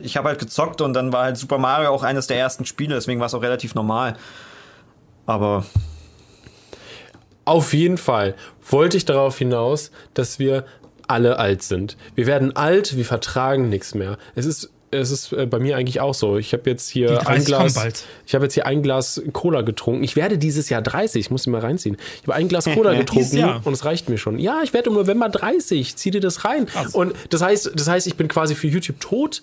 ich 0.01 0.17
habe 0.17 0.29
halt 0.29 0.39
gezockt 0.39 0.81
und 0.81 0.93
dann 0.93 1.13
war 1.13 1.25
halt 1.25 1.37
Super 1.37 1.57
Mario 1.57 1.89
auch 1.89 2.03
eines 2.03 2.27
der 2.27 2.37
ersten 2.37 2.65
Spiele, 2.65 2.95
deswegen 2.95 3.19
war 3.19 3.27
es 3.27 3.33
auch 3.33 3.41
relativ 3.41 3.75
normal. 3.75 4.15
Aber 5.25 5.65
Auf 7.45 7.73
jeden 7.73 7.97
Fall 7.97 8.35
wollte 8.69 8.97
ich 8.97 9.05
darauf 9.05 9.37
hinaus, 9.37 9.91
dass 10.13 10.39
wir 10.39 10.65
alle 11.07 11.37
alt 11.39 11.63
sind. 11.63 11.97
Wir 12.15 12.27
werden 12.27 12.55
alt, 12.55 12.95
wir 12.95 13.05
vertragen 13.05 13.69
nichts 13.69 13.95
mehr. 13.95 14.17
Es 14.35 14.45
ist 14.45 14.71
es 14.91 15.09
ist 15.11 15.31
äh, 15.33 15.45
bei 15.45 15.59
mir 15.59 15.77
eigentlich 15.77 15.99
auch 16.01 16.13
so. 16.13 16.37
Ich 16.37 16.53
habe 16.53 16.69
jetzt 16.69 16.89
hier 16.89 17.07
30 17.09 17.27
ein 17.27 17.45
Glas. 17.45 18.03
Ich 18.25 18.35
habe 18.35 18.45
jetzt 18.45 18.53
hier 18.53 18.65
ein 18.65 18.81
Glas 18.83 19.21
Cola 19.33 19.61
getrunken. 19.61 20.03
Ich 20.03 20.15
werde 20.15 20.37
dieses 20.37 20.69
Jahr 20.69 20.81
30, 20.81 21.19
ich 21.19 21.31
muss 21.31 21.47
ihn 21.47 21.51
mal 21.51 21.61
reinziehen. 21.61 21.97
Ich 22.21 22.23
habe 22.27 22.35
ein 22.35 22.47
Glas 22.47 22.65
Cola 22.73 22.93
getrunken 22.93 23.43
und 23.63 23.73
es 23.73 23.85
reicht 23.85 24.09
mir 24.09 24.17
schon. 24.17 24.37
Ja, 24.37 24.61
ich 24.63 24.73
werde 24.73 24.89
im 24.89 24.95
November 24.95 25.29
30. 25.29 25.95
Zieh 25.95 26.11
dir 26.11 26.21
das 26.21 26.45
rein. 26.45 26.65
Krass. 26.65 26.93
Und 26.93 27.13
das 27.29 27.41
heißt, 27.41 27.71
das 27.75 27.87
heißt, 27.87 28.07
ich 28.07 28.15
bin 28.15 28.27
quasi 28.27 28.53
für 28.55 28.67
YouTube 28.67 28.99
tot. 28.99 29.41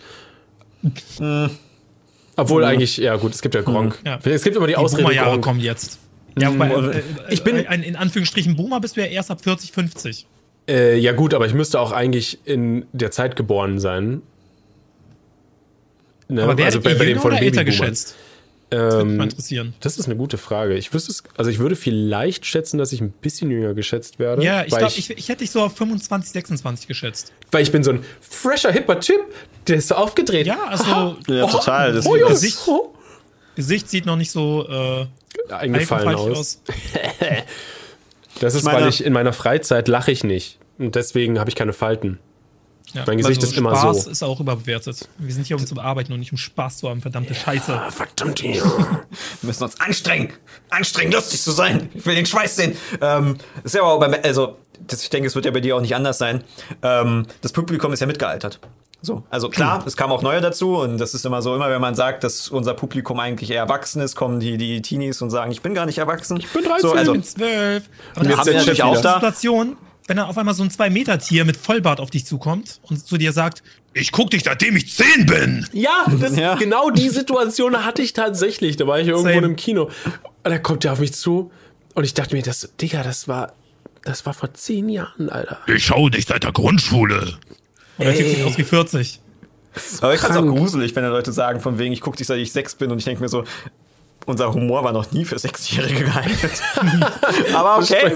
Obwohl 2.36 2.64
eigentlich, 2.64 2.96
ja 2.98 3.16
gut, 3.16 3.34
es 3.34 3.42
gibt 3.42 3.54
ja 3.54 3.62
Gronk. 3.62 3.98
Ja. 4.04 4.18
Es 4.24 4.44
gibt 4.44 4.56
immer 4.56 4.66
die, 4.66 4.72
Die 4.74 4.76
Ausrede 4.76 5.02
Boomer-Jahre 5.02 5.30
Gronk. 5.30 5.44
kommen 5.44 5.60
jetzt. 5.60 5.98
Ja, 6.38 6.52
wobei, 6.52 6.68
äh, 6.70 7.02
Ich 7.30 7.42
bin- 7.42 7.66
ein, 7.66 7.82
in 7.82 7.96
Anführungsstrichen 7.96 8.54
Boomer 8.54 8.80
bist 8.80 8.96
du 8.96 9.00
ja 9.00 9.06
erst 9.08 9.30
ab 9.30 9.40
40, 9.42 9.72
50. 9.72 10.26
Äh, 10.68 10.98
ja 10.98 11.12
gut, 11.12 11.34
aber 11.34 11.46
ich 11.46 11.54
müsste 11.54 11.80
auch 11.80 11.90
eigentlich 11.92 12.38
in 12.44 12.86
der 12.92 13.10
Zeit 13.10 13.34
geboren 13.34 13.78
sein. 13.80 14.22
Ne? 16.28 16.42
Aber 16.42 16.56
werdet 16.58 16.84
ihr 16.84 16.90
jünger 16.90 17.24
oder 17.24 17.40
älter 17.40 17.60
Babyboomern. 17.60 17.64
geschätzt? 17.66 18.14
Das 18.70 18.80
würde 18.80 19.04
mich 19.06 19.16
mal 19.16 19.22
Ähm, 19.24 19.30
interessieren. 19.30 19.74
das 19.80 19.96
ist 19.98 20.04
eine 20.06 20.16
gute 20.16 20.36
Frage. 20.36 20.74
Ich 20.76 20.92
wüsste 20.92 21.10
es, 21.10 21.22
also 21.38 21.50
ich 21.50 21.58
würde 21.58 21.74
vielleicht 21.74 22.44
schätzen, 22.44 22.76
dass 22.76 22.92
ich 22.92 23.00
ein 23.00 23.12
bisschen 23.12 23.50
jünger 23.50 23.72
geschätzt 23.72 24.18
werde. 24.18 24.42
Ja, 24.44 24.62
ich 24.62 24.76
glaube, 24.76 24.92
ich, 24.94 25.08
ich 25.08 25.28
hätte 25.30 25.38
dich 25.38 25.50
so 25.50 25.62
auf 25.62 25.74
25, 25.74 26.30
26 26.32 26.86
geschätzt. 26.86 27.32
weil 27.50 27.62
ich 27.62 27.72
bin 27.72 27.82
so 27.82 27.92
ein 27.92 28.04
fresher, 28.20 28.70
hipper 28.70 29.00
Typ, 29.00 29.20
der 29.68 29.76
ist 29.76 29.88
so 29.88 29.94
aufgedreht. 29.94 30.46
Ja, 30.46 30.58
also 30.66 31.16
Ja, 31.28 31.46
total. 31.46 31.94
Das 31.94 32.04
Oh, 32.04 32.14
Jungs. 32.16 32.30
Gesicht- 32.42 32.58
Gesicht 33.56 33.88
sieht 33.88 34.04
noch 34.04 34.16
nicht 34.16 34.30
so 34.30 34.68
äh, 34.68 35.06
eingefallen 35.52 36.06
alpenfaltig 36.08 36.36
aus. 36.38 36.60
Das 38.40 38.54
ist, 38.54 38.64
meine- 38.64 38.82
weil 38.82 38.88
ich 38.88 39.04
in 39.04 39.12
meiner 39.12 39.32
Freizeit 39.32 39.88
lache 39.88 40.12
ich 40.12 40.24
nicht. 40.24 40.58
Und 40.78 40.94
deswegen 40.94 41.38
habe 41.40 41.50
ich 41.50 41.56
keine 41.56 41.72
Falten. 41.72 42.18
Ja, 42.94 43.04
Mein 43.06 43.18
Gesicht 43.18 43.40
also 43.40 43.52
ist 43.52 43.58
immer 43.58 43.76
Spaß 43.76 44.04
so. 44.04 44.10
ist 44.10 44.22
auch 44.22 44.40
überbewertet. 44.40 45.08
Wir 45.18 45.34
sind 45.34 45.46
hier, 45.46 45.56
um 45.56 45.66
zu 45.66 45.74
bearbeiten 45.74 46.12
und 46.12 46.20
nicht 46.20 46.32
um 46.32 46.38
Spaß 46.38 46.78
zu 46.78 46.88
haben, 46.88 47.00
verdammte 47.00 47.34
Scheiße. 47.34 47.72
Ah, 47.72 47.90
verdammt. 47.90 48.42
Wir 48.42 48.62
müssen 49.42 49.64
uns 49.64 49.80
anstrengen. 49.80 50.32
Anstrengen, 50.70 51.12
lustig 51.12 51.42
zu 51.42 51.50
sein. 51.50 51.90
Ich 51.94 52.06
will 52.06 52.14
den 52.14 52.26
Schweiß 52.26 52.56
sehen. 52.56 52.76
Ähm, 53.00 53.36
ist 53.64 53.74
ja 53.74 53.82
aber 53.82 53.92
auch 53.92 54.00
bei, 54.00 54.22
also, 54.22 54.56
das, 54.86 55.02
ich 55.02 55.10
denke, 55.10 55.26
es 55.26 55.34
wird 55.34 55.44
ja 55.44 55.50
bei 55.50 55.60
dir 55.60 55.76
auch 55.76 55.80
nicht 55.80 55.94
anders 55.94 56.18
sein. 56.18 56.44
Ähm, 56.82 57.26
das 57.42 57.52
Publikum 57.52 57.92
ist 57.92 58.00
ja 58.00 58.06
mitgealtert. 58.06 58.60
So, 59.00 59.22
also 59.30 59.48
klar, 59.48 59.84
es 59.86 59.96
kam 59.96 60.10
auch 60.10 60.22
neue 60.22 60.40
dazu 60.40 60.76
und 60.78 60.98
das 60.98 61.14
ist 61.14 61.24
immer 61.24 61.40
so, 61.40 61.54
immer 61.54 61.70
wenn 61.70 61.80
man 61.80 61.94
sagt, 61.94 62.24
dass 62.24 62.48
unser 62.48 62.74
Publikum 62.74 63.20
eigentlich 63.20 63.50
eher 63.50 63.60
erwachsen 63.60 64.02
ist, 64.02 64.16
kommen 64.16 64.40
die, 64.40 64.56
die 64.56 64.82
Teenies 64.82 65.22
und 65.22 65.30
sagen, 65.30 65.52
ich 65.52 65.62
bin 65.62 65.72
gar 65.72 65.86
nicht 65.86 65.98
erwachsen. 65.98 66.36
Ich 66.38 66.48
bin 66.48 66.64
13. 66.64 66.80
So, 66.80 66.92
also, 66.94 67.12
Ich 67.14 67.20
bin 67.20 67.24
zwölf. 67.24 67.88
Aber 68.16 68.24
das 68.24 68.38
ist 68.38 68.44
so 68.44 68.52
Chef 68.52 68.80
eine 68.80 68.98
wieder. 68.98 69.02
da. 69.20 69.32
Wenn 70.08 70.16
dann 70.16 70.26
auf 70.26 70.36
einmal 70.36 70.54
so 70.54 70.62
ein 70.64 70.70
2-Meter-Tier 70.70 71.44
mit 71.44 71.56
Vollbart 71.56 72.00
auf 72.00 72.10
dich 72.10 72.26
zukommt 72.26 72.80
und 72.82 73.06
zu 73.06 73.16
dir 73.18 73.32
sagt, 73.32 73.62
ich 73.94 74.10
guck 74.10 74.30
dich, 74.30 74.42
seitdem 74.44 74.74
ich 74.76 74.92
10 74.94 75.26
bin. 75.26 75.66
Ja, 75.72 76.06
das, 76.20 76.36
Ja. 76.36 76.54
genau 76.56 76.90
die 76.90 77.08
Situation 77.10 77.84
hatte 77.84 78.02
ich 78.02 78.12
tatsächlich. 78.14 78.76
Da 78.76 78.86
war 78.86 78.98
ich 79.00 79.06
irgendwo 79.08 79.28
Same. 79.32 79.46
im 79.46 79.56
Kino. 79.56 79.84
Und 79.84 79.92
da 80.44 80.58
kommt 80.58 80.82
der 80.84 80.92
auf 80.94 80.98
mich 81.00 81.12
zu 81.14 81.50
und 81.94 82.04
ich 82.04 82.14
dachte 82.14 82.34
mir, 82.34 82.42
das, 82.42 82.70
Digga, 82.80 83.02
das 83.02 83.28
war, 83.28 83.52
das 84.02 84.24
war 84.26 84.34
vor 84.34 84.52
zehn 84.54 84.88
Jahren, 84.88 85.28
Alter. 85.28 85.58
Ich 85.66 85.84
schau 85.84 86.08
dich 86.08 86.26
seit 86.26 86.42
der 86.42 86.52
Grundschule. 86.52 87.36
Und 87.98 88.06
Typ 88.16 88.26
sieht 88.28 88.44
aus 88.44 88.56
wie 88.58 88.64
40. 88.64 89.20
aber 90.00 90.14
ich 90.14 90.20
fand's 90.20 90.36
auch 90.36 90.42
krank. 90.42 90.56
gruselig, 90.58 90.96
wenn 90.96 91.02
da 91.02 91.10
Leute 91.10 91.32
sagen, 91.32 91.60
von 91.60 91.78
wegen, 91.78 91.92
ich 91.92 92.00
guck 92.00 92.16
dich, 92.16 92.26
seit 92.26 92.38
ich 92.38 92.52
sechs 92.52 92.74
bin 92.74 92.90
und 92.90 92.98
ich 92.98 93.04
denke 93.04 93.20
mir 93.22 93.28
so, 93.28 93.44
unser 94.28 94.52
Humor 94.52 94.84
war 94.84 94.92
noch 94.92 95.10
nie 95.10 95.24
für 95.24 95.38
Sechsjährige 95.38 96.04
geeignet. 96.04 96.62
Aber 97.54 97.78
okay. 97.78 98.12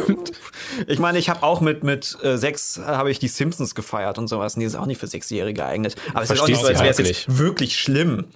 Ich 0.86 0.98
meine, 0.98 1.18
ich 1.18 1.28
habe 1.28 1.42
auch 1.42 1.60
mit, 1.60 1.82
mit 1.82 2.16
äh, 2.22 2.36
sechs 2.36 2.80
habe 2.84 3.10
ich 3.10 3.18
die 3.18 3.28
Simpsons 3.28 3.74
gefeiert 3.74 4.18
und 4.18 4.28
sowas. 4.28 4.54
Die 4.54 4.64
ist 4.64 4.74
auch 4.76 4.86
nicht 4.86 5.00
für 5.00 5.06
Sechsjährige 5.06 5.60
geeignet. 5.62 5.96
Aber 6.14 6.22
es 6.22 6.30
ist 6.30 6.40
auch 6.40 6.46
nicht 6.48 6.60
so, 6.60 6.66
als 6.66 6.80
wäre 6.80 6.90
es 6.90 6.98
jetzt 6.98 7.38
wirklich 7.38 7.76
schlimm. 7.78 8.26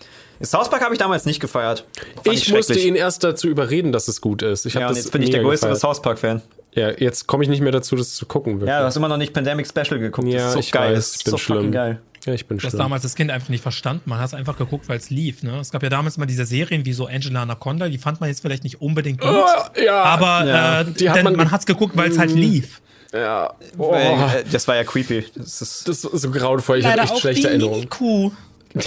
South 0.43 0.69
Park 0.69 0.83
habe 0.83 0.95
ich 0.95 0.99
damals 0.99 1.25
nicht 1.25 1.41
gefeiert. 1.41 1.87
Fand 2.23 2.37
Ich 2.37 2.51
musste 2.53 2.75
schrecklich. 2.75 2.87
ihn 2.87 2.95
erst 2.95 3.25
dazu 3.25 3.49
überreden, 3.49 3.93
dass 3.93 4.09
es 4.09 4.21
gut 4.21 4.43
ist. 4.43 4.67
Ich 4.67 4.75
Ja, 4.75 4.89
und 4.89 4.97
jetzt 4.97 5.13
bin 5.13 5.23
ich 5.23 5.31
der 5.31 5.41
größere 5.43 5.71
gefeiert. 5.71 5.81
South 5.81 6.03
Park-Fan. 6.03 6.43
Ja, 6.75 6.91
jetzt 6.91 7.27
komme 7.27 7.43
ich 7.43 7.49
nicht 7.49 7.63
mehr 7.63 7.73
dazu, 7.73 7.97
das 7.97 8.15
zu 8.15 8.27
gucken. 8.27 8.55
Wirklich. 8.55 8.69
Ja, 8.69 8.81
du 8.81 8.87
hast 8.87 8.97
immer 8.97 9.09
noch 9.09 9.17
nicht 9.17 9.33
Pandemic 9.33 9.67
Special 9.67 9.99
geguckt. 9.99 10.29
Ja, 10.29 10.39
das 10.39 10.47
ist 10.49 10.53
so 10.55 10.59
ich 10.61 10.73
geil. 10.73 10.93
weiß, 10.93 10.97
das 10.99 11.11
ich 11.13 11.17
ist 11.17 11.25
bin 11.25 11.31
so 11.31 11.39
fucking 11.39 11.61
schlimm. 11.63 11.73
geil. 11.73 12.01
Ja, 12.27 12.35
ich 12.35 12.47
bin 12.47 12.59
Das 12.59 12.71
schlimm. 12.71 12.79
damals 12.81 13.03
das 13.05 13.15
Kind 13.15 13.31
einfach 13.31 13.49
nicht 13.51 13.63
verstanden. 13.63 14.03
Man 14.11 14.19
hat 14.19 14.27
es 14.27 14.35
einfach 14.35 14.59
geguckt, 14.59 14.89
weil 14.89 14.99
es 14.99 15.11
lief. 15.11 15.43
Ne? 15.45 15.59
Es 15.61 15.71
gab 15.71 15.83
ja 15.83 15.89
damals 15.89 16.19
mal 16.19 16.27
diese 16.27 16.45
Serien 16.45 16.85
wie 16.85 16.93
so 16.93 17.07
Angela 17.07 17.43
Anaconda, 17.43 17.89
die 17.89 17.99
fand 17.99 18.21
man 18.21 18.29
jetzt 18.29 18.41
vielleicht 18.43 18.65
nicht 18.65 18.81
unbedingt 18.81 19.21
gut. 19.21 19.31
Oh, 19.31 19.81
ja, 19.81 20.03
aber 20.03 20.45
ja. 20.47 20.81
äh, 20.81 20.85
Die 20.93 21.09
hat 21.09 21.17
denn 21.19 21.25
man 21.25 21.37
man 21.37 21.51
hat 21.53 21.61
es 21.61 21.67
geguckt, 21.67 21.97
weil 21.97 22.11
es 22.11 22.19
halt 22.19 22.33
lief. 22.33 22.81
ja. 23.13 23.55
Oh, 23.79 23.95
Äh, 23.95 24.45
Das 24.51 24.67
war 24.67 24.75
ja 24.77 24.85
creepy. 24.85 25.25
Das 25.37 25.63
ist 25.63 25.87
das 25.89 26.05
ist 26.05 26.23
so 26.23 26.31
grauenvoll. 26.31 26.79
Ich 26.79 26.87
habe 26.87 27.01
echt 27.01 27.19
schlechte 27.19 27.49
Erinnerungen. 27.49 27.89
Kuh. 27.89 28.33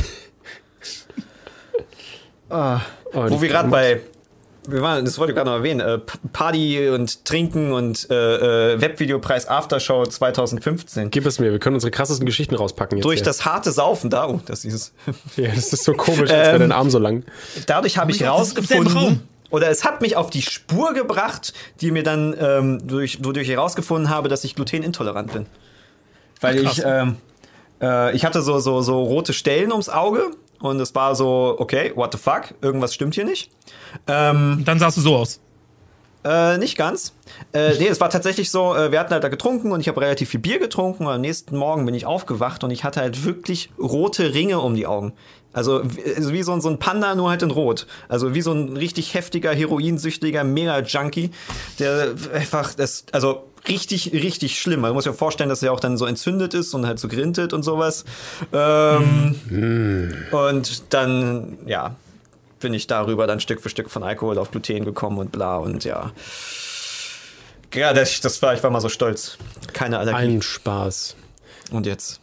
Oh, 2.51 2.77
Wo 3.13 3.41
wir 3.41 3.47
gerade 3.49 3.69
bei, 3.69 4.01
wir 4.67 4.81
waren, 4.81 5.05
das 5.05 5.17
wollte 5.17 5.31
ich 5.31 5.35
gerade 5.35 5.49
noch 5.49 5.57
erwähnen, 5.57 5.79
äh, 5.79 5.99
Party 6.33 6.89
und 6.89 7.25
Trinken 7.25 7.71
und 7.71 8.09
äh, 8.09 8.73
äh, 8.73 8.81
Webvideopreis 8.81 9.47
Aftershow 9.47 10.05
2015. 10.05 11.09
Gib 11.11 11.25
es 11.25 11.39
mir, 11.39 11.51
wir 11.51 11.59
können 11.59 11.75
unsere 11.75 11.91
krassesten 11.91 12.25
Geschichten 12.25 12.55
rauspacken 12.55 12.97
jetzt. 12.97 13.05
Durch 13.05 13.19
hier. 13.19 13.25
das 13.25 13.45
harte 13.45 13.71
Saufen 13.71 14.09
da, 14.09 14.27
oh, 14.27 14.41
das 14.45 14.65
ist 14.65 14.93
Ja, 15.37 15.49
das 15.53 15.73
ist 15.73 15.83
so 15.83 15.93
komisch, 15.93 16.29
als 16.29 16.31
wäre 16.31 16.53
Ähm, 16.55 16.59
dein 16.59 16.71
Arm 16.71 16.89
so 16.89 16.99
lang. 16.99 17.23
dadurch 17.65 17.97
habe 17.97 18.11
ich 18.11 18.17
selben 18.17 18.31
Raum. 18.31 18.39
rausgefunden, 18.39 19.21
oder 19.49 19.69
es 19.69 19.83
hat 19.83 20.01
mich 20.01 20.15
auf 20.15 20.29
die 20.29 20.41
Spur 20.41 20.93
gebracht, 20.93 21.53
die 21.81 21.91
mir 21.91 22.03
dann 22.03 22.35
ähm, 22.39 22.87
durch, 22.87 23.23
wodurch 23.23 23.47
ich 23.47 23.53
herausgefunden 23.55 24.09
habe, 24.09 24.29
dass 24.29 24.43
ich 24.43 24.55
glutenintolerant 24.55 25.33
bin. 25.33 25.45
Weil 26.41 26.59
Ach, 26.59 26.63
krass. 26.63 26.77
ich, 26.77 26.83
ähm, 26.85 27.15
äh, 27.81 28.15
ich 28.15 28.25
hatte 28.25 28.41
so, 28.41 28.59
so, 28.59 28.81
so 28.81 29.01
rote 29.03 29.33
Stellen 29.33 29.71
ums 29.71 29.89
Auge 29.89 30.31
und 30.61 30.79
es 30.79 30.93
war 30.95 31.15
so, 31.15 31.55
okay, 31.59 31.91
what 31.95 32.11
the 32.11 32.17
fuck, 32.17 32.53
irgendwas 32.61 32.93
stimmt 32.93 33.15
hier 33.15 33.25
nicht. 33.25 33.51
Ähm, 34.07 34.63
dann 34.65 34.79
sahst 34.79 34.97
du 34.97 35.01
so 35.01 35.15
aus. 35.15 35.39
Äh, 36.23 36.57
nicht 36.57 36.77
ganz. 36.77 37.13
Äh, 37.53 37.77
nee, 37.79 37.87
es 37.87 38.01
war 38.01 38.09
tatsächlich 38.09 38.51
so, 38.51 38.75
äh, 38.75 38.91
wir 38.91 38.99
hatten 38.99 39.11
halt 39.13 39.23
da 39.23 39.29
getrunken 39.29 39.71
und 39.71 39.79
ich 39.79 39.87
habe 39.87 40.01
relativ 40.01 40.29
viel 40.29 40.41
Bier 40.41 40.59
getrunken 40.59 41.05
und 41.05 41.13
am 41.13 41.21
nächsten 41.21 41.55
Morgen 41.55 41.85
bin 41.85 41.95
ich 41.95 42.05
aufgewacht 42.05 42.63
und 42.65 42.71
ich 42.71 42.83
hatte 42.83 42.99
halt 42.99 43.23
wirklich 43.23 43.69
rote 43.79 44.33
Ringe 44.33 44.59
um 44.59 44.75
die 44.75 44.85
Augen. 44.85 45.13
Also 45.53 45.81
wie, 45.83 46.13
also 46.15 46.33
wie 46.33 46.43
so, 46.43 46.51
ein- 46.51 46.59
so 46.61 46.69
ein 46.69 46.77
Panda, 46.77 47.15
nur 47.15 47.29
halt 47.29 47.41
in 47.41 47.51
Rot. 47.51 47.87
Also 48.09 48.35
wie 48.35 48.41
so 48.41 48.51
ein 48.51 48.75
richtig 48.75 49.13
heftiger, 49.13 49.53
heroinsüchtiger 49.53 50.43
Mega-Junkie, 50.43 51.31
der 51.79 52.13
einfach, 52.33 52.73
das, 52.75 53.05
also 53.13 53.45
richtig, 53.67 54.11
richtig 54.13 54.59
schlimm. 54.59 54.81
Man 54.81 54.93
muss 54.93 55.03
sich 55.03 55.11
ja 55.11 55.17
vorstellen, 55.17 55.49
dass 55.49 55.61
er 55.63 55.73
auch 55.73 55.79
dann 55.79 55.97
so 55.97 56.05
entzündet 56.05 56.53
ist 56.53 56.73
und 56.73 56.85
halt 56.85 56.99
so 56.99 57.07
grintet 57.07 57.53
und 57.53 57.63
sowas. 57.63 58.05
Ähm, 58.53 59.35
Und 60.31 60.93
dann, 60.93 61.57
ja, 61.65 61.95
bin 62.59 62.73
ich 62.73 62.87
darüber 62.87 63.27
dann 63.27 63.39
Stück 63.39 63.61
für 63.61 63.69
Stück 63.69 63.89
von 63.89 64.03
Alkohol 64.03 64.37
auf 64.37 64.51
Gluten 64.51 64.85
gekommen 64.85 65.17
und 65.17 65.31
bla 65.31 65.57
und 65.57 65.83
ja. 65.83 66.11
Ja, 67.73 67.93
das, 67.93 68.19
das 68.21 68.41
war, 68.41 68.53
ich 68.53 68.63
war 68.63 68.69
mal 68.71 68.81
so 68.81 68.89
stolz. 68.89 69.37
Keine 69.73 69.99
Allergie. 69.99 70.35
Ein 70.35 70.41
Spaß. 70.41 71.15
und 71.71 71.85
jetzt. 71.85 72.19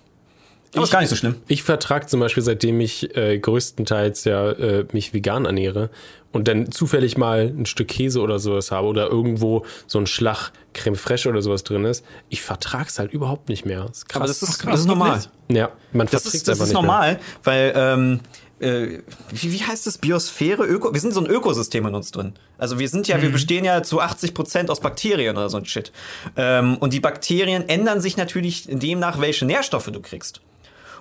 Aber 0.77 0.85
ist 0.85 0.91
gar 0.91 1.01
nicht 1.01 1.11
so 1.11 1.17
schlimm. 1.17 1.37
Ich 1.49 1.63
vertrage 1.63 2.07
zum 2.07 2.21
Beispiel, 2.21 2.43
seitdem 2.43 2.81
ich 2.81 3.17
äh, 3.17 3.39
größtenteils 3.39 4.25
ja 4.25 4.51
äh, 4.51 4.87
mich 4.93 5.15
vegan 5.15 5.45
ernähre 5.45 5.91
und 6.33 6.49
dann 6.49 6.71
zufällig 6.71 7.17
mal 7.17 7.53
ein 7.57 7.67
Stück 7.67 7.89
Käse 7.89 8.21
oder 8.21 8.39
sowas 8.39 8.71
habe 8.71 8.87
oder 8.87 9.09
irgendwo 9.09 9.65
so 9.87 9.99
ein 9.99 10.07
Schlag 10.07 10.53
Creme 10.75 10.97
fraiche 10.97 11.29
oder 11.29 11.43
sowas 11.43 11.65
drin 11.65 11.85
ist, 11.85 12.05
ich 12.29 12.43
vertrage 12.43 12.87
es 12.89 12.99
halt 12.99 13.13
überhaupt 13.13 13.49
nicht 13.49 13.65
mehr. 13.65 13.87
Das 13.87 13.99
ist 13.99 14.09
krass. 14.09 14.21
Aber 14.21 14.29
das 14.29 14.43
ist, 14.43 14.59
krass, 14.59 14.73
das 14.73 14.81
ist 14.81 14.87
normal. 14.87 15.23
ja, 15.49 15.71
man 15.93 16.07
Das 16.07 16.23
verträgt 16.23 16.35
ist, 16.35 16.35
es 16.35 16.43
das 16.43 16.49
einfach 16.55 16.65
ist 16.65 16.69
nicht 16.69 16.83
normal, 16.83 17.19
weil, 17.43 17.73
ähm, 17.75 18.21
äh, 18.59 19.01
wie, 19.33 19.53
wie 19.53 19.63
heißt 19.63 19.87
das? 19.87 19.99
Biosphäre? 19.99 20.65
Öko 20.65 20.93
wir 20.93 21.01
sind 21.01 21.13
so 21.13 21.21
ein 21.21 21.27
Ökosystem 21.27 21.87
in 21.87 21.95
uns 21.95 22.11
drin. 22.11 22.35
Also 22.59 22.79
wir 22.79 22.89
sind 22.89 23.07
ja, 23.07 23.21
wir 23.21 23.31
bestehen 23.31 23.65
ja 23.65 23.83
zu 23.83 24.01
80 24.01 24.33
Prozent 24.33 24.71
aus 24.71 24.81
Bakterien 24.81 25.37
oder 25.37 25.51
so 25.51 25.59
ein 25.59 25.67
Shit. 25.67 25.93
Ähm, 26.37 26.79
und 26.79 26.93
die 26.93 27.01
Bakterien 27.01 27.69
ändern 27.69 28.01
sich 28.01 28.17
natürlich 28.17 28.67
demnach, 28.67 29.21
welche 29.21 29.45
Nährstoffe 29.45 29.91
du 29.93 30.01
kriegst. 30.01 30.41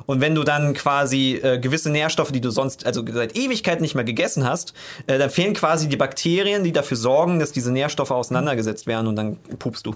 Und 0.05 0.21
wenn 0.21 0.35
du 0.35 0.43
dann 0.43 0.73
quasi 0.73 1.39
äh, 1.41 1.59
gewisse 1.59 1.89
Nährstoffe, 1.89 2.31
die 2.31 2.41
du 2.41 2.51
sonst 2.51 2.85
also 2.85 3.03
seit 3.11 3.37
Ewigkeit 3.37 3.81
nicht 3.81 3.95
mehr 3.95 4.03
gegessen 4.03 4.43
hast, 4.43 4.73
äh, 5.07 5.17
dann 5.17 5.29
fehlen 5.29 5.53
quasi 5.53 5.89
die 5.89 5.97
Bakterien, 5.97 6.63
die 6.63 6.71
dafür 6.71 6.97
sorgen, 6.97 7.39
dass 7.39 7.51
diese 7.51 7.71
Nährstoffe 7.71 8.11
auseinandergesetzt 8.11 8.87
werden 8.87 9.07
und 9.07 9.15
dann 9.15 9.37
pupst 9.59 9.85
du. 9.85 9.95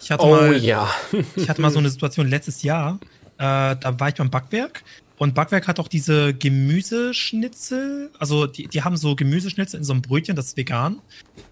Ich 0.00 0.10
hatte. 0.10 0.24
Oh 0.24 0.30
mal, 0.30 0.56
ja. 0.56 0.88
ich 1.36 1.48
hatte 1.48 1.60
mal 1.60 1.70
so 1.70 1.78
eine 1.78 1.90
Situation 1.90 2.28
letztes 2.28 2.62
Jahr. 2.62 2.98
Äh, 3.38 3.76
da 3.76 3.94
war 3.98 4.08
ich 4.08 4.14
beim 4.14 4.30
Backwerk 4.30 4.82
und 5.18 5.34
Backwerk 5.34 5.66
hat 5.66 5.80
auch 5.80 5.88
diese 5.88 6.34
Gemüseschnitzel. 6.34 8.10
Also 8.18 8.46
die, 8.46 8.68
die 8.68 8.82
haben 8.82 8.96
so 8.96 9.16
Gemüseschnitzel 9.16 9.78
in 9.78 9.84
so 9.84 9.92
einem 9.92 10.02
Brötchen, 10.02 10.36
das 10.36 10.48
ist 10.48 10.56
vegan. 10.56 11.00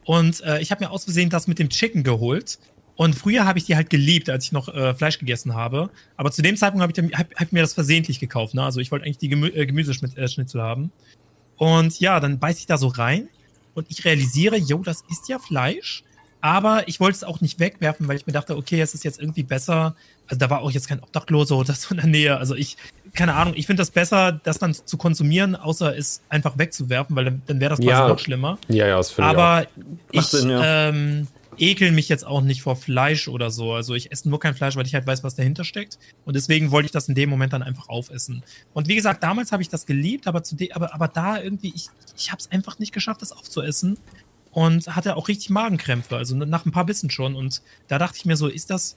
Und 0.05 0.43
äh, 0.43 0.61
ich 0.61 0.70
habe 0.70 0.85
mir 0.85 0.91
aus 0.91 1.05
Versehen 1.05 1.31
das 1.31 1.47
mit 1.47 1.59
dem 1.59 1.70
Chicken 1.70 2.03
geholt. 2.03 2.59
Und 2.97 3.15
früher 3.15 3.45
habe 3.45 3.59
ich 3.59 3.65
die 3.65 3.75
halt 3.75 3.91
geliebt, 3.91 4.31
als 4.31 4.45
ich 4.45 4.53
noch 4.53 4.69
äh, 4.69 4.95
Fleisch 4.95 5.19
gegessen 5.19 5.55
habe. 5.55 5.91
Aber 6.17 6.31
zu 6.31 6.43
dem 6.43 6.57
Zeitpunkt 6.57 6.83
habe 6.83 6.93
ich, 6.93 7.19
hab, 7.19 7.35
hab 7.35 7.53
mir 7.53 7.63
das 7.63 7.75
versehentlich 7.75 8.21
gekauft. 8.21 8.55
Ne? 8.55 8.63
Also 8.63 8.81
ich 8.81 8.93
wollte 8.93 9.05
eigentlich 9.05 9.19
die 9.19 9.29
Gemü 9.29 9.49
äh, 9.49 9.67
Gemüseschnitzel 9.67 10.63
haben. 10.63 10.93
Und 11.57 11.99
ja, 12.01 12.21
dann 12.21 12.39
beiß 12.39 12.59
ich 12.59 12.67
da 12.67 12.79
so 12.79 12.89
rein 12.89 13.29
und 13.75 13.87
ich 13.89 14.05
realisiere, 14.05 14.57
jo, 14.57 14.79
das 14.79 15.05
ist 15.11 15.29
ja 15.29 15.39
Fleisch. 15.39 16.05
Aber 16.41 16.87
ich 16.89 17.01
wollte 17.01 17.17
es 17.17 17.25
auch 17.25 17.41
nicht 17.41 17.59
wegwerfen, 17.59 18.07
weil 18.07 18.17
ich 18.17 18.27
mir 18.27 18.33
dachte, 18.33 18.57
okay, 18.57 18.81
es 18.81 18.93
ist 18.93 19.03
jetzt 19.03 19.19
irgendwie 19.19 19.45
besser. 19.45 19.97
Also 20.27 20.39
da 20.39 20.51
war 20.51 20.61
auch 20.61 20.71
jetzt 20.71 20.89
kein 20.89 21.01
Obdachloser 21.03 21.57
oder 21.57 21.73
so 21.73 21.93
in 21.93 21.97
der 21.97 22.07
Nähe. 22.07 22.37
Also 22.37 22.55
ich 22.55 22.77
keine 23.15 23.35
Ahnung, 23.35 23.55
ich 23.57 23.67
finde 23.67 23.81
das 23.81 23.91
besser, 23.91 24.33
das 24.33 24.59
dann 24.59 24.75
zu 24.75 24.97
konsumieren, 24.97 25.55
außer 25.57 25.97
es 25.97 26.23
einfach 26.29 26.59
wegzuwerfen, 26.59 27.15
weil 27.15 27.27
dann, 27.27 27.43
dann 27.47 27.61
wäre 27.61 27.71
das 27.71 27.79
quasi 27.79 27.91
Ja. 27.91 28.09
noch 28.09 28.19
schlimmer. 28.19 28.59
Ja, 28.69 28.87
ja, 28.87 28.97
das 28.97 29.13
finde 29.13 29.31
ich. 29.31 29.37
Aber 29.37 29.67
ich 30.11 30.23
Sinn, 30.23 30.51
ja. 30.51 30.89
ähm, 30.89 31.29
ekel 31.59 31.93
mich 31.93 32.09
jetzt 32.09 32.27
auch 32.27 32.41
nicht 32.41 32.63
vor 32.63 32.77
Fleisch 32.77 33.29
oder 33.29 33.51
so. 33.51 33.73
Also 33.73 33.95
ich 33.95 34.13
esse 34.13 34.29
nur 34.29 34.41
kein 34.41 34.55
Fleisch, 34.55 34.77
weil 34.77 34.87
ich 34.87 34.95
halt 34.95 35.07
weiß, 35.07 35.25
was 35.25 35.35
dahinter 35.35 35.65
steckt. 35.65 35.99
Und 36.25 36.35
deswegen 36.35 36.71
wollte 36.71 36.87
ich 36.87 36.93
das 36.93 37.09
in 37.09 37.15
dem 37.15 37.31
Moment 37.31 37.53
dann 37.53 37.63
einfach 37.63 37.89
aufessen. 37.89 38.43
Und 38.73 38.89
wie 38.89 38.95
gesagt, 38.95 39.23
damals 39.23 39.53
habe 39.53 39.63
ich 39.63 39.69
das 39.69 39.87
geliebt, 39.87 40.27
aber, 40.27 40.43
zu 40.43 40.57
aber, 40.73 40.95
aber 40.95 41.09
da 41.09 41.41
irgendwie, 41.41 41.73
ich, 41.75 41.89
ich 42.17 42.31
habe 42.31 42.41
es 42.41 42.51
einfach 42.51 42.79
nicht 42.79 42.93
geschafft, 42.93 43.23
das 43.23 43.33
aufzuessen. 43.33 43.99
Und 44.51 44.95
hatte 44.95 45.17
auch 45.17 45.27
richtig 45.27 45.51
Magenkrämpfe, 45.51 46.17
also 46.17 46.37
nach 46.37 46.65
ein 46.65 46.71
paar 46.71 46.87
Bissen 46.87 47.11
schon. 47.11 47.35
Und 47.35 47.61
da 47.89 47.99
dachte 47.99 48.19
ich 48.19 48.25
mir 48.25 48.37
so, 48.37 48.47
ist 48.47 48.71
das, 48.71 48.95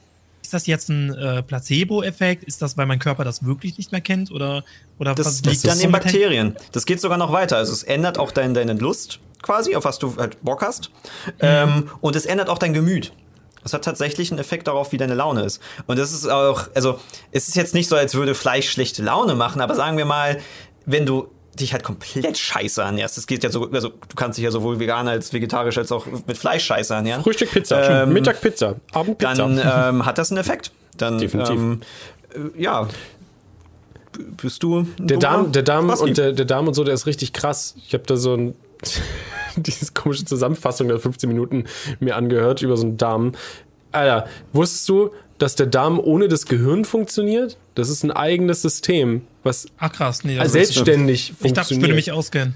ist 0.48 0.54
das 0.54 0.66
jetzt 0.66 0.88
ein 0.88 1.14
äh, 1.14 1.42
Placebo-Effekt? 1.42 2.42
Ist 2.42 2.62
das, 2.62 2.78
weil 2.78 2.86
mein 2.86 2.98
Körper 2.98 3.22
das 3.22 3.44
wirklich 3.44 3.76
nicht 3.76 3.92
mehr 3.92 4.00
kennt? 4.00 4.30
Oder, 4.30 4.64
oder 4.98 5.14
Das 5.14 5.26
was 5.26 5.42
liegt 5.42 5.64
was 5.64 5.72
an 5.72 5.78
den 5.78 5.92
Bakterien. 5.92 6.56
Das 6.72 6.86
geht 6.86 7.02
sogar 7.02 7.18
noch 7.18 7.32
weiter. 7.32 7.58
Also 7.58 7.74
es 7.74 7.82
ändert 7.82 8.18
auch 8.18 8.32
dein, 8.32 8.54
deine 8.54 8.72
Lust 8.72 9.20
quasi, 9.42 9.76
auf 9.76 9.84
was 9.84 9.98
du 9.98 10.16
halt 10.16 10.42
Bock 10.42 10.62
hast. 10.62 10.90
Ähm, 11.40 11.90
und 12.00 12.16
es 12.16 12.24
ändert 12.24 12.48
auch 12.48 12.56
dein 12.56 12.72
Gemüt. 12.72 13.12
Das 13.62 13.74
hat 13.74 13.84
tatsächlich 13.84 14.30
einen 14.30 14.40
Effekt 14.40 14.68
darauf, 14.68 14.90
wie 14.92 14.96
deine 14.96 15.14
Laune 15.14 15.42
ist. 15.42 15.60
Und 15.86 15.98
das 15.98 16.14
ist 16.14 16.26
auch, 16.26 16.68
also 16.74 16.98
es 17.30 17.48
ist 17.48 17.54
jetzt 17.54 17.74
nicht 17.74 17.88
so, 17.88 17.96
als 17.96 18.14
würde 18.14 18.34
Fleisch 18.34 18.70
schlechte 18.70 19.02
Laune 19.02 19.34
machen, 19.34 19.60
aber 19.60 19.74
sagen 19.74 19.98
wir 19.98 20.06
mal, 20.06 20.38
wenn 20.86 21.04
du 21.04 21.28
dich 21.60 21.72
halt 21.72 21.82
komplett 21.82 22.38
scheiße 22.38 22.82
ernährst. 22.82 23.16
Das 23.16 23.26
geht 23.26 23.44
ja 23.44 23.50
so, 23.50 23.70
also 23.70 23.88
du 23.88 24.14
kannst 24.16 24.38
dich 24.38 24.44
ja 24.44 24.50
sowohl 24.50 24.78
vegan 24.78 25.08
als 25.08 25.32
vegetarisch 25.32 25.78
als 25.78 25.92
auch 25.92 26.06
mit 26.26 26.36
Fleisch 26.36 26.64
scheiße 26.64 26.94
ernähren. 26.94 27.22
Frühstück 27.22 27.50
Pizza, 27.50 28.02
Ähm, 28.02 28.12
Mittag 28.12 28.40
Pizza, 28.40 28.76
Abend 28.92 29.18
Pizza. 29.18 29.34
Dann 29.34 29.60
ähm, 29.62 30.06
hat 30.06 30.18
das 30.18 30.30
einen 30.30 30.38
Effekt. 30.38 30.72
Dann, 30.96 31.18
Definitiv. 31.18 31.54
Ähm, 31.54 31.80
äh, 32.34 32.62
ja. 32.62 32.88
Bist 34.40 34.62
du 34.62 34.86
Der 34.98 35.18
Darm, 35.18 35.52
der 35.52 35.62
Darm 35.62 35.90
und 35.90 36.18
der, 36.18 36.32
der 36.32 36.44
Darm 36.44 36.66
und 36.66 36.74
so, 36.74 36.82
der 36.82 36.94
ist 36.94 37.06
richtig 37.06 37.32
krass. 37.32 37.76
Ich 37.86 37.94
habe 37.94 38.04
da 38.04 38.16
so 38.16 38.34
ein 38.34 38.54
diese 39.56 39.92
komische 39.92 40.24
Zusammenfassung 40.24 40.88
der 40.88 40.98
15 40.98 41.28
Minuten 41.28 41.64
mir 42.00 42.16
angehört 42.16 42.62
über 42.62 42.76
so 42.76 42.86
einen 42.86 42.96
Darm. 42.96 43.32
Alter, 43.92 44.26
wusstest 44.52 44.88
du, 44.88 45.10
dass 45.38 45.54
der 45.54 45.66
Darm 45.66 45.98
ohne 45.98 46.28
das 46.28 46.46
Gehirn 46.46 46.84
funktioniert? 46.84 47.56
Das 47.74 47.88
ist 47.88 48.02
ein 48.02 48.10
eigenes 48.10 48.62
System, 48.62 49.22
was 49.42 49.66
Ach 49.78 49.92
krass, 49.92 50.24
nee, 50.24 50.38
also 50.38 50.52
selbstständig 50.52 51.32
ich 51.40 51.52
dachte, 51.52 51.74
ich 51.74 51.80
würde 51.80 51.92
funktioniert. 51.92 51.94
mich 51.96 52.12
auskennen. 52.12 52.54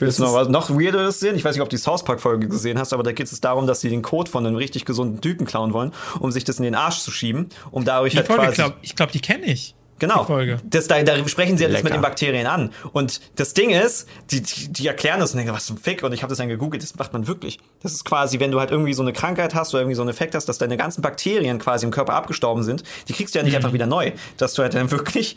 Willst 0.00 0.20
du 0.20 0.22
noch 0.22 0.34
was 0.34 0.48
noch 0.48 0.70
Weirderes 0.70 1.18
sehen? 1.18 1.34
Ich 1.34 1.44
weiß 1.44 1.56
nicht, 1.56 1.62
ob 1.62 1.68
du 1.70 1.76
die 1.76 1.82
South 1.82 2.04
Park-Folge 2.04 2.46
gesehen 2.48 2.78
hast, 2.78 2.92
aber 2.92 3.02
da 3.02 3.10
geht 3.10 3.26
es 3.26 3.40
darum, 3.40 3.66
dass 3.66 3.80
sie 3.80 3.88
den 3.88 4.02
Code 4.02 4.30
von 4.30 4.46
einem 4.46 4.54
richtig 4.54 4.84
gesunden 4.84 5.20
Typen 5.20 5.44
klauen 5.44 5.72
wollen, 5.72 5.92
um 6.20 6.30
sich 6.30 6.44
das 6.44 6.58
in 6.58 6.62
den 6.62 6.76
Arsch 6.76 7.00
zu 7.00 7.10
schieben, 7.10 7.48
um 7.72 7.84
dadurch 7.84 8.12
Die 8.12 8.18
halt 8.18 8.28
Folge, 8.28 8.42
quasi. 8.42 8.54
glaub, 8.54 8.74
ich 8.82 8.94
glaube, 8.94 9.10
die 9.10 9.20
kenne 9.20 9.46
ich. 9.46 9.74
Genau. 9.98 10.20
Die 10.20 10.26
Folge. 10.26 10.58
Das, 10.64 10.86
da, 10.86 11.02
da 11.02 11.26
sprechen 11.28 11.56
sie 11.58 11.64
jetzt 11.64 11.72
Lecker. 11.72 11.84
mit 11.84 11.94
den 11.94 12.02
Bakterien 12.02 12.46
an. 12.46 12.72
Und 12.92 13.20
das 13.36 13.54
Ding 13.54 13.70
ist, 13.70 14.08
die, 14.30 14.42
die, 14.42 14.68
die 14.72 14.86
erklären 14.86 15.18
das 15.20 15.32
und 15.32 15.38
denken, 15.38 15.52
was 15.52 15.66
zum 15.66 15.76
Fick? 15.76 16.02
Und 16.02 16.12
ich 16.12 16.22
habe 16.22 16.30
das 16.30 16.38
dann 16.38 16.48
gegoogelt, 16.48 16.82
das 16.82 16.94
macht 16.96 17.12
man 17.12 17.26
wirklich. 17.26 17.58
Das 17.82 17.92
ist 17.92 18.04
quasi, 18.04 18.38
wenn 18.38 18.50
du 18.52 18.60
halt 18.60 18.70
irgendwie 18.70 18.94
so 18.94 19.02
eine 19.02 19.12
Krankheit 19.12 19.54
hast 19.54 19.74
oder 19.74 19.82
irgendwie 19.82 19.96
so 19.96 20.02
einen 20.02 20.10
Effekt 20.10 20.34
hast, 20.34 20.48
dass 20.48 20.58
deine 20.58 20.76
ganzen 20.76 21.02
Bakterien 21.02 21.58
quasi 21.58 21.84
im 21.84 21.90
Körper 21.90 22.14
abgestorben 22.14 22.62
sind, 22.62 22.84
die 23.08 23.12
kriegst 23.12 23.34
du 23.34 23.40
ja 23.40 23.44
nicht 23.44 23.56
einfach 23.56 23.72
wieder 23.72 23.86
neu. 23.86 24.12
Dass 24.36 24.54
du 24.54 24.62
halt 24.62 24.74
dann 24.74 24.90
wirklich 24.90 25.36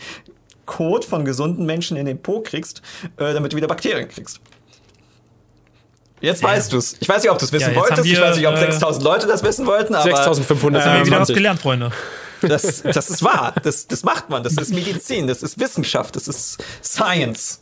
Kot 0.67 1.05
von 1.05 1.25
gesunden 1.25 1.65
Menschen 1.65 1.97
in 1.97 2.05
den 2.05 2.21
Po 2.21 2.41
kriegst, 2.41 2.81
äh, 3.17 3.33
damit 3.33 3.53
du 3.53 3.57
wieder 3.57 3.67
Bakterien 3.67 4.07
kriegst. 4.07 4.39
Jetzt 6.21 6.43
weißt 6.43 6.71
du's. 6.71 6.97
Ich 6.99 7.09
weiß 7.09 7.23
nicht, 7.23 7.31
ob 7.31 7.39
du 7.39 7.45
es 7.45 7.51
wissen 7.51 7.71
Ja, 7.71 7.75
wolltest. 7.75 7.97
haben 7.97 8.05
ich 8.05 8.15
wir, 8.15 8.21
weiß 8.21 8.37
nicht, 8.37 8.47
ob 8.47 8.53
äh, 8.55 8.59
6000 8.59 9.03
Leute 9.03 9.25
das 9.27 9.43
wissen 9.43 9.65
wollten, 9.65 9.95
aber 9.95 10.03
6500 10.03 10.85
Haben 10.85 10.99
wir 10.99 11.05
wieder 11.07 11.19
was 11.19 11.27
20. 11.27 11.35
gelernt, 11.35 11.59
Freunde. 11.59 11.91
Das, 12.41 12.83
das 12.83 13.09
ist 13.09 13.23
wahr. 13.23 13.53
Das, 13.63 13.87
das 13.87 14.03
macht 14.03 14.29
man. 14.29 14.43
Das 14.43 14.53
ist 14.53 14.73
Medizin. 14.73 15.27
Das 15.27 15.43
ist 15.43 15.59
Wissenschaft. 15.59 16.15
Das 16.15 16.27
ist 16.27 16.57
Science. 16.83 17.59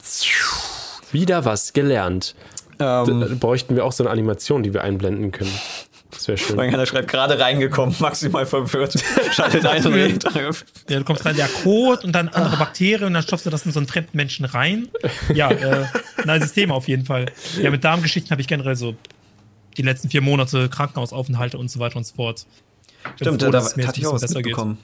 Wieder 1.11 1.45
was 1.45 1.73
gelernt. 1.73 2.36
Da 2.77 3.03
Ähm, 3.05 3.39
bräuchten 3.39 3.75
wir 3.75 3.84
auch 3.86 3.91
so 3.91 4.03
eine 4.03 4.11
Animation, 4.11 4.63
die 4.63 4.73
wir 4.73 4.84
einblenden 4.84 5.32
können. 5.32 5.51
Das 6.11 6.27
wäre 6.27 6.38
schön. 6.38 6.59
Einer 6.59 6.86
schreibt 6.86 7.07
gerade 7.09 7.39
reingekommen, 7.39 7.95
maximal 7.99 8.45
verwirrt. 8.45 8.95
Schaltet 9.32 9.65
ein 9.65 9.86
und 9.86 9.93
redet. 9.93 10.23
Ja, 10.89 10.97
du 10.97 11.03
kommst 11.03 11.23
rein, 11.25 11.36
der 11.36 11.47
Code 11.47 12.01
und 12.03 12.13
dann 12.13 12.30
andere 12.30 12.57
Bakterien 12.57 13.03
und 13.05 13.13
dann 13.13 13.21
stopfst 13.23 13.45
du 13.45 13.49
das 13.51 13.65
in 13.65 13.71
so 13.71 13.80
einen 13.80 13.88
fremden 13.88 14.17
Menschen 14.17 14.45
rein. 14.45 14.88
Ja, 15.34 15.51
äh, 15.51 15.86
nice 16.25 16.51
Thema 16.53 16.73
auf 16.73 16.88
jeden 16.88 17.05
Fall. 17.05 17.27
Ja, 17.61 17.69
mit 17.69 17.84
Darmgeschichten 17.84 18.32
habe 18.32 18.41
ich 18.41 18.47
generell 18.47 18.75
so 18.75 18.95
die 19.77 19.84
letzten 19.84 20.09
vier 20.09 20.21
Monate 20.21 20.67
Krankenhausaufenthalte 20.69 21.57
und 21.57 21.69
so 21.69 21.80
weiter 21.80 21.97
und 21.97 22.05
so 22.07 22.15
fort. 22.15 22.45
Stimmt, 23.16 23.41
froh, 23.41 23.52
da 23.52 23.64
hatte 23.64 24.00
ich 24.00 24.08
auch 24.08 24.14
was 24.14 24.22
besser 24.22 24.36
geht. 24.36 24.47
mitbekommen. 24.47 24.78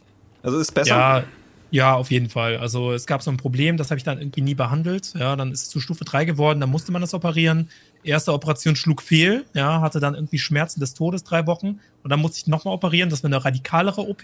Also 0.44 0.60
ist 0.60 0.74
besser. 0.74 0.90
Ja, 0.90 1.24
ja, 1.72 1.94
auf 1.96 2.12
jeden 2.12 2.30
Fall. 2.30 2.58
Also 2.58 2.94
es 2.94 3.06
gab 3.06 3.22
so 3.22 3.32
ein 3.32 3.38
Problem, 3.38 3.78
das 3.78 3.92
habe 3.92 3.98
ich 3.98 4.04
dann 4.04 4.20
irgendwie 4.20 4.42
nie 4.42 4.56
behandelt. 4.56 5.14
Ja, 5.18 5.36
dann 5.36 5.52
ist 5.52 5.64
es 5.64 5.70
zu 5.70 5.80
Stufe 5.80 6.06
3 6.06 6.26
geworden, 6.26 6.60
dann 6.60 6.70
musste 6.70 6.92
man 6.92 7.02
das 7.02 7.14
operieren. 7.14 7.70
Erste 8.04 8.32
Operation 8.34 8.76
schlug 8.76 9.02
fehl, 9.02 9.46
ja, 9.54 9.82
hatte 9.82 10.00
dann 10.00 10.16
irgendwie 10.16 10.38
Schmerzen 10.38 10.80
des 10.80 10.94
Todes 10.94 11.24
drei 11.24 11.48
Wochen 11.48 11.80
und 12.04 12.10
dann 12.10 12.20
musste 12.20 12.38
ich 12.38 12.48
nochmal 12.48 12.74
operieren. 12.74 13.10
Das 13.10 13.24
war 13.24 13.30
eine 13.30 13.44
radikalere 13.44 14.08
OP. 14.08 14.24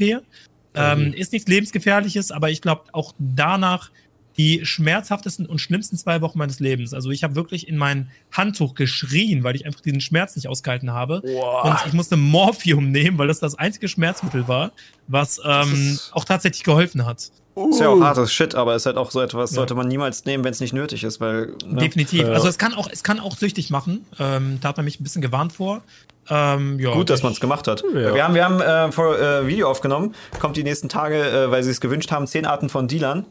Ähm, 0.74 1.14
ist 1.14 1.34
nichts 1.34 1.50
lebensgefährliches, 1.50 2.32
aber 2.32 2.50
ich 2.50 2.62
glaube 2.62 2.84
auch 2.94 3.14
danach 3.20 3.92
die 4.38 4.66
schmerzhaftesten 4.66 5.46
und 5.46 5.60
schlimmsten 5.60 5.98
zwei 5.98 6.22
Wochen 6.22 6.38
meines 6.38 6.60
Lebens. 6.60 6.94
Also 6.94 7.12
ich 7.12 7.24
habe 7.24 7.36
wirklich 7.36 7.68
in 7.68 7.78
mein 7.78 8.10
Handtuch 8.32 8.76
geschrien, 8.76 9.44
weil 9.44 9.56
ich 9.56 9.66
einfach 9.66 9.82
diesen 9.82 10.02
Schmerz 10.02 10.36
nicht 10.36 10.48
ausgehalten 10.48 10.92
habe. 10.92 11.22
Und 11.22 11.76
ich 11.88 11.94
musste 11.94 12.18
Morphium 12.18 12.92
nehmen, 12.92 13.18
weil 13.18 13.28
das 13.28 13.40
das 13.40 13.56
einzige 13.56 13.88
Schmerzmittel 13.88 14.48
war, 14.48 14.72
was 15.08 15.42
ähm, 15.46 16.00
auch 16.12 16.26
tatsächlich 16.26 16.64
geholfen 16.64 17.06
hat. 17.06 17.32
Ist 17.70 17.82
ja 17.82 17.90
auch 17.90 18.00
hartes 18.00 18.32
Shit, 18.32 18.56
aber 18.56 18.76
ist 18.76 18.86
halt 18.86 18.96
auch 18.96 19.12
so 19.12 19.20
etwas, 19.20 19.52
sollte 19.52 19.76
man 19.76 19.88
niemals 19.88 20.24
nehmen, 20.24 20.44
wenn 20.46 20.54
es 20.54 20.62
nicht 20.62 20.74
nötig 20.74 21.04
ist, 21.04 21.20
weil. 21.20 21.54
Ne? 21.68 21.82
Definitiv. 21.82 22.22
Ja. 22.22 22.30
Also 22.30 22.48
es 22.48 22.58
kann 22.58 22.74
auch, 22.74 22.88
es 22.90 23.04
kann 23.04 23.20
auch 23.20 23.36
süchtig 23.36 23.70
machen. 23.70 24.06
Ähm, 24.20 24.60
da 24.62 24.70
hat 24.70 24.78
man 24.78 24.86
mich 24.86 25.02
ein 25.02 25.04
bisschen 25.04 25.22
gewarnt 25.22 25.52
vor. 25.52 25.82
Ähm, 26.30 26.80
ja, 26.80 26.94
Gut, 26.94 27.10
dass 27.10 27.24
man 27.24 27.34
es 27.34 27.42
gemacht 27.42 27.68
hat. 27.68 27.84
Ja. 27.94 28.14
Wir 28.14 28.24
haben, 28.24 28.36
wir 28.36 28.46
haben 28.46 28.62
äh, 28.62 28.92
vor, 28.94 29.20
äh, 29.20 29.48
Video 29.48 29.70
aufgenommen, 29.70 30.16
kommt 30.40 30.56
die 30.56 30.64
nächsten 30.64 30.88
Tage, 30.88 31.18
äh, 31.18 31.52
weil 31.52 31.62
sie 31.64 31.72
es 31.72 31.82
gewünscht 31.82 32.12
haben, 32.12 32.26
zehn 32.26 32.46
Arten 32.46 32.70
von 32.70 32.88
Dealern. 32.88 33.26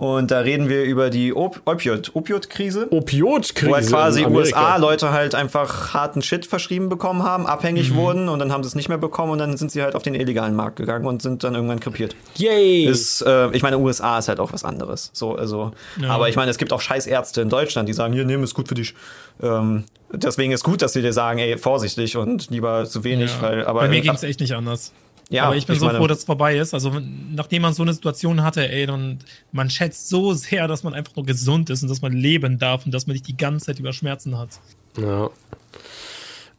Und 0.00 0.30
da 0.30 0.38
reden 0.38 0.70
wir 0.70 0.84
über 0.84 1.10
die 1.10 1.34
Op 1.36 1.60
Opioid- 1.66 2.12
Opioid-Krise. 2.14 2.86
Opioidkrise. 2.90 3.70
Wo 3.70 3.74
halt 3.74 3.86
quasi 3.86 4.20
in 4.20 4.26
Amerika. 4.28 4.58
USA 4.58 4.76
Leute 4.78 5.12
halt 5.12 5.34
einfach 5.34 5.92
harten 5.92 6.22
Shit 6.22 6.46
verschrieben 6.46 6.88
bekommen 6.88 7.22
haben, 7.22 7.42
Mhm. 7.42 7.48
abhängig 7.50 7.94
wurden 7.94 8.30
und 8.30 8.38
dann 8.38 8.50
haben 8.50 8.62
sie 8.62 8.68
es 8.68 8.74
nicht 8.74 8.88
mehr 8.88 8.96
bekommen 8.96 9.32
und 9.32 9.38
dann 9.38 9.58
sind 9.58 9.70
sie 9.70 9.82
halt 9.82 9.94
auf 9.94 10.02
den 10.02 10.14
illegalen 10.14 10.56
Markt 10.56 10.76
gegangen 10.76 11.04
und 11.04 11.20
sind 11.20 11.44
dann 11.44 11.54
irgendwann 11.54 11.80
krepiert. 11.80 12.16
Yay! 12.36 12.86
Ist, 12.86 13.20
äh, 13.20 13.50
ich 13.50 13.62
meine, 13.62 13.76
USA 13.78 14.18
ist 14.18 14.28
halt 14.28 14.40
auch 14.40 14.54
was 14.54 14.64
anderes. 14.64 15.10
So, 15.12 15.34
also, 15.34 15.72
Ja. 16.00 16.08
aber 16.08 16.30
ich 16.30 16.36
meine, 16.36 16.50
es 16.50 16.56
gibt 16.56 16.72
auch 16.72 16.80
scheiß 16.80 17.06
Ärzte 17.06 17.42
in 17.42 17.50
Deutschland, 17.50 17.86
die 17.86 17.92
sagen, 17.92 18.14
hier, 18.14 18.24
nimm, 18.24 18.42
ist 18.42 18.54
gut 18.54 18.68
für 18.68 18.74
dich. 18.74 18.94
Ähm, 19.42 19.84
deswegen 20.10 20.52
ist 20.52 20.64
gut, 20.64 20.80
dass 20.80 20.94
sie 20.94 21.02
dir 21.02 21.12
sagen, 21.12 21.40
ey, 21.40 21.58
vorsichtig 21.58 22.16
und 22.16 22.48
lieber 22.48 22.86
zu 22.86 23.04
wenig, 23.04 23.32
ja. 23.36 23.42
weil, 23.42 23.66
aber 23.66 23.80
Bei 23.80 23.88
mir 23.88 24.00
ging 24.00 24.12
es 24.14 24.22
echt 24.22 24.40
nicht 24.40 24.54
anders. 24.54 24.92
Ja, 25.30 25.44
Aber 25.44 25.56
ich 25.56 25.66
bin 25.66 25.78
so 25.78 25.86
meine, 25.86 25.98
froh, 25.98 26.08
dass 26.08 26.18
es 26.18 26.24
vorbei 26.24 26.56
ist. 26.58 26.74
Also, 26.74 26.92
nachdem 27.32 27.62
man 27.62 27.72
so 27.72 27.82
eine 27.82 27.92
Situation 27.92 28.42
hatte, 28.42 28.68
ey, 28.68 28.84
dann 28.86 29.20
man 29.52 29.70
schätzt 29.70 30.08
so 30.08 30.34
sehr, 30.34 30.66
dass 30.66 30.82
man 30.82 30.92
einfach 30.92 31.14
nur 31.14 31.24
gesund 31.24 31.70
ist 31.70 31.82
und 31.82 31.88
dass 31.88 32.02
man 32.02 32.12
leben 32.12 32.58
darf 32.58 32.84
und 32.84 32.92
dass 32.92 33.06
man 33.06 33.14
nicht 33.14 33.28
die 33.28 33.36
ganze 33.36 33.66
Zeit 33.66 33.78
über 33.78 33.92
Schmerzen 33.92 34.36
hat. 34.36 34.60
Ja. 34.98 35.30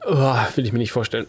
Oh, 0.05 0.35
will 0.55 0.65
ich 0.65 0.71
mir 0.71 0.79
nicht 0.79 0.93
vorstellen. 0.93 1.27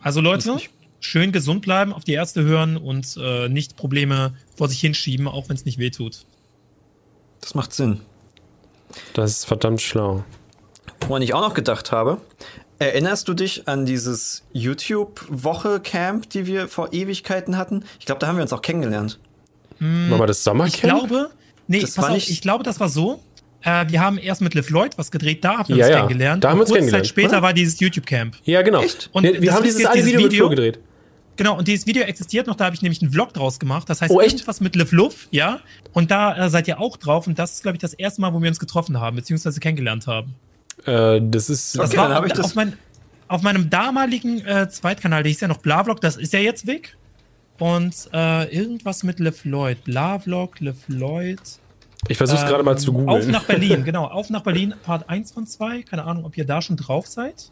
Also 0.00 0.20
Leute, 0.20 0.56
schön 1.00 1.30
gesund 1.30 1.62
bleiben, 1.62 1.92
auf 1.92 2.04
die 2.04 2.14
Ärzte 2.14 2.42
hören 2.42 2.76
und 2.78 3.16
äh, 3.20 3.48
nicht 3.48 3.76
Probleme 3.76 4.34
vor 4.56 4.68
sich 4.68 4.80
hinschieben, 4.80 5.28
auch 5.28 5.48
wenn 5.48 5.56
es 5.56 5.66
nicht 5.66 5.78
wehtut. 5.78 6.24
das 7.40 7.54
macht 7.54 7.72
Sinn. 7.74 8.00
Das 9.12 9.30
ist 9.30 9.44
verdammt 9.44 9.82
schlau. 9.82 10.24
Woran 11.06 11.22
ich 11.22 11.34
auch 11.34 11.40
noch 11.40 11.54
gedacht 11.54 11.92
habe, 11.92 12.20
erinnerst 12.78 13.28
du 13.28 13.34
dich 13.34 13.66
an 13.68 13.86
dieses 13.86 14.42
YouTube-Woche-Camp, 14.52 16.28
die 16.30 16.46
wir 16.46 16.68
vor 16.68 16.92
Ewigkeiten 16.92 17.56
hatten? 17.56 17.84
Ich 17.98 18.06
glaube, 18.06 18.18
da 18.20 18.26
haben 18.26 18.36
wir 18.36 18.42
uns 18.42 18.52
auch 18.52 18.62
kennengelernt. 18.62 19.18
War 19.80 20.18
mal 20.18 20.26
das 20.26 20.38
Ich 20.38 20.44
Sommercamp? 20.44 20.80
glaube, 20.82 21.30
nee, 21.66 21.80
Das 21.80 21.94
pass 21.94 22.02
war 22.04 22.10
auf, 22.10 22.16
nicht- 22.16 22.30
ich 22.30 22.40
glaube, 22.40 22.64
das 22.64 22.80
war 22.80 22.88
so. 22.88 23.20
Äh, 23.62 23.86
wir 23.88 24.00
haben 24.00 24.18
erst 24.18 24.40
mit 24.42 24.54
Liv 24.54 24.68
Lloyd 24.70 24.96
was 24.98 25.10
gedreht, 25.10 25.42
da 25.44 25.58
haben 25.58 25.68
wir 25.68 25.76
Ja, 25.76 25.86
uns 25.86 25.90
ja, 25.90 25.96
kennengelernt. 26.00 26.44
da 26.44 26.50
haben 26.50 26.56
wir 26.56 26.60
und 26.60 26.60
uns 26.62 26.68
kurze 26.70 26.78
kennengelernt, 26.80 27.06
Zeit 27.06 27.08
später 27.10 27.28
oder? 27.30 27.42
war 27.42 27.52
dieses 27.54 27.80
YouTube-Camp. 27.80 28.36
Ja, 28.44 28.62
genau. 28.62 28.82
Echt? 28.82 29.08
Und 29.12 29.22
wir 29.24 29.40
wir 29.40 29.52
haben 29.54 29.64
dieses 29.64 29.84
eine 29.86 29.94
dieses 29.94 30.08
Video 30.12 30.20
mit 30.22 30.32
Video- 30.32 30.46
Flo 30.46 30.50
gedreht. 30.50 30.78
Genau, 31.36 31.58
und 31.58 31.66
dieses 31.66 31.86
Video 31.86 32.04
existiert 32.04 32.46
noch, 32.46 32.54
da 32.54 32.66
habe 32.66 32.76
ich 32.76 32.82
nämlich 32.82 33.02
einen 33.02 33.10
Vlog 33.10 33.32
draus 33.32 33.58
gemacht. 33.58 33.88
Das 33.90 34.00
heißt, 34.02 34.12
Oh, 34.12 34.20
echt? 34.20 34.34
irgendwas 34.34 34.60
mit 34.60 34.76
Liv 34.76 34.92
Luff, 34.92 35.26
ja. 35.32 35.60
Und 35.92 36.10
da 36.12 36.46
äh, 36.46 36.48
seid 36.50 36.68
ihr 36.68 36.78
auch 36.78 36.96
drauf. 36.96 37.26
Und 37.26 37.38
das 37.40 37.54
ist, 37.54 37.62
glaube 37.62 37.76
ich, 37.76 37.80
das 37.80 37.92
erste 37.94 38.20
Mal, 38.20 38.32
wo 38.34 38.40
wir 38.40 38.48
uns 38.48 38.60
getroffen 38.60 39.00
haben, 39.00 39.16
beziehungsweise 39.16 39.58
kennengelernt 39.58 40.06
haben. 40.06 40.34
Äh, 40.86 41.20
das 41.22 41.50
ist. 41.50 41.76
Das 41.78 41.90
Okay, 41.90 41.98
war 41.98 42.08
dann 42.08 42.24
ich 42.26 42.32
auf, 42.32 42.36
das- 42.38 42.46
auf, 42.46 42.54
mein, 42.54 42.72
auf 43.28 43.42
meinem 43.42 43.70
damaligen 43.70 44.44
äh, 44.44 44.68
Zweitkanal, 44.68 45.22
der 45.22 45.30
hieß 45.30 45.40
ja 45.40 45.48
noch 45.48 45.58
Blavlog, 45.58 46.00
das 46.00 46.16
ist 46.16 46.32
ja 46.32 46.40
jetzt 46.40 46.66
weg. 46.66 46.96
Und 47.58 47.94
äh, 48.12 48.52
irgendwas 48.54 49.02
mit 49.04 49.20
Liv 49.20 49.44
Lloyd. 49.44 49.84
Blavlog, 49.84 50.58
Liv 50.60 50.76
Lloyd. 50.88 51.38
Ich 52.08 52.18
versuche 52.18 52.38
es 52.40 52.46
gerade 52.46 52.64
mal 52.64 52.76
zu 52.76 52.90
Ähm, 52.90 53.08
Auf 53.08 53.14
googeln. 53.16 53.30
nach 53.30 53.44
Berlin, 53.44 53.84
genau. 53.84 54.06
Auf 54.06 54.28
nach 54.28 54.42
Berlin, 54.42 54.74
Part 54.82 55.08
1 55.08 55.32
von 55.32 55.46
2. 55.46 55.82
Keine 55.82 56.04
Ahnung, 56.04 56.24
ob 56.24 56.36
ihr 56.36 56.44
da 56.44 56.60
schon 56.60 56.76
drauf 56.76 57.06
seid. 57.06 57.50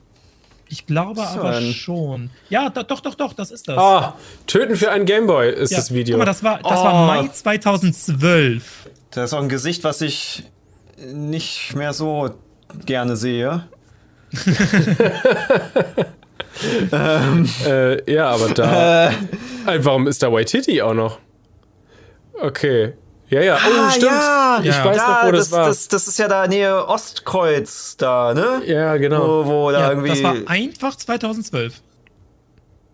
Ich 0.68 0.86
glaube 0.86 1.22
aber 1.22 1.56
ein- 1.56 1.72
schon. 1.72 2.30
Ja, 2.50 2.68
da, 2.68 2.82
doch, 2.82 3.00
doch, 3.00 3.14
doch, 3.14 3.32
das 3.32 3.50
ist 3.52 3.68
das. 3.68 3.78
Ah, 3.78 4.16
Töten 4.46 4.74
für 4.76 4.90
einen 4.90 5.04
Gameboy 5.04 5.50
ist 5.52 5.70
ja. 5.70 5.76
das 5.78 5.94
Video. 5.94 6.14
Guck 6.16 6.20
mal, 6.20 6.24
das 6.26 6.42
war, 6.42 6.58
das 6.62 6.80
Oh. 6.80 6.84
war 6.84 7.06
Mai 7.06 7.28
2012. 7.28 8.88
Das 9.10 9.30
ist 9.30 9.34
auch 9.34 9.42
ein 9.42 9.48
Gesicht, 9.48 9.84
was 9.84 10.00
ich 10.00 10.44
nicht 11.12 11.74
mehr 11.76 11.92
so 11.92 12.30
gerne 12.86 13.16
sehe. 13.16 13.64
äh, 16.92 18.12
ja, 18.12 18.28
aber 18.30 18.48
da. 18.50 19.10
Äh, 19.10 19.14
warum 19.78 20.06
ist 20.06 20.22
da 20.22 20.32
Waititi 20.32 20.80
auch 20.82 20.94
noch? 20.94 21.18
Okay. 22.40 22.94
Ja, 23.28 23.40
ja. 23.40 23.56
Oh, 23.56 23.70
Ah, 23.80 23.90
stimmt. 23.90 24.04
ja. 24.12 24.58
Ich 24.60 24.66
Ja. 24.66 24.84
weiß 24.84 24.96
noch, 24.96 25.24
wo 25.26 25.30
das, 25.32 25.40
das, 25.48 25.52
war. 25.52 25.66
das, 25.68 25.88
das 25.88 26.08
ist 26.08 26.18
ja 26.18 26.28
da 26.28 26.46
Nähe 26.46 26.86
Ostkreuz 26.86 27.96
da, 27.96 28.34
ne? 28.34 28.62
ja, 28.66 28.96
genau. 28.98 29.46
Wo, 29.46 29.50
wo 29.50 29.70
da 29.70 29.80
Ja, 29.80 29.88
irgendwie. 29.90 30.10
das 30.10 30.22
war 30.22 30.34
einfach 30.46 30.96
2012. 30.96 31.74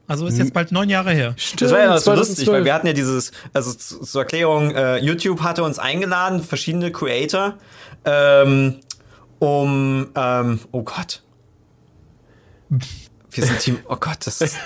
Also 0.07 0.27
ist 0.27 0.39
jetzt 0.39 0.55
bald 0.55 0.73
neun 0.73 0.89
Jahre 0.89 1.11
her. 1.11 1.35
Das 1.59 1.71
war 1.71 1.81
ja 1.81 1.99
so 1.99 2.05
2012. 2.13 2.19
lustig, 2.29 2.49
weil 2.49 2.65
wir 2.65 2.73
hatten 2.73 2.87
ja 2.87 2.95
dieses, 2.95 3.31
also 3.53 3.73
zu- 3.75 4.01
zur 4.01 4.23
Erklärung, 4.23 4.71
äh, 4.71 4.97
YouTube 4.99 5.43
hatte 5.43 5.63
uns 5.65 5.79
eingeladen, 5.79 6.43
verschiedene 6.43 6.91
Creator, 6.93 7.55
ähm, 8.07 8.77
um, 9.39 10.09
ähm, 10.15 10.61
oh 10.73 10.83
Gott. 10.83 11.23
Wir 13.31 13.45
sind 13.45 13.59
Team, 13.61 13.79
oh 13.89 13.97
Gott, 13.99 14.19
das 14.27 14.41
ist, 14.41 14.57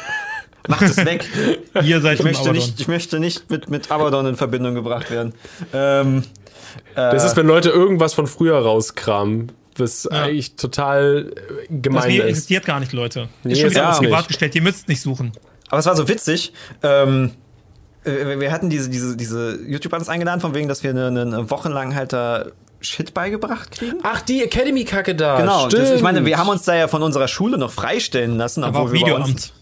macht 0.69 0.83
es 0.83 0.97
weg. 0.99 1.29
Ihr 1.83 2.01
seid 2.01 2.19
Ich 2.19 2.25
möchte 2.25 2.51
nicht, 2.53 2.81
ich 2.81 2.89
möchte 2.89 3.21
nicht 3.21 3.51
mit, 3.51 3.71
mit 3.71 3.91
Abaddon 3.91 4.27
in 4.27 4.37
Verbindung 4.37 4.75
gebracht 4.75 5.11
werden. 5.11 5.35
Ähm, 5.73 6.25
Das 6.95 7.25
ist, 7.25 7.37
wenn 7.37 7.47
Leute 7.47 7.71
irgendwas 7.71 8.15
von 8.15 8.27
früher 8.27 8.59
rauskramen, 8.59 9.53
was 9.77 10.05
Ja. 10.11 10.23
eigentlich 10.23 10.57
total 10.57 11.33
äh, 11.35 11.67
Das 11.69 11.83
gemein 11.83 12.09
Video 12.11 12.25
ist. 12.25 12.31
existiert 12.31 12.65
gar 12.65 12.81
nicht, 12.81 12.93
Leute. 12.93 13.29
Nee, 13.45 13.53
Ist 13.53 13.61
schon 13.61 13.71
wieder 13.71 13.89
nicht. 13.91 13.99
privat 14.01 14.29
gestellt. 14.29 14.55
Ihr 14.55 14.63
müsst 14.63 14.89
nicht 14.89 15.01
suchen. 15.01 15.33
Aber 15.69 15.79
es 15.79 15.87
war 15.87 15.97
so 15.97 16.09
witzig. 16.09 16.53
Ähm, 16.83 17.33
wir 18.05 18.41
wir 18.41 18.53
hatten 18.53 18.69
diese, 18.69 18.91
diese, 18.91 19.17
diese 19.17 19.61
YouTuber 19.67 19.97
uns 19.97 20.09
eingeladen, 20.09 20.41
von 20.41 20.55
wegen, 20.55 20.69
dass 20.69 20.83
wir 20.83 20.91
eine, 20.91 21.07
eine 21.07 21.51
Woche 21.51 21.69
lang 21.69 21.95
halt 21.95 22.13
da 22.13 22.47
Shit 22.83 23.15
beigebracht 23.15 23.71
kriegen. 23.73 23.99
Ach, 24.03 24.21
die 24.23 24.43
Academy-Kacke 24.43 25.15
da. 25.15 25.41
Genau, 25.41 25.67
stimmt. 25.69 25.83
das, 25.85 25.91
ich 25.93 26.03
meine, 26.03 26.25
wir 26.25 26.39
haben 26.39 26.49
uns 26.49 26.65
da 26.65 26.75
ja 26.75 26.89
von 26.89 27.03
unserer 27.03 27.29
Schule 27.29 27.59
noch 27.59 27.71
freistellen 27.71 28.37
lassen, 28.37 28.63
Da 28.63 28.73
war 28.75 28.83
obwohl 28.83 28.95
wir 29.07 29.15
uns, 29.17 29.27
Videoamt. 29.29 29.53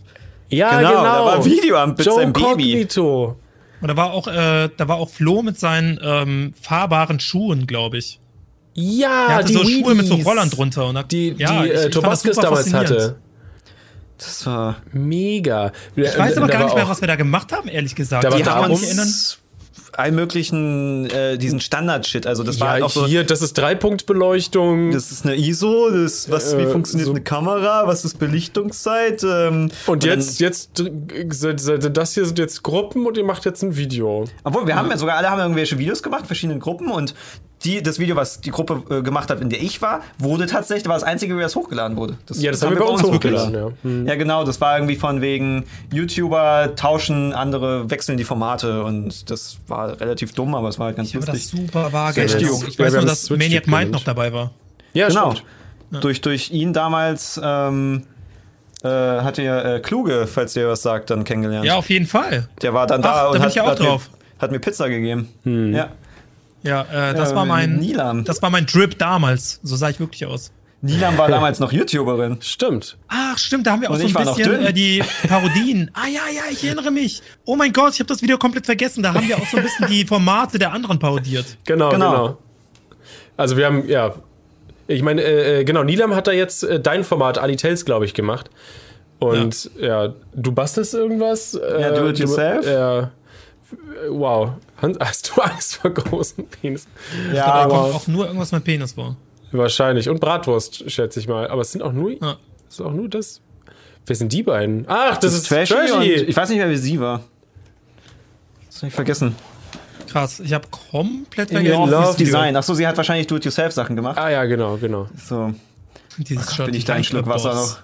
Ja, 0.48 0.78
Genau, 0.78 0.90
genau. 0.90 1.02
da 1.02 1.24
war 1.24 1.44
Videoamt 1.44 1.98
mit 1.98 2.06
Joe 2.06 2.14
seinem 2.16 2.32
Baby. 2.32 2.44
Cognito. 2.44 3.36
Und 3.80 3.88
da 3.88 3.96
war 3.96 4.12
auch, 4.12 4.26
äh, 4.26 4.68
da 4.76 4.88
war 4.88 4.96
auch 4.96 5.08
Flo 5.08 5.42
mit 5.42 5.58
seinen 5.58 5.98
ähm, 6.02 6.54
fahrbaren 6.60 7.18
Schuhen, 7.20 7.66
glaube 7.66 7.98
ich. 7.98 8.20
Ja, 8.74 9.26
Er 9.28 9.34
hatte 9.36 9.46
die 9.48 9.52
so 9.54 9.64
Schuhe 9.64 9.94
mit 9.94 10.06
so. 10.06 10.14
Rollern 10.16 10.50
drunter. 10.50 10.86
Und 10.86 10.94
da, 10.96 11.02
Die, 11.02 11.34
ja, 11.38 11.62
die 11.62 11.68
ich- 11.68 11.74
äh, 11.86 11.90
Tobaskis 11.90 12.36
damals 12.36 12.72
hatte. 12.74 13.16
Das 14.18 14.44
war, 14.46 14.76
Mega. 14.92 15.72
Ich 15.96 16.18
weiß 16.18 16.36
aber 16.36 16.48
gar 16.48 16.64
nicht 16.64 16.74
mehr, 16.74 16.88
was 16.88 17.00
wir 17.00 17.08
da 17.08 17.16
gemacht 17.16 17.52
haben, 17.52 17.68
ehrlich 17.68 17.94
gesagt. 17.94 18.22
Da 18.24 18.28
war 18.30 18.36
die 18.36 18.42
Ich 18.42 18.48
kann 18.48 18.64
haben 18.64 18.70
uns 18.72 19.38
allen 20.00 20.14
möglichen, 20.14 21.08
äh, 21.10 21.38
diesen 21.38 21.60
Standard-Shit, 21.60 22.26
also 22.26 22.42
das 22.42 22.58
war 22.60 22.68
Ja, 22.68 22.72
halt 22.74 22.82
auch 22.84 22.90
so, 22.90 23.06
hier, 23.06 23.24
das 23.24 23.42
ist 23.42 23.56
Dreipunktbeleuchtung. 23.58 24.90
das 24.92 25.10
ist 25.12 25.24
eine 25.24 25.36
ISO, 25.36 25.90
das, 25.90 26.30
was, 26.30 26.56
wie 26.56 26.62
Äh, 26.62 26.66
funktioniert 26.68 27.06
so- 27.06 27.12
eine 27.12 27.22
Kamera, 27.22 27.86
was 27.86 28.04
ist 28.04 28.18
Belichtungszeit, 28.18 29.22
ähm, 29.24 29.70
und 29.86 30.02
dann- 30.04 30.10
jetzt, 30.18 30.40
jetzt, 30.40 30.82
das 31.92 32.14
hier 32.14 32.24
sind 32.24 32.38
jetzt 32.38 32.62
Gruppen 32.62 33.06
und 33.06 33.16
ihr 33.16 33.24
macht 33.24 33.44
jetzt 33.44 33.62
ein 33.62 33.76
Video. 33.76 34.24
Obwohl, 34.44 34.66
wir 34.66 34.76
haben 34.76 34.90
ja 34.90 34.96
sogar 34.96 35.16
alle 35.16 35.30
haben 35.30 35.40
irgendwelche 35.40 35.78
Videos 35.78 36.02
gemacht, 36.02 36.26
verschiedenen 36.26 36.60
Gruppen 36.60 36.90
und 36.90 37.14
die, 37.64 37.82
das 37.82 37.98
Video, 37.98 38.16
was 38.16 38.40
die 38.40 38.50
Gruppe 38.50 38.82
äh, 38.88 39.02
gemacht 39.02 39.28
hat, 39.30 39.40
in 39.40 39.50
der 39.50 39.60
ich 39.62 39.82
war, 39.82 40.00
wurde 40.18 40.46
tatsächlich, 40.46 40.86
war 40.88 40.94
das 40.94 41.02
einzige, 41.02 41.36
wie 41.36 41.40
das 41.42 41.54
hochgeladen 41.56 41.96
wurde. 41.96 42.16
Ja, 42.34 42.50
das 42.50 42.62
haben 42.62 42.70
wir 42.74 42.78
bei 42.80 42.86
uns 42.86 43.02
hochgeladen, 43.02 43.54
ja. 43.54 43.68
Hm. 43.82 44.06
Ja, 44.06 44.14
genau, 44.14 44.44
das 44.44 44.60
war 44.60 44.76
irgendwie 44.76 44.96
von 44.96 45.20
wegen 45.20 45.64
YouTuber 45.92 46.74
tauschen 46.76 47.32
andere, 47.34 47.90
wechseln 47.90 48.16
die 48.16 48.24
Formate 48.24 48.82
und 48.82 49.30
das 49.30 49.58
war 49.68 50.00
relativ 50.00 50.32
dumm, 50.32 50.54
aber 50.54 50.68
es 50.68 50.78
war 50.78 50.86
halt 50.86 50.96
ganz 50.96 51.08
Ich 51.10 51.14
habe 51.16 51.26
das 51.26 51.34
lustig. 51.52 51.60
super. 51.72 51.90
Switch-Duke. 52.12 52.66
Ich 52.68 52.78
Ja, 52.78 52.86
weiß 52.86 52.92
nur, 52.94 53.02
dass 53.04 53.28
Maniac 53.30 53.66
Mind 53.66 53.90
noch 53.92 54.04
dabei 54.04 54.32
war. 54.32 54.52
Ja, 54.92 55.08
Genau. 55.08 55.32
stimmt. 55.32 56.04
Durch, 56.04 56.20
durch 56.20 56.50
ihn 56.52 56.72
damals 56.72 57.38
ähm, 57.42 58.04
äh, 58.82 58.88
hat 58.88 59.38
ihr 59.38 59.64
äh, 59.64 59.80
Kluge, 59.80 60.26
falls 60.26 60.54
ihr 60.56 60.68
was 60.68 60.82
sagt, 60.82 61.10
dann 61.10 61.24
kennengelernt. 61.24 61.66
Ja, 61.66 61.74
auf 61.76 61.90
jeden 61.90 62.06
Fall. 62.06 62.48
Der 62.62 62.72
war 62.72 62.86
dann 62.86 63.00
Ach, 63.04 63.04
da 63.04 63.14
da 63.22 63.26
und 63.26 63.32
bin 63.34 63.42
hat, 63.42 63.48
ich 63.50 63.54
ja 63.56 63.64
auch 63.64 63.68
hat, 63.70 63.80
drauf. 63.80 64.08
Mir, 64.10 64.42
hat 64.42 64.50
mir 64.52 64.58
Pizza 64.60 64.88
gegeben. 64.88 65.28
Hm. 65.42 65.74
Ja. 65.74 65.88
Ja, 66.62 66.82
äh, 66.82 67.14
das 67.14 67.30
Ja, 67.30 67.36
war 67.36 67.46
mein, 67.46 67.76
Nilam. 67.78 68.24
das 68.24 68.42
war 68.42 68.50
mein 68.50 68.66
Drip 68.66 68.98
damals. 68.98 69.60
So 69.62 69.76
sah 69.76 69.88
ich 69.90 69.98
wirklich 70.00 70.26
aus. 70.26 70.52
Nilam 70.82 71.18
war 71.18 71.28
damals 71.28 71.60
noch 71.60 71.72
YouTuberin. 71.72 72.38
Stimmt. 72.40 72.96
Ach, 73.08 73.36
stimmt, 73.36 73.66
da 73.66 73.72
haben 73.72 73.82
wir 73.82 73.90
auch 73.90 73.94
Und 73.94 74.00
so 74.00 74.06
ich 74.06 74.16
ein 74.16 74.24
bisschen 74.26 74.64
äh, 74.66 74.72
die 74.72 75.02
Parodien. 75.28 75.90
Ah 75.92 76.06
ja, 76.06 76.22
ja, 76.34 76.42
ich 76.50 76.64
erinnere 76.64 76.90
mich. 76.90 77.22
Oh 77.44 77.54
mein 77.56 77.72
Gott, 77.72 77.92
ich 77.94 78.00
habe 78.00 78.08
das 78.08 78.22
Video 78.22 78.38
komplett 78.38 78.64
vergessen. 78.64 79.02
Da 79.02 79.12
haben 79.12 79.28
wir 79.28 79.36
auch 79.36 79.46
so 79.46 79.58
ein 79.58 79.62
bisschen 79.62 79.88
die 79.88 80.06
Formate 80.06 80.58
der 80.58 80.72
anderen 80.72 80.98
parodiert. 80.98 81.44
Genau, 81.66 81.90
genau. 81.90 82.10
Genau. 82.12 82.38
Also 83.36 83.56
wir 83.58 83.66
haben, 83.66 83.86
ja. 83.88 84.14
Ich 84.86 85.02
meine, 85.02 85.20
äh, 85.22 85.60
äh, 85.60 85.64
genau, 85.64 85.82
Nilam 85.84 86.14
hat 86.14 86.26
da 86.26 86.32
jetzt 86.32 86.64
äh, 86.64 86.80
dein 86.80 87.04
Format 87.04 87.36
Ali 87.38 87.56
Tales, 87.56 87.84
glaube 87.84 88.06
ich, 88.06 88.14
gemacht. 88.14 88.50
Und 89.18 89.70
ja. 89.78 90.14
du 90.34 90.52
bastelst 90.52 90.94
irgendwas? 90.94 91.52
Ja, 91.78 91.90
do 91.90 92.08
it 92.08 92.18
du- 92.18 92.22
yourself? 92.22 92.66
Ja. 92.66 93.10
Wow. 94.08 94.52
Hans, 94.80 94.98
Hast 95.00 95.32
du 95.36 95.40
Angst 95.42 95.76
vor 95.76 95.90
großen 95.90 96.46
Penis? 96.48 96.86
Ja, 97.32 97.46
Da 97.46 97.52
aber 97.52 97.74
kommt 97.82 97.94
auch 97.94 98.06
nur 98.06 98.26
irgendwas 98.26 98.52
mit 98.52 98.64
Penis 98.64 98.92
vor. 98.94 99.16
Wahrscheinlich. 99.52 100.08
Und 100.08 100.20
Bratwurst, 100.20 100.90
schätze 100.90 101.18
ich 101.20 101.28
mal. 101.28 101.48
Aber 101.48 101.62
es 101.62 101.72
sind 101.72 101.82
auch 101.82 101.92
nur, 101.92 102.10
Ja. 102.12 102.36
es 102.68 102.74
ist 102.74 102.80
auch 102.80 102.92
nur 102.92 103.08
das. 103.08 103.40
Wer 104.06 104.16
sind 104.16 104.32
die 104.32 104.42
beiden? 104.42 104.84
Ach, 104.88 105.16
das, 105.18 105.32
das 105.32 105.34
ist 105.42 105.48
Trashy, 105.48 105.74
Trashy. 105.74 105.92
und 105.92 106.02
ich 106.28 106.36
weiß 106.36 106.48
nicht 106.48 106.58
mehr, 106.58 106.70
wie 106.70 106.76
sie 106.76 106.98
war. 107.00 107.22
Das 108.66 108.82
hab 108.82 108.88
ich 108.88 108.94
vergessen. 108.94 109.34
Krass, 110.08 110.40
ich 110.40 110.52
habe 110.54 110.66
komplett 110.70 111.50
In 111.50 111.58
vergessen. 111.58 111.90
Love. 111.90 112.16
Design. 112.16 112.56
Achso, 112.56 112.74
sie 112.74 112.86
hat 112.86 112.96
wahrscheinlich 112.96 113.26
Do-it-yourself-Sachen 113.26 113.94
gemacht. 113.96 114.18
ah 114.18 114.30
ja, 114.30 114.44
genau, 114.44 114.76
genau. 114.78 115.06
So, 115.28 115.52
Dieses 116.18 116.54
Shot, 116.54 116.66
bin 116.66 116.74
ich 116.74 116.82
die 116.84 116.86
da 116.88 116.94
ein 116.94 117.04
Schluck 117.04 117.26
Wasser 117.26 117.54
noch. 117.54 117.78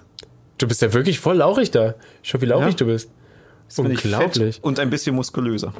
Du 0.57 0.67
bist 0.67 0.81
ja 0.81 0.91
wirklich 0.91 1.19
voll 1.19 1.37
lauchig 1.37 1.71
da. 1.71 1.93
Schau, 2.23 2.41
wie 2.41 2.45
lauchig 2.47 2.71
Ja. 2.71 2.77
du 2.77 2.85
bist. 2.87 3.09
Bin 3.75 3.91
ich 3.91 4.03
Unglaublich. 4.05 4.55
fett 4.55 4.63
und 4.63 4.79
ein 4.79 4.89
bisschen 4.89 5.15
muskulöser. 5.15 5.73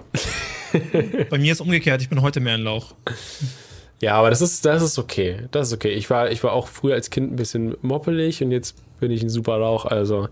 Bei 1.30 1.38
mir 1.38 1.52
ist 1.54 1.62
umgekehrt, 1.62 2.02
ich 2.02 2.10
bin 2.10 2.22
heute 2.22 2.40
mehr 2.40 2.56
ein 2.56 2.62
Lauch. 2.62 2.94
Ja, 4.02 4.16
aber 4.16 4.30
das 4.30 4.42
ist, 4.42 4.66
das 4.66 4.84
ist 4.84 5.00
okay. 5.00 5.48
Das 5.52 5.68
ist 5.68 5.74
okay. 5.74 5.90
Ich 5.94 6.10
war, 6.10 6.30
ich 6.30 6.44
war 6.44 6.52
auch 6.54 6.68
früher 6.68 6.94
als 6.96 7.10
Kind 7.10 7.32
ein 7.32 7.36
bisschen 7.36 7.76
moppelig 7.82 8.44
und 8.44 8.52
jetzt 8.52 8.76
bin 9.00 9.10
ich 9.12 9.24
ein 9.24 9.30
super 9.30 9.58
Lauch. 9.58 9.86
Also, 9.86 10.30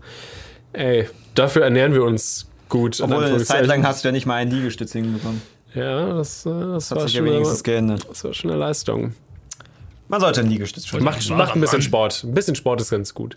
ey, 0.72 1.08
dafür 1.34 1.64
ernähren 1.64 1.92
wir 1.94 2.04
uns 2.04 2.46
gut. 2.68 3.00
Obwohl, 3.00 3.24
eine 3.24 3.42
Zeit 3.42 3.66
lang 3.66 3.84
hast 3.86 4.04
du 4.04 4.08
ja 4.08 4.12
nicht 4.12 4.26
mal 4.26 4.34
einen 4.36 4.50
Liegestütz 4.52 4.92
hinbekommen. 4.92 5.42
Ja, 5.74 6.14
das, 6.14 6.46
äh, 6.46 6.50
das, 6.50 6.90
Hat 6.90 6.98
war 6.98 7.04
sich 7.08 7.14
ja 7.14 7.18
schon, 7.18 7.26
wenigstens 7.32 7.58
eine, 7.58 7.62
geändert. 7.72 8.06
das 8.08 8.24
war 8.24 8.32
schon 8.34 8.50
eine 8.50 8.60
Leistung. 8.60 9.14
Man 10.08 10.20
sollte 10.20 10.40
einen 10.40 10.50
Liegestütz 10.50 10.86
schon 10.86 11.02
Macht, 11.02 11.28
macht 11.30 11.54
ein 11.56 11.60
bisschen. 11.60 11.82
Sport. 11.82 12.22
Ein 12.24 12.34
bisschen 12.34 12.54
Sport 12.54 12.80
ist 12.80 12.90
ganz 12.90 13.12
gut. 13.14 13.34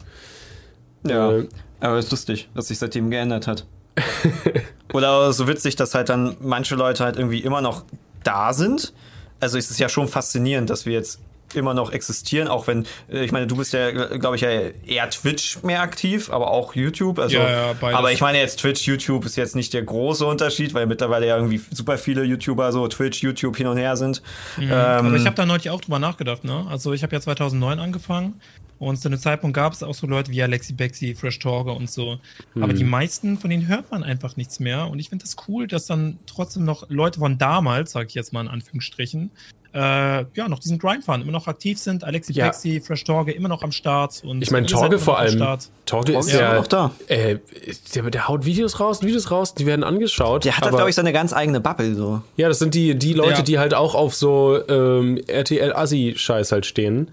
Ja, 1.08 1.32
Äh, 1.32 1.48
aber 1.80 1.98
es 1.98 2.06
ist 2.06 2.12
lustig, 2.12 2.50
dass 2.54 2.68
sich 2.68 2.78
seitdem 2.78 3.10
geändert 3.10 3.48
hat. 3.48 3.66
Oder 4.94 5.34
so 5.34 5.48
witzig, 5.48 5.76
dass 5.76 5.94
halt 5.94 6.10
dann 6.10 6.38
manche 6.40 6.76
Leute 6.76 7.04
halt 7.04 7.18
irgendwie 7.18 7.40
immer 7.40 7.62
noch 7.62 7.84
da 8.24 8.54
sind. 8.54 8.94
Also 9.40 9.58
es 9.58 9.70
ist 9.72 9.80
ja 9.80 9.90
schon 9.90 10.08
faszinierend, 10.08 10.70
dass 10.70 10.86
wir 10.86 10.94
jetzt 10.94 11.20
immer 11.54 11.74
noch 11.74 11.92
existieren, 11.92 12.48
auch 12.48 12.68
wenn, 12.68 12.86
äh, 13.12 13.24
ich 13.24 13.32
meine, 13.32 13.48
du 13.48 13.56
bist 13.56 13.74
ja, 13.74 13.92
glaube 13.92 14.36
ich, 14.36 14.42
ja 14.42 14.50
eher 14.50 15.10
Twitch 15.10 15.62
mehr 15.64 15.82
aktiv, 15.82 16.30
aber 16.32 16.52
auch 16.52 16.76
YouTube. 16.76 17.20
Also, 17.20 17.38
Ja, 17.38 17.72
ja, 17.72 17.76
aber 17.82 18.12
ich 18.12 18.22
meine 18.22 18.38
jetzt 18.38 18.60
Twitch, 18.60 18.88
YouTube 18.88 19.26
ist 19.26 19.36
jetzt 19.36 19.56
nicht 19.56 19.74
der 19.74 19.84
große 19.84 20.26
Unterschied, 20.26 20.74
weil 20.74 20.86
mittlerweile 20.86 21.28
ja 21.28 21.36
irgendwie 21.36 21.62
super 21.72 21.98
viele 21.98 22.24
YouTuber 22.24 22.72
so 22.72 22.88
Twitch, 22.88 23.22
YouTube 23.22 23.58
hin 23.58 23.68
und 23.68 23.78
her 23.78 23.96
sind. 23.98 24.22
Ähm, 24.60 24.72
Aber 24.72 25.16
ich 25.16 25.26
habe 25.26 25.36
da 25.36 25.46
neulich 25.46 25.70
auch 25.70 25.82
drüber 25.82 26.00
nachgedacht, 26.00 26.44
ne? 26.44 26.66
Also 26.70 26.94
ich 26.94 27.04
habe 27.04 27.16
ja 27.16 27.22
2009 27.22 27.80
angefangen 27.80 28.40
und 28.80 28.98
zu 28.98 29.10
dem 29.10 29.20
Zeitpunkt 29.20 29.56
gab 29.56 29.74
es 29.74 29.84
auch 29.84 29.94
so 29.94 30.08
Leute 30.08 30.32
wie 30.32 30.42
Alexi 30.42 30.74
Bexi, 30.74 31.14
Fresh 31.14 31.40
Talker 31.40 31.76
und 31.76 31.90
so. 31.92 32.20
Aber 32.56 32.74
die 32.74 32.86
meisten 32.86 33.38
von 33.38 33.50
denen 33.50 33.68
hört 33.68 33.92
man 33.92 34.04
einfach 34.04 34.38
nichts 34.38 34.60
mehr 34.60 34.88
und 34.88 35.00
ich 35.00 35.10
finde 35.10 35.26
das 35.26 35.36
cool, 35.48 35.68
dass 35.68 35.86
dann 35.86 36.18
trotzdem 36.26 36.64
noch 36.64 36.90
Leute 36.90 37.20
von 37.20 37.38
damals, 37.38 37.92
sage 37.92 38.08
ich 38.08 38.16
jetzt 38.16 38.32
mal 38.32 38.42
in 38.42 38.48
Anführungsstrichen, 38.48 39.32
äh, 39.74 39.80
ja, 40.34 40.48
noch 40.48 40.60
diesen 40.60 40.80
Grind 40.80 41.04
fahren, 41.04 41.22
immer 41.22 41.32
noch 41.32 41.48
aktiv 41.48 41.78
sind. 41.80 42.04
Alexi 42.04 42.34
Ja. 42.34 42.46
Bexi, 42.48 42.82
Fresh 42.82 43.04
Talker 43.04 43.36
immer 43.36 43.50
noch 43.50 43.62
am 43.64 43.72
Start. 43.72 44.22
Und 44.26 44.42
Ich 44.42 44.50
meine, 44.52 44.66
Torge 44.66 44.98
vor 45.00 45.20
allem. 45.20 45.36
Start. 45.38 45.70
Torge 45.86 46.12
ist 46.12 46.16
Torge 46.16 46.28
ist 46.32 46.34
ja 46.40 46.50
immer 46.52 46.60
noch 46.62 46.68
da. 46.68 46.92
Äh, 47.08 47.38
der, 47.96 48.04
der 48.10 48.28
haut 48.28 48.46
Videos 48.46 48.80
raus, 48.80 49.02
Videos 49.04 49.30
raus, 49.32 49.54
die 49.54 49.66
werden 49.66 49.84
angeschaut. 49.84 50.46
der 50.46 50.58
hat 50.58 50.64
halt, 50.64 50.76
glaube 50.76 50.90
ich, 50.90 50.96
seine 50.96 51.14
ganz 51.14 51.34
eigene 51.34 51.60
Bubble 51.62 51.94
so. 51.96 52.22
Ja, 52.36 52.48
das 52.48 52.60
sind 52.60 52.74
die, 52.74 52.96
die 52.96 53.14
Leute, 53.14 53.38
Ja. 53.38 53.42
die 53.44 53.60
halt 53.60 53.74
auch 53.74 53.96
auf 53.96 54.16
so 54.16 54.60
ähm, 54.68 55.20
RTL-Assi-Scheiß 55.28 56.52
halt 56.52 56.66
stehen. 56.66 57.10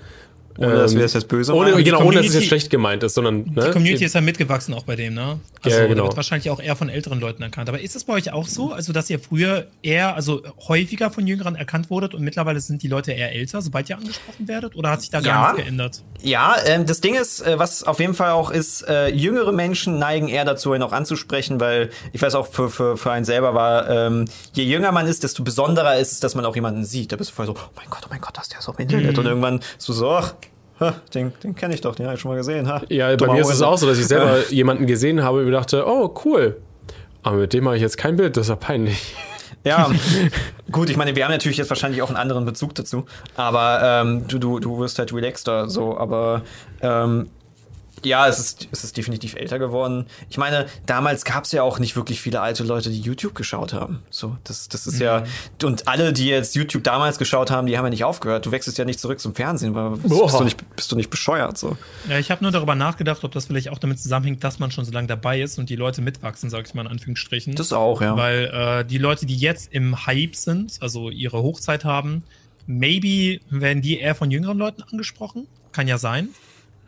Ohne 0.58 0.74
dass 0.76 0.94
wir 0.94 1.02
das 1.02 1.12
jetzt 1.14 1.28
böse 1.28 1.54
Ohne, 1.54 1.82
genau, 1.82 2.02
ohne 2.02 2.16
dass 2.18 2.26
es 2.28 2.34
jetzt 2.34 2.46
schlecht 2.46 2.70
gemeint 2.70 3.02
ist, 3.02 3.14
sondern. 3.14 3.44
Ne? 3.54 3.64
Die 3.66 3.70
Community 3.70 4.04
ist 4.04 4.14
ja 4.14 4.20
mitgewachsen 4.20 4.74
auch 4.74 4.84
bei 4.84 4.96
dem, 4.96 5.14
ne? 5.14 5.40
Also 5.62 5.76
Ja, 5.76 5.82
der 5.84 5.88
genau. 5.88 6.04
wird 6.04 6.16
wahrscheinlich 6.16 6.50
auch 6.50 6.60
eher 6.60 6.76
von 6.76 6.88
älteren 6.88 7.20
Leuten 7.20 7.42
erkannt. 7.42 7.68
Aber 7.68 7.80
ist 7.80 7.96
es 7.96 8.04
bei 8.04 8.14
euch 8.14 8.32
auch 8.32 8.46
so, 8.46 8.72
also 8.72 8.92
dass 8.92 9.10
ihr 9.10 9.18
früher 9.18 9.66
eher, 9.82 10.14
also 10.14 10.42
häufiger 10.68 11.10
von 11.10 11.26
Jüngeren 11.26 11.56
erkannt 11.56 11.90
wurdet 11.90 12.14
und 12.14 12.22
mittlerweile 12.22 12.60
sind 12.60 12.82
die 12.82 12.88
Leute 12.88 13.12
eher 13.12 13.32
älter, 13.32 13.60
sobald 13.62 13.88
ihr 13.90 13.96
angesprochen 13.98 14.48
werdet? 14.48 14.76
Oder 14.76 14.90
hat 14.90 15.00
sich 15.00 15.10
da 15.10 15.20
gar 15.20 15.26
Ja. 15.34 15.52
nichts 15.52 15.64
geändert? 15.64 16.02
Ja, 16.22 16.56
ähm, 16.66 16.86
das 16.86 17.00
Ding 17.00 17.14
ist, 17.14 17.40
äh, 17.46 17.58
was 17.58 17.82
auf 17.84 18.00
jeden 18.00 18.14
Fall 18.14 18.30
auch 18.30 18.50
ist, 18.50 18.82
äh, 18.88 19.08
jüngere 19.08 19.52
Menschen 19.52 19.98
neigen 19.98 20.28
eher 20.28 20.44
dazu, 20.44 20.74
ihn 20.74 20.82
auch 20.82 20.92
anzusprechen, 20.92 21.60
weil 21.60 21.90
ich 22.12 22.22
weiß 22.22 22.34
auch, 22.34 22.46
für, 22.46 22.70
für, 22.70 22.96
für 22.96 23.12
einen 23.12 23.24
selber 23.24 23.54
war, 23.54 23.88
ähm, 23.90 24.26
je 24.54 24.64
jünger 24.64 24.92
man 24.92 25.06
ist, 25.06 25.22
desto 25.22 25.42
besonderer 25.44 25.98
ist 25.98 26.12
es, 26.12 26.20
dass 26.20 26.34
man 26.34 26.44
auch 26.44 26.54
jemanden 26.54 26.84
sieht. 26.84 27.12
Da 27.12 27.16
bist 27.16 27.30
du 27.30 27.34
voll 27.34 27.46
so, 27.46 27.52
oh 27.52 27.70
mein 27.76 27.86
Gott, 27.90 28.02
oh 28.04 28.08
mein 28.10 28.20
Gott, 28.20 28.36
das 28.36 28.44
ist 28.44 28.54
der 28.54 28.62
so 28.62 28.72
im 28.72 28.78
Internet. 28.78 29.18
Und 29.18 29.26
irgendwann 29.26 29.60
so, 29.78 29.92
so 29.92 30.10
ach, 30.10 30.34
ha, 30.80 30.94
den, 31.14 31.32
den 31.42 31.54
kenne 31.54 31.74
ich 31.74 31.80
doch, 31.80 31.94
den 31.94 32.06
habe 32.06 32.16
ich 32.16 32.20
schon 32.20 32.30
mal 32.30 32.36
gesehen. 32.36 32.68
Ha, 32.68 32.82
Ja, 32.88 33.14
bei 33.16 33.26
mir 33.28 33.40
ist 33.40 33.50
es 33.50 33.62
auch 33.62 33.78
so, 33.78 33.86
dass 33.86 33.98
ich 33.98 34.06
selber 34.06 34.38
jemanden 34.50 34.86
gesehen 34.86 35.22
habe 35.22 35.38
und 35.38 35.44
mir 35.46 35.50
dachte, 35.52 35.84
oh, 35.86 36.14
cool. 36.24 36.56
Aber 37.22 37.38
mit 37.38 37.52
dem 37.52 37.64
mache 37.64 37.76
ich 37.76 37.82
jetzt 37.82 37.98
kein 37.98 38.16
Bild, 38.16 38.36
das 38.36 38.46
ist 38.46 38.50
ja 38.50 38.56
peinlich. 38.56 39.14
Ja, 39.64 39.90
gut, 40.70 40.90
ich 40.90 40.96
meine, 40.96 41.16
wir 41.16 41.24
haben 41.24 41.32
natürlich 41.32 41.58
jetzt 41.58 41.70
wahrscheinlich 41.70 42.00
auch 42.02 42.08
einen 42.08 42.16
anderen 42.16 42.44
Bezug 42.44 42.74
dazu, 42.76 43.04
aber 43.34 43.80
ähm, 43.82 44.28
du, 44.28 44.38
du, 44.38 44.60
du 44.60 44.78
wirst 44.78 44.98
halt 45.00 45.12
relaxter 45.12 45.68
so, 45.68 45.98
aber 45.98 46.42
ähm, 46.82 47.30
ja, 48.06 48.28
es 48.28 48.38
ist, 48.38 48.68
es 48.70 48.84
ist 48.84 48.96
definitiv 48.96 49.34
älter 49.34 49.58
geworden. 49.58 50.06
Ich 50.30 50.38
meine, 50.38 50.66
damals 50.86 51.24
gab 51.24 51.44
es 51.44 51.52
ja 51.52 51.62
auch 51.62 51.78
nicht 51.78 51.96
wirklich 51.96 52.20
viele 52.20 52.40
alte 52.40 52.64
Leute, 52.64 52.90
die 52.90 53.00
YouTube 53.00 53.34
geschaut 53.34 53.72
haben. 53.72 54.02
So, 54.10 54.36
das, 54.44 54.68
das 54.68 54.86
ist 54.86 55.00
ja. 55.00 55.24
Und 55.62 55.88
alle, 55.88 56.12
die 56.12 56.26
jetzt 56.26 56.54
YouTube 56.54 56.84
damals 56.84 57.18
geschaut 57.18 57.50
haben, 57.50 57.66
die 57.66 57.76
haben 57.76 57.84
ja 57.84 57.90
nicht 57.90 58.04
aufgehört. 58.04 58.46
Du 58.46 58.52
wechselst 58.52 58.78
ja 58.78 58.84
nicht 58.84 59.00
zurück 59.00 59.20
zum 59.20 59.34
Fernsehen, 59.34 59.74
weil 59.74 59.90
bist, 59.90 60.10
du, 60.14 60.44
nicht, 60.44 60.76
bist 60.76 60.92
du 60.92 60.96
nicht 60.96 61.10
bescheuert. 61.10 61.58
So. 61.58 61.76
Ja, 62.08 62.18
ich 62.18 62.30
habe 62.30 62.42
nur 62.42 62.52
darüber 62.52 62.74
nachgedacht, 62.74 63.24
ob 63.24 63.32
das 63.32 63.46
vielleicht 63.46 63.70
auch 63.70 63.78
damit 63.78 64.00
zusammenhängt, 64.00 64.44
dass 64.44 64.58
man 64.58 64.70
schon 64.70 64.84
so 64.84 64.92
lange 64.92 65.08
dabei 65.08 65.40
ist 65.40 65.58
und 65.58 65.68
die 65.68 65.76
Leute 65.76 66.02
mitwachsen, 66.02 66.50
sag 66.50 66.66
ich 66.66 66.74
mal 66.74 66.82
in 66.82 66.88
Anführungsstrichen. 66.88 67.54
Das 67.54 67.72
auch, 67.72 68.00
ja. 68.00 68.16
Weil 68.16 68.44
äh, 68.46 68.84
die 68.84 68.98
Leute, 68.98 69.26
die 69.26 69.36
jetzt 69.36 69.72
im 69.72 70.06
Hype 70.06 70.36
sind, 70.36 70.78
also 70.80 71.10
ihre 71.10 71.42
Hochzeit 71.42 71.84
haben, 71.84 72.22
maybe 72.66 73.40
werden 73.50 73.82
die 73.82 73.98
eher 73.98 74.14
von 74.14 74.30
jüngeren 74.30 74.58
Leuten 74.58 74.82
angesprochen. 74.82 75.46
Kann 75.72 75.88
ja 75.88 75.98
sein. 75.98 76.30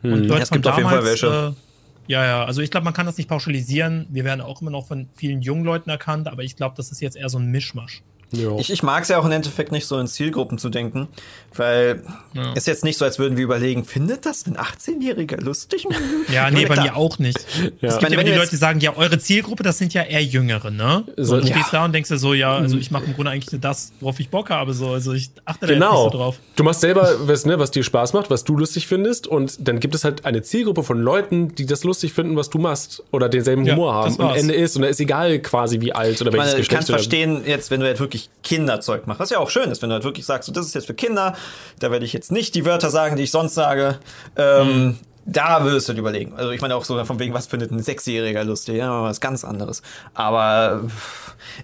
Und 0.03 0.27
Leute 0.27 0.33
Hm. 0.33 0.41
Es 0.41 0.49
gibt 0.51 0.65
von 0.65 0.71
auf 0.71 0.77
jeden 0.77 0.89
Fall 0.89 0.99
damals, 0.99 1.21
welche. 1.21 1.55
Äh, 1.55 2.11
ja, 2.11 2.25
ja, 2.25 2.45
also 2.45 2.61
ich 2.61 2.71
glaube, 2.71 2.85
man 2.85 2.93
kann 2.93 3.05
das 3.05 3.17
nicht 3.17 3.29
pauschalisieren. 3.29 4.07
Wir 4.09 4.23
werden 4.23 4.41
auch 4.41 4.61
immer 4.61 4.71
noch 4.71 4.87
von 4.87 5.09
vielen 5.13 5.41
jungen 5.41 5.63
Leuten 5.63 5.91
erkannt, 5.91 6.27
aber 6.27 6.43
ich 6.43 6.55
glaube, 6.55 6.73
das 6.75 6.91
ist 6.91 7.01
jetzt 7.01 7.15
eher 7.15 7.29
so 7.29 7.37
ein 7.37 7.51
Mischmasch. 7.51 8.01
Ja. 8.31 8.55
Ich, 8.57 8.71
ich 8.71 8.83
mag 8.83 9.03
es 9.03 9.09
ja 9.09 9.17
auch 9.19 9.25
im 9.25 9.31
Endeffekt 9.31 9.71
nicht 9.71 9.85
so 9.87 9.97
in 9.99 10.07
Zielgruppen 10.07 10.57
zu 10.57 10.69
denken, 10.69 11.07
weil 11.55 12.03
Ja. 12.33 12.53
ist 12.53 12.67
jetzt 12.67 12.83
nicht 12.83 12.97
so, 12.97 13.05
als 13.05 13.17
würden 13.19 13.37
wir 13.37 13.43
überlegen, 13.43 13.83
findet 13.85 14.25
das 14.25 14.45
ein 14.45 14.55
18-Jähriger 14.55 15.41
lustig? 15.41 15.85
Ja, 16.31 16.51
nee, 16.51 16.65
bei 16.65 16.75
Klar. 16.75 16.85
mir 16.85 16.95
auch 16.95 17.17
nicht. 17.19 17.39
Ja. 17.81 17.89
Es 17.89 17.93
gibt 17.99 18.03
meine, 18.03 18.15
immer 18.15 18.23
die 18.23 18.29
Leute, 18.31 18.41
jetzt- 18.43 18.51
die 18.51 18.57
sagen, 18.57 18.79
ja, 18.81 18.95
eure 18.97 19.17
Zielgruppe, 19.19 19.63
das 19.63 19.77
sind 19.77 19.93
ja 19.93 20.03
eher 20.03 20.23
Jüngere, 20.23 20.69
ne? 20.71 21.03
So, 21.17 21.23
So, 21.35 21.39
du 21.41 21.47
stehst 21.47 21.71
da 21.71 21.85
und 21.85 21.93
denkst 21.93 22.09
dir 22.09 22.17
so, 22.17 22.33
ja, 22.33 22.55
also 22.57 22.77
ich 22.77 22.91
mache 22.91 23.05
im 23.05 23.13
Grunde 23.15 23.31
eigentlich 23.31 23.51
nur 23.51 23.61
das, 23.61 23.91
worauf 23.99 24.19
ich 24.19 24.29
Bock 24.29 24.49
habe. 24.49 24.73
So. 24.73 24.89
Also 24.89 25.13
ich 25.13 25.29
achte 25.45 25.65
da 25.67 25.73
Genau. 25.73 25.85
jetzt 25.85 26.03
nicht 26.03 26.11
so 26.11 26.17
drauf. 26.17 26.35
Du 26.55 26.63
machst 26.63 26.81
selber 26.81 27.15
was, 27.21 27.45
ne, 27.45 27.57
was 27.59 27.71
dir 27.71 27.83
Spaß 27.83 28.13
macht, 28.13 28.29
was 28.29 28.43
du 28.43 28.57
lustig 28.57 28.87
findest, 28.87 29.27
und 29.27 29.67
dann 29.67 29.79
gibt 29.79 29.95
es 29.95 30.03
halt 30.03 30.25
eine 30.25 30.41
Zielgruppe 30.41 30.83
von 30.83 30.99
Leuten, 31.01 31.55
die 31.55 31.65
das 31.65 31.83
lustig 31.83 32.13
finden, 32.13 32.35
was 32.35 32.49
du 32.49 32.57
machst, 32.59 33.03
oder 33.11 33.29
denselben 33.29 33.69
Humor 33.69 33.93
haben. 33.93 34.15
Und. 34.15 34.35
Ende 34.35 34.53
ist, 34.53 34.75
und 34.75 34.81
da 34.83 34.87
ist 34.89 34.99
egal 34.99 35.39
quasi 35.39 35.79
wie 35.81 35.93
alt 35.93 36.21
oder 36.21 36.31
Ich 36.31 36.37
welches 36.37 36.51
meine, 36.51 36.61
ich 36.61 36.67
Geschlecht. 36.67 36.69
kann 36.71 36.83
es 36.83 36.89
oder- 36.89 36.97
verstehen, 36.99 37.41
jetzt, 37.45 37.71
wenn 37.71 37.79
du 37.79 37.85
halt 37.85 37.99
wirklich 37.99 38.18
Kinderzeug 38.43 39.07
machst, 39.07 39.19
was 39.19 39.29
ja 39.29 39.39
auch 39.39 39.49
schön 39.49 39.71
ist, 39.71 39.81
wenn 39.81 39.89
du 39.89 39.93
halt 39.95 40.03
wirklich 40.03 40.25
sagst, 40.25 40.47
so, 40.47 40.51
das 40.53 40.65
ist 40.65 40.75
jetzt 40.75 40.87
für 40.87 40.93
Kinder, 40.93 41.35
da 41.79 41.91
werde 41.91 42.05
ich 42.05 42.13
jetzt 42.13 42.31
nicht 42.31 42.55
die 42.55 42.65
Wörter 42.65 42.89
sagen, 42.89 43.15
die 43.15 43.23
ich 43.23 43.31
sonst 43.31 43.53
sage. 43.55 43.99
Ähm, 44.35 44.97
Da 45.25 45.63
würdest 45.63 45.87
du 45.87 45.91
halt 45.91 45.99
überlegen. 45.99 46.33
Also 46.37 46.49
ich 46.51 46.61
meine 46.61 46.75
auch 46.75 46.85
so 46.85 47.03
von 47.05 47.19
wegen, 47.19 47.35
was 47.35 47.45
findet 47.45 47.69
ein 47.71 47.83
Sechsjähriger 47.83 48.43
lustig? 48.43 48.77
Ja, 48.77 49.03
was 49.03 49.21
ganz 49.21 49.43
anderes. 49.43 49.83
Aber 50.15 50.81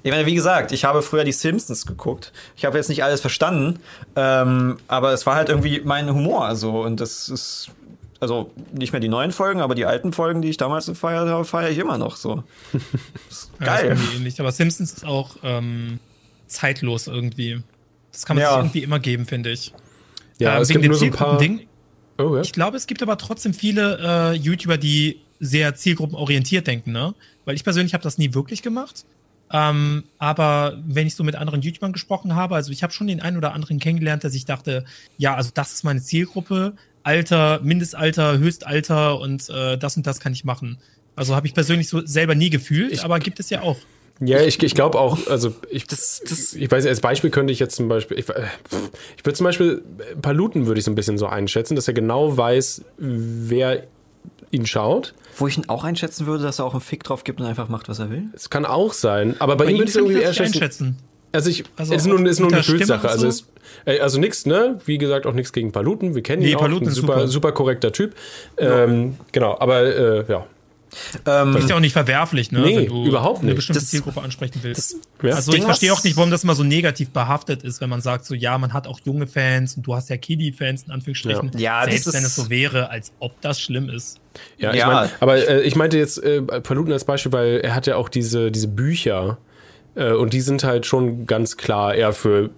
ich 0.03 0.11
meine, 0.11 0.27
wie 0.27 0.36
gesagt, 0.36 0.72
ich 0.72 0.86
habe 0.86 1.02
früher 1.02 1.23
die 1.23 1.32
Simpsons 1.32 1.88
geguckt. 1.88 2.32
Ich 2.56 2.65
habe 2.65 2.77
jetzt 2.77 2.90
nicht 2.90 3.03
alles 3.03 3.22
verstanden, 3.22 3.80
ähm, 4.15 4.77
aber 4.88 5.14
es 5.14 5.26
war 5.26 5.36
halt 5.36 5.49
irgendwie 5.49 5.82
mein 5.84 6.14
Humor. 6.14 6.45
Also 6.45 6.82
und 6.82 6.99
das 7.02 7.27
ist 7.30 7.69
also 8.19 8.52
nicht 8.72 8.91
mehr 8.94 8.99
die 9.02 9.10
neuen 9.10 9.32
Folgen, 9.32 9.61
aber 9.61 9.73
die 9.73 9.86
alten 9.86 10.14
Folgen, 10.14 10.41
die 10.44 10.49
ich 10.49 10.57
damals 10.57 10.86
gefeiert 10.86 11.27
habe, 11.27 11.44
feiere 11.45 11.69
ich 11.72 11.80
immer 11.80 11.98
noch 11.98 12.18
so. 12.18 12.44
Ja, 13.60 13.65
geil. 13.68 13.86
irgendwie 13.88 14.15
ähnlich. 14.18 14.40
Aber 14.40 14.52
Simpsons 14.52 14.94
ist 14.94 15.06
auch 15.06 15.38
ähm, 15.44 15.99
zeitlos 16.47 17.07
irgendwie. 17.07 17.61
Das 18.11 18.26
kann 18.26 18.38
man 18.38 18.43
Ja. 18.43 18.49
sich 18.51 18.57
irgendwie 18.59 18.84
immer 18.84 18.99
geben, 18.99 19.26
finde 19.26 19.51
ich. 19.51 19.73
Ja, 20.39 20.55
Ähm, 20.55 20.61
es 20.61 20.69
wegen 20.69 20.81
gibt 20.81 20.85
dem 20.85 20.89
nur 20.91 20.99
so 20.99 21.05
ein 21.05 21.11
paar. 21.11 21.38
Zielgruppending. 21.39 21.67
Oh, 22.17 22.35
ja. 22.35 22.41
Ich 22.41 22.53
glaube, 22.53 22.77
es 22.77 22.88
gibt 22.88 23.01
aber 23.03 23.17
trotzdem 23.17 23.53
viele 23.53 23.99
äh, 24.01 24.34
YouTuber, 24.35 24.77
die 24.77 25.22
sehr 25.39 25.76
zielgruppenorientiert 25.76 26.65
denken, 26.65 26.91
ne? 26.93 27.13
Weil 27.43 27.55
ich 27.55 27.63
persönlich 27.63 27.93
habe 27.93 28.03
das 28.03 28.17
nie 28.17 28.34
wirklich 28.34 28.61
gemacht. 28.61 29.05
Ähm, 29.51 30.05
aber 30.17 30.81
wenn 30.88 31.05
ich 31.07 31.15
so 31.15 31.23
mit 31.23 31.35
anderen 31.35 31.61
YouTubern 31.61 31.93
gesprochen 31.93 32.35
habe, 32.35 32.55
also 32.55 32.72
ich 32.72 32.81
habe 32.84 32.93
schon 32.93 33.07
den 33.07 33.22
einen 33.22 33.38
oder 33.38 33.53
anderen 33.53 33.80
kennengelernt, 33.80 34.23
der 34.23 34.30
sich 34.31 34.45
dachte, 34.45 34.85
ja, 35.17 35.35
also 35.35 35.51
das 35.53 35.73
ist 35.73 35.84
meine 35.84 36.01
Zielgruppe, 36.01 36.73
Alter, 37.03 37.59
Mindestalter, 37.61 38.39
Höchstalter 38.39 39.19
und 39.19 39.47
äh, 39.49 39.77
das 39.77 39.97
und 39.97 40.07
das 40.07 40.19
kann 40.19 40.34
ich 40.34 40.43
machen. 40.45 40.80
Also 41.15 41.35
habe 41.35 41.45
ich 41.47 41.53
persönlich 41.53 41.89
so 41.89 42.03
selber 42.05 42.34
nie 42.34 42.49
gefühlt, 42.49 43.03
aber 43.03 43.19
gibt 43.19 43.39
es 43.39 43.49
ja 43.49 43.61
auch. 43.61 43.77
Ja, 44.22 44.40
ich, 44.42 44.62
ich 44.64 44.74
glaube 44.76 44.98
auch, 44.98 45.18
also 45.28 45.54
ich, 45.70 45.88
Das- 45.88 46.22
das- 46.28 46.54
ich 46.54 46.72
weiß, 46.72 46.86
als 46.86 47.02
Beispiel 47.02 47.30
könnte 47.32 47.52
ich 47.52 47.60
jetzt 47.60 47.76
zum 47.76 47.90
Beispiel, 47.90 48.18
ich, 48.18 48.30
äh, 48.30 48.44
ich 49.18 49.26
würde 49.26 49.36
zum 49.36 49.44
Beispiel, 49.44 49.84
äh, 50.00 50.16
Paluten 50.16 50.68
würde 50.68 50.80
ich 50.80 50.86
so 50.86 50.92
ein 50.92 50.96
bisschen 50.96 51.18
so 51.18 51.26
einschätzen, 51.28 51.76
dass 51.76 51.88
er 51.88 51.94
genau 51.94 52.38
weiß, 52.38 52.84
wer 52.98 53.84
ihn 54.52 54.66
schaut. 54.66 55.14
Wo 55.38 55.48
ich 55.48 55.58
ihn 55.58 55.68
auch 55.68 55.84
einschätzen 55.84 56.28
würde, 56.28 56.44
dass 56.44 56.60
er 56.60 56.66
auch 56.66 56.74
einen 56.74 56.80
Fick 56.82 57.04
drauf 57.04 57.26
gibt 57.26 57.42
und 57.42 57.46
einfach 57.46 57.68
macht, 57.68 57.90
was 57.90 58.00
er 58.00 58.10
will. 58.10 58.24
Es 58.34 58.50
kann 58.50 58.66
auch 58.66 58.94
sein, 58.94 59.36
aber 59.40 59.58
bei, 59.58 59.66
ihm 59.66 59.74
würde 59.80 59.84
ich 59.84 59.90
es 59.90 59.96
irgendwie 59.98 60.22
eher 60.22 60.30
einschätzen. 60.30 60.98
Also 61.34 61.50
ich, 61.50 61.66
Also 61.76 61.94
es 61.94 62.04
ist 62.04 62.08
nur, 62.08 62.26
ist 62.26 62.40
nur 62.40 62.48
eine 62.48 62.60
Gefühlssache. 62.60 63.10
Also, 63.10 63.28
äh, 63.86 64.00
also 64.00 64.22
nichts, 64.22 64.46
ne? 64.46 64.80
Wie 64.86 64.98
gesagt, 64.98 65.26
auch 65.26 65.34
nichts 65.34 65.52
gegen 65.52 65.74
Paluten. 65.74 66.16
Wir 66.16 66.24
kennen 66.24 66.42
Nee, 66.42 66.52
ihn 66.52 66.56
auch. 66.56 66.62
Paluten 66.62 66.88
ein 66.88 66.92
ist 66.92 66.96
super, 66.96 67.14
super. 67.16 67.28
super 67.28 67.52
korrekter 67.52 67.92
Typ. 67.92 68.16
Ähm, 68.58 69.18
genau, 69.34 69.58
aber 69.60 69.82
äh, 69.84 70.24
ja. 70.32 70.46
Ähm, 71.26 71.55
Ist 71.57 71.69
ja 71.69 71.76
auch 71.76 71.80
nicht 71.80 71.93
verwerflich, 71.93 72.51
ne? 72.51 72.59
Nee, 72.61 72.77
wenn 72.77 72.85
du 72.88 73.05
überhaupt 73.05 73.39
eine 73.39 73.47
nicht. 73.47 73.55
bestimmte 73.57 73.80
Das- 73.81 73.89
Zielgruppe 73.89 74.22
ansprechen 74.22 74.59
willst. 74.61 74.95
Ja. 75.22 75.35
also 75.35 75.51
Ding, 75.51 75.61
ich 75.61 75.65
verstehe 75.65 75.91
auch 75.93 76.03
nicht, 76.03 76.15
warum 76.17 76.31
das 76.31 76.43
immer 76.43 76.55
so 76.55 76.63
negativ 76.63 77.09
behaftet 77.11 77.63
ist, 77.63 77.81
wenn 77.81 77.89
man 77.89 78.01
sagt, 78.01 78.26
so 78.26 78.34
ja, 78.35 78.57
man 78.57 78.73
hat 78.73 78.88
auch 78.88 78.99
junge 79.03 79.27
Fans 79.27 79.76
und 79.77 79.85
du 79.88 79.95
hast 79.95 80.09
ja 80.09 80.17
Kiddie-Fans 80.17 80.84
in 80.84 80.91
Anführungsstrichen. 80.91 81.51
Ja. 81.55 81.59
Ja, 81.59 81.85
das 81.85 82.03
selbst 82.03 82.13
wenn 82.13 82.23
es 82.23 82.35
so 82.35 82.49
wäre, 82.49 82.89
als 82.89 83.11
ob 83.19 83.39
das 83.41 83.59
schlimm 83.59 83.89
ist. 83.89 84.19
Ja, 84.57 84.72
ich 84.72 84.80
Ja. 84.80 84.88
mein, 84.88 85.09
aber 85.19 85.38
äh, 85.47 85.61
ich 85.61 85.76
meinte 85.76 85.97
jetzt 85.97 86.22
äh, 86.23 86.41
Paluten 86.41 86.91
als 86.93 87.05
Beispiel, 87.05 87.31
weil 87.31 87.59
er 87.61 87.73
hat 87.76 87.88
ja 87.88 87.95
auch 87.95 88.09
diese, 88.09 88.51
diese 88.51 88.67
Bücher 88.67 89.38
äh, 89.95 90.11
und 90.11 90.34
die 90.34 90.41
sind 90.41 90.63
halt 90.63 90.85
schon 90.85 91.26
ganz 91.26 91.57
klar 91.57 91.95
eher 91.95 92.13
für 92.13 92.49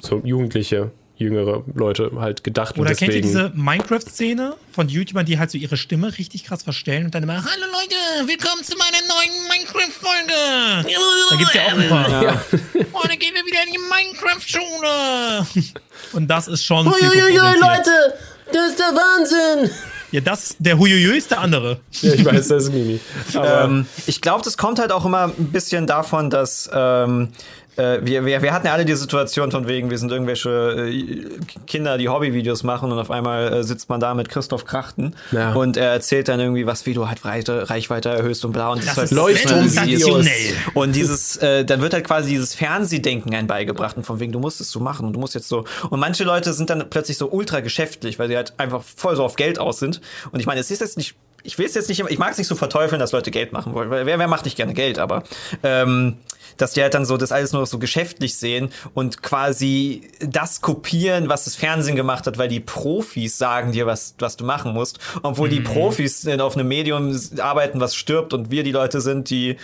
so 0.00 0.20
Jugendliche, 0.24 0.90
jüngere 1.24 1.64
Leute 1.74 2.10
halt 2.18 2.44
gedacht. 2.44 2.78
Oder 2.78 2.90
und 2.90 2.96
kennt 2.96 3.14
ihr 3.14 3.20
diese 3.22 3.50
Minecraft-Szene 3.54 4.54
von 4.70 4.88
YouTubern, 4.88 5.26
die 5.26 5.38
halt 5.38 5.50
so 5.50 5.58
ihre 5.58 5.76
Stimme 5.76 6.16
richtig 6.18 6.44
krass 6.44 6.62
verstellen 6.62 7.06
und 7.06 7.14
dann 7.14 7.22
immer, 7.22 7.34
hallo 7.44 7.66
Leute, 7.72 8.28
willkommen 8.28 8.62
zu 8.62 8.76
meiner 8.76 8.98
neuen 9.08 9.48
Minecraft-Folge. 9.48 10.88
Da 11.30 11.36
gibt's 11.36 11.54
ja 11.54 11.62
auch 11.62 11.78
ein 11.78 11.88
paar. 11.88 12.22
Ja. 12.22 12.44
Oh, 12.92 13.00
dann 13.08 13.18
gehen 13.18 13.34
wir 13.34 13.44
wieder 13.44 13.58
in 13.66 13.72
die 13.72 13.78
Minecraft-Schule. 13.78 15.46
Und 16.12 16.28
das 16.28 16.48
ist 16.48 16.64
schon 16.64 16.86
Uiuiui, 16.86 17.00
zielgruppenorientiert. 17.00 17.60
Leute, 17.60 18.14
das 18.52 18.68
ist 18.68 18.78
der 18.78 18.92
Wahnsinn. 18.94 19.70
Ja, 20.12 20.20
das 20.20 20.44
ist 20.44 20.56
der 20.60 20.78
Huiuiui 20.78 21.16
ist 21.18 21.32
der 21.32 21.40
andere. 21.40 21.80
ja, 22.02 22.12
ich 22.12 22.24
weiß, 22.24 22.46
das 22.46 22.64
ist 22.64 22.72
Mimi. 22.72 23.00
Aber 23.34 23.64
Ähm, 23.64 23.86
ich 24.06 24.20
glaube, 24.20 24.44
das 24.44 24.56
kommt 24.56 24.78
halt 24.78 24.92
auch 24.92 25.04
immer 25.04 25.24
ein 25.24 25.50
bisschen 25.50 25.88
davon, 25.88 26.30
dass 26.30 26.70
ähm, 26.72 27.30
äh, 27.76 27.98
wir, 28.02 28.24
wir, 28.24 28.42
wir 28.42 28.52
hatten 28.52 28.66
ja 28.66 28.72
alle 28.72 28.84
die 28.84 28.94
Situation 28.94 29.50
von 29.50 29.66
wegen, 29.68 29.90
wir 29.90 29.98
sind 29.98 30.10
irgendwelche 30.12 30.50
äh, 30.88 31.26
Kinder, 31.66 31.98
die 31.98 32.08
Hobbyvideos 32.08 32.62
machen 32.62 32.92
und 32.92 32.98
auf 32.98 33.10
einmal 33.10 33.52
äh, 33.52 33.62
sitzt 33.64 33.88
man 33.88 34.00
da 34.00 34.14
mit 34.14 34.28
Christoph 34.28 34.64
Krachten 34.64 35.14
Ja. 35.32 35.52
und 35.54 35.76
er 35.76 35.90
erzählt 35.92 36.28
dann 36.28 36.40
irgendwie, 36.40 36.66
was 36.66 36.86
wie 36.86 36.94
du 36.94 37.08
halt 37.08 37.24
Reiche, 37.24 37.68
Reichweite 37.70 38.08
erhöhst 38.10 38.44
und 38.44 38.52
bla 38.52 38.70
und 38.70 38.86
Das 38.86 38.96
halt 38.96 39.04
ist 39.06 39.10
Leuchtturmvideos. 39.12 40.26
und 40.74 40.94
dieses, 40.94 41.36
äh, 41.38 41.64
dann 41.64 41.80
wird 41.80 41.94
halt 41.94 42.04
quasi 42.06 42.30
dieses 42.30 42.54
Fernsehdenken 42.54 43.34
ein 43.34 43.46
beigebracht 43.46 43.96
und 43.96 44.04
von 44.04 44.20
wegen, 44.20 44.32
du 44.32 44.38
musst 44.40 44.60
es 44.60 44.70
so 44.70 44.80
machen 44.80 45.06
und 45.06 45.12
du 45.14 45.20
musst 45.20 45.34
jetzt 45.34 45.48
so. 45.48 45.64
Und 45.90 46.00
manche 46.00 46.24
Leute 46.24 46.52
sind 46.52 46.70
dann 46.70 46.88
plötzlich 46.90 47.18
so 47.18 47.30
ultra 47.30 47.60
geschäftlich, 47.60 48.18
weil 48.18 48.28
sie 48.28 48.36
halt 48.36 48.54
einfach 48.58 48.82
voll 48.82 49.16
so 49.16 49.24
auf 49.24 49.36
Geld 49.36 49.58
aus 49.58 49.78
sind. 49.78 50.00
Und 50.32 50.40
ich 50.40 50.46
meine, 50.46 50.60
es 50.60 50.70
ist 50.70 50.80
jetzt 50.80 50.96
nicht, 50.96 51.14
ich 51.42 51.58
will 51.58 51.66
es 51.66 51.74
jetzt 51.74 51.88
nicht, 51.88 52.00
immer- 52.00 52.10
ich 52.10 52.18
mag 52.18 52.32
es 52.32 52.38
nicht 52.38 52.46
so 52.46 52.54
verteufeln, 52.54 52.98
dass 53.00 53.12
Leute 53.12 53.30
Geld 53.30 53.52
machen 53.52 53.74
wollen, 53.74 53.90
weil 53.90 54.06
wer, 54.06 54.18
wer 54.18 54.28
macht 54.28 54.44
nicht 54.44 54.56
gerne 54.56 54.72
Geld, 54.74 54.98
aber 54.98 55.24
ähm, 55.62 56.16
dass 56.56 56.72
die 56.72 56.82
halt 56.82 56.94
dann 56.94 57.04
so 57.04 57.16
das 57.16 57.32
alles 57.32 57.52
nur 57.52 57.66
so 57.66 57.78
geschäftlich 57.78 58.36
sehen 58.36 58.70
und 58.94 59.22
quasi 59.22 60.10
das 60.20 60.60
kopieren, 60.60 61.28
was 61.28 61.44
das 61.44 61.56
Fernsehen 61.56 61.96
gemacht 61.96 62.26
hat, 62.26 62.38
weil 62.38 62.48
die 62.48 62.60
Profis 62.60 63.38
sagen 63.38 63.72
dir, 63.72 63.86
was, 63.86 64.14
was 64.18 64.36
du 64.36 64.44
machen 64.44 64.72
musst, 64.72 64.98
obwohl 65.22 65.48
die 65.48 65.60
Profis 65.60 66.26
auf 66.26 66.56
einem 66.56 66.68
Medium 66.68 67.18
arbeiten, 67.38 67.80
was 67.80 67.94
stirbt 67.94 68.32
und 68.32 68.50
wir 68.50 68.62
die 68.62 68.72
Leute 68.72 69.00
sind, 69.00 69.30
die 69.30 69.56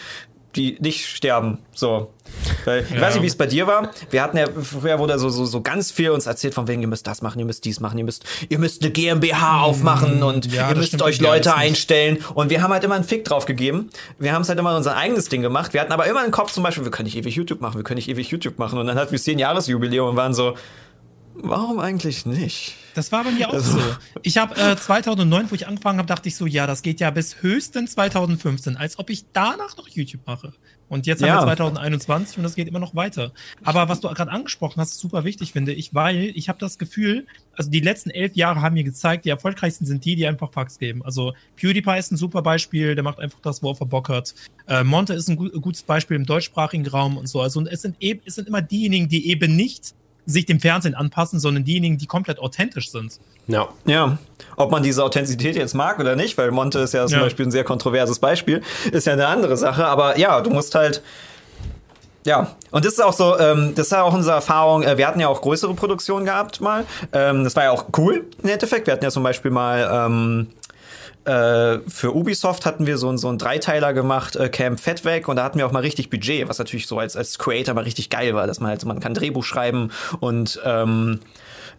die 0.56 0.76
nicht 0.80 1.06
sterben. 1.06 1.58
So. 1.74 2.10
Weil, 2.64 2.82
ich 2.84 2.90
Ja. 2.90 3.00
weiß 3.00 3.14
nicht, 3.14 3.22
wie 3.22 3.26
es 3.28 3.36
bei 3.36 3.46
dir 3.46 3.66
war. 3.66 3.90
Wir 4.10 4.22
hatten 4.22 4.36
ja, 4.36 4.46
früher 4.62 4.98
wurde 4.98 5.18
so, 5.18 5.28
so, 5.28 5.44
so 5.46 5.60
ganz 5.62 5.90
viel 5.90 6.10
uns 6.10 6.26
erzählt, 6.26 6.54
von 6.54 6.66
wegen, 6.68 6.82
ihr 6.82 6.88
müsst 6.88 7.06
das 7.06 7.22
machen, 7.22 7.38
ihr 7.38 7.44
müsst 7.44 7.64
dies 7.64 7.80
machen, 7.80 7.98
ihr 7.98 8.04
müsst, 8.04 8.24
ihr 8.48 8.58
müsst 8.58 8.82
eine 8.82 8.90
GmbH 8.90 9.62
aufmachen 9.62 10.22
und 10.22 10.52
ja, 10.52 10.68
ihr 10.70 10.76
müsst 10.76 11.00
euch 11.02 11.20
Leute 11.20 11.54
einstellen. 11.54 12.18
Und 12.34 12.50
wir 12.50 12.62
haben 12.62 12.72
halt 12.72 12.84
immer 12.84 12.94
einen 12.96 13.04
Fick 13.04 13.24
drauf 13.24 13.46
gegeben. 13.46 13.90
Wir 14.18 14.32
haben 14.32 14.42
es 14.42 14.48
halt 14.48 14.58
immer 14.58 14.76
unser 14.76 14.96
eigenes 14.96 15.28
Ding 15.28 15.42
gemacht. 15.42 15.72
Wir 15.74 15.80
hatten 15.80 15.92
aber 15.92 16.06
immer 16.06 16.24
im 16.24 16.30
Kopf 16.30 16.52
zum 16.52 16.62
Beispiel, 16.62 16.84
wir 16.84 16.90
können 16.90 17.06
nicht 17.06 17.16
ewig 17.16 17.34
YouTube 17.34 17.60
machen, 17.60 17.76
wir 17.78 17.84
können 17.84 17.96
nicht 17.98 18.08
ewig 18.08 18.28
YouTube 18.30 18.58
machen. 18.58 18.78
Und 18.78 18.86
dann 18.86 18.98
hatten 18.98 19.10
wir 19.12 19.18
das 19.18 19.26
10-Jahres-Jubiläum 19.26 20.10
und 20.10 20.16
waren 20.16 20.34
so, 20.34 20.54
warum 21.34 21.78
eigentlich 21.80 22.26
nicht? 22.26 22.74
Das 22.94 23.12
war 23.12 23.24
bei 23.24 23.30
mir 23.30 23.48
auch 23.48 23.58
so. 23.58 23.80
Ich 24.22 24.36
habe 24.38 24.54
äh, 24.56 24.76
2009, 24.76 25.50
wo 25.50 25.54
ich 25.54 25.66
angefangen 25.68 25.98
habe, 25.98 26.08
dachte 26.08 26.28
ich 26.28 26.36
so, 26.36 26.46
ja, 26.46 26.66
das 26.66 26.82
geht 26.82 27.00
ja 27.00 27.10
bis 27.10 27.42
höchstens 27.42 27.92
2015, 27.92 28.76
als 28.76 28.98
ob 28.98 29.10
ich 29.10 29.24
danach 29.32 29.76
noch 29.76 29.88
YouTube 29.88 30.26
mache. 30.26 30.52
Und 30.88 31.06
jetzt 31.06 31.22
Ja. 31.22 31.36
haben 31.36 31.46
wir 31.48 31.56
2021 31.56 32.38
und 32.38 32.42
das 32.42 32.56
geht 32.56 32.66
immer 32.66 32.80
noch 32.80 32.96
weiter. 32.96 33.32
Aber 33.62 33.88
was 33.88 34.00
du 34.00 34.08
gerade 34.08 34.32
angesprochen 34.32 34.80
hast, 34.80 34.90
ist 34.90 34.98
super 34.98 35.22
wichtig, 35.22 35.52
finde 35.52 35.72
ich, 35.72 35.94
weil 35.94 36.32
ich 36.34 36.48
habe 36.48 36.58
das 36.58 36.78
Gefühl, 36.78 37.26
also 37.52 37.70
die 37.70 37.78
letzten 37.78 38.10
elf 38.10 38.34
Jahre 38.34 38.60
haben 38.60 38.74
mir 38.74 38.82
gezeigt, 38.82 39.24
die 39.24 39.28
erfolgreichsten 39.28 39.86
sind 39.86 40.04
die, 40.04 40.16
die 40.16 40.26
einfach 40.26 40.50
Fax 40.50 40.78
geben. 40.80 41.04
Also 41.04 41.32
PewDiePie 41.56 41.96
ist 41.96 42.10
ein 42.10 42.16
super 42.16 42.42
Beispiel, 42.42 42.96
der 42.96 43.04
macht 43.04 43.20
einfach 43.20 43.38
das, 43.40 43.62
worauf 43.62 43.78
er 43.78 43.86
Bock 43.86 44.08
hat. 44.08 44.34
Äh, 44.66 44.82
Monte 44.82 45.14
ist 45.14 45.28
ein 45.28 45.36
gu 45.36 45.48
gutes 45.60 45.84
Beispiel 45.84 46.16
im 46.16 46.26
deutschsprachigen 46.26 46.86
Raum 46.88 47.16
und 47.18 47.28
so. 47.28 47.40
Also 47.40 47.60
und 47.60 47.68
es 47.68 47.82
sind 47.82 47.96
eben, 48.00 48.20
es 48.24 48.34
sind 48.34 48.48
immer 48.48 48.60
diejenigen, 48.62 49.08
die 49.08 49.28
eben 49.30 49.54
nicht 49.54 49.94
sich 50.26 50.46
dem 50.46 50.60
Fernsehen 50.60 50.94
anpassen, 50.94 51.40
sondern 51.40 51.64
diejenigen, 51.64 51.98
die 51.98 52.06
komplett 52.06 52.38
authentisch 52.38 52.90
sind. 52.90 53.18
Ja. 53.46 53.68
Ja, 53.84 54.18
ob 54.56 54.70
man 54.70 54.82
diese 54.82 55.02
Authentizität 55.02 55.56
jetzt 55.56 55.74
mag 55.74 55.98
oder 55.98 56.14
nicht, 56.16 56.38
weil 56.38 56.50
Monte 56.50 56.78
ist 56.80 56.94
ja 56.94 57.06
zum 57.06 57.18
Ja. 57.18 57.24
Beispiel 57.24 57.46
ein 57.46 57.50
sehr 57.50 57.64
kontroverses 57.64 58.18
Beispiel, 58.18 58.62
ist 58.92 59.06
ja 59.06 59.14
eine 59.14 59.26
andere 59.26 59.56
Sache. 59.56 59.86
Aber 59.86 60.18
ja, 60.18 60.40
du 60.40 60.50
musst 60.50 60.74
halt. 60.74 61.02
Ja, 62.26 62.54
und 62.70 62.84
das 62.84 62.92
ist 62.92 63.00
auch 63.02 63.14
so, 63.14 63.38
ähm, 63.38 63.72
das 63.74 63.86
ist 63.86 63.92
ja 63.92 64.02
auch 64.02 64.12
unsere 64.12 64.34
Erfahrung. 64.34 64.82
Äh, 64.82 64.98
wir 64.98 65.08
hatten 65.08 65.20
ja 65.20 65.28
auch 65.28 65.40
größere 65.40 65.72
Produktionen 65.72 66.26
gehabt 66.26 66.60
mal. 66.60 66.84
Ähm, 67.14 67.44
das 67.44 67.56
war 67.56 67.64
ja 67.64 67.70
auch 67.70 67.86
cool 67.96 68.26
im 68.42 68.48
Endeffekt. 68.50 68.86
Wir 68.86 68.92
hatten 68.92 69.04
ja 69.04 69.10
zum 69.10 69.22
Beispiel 69.22 69.50
mal 69.50 70.06
ähm, 70.06 70.48
äh, 71.24 71.78
für 71.88 72.14
Ubisoft 72.14 72.66
hatten 72.66 72.86
wir 72.86 72.98
so, 72.98 73.08
einen- 73.08 73.18
so 73.18 73.28
einen 73.28 73.38
Dreiteiler 73.38 73.92
gemacht, 73.92 74.36
äh, 74.36 74.48
Camp 74.48 74.80
Fett 74.80 75.04
weg, 75.04 75.28
und 75.28 75.36
da 75.36 75.44
hatten 75.44 75.58
wir 75.58 75.66
auch 75.66 75.72
mal 75.72 75.80
richtig 75.80 76.10
Budget, 76.10 76.48
was 76.48 76.58
natürlich 76.58 76.86
so 76.86 76.98
als, 76.98 77.16
als 77.16 77.38
Creator 77.38 77.74
mal 77.74 77.84
richtig 77.84 78.10
geil 78.10 78.34
war, 78.34 78.46
dass 78.46 78.60
man 78.60 78.70
halt, 78.70 78.84
man 78.84 79.00
kann 79.00 79.14
Drehbuch 79.14 79.44
schreiben 79.44 79.90
und 80.20 80.60
ähm, 80.64 81.20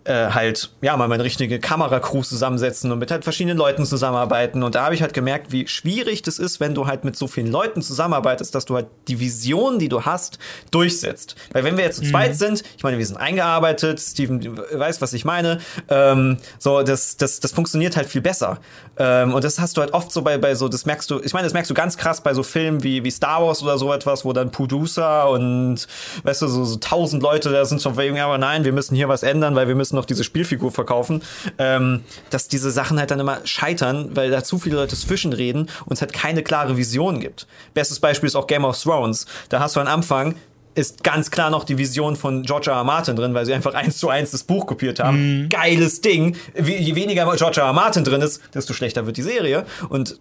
äh, 0.03 0.31
halt, 0.31 0.71
ja, 0.81 0.97
mal 0.97 1.11
eine 1.11 1.23
richtige 1.23 1.59
Kameracrew 1.59 2.23
zusammensetzen 2.23 2.91
und 2.91 2.99
mit 2.99 3.11
halt 3.11 3.23
verschiedenen 3.23 3.57
Leuten 3.57 3.85
zusammenarbeiten. 3.85 4.63
Und 4.63 4.75
da 4.75 4.85
habe 4.85 4.95
ich 4.95 5.01
halt 5.01 5.13
gemerkt, 5.13 5.51
wie 5.51 5.67
schwierig 5.67 6.21
das 6.23 6.39
ist, 6.39 6.59
wenn 6.59 6.73
du 6.73 6.87
halt 6.87 7.03
mit 7.03 7.15
so 7.15 7.27
vielen 7.27 7.51
Leuten 7.51 7.81
zusammenarbeitest, 7.81 8.55
dass 8.55 8.65
du 8.65 8.75
halt 8.75 8.87
die 9.07 9.19
Vision, 9.19 9.79
die 9.79 9.89
du 9.89 10.03
hast, 10.03 10.39
durchsetzt. 10.71 11.35
Weil 11.53 11.63
wenn 11.63 11.77
wir 11.77 11.83
jetzt 11.83 11.97
zu 12.03 12.09
zweit 12.09 12.35
sind, 12.35 12.63
ich 12.77 12.83
meine, 12.83 12.97
wir 12.97 13.05
sind 13.05 13.17
eingearbeitet, 13.17 13.99
Steven 13.99 14.57
weiß, 14.57 15.01
was 15.01 15.13
ich 15.13 15.25
meine, 15.25 15.59
ähm, 15.89 16.37
so, 16.57 16.81
das, 16.81 17.17
das, 17.17 17.39
das 17.39 17.51
funktioniert 17.51 17.95
halt 17.95 18.07
viel 18.07 18.21
besser. 18.21 18.59
Ähm, 18.97 19.33
und 19.33 19.43
das 19.43 19.59
hast 19.59 19.77
du 19.77 19.81
halt 19.81 19.93
oft 19.93 20.11
so 20.11 20.21
bei, 20.21 20.37
bei 20.37 20.55
so, 20.55 20.67
das 20.67 20.85
merkst 20.85 21.09
du, 21.11 21.19
ich 21.21 21.33
meine, 21.33 21.45
das 21.45 21.53
merkst 21.53 21.69
du 21.69 21.73
ganz 21.73 21.97
krass 21.97 22.21
bei 22.21 22.33
so 22.33 22.43
Filmen 22.43 22.83
wie, 22.83 23.03
wie 23.03 23.11
Star 23.11 23.41
Wars 23.43 23.63
oder 23.63 23.77
so 23.77 23.93
etwas, 23.93 24.25
wo 24.25 24.33
dann 24.33 24.51
Producer 24.51 25.29
und, 25.29 25.87
weißt 26.23 26.41
du, 26.41 26.47
so, 26.47 26.65
so 26.65 26.75
tausend 26.77 27.23
Leute 27.23 27.51
da 27.51 27.65
sind 27.65 27.81
schon 27.81 27.97
wegen, 27.97 28.19
aber 28.19 28.37
nein, 28.37 28.65
wir 28.65 28.73
müssen 28.73 28.95
hier 28.95 29.09
was 29.09 29.23
ändern, 29.23 29.55
weil 29.55 29.67
wir 29.67 29.75
müssen 29.75 29.90
noch 29.93 30.05
diese 30.05 30.23
Spielfigur 30.23 30.71
verkaufen, 30.71 31.23
ähm, 31.57 32.01
dass 32.29 32.47
diese 32.47 32.71
Sachen 32.71 32.99
halt 32.99 33.11
dann 33.11 33.19
immer 33.19 33.45
scheitern, 33.45 34.15
weil 34.15 34.31
da 34.31 34.43
zu 34.43 34.57
viele 34.59 34.75
Leute 34.75 34.95
zwischen 34.95 35.33
reden 35.33 35.69
und 35.85 35.93
es 35.93 36.01
halt 36.01 36.13
keine 36.13 36.43
klare 36.43 36.77
Vision 36.77 37.19
gibt. 37.19 37.47
Bestes 37.73 37.99
Beispiel 37.99 38.27
ist 38.27 38.35
auch 38.35 38.47
Game 38.47 38.65
of 38.65 38.81
Thrones. 38.81 39.25
Da 39.49 39.59
hast 39.59 39.75
du 39.75 39.79
am 39.79 39.87
Anfang 39.87 40.35
ist 40.73 41.03
ganz 41.03 41.31
klar 41.31 41.49
noch 41.49 41.63
die 41.63 41.77
Vision 41.77 42.15
von 42.15 42.43
George 42.43 42.69
R. 42.69 42.77
R. 42.77 42.83
Martin 42.83 43.15
drin, 43.15 43.33
weil 43.33 43.45
sie 43.45 43.53
einfach 43.53 43.73
eins 43.73 43.97
zu 43.97 44.09
eins 44.09 44.31
das 44.31 44.43
Buch 44.43 44.65
kopiert 44.65 44.99
haben. 44.99 45.47
Geiles 45.49 46.01
Ding. 46.01 46.37
Je 46.55 46.95
weniger 46.95 47.25
George 47.35 47.59
R. 47.59 47.67
R. 47.67 47.73
Martin 47.73 48.03
drin 48.03 48.21
ist, 48.21 48.41
desto 48.53 48.73
schlechter 48.73 49.05
wird 49.05 49.17
die 49.17 49.21
Serie. 49.21 49.65
Und 49.89 50.17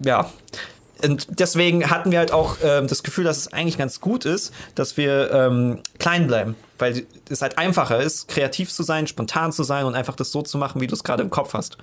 ja. 0.00 0.30
Und 1.04 1.38
deswegen 1.38 1.90
hatten 1.90 2.10
wir 2.10 2.18
halt 2.18 2.32
auch 2.32 2.56
ähm, 2.62 2.88
das 2.88 3.02
Gefühl, 3.02 3.24
dass 3.24 3.36
es 3.36 3.52
eigentlich 3.52 3.78
ganz 3.78 4.00
gut 4.00 4.24
ist, 4.24 4.52
dass 4.74 4.96
wir 4.96 5.30
ähm, 5.32 5.80
klein 5.98 6.26
bleiben. 6.26 6.56
Weil 6.78 7.04
es 7.28 7.42
halt 7.42 7.58
einfacher 7.58 8.00
ist, 8.00 8.28
kreativ 8.28 8.72
zu 8.72 8.82
sein, 8.82 9.06
spontan 9.06 9.52
zu 9.52 9.62
sein 9.62 9.84
und 9.84 9.94
einfach 9.94 10.16
das 10.16 10.32
so 10.32 10.42
zu 10.42 10.58
machen, 10.58 10.80
wie 10.80 10.86
du 10.86 10.94
es 10.94 11.04
gerade 11.04 11.22
im 11.22 11.30
Kopf 11.30 11.54
hast. 11.54 11.78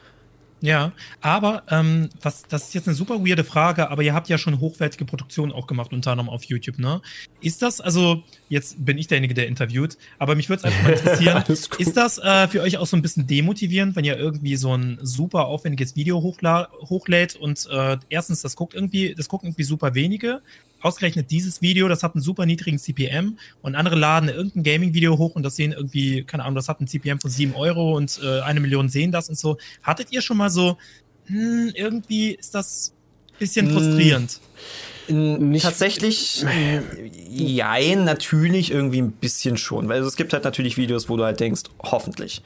Ja, 0.65 0.93
aber 1.21 1.61
ähm, 1.69 2.09
was, 2.23 2.43
das 2.49 2.63
ist 2.63 2.73
jetzt 2.73 2.87
eine 2.87 2.95
super 2.95 3.23
weirde 3.23 3.43
Frage, 3.43 3.91
aber 3.91 4.01
ihr 4.01 4.15
habt 4.15 4.29
ja 4.29 4.39
schon 4.39 4.59
hochwertige 4.59 5.05
Produktionen 5.05 5.51
auch 5.51 5.67
gemacht, 5.67 5.93
unter 5.93 6.09
anderem 6.09 6.27
auf 6.27 6.43
YouTube, 6.45 6.79
ne? 6.79 7.01
Ist 7.39 7.61
das, 7.61 7.81
also, 7.81 8.23
jetzt 8.49 8.83
bin 8.83 8.97
ich 8.97 9.05
derjenige, 9.05 9.35
der 9.35 9.47
interviewt, 9.47 9.95
aber 10.17 10.33
mich 10.33 10.49
würde 10.49 10.61
es 10.61 10.63
einfach 10.63 10.81
mal 10.81 10.93
interessieren, 10.93 11.43
ist 11.77 11.95
das 11.97 12.17
äh, 12.17 12.47
für 12.47 12.61
euch 12.61 12.79
auch 12.79 12.87
so 12.87 12.97
ein 12.97 13.03
bisschen 13.03 13.27
demotivierend, 13.27 13.95
wenn 13.95 14.05
ihr 14.05 14.17
irgendwie 14.17 14.55
so 14.55 14.75
ein 14.75 14.97
super 15.03 15.45
aufwendiges 15.45 15.95
Video 15.95 16.23
hochlädt 16.23 17.35
und 17.35 17.67
äh, 17.71 17.97
erstens, 18.09 18.41
das 18.41 18.55
guckt 18.55 18.73
irgendwie, 18.73 19.13
das 19.13 19.29
gucken 19.29 19.49
irgendwie 19.49 19.65
super 19.65 19.93
wenige, 19.93 20.41
ausgerechnet 20.86 21.32
dieses 21.32 21.62
Video, 21.62 21.88
das 21.88 22.03
hat 22.03 22.16
einen 22.16 22.22
super 22.22 22.45
niedrigen 22.45 22.78
CPM 22.80 23.38
und 23.62 23.76
andere 23.76 23.95
laden 23.95 24.30
irgendein 24.30 24.64
Gaming-Video 24.64 25.18
hoch 25.18 25.36
und 25.36 25.44
das 25.44 25.56
sehen 25.56 25.72
irgendwie, 25.74 26.24
keine 26.24 26.44
Ahnung, 26.44 26.56
das 26.56 26.70
hat 26.70 26.80
einen 26.80 26.88
CPM 26.88 27.20
von 27.20 27.30
7 27.32 27.53
Euro 27.56 27.95
und 27.95 28.20
äh, 28.24 28.41
eine 28.41 28.60
Million 28.60 28.90
sehen 28.90 29.12
das 29.12 29.30
und 29.30 29.38
so. 29.38 29.57
Hattet 29.84 30.12
ihr 30.12 30.22
schon 30.22 30.38
mal 30.38 30.49
so, 30.49 30.78
hm, 31.26 31.72
irgendwie 31.76 32.32
ist 32.32 32.56
das 32.56 32.94
bisschen 33.40 33.70
frustrierend? 33.72 34.40
Nicht- 35.07 35.64
Tatsächlich, 35.64 36.44
äh, 36.45 36.82
jein, 37.30 38.06
natürlich 38.06 38.72
irgendwie 38.72 39.02
ein 39.02 39.12
bisschen 39.12 39.56
schon. 39.57 39.88
Weil 39.88 40.02
es 40.02 40.16
gibt 40.16 40.34
halt 40.34 40.44
natürlich 40.44 40.78
Videos, 40.78 41.10
wo 41.10 41.18
du 41.18 41.24
halt 41.26 41.40
denkst, 41.40 41.64
hoffentlich. 41.80 42.41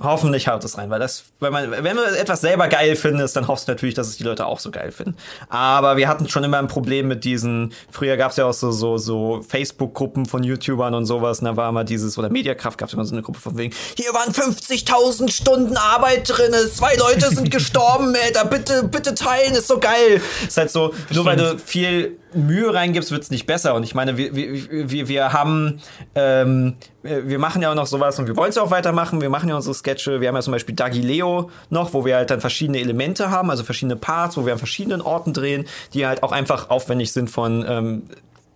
Hoffentlich 0.00 0.46
haut 0.48 0.64
es 0.64 0.78
rein, 0.78 0.90
weil 0.90 1.00
das, 1.00 1.24
wenn 1.40 1.52
man, 1.52 1.70
wenn 1.70 1.96
du 1.96 2.02
etwas 2.02 2.40
selber 2.40 2.68
geil 2.68 2.94
findest, 2.94 3.36
dann 3.36 3.48
hoffst 3.48 3.66
du 3.66 3.72
natürlich, 3.72 3.94
dass 3.94 4.08
es 4.08 4.16
die 4.16 4.22
Leute 4.22 4.46
auch 4.46 4.60
so 4.60 4.70
geil 4.70 4.92
finden. 4.92 5.16
Aber 5.48 5.96
wir 5.96 6.08
hatten 6.08 6.28
schon 6.28 6.44
immer 6.44 6.58
ein 6.58 6.68
Problem 6.68 7.08
mit 7.08 7.24
diesen, 7.24 7.72
früher 7.90 8.16
gab 8.16 8.30
es 8.30 8.36
ja 8.36 8.46
auch 8.46 8.52
so, 8.52 8.70
so, 8.70 8.98
so 8.98 9.42
Facebook-Gruppen 9.48 10.26
von 10.26 10.44
YouTubern 10.44 10.94
und 10.94 11.06
sowas, 11.06 11.40
und 11.40 11.46
da 11.46 11.56
war 11.56 11.68
immer 11.68 11.84
dieses, 11.84 12.16
oder 12.18 12.30
Mediakraft 12.30 12.78
gab 12.78 12.88
es 12.88 12.94
immer 12.94 13.04
so 13.04 13.14
eine 13.14 13.22
Gruppe 13.22 13.40
von 13.40 13.58
wegen, 13.58 13.74
hier 13.96 14.12
waren 14.12 14.32
50.000 14.32 15.30
Stunden 15.30 15.76
Arbeit 15.76 16.28
drin, 16.28 16.52
zwei 16.72 16.94
Leute 16.94 17.34
sind 17.34 17.50
gestorben, 17.50 18.14
Alter, 18.24 18.44
bitte, 18.44 18.84
bitte 18.84 19.14
teilen, 19.14 19.54
ist 19.54 19.68
so 19.68 19.78
geil. 19.78 20.20
Ist 20.46 20.56
halt 20.56 20.70
so, 20.70 20.94
nur 21.10 21.24
weil 21.24 21.36
du 21.36 21.58
viel 21.58 22.18
Mühe 22.34 22.72
reingibst, 22.72 23.10
wird's 23.10 23.30
nicht 23.30 23.46
besser. 23.46 23.74
Und 23.74 23.84
ich 23.84 23.94
meine, 23.94 24.16
wir, 24.16 24.34
wir, 24.34 24.90
wir, 24.90 25.08
wir 25.08 25.32
haben, 25.32 25.80
ähm, 26.14 26.76
wir 27.24 27.38
machen 27.38 27.62
ja 27.62 27.70
auch 27.70 27.74
noch 27.74 27.86
sowas 27.86 28.18
und 28.18 28.26
wir 28.26 28.36
wollen 28.36 28.50
es 28.50 28.58
auch 28.58 28.70
weitermachen. 28.70 29.20
Wir 29.20 29.30
machen 29.30 29.48
ja 29.48 29.56
unsere 29.56 29.74
Sketche. 29.74 30.20
Wir 30.20 30.28
haben 30.28 30.34
ja 30.36 30.42
zum 30.42 30.52
Beispiel 30.52 30.74
Dagileo 30.74 31.50
noch, 31.70 31.92
wo 31.94 32.04
wir 32.04 32.16
halt 32.16 32.30
dann 32.30 32.40
verschiedene 32.40 32.78
Elemente 32.80 33.30
haben, 33.30 33.50
also 33.50 33.64
verschiedene 33.64 33.96
Parts, 33.96 34.36
wo 34.36 34.44
wir 34.46 34.52
an 34.52 34.58
verschiedenen 34.58 35.00
Orten 35.00 35.32
drehen, 35.32 35.64
die 35.94 36.06
halt 36.06 36.22
auch 36.22 36.32
einfach 36.32 36.70
aufwendig 36.70 37.12
sind 37.12 37.30
von 37.30 37.64
ähm, 37.68 38.02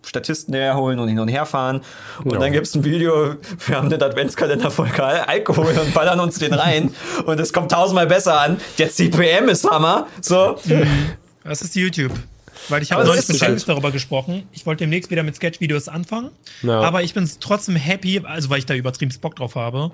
Statisten 0.05 0.53
herholen 0.53 0.99
und 0.99 1.07
hin 1.07 1.19
und 1.19 1.29
her 1.29 1.45
fahren. 1.45 1.81
Und 2.25 2.33
Ja. 2.33 2.39
dann 2.39 2.51
gibt's 2.51 2.75
ein 2.75 2.83
Video, 2.83 3.35
wir 3.67 3.77
haben 3.77 3.89
den 3.89 4.03
Adventskalender 4.03 4.69
voll 4.69 4.89
Al- 4.97 5.21
Alkohol 5.27 5.67
und 5.81 5.93
ballern 5.93 6.19
uns 6.19 6.39
den 6.39 6.53
rein. 6.53 6.93
und 7.25 7.39
es 7.39 7.53
kommt 7.53 7.71
tausendmal 7.71 8.07
besser 8.07 8.39
an. 8.41 8.59
Der 8.77 8.89
CPM 8.89 9.47
ist 9.47 9.69
Hammer. 9.69 10.07
So. 10.21 10.57
Das 11.45 11.61
ist 11.61 11.75
YouTube. 11.75 12.11
Weil 12.69 12.81
ich 12.81 12.91
habe 12.91 13.03
neulich 13.03 13.27
mit 13.27 13.35
es 13.35 13.41
halt. 13.41 13.51
James 13.51 13.65
darüber 13.65 13.91
gesprochen. 13.91 14.43
Ich 14.51 14.65
wollte 14.65 14.83
demnächst 14.83 15.11
wieder 15.11 15.23
mit 15.23 15.35
Sketch-Videos 15.35 15.87
anfangen. 15.87 16.31
Ja. 16.61 16.81
Aber 16.81 17.03
ich 17.03 17.13
bin 17.13 17.29
trotzdem 17.39 17.75
happy, 17.75 18.19
also 18.23 18.49
weil 18.49 18.59
ich 18.59 18.65
da 18.65 18.73
übertrieben 18.73 19.13
Bock 19.21 19.35
drauf 19.35 19.55
habe. 19.55 19.91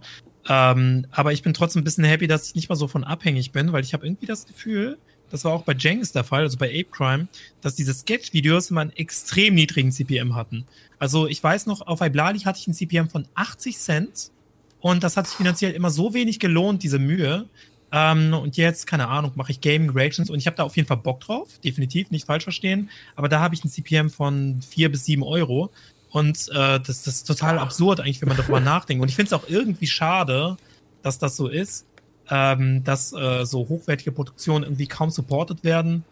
Ähm, 0.48 1.06
aber 1.12 1.34
ich 1.34 1.44
bin 1.44 1.54
trotzdem 1.54 1.82
ein 1.82 1.86
bisschen 1.86 2.04
happy, 2.04 2.28
dass 2.28 2.48
ich 2.48 2.56
nicht 2.56 2.70
mal 2.70 2.76
so 2.76 2.88
von 2.88 3.04
abhängig 3.04 3.52
bin, 3.52 3.72
weil 3.72 3.84
ich 3.84 3.94
habe 3.94 4.06
irgendwie 4.06 4.26
das 4.26 4.46
Gefühl, 4.46 4.98
das 5.30 5.44
war 5.46 5.54
auch 5.54 5.64
bei 5.64 5.74
Jenkins 5.74 6.12
der 6.12 6.24
Fall, 6.24 6.42
also 6.42 6.58
bei 6.58 6.68
Ape 6.68 6.90
Crime, 6.92 7.28
dass 7.62 7.76
diese 7.76 7.94
Sketch-Videos 7.94 8.72
immer 8.72 8.82
einen 8.82 8.92
extrem 8.92 9.56
niedrigen 9.56 9.92
CPM 9.92 10.36
hatten. 10.36 10.66
Also 10.98 11.28
ich 11.28 11.44
weiß 11.44 11.66
noch, 11.68 11.82
auf 11.82 12.02
Iblali 12.02 12.40
hatte 12.40 12.60
ich 12.60 12.68
einen 12.68 12.74
CPM 12.74 13.10
von 13.10 13.28
80 13.36 13.78
Cent 13.78 14.32
und 14.80 15.04
das 15.04 15.18
hat 15.18 15.28
sich 15.28 15.36
finanziell 15.36 15.74
immer 15.74 15.92
so 15.92 16.14
wenig 16.14 16.40
gelohnt, 16.40 16.84
diese 16.84 17.00
Mühe. 17.00 17.46
Ähm, 17.92 18.34
und 18.34 18.58
jetzt, 18.58 18.86
keine 18.88 19.08
Ahnung, 19.08 19.32
mache 19.36 19.52
ich 19.52 19.62
Gaming 19.62 19.90
Reactions 19.90 20.30
und 20.30 20.38
ich 20.38 20.48
habe 20.48 20.58
da 20.58 20.64
auf 20.64 20.76
jeden 20.76 20.88
Fall 20.88 20.98
Bock 20.98 21.22
drauf, 21.22 21.60
definitiv, 21.64 22.12
nicht 22.12 22.26
falsch 22.26 22.44
verstehen. 22.44 22.90
Aber 23.16 23.30
da 23.30 23.40
habe 23.40 23.56
ich 23.56 23.64
ein 23.64 23.70
CPM 23.70 24.10
von 24.10 24.62
4 24.62 24.92
bis 24.92 25.06
7 25.06 25.24
Euro. 25.24 25.72
Und 26.12 26.50
äh, 26.50 26.80
das, 26.80 27.04
das 27.04 27.08
ist 27.08 27.28
total 27.28 27.60
absurd 27.60 28.00
eigentlich, 28.00 28.22
wenn 28.22 28.30
man 28.30 28.38
darüber 28.38 28.60
nachdenkt. 28.60 29.02
Und 29.02 29.10
ich 29.10 29.16
finde 29.16 29.28
es 29.28 29.34
auch 29.34 29.48
irgendwie 29.48 29.88
schade, 29.88 30.58
dass 31.02 31.20
das 31.20 31.36
so 31.36 31.48
ist, 31.48 31.86
ähm, 32.30 32.84
dass 32.84 33.14
äh, 33.14 33.46
so 33.46 33.68
hochwertige 33.70 34.12
Produktionen 34.12 34.64
irgendwie 34.64 34.88
kaum 34.88 35.10
supported 35.10 35.64
werden. 35.64 36.04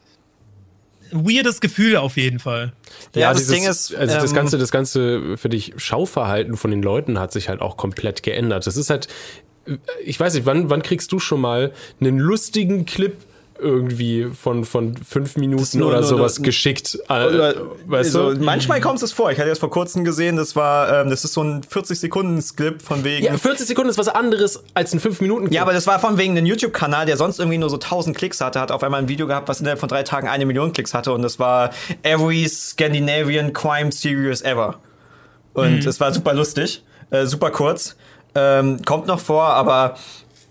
Weirdes 1.12 1.62
Gefühl 1.62 1.96
auf 1.98 2.18
jeden 2.18 2.40
Fall. 2.40 2.74
Ja, 3.16 3.32
das 3.32 3.48
Ding 3.48 3.66
ist, 3.66 3.96
also 3.96 4.16
das 4.16 4.32
ähm, 4.32 4.36
ganze, 4.36 4.58
das 4.58 4.72
ganze 4.72 5.38
für 5.38 5.48
dich 5.48 5.74
Schauverhalten 5.78 6.58
von 6.58 6.70
den 6.70 6.82
Leuten 6.82 7.18
hat 7.18 7.32
sich 7.32 7.48
halt 7.48 7.62
auch 7.62 7.78
komplett 7.78 8.24
geändert. 8.24 8.68
Das 8.68 8.76
ist 8.76 8.90
halt, 8.90 9.08
ich 10.06 10.20
weiß 10.20 10.34
nicht, 10.36 10.46
wann, 10.46 10.70
wann 10.70 10.82
kriegst 10.82 11.12
du 11.12 11.20
schon 11.20 11.42
mal 11.42 11.72
einen 12.00 12.20
lustigen 12.20 12.86
Clip 12.86 13.16
irgendwie 13.60 14.26
von, 14.40 14.66
von 14.66 14.96
fünf 14.98 15.36
Minuten 15.36 15.80
nur- 15.80 15.88
oder 15.90 16.02
nur- 16.02 16.08
sowas 16.08 16.38
nur- 16.38 16.46
geschickt. 16.46 17.00
Äh, 17.10 17.26
Oder, 17.26 17.56
weißt 17.88 18.16
also, 18.16 18.34
du? 18.36 18.44
Manchmal 18.44 18.82
kommt 18.82 19.02
es 19.02 19.12
vor. 19.12 19.32
Ich 19.32 19.40
hatte 19.40 19.50
das 19.50 19.58
vor 19.58 19.72
kurzem 19.72 20.04
gesehen. 20.04 20.36
Das 20.36 20.56
war, 20.56 21.02
ähm, 21.02 21.10
das 21.10 21.24
ist 21.24 21.34
so 21.34 21.42
ein 21.42 21.64
40 21.64 22.00
Sekunden 22.00 22.40
Skript 22.40 22.84
von 22.84 23.04
wegen. 23.04 23.26
Ja, 23.26 23.36
40 23.36 23.66
Sekunden 23.66 23.90
ist 23.90 23.98
was 23.98 24.10
anderes 24.10 24.64
als 24.76 24.94
ein 24.94 25.00
5 25.00 25.22
Minuten. 25.22 25.52
Ja, 25.52 25.64
aber 25.64 25.74
das 25.74 25.88
war 25.88 25.98
von 25.98 26.20
wegen 26.20 26.38
einem 26.38 26.46
YouTube-Kanal, 26.46 27.08
der 27.08 27.18
sonst 27.18 27.40
irgendwie 27.40 27.58
nur 27.58 27.72
so 27.72 27.78
1000 27.78 28.16
Klicks 28.16 28.40
hatte, 28.42 28.60
hat 28.60 28.72
auf 28.72 28.84
einmal 28.84 29.02
ein 29.02 29.10
Video 29.10 29.26
gehabt, 29.26 29.50
was 29.50 29.60
innerhalb 29.60 29.80
von 29.80 29.90
drei 29.90 30.04
Tagen 30.04 30.28
eine 30.28 30.46
Million 30.46 30.72
Klicks 30.72 30.94
hatte 30.94 31.12
und 31.12 31.24
das 31.24 31.40
war 31.40 31.72
Every 32.04 32.48
Scandinavian 32.48 33.54
Crime 33.54 33.92
Series 33.92 34.44
Ever. 34.44 34.76
Und 35.54 35.84
es 35.84 36.00
war 36.00 36.14
super 36.14 36.36
lustig, 36.36 36.84
äh, 37.10 37.26
super 37.26 37.50
kurz. 37.50 37.96
Ähm, 38.38 38.84
kommt 38.86 39.08
noch 39.08 39.20
vor, 39.20 39.46
aber 39.46 39.98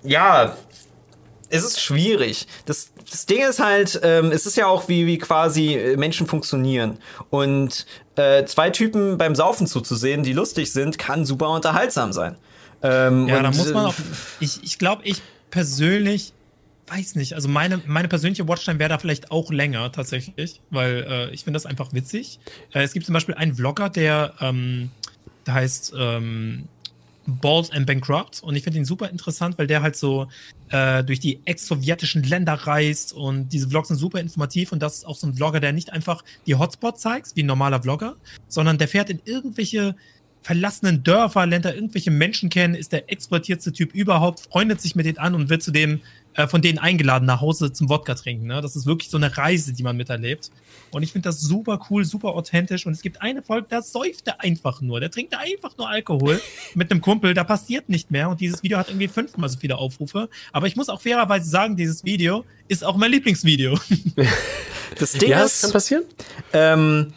ja, 0.02 0.56
es 1.48 1.64
ist 1.64 1.80
schwierig. 1.80 2.48
Das, 2.64 2.90
das 3.08 3.26
Ding 3.26 3.42
ist 3.48 3.60
halt, 3.60 4.00
ähm, 4.02 4.32
es 4.32 4.46
ist 4.46 4.56
ja 4.56 4.66
auch 4.66 4.88
wie, 4.88 5.06
wie 5.06 5.18
quasi 5.18 5.74
äh, 5.74 5.96
Menschen 5.96 6.26
funktionieren. 6.26 6.98
Und 7.30 7.86
äh, 8.16 8.44
zwei 8.44 8.70
Typen 8.70 9.18
beim 9.18 9.36
Saufen 9.36 9.68
zuzusehen, 9.68 10.24
die 10.24 10.32
lustig 10.32 10.72
sind, 10.72 10.98
kann 10.98 11.24
super 11.24 11.50
unterhaltsam 11.50 12.12
sein. 12.12 12.36
Ähm, 12.82 13.28
Ja, 13.28 13.40
da 13.40 13.50
muss 13.52 13.72
man 13.72 13.84
äh, 13.84 13.88
auch. 13.88 13.94
Ich, 14.40 14.64
ich 14.64 14.78
glaube, 14.78 15.02
ich 15.04 15.22
persönlich 15.50 16.32
weiß 16.88 17.14
nicht. 17.14 17.34
Also 17.34 17.48
meine, 17.48 17.80
meine 17.86 18.08
persönliche 18.08 18.48
Watchtime 18.48 18.78
wäre 18.78 18.90
da 18.90 18.98
vielleicht 18.98 19.30
auch 19.30 19.50
länger 19.50 19.90
tatsächlich, 19.92 20.60
weil 20.70 21.06
äh, 21.08 21.30
ich 21.30 21.44
finde 21.44 21.56
das 21.56 21.66
einfach 21.66 21.92
witzig. 21.92 22.40
Äh, 22.72 22.82
es 22.82 22.92
gibt 22.92 23.06
zum 23.06 23.12
Beispiel 23.12 23.34
einen 23.34 23.54
Vlogger, 23.54 23.90
der, 23.90 24.34
ähm, 24.40 24.90
der 25.46 25.54
heißt 25.54 25.94
ähm, 25.96 26.68
Balls 27.26 27.70
and 27.70 27.86
Bankrupt. 27.86 28.42
Und 28.42 28.56
ich 28.56 28.64
finde 28.64 28.78
ihn 28.78 28.84
super 28.84 29.10
interessant, 29.10 29.58
weil 29.58 29.66
der 29.66 29.82
halt 29.82 29.96
so 29.96 30.28
äh, 30.70 31.04
durch 31.04 31.20
die 31.20 31.40
ex-sowjetischen 31.44 32.22
Länder 32.22 32.54
reist 32.54 33.12
und 33.12 33.48
diese 33.50 33.68
Vlogs 33.68 33.88
sind 33.88 33.96
super 33.96 34.20
informativ 34.20 34.72
und 34.72 34.80
das 34.80 34.96
ist 34.96 35.06
auch 35.06 35.16
so 35.16 35.26
ein 35.26 35.34
Vlogger, 35.34 35.60
der 35.60 35.72
nicht 35.72 35.92
einfach 35.92 36.24
die 36.46 36.54
Hotspots 36.54 37.00
zeigt, 37.00 37.36
wie 37.36 37.42
ein 37.42 37.46
normaler 37.46 37.82
Vlogger, 37.82 38.16
sondern 38.48 38.78
der 38.78 38.88
fährt 38.88 39.10
in 39.10 39.20
irgendwelche 39.24 39.96
verlassenen 40.42 41.02
Dörfer, 41.02 41.44
lernt 41.44 41.64
da 41.64 41.72
irgendwelche 41.72 42.12
Menschen 42.12 42.50
kennen, 42.50 42.76
ist 42.76 42.92
der 42.92 43.10
exportiertste 43.10 43.72
Typ 43.72 43.92
überhaupt, 43.94 44.40
freundet 44.40 44.80
sich 44.80 44.94
mit 44.94 45.04
denen 45.04 45.18
an 45.18 45.34
und 45.34 45.48
wird 45.48 45.62
zu 45.62 45.72
dem 45.72 46.00
äh, 46.36 46.46
von 46.46 46.62
denen 46.62 46.78
eingeladen 46.78 47.24
nach 47.26 47.40
Hause 47.40 47.72
zum 47.72 47.88
Wodka 47.88 48.14
trinken. 48.14 48.46
Ne? 48.46 48.60
Das 48.60 48.76
ist 48.76 48.86
wirklich 48.86 49.10
so 49.10 49.16
eine 49.16 49.36
Reise, 49.36 49.72
die 49.72 49.82
man 49.82 49.96
miterlebt. 49.96 50.50
Und 50.90 51.02
ich 51.02 51.12
finde 51.12 51.28
das 51.28 51.40
super 51.40 51.80
cool, 51.90 52.04
super 52.04 52.34
authentisch. 52.34 52.86
Und 52.86 52.92
es 52.92 53.02
gibt 53.02 53.22
eine 53.22 53.42
Folge, 53.42 53.66
da 53.70 53.82
säuft 53.82 54.26
er 54.26 54.40
einfach 54.40 54.80
nur. 54.80 55.00
Der 55.00 55.10
trinkt 55.10 55.34
einfach 55.36 55.76
nur 55.78 55.88
Alkohol 55.88 56.40
mit 56.74 56.90
einem 56.90 57.00
Kumpel. 57.00 57.34
Da 57.34 57.44
passiert 57.44 57.88
nicht 57.88 58.10
mehr. 58.10 58.28
Und 58.28 58.40
dieses 58.40 58.62
Video 58.62 58.78
hat 58.78 58.88
irgendwie 58.88 59.08
fünfmal 59.08 59.48
so 59.48 59.58
viele 59.58 59.78
Aufrufe. 59.78 60.28
Aber 60.52 60.66
ich 60.66 60.76
muss 60.76 60.88
auch 60.88 61.00
fairerweise 61.00 61.48
sagen, 61.48 61.76
dieses 61.76 62.04
Video 62.04 62.44
ist 62.68 62.84
auch 62.84 62.96
mein 62.96 63.10
Lieblingsvideo. 63.10 63.78
das 64.98 65.12
Ding 65.12 65.30
ja, 65.30 65.40
das 65.40 65.54
ist, 65.54 65.62
kann 65.62 65.72
passieren. 65.72 66.04
Ähm, 66.52 67.12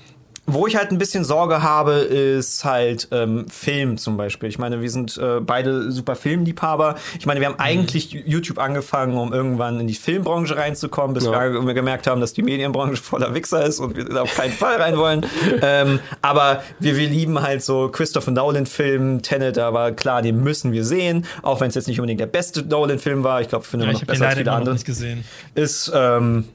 wo 0.54 0.68
ich 0.68 0.76
halt 0.76 0.92
ein 0.92 0.98
bisschen 0.98 1.24
Sorge 1.24 1.64
habe, 1.64 1.94
ist 1.94 2.64
halt 2.66 3.08
ähm, 3.12 3.48
Film 3.50 3.98
zum 3.98 4.18
Beispiel. 4.18 4.50
Ich 4.50 4.60
meine, 4.60 4.82
wir 4.82 4.90
sind 4.90 5.18
äh, 5.18 5.40
beide 5.42 5.92
super 5.92 6.16
Filmliebhaber. 6.16 6.96
Ich 7.20 7.26
meine, 7.26 7.40
wir 7.40 7.48
haben 7.48 7.60
eigentlich 7.60 8.12
YouTube 8.12 8.58
angefangen, 8.60 9.18
um 9.18 9.34
irgendwann 9.34 9.80
in 9.80 9.88
die 9.88 9.94
Filmbranche 9.94 10.56
reinzukommen, 10.58 11.14
bis 11.14 11.26
Ja. 11.26 11.32
wir, 11.54 11.66
wir 11.66 11.74
gemerkt 11.74 12.08
haben, 12.08 12.22
dass 12.22 12.34
die 12.34 12.44
Medienbranche 12.44 13.02
voller 13.02 13.34
Wichser 13.34 13.66
ist 13.66 13.80
und 13.80 13.96
wir 13.96 14.06
da 14.06 14.22
auf 14.24 14.36
keinen 14.36 14.54
Fall 14.54 14.82
rein 14.82 14.98
wollen. 14.98 15.26
ähm, 15.62 16.00
aber 16.22 16.64
wir, 16.80 16.96
wir 16.98 17.08
lieben 17.10 17.42
halt 17.42 17.64
so 17.64 17.90
Christopher 17.90 18.32
Nolan-Film, 18.32 19.22
Tenet, 19.22 19.58
war 19.58 19.92
klar, 19.92 20.22
den 20.22 20.42
müssen 20.44 20.72
wir 20.72 20.84
sehen, 20.86 21.26
auch 21.42 21.62
wenn 21.62 21.70
es 21.70 21.76
jetzt 21.76 21.88
nicht 21.88 22.00
unbedingt 22.00 22.20
der 22.22 22.28
beste 22.28 22.64
Nolan-Film 22.64 23.24
war. 23.24 23.42
Ich 23.42 23.50
glaube, 23.50 23.66
finde 23.66 23.86
Ja, 23.86 23.92
immer 23.92 24.00
ich 24.00 24.08
noch 24.08 24.08
habe 24.10 24.18
den 24.18 24.20
besser 24.20 24.26
als 24.30 24.36
leider 24.36 24.42
viele 24.42 24.52
noch 24.52 24.58
andere 24.58 24.74
nicht 24.76 24.86
gesehen. 24.86 25.24
ist 25.56 25.92
ähm, 25.94 26.46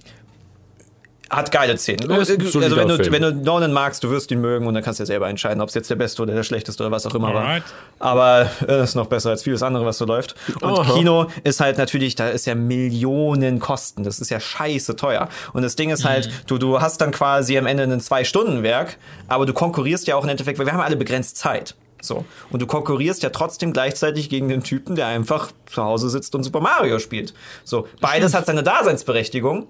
hat 1.36 1.51
geile 1.51 1.77
Szenen. 1.77 2.11
Ist 2.11 2.31
ein 2.31 2.40
also 2.62 2.77
wenn 2.77 2.89
du, 2.89 3.12
wenn 3.12 3.23
du 3.23 3.32
Nolan 3.32 3.73
magst, 3.73 4.02
du 4.05 4.11
wirst 4.11 4.31
ihn 4.31 4.40
mögen 4.40 4.66
und 4.66 4.74
dann 4.74 4.82
kannst 4.82 5.01
du 5.01 5.02
ja 5.02 5.06
selber 5.06 5.28
entscheiden, 5.28 5.61
ob 5.61 5.69
es 5.69 5.74
jetzt 5.74 5.90
der 5.90 5.97
beste 5.97 6.23
oder 6.23 6.35
der 6.35 6.43
schlechteste 6.43 6.82
oder 6.82 6.90
was 6.90 7.06
auch 7.06 7.15
immer 7.15 7.28
Alright. 7.28 7.62
war. 7.98 8.11
Aber 8.11 8.51
äh, 8.69 8.82
ist 8.82 8.94
noch 8.94 9.06
besser 9.06 9.31
als 9.31 9.43
vieles 9.43 9.62
andere, 9.62 9.85
was 9.85 9.98
so 9.98 10.05
läuft. 10.05 10.35
Und 10.61 10.78
Aha. 10.78 10.94
Kino 10.94 11.27
ist 11.43 11.61
halt 11.61 11.78
natürlich, 11.78 12.15
da 12.15 12.28
ist 12.28 12.47
ja 12.47 12.55
Millionen 12.55 13.59
Kosten. 13.59 14.05
Das 14.05 14.20
ist 14.20 14.31
ja 14.31 14.40
scheiße 14.40 14.97
teuer. 14.97 15.28
Und 15.52 15.62
das 15.62 15.77
Ding 15.77 15.90
ist 15.90 16.05
halt, 16.05 16.31
du, 16.47 16.59
du 16.59 16.81
hast 16.81 17.01
dann 17.01 17.11
quasi 17.11 17.56
am 17.59 17.66
Ende 17.66 17.85
ein 17.85 18.01
Zwei-Stunden-Werk, 18.01 18.97
aber 19.28 19.47
du 19.47 19.52
konkurrierst 19.52 20.06
ja 20.06 20.16
auch 20.16 20.24
im 20.24 20.31
Endeffekt, 20.31 20.59
weil 20.59 20.66
wir 20.66 20.73
haben 20.73 20.81
alle 20.81 20.97
begrenzt 20.97 21.36
Zeit. 21.36 21.74
So. 22.05 22.24
Und 22.51 22.61
du 22.61 22.66
konkurrierst 22.66 23.23
ja 23.23 23.31
trotzdem 23.31 23.73
gleichzeitig 23.73 24.28
gegen 24.28 24.48
den 24.48 24.62
Typen, 24.62 24.94
der 24.94 25.06
einfach 25.06 25.52
zu 25.66 25.82
Hause 25.82 26.11
sitzt 26.11 26.35
und 26.35 26.43
Super 26.43 26.61
Mario 26.61 26.98
spielt. 26.98 27.35
So. 27.65 27.89
Beides 28.01 28.35
hat 28.35 28.47
seine 28.47 28.62
Daseinsberechtigung. 28.62 29.66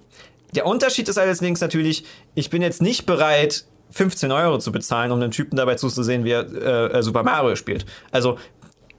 Der 0.54 0.66
Unterschied 0.66 1.08
ist 1.08 1.18
allerdings 1.18 1.60
natürlich, 1.60 2.04
ich 2.34 2.50
bin 2.50 2.62
jetzt 2.62 2.80
nicht 2.82 3.06
bereit, 3.06 3.64
15 3.90 4.32
Euro 4.32 4.58
zu 4.58 4.72
bezahlen, 4.72 5.12
um 5.12 5.20
den 5.20 5.30
Typen 5.30 5.56
dabei 5.56 5.76
zuzusehen, 5.76 6.24
wie 6.24 6.30
er 6.32 6.46
äh, 6.52 6.98
äh, 6.98 7.02
Super 7.02 7.22
Mario 7.22 7.54
spielt. 7.56 7.86
Also 8.10 8.38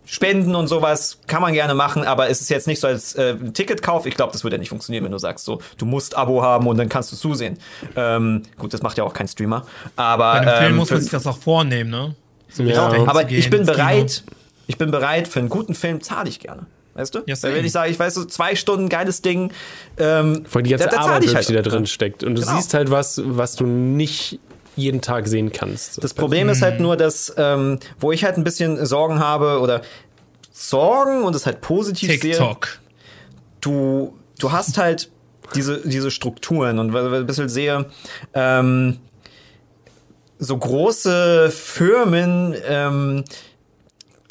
Spenden 0.08 0.54
und 0.54 0.68
sowas 0.68 1.20
kann 1.26 1.42
man 1.42 1.54
gerne 1.54 1.74
machen, 1.74 2.04
aber 2.04 2.30
es 2.30 2.40
ist 2.40 2.50
jetzt 2.50 2.68
nicht 2.68 2.80
so 2.80 2.88
als 2.88 3.16
äh, 3.16 3.36
Ticketkauf. 3.36 4.06
Ich 4.06 4.16
glaube, 4.16 4.32
das 4.32 4.44
würde 4.44 4.56
ja 4.56 4.60
nicht 4.60 4.70
funktionieren, 4.70 5.04
wenn 5.04 5.12
du 5.12 5.18
sagst, 5.18 5.46
so, 5.46 5.62
du 5.78 5.86
musst 5.86 6.16
Abo 6.16 6.44
haben 6.44 6.68
und 6.68 6.78
dann 6.78 6.90
kannst 6.90 7.12
du 7.12 7.16
zusehen. 7.16 7.58
Ähm, 7.96 8.44
gut, 8.58 8.74
das 8.74 8.84
macht 8.84 8.98
ja 9.00 9.04
auch 9.04 9.14
kein 9.14 9.28
Streamer. 9.28 9.66
Aber, 9.96 10.34
Bei 10.34 10.40
einem 10.42 10.58
Film 10.58 10.72
ähm, 10.72 10.76
muss 10.76 10.92
man 10.92 11.02
sich 11.02 11.10
das 11.12 11.26
auch 11.26 11.38
vornehmen, 11.38 11.90
ne? 11.90 12.16
So 12.50 12.64
Ja. 12.64 12.88
aber 13.08 13.30
ich 13.32 13.50
bin 13.50 13.66
bereit, 13.66 14.24
ich 14.68 14.78
bin 14.78 14.92
bereit, 14.92 15.28
für 15.28 15.40
einen 15.40 15.50
guten 15.50 15.74
Film 15.74 16.02
zahle 16.02 16.30
ich 16.30 16.40
gerne. 16.40 16.68
Weißt 16.96 17.14
du? 17.14 17.20
Ja, 17.28 17.36
Weil 17.42 17.56
wenn 17.56 17.66
ich 17.66 17.72
sage, 17.74 17.92
ich 17.92 18.00
weiß 18.00 18.14
so 18.14 18.26
zwei 18.26 18.56
Stunden 18.56 18.90
geiles 18.90 19.22
Ding, 19.22 19.52
ähm, 19.98 20.46
Vor 20.48 20.60
allem 20.60 20.64
die 20.64 20.70
ganze 20.72 20.88
da- 20.90 20.98
Arbeit, 21.02 21.24
ich 21.24 21.30
wirklich, 21.30 21.36
halt. 21.36 21.50
die 21.50 21.54
da 21.54 21.62
drin 21.62 21.86
steckt. 21.86 22.24
Und 22.24 22.36
du 22.36 22.42
Genau. 22.42 22.56
siehst 22.56 22.74
halt 22.74 22.90
was, 22.90 23.22
was 23.24 23.56
du 23.58 23.66
nicht 23.66 24.40
jeden 24.78 25.02
Tag 25.02 25.28
sehen 25.28 25.52
kannst. 25.52 26.04
Das 26.04 26.14
Problem 26.14 26.50
ist 26.50 26.62
halt 26.62 26.80
nur, 26.80 26.98
dass, 26.98 27.34
ähm, 27.38 27.80
wo 28.00 28.12
ich 28.12 28.24
halt 28.24 28.38
ein 28.38 28.44
bisschen 28.44 28.86
Sorgen 28.86 29.20
habe 29.20 29.60
oder 29.60 29.82
Sorgen 30.52 31.24
und 31.24 31.36
es 31.36 31.46
halt 31.46 31.62
positiv 31.62 32.10
sehe, 32.22 32.32
TikTok. 32.32 32.80
du, 33.62 34.18
du 34.40 34.52
hast 34.54 34.78
halt 34.78 35.10
diese, 35.54 35.80
diese 35.88 36.12
Strukturen 36.12 36.80
und 36.80 36.94
weil 36.94 37.08
ich 37.08 37.14
ein 37.14 37.26
bisschen 37.26 37.50
sehe, 37.50 37.86
ähm, 38.34 39.00
so 40.40 40.58
große 40.58 41.50
Firmen 41.52 42.56
ähm, 42.68 43.24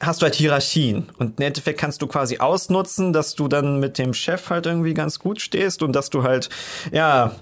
hast 0.07 0.23
du 0.23 0.25
halt 0.25 0.35
Hierarchien. 0.35 1.09
Und 1.19 1.39
im 1.39 1.47
Endeffekt 1.47 1.79
kannst 1.79 2.03
du 2.03 2.07
quasi 2.07 2.39
ausnutzen, 2.39 3.13
dass 3.13 3.35
du 3.35 3.49
dann 3.49 3.81
mit 3.81 3.99
dem 3.99 4.15
Chef 4.15 4.51
halt 4.51 4.67
irgendwie 4.67 4.95
ganz 4.95 5.19
gut 5.19 5.41
stehst 5.41 5.83
und 5.83 5.93
dass 5.93 6.11
du 6.11 6.23
halt, 6.23 6.49
ja, 6.93 7.35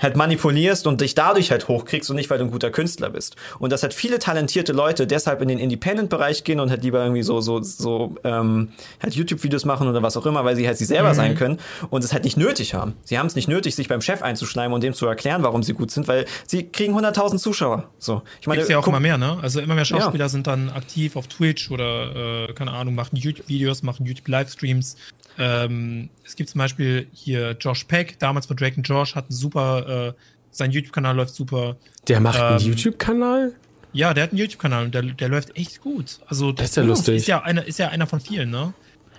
halt 0.00 0.16
manipulierst 0.16 0.86
und 0.86 1.00
dich 1.00 1.14
dadurch 1.14 1.50
halt 1.50 1.68
hochkriegst 1.68 2.10
und 2.10 2.16
nicht, 2.16 2.30
weil 2.30 2.38
du 2.38 2.44
ein 2.44 2.50
guter 2.50 2.70
Künstler 2.70 3.10
bist. 3.10 3.36
Und 3.58 3.70
dass 3.70 3.82
halt 3.82 3.94
viele 3.94 4.18
talentierte 4.18 4.72
Leute 4.72 5.06
deshalb 5.06 5.40
in 5.42 5.48
den 5.48 5.58
Independent-Bereich 5.58 6.44
gehen 6.44 6.60
und 6.60 6.70
halt 6.70 6.82
lieber 6.82 7.02
irgendwie 7.02 7.22
so, 7.22 7.40
so, 7.40 7.62
so, 7.62 8.14
ähm, 8.24 8.70
halt 9.02 9.14
YouTube-Videos 9.14 9.64
machen 9.64 9.88
oder 9.88 10.02
was 10.02 10.16
auch 10.16 10.26
immer, 10.26 10.44
weil 10.44 10.56
sie 10.56 10.66
halt 10.66 10.78
sie 10.78 10.84
selber 10.84 11.14
sein 11.14 11.34
können 11.34 11.58
und 11.90 12.04
es 12.04 12.12
halt 12.12 12.24
nicht 12.24 12.36
nötig 12.36 12.74
haben. 12.74 12.94
Sie 13.04 13.18
haben 13.18 13.26
es 13.26 13.34
nicht 13.34 13.48
nötig, 13.48 13.74
sich 13.74 13.88
beim 13.88 14.00
Chef 14.00 14.22
einzuschleimen 14.22 14.74
und 14.74 14.82
dem 14.82 14.94
zu 14.94 15.06
erklären, 15.06 15.42
warum 15.42 15.62
sie 15.62 15.74
gut 15.74 15.90
sind, 15.90 16.08
weil 16.08 16.26
sie 16.46 16.64
kriegen 16.68 16.96
100.000 16.96 17.38
Zuschauer. 17.38 17.88
So. 17.98 18.22
Ich 18.40 18.46
meine, 18.46 18.58
Gibt's 18.58 18.70
ja 18.70 18.78
auch 18.78 18.86
immer 18.86 19.00
mehr, 19.00 19.18
ne? 19.18 19.38
Also 19.42 19.60
immer 19.60 19.74
mehr 19.74 19.84
Schauspieler 19.84 20.28
sind 20.28 20.46
dann 20.46 20.70
aktiv 20.70 21.16
auf 21.16 21.26
Twitch 21.26 21.70
oder, 21.70 22.48
äh, 22.48 22.52
keine 22.52 22.72
Ahnung, 22.72 22.94
machen 22.94 23.16
YouTube-Videos, 23.16 23.82
machen 23.82 24.06
YouTube-Livestreams. 24.06 24.96
Ähm, 25.38 26.10
es 26.24 26.36
gibt 26.36 26.50
zum 26.50 26.60
Beispiel 26.60 27.08
hier 27.12 27.56
Josh 27.58 27.84
Peck, 27.84 28.18
damals 28.18 28.46
von 28.46 28.56
Drake 28.56 28.80
Josh, 28.80 29.14
hat 29.14 29.24
einen 29.24 29.36
super, 29.36 29.83
äh, 29.88 30.12
sein 30.50 30.70
YouTube-Kanal 30.70 31.16
läuft 31.16 31.34
super. 31.34 31.76
Der 32.08 32.20
macht 32.20 32.40
einen 32.40 32.60
Ähm, 32.60 32.66
YouTube-Kanal? 32.66 33.52
Ja, 33.92 34.12
der 34.14 34.24
hat 34.24 34.30
einen 34.30 34.38
YouTube-Kanal 34.38 34.86
und 34.86 34.94
der, 34.94 35.02
der 35.02 35.28
läuft 35.28 35.56
echt 35.56 35.80
gut. 35.80 36.18
Also 36.26 36.52
Das 36.52 36.70
ist 36.70 36.76
ja 36.76 36.82
lustig. 36.82 37.16
Ist 37.16 37.26
ja 37.28 37.42
einer, 37.42 37.64
ist 37.64 37.78
ja 37.78 37.88
einer 37.88 38.06
von 38.06 38.20
vielen, 38.20 38.50
ne? 38.50 38.72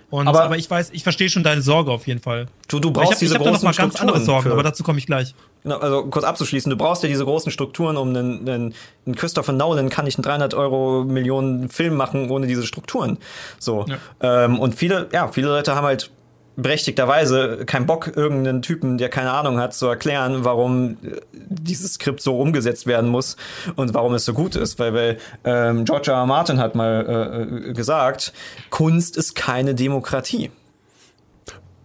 Und, 0.08 0.28
Aber- 0.28 0.44
aber, 0.44 0.56
ich 0.56 0.70
weiß, 0.70 0.90
ich 0.92 1.02
verstehe 1.02 1.28
schon 1.28 1.42
deine 1.42 1.62
Sorge 1.62 1.90
auf 1.90 2.06
jeden 2.06 2.20
Fall. 2.22 2.46
Du, 2.68 2.78
du 2.78 2.92
brauchst 2.92 3.08
ich 3.08 3.16
habe 3.16 3.18
diese 3.20 3.34
hab 3.34 3.40
da 3.42 3.44
noch 3.50 3.52
großen 3.56 3.66
mal 3.66 3.74
ganz 3.74 3.96
andere 3.96 4.20
Sorgen, 4.20 4.44
für- 4.44 4.52
aber 4.52 4.62
dazu 4.62 4.84
komme 4.84 4.98
ich 4.98 5.06
gleich. 5.06 5.34
Genau, 5.64 5.78
also 5.78 6.06
kurz 6.06 6.24
abzuschließen, 6.24 6.70
du 6.70 6.76
brauchst 6.76 7.02
ja 7.02 7.08
diese 7.08 7.24
großen 7.24 7.50
Strukturen, 7.50 7.96
um 7.96 8.10
einen, 8.10 8.48
einen, 8.48 8.74
einen 9.04 9.14
Christopher 9.16 9.52
Nolan 9.52 9.88
kann 9.88 10.04
nicht 10.04 10.16
einen 10.16 10.22
300 10.22 10.54
Euro 10.54 11.02
Millionen 11.04 11.70
Film 11.70 11.96
machen 11.96 12.30
ohne 12.30 12.46
diese 12.46 12.64
Strukturen. 12.66 13.18
So. 13.58 13.84
Ähm, 14.20 14.60
und 14.60 14.76
viele, 14.76 15.08
ja, 15.12 15.26
viele 15.32 15.48
Leute 15.48 15.74
haben 15.74 15.84
halt 15.86 16.12
berechtigterweise 16.56 17.64
keinen 17.66 17.86
Bock, 17.86 18.16
irgendeinen 18.16 18.62
Typen, 18.62 18.98
der 18.98 19.08
keine 19.10 19.30
Ahnung 19.32 19.58
hat, 19.58 19.74
zu 19.74 19.86
erklären, 19.86 20.44
warum 20.44 20.96
äh, 21.02 21.20
dieses 21.32 21.94
Skript 21.94 22.22
so 22.22 22.38
umgesetzt 22.38 22.86
werden 22.86 23.10
muss 23.10 23.36
und 23.76 23.94
warum 23.94 24.14
es 24.14 24.24
so 24.24 24.32
gut 24.32 24.56
ist. 24.56 24.78
Weil, 24.78 24.94
weil 24.94 25.18
ähm, 25.44 25.84
George 25.84 26.10
R. 26.10 26.18
R. 26.18 26.26
Martin 26.26 26.58
hat 26.58 26.74
mal 26.74 27.06
äh, 27.06 27.70
äh, 27.70 27.72
gesagt, 27.72 28.32
Kunst 28.70 29.16
ist 29.16 29.34
keine 29.34 29.74
Demokratie. 29.74 30.50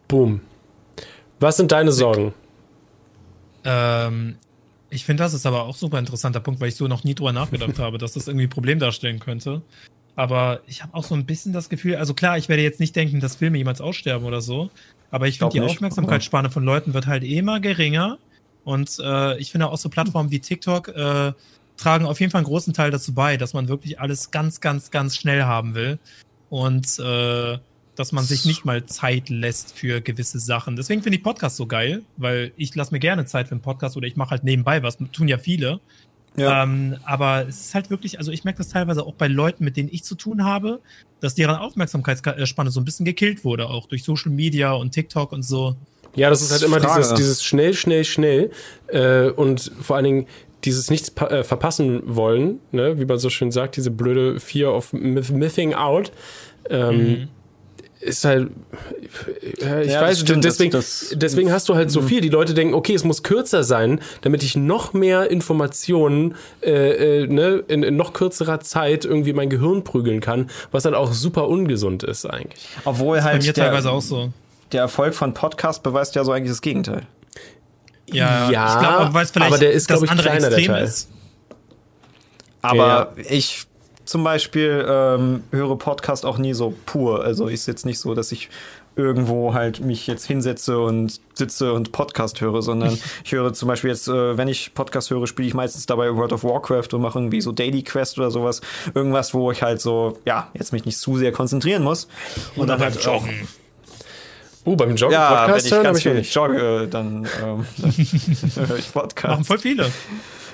Boom. 0.07 0.41
Was 1.39 1.57
sind 1.57 1.72
deine 1.72 1.91
Sorgen? 1.91 2.34
Ähm, 3.64 4.38
ich 4.89 5.06
finde, 5.06 5.23
das 5.23 5.34
ist 5.34 5.45
aber 5.45 5.64
auch 5.64 5.76
super 5.76 5.99
interessanter 5.99 6.39
Punkt, 6.39 6.61
weil 6.61 6.69
ich 6.69 6.76
so 6.76 6.88
noch 6.88 7.03
nie 7.03 7.15
drüber 7.15 7.34
nachgedacht 7.34 7.80
habe, 7.80 7.98
dass 7.98 8.14
das 8.14 8.27
irgendwie 8.27 8.48
ein 8.48 8.49
Problem 8.49 8.80
darstellen 8.80 9.19
könnte. 9.19 9.61
Aber 10.15 10.61
ich 10.67 10.83
habe 10.83 10.93
auch 10.93 11.03
so 11.03 11.15
ein 11.15 11.25
bisschen 11.25 11.53
das 11.53 11.69
Gefühl, 11.69 11.95
also 11.95 12.13
klar, 12.13 12.38
ich 12.38 12.49
werde 12.49 12.63
jetzt 12.63 12.79
nicht 12.79 12.95
denken, 12.95 13.19
dass 13.19 13.35
Filme 13.35 13.57
jemals 13.57 13.81
aussterben 13.81 14.25
oder 14.25 14.41
so. 14.41 14.69
Aber 15.09 15.27
ich 15.27 15.39
finde, 15.39 15.53
die 15.53 15.59
nicht, 15.59 15.71
Aufmerksamkeitsspanne 15.71 16.49
von 16.49 16.63
Leuten 16.63 16.93
wird 16.93 17.07
halt 17.07 17.23
immer 17.23 17.59
geringer. 17.59 18.17
Und 18.63 18.97
äh, 19.01 19.38
ich 19.39 19.51
finde 19.51 19.69
auch 19.69 19.77
so 19.77 19.89
Plattformen 19.89 20.31
wie 20.31 20.39
TikTok 20.39 20.89
äh, 20.89 21.33
tragen 21.77 22.05
auf 22.05 22.19
jeden 22.19 22.31
Fall 22.31 22.39
einen 22.39 22.47
großen 22.47 22.73
Teil 22.73 22.91
dazu 22.91 23.13
bei, 23.13 23.38
dass 23.38 23.53
man 23.53 23.67
wirklich 23.67 23.99
alles 23.99 24.31
ganz, 24.31 24.61
ganz, 24.61 24.91
ganz 24.91 25.15
schnell 25.15 25.43
haben 25.43 25.73
will. 25.73 25.99
Und 26.49 26.99
äh, 26.99 27.57
dass 27.95 28.11
man 28.11 28.23
sich 28.23 28.45
nicht 28.45 28.65
mal 28.65 28.85
Zeit 28.85 29.29
lässt 29.29 29.77
für 29.77 30.01
gewisse 30.01 30.39
Sachen. 30.39 30.75
Deswegen 30.75 31.03
finde 31.03 31.17
ich 31.17 31.23
Podcasts 31.23 31.57
so 31.57 31.67
geil, 31.67 32.03
weil 32.17 32.51
ich 32.57 32.73
lasse 32.75 32.93
mir 32.93 32.99
gerne 32.99 33.25
Zeit 33.25 33.47
für 33.47 33.53
einen 33.53 33.61
Podcast 33.61 33.97
oder 33.97 34.07
ich 34.07 34.15
mache 34.15 34.31
halt 34.31 34.43
nebenbei 34.43 34.81
was, 34.83 34.97
tun 35.11 35.27
ja 35.27 35.38
viele. 35.38 35.79
Ja. 36.37 36.63
Ähm, 36.63 36.97
aber 37.03 37.47
es 37.47 37.61
ist 37.61 37.75
halt 37.75 37.89
wirklich, 37.89 38.17
also 38.17 38.31
ich 38.31 38.43
merke 38.43 38.59
das 38.59 38.69
teilweise 38.69 39.05
auch 39.05 39.15
bei 39.15 39.27
Leuten, 39.27 39.63
mit 39.63 39.75
denen 39.75 39.89
ich 39.91 40.03
zu 40.03 40.15
tun 40.15 40.45
habe, 40.45 40.79
dass 41.19 41.35
deren 41.35 41.57
Aufmerksamkeitsspanne 41.57 42.71
so 42.71 42.79
ein 42.79 42.85
bisschen 42.85 43.05
gekillt 43.05 43.43
wurde, 43.43 43.67
auch 43.67 43.87
durch 43.87 44.03
Social 44.03 44.31
Media 44.31 44.71
und 44.71 44.91
TikTok 44.91 45.31
und 45.33 45.43
so. 45.43 45.75
Ja, 46.15 46.29
das 46.29 46.41
ist 46.41 46.51
halt 46.51 46.63
immer 46.63 46.79
Frage. 46.79 47.01
dieses, 47.01 47.13
dieses 47.15 47.43
schnell, 47.43 47.73
schnell, 47.73 48.05
schnell 48.05 48.51
äh, 48.87 49.29
und 49.29 49.71
vor 49.81 49.95
allen 49.97 50.05
Dingen 50.05 50.27
dieses 50.63 50.89
nichts 50.89 51.15
äh, 51.17 51.43
verpassen 51.43 52.01
wollen, 52.05 52.59
ne? 52.71 52.99
wie 52.99 53.05
man 53.05 53.17
so 53.17 53.29
schön 53.29 53.51
sagt, 53.51 53.77
diese 53.77 53.91
blöde 53.91 54.39
Fear 54.39 54.73
of 54.73 54.93
Missing 54.93 55.73
Out. 55.73 56.11
Ähm, 56.69 57.29
Ist 58.02 58.26
halt, 58.26 58.49
ich 59.41 59.61
Ja, 59.61 59.84
das 59.84 60.02
weiß, 60.02 60.19
stimmt, 60.22 60.44
das- 60.44 60.56
deswegen, 60.57 60.72
das- 60.72 61.14
deswegen 61.15 61.52
hast 61.52 61.69
du 61.69 61.76
halt 61.76 61.91
so 61.91 62.02
viel. 62.02 62.19
Die 62.22 62.30
Leute 62.30 62.56
denken, 62.56 62.73
okay, 62.73 62.95
es 62.95 63.03
muss 63.03 63.22
kürzer 63.22 63.64
sein, 63.64 63.99
damit 64.22 64.41
ich 64.41 64.56
noch 64.56 64.94
mehr 64.94 65.30
Informationen 65.30 66.34
äh, 66.64 67.22
äh, 67.23 67.28
ne, 67.28 67.64
in, 67.68 67.84
in 67.84 67.95
noch 67.95 68.14
kürzerer 68.14 68.60
Zeit 68.60 69.06
irgendwie 69.06 69.34
mein 69.34 69.49
Gehirn 69.52 69.84
prügeln 69.84 70.19
kann, 70.19 70.49
was 70.72 70.82
dann 70.84 70.95
auch 70.95 71.14
super 71.14 71.48
ungesund 71.48 72.02
ist 72.02 72.26
eigentlich. 72.26 72.68
Obwohl 72.86 73.18
Bei 73.18 73.23
halt 73.23 73.44
mir 73.44 73.53
der, 73.53 73.65
teilweise 73.65 73.91
auch 73.91 74.02
so. 74.02 74.32
der 74.72 74.82
Erfolg 74.82 75.14
von 75.14 75.36
Podcast 75.36 75.84
beweist 75.84 76.15
ja 76.15 76.23
so 76.23 76.32
eigentlich 76.32 76.49
das 76.52 76.61
Gegenteil. 76.61 77.03
Ja, 78.11 78.49
Ja, 78.49 78.73
ich 78.73 78.80
glaube, 78.88 79.14
weil 79.14 79.23
es 79.26 79.32
vielleicht 79.32 79.52
aber 79.52 79.60
der 79.60 79.72
ist, 79.73 79.90
das 79.90 79.98
glaub 79.99 80.06
ich, 80.06 80.10
andere 80.11 80.28
kleiner, 80.28 80.49
der 80.49 80.57
Extrem 80.57 80.73
Teil. 80.76 80.84
ist. 80.86 81.07
Aber 82.64 83.14
ich 83.30 83.65
zum 84.11 84.25
Beispiel 84.25 84.85
ähm, 84.85 85.43
höre 85.51 85.77
Podcast 85.77 86.25
auch 86.25 86.38
nie 86.38 86.53
so 86.53 86.73
pur. 86.85 87.23
Also 87.23 87.47
ist 87.47 87.65
jetzt 87.65 87.85
nicht 87.85 87.97
so, 87.97 88.13
dass 88.13 88.33
ich 88.33 88.49
irgendwo 88.97 89.53
halt 89.53 89.79
mich 89.79 90.05
jetzt 90.05 90.25
hinsetze 90.25 90.77
und 90.79 91.21
sitze 91.33 91.71
und 91.71 91.93
Podcast 91.93 92.41
höre, 92.41 92.61
sondern 92.61 92.99
ich 93.23 93.31
höre 93.31 93.53
zum 93.53 93.69
Beispiel 93.69 93.89
jetzt, 93.89 94.09
äh, 94.09 94.38
wenn 94.38 94.49
ich 94.49 94.73
Podcast 94.73 95.11
höre, 95.11 95.27
spiele 95.27 95.47
ich 95.47 95.53
meistens 95.53 95.85
dabei 95.85 96.13
World 96.13 96.33
of 96.33 96.43
Warcraft 96.43 96.89
und 96.91 97.01
mache 97.01 97.19
irgendwie 97.19 97.39
so 97.39 97.53
Daily 97.53 97.83
Quest 97.83 98.19
oder 98.19 98.31
sowas. 98.31 98.59
Irgendwas, 98.93 99.33
wo 99.33 99.49
ich 99.49 99.63
halt 99.63 99.79
so, 99.79 100.19
ja, 100.25 100.49
jetzt 100.53 100.73
mich 100.73 100.83
nicht 100.83 100.97
zu 100.97 101.17
sehr 101.17 101.31
konzentrieren 101.31 101.81
muss. 101.81 102.09
Und 102.57 102.67
dann 102.67 102.81
halt 102.81 103.07
auch, 103.07 103.25
Uh, 104.63 104.75
beim 104.75 104.95
Joggen 104.95 105.13
ja, 105.13 105.31
wenn 105.31 105.53
Podcast 105.53 105.65
ich 105.65 105.71
ganz 105.71 105.97
ich 105.97 106.05
noch 106.05 106.11
viel 106.11 106.19
nicht. 106.19 106.35
jogge, 106.35 106.88
dann, 106.88 107.27
ähm, 107.43 107.65
dann 107.77 108.67
höre 108.67 108.77
ich 108.77 108.91
Podcast. 108.93 109.31
Machen 109.31 109.45
voll 109.45 109.57
viele. 109.57 109.89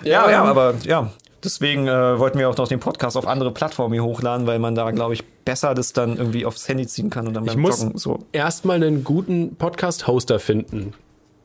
Ja, 0.03 0.29
ja, 0.29 0.43
aber 0.43 0.75
ja. 0.85 1.11
Deswegen 1.43 1.87
äh, 1.87 2.17
wollten 2.19 2.39
wir 2.39 2.49
auch 2.49 2.57
noch 2.57 2.67
den 2.67 2.79
Podcast 2.79 3.15
auf 3.15 3.27
andere 3.27 3.51
Plattformen 3.51 3.93
hier 3.93 4.03
hochladen, 4.03 4.47
weil 4.47 4.57
man 4.59 4.73
da, 4.75 4.89
glaube 4.91 5.13
ich, 5.13 5.23
besser 5.45 5.75
das 5.75 5.93
dann 5.93 6.17
irgendwie 6.17 6.45
aufs 6.45 6.67
Handy 6.67 6.87
ziehen 6.87 7.09
kann 7.09 7.27
und 7.27 7.33
dann 7.35 7.45
Ich 7.45 7.51
beim 7.51 7.59
muss 7.61 7.81
Joggen 7.83 7.97
so. 7.97 8.19
erstmal 8.31 8.77
einen 8.77 9.03
guten 9.03 9.55
Podcast-Hoster 9.55 10.39
finden. 10.39 10.93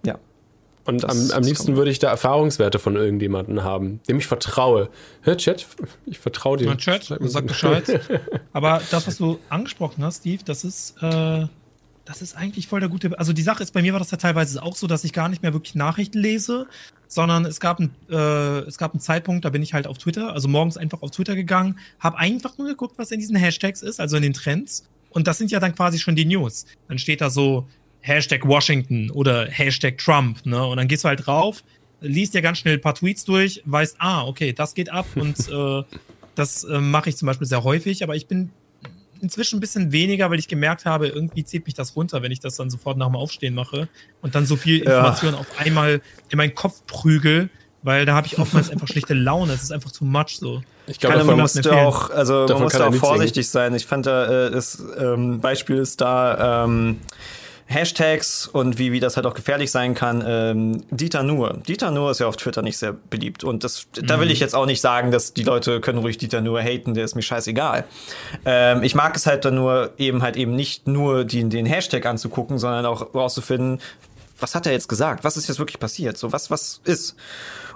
Ja. 0.05 0.19
Und 0.85 1.05
Das- 1.05 1.11
am, 1.31 1.37
am 1.37 1.43
das 1.43 1.47
liebsten 1.47 1.77
würde 1.77 1.91
ich 1.91 1.99
da 1.99 2.09
Erfahrungswerte 2.11 2.79
von 2.79 2.97
irgendjemandem 2.97 3.63
haben, 3.63 4.01
dem 4.09 4.19
ich 4.19 4.27
vertraue. 4.27 4.89
Hör, 5.21 5.37
Chat, 5.37 5.67
ich 6.07 6.19
vertraue 6.19 6.57
dir. 6.57 6.67
Na, 6.69 6.77
Chat, 6.77 7.15
sag 7.21 7.47
Bescheid. 7.47 8.01
Aber 8.53 8.81
das, 8.91 9.07
was 9.07 9.19
du 9.19 9.39
angesprochen 9.51 10.03
hast, 10.05 10.21
Steve, 10.21 10.43
das 10.45 10.65
ist, 10.65 10.95
äh, 11.03 11.47
das 12.05 12.23
ist 12.23 12.37
eigentlich 12.37 12.67
voll 12.67 12.81
der 12.81 12.89
gute. 12.89 13.19
Also 13.19 13.33
die 13.33 13.43
Sache 13.43 13.63
ist, 13.63 13.73
bei 13.73 13.83
mir 13.83 13.93
war 13.93 14.01
das 14.01 14.11
ja 14.11 14.17
teilweise 14.17 14.63
auch 14.63 14.77
so, 14.77 14.87
dass 14.87 15.05
ich 15.05 15.13
gar 15.13 15.29
nicht 15.29 15.43
mehr 15.43 15.53
wirklich 15.53 15.75
Nachrichten 15.75 16.19
lese, 16.19 16.67
sondern 17.07 17.45
es 17.45 17.61
gab, 17.61 17.79
ein, 17.79 17.95
äh, 18.11 18.61
es 18.61 18.79
gab 18.79 18.93
einen 18.93 19.01
Zeitpunkt, 19.01 19.45
da 19.45 19.51
bin 19.51 19.63
ich 19.63 19.75
halt 19.75 19.87
auf 19.87 19.99
Twitter, 19.99 20.33
also 20.33 20.49
morgens 20.49 20.77
einfach 20.77 21.03
auf 21.03 21.11
Twitter 21.11 21.37
gegangen, 21.37 21.79
habe 22.01 22.19
einfach 22.19 22.59
nur 22.59 22.67
geguckt, 22.69 22.95
was 22.99 23.11
in 23.11 23.21
diesen 23.21 23.37
Hashtags 23.37 23.83
ist, 23.83 24.01
also 24.01 24.17
in 24.17 24.23
den 24.23 24.33
Trends. 24.33 24.85
Und 25.11 25.27
das 25.27 25.39
sind 25.39 25.51
ja 25.51 25.61
dann 25.61 25.75
quasi 25.75 25.99
schon 25.99 26.17
die 26.17 26.25
News. 26.25 26.67
Dann 26.89 26.99
steht 26.99 27.21
da 27.21 27.31
so 27.31 27.69
Hashtag 28.01 28.47
Washington 28.47 29.11
oder 29.11 29.47
Hashtag 29.47 29.99
Trump, 29.99 30.45
ne? 30.45 30.65
Und 30.65 30.79
dann 30.79 30.89
gehst 30.89 31.05
du 31.05 31.09
halt 31.09 31.27
drauf, 31.27 31.63
liest 32.01 32.35
dir 32.35 32.43
ganz 32.43 32.59
schnell 32.59 32.75
ein 32.75 32.81
paar 32.81 32.95
Tweets 32.95 33.25
durch, 33.25 33.63
weißt, 33.65 33.97
ah, 33.99 34.27
okay, 34.27 34.53
das 34.53 34.75
geht 34.75 34.91
ab 34.91 35.07
und 35.15 35.49
äh, 35.49 35.83
das 36.35 36.65
äh, 36.65 36.81
mache 36.81 37.11
ich 37.11 37.17
zum 37.17 37.27
Beispiel 37.27 37.47
sehr 37.47 37.63
häufig, 37.63 38.03
aber 38.03 38.17
ich 38.17 38.27
bin 38.27 38.51
inzwischen 39.23 39.57
ein 39.57 39.61
bisschen 39.61 39.93
weniger, 39.93 40.31
weil 40.31 40.39
ich 40.39 40.49
gemerkt 40.49 40.85
habe, 40.85 41.09
irgendwie 41.09 41.45
zieht 41.45 41.65
mich 41.65 41.75
das 41.75 41.97
runter, 41.97 42.23
wenn 42.23 42.33
ich 42.33 42.41
das 42.41 42.57
dann 42.57 42.69
sofort 42.71 42.99
nach 42.99 43.07
dem 43.07 43.17
Aufstehen 43.17 43.55
mache 43.55 43.89
und 44.21 44.35
dann 44.35 44.45
so 44.47 44.57
viel 44.57 44.85
Ja. 44.85 44.99
Information 44.99 45.35
auf 45.35 45.47
einmal 45.59 46.03
in 46.29 46.37
meinen 46.37 46.55
Kopf 46.55 46.85
prügel, 46.87 47.49
weil 47.83 48.05
da 48.05 48.15
habe 48.15 48.27
ich 48.27 48.39
oftmals 48.39 48.71
einfach 48.71 48.89
schlechte 48.89 49.15
Laune. 49.15 49.53
Es 49.53 49.63
ist 49.63 49.73
einfach 49.73 49.93
too 49.93 50.05
much 50.05 50.39
so. 50.39 50.63
Ich 50.87 50.99
glaube, 50.99 51.25
man 51.25 51.39
musste 51.39 51.73
auch, 51.73 52.11
also 52.11 52.47
man 52.49 52.63
musste 52.63 52.81
er 52.81 52.89
auch 52.89 52.95
vorsichtig 52.95 53.49
sein. 53.49 53.75
Ich 53.75 53.87
fand 53.87 54.07
da, 54.07 54.47
äh, 54.47 54.51
das 54.51 54.83
ähm, 54.99 55.41
Beispiel 55.41 55.77
ist 55.79 56.01
da, 56.01 56.65
ähm, 56.65 56.99
Hashtags 57.67 58.47
und 58.47 58.79
wie, 58.79 58.93
wie 58.93 59.01
das 59.01 59.17
halt 59.17 59.27
auch 59.27 59.35
gefährlich 59.35 59.71
sein 59.71 59.95
kann. 59.95 60.23
Ähm, 60.27 60.85
Dieter 60.91 61.23
Nuhr. 61.23 61.59
Dieter 61.67 61.91
Nuhr 61.91 62.11
ist 62.11 62.21
ja 62.21 62.27
auf 62.27 62.37
Twitter 62.37 62.63
nicht 62.63 62.77
sehr 62.77 62.93
beliebt. 62.93 63.45
Und 63.45 63.65
das, 63.65 63.87
da 63.93 64.21
will 64.21 64.31
ich 64.31 64.41
jetzt 64.41 64.55
auch 64.55 64.67
nicht 64.67 64.81
sagen, 64.81 65.11
dass 65.11 65.33
die 65.33 65.43
Leute 65.43 65.81
können 65.81 65.99
ruhig 65.99 66.19
Dieter 66.19 66.41
Nuhr 66.41 66.61
haten, 66.61 66.95
der 66.95 67.05
ist 67.05 67.15
mir 67.15 67.23
scheißegal. 67.23 67.85
Ähm, 68.45 68.83
ich 68.83 68.95
mag 68.95 69.17
es 69.17 69.27
halt 69.27 69.45
dann 69.45 69.55
nur 69.55 69.93
eben 69.99 70.23
halt 70.23 70.37
eben 70.37 70.55
nicht 70.55 70.87
nur 70.87 71.25
die, 71.25 71.49
den 71.49 71.67
Hashtag 71.67 72.07
anzugucken, 72.07 72.59
sondern 72.59 72.87
auch 72.87 73.15
rauszufinden, 73.15 73.81
was 74.39 74.55
hat 74.55 74.67
er 74.67 74.73
jetzt 74.73 74.89
gesagt? 74.89 75.25
Was 75.25 75.37
ist 75.37 75.49
jetzt 75.49 75.59
wirklich 75.59 75.79
passiert? 75.79 76.19
So, 76.19 76.33
was, 76.33 76.51
was 76.51 76.81
ist? 76.85 77.17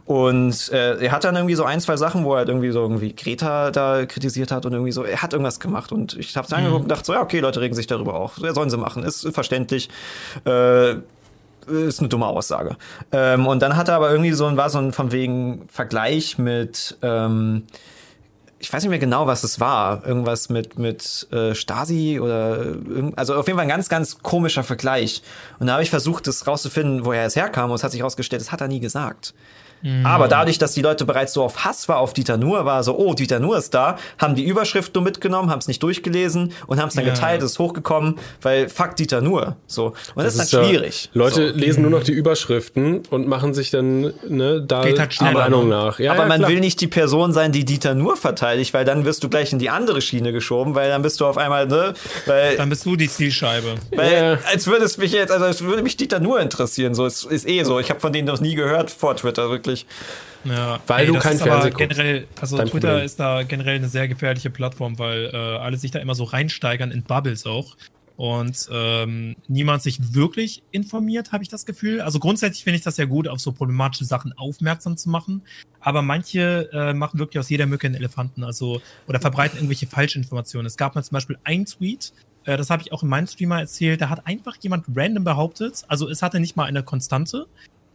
Und 0.06 0.70
äh, 0.72 1.04
er 1.04 1.10
hat 1.10 1.24
dann 1.24 1.34
irgendwie 1.34 1.56
so 1.56 1.64
ein, 1.64 1.80
zwei 1.80 1.96
Sachen, 1.96 2.24
wo 2.24 2.34
er 2.34 2.38
halt 2.38 2.48
irgendwie 2.48 2.70
so 2.70 2.80
irgendwie 2.80 3.14
Greta 3.14 3.72
da 3.72 4.06
kritisiert 4.06 4.52
hat 4.52 4.64
und 4.64 4.72
irgendwie 4.72 4.92
so, 4.92 5.02
er 5.02 5.20
hat 5.20 5.32
irgendwas 5.32 5.58
gemacht. 5.58 5.90
Und 5.90 6.16
ich 6.16 6.36
hab's 6.36 6.52
angeguckt 6.52 6.84
und 6.84 6.88
dachte 6.88 7.06
so, 7.06 7.12
ja, 7.12 7.22
okay, 7.22 7.40
Leute 7.40 7.60
regen 7.60 7.74
sich 7.74 7.88
darüber 7.88 8.14
auch. 8.14 8.38
Ja, 8.38 8.54
sollen 8.54 8.70
sie 8.70 8.76
machen, 8.76 9.02
ist 9.02 9.28
verständlich. 9.32 9.88
Äh, 10.44 10.96
ist 11.66 11.98
eine 11.98 12.08
dumme 12.08 12.26
Aussage. 12.26 12.76
Ähm, 13.10 13.48
und 13.48 13.60
dann 13.60 13.76
hat 13.76 13.88
er 13.88 13.96
aber 13.96 14.12
irgendwie 14.12 14.32
so 14.32 14.46
ein, 14.46 14.56
war 14.56 14.70
so 14.70 14.78
ein 14.78 14.92
von 14.92 15.10
wegen 15.10 15.66
Vergleich 15.68 16.38
mit, 16.38 16.96
ähm, 17.02 17.64
ich 18.60 18.72
weiß 18.72 18.84
nicht 18.84 18.90
mehr 18.90 19.00
genau, 19.00 19.26
was 19.26 19.42
es 19.42 19.58
war. 19.58 20.06
Irgendwas 20.06 20.48
mit, 20.48 20.78
mit 20.78 21.26
äh, 21.32 21.56
Stasi 21.56 22.20
oder 22.20 22.64
irgend, 22.64 23.18
also 23.18 23.34
auf 23.34 23.48
jeden 23.48 23.58
Fall 23.58 23.66
ein 23.66 23.68
ganz, 23.68 23.88
ganz 23.88 24.20
komischer 24.20 24.62
Vergleich. 24.62 25.22
Und 25.58 25.66
da 25.66 25.74
habe 25.74 25.82
ich 25.82 25.90
versucht, 25.90 26.28
das 26.28 26.46
rauszufinden, 26.46 27.04
woher 27.04 27.26
es 27.26 27.34
herkam, 27.34 27.70
und 27.70 27.76
es 27.76 27.82
hat 27.82 27.90
sich 27.90 28.04
rausgestellt, 28.04 28.40
das 28.40 28.52
hat 28.52 28.60
er 28.60 28.68
nie 28.68 28.80
gesagt. 28.80 29.34
Aber 30.04 30.26
dadurch, 30.28 30.58
dass 30.58 30.72
die 30.74 30.82
Leute 30.82 31.04
bereits 31.04 31.32
so 31.32 31.42
auf 31.44 31.64
Hass 31.64 31.88
war 31.88 31.98
auf 31.98 32.12
Dieter 32.12 32.36
Nuhr, 32.36 32.64
war 32.64 32.82
so, 32.82 32.96
oh, 32.98 33.14
Dieter 33.14 33.38
Nuhr 33.38 33.56
ist 33.58 33.72
da, 33.74 33.96
haben 34.18 34.34
die 34.34 34.44
Überschrift 34.44 34.94
nur 34.94 35.04
mitgenommen, 35.04 35.50
haben 35.50 35.60
es 35.60 35.68
nicht 35.68 35.82
durchgelesen 35.82 36.52
und 36.66 36.80
haben 36.80 36.88
es 36.88 36.94
dann 36.94 37.06
Ja. 37.06 37.12
geteilt, 37.14 37.42
ist 37.42 37.58
hochgekommen, 37.58 38.18
weil 38.42 38.68
fuck 38.68 38.96
Dieter 38.96 39.20
Nuhr. 39.20 39.56
So. 39.66 39.94
Und 40.14 40.24
das, 40.24 40.34
ist 40.36 40.52
ja- 40.52 40.60
dann 40.60 40.68
schwierig. 40.68 41.10
Leute 41.14 41.50
So. 41.52 41.58
lesen 41.58 41.82
nur 41.82 41.90
noch 41.90 42.02
die 42.02 42.12
Überschriften 42.12 43.02
und 43.10 43.28
machen 43.28 43.54
sich 43.54 43.70
dann 43.70 44.12
ne, 44.28 44.62
da 44.66 44.82
Geht 44.82 44.98
halt 44.98 45.14
schneller, 45.14 45.34
Meinung 45.40 45.68
ne? 45.68 45.74
nach. 45.76 45.98
Ja, 45.98 46.12
aber 46.12 46.22
ja, 46.22 46.28
man 46.28 46.38
klar. 46.40 46.50
will 46.50 46.60
nicht 46.60 46.80
die 46.80 46.86
Person 46.88 47.32
sein, 47.32 47.52
die 47.52 47.64
Dieter 47.64 47.94
Nuhr 47.94 48.16
verteidigt, 48.16 48.74
weil 48.74 48.84
dann 48.84 49.04
wirst 49.04 49.22
du 49.24 49.28
gleich 49.28 49.52
in 49.52 49.58
die 49.58 49.70
andere 49.70 50.00
Schiene 50.00 50.32
geschoben, 50.32 50.74
weil 50.74 50.88
dann 50.88 51.02
bist 51.02 51.20
du 51.20 51.26
auf 51.26 51.38
einmal, 51.38 51.66
ne, 51.66 51.94
weil, 52.26 52.56
Dann 52.56 52.68
bist 52.68 52.84
du 52.86 52.96
die 52.96 53.08
Zielscheibe. 53.08 53.74
weil 53.94 54.12
Ja. 54.12 54.38
als 54.50 54.66
würde 54.66 54.84
es 54.84 54.98
mich 54.98 55.12
jetzt, 55.12 55.30
also 55.30 55.44
als 55.44 55.62
würde 55.62 55.82
mich 55.82 55.96
Dieter 55.96 56.18
Nuhr 56.20 56.40
interessieren, 56.40 56.94
so, 56.94 57.06
es 57.06 57.24
ist 57.24 57.48
eh 57.48 57.62
so. 57.64 57.78
Ich 57.78 57.90
habe 57.90 58.00
von 58.00 58.12
denen 58.12 58.26
noch 58.26 58.40
nie 58.40 58.54
gehört 58.54 58.90
vor 58.90 59.14
Twitter, 59.16 59.50
wirklich. 59.50 59.65
Ja. 60.44 60.80
Weil 60.86 61.06
du 61.06 61.14
das 61.14 61.22
kein 61.22 61.38
Fernsehen 61.38 61.74
generell, 61.76 62.26
also 62.40 62.56
Dein 62.56 62.68
Twitter 62.68 62.88
Problem. 62.88 63.04
ist 63.04 63.18
da 63.18 63.42
generell 63.42 63.76
eine 63.76 63.88
sehr 63.88 64.08
gefährliche 64.08 64.50
Plattform, 64.50 64.98
weil 64.98 65.30
äh, 65.32 65.36
alle 65.36 65.76
sich 65.76 65.90
da 65.90 65.98
immer 65.98 66.14
so 66.14 66.24
reinsteigern 66.24 66.90
in 66.90 67.02
Bubbles 67.02 67.46
auch. 67.46 67.76
Und 68.16 68.68
ähm, 68.72 69.36
niemand 69.46 69.82
sich 69.82 70.14
wirklich 70.14 70.62
informiert, 70.70 71.32
habe 71.32 71.42
ich 71.42 71.50
das 71.50 71.66
Gefühl. 71.66 72.00
Also 72.00 72.18
grundsätzlich 72.18 72.64
finde 72.64 72.78
ich 72.78 72.84
das 72.84 72.96
ja 72.96 73.04
gut, 73.04 73.28
auf 73.28 73.40
so 73.40 73.52
problematische 73.52 74.06
Sachen 74.06 74.32
aufmerksam 74.38 74.96
zu 74.96 75.10
machen. 75.10 75.42
Aber 75.80 76.00
manche 76.00 76.70
äh, 76.72 76.94
machen 76.94 77.18
wirklich 77.18 77.38
aus 77.38 77.50
jeder 77.50 77.66
Mücke 77.66 77.86
einen 77.86 77.96
Elefanten, 77.96 78.42
also 78.42 78.80
oder 79.06 79.20
verbreiten 79.20 79.58
irgendwelche 79.58 79.86
Falschinformationen. 79.86 80.66
Es 80.66 80.78
gab 80.78 80.94
mal 80.94 81.02
zum 81.02 81.14
Beispiel 81.14 81.36
einen 81.44 81.66
Tweet, 81.66 82.14
äh, 82.44 82.56
das 82.56 82.70
habe 82.70 82.82
ich 82.82 82.92
auch 82.92 83.02
in 83.02 83.10
meinem 83.10 83.26
Streamer 83.26 83.60
erzählt, 83.60 84.00
da 84.00 84.08
hat 84.08 84.26
einfach 84.26 84.56
jemand 84.62 84.86
random 84.94 85.24
behauptet, 85.24 85.84
also 85.88 86.08
es 86.08 86.22
hatte 86.22 86.40
nicht 86.40 86.56
mal 86.56 86.64
eine 86.64 86.82
Konstante. 86.82 87.46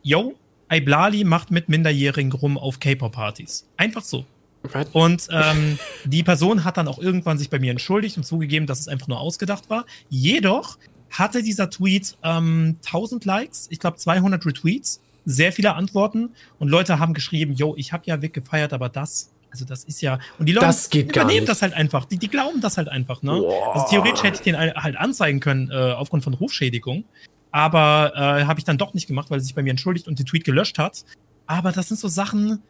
Yo, 0.03 0.35
Iblali 0.72 1.23
macht 1.23 1.52
mit 1.52 1.69
Minderjährigen 1.69 2.31
rum 2.31 2.57
auf 2.57 2.80
K-Pop-Partys. 2.80 3.68
Einfach 3.77 4.03
so. 4.03 4.26
Was? 4.64 4.88
Und 4.93 5.27
ähm, 5.31 5.80
die 6.06 6.23
Person 6.23 6.64
hat 6.64 6.77
dann 6.77 6.88
auch 6.88 6.99
irgendwann 6.99 7.38
sich 7.38 7.49
bei 7.49 7.60
mir 7.60 7.72
entschuldigt 7.72 8.18
und 8.18 8.23
zugegeben, 8.23 8.68
dass 8.68 8.80
es 8.80 8.88
einfach 8.88 9.07
nur 9.07 9.19
ausgedacht 9.19 9.69
war. 9.69 9.85
Jedoch 10.10 10.77
hatte 11.10 11.43
dieser 11.43 11.69
Tweet 11.69 12.15
ähm, 12.23 12.77
1000 12.85 13.26
Likes, 13.26 13.68
ich 13.69 13.80
glaube 13.80 13.98
200 13.98 14.45
Retweets, 14.45 15.02
sehr 15.26 15.52
viele 15.52 15.76
Antworten 15.76 16.30
und 16.60 16.69
Leute 16.69 16.99
haben 16.99 17.14
geschrieben, 17.14 17.53
yo, 17.53 17.76
ich 17.77 17.91
habe 17.91 18.03
ja 18.06 18.22
Vic 18.22 18.34
gefeiert, 18.34 18.73
aber 18.73 18.89
das 18.89 19.31
Also 19.52 19.65
das 19.65 19.84
ist 19.84 20.02
ja. 20.02 20.19
Und 20.39 20.45
die 20.45 20.53
Leute 20.53 20.68
Das 20.68 20.88
übernehmen 20.93 21.45
das 21.45 21.61
halt 21.61 21.73
einfach. 21.73 22.06
Die, 22.06 22.18
die 22.18 22.30
glauben 22.30 22.61
das 22.61 22.77
halt 22.77 22.88
einfach, 22.88 23.22
ne? 23.22 23.34
Also 23.73 23.88
theoretisch 23.89 24.23
hätte 24.23 24.35
ich 24.38 24.41
den 24.41 24.56
halt 24.57 24.95
anzeigen 24.95 25.39
können 25.41 25.69
äh, 25.69 25.76
aufgrund 25.91 26.23
von 26.23 26.34
Rufschädigung. 26.34 27.03
Aber 27.52 28.14
äh, 28.15 28.45
habe 28.45 28.60
ich 28.60 28.65
dann 28.65 28.78
doch 28.78 28.94
nicht 28.94 29.07
gemacht, 29.07 29.30
weil 29.30 29.40
er 29.40 29.44
sich 29.44 29.56
bei 29.56 29.64
mir 29.64 29.72
entschuldigt 29.72 30.07
und 30.07 30.18
den 30.18 30.26
Tweet 30.26 30.44
gelöscht 30.44 30.78
hat. 30.78 31.03
Aber 31.45 31.72
das 31.72 31.90
sind 31.90 31.99
so 31.99 32.07
Sachen, 32.07 32.61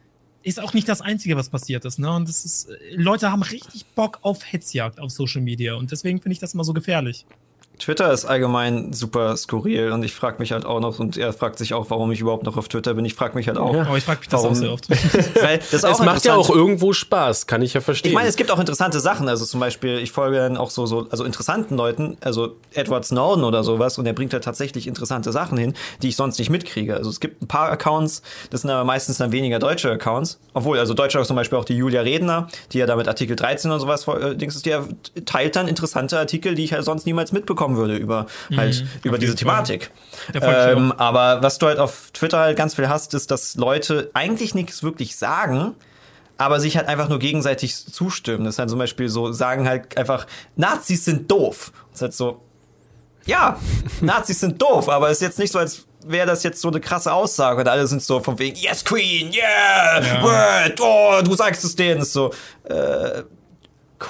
ist 0.42 0.60
auch 0.60 0.74
nicht 0.74 0.88
das 0.88 1.00
Einzige, 1.00 1.36
was 1.36 1.48
passiert 1.50 1.84
ist. 1.84 1.98
Ne? 1.98 2.10
Und 2.10 2.28
das 2.28 2.44
ist, 2.44 2.68
äh, 2.68 2.94
Leute 2.94 3.30
haben 3.30 3.42
richtig 3.42 3.86
Bock 3.94 4.18
auf 4.22 4.52
Hetzjagd 4.52 5.00
auf 5.00 5.10
Social 5.10 5.40
Media. 5.40 5.74
Und 5.74 5.92
deswegen 5.92 6.20
finde 6.20 6.34
ich 6.34 6.40
das 6.40 6.54
immer 6.54 6.64
so 6.64 6.72
gefährlich. 6.72 7.26
Twitter 7.82 8.12
ist 8.12 8.24
allgemein 8.24 8.92
super 8.92 9.36
skurril 9.36 9.90
und 9.90 10.04
ich 10.04 10.14
frage 10.14 10.36
mich 10.38 10.52
halt 10.52 10.64
auch 10.64 10.78
noch, 10.78 11.00
und 11.00 11.16
er 11.16 11.32
fragt 11.32 11.58
sich 11.58 11.74
auch, 11.74 11.90
warum 11.90 12.12
ich 12.12 12.20
überhaupt 12.20 12.44
noch 12.44 12.56
auf 12.56 12.68
Twitter 12.68 12.94
bin. 12.94 13.04
Ich 13.04 13.14
frage 13.14 13.34
mich 13.34 13.48
halt 13.48 13.58
auch. 13.58 13.74
Ja. 13.74 13.82
Aber 13.82 13.96
ich 13.96 14.04
frage 14.04 14.20
mich 14.20 14.28
das 14.28 14.42
Warum? 14.42 14.56
auch 14.56 14.60
sehr 14.60 14.72
oft. 14.72 14.88
Weil 15.42 15.58
das 15.70 15.82
Es 15.82 15.98
macht 15.98 16.24
ja 16.24 16.36
auch 16.36 16.48
irgendwo 16.48 16.92
Spaß, 16.92 17.48
kann 17.48 17.60
ich 17.60 17.74
ja 17.74 17.80
verstehen. 17.80 18.10
Ich 18.10 18.14
meine, 18.14 18.28
es 18.28 18.36
gibt 18.36 18.52
auch 18.52 18.60
interessante 18.60 19.00
Sachen. 19.00 19.28
Also 19.28 19.44
zum 19.44 19.58
Beispiel, 19.58 19.98
ich 19.98 20.12
folge 20.12 20.36
dann 20.36 20.56
auch 20.56 20.70
so, 20.70 20.86
so 20.86 21.06
also 21.10 21.24
interessanten 21.24 21.76
Leuten, 21.76 22.16
also 22.20 22.54
Edward 22.72 23.04
Snowden 23.04 23.42
oder 23.42 23.64
sowas, 23.64 23.98
und 23.98 24.06
er 24.06 24.12
bringt 24.12 24.32
halt 24.32 24.44
tatsächlich 24.44 24.86
interessante 24.86 25.32
Sachen 25.32 25.58
hin, 25.58 25.74
die 26.02 26.08
ich 26.08 26.16
sonst 26.16 26.38
nicht 26.38 26.50
mitkriege. 26.50 26.94
Also 26.94 27.10
es 27.10 27.18
gibt 27.18 27.42
ein 27.42 27.48
paar 27.48 27.70
Accounts, 27.70 28.22
das 28.50 28.62
sind 28.62 28.70
aber 28.70 28.84
meistens 28.84 29.18
dann 29.18 29.32
weniger 29.32 29.58
deutsche 29.58 29.90
Accounts. 29.90 30.38
Obwohl, 30.54 30.78
also 30.78 30.94
Deutsche 30.94 31.20
auch 31.20 31.26
zum 31.26 31.36
Beispiel 31.36 31.58
auch 31.58 31.64
die 31.64 31.76
Julia 31.76 32.02
Redner, 32.02 32.46
die 32.72 32.78
ja 32.78 32.86
da 32.86 32.94
mit 32.94 33.08
Artikel 33.08 33.34
13 33.34 33.70
und 33.70 33.80
sowas, 33.80 34.06
äh, 34.06 34.36
Dings 34.36 34.54
ist, 34.54 34.66
die 34.66 34.70
ja 34.70 34.84
teilt 35.24 35.56
dann 35.56 35.66
interessante 35.66 36.16
Artikel, 36.18 36.54
die 36.54 36.64
ich 36.64 36.72
halt 36.72 36.84
sonst 36.84 37.06
niemals 37.06 37.32
mitbekommen 37.72 37.76
würde 37.76 37.96
über 37.96 38.26
halt 38.56 38.84
über 39.02 39.18
diese. 39.18 39.34
Thematik. 39.34 39.90
Ähm, 40.34 40.92
aber 40.92 41.42
was 41.42 41.58
du 41.58 41.66
halt 41.66 41.78
auf 41.78 42.10
Twitter 42.12 42.38
halt 42.38 42.56
ganz 42.56 42.74
viel 42.74 42.88
hast, 42.88 43.14
ist, 43.14 43.30
dass 43.30 43.56
Leute 43.56 44.10
eigentlich 44.14 44.54
nichts 44.54 44.82
wirklich 44.82 45.16
sagen, 45.16 45.74
aber 46.36 46.60
sich 46.60 46.76
halt 46.76 46.88
einfach 46.88 47.08
nur 47.08 47.18
gegenseitig 47.18 47.86
zustimmen. 47.86 48.44
Das 48.44 48.56
ist 48.56 48.58
halt 48.58 48.70
zum 48.70 48.78
Beispiel 48.78 49.08
so, 49.08 49.32
sagen 49.32 49.66
halt 49.66 49.96
einfach, 49.96 50.26
Nazis 50.56 51.04
sind 51.04 51.30
doof. 51.30 51.72
Das 51.90 51.98
ist 51.98 52.02
halt 52.02 52.14
so, 52.14 52.42
ja, 53.24 53.58
Nazis 54.00 54.40
sind 54.40 54.60
doof, 54.60 54.88
aber 54.88 55.08
es 55.08 55.18
ist 55.18 55.22
jetzt 55.22 55.38
nicht 55.38 55.52
so, 55.52 55.58
als 55.58 55.86
wäre 56.04 56.26
das 56.26 56.42
jetzt 56.42 56.60
so 56.60 56.68
eine 56.68 56.80
krasse 56.80 57.12
Aussage 57.12 57.60
und 57.60 57.68
alle 57.68 57.86
sind 57.86 58.02
so 58.02 58.20
von 58.20 58.38
wegen, 58.38 58.56
yes, 58.56 58.84
Queen, 58.84 59.32
yeah, 59.32 60.22
word, 60.22 60.80
oh, 60.80 61.22
du 61.24 61.34
sagst 61.34 61.64
es 61.64 61.76
denen. 61.76 62.02
Ist 62.02 62.12
so, 62.12 62.32
äh, 62.64 63.22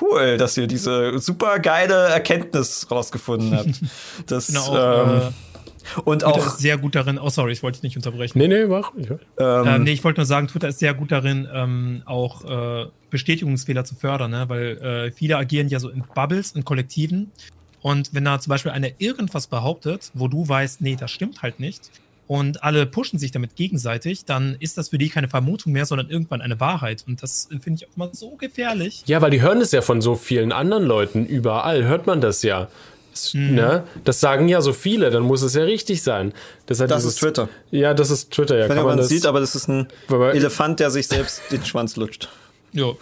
cool, 0.00 0.36
dass 0.36 0.56
ihr 0.56 0.66
diese 0.66 1.18
super 1.18 1.58
geile 1.58 2.08
Erkenntnis 2.08 2.90
rausgefunden 2.90 3.56
habt. 3.56 3.68
Das, 4.26 4.54
auch, 4.56 4.74
ähm, 4.74 5.18
äh, 5.18 6.00
und 6.04 6.20
Twitter 6.20 6.34
auch, 6.34 6.46
ist 6.46 6.58
sehr 6.58 6.78
gut 6.78 6.94
darin. 6.94 7.18
Oh, 7.18 7.28
sorry, 7.28 7.52
ich 7.52 7.62
wollte 7.62 7.76
dich 7.76 7.82
nicht 7.82 7.96
unterbrechen. 7.96 8.38
nee, 8.38 8.48
nee, 8.48 8.66
mach. 8.66 8.92
Ich, 8.96 9.10
ähm, 9.10 9.18
Ähm, 9.38 9.82
nee, 9.82 9.92
ich 9.92 10.04
wollte 10.04 10.20
nur 10.20 10.26
sagen, 10.26 10.48
Twitter 10.48 10.68
ist 10.68 10.78
sehr 10.78 10.94
gut 10.94 11.10
darin, 11.12 11.48
ähm, 11.52 12.02
auch 12.04 12.44
äh, 12.44 12.86
Bestätigungsfehler 13.10 13.84
zu 13.84 13.94
fördern, 13.94 14.30
ne? 14.30 14.48
weil 14.48 14.78
äh, 14.78 15.10
viele 15.10 15.36
agieren 15.36 15.68
ja 15.68 15.80
so 15.80 15.88
in 15.88 16.04
Bubbles, 16.14 16.52
in 16.52 16.64
Kollektiven. 16.64 17.32
Und 17.80 18.14
wenn 18.14 18.24
da 18.24 18.38
zum 18.38 18.50
Beispiel 18.50 18.70
einer 18.70 18.88
irgendwas 18.98 19.48
behauptet, 19.48 20.10
wo 20.14 20.28
du 20.28 20.48
weißt, 20.48 20.80
nee, 20.80 20.96
das 20.96 21.10
stimmt 21.10 21.42
halt 21.42 21.58
nicht, 21.58 21.90
und 22.32 22.62
alle 22.62 22.86
pushen 22.86 23.18
sich 23.18 23.30
damit 23.30 23.56
gegenseitig, 23.56 24.24
dann 24.24 24.56
ist 24.58 24.78
das 24.78 24.88
für 24.88 24.96
die 24.96 25.10
keine 25.10 25.28
Vermutung 25.28 25.74
mehr, 25.74 25.84
sondern 25.84 26.08
irgendwann 26.08 26.40
eine 26.40 26.58
Wahrheit. 26.60 27.04
Und 27.06 27.22
das 27.22 27.46
äh, 27.50 27.58
finde 27.58 27.82
ich 27.82 27.86
auch 27.90 27.96
mal 27.98 28.08
so 28.12 28.36
gefährlich. 28.36 29.02
Ja, 29.04 29.20
weil 29.20 29.30
die 29.30 29.42
hören 29.42 29.60
es 29.60 29.70
ja 29.70 29.82
von 29.82 30.00
so 30.00 30.14
vielen 30.14 30.50
anderen 30.50 30.84
Leuten. 30.84 31.26
Überall 31.26 31.84
hört 31.84 32.06
man 32.06 32.22
das 32.22 32.42
ja. 32.42 32.68
Es, 33.12 33.34
ne? 33.34 33.84
Das 34.04 34.20
sagen 34.20 34.48
ja 34.48 34.62
so 34.62 34.72
viele, 34.72 35.10
dann 35.10 35.24
muss 35.24 35.42
es 35.42 35.52
ja 35.52 35.64
richtig 35.64 36.02
sein. 36.02 36.32
Deshalb 36.70 36.88
Das 36.88 37.02
dieses- 37.02 37.16
ist 37.16 37.20
Twitter. 37.20 37.50
Ja, 37.70 37.92
das 37.92 38.10
ist 38.10 38.30
Twitter, 38.30 38.56
ja. 38.56 38.66
nicht, 38.66 38.76
Kann 38.76 38.86
man 38.86 38.96
das, 38.96 39.08
das 39.08 39.14
sieht, 39.14 39.26
aber 39.26 39.40
das 39.40 39.54
ist 39.54 39.68
ein 39.68 39.88
Elefant, 40.08 40.80
der 40.80 40.90
sich 40.90 41.08
selbst 41.08 41.42
den 41.50 41.62
Schwanz 41.66 41.96
lutscht. 41.96 42.30
Jo. 42.72 42.96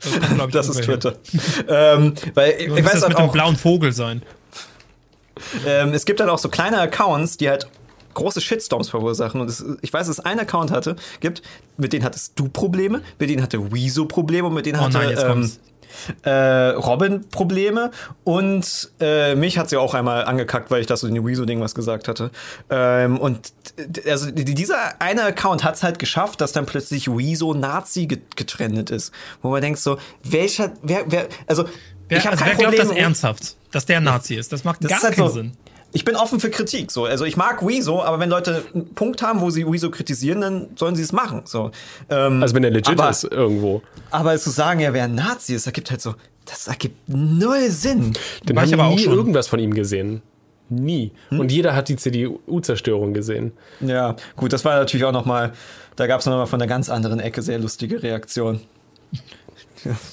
Das, 0.00 0.50
Das 0.52 0.68
ist. 0.68 0.84
Twitter. 0.84 1.16
ähm, 1.68 2.14
weil 2.34 2.54
ich, 2.60 2.70
weiß 2.70 2.84
das 2.84 3.02
halt 3.02 3.08
mit 3.08 3.18
dem 3.18 3.24
auch, 3.24 3.32
blauen 3.32 3.56
Vogel 3.56 3.92
sein. 3.92 4.22
ähm, 5.66 5.92
es 5.92 6.04
gibt 6.04 6.20
halt 6.20 6.30
auch 6.30 6.38
so 6.38 6.48
kleine 6.48 6.78
Accounts, 6.78 7.36
die 7.36 7.48
halt 7.48 7.66
große 8.16 8.40
Shitstorms 8.40 8.88
verursachen. 8.88 9.40
Und 9.40 9.48
es, 9.48 9.64
ich 9.82 9.92
weiß, 9.92 10.06
dass 10.08 10.18
es 10.18 10.24
einen 10.24 10.40
Account 10.40 10.70
hatte, 10.72 10.96
gibt, 11.20 11.42
mit 11.76 11.92
denen 11.92 12.04
hattest 12.04 12.32
du 12.38 12.48
Probleme, 12.48 13.00
mit 13.18 13.30
denen 13.30 13.42
hatte 13.42 13.72
Weezo 13.72 14.06
Probleme 14.06 14.48
und 14.48 14.54
mit 14.54 14.66
denen 14.66 14.80
Oh 14.80 14.84
hatte 14.84 14.98
nein, 14.98 15.16
ähm, 15.18 15.50
äh, 16.24 16.30
Robin 16.70 17.28
Probleme 17.30 17.90
und 18.24 18.90
äh, 19.00 19.34
mich 19.34 19.56
hat 19.56 19.70
sie 19.70 19.76
auch 19.78 19.94
einmal 19.94 20.24
angekackt, 20.24 20.70
weil 20.70 20.80
ich 20.80 20.86
das 20.86 21.00
so 21.00 21.06
in 21.06 21.14
dem 21.14 21.26
Weezo-Ding 21.26 21.60
was 21.60 21.74
gesagt 21.74 22.08
hatte. 22.08 22.30
Ähm, 22.68 23.18
und 23.18 23.52
also 24.06 24.30
die- 24.30 24.44
dieser 24.54 25.00
eine 25.00 25.22
Account 25.24 25.64
hat 25.64 25.76
es 25.76 25.82
halt 25.82 25.98
geschafft, 25.98 26.40
dass 26.40 26.52
dann 26.52 26.66
plötzlich 26.66 27.08
Weezo 27.08 27.54
Nazi 27.54 28.06
get- 28.06 28.36
getrennt 28.36 28.90
ist. 28.90 29.12
Wo 29.42 29.50
man 29.50 29.62
denkt 29.62 29.78
so, 29.78 29.96
welcher, 30.24 30.72
wer, 30.82 31.04
wer, 31.06 31.28
also 31.46 31.64
Wer, 32.08 32.18
ich 32.18 32.28
also 32.28 32.44
kein 32.44 32.50
wer 32.50 32.56
glaubt 32.56 32.76
Problem 32.76 32.88
das 32.88 32.96
ernsthaft, 32.98 33.56
dass 33.72 33.84
der 33.86 34.00
Nazi 34.00 34.34
ist? 34.36 34.52
Das 34.52 34.62
macht 34.64 34.84
das 34.84 34.90
gar 34.90 35.02
halt 35.02 35.14
keinen 35.16 35.28
so, 35.28 35.34
Sinn. 35.34 35.52
Ich 35.96 36.04
bin 36.04 36.14
offen 36.14 36.40
für 36.40 36.50
Kritik. 36.50 36.90
So. 36.92 37.06
Also 37.06 37.24
ich 37.24 37.38
mag 37.38 37.66
Weezo, 37.66 38.02
aber 38.02 38.20
wenn 38.20 38.28
Leute 38.28 38.62
einen 38.74 38.94
Punkt 38.94 39.22
haben, 39.22 39.40
wo 39.40 39.48
sie 39.48 39.66
Weezo 39.66 39.90
kritisieren, 39.90 40.42
dann 40.42 40.68
sollen 40.76 40.94
sie 40.94 41.02
es 41.02 41.10
machen. 41.10 41.40
So. 41.46 41.70
Ähm, 42.10 42.42
Also 42.42 42.54
wenn 42.54 42.64
er 42.64 42.70
legit 42.70 43.00
aber, 43.00 43.08
ist 43.08 43.24
irgendwo. 43.24 43.80
Aber 44.10 44.36
zu 44.36 44.50
sagen, 44.50 44.80
er 44.80 44.92
wäre 44.92 45.06
ein 45.06 45.14
Nazi, 45.14 45.54
das 45.54 45.64
ergibt 45.64 45.90
halt 45.90 46.02
so, 46.02 46.14
das 46.44 46.68
ergibt 46.68 47.08
null 47.08 47.70
Sinn. 47.70 48.12
Den 48.46 48.54
War 48.56 48.62
haben 48.64 48.68
ich 48.68 48.74
aber 48.74 48.84
auch 48.88 48.94
nie 48.94 49.04
schon. 49.04 49.14
irgendwas 49.14 49.48
von 49.48 49.58
ihm 49.58 49.72
gesehen. 49.72 50.20
Nie. 50.68 51.12
Hm? 51.30 51.40
Und 51.40 51.50
jeder 51.50 51.74
hat 51.74 51.88
die 51.88 51.96
CDU-Zerstörung 51.96 53.14
gesehen. 53.14 53.52
Ja, 53.80 54.16
gut, 54.36 54.52
das 54.52 54.66
war 54.66 54.76
natürlich 54.76 55.06
auch 55.06 55.12
noch 55.12 55.24
mal, 55.24 55.54
da 55.96 56.06
gab 56.06 56.20
es 56.20 56.26
noch 56.26 56.34
mal 56.36 56.44
von 56.46 56.60
einer 56.60 56.68
ganz 56.68 56.90
anderen 56.90 57.20
Ecke 57.20 57.40
sehr 57.40 57.58
lustige 57.58 58.02
Reaktion. 58.02 58.60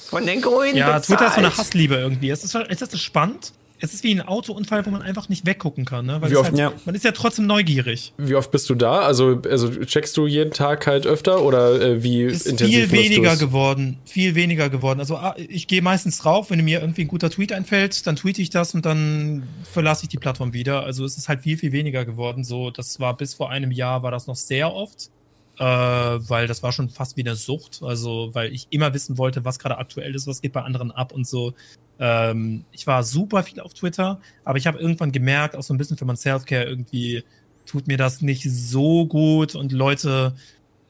Von 0.08 0.24
den 0.24 0.40
Grünen 0.40 0.76
Ja, 0.76 0.86
bezahlt. 0.86 1.04
Twitter 1.04 1.26
ist 1.26 1.34
so 1.34 1.38
eine 1.40 1.56
Hassliebe 1.58 1.94
irgendwie. 1.96 2.30
Ist, 2.30 2.42
ist 2.44 2.82
das 2.82 3.00
spannend? 3.00 3.52
Es 3.84 3.92
ist 3.92 4.02
wie 4.02 4.12
ein 4.14 4.22
Autounfall, 4.22 4.86
wo 4.86 4.90
man 4.90 5.02
einfach 5.02 5.28
nicht 5.28 5.44
weggucken 5.44 5.84
kann. 5.84 6.06
Ne? 6.06 6.20
Weil 6.20 6.30
Wie 6.30 6.36
oft- 6.36 6.50
halt, 6.50 6.58
ja. 6.58 6.72
Man 6.86 6.94
ist 6.94 7.04
ja 7.04 7.12
trotzdem 7.12 7.46
neugierig. 7.46 8.14
Wie 8.16 8.34
oft 8.34 8.50
bist 8.50 8.70
du 8.70 8.74
da? 8.74 9.00
Also, 9.00 9.40
also 9.48 9.70
checkst 9.70 10.16
du 10.16 10.26
jeden 10.26 10.52
Tag 10.52 10.86
halt 10.86 11.06
öfter 11.06 11.42
oder 11.42 11.80
äh, 11.80 12.02
wie 12.02 12.22
Ist 12.22 12.46
intensiv 12.46 12.90
viel 12.90 12.92
weniger 12.92 13.32
du's? 13.32 13.40
geworden. 13.40 13.98
Viel 14.06 14.34
weniger 14.34 14.70
geworden. 14.70 15.00
Also 15.00 15.16
ah, 15.16 15.34
ich 15.36 15.66
gehe 15.66 15.82
meistens 15.82 16.18
drauf, 16.18 16.50
wenn 16.50 16.64
mir 16.64 16.80
irgendwie 16.80 17.02
ein 17.02 17.08
guter 17.08 17.28
Tweet 17.28 17.52
einfällt, 17.52 18.06
dann 18.06 18.16
tweete 18.16 18.40
ich 18.40 18.50
das 18.50 18.74
und 18.74 18.86
dann 18.86 19.42
verlasse 19.70 20.04
ich 20.04 20.08
die 20.08 20.18
Plattform 20.18 20.54
wieder. 20.54 20.84
Also 20.84 21.04
es 21.04 21.18
ist 21.18 21.28
halt 21.28 21.42
viel, 21.42 21.58
viel 21.58 21.72
weniger 21.72 22.04
geworden. 22.06 22.42
So, 22.42 22.70
das 22.70 22.98
war 23.00 23.16
bis 23.16 23.34
vor 23.34 23.50
einem 23.50 23.70
Jahr 23.70 24.02
war 24.02 24.10
das 24.10 24.26
noch 24.26 24.36
sehr 24.36 24.72
oft. 24.72 25.10
Äh, 25.56 25.62
weil 25.62 26.48
das 26.48 26.64
war 26.64 26.72
schon 26.72 26.88
fast 26.88 27.16
wie 27.16 27.20
eine 27.20 27.36
Sucht. 27.36 27.80
Also, 27.82 28.30
weil 28.32 28.52
ich 28.52 28.66
immer 28.70 28.92
wissen 28.92 29.18
wollte, 29.18 29.44
was 29.44 29.60
gerade 29.60 29.78
aktuell 29.78 30.12
ist, 30.14 30.26
was 30.26 30.42
geht 30.42 30.52
bei 30.52 30.62
anderen 30.62 30.90
ab 30.90 31.12
und 31.12 31.28
so. 31.28 31.52
Ähm, 31.98 32.66
ich 32.72 32.86
war 32.86 33.02
super 33.04 33.42
viel 33.44 33.60
auf 33.60 33.74
Twitter, 33.74 34.20
aber 34.44 34.58
ich 34.58 34.66
habe 34.66 34.78
irgendwann 34.78 35.12
gemerkt, 35.12 35.56
auch 35.56 35.62
so 35.62 35.74
ein 35.74 35.78
bisschen 35.78 35.96
für 35.96 36.04
mein 36.04 36.16
Selfcare 36.16 36.64
irgendwie 36.64 37.24
tut 37.66 37.86
mir 37.86 37.96
das 37.96 38.20
nicht 38.20 38.44
so 38.50 39.06
gut 39.06 39.54
und 39.54 39.72
Leute, 39.72 40.36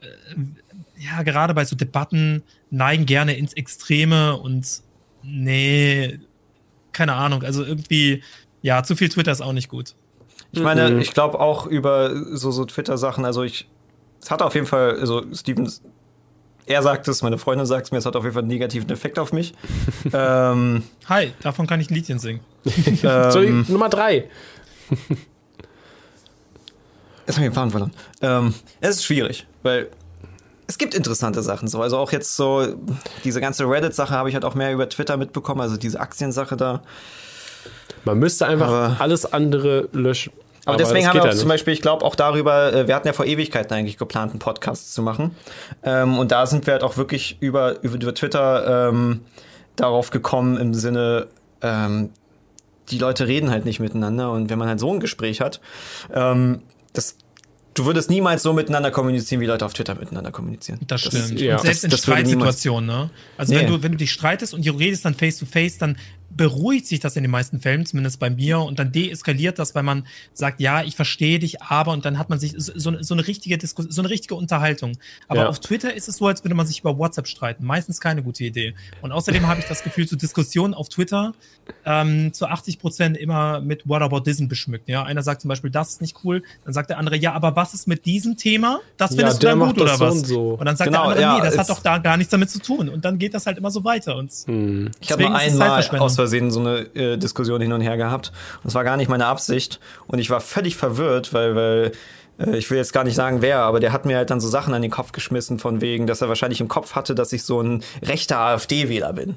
äh, 0.01 0.07
ja, 0.97 1.23
gerade 1.23 1.55
bei 1.55 1.65
so 1.65 1.77
Debatten 1.77 2.45
neigen 2.71 3.07
gerne 3.07 3.37
ins 3.37 3.53
Extreme 3.55 4.37
und 4.39 4.83
nee, 5.23 6.21
keine 6.93 7.15
Ahnung, 7.15 7.43
also 7.43 7.65
irgendwie, 7.65 8.23
ja, 8.63 8.83
zu 8.83 8.97
viel 8.97 9.09
Twitter 9.09 9.33
ist 9.33 9.41
auch 9.41 9.53
nicht 9.53 9.69
gut. 9.69 9.97
Ich 10.53 10.63
meine, 10.63 10.91
Mhm. 10.91 11.01
ich 11.01 11.13
glaube 11.15 11.41
auch 11.41 11.67
über 11.67 12.37
so, 12.37 12.51
so 12.51 12.65
Twitter-Sachen, 12.65 13.25
also 13.25 13.43
ich, 13.43 13.71
es 14.23 14.31
hat 14.31 14.43
auf 14.43 14.55
jeden 14.55 14.67
Fall, 14.67 14.99
also 14.99 15.25
Steven, 15.35 15.71
er 16.67 16.83
sagt 16.83 17.09
es, 17.09 17.23
meine 17.23 17.39
Freundin 17.39 17.67
sagt 17.67 17.87
es 17.87 17.93
mir, 17.93 17.99
es 17.99 18.07
hat 18.07 18.17
auf 18.17 18.25
jeden 18.25 18.35
Fall 18.35 18.43
einen 18.43 18.49
negativen 18.49 18.89
Effekt 18.91 19.19
auf 19.19 19.33
mich. 19.33 19.55
ähm, 20.13 20.83
Hi, 21.09 21.33
davon 21.43 21.67
kann 21.67 21.81
ich 21.81 21.91
ein 21.91 21.95
Liedchen 21.95 22.19
singen. 22.19 22.41
Sorry, 23.03 23.47
ähm, 23.49 23.67
Nummer 23.69 23.89
drei. 23.89 24.29
Jetzt 27.27 27.37
habe 27.37 27.47
ich 27.47 27.51
den 27.51 27.53
Faden 27.53 27.71
verloren. 27.71 27.93
Ähm, 28.21 28.55
es 28.81 28.97
ist 28.97 29.05
schwierig, 29.05 29.47
weil 29.63 29.89
es 30.67 30.79
gibt 30.79 30.95
interessante 30.95 31.43
Sachen 31.43 31.69
so. 31.69 31.81
Also 31.83 31.99
auch 31.99 32.13
jetzt 32.13 32.37
so, 32.37 32.67
diese 33.25 33.41
ganze 33.41 33.69
Reddit-Sache 33.69 34.15
habe 34.15 34.29
ich 34.29 34.35
halt 34.35 34.45
auch 34.45 34.55
mehr 34.55 34.73
über 34.73 34.89
Twitter 34.89 35.17
mitbekommen, 35.17 35.61
also 35.61 35.77
diese 35.77 36.01
Aktiensache 36.01 36.57
da. 36.57 36.83
Man 38.05 38.19
müsste 38.19 38.47
einfach 38.47 38.69
Aber- 38.69 38.97
alles 39.01 39.31
andere 39.31 39.89
löschen. 39.93 40.33
Aber, 40.67 40.77
deswegen 40.77 41.01
das 41.01 41.09
haben 41.09 41.17
wir 41.17 41.23
auch 41.23 41.27
ja 41.27 41.33
zum. 41.37 41.49
Beispiel, 41.49 41.73
ich 41.75 41.83
glaube 41.83 42.05
auch 42.05 42.15
darüber, 42.15 42.73
äh, 42.73 42.89
wir 42.89 42.95
hatten 42.95 43.07
ja 43.07 43.13
vor 43.13 43.27
Ewigkeiten 43.27 43.73
eigentlich 43.75 43.99
geplant, 43.99 44.31
einen 44.33 44.39
Podcast 44.39 44.95
zu 44.95 45.03
machen. 45.03 45.33
Ähm, 45.83 46.19
und 46.19 46.33
da 46.33 46.47
sind 46.47 46.67
wir 46.67 46.73
halt 46.75 46.83
auch 46.83 46.97
wirklich 46.97 47.37
über, 47.41 47.83
über, 47.83 47.95
über 48.01 48.15
Twitter 48.15 48.89
ähm, 48.89 49.21
darauf 49.77 50.11
gekommen 50.11 50.57
im 50.57 50.73
Sinne, 50.75 51.27
ähm, 51.63 52.11
die 52.91 52.99
Leute 52.99 53.27
reden 53.27 53.51
halt 53.51 53.65
nicht 53.65 53.81
miteinander. 53.81 54.31
Und 54.31 54.51
wenn 54.51 54.59
man 54.59 54.69
halt 54.69 54.81
so 54.81 54.93
ein 54.93 55.01
Gespräch 55.01 55.41
hat, 55.41 55.61
ähm, 56.15 56.63
das, 56.93 57.17
du 57.75 57.87
würdest 57.87 58.11
niemals 58.11 58.43
so 58.43 58.53
miteinander 58.53 58.91
kommunizieren, 58.91 59.41
wie 59.41 59.47
Leute 59.47 59.65
auf 59.67 59.73
Twitter 59.75 59.95
miteinander 59.95 60.31
kommunizieren. 60.31 60.81
Das 60.87 61.01
stimmt. 61.03 61.41
ja. 61.41 61.57
und 61.57 61.63
selbst 61.63 61.79
Das- 61.81 61.85
in 61.85 61.91
das 61.91 62.01
Streitsituationen, 62.01 62.87
ne? 62.87 63.11
Also 63.37 63.53
Nee. 63.55 63.61
wenn 63.61 63.67
du, 63.69 63.83
wenn 63.83 63.93
du 63.93 63.99
dich 63.99 64.13
streitest 64.13 64.55
und 64.55 64.67
du 64.67 64.73
redest 64.73 65.05
dann 65.05 65.15
face 65.15 65.39
to 65.39 65.47
face, 65.47 65.79
dann 65.79 65.97
beruhigt 66.37 66.87
sich 66.87 67.01
das 67.01 67.17
in 67.17 67.23
den 67.23 67.31
meisten 67.31 67.61
Fällen, 67.61 67.87
zumindest 67.87 68.19
bei 68.19 68.31
mir, 68.31 68.59
und 68.61 68.79
dann 68.79 68.93
deeskaliert 68.93 69.59
das, 69.59 69.75
weil 69.75 69.83
man 69.83 70.07
sagt, 70.33 70.61
ja, 70.61 70.83
ich 70.83 70.97
verstehe 70.97 71.39
dich, 71.39 71.63
aber, 71.63 71.93
und 71.93 72.05
dann 72.05 72.19
hat 72.19 72.31
man 72.31 72.39
sich 72.39 72.55
so, 72.57 72.73
so 73.01 73.15
eine 73.15 73.27
richtige 73.27 73.57
Diskussion, 73.59 73.93
so 73.93 74.03
eine 74.03 74.11
richtige 74.11 74.35
Unterhaltung. 74.35 74.97
Aber 75.29 75.43
Ja. 75.43 75.49
auf 75.49 75.61
Twitter 75.61 75.95
ist 75.95 76.09
es 76.09 76.17
so, 76.17 76.27
als 76.27 76.43
würde 76.45 76.55
man 76.55 76.67
sich 76.67 76.81
über 76.81 76.99
WhatsApp 76.99 77.27
streiten. 77.29 77.65
Meistens 77.65 78.01
keine 78.01 78.23
gute 78.23 78.45
Idee. 78.45 78.75
Und 79.01 79.13
außerdem 79.13 79.47
habe 79.47 79.61
ich 79.61 79.67
das 79.67 79.83
Gefühl, 79.83 80.07
so 80.09 80.17
Diskussionen 80.17 80.75
auf 80.75 80.89
Twitter 80.89 81.35
ähm, 81.87 82.33
zu 82.33 82.47
80 82.47 82.79
Prozent 82.79 83.17
immer 83.17 83.61
mit 83.61 83.87
Whataboutism 83.89 84.49
beschmückt. 84.49 84.89
Ja, 84.89 85.03
einer 85.03 85.23
sagt 85.23 85.43
zum 85.43 85.51
Beispiel, 85.51 85.71
das 85.71 85.91
ist 85.91 86.01
nicht 86.01 86.17
cool, 86.25 86.43
dann 86.65 86.73
sagt 86.73 86.89
der 86.91 86.99
andere, 86.99 87.17
ja, 87.17 87.33
aber 87.35 87.57
was 87.57 87.75
ist 87.75 87.87
mit 87.87 88.07
diesem 88.07 88.37
Thema? 88.39 88.81
Das 88.97 89.11
Ja, 89.13 89.17
findest 89.19 89.43
der 89.43 89.53
du 89.55 89.59
dann 89.61 89.69
gut 89.69 89.81
oder 89.83 90.01
was? 90.01 90.15
und 90.15 90.27
so. 90.27 90.51
Und 90.55 90.65
dann 90.65 90.77
sagt 90.77 90.89
Genau, 90.91 91.03
der 91.03 91.09
andere, 91.11 91.21
ja, 91.23 91.37
nee, 91.37 91.43
das 91.45 91.59
hat 91.59 91.69
doch 91.69 91.81
da 91.81 91.99
gar 91.99 92.17
nichts 92.17 92.31
damit 92.31 92.51
zu 92.51 92.61
tun. 92.61 92.89
Und 92.89 93.05
dann 93.05 93.19
geht 93.19 93.35
das 93.35 93.45
halt 93.47 93.59
immer 93.59 93.71
so 93.71 93.85
weiter. 93.85 94.17
Und 94.17 94.31
Hm. 94.47 94.91
Ich 95.01 95.11
habe 95.13 95.23
Deswegen 95.23 95.33
nur 95.33 95.41
ist 95.43 95.47
es 95.47 95.53
einmal 95.53 95.69
Zeitverschwendung. 95.69 96.07
aus 96.07 96.17
Versehen 96.25 96.51
so 96.51 96.61
eine 96.61 96.79
äh, 96.95 97.17
Diskussion 97.17 97.61
hin 97.61 97.73
und 97.73 97.81
her 97.81 97.97
gehabt. 97.97 98.33
Und 98.63 98.69
es 98.69 98.75
war 98.75 98.85
gar 98.85 98.97
nicht 98.97 99.09
meine 99.09 99.27
Absicht. 99.27 99.81
Und 100.07 100.19
ich 100.19 100.31
war 100.31 100.41
völlig 100.41 100.77
verwirrt, 100.77 101.33
weil, 101.33 101.55
weil 101.55 101.93
äh, 102.39 102.57
ich 102.57 102.71
will 102.71 102.79
jetzt 102.79 102.93
gar 102.93 103.05
nicht 103.05 103.15
sagen, 103.15 103.43
wer, 103.43 103.59
aber 103.61 103.81
der 103.81 103.93
hat 103.93 104.07
mir 104.07 104.17
halt 104.17 104.31
dann 104.31 104.41
so 104.41 104.49
Sachen 104.49 104.75
an 104.75 104.83
den 104.83 104.91
Kopf 104.91 105.13
geschmissen, 105.13 105.59
von 105.59 105.81
wegen, 105.81 106.07
dass 106.07 106.23
er 106.23 106.29
wahrscheinlich 106.29 106.61
im 106.61 106.69
Kopf 106.69 106.95
hatte, 106.95 107.15
dass 107.15 107.33
ich 107.33 107.45
so 107.45 107.61
ein 107.61 107.85
rechter 108.03 108.39
AfD-Wähler 108.39 109.13
bin. 109.13 109.37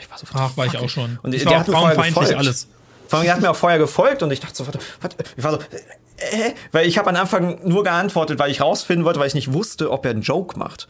Ich 0.00 0.10
war 0.10 0.18
so, 0.18 0.26
ach, 0.34 0.56
war 0.56 0.66
ich 0.66 0.76
auch 0.78 0.88
schon. 0.88 1.18
Und 1.22 1.34
ich 1.34 1.42
der 1.42 1.52
war 1.52 1.60
hat 1.60 1.68
mir 1.68 1.74
vorher 1.74 1.96
gefolgt. 1.96 2.34
alles. 2.34 2.68
Vor 3.08 3.18
allem, 3.18 3.26
der 3.26 3.34
hat 3.34 3.42
mir 3.42 3.50
auch 3.50 3.56
vorher 3.56 3.78
gefolgt 3.78 4.22
und 4.22 4.32
ich 4.32 4.40
dachte 4.40 4.56
so, 4.56 4.66
warte, 4.66 4.78
warte, 5.00 5.16
ich 5.36 5.44
war 5.44 5.52
so, 5.52 5.58
äh, 5.58 6.52
weil 6.72 6.86
ich 6.86 6.98
habe 6.98 7.10
am 7.10 7.16
Anfang 7.16 7.60
nur 7.62 7.84
geantwortet, 7.84 8.38
weil 8.38 8.50
ich 8.50 8.60
rausfinden 8.60 9.04
wollte, 9.04 9.20
weil 9.20 9.28
ich 9.28 9.34
nicht 9.34 9.52
wusste, 9.52 9.90
ob 9.90 10.04
er 10.06 10.12
einen 10.12 10.22
Joke 10.22 10.58
macht. 10.58 10.88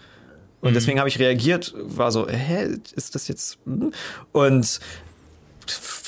Und 0.63 0.75
deswegen 0.75 0.99
habe 1.01 1.09
ich 1.09 1.19
reagiert, 1.19 1.75
war 1.77 2.11
so, 2.13 2.29
hä, 2.29 2.79
ist 2.95 3.15
das 3.15 3.29
jetzt? 3.29 3.59
hm? 3.67 3.93
Und 4.31 4.81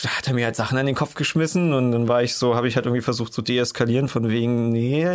da 0.02 0.10
hat 0.10 0.26
er 0.26 0.34
mir 0.34 0.44
halt 0.44 0.56
Sachen 0.56 0.78
an 0.78 0.86
den 0.86 0.94
Kopf 0.94 1.14
geschmissen 1.14 1.72
und 1.72 1.92
dann 1.92 2.08
war 2.08 2.22
ich 2.22 2.34
so, 2.34 2.54
habe 2.54 2.68
ich 2.68 2.76
halt 2.76 2.86
irgendwie 2.86 3.02
versucht 3.02 3.32
zu 3.32 3.40
deeskalieren 3.42 4.08
von 4.08 4.28
wegen, 4.28 4.70
nee, 4.70 5.06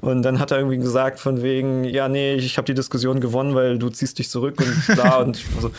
und 0.00 0.22
dann 0.22 0.38
hat 0.38 0.50
er 0.50 0.58
irgendwie 0.58 0.78
gesagt 0.78 1.20
von 1.20 1.42
wegen, 1.42 1.84
ja, 1.84 2.08
nee, 2.08 2.34
ich 2.34 2.56
habe 2.56 2.66
die 2.66 2.74
Diskussion 2.74 3.20
gewonnen, 3.20 3.54
weil 3.54 3.78
du 3.78 3.90
ziehst 3.90 4.18
dich 4.18 4.30
zurück 4.30 4.60
und 4.60 4.86
bla 4.96 5.18
und 5.18 5.36
ich 5.36 5.54
war 5.54 5.62
so, 5.62 5.70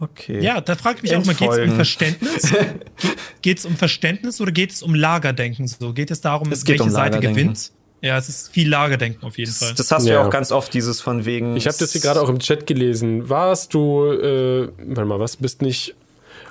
okay. 0.00 0.40
Ja, 0.40 0.60
da 0.60 0.74
frage 0.74 0.96
ich 0.98 1.02
mich 1.02 1.16
auch 1.16 1.24
mal, 1.24 1.34
geht 1.34 1.48
es 1.50 1.56
um 1.56 1.62
Entfolgen. 1.62 1.74
Verständnis? 1.76 2.52
geht 3.42 3.58
es 3.58 3.66
um 3.66 3.76
Verständnis 3.76 4.40
oder 4.40 4.52
geht 4.52 4.72
es 4.72 4.82
um 4.82 4.94
Lagerdenken? 4.94 5.68
So 5.68 5.92
geht 5.92 6.10
es 6.10 6.20
darum, 6.20 6.50
Es 6.50 6.64
geht 6.64 6.78
welche 6.78 6.84
um 6.84 6.90
Seite 6.90 7.20
gewinnt? 7.20 7.70
Ja, 8.02 8.18
es 8.18 8.28
ist 8.28 8.50
viel 8.52 8.68
Lagerdenken 8.68 9.24
auf 9.26 9.38
jeden 9.38 9.50
Fall. 9.52 9.68
Das, 9.70 9.76
das 9.78 9.90
hast 9.90 10.06
du 10.06 10.10
ja 10.10 10.20
Ja. 10.20 10.26
auch 10.26 10.30
ganz 10.30 10.52
oft, 10.52 10.72
dieses 10.74 11.00
von 11.00 11.24
wegen. 11.24 11.56
Ich 11.56 11.66
habe 11.66 11.76
das 11.78 11.92
hier 11.92 12.00
gerade 12.00 12.20
auch 12.20 12.28
im 12.28 12.38
Chat 12.38 12.66
gelesen. 12.66 13.28
Warst 13.28 13.74
du, 13.74 14.04
äh, 14.12 14.68
warte 14.86 15.04
mal, 15.06 15.18
was 15.18 15.36
bist 15.36 15.62
nicht. 15.62 15.94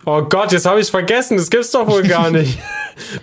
Oh 0.06 0.22
Gott, 0.24 0.52
jetzt 0.52 0.66
habe 0.66 0.80
ich 0.80 0.90
vergessen. 0.90 1.38
Das 1.38 1.50
gibt's 1.50 1.72
doch 1.72 1.88
wohl 1.88 2.04
gar 2.04 2.32
nicht. 2.32 2.60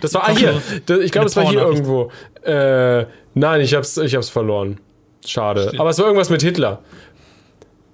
Das 0.01 0.13
war 0.13 0.29
ah, 0.29 0.37
hier. 0.37 0.61
Das- 0.85 0.99
Ich 0.99 1.11
glaube, 1.11 1.25
es 1.27 1.35
war 1.35 1.49
hier 1.49 1.61
irgendwo. 1.61 2.11
Äh, 2.43 3.07
nein, 3.33 3.59
ich 3.61 3.73
hab's, 3.73 3.97
ich 3.97 4.13
hab's 4.13 4.29
verloren. 4.29 4.79
Schade. 5.25 5.69
Steht. 5.69 5.79
Aber 5.79 5.89
es 5.89 5.97
war 5.97 6.05
irgendwas 6.05 6.29
mit 6.29 6.43
Hitler. 6.43 6.83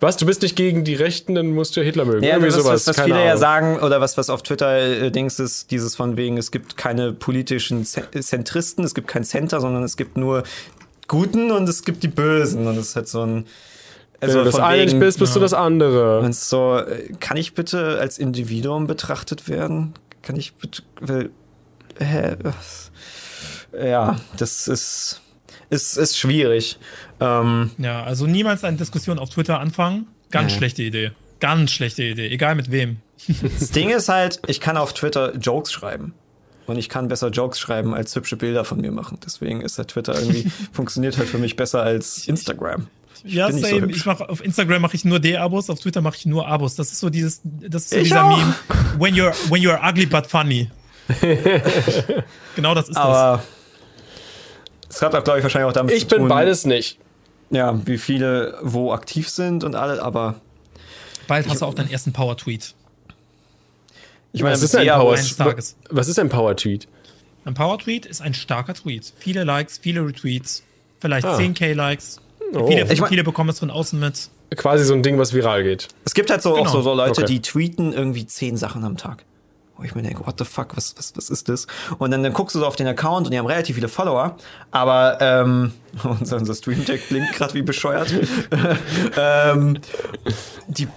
Was? 0.02 0.16
Du 0.18 0.26
bist 0.26 0.42
nicht 0.42 0.56
gegen 0.56 0.84
die 0.84 0.96
Rechten, 0.96 1.36
dann 1.36 1.54
musst 1.54 1.76
du 1.76 1.82
Hitler 1.82 2.06
mögen. 2.06 2.24
Ja, 2.24 2.36
Irgendwie 2.36 2.48
was, 2.48 2.56
sowas. 2.56 2.74
was, 2.74 2.88
was 2.88 2.96
keine 2.96 3.08
viele 3.08 3.20
ja 3.20 3.32
Ahnung. 3.32 3.40
sagen, 3.42 3.80
oder 3.80 4.00
was, 4.02 4.18
was 4.18 4.30
auf 4.30 4.44
Twitter 4.44 4.78
äh, 4.78 5.12
Dings 5.12 5.40
ist, 5.40 5.72
dieses 5.72 5.96
von 5.96 6.16
wegen, 6.16 6.38
es 6.38 6.52
gibt 6.52 6.78
keine 6.78 7.12
politischen 7.12 7.86
Z- 7.86 8.08
Zentristen, 8.24 8.84
es 8.86 8.94
gibt 8.96 9.08
kein 9.08 9.24
Center, 9.24 9.60
sondern 9.60 9.84
es 9.84 9.98
gibt 9.98 10.18
nur 10.18 10.44
Guten 11.08 11.52
und 11.52 11.68
es 11.68 11.84
gibt 11.84 12.04
die 12.04 12.08
Bösen. 12.08 12.68
Und 12.68 12.78
es 12.78 12.90
ist 12.90 12.96
halt 12.96 13.08
so 13.08 13.24
ein. 13.24 13.46
Wenn 14.22 14.32
du 14.34 14.44
das 14.44 14.56
eine 14.56 14.84
nicht 14.86 15.00
bist, 15.00 15.18
bist 15.20 15.36
du 15.36 15.40
das 15.40 15.54
andere. 15.54 16.20
Und 16.20 16.36
so, 16.36 16.78
äh, 16.78 17.12
kann 17.20 17.38
ich 17.38 17.54
bitte 17.54 17.98
als 18.00 18.18
Individuum 18.20 18.86
betrachtet 18.86 19.48
werden? 19.50 19.94
Kann 20.22 20.36
ich 20.36 20.54
bitte. 20.56 20.84
Will, 21.02 21.30
hä? 22.00 22.36
Ja, 23.82 24.18
das 24.38 24.68
ist, 24.68 25.22
ist, 25.70 25.98
ist 25.98 26.18
schwierig. 26.18 26.78
Ähm, 27.20 27.72
Ja, 27.78 28.04
also 28.04 28.26
niemals 28.28 28.64
eine 28.64 28.78
Diskussion 28.78 29.20
auf 29.20 29.30
Twitter 29.30 29.60
anfangen. 29.60 30.08
Ganz 30.32 30.52
Ja. 30.52 30.58
schlechte 30.58 30.84
Idee. 30.84 31.12
Ganz 31.40 31.72
schlechte 31.72 32.04
Idee. 32.04 32.28
Egal 32.30 32.56
mit 32.56 32.72
wem. 32.72 32.98
Das 33.60 33.72
Ding 33.72 33.90
ist 33.90 34.10
halt, 34.10 34.40
ich 34.48 34.60
kann 34.60 34.78
auf 34.78 34.94
Twitter 34.94 35.36
Jokes 35.38 35.72
schreiben. 35.72 36.14
Und 36.68 36.78
ich 36.78 36.88
kann 36.88 37.08
besser 37.08 37.30
Jokes 37.30 37.60
schreiben, 37.60 37.96
als 37.96 38.16
hübsche 38.16 38.38
Bilder 38.38 38.64
von 38.64 38.80
mir 38.80 38.92
machen. 38.92 39.18
Deswegen 39.26 39.62
ist 39.62 39.78
der 39.80 39.88
Twitter 39.88 40.14
irgendwie, 40.20 40.52
funktioniert 40.72 41.18
halt 41.18 41.28
für 41.28 41.40
mich 41.40 41.56
besser 41.56 41.82
als 41.82 42.28
Instagram. 42.28 42.88
Ja, 43.26 43.50
nicht 43.50 43.66
so 43.66 43.70
same. 43.72 43.82
hübsch. 43.88 43.98
ich 43.98 44.06
mache 44.06 44.30
auf 44.30 44.44
Instagram 44.44 44.82
mache 44.84 44.96
ich 44.96 45.04
nur 45.04 45.20
D-Abos, 45.20 45.70
auf 45.70 45.80
Twitter 45.80 46.02
mache 46.02 46.16
ich 46.18 46.26
nur 46.28 46.48
Abos. 46.48 46.76
Das 46.76 46.92
ist 46.92 47.00
so 47.00 47.10
dieses, 47.10 47.42
das 47.44 47.84
ist 47.86 47.90
so 47.90 47.96
Ich 47.98 48.04
dieser 48.04 48.24
auch. 48.24 48.38
Meme. 48.38 48.56
When 49.00 49.16
you're, 49.16 49.34
when 49.52 49.62
you're 49.64 49.80
ugly 49.84 50.06
but 50.06 50.28
funny. 50.28 50.70
genau 52.56 52.76
das 52.76 52.88
ist 52.90 52.96
das. 52.98 53.42
Es 54.90 55.02
hat 55.02 55.14
auch, 55.16 55.24
glaube 55.24 55.40
ich, 55.40 55.44
wahrscheinlich 55.44 55.70
auch 55.70 55.74
damit 55.74 55.94
Ich 55.96 56.04
zu 56.04 56.10
bin 56.10 56.20
tun, 56.20 56.28
beides 56.30 56.66
nicht. 56.66 56.98
Ja, 57.52 57.80
wie 57.86 57.98
viele 57.98 58.58
wo 58.62 58.92
aktiv 58.92 59.30
sind 59.30 59.64
und 59.64 59.76
alle, 59.76 60.02
aber 60.02 60.36
Bald 61.28 61.48
hast 61.48 61.62
du 61.62 61.66
auch 61.66 61.74
deinen 61.74 61.90
ersten 61.92 62.12
Power-Tweet. 62.14 62.74
ich 64.34 64.42
meine, 64.42 64.54
Was 64.54 64.62
ist 64.64 64.76
ein 64.76 64.86
eher- 64.86 64.98
Power 64.98 65.16
Tages. 65.16 65.76
Was 65.90 66.08
ist 66.08 66.20
ein 66.20 66.30
Power 66.30 66.56
Tweet? 66.56 66.88
Ein 67.46 67.54
Power-Tweet 67.54 68.06
ist 68.06 68.22
ein 68.22 68.34
starker 68.34 68.74
Tweet. 68.74 69.14
Viele 69.18 69.44
Likes, 69.44 69.78
viele 69.80 70.06
Retweets, 70.06 70.64
vielleicht 71.00 71.26
Ah. 71.26 71.36
10k 71.38 71.74
Likes. 71.74 72.20
Oh. 72.54 72.68
Viele, 72.68 72.92
Ich 72.92 73.00
mein- 73.00 73.10
viele 73.10 73.24
bekommen 73.24 73.50
es 73.50 73.60
von 73.60 73.70
außen 73.72 74.00
mit. 74.00 74.30
Quasi 74.56 74.84
so 74.84 74.94
ein 74.94 75.04
Ding, 75.04 75.18
was 75.20 75.34
viral 75.34 75.64
geht. 75.64 75.88
Es 76.06 76.14
gibt 76.16 76.30
halt 76.32 76.42
so 76.42 76.54
Genau. 76.54 76.66
auch 76.66 76.72
so, 76.72 76.82
so 76.82 76.94
Leute, 76.94 77.22
Okay. 77.24 77.26
die 77.26 77.42
tweeten 77.42 77.94
irgendwie 77.94 78.26
zehn 78.26 78.58
Sachen 78.58 78.84
am 78.84 78.98
Tag. 78.98 79.24
Wo 79.80 79.86
ich 79.86 79.96
mir 79.96 80.02
denke, 80.02 80.28
what 80.28 80.36
the 80.38 80.44
fuck, 80.44 80.76
was, 80.76 80.94
was, 80.98 81.16
was 81.16 81.30
ist 81.30 81.48
das? 81.48 81.66
Und 82.00 82.12
dann, 82.12 82.22
dann 82.22 82.34
guckst 82.34 82.54
du 82.54 82.60
so 82.60 82.66
auf 82.68 82.76
den 82.76 82.86
Account 82.88 83.28
und 83.28 83.32
die 83.32 83.40
haben 83.40 83.46
relativ 83.46 83.76
viele 83.76 83.88
Follower, 83.88 84.36
aber 84.72 85.18
ähm, 85.22 85.72
unser, 86.04 86.36
unser 86.36 86.54
Stream-Deck 86.54 87.08
blinkt 87.08 87.32
gerade 87.34 87.54
wie 87.54 87.62
bescheuert. 87.62 88.14
ähm, 89.18 89.80
die, 90.68 90.90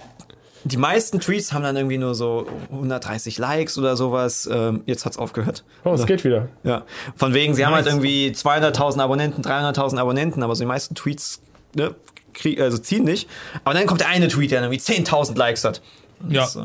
die 0.65 0.75
meisten 0.77 1.21
Tweets 1.21 1.53
haben 1.53 1.63
dann 1.63 1.77
irgendwie 1.77 1.97
nur 1.97 2.13
so 2.13 2.45
130 2.73 3.37
Likes 3.37 3.77
oder 3.77 3.95
sowas. 3.95 4.49
Ähm, 4.51 4.83
jetzt 4.85 5.05
hat's 5.05 5.17
aufgehört. 5.17 5.63
Oh, 5.85 5.93
es 5.93 6.05
geht 6.05 6.25
wieder. 6.25 6.49
Ja, 6.65 6.83
von 7.15 7.33
wegen, 7.33 7.53
sie 7.53 7.65
haben 7.65 7.73
halt 7.73 7.85
Nice. 7.85 7.93
irgendwie 7.93 8.31
200.000 8.35 8.99
Abonnenten, 8.99 9.41
300.000 9.43 9.97
Abonnenten, 9.97 10.43
aber 10.43 10.55
so 10.55 10.63
die 10.63 10.67
meisten 10.67 10.93
Tweets 10.93 11.41
ne, 11.73 11.95
krieg, 12.33 12.59
also 12.59 12.77
ziehen 12.77 13.05
nicht. 13.05 13.29
Aber 13.63 13.73
dann 13.75 13.85
kommt 13.85 14.01
der 14.01 14.09
eine 14.09 14.27
Tweet, 14.27 14.51
der 14.51 14.59
dann 14.61 14.69
irgendwie 14.71 14.83
10.000 14.93 15.37
Likes 15.37 15.63
hat. 15.63 15.81
Und 16.21 16.31
Ja. 16.31 16.41
das, 16.41 16.57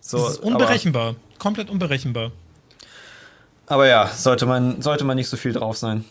So, 0.00 0.18
Das 0.18 0.32
ist 0.32 0.38
unberechenbar. 0.40 1.14
Komplett 1.38 1.70
unberechenbar. 1.70 2.32
Aber, 3.66 3.86
ja, 3.86 4.08
sollte 4.08 4.46
man, 4.46 4.82
sollte 4.82 5.04
man 5.04 5.16
nicht 5.16 5.28
so 5.28 5.36
viel 5.36 5.52
drauf 5.52 5.76
sein. 5.76 6.04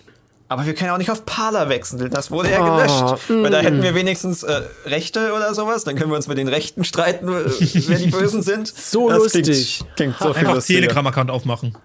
Aber 0.50 0.66
wir 0.66 0.74
können 0.76 0.88
ja 0.88 0.94
auch 0.94 0.98
nicht 1.00 1.10
auf 1.10 1.26
Parler 1.26 1.70
wechseln. 1.70 2.10
Das 2.12 2.30
wurde 2.30 2.52
ja 2.52 2.62
Ah, 2.62 2.76
gelöscht. 3.16 3.24
Weil 3.30 3.50
da 3.52 3.60
hätten 3.60 3.82
wir 3.82 3.96
wenigstens 3.96 4.44
äh, 4.44 4.62
Rechte 4.86 5.34
oder 5.34 5.54
sowas. 5.56 5.84
Dann 5.84 5.96
können 5.96 6.12
wir 6.12 6.16
uns 6.16 6.28
mit 6.28 6.38
den 6.38 6.48
Rechten 6.48 6.84
streiten, 6.84 7.28
äh, 7.28 7.46
wer 7.88 7.98
die 7.98 8.08
Bösen 8.12 8.42
sind. 8.44 8.68
So 8.68 9.10
das 9.10 9.18
lustig. 9.20 9.44
Klingt, 9.80 9.96
klingt 9.96 10.20
so 10.20 10.34
viel 10.34 10.48
Einfach. 10.48 10.64
Telegram-Account 10.64 11.32
aufmachen. 11.32 11.76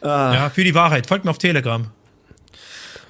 Ah, 0.00 0.32
Ja, 0.32 0.50
für 0.50 0.64
die 0.64 0.74
Wahrheit. 0.74 1.06
Folgt 1.06 1.24
mir 1.24 1.30
auf 1.32 1.38
Telegram. 1.38 1.88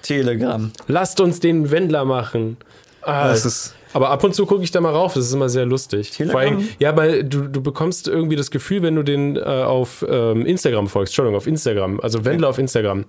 Telegram. 0.03 0.73
Lasst 0.87 1.21
uns 1.21 1.41
den 1.41 1.71
Wendler 1.71 2.05
machen. 2.05 2.57
Ah, 3.03 3.29
Das 3.29 3.45
ist- 3.45 3.75
aber 3.93 4.11
ab 4.11 4.23
und 4.25 4.35
zu 4.35 4.47
gucke 4.47 4.63
ich 4.63 4.71
da 4.71 4.81
mal 4.81 4.93
rauf, 4.93 5.15
das 5.15 5.27
ist 5.27 5.33
immer 5.33 5.49
sehr 5.49 5.67
lustig. 5.67 6.11
Telegram? 6.11 6.33
Vor 6.33 6.41
allem, 6.41 6.69
ja, 6.79 6.97
weil 6.97 7.25
du, 7.25 7.49
du 7.49 7.61
bekommst 7.61 8.09
irgendwie 8.09 8.37
das 8.37 8.51
Gefühl, 8.51 8.83
wenn 8.83 8.95
du 8.95 9.03
den 9.03 9.37
äh, 9.37 9.41
auf 9.41 10.05
ähm, 10.09 10.45
Instagram 10.47 10.89
folgst, 10.89 11.13
Entschuldigung, 11.13 11.37
auf 11.37 11.47
Instagram, 11.47 12.01
also 12.01 12.25
Wendler 12.25 12.49
auf 12.49 12.59
Instagram, 12.59 13.05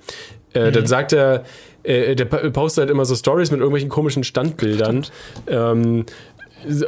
äh, 0.54 0.72
dann 0.72 0.86
sagt 0.86 1.14
er, 1.14 1.44
äh, 1.84 2.16
der 2.16 2.26
postet 2.26 2.84
halt 2.84 2.92
immer 2.92 3.06
so 3.06 3.16
Stories 3.16 3.52
mit 3.52 3.60
irgendwelchen 3.60 3.90
komischen 3.90 4.24
Standbildern. 4.24 5.06
Ähm, 5.48 6.06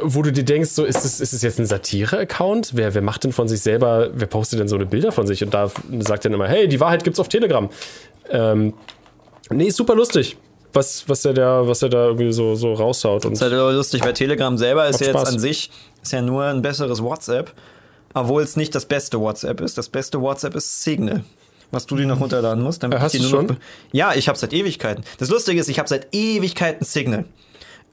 wo 0.02 0.22
du 0.22 0.32
dir 0.32 0.44
denkst, 0.44 0.70
so 0.70 0.84
ist 0.84 1.04
es, 1.04 1.20
ist 1.20 1.32
es 1.32 1.42
jetzt 1.42 1.58
ein 1.58 1.66
Satire-Account? 1.66 2.72
Wer, 2.74 2.94
wer 2.94 3.02
macht 3.02 3.24
denn 3.24 3.32
von 3.32 3.48
sich 3.48 3.60
selber, 3.60 4.10
wer 4.12 4.26
postet 4.26 4.60
denn 4.60 4.68
so 4.68 4.76
eine 4.76 4.86
Bilder 4.86 5.12
von 5.12 5.26
sich 5.26 5.42
und 5.42 5.54
da 5.54 5.70
sagt 6.00 6.24
dann 6.24 6.34
immer, 6.34 6.46
hey, 6.46 6.68
die 6.68 6.80
Wahrheit 6.80 7.04
gibt's 7.04 7.18
auf 7.18 7.28
Telegram. 7.28 7.70
Ähm, 8.30 8.74
nee, 9.50 9.68
ist 9.68 9.76
super 9.76 9.94
lustig, 9.94 10.36
was, 10.72 11.08
was 11.08 11.24
er 11.24 11.34
da, 11.34 11.66
was 11.66 11.82
er 11.82 11.88
da 11.88 12.06
irgendwie 12.06 12.32
so, 12.32 12.54
so 12.54 12.72
raushaut. 12.72 13.24
Und 13.26 13.32
ist 13.34 13.42
halt 13.42 13.52
aber 13.52 13.72
lustig, 13.72 14.02
weil 14.04 14.12
Telegram 14.14 14.56
selber 14.56 14.86
ist 14.88 15.00
ja 15.00 15.08
jetzt 15.08 15.16
Spaß. 15.18 15.28
an 15.34 15.38
sich 15.38 15.70
ist 16.02 16.12
ja 16.12 16.22
nur 16.22 16.44
ein 16.44 16.62
besseres 16.62 17.02
WhatsApp, 17.02 17.52
obwohl 18.14 18.42
es 18.42 18.56
nicht 18.56 18.74
das 18.74 18.86
beste 18.86 19.20
WhatsApp 19.20 19.60
ist. 19.60 19.78
Das 19.78 19.88
beste 19.88 20.20
WhatsApp 20.20 20.54
ist 20.54 20.82
Signal. 20.82 21.24
Was 21.70 21.86
du 21.86 21.96
dir 21.96 22.04
noch 22.06 22.20
runterladen 22.20 22.62
musst. 22.62 22.82
Damit 22.82 22.98
Äh, 22.98 23.00
hast 23.00 23.14
ich 23.14 23.22
noch 23.22 23.30
schon? 23.30 23.46
be- 23.46 23.56
Ja, 23.92 24.12
ich 24.14 24.28
habe 24.28 24.36
seit 24.36 24.52
Ewigkeiten. 24.52 25.04
Das 25.18 25.30
Lustige 25.30 25.58
ist, 25.58 25.68
ich 25.68 25.78
habe 25.78 25.88
seit 25.88 26.08
Ewigkeiten 26.14 26.84
Signal. 26.84 27.24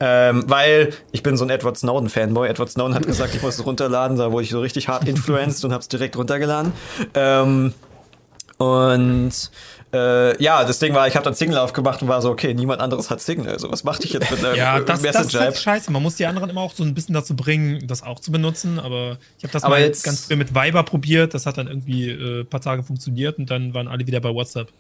Ähm, 0.02 0.44
weil 0.48 0.92
ich 1.14 1.24
bin 1.24 1.38
so 1.38 1.46
ein 1.46 1.50
Edward 1.50 1.78
Snowden-Fanboy. 1.78 2.48
Edward 2.50 2.70
Snowden 2.70 2.94
hat 2.96 3.06
gesagt, 3.06 3.36
ich 3.36 3.42
muss 3.42 3.56
es 3.58 3.66
runterladen. 3.66 4.18
Da 4.18 4.32
wurde 4.34 4.44
ich 4.44 4.50
so 4.50 4.60
richtig 4.60 4.90
hart 4.90 5.08
influenced 5.08 5.64
und 5.64 5.72
habe 5.72 5.82
es 5.82 5.88
direkt 5.88 6.18
runtergeladen. 6.18 6.74
Ähm, 7.14 7.74
und 8.58 9.32
äh, 9.94 10.42
ja, 10.44 10.64
das 10.64 10.80
Ding 10.80 10.94
war, 10.94 11.08
ich 11.08 11.16
habe 11.16 11.24
dann 11.24 11.34
Signal 11.34 11.60
aufgemacht 11.60 12.02
und 12.02 12.08
war 12.08 12.22
so, 12.22 12.30
okay, 12.30 12.54
niemand 12.54 12.82
anderes 12.82 13.10
hat 13.10 13.22
Signal. 13.22 13.54
Also 13.54 13.72
was 13.72 13.84
machte 13.84 14.06
ich 14.06 14.14
jetzt 14.14 14.30
mit 14.30 14.40
einer 14.46 14.56
Ja, 14.56 14.80
das, 14.80 15.02
das 15.02 15.26
ist 15.28 15.40
halt 15.40 15.58
scheiße. 15.58 15.92
Man 15.92 16.04
muss 16.04 16.16
die 16.16 16.26
anderen 16.26 16.50
immer 16.50 16.62
auch 16.62 16.74
so 16.74 16.84
ein 16.84 16.94
bisschen 16.94 17.14
dazu 17.16 17.36
bringen, 17.36 17.88
das 17.88 18.04
auch 18.04 18.20
zu 18.20 18.32
benutzen. 18.32 18.80
Aber 18.80 19.18
ich 19.38 19.44
habe 19.44 19.54
das 19.54 19.64
Aber 19.64 19.76
mal 19.76 19.82
jetzt- 19.82 20.04
ganz 20.04 20.26
früh 20.26 20.36
mit 20.36 20.54
Viber 20.54 20.84
probiert. 20.84 21.34
Das 21.34 21.46
hat 21.46 21.58
dann 21.58 21.68
irgendwie 21.68 22.10
äh, 22.10 22.42
ein 22.42 22.48
paar 22.48 22.62
Tage 22.62 22.84
funktioniert 22.84 23.38
und 23.40 23.50
dann 23.50 23.74
waren 23.74 23.88
alle 23.88 24.06
wieder 24.06 24.20
bei 24.20 24.30
WhatsApp. 24.34 24.72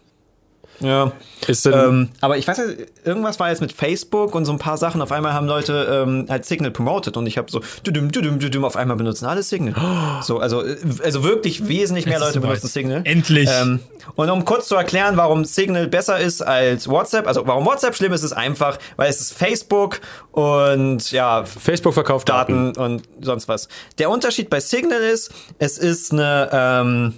Ja. 0.79 1.11
Ist 1.47 1.65
denn, 1.65 1.73
Ähm, 1.73 2.09
aber 2.21 2.37
ich 2.37 2.47
weiß 2.47 2.57
ja, 2.57 2.63
irgendwas 3.03 3.39
war 3.39 3.49
jetzt 3.49 3.61
mit 3.61 3.71
Facebook 3.71 4.35
und 4.35 4.45
so 4.45 4.51
ein 4.51 4.59
paar 4.59 4.77
Sachen. 4.77 5.01
Auf 5.01 5.11
einmal 5.11 5.33
haben 5.33 5.47
Leute 5.47 6.05
ähm, 6.05 6.25
halt 6.29 6.45
Signal 6.45 6.71
promoted 6.71 7.17
und 7.17 7.27
ich 7.27 7.37
habe 7.37 7.49
so 7.49 7.61
düdüm, 7.85 8.11
düdüm, 8.11 8.39
düdüm, 8.39 8.65
auf 8.65 8.75
einmal 8.75 8.97
benutzen 8.97 9.25
alle 9.25 9.43
Signal. 9.43 9.73
So, 10.21 10.39
also, 10.39 10.63
äh, 10.63 10.77
also 11.03 11.23
wirklich 11.23 11.67
wesentlich 11.67 12.05
mehr 12.05 12.19
Leute 12.19 12.39
benutzen 12.39 12.67
Signal. 12.67 13.01
Endlich. 13.05 13.49
Ähm, 13.51 13.79
und 14.15 14.29
um 14.29 14.43
kurz 14.43 14.67
zu 14.67 14.75
erklären, 14.75 15.17
warum 15.17 15.45
Signal 15.45 15.87
besser 15.87 16.19
ist 16.19 16.41
als 16.41 16.87
WhatsApp, 16.87 17.27
also 17.27 17.45
warum 17.47 17.65
WhatsApp 17.65 17.95
schlimm 17.95 18.11
ist, 18.11 18.23
ist 18.23 18.33
einfach, 18.33 18.77
weil 18.97 19.09
es 19.09 19.21
ist 19.21 19.33
Facebook 19.33 20.01
und 20.31 21.11
ja, 21.11 21.45
Facebook 21.45 21.93
verkauft 21.93 22.27
Daten. 22.27 22.73
Daten 22.73 22.79
und 22.79 23.03
sonst 23.21 23.47
was. 23.47 23.67
Der 23.97 24.09
Unterschied 24.09 24.49
bei 24.49 24.59
Signal 24.59 25.01
ist, 25.01 25.31
es 25.57 25.77
ist 25.77 26.11
eine 26.11 26.49
ähm, 26.51 27.13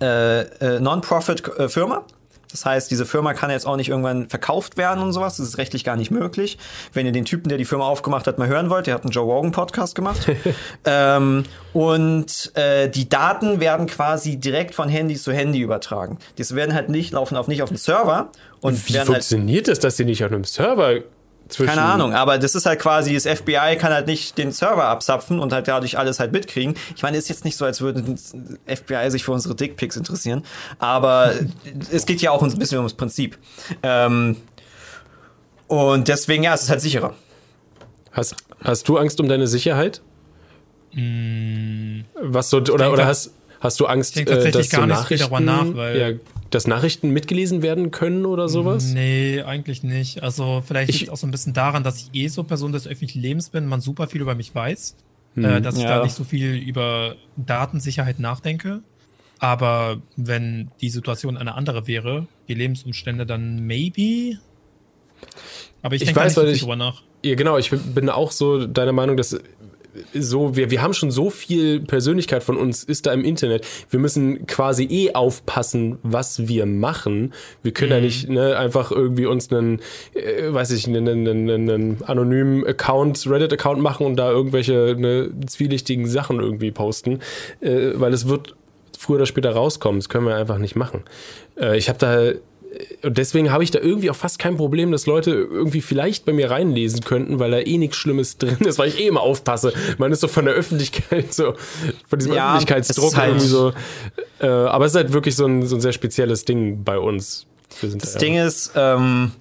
äh, 0.00 0.40
äh, 0.40 0.80
Non-Profit-Firma. 0.80 2.04
Das 2.52 2.64
heißt, 2.64 2.90
diese 2.90 3.06
Firma 3.06 3.34
kann 3.34 3.50
jetzt 3.50 3.66
auch 3.66 3.76
nicht 3.76 3.88
irgendwann 3.88 4.28
verkauft 4.28 4.76
werden 4.76 5.02
und 5.02 5.12
sowas. 5.12 5.38
Das 5.38 5.48
ist 5.48 5.58
rechtlich 5.58 5.84
gar 5.84 5.96
nicht 5.96 6.10
möglich. 6.10 6.58
Wenn 6.92 7.06
ihr 7.06 7.12
den 7.12 7.24
Typen, 7.24 7.48
der 7.48 7.58
die 7.58 7.64
Firma 7.64 7.86
aufgemacht 7.86 8.26
hat, 8.26 8.38
mal 8.38 8.48
hören 8.48 8.70
wollt, 8.70 8.86
der 8.86 8.94
hat 8.94 9.02
einen 9.02 9.10
Joe 9.10 9.24
Rogan 9.24 9.52
Podcast 9.52 9.94
gemacht. 9.94 10.26
ähm, 10.84 11.44
und 11.72 12.52
äh, 12.54 12.88
die 12.88 13.08
Daten 13.08 13.60
werden 13.60 13.86
quasi 13.86 14.36
direkt 14.36 14.74
von 14.74 14.88
Handy 14.88 15.16
zu 15.16 15.32
Handy 15.32 15.60
übertragen. 15.60 16.18
Die 16.38 16.48
werden 16.54 16.74
halt 16.74 16.88
nicht 16.88 17.12
laufen 17.12 17.36
auf 17.36 17.48
nicht 17.48 17.62
auf 17.62 17.70
den 17.70 17.78
Server 17.78 18.30
und 18.60 18.88
Wie 18.88 18.98
halt 18.98 19.06
funktioniert 19.06 19.68
das, 19.68 19.78
dass 19.78 19.96
sie 19.96 20.04
nicht 20.04 20.24
auf 20.24 20.30
einem 20.30 20.44
Server. 20.44 21.00
Keine 21.56 21.82
Ahnung, 21.82 22.14
aber 22.14 22.38
das 22.38 22.54
ist 22.54 22.66
halt 22.66 22.80
quasi, 22.80 23.14
das 23.14 23.26
FBI 23.26 23.76
kann 23.78 23.92
halt 23.92 24.06
nicht 24.06 24.38
den 24.38 24.52
Server 24.52 24.84
abzapfen 24.84 25.40
und 25.40 25.52
halt 25.52 25.68
dadurch 25.68 25.98
alles 25.98 26.20
halt 26.20 26.32
mitkriegen. 26.32 26.74
Ich 26.96 27.02
meine, 27.02 27.16
ist 27.16 27.28
jetzt 27.28 27.44
nicht 27.44 27.56
so, 27.56 27.64
als 27.64 27.80
würde 27.80 28.02
das 28.02 28.34
FBI 28.66 29.10
sich 29.10 29.24
für 29.24 29.32
unsere 29.32 29.54
Dickpics 29.54 29.96
interessieren, 29.96 30.44
aber 30.78 31.32
es 31.92 32.06
geht 32.06 32.20
ja 32.22 32.30
auch 32.30 32.42
ein 32.42 32.58
bisschen 32.58 32.78
ums 32.78 32.94
Prinzip. 32.94 33.38
Ähm, 33.82 34.36
und 35.66 36.08
deswegen, 36.08 36.42
ja, 36.42 36.54
es 36.54 36.62
ist 36.62 36.70
halt 36.70 36.80
sicherer. 36.80 37.14
Hast, 38.12 38.36
hast 38.62 38.88
du 38.88 38.98
Angst 38.98 39.20
um 39.20 39.28
deine 39.28 39.46
Sicherheit? 39.46 40.02
Was 40.94 42.50
so, 42.50 42.58
oder, 42.58 42.92
oder 42.92 43.06
hast, 43.06 43.32
hast 43.62 43.80
du 43.80 43.86
Angst, 43.86 44.16
denke 44.16 44.32
äh, 44.32 44.34
tatsächlich 44.34 44.68
dass 44.68 44.70
gar 44.70 44.80
so 44.82 44.86
nicht 44.86 44.96
viel 45.08 45.16
Nachrichten, 45.18 45.30
darüber 45.46 45.70
nach, 45.70 45.76
weil- 45.76 45.98
ja, 45.98 46.10
dass 46.50 46.66
Nachrichten 46.66 47.10
mitgelesen 47.10 47.62
werden 47.62 47.90
können 47.90 48.26
oder 48.26 48.48
sowas? 48.50 48.92
Nee, 48.92 49.40
eigentlich 49.42 49.82
nicht. 49.82 50.22
Also 50.22 50.62
vielleicht 50.66 50.90
Ich- 50.90 50.96
liegt 51.00 51.08
es 51.08 51.12
auch 51.12 51.16
so 51.16 51.26
ein 51.26 51.30
bisschen 51.30 51.54
daran, 51.54 51.82
dass 51.82 51.96
ich 51.98 52.10
eh 52.12 52.28
so 52.28 52.42
Person 52.42 52.72
des 52.72 52.86
öffentlichen 52.86 53.22
Lebens 53.22 53.48
bin, 53.48 53.66
man 53.66 53.80
super 53.80 54.06
viel 54.06 54.20
über 54.20 54.34
mich 54.34 54.54
weiß, 54.54 54.96
äh, 55.36 55.60
dass 55.62 55.76
ich 55.76 55.84
Ja. 55.84 55.96
da 55.98 56.02
nicht 56.04 56.14
so 56.14 56.24
viel 56.24 56.56
über 56.56 57.16
Datensicherheit 57.36 58.18
nachdenke. 58.18 58.82
Aber 59.38 59.96
wenn 60.16 60.70
die 60.80 60.90
Situation 60.90 61.36
eine 61.38 61.54
andere 61.54 61.86
wäre, 61.86 62.26
die 62.48 62.54
Lebensumstände, 62.54 63.24
dann 63.26 63.66
maybe. 63.66 64.38
Aber 65.82 65.94
ich 65.94 66.02
Ich 66.02 66.06
denke 66.06 66.20
weiß, 66.20 66.36
nicht 66.36 66.44
so 66.46 66.50
ich- 66.52 66.60
drüber 66.60 66.76
nach. 66.76 67.02
Ja, 67.24 67.34
genau. 67.34 67.56
Ich 67.58 67.70
bin 67.70 68.08
auch 68.08 68.30
so 68.30 68.66
deiner 68.66 68.92
Meinung, 68.92 69.16
dass 69.16 69.40
so, 70.14 70.56
wir, 70.56 70.70
wir 70.70 70.82
haben 70.82 70.94
schon 70.94 71.10
so 71.10 71.30
viel 71.30 71.80
Persönlichkeit 71.80 72.42
von 72.42 72.56
uns 72.56 72.82
ist 72.82 73.06
da 73.06 73.12
im 73.12 73.24
Internet. 73.24 73.66
Wir 73.90 74.00
müssen 74.00 74.46
quasi 74.46 74.84
eh 74.84 75.14
aufpassen, 75.14 75.98
was 76.02 76.48
wir 76.48 76.66
machen. 76.66 77.32
Wir 77.62 77.72
können 77.72 77.92
ja 77.92 78.00
nicht 78.00 78.28
ne, 78.28 78.56
einfach 78.56 78.90
irgendwie 78.90 79.26
uns 79.26 79.52
einen, 79.52 79.80
äh, 80.14 80.52
weiß 80.52 80.70
ich, 80.70 80.86
einen, 80.86 81.08
einen, 81.08 81.28
einen, 81.28 81.70
einen 81.70 82.02
anonymen 82.04 82.66
Account, 82.66 83.26
Reddit-Account 83.26 83.80
machen 83.80 84.06
und 84.06 84.16
da 84.16 84.30
irgendwelche 84.30 84.96
ne, 84.98 85.30
zwielichtigen 85.46 86.06
Sachen 86.06 86.40
irgendwie 86.40 86.70
posten, 86.70 87.20
äh, 87.60 87.90
weil 87.94 88.12
es 88.12 88.28
wird 88.28 88.54
früher 88.98 89.16
oder 89.16 89.26
später 89.26 89.52
rauskommen. 89.52 90.00
Das 90.00 90.08
können 90.08 90.26
wir 90.26 90.36
einfach 90.36 90.58
nicht 90.58 90.76
machen. 90.76 91.02
Äh, 91.60 91.76
ich 91.76 91.88
habe 91.88 91.98
da 91.98 92.32
und 93.02 93.18
deswegen 93.18 93.50
habe 93.52 93.64
ich 93.64 93.70
da 93.70 93.78
irgendwie 93.80 94.10
auch 94.10 94.16
fast 94.16 94.38
kein 94.38 94.56
Problem, 94.56 94.92
dass 94.92 95.06
Leute 95.06 95.30
irgendwie 95.32 95.80
vielleicht 95.80 96.24
bei 96.24 96.32
mir 96.32 96.50
reinlesen 96.50 97.00
könnten, 97.02 97.38
weil 97.38 97.50
da 97.50 97.58
eh 97.58 97.78
nichts 97.78 97.96
Schlimmes 97.96 98.38
drin 98.38 98.58
ist, 98.60 98.78
weil 98.78 98.88
ich 98.88 99.00
eh 99.00 99.06
immer 99.06 99.20
aufpasse. 99.20 99.72
Man 99.98 100.12
ist 100.12 100.20
so 100.20 100.28
von 100.28 100.44
der 100.44 100.54
Öffentlichkeit 100.54 101.32
so, 101.34 101.54
von 102.08 102.18
diesem 102.18 102.34
Ja, 102.34 102.54
Öffentlichkeitsdruck 102.56 103.16
halt- 103.16 103.30
irgendwie 103.30 103.46
so. 103.46 103.72
Äh, 104.40 104.46
aber 104.46 104.86
es 104.86 104.92
ist 104.92 104.96
halt 104.96 105.12
wirklich 105.12 105.36
so 105.36 105.46
ein, 105.46 105.66
so 105.66 105.76
ein 105.76 105.80
sehr 105.80 105.92
spezielles 105.92 106.44
Ding 106.44 106.82
bei 106.84 106.98
uns. 106.98 107.46
Das 107.80 108.12
da, 108.14 108.18
Ding 108.18 108.36
ist, 108.36 108.72
ähm, 108.76 109.32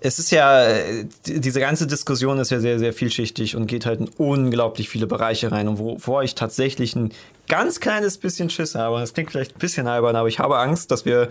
es 0.00 0.18
ist 0.18 0.30
ja, 0.30 0.64
äh, 0.66 1.06
die- 1.26 1.40
diese 1.40 1.60
ganze 1.60 1.86
Diskussion 1.86 2.38
ist 2.38 2.50
ja 2.50 2.60
sehr, 2.60 2.78
sehr 2.78 2.92
vielschichtig 2.92 3.54
und 3.56 3.66
geht 3.66 3.84
halt 3.86 4.00
in 4.00 4.08
unglaublich 4.16 4.88
viele 4.88 5.06
Bereiche 5.06 5.52
rein. 5.52 5.68
Und 5.68 5.78
wovor 5.78 6.22
ich 6.22 6.34
tatsächlich 6.34 6.96
ein 6.96 7.12
ganz 7.48 7.80
kleines 7.80 8.16
bisschen 8.18 8.48
Schiss 8.50 8.74
habe, 8.74 8.98
das 9.00 9.12
klingt 9.12 9.30
vielleicht 9.30 9.56
ein 9.56 9.58
bisschen 9.58 9.86
albern, 9.86 10.16
aber 10.16 10.28
ich 10.28 10.38
habe 10.38 10.58
Angst, 10.58 10.90
dass 10.90 11.04
wir 11.04 11.28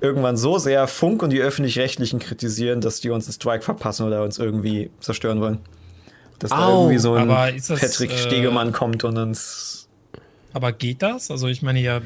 irgendwann 0.00 0.36
so 0.36 0.58
sehr 0.58 0.86
Funk 0.88 1.22
und 1.22 1.30
die 1.30 1.40
Öffentlich-Rechtlichen 1.40 2.18
kritisieren, 2.18 2.80
dass 2.80 3.00
die 3.00 3.10
uns 3.10 3.26
einen 3.26 3.34
Strike 3.34 3.62
verpassen 3.62 4.06
oder 4.06 4.22
uns 4.22 4.38
irgendwie 4.38 4.90
zerstören 5.00 5.40
wollen. 5.40 5.58
Dass 6.38 6.50
da 6.50 6.66
Au, 6.68 6.80
irgendwie 6.82 6.98
so 6.98 7.14
ein 7.14 7.28
das, 7.28 7.80
Patrick 7.80 8.12
äh, 8.12 8.18
Stegemann 8.18 8.72
kommt 8.72 9.04
und 9.04 9.16
uns 9.16 9.88
Aber 10.52 10.72
geht 10.72 11.00
das? 11.02 11.30
Also 11.30 11.46
ich 11.46 11.62
meine, 11.62 11.80
ihr 11.80 12.02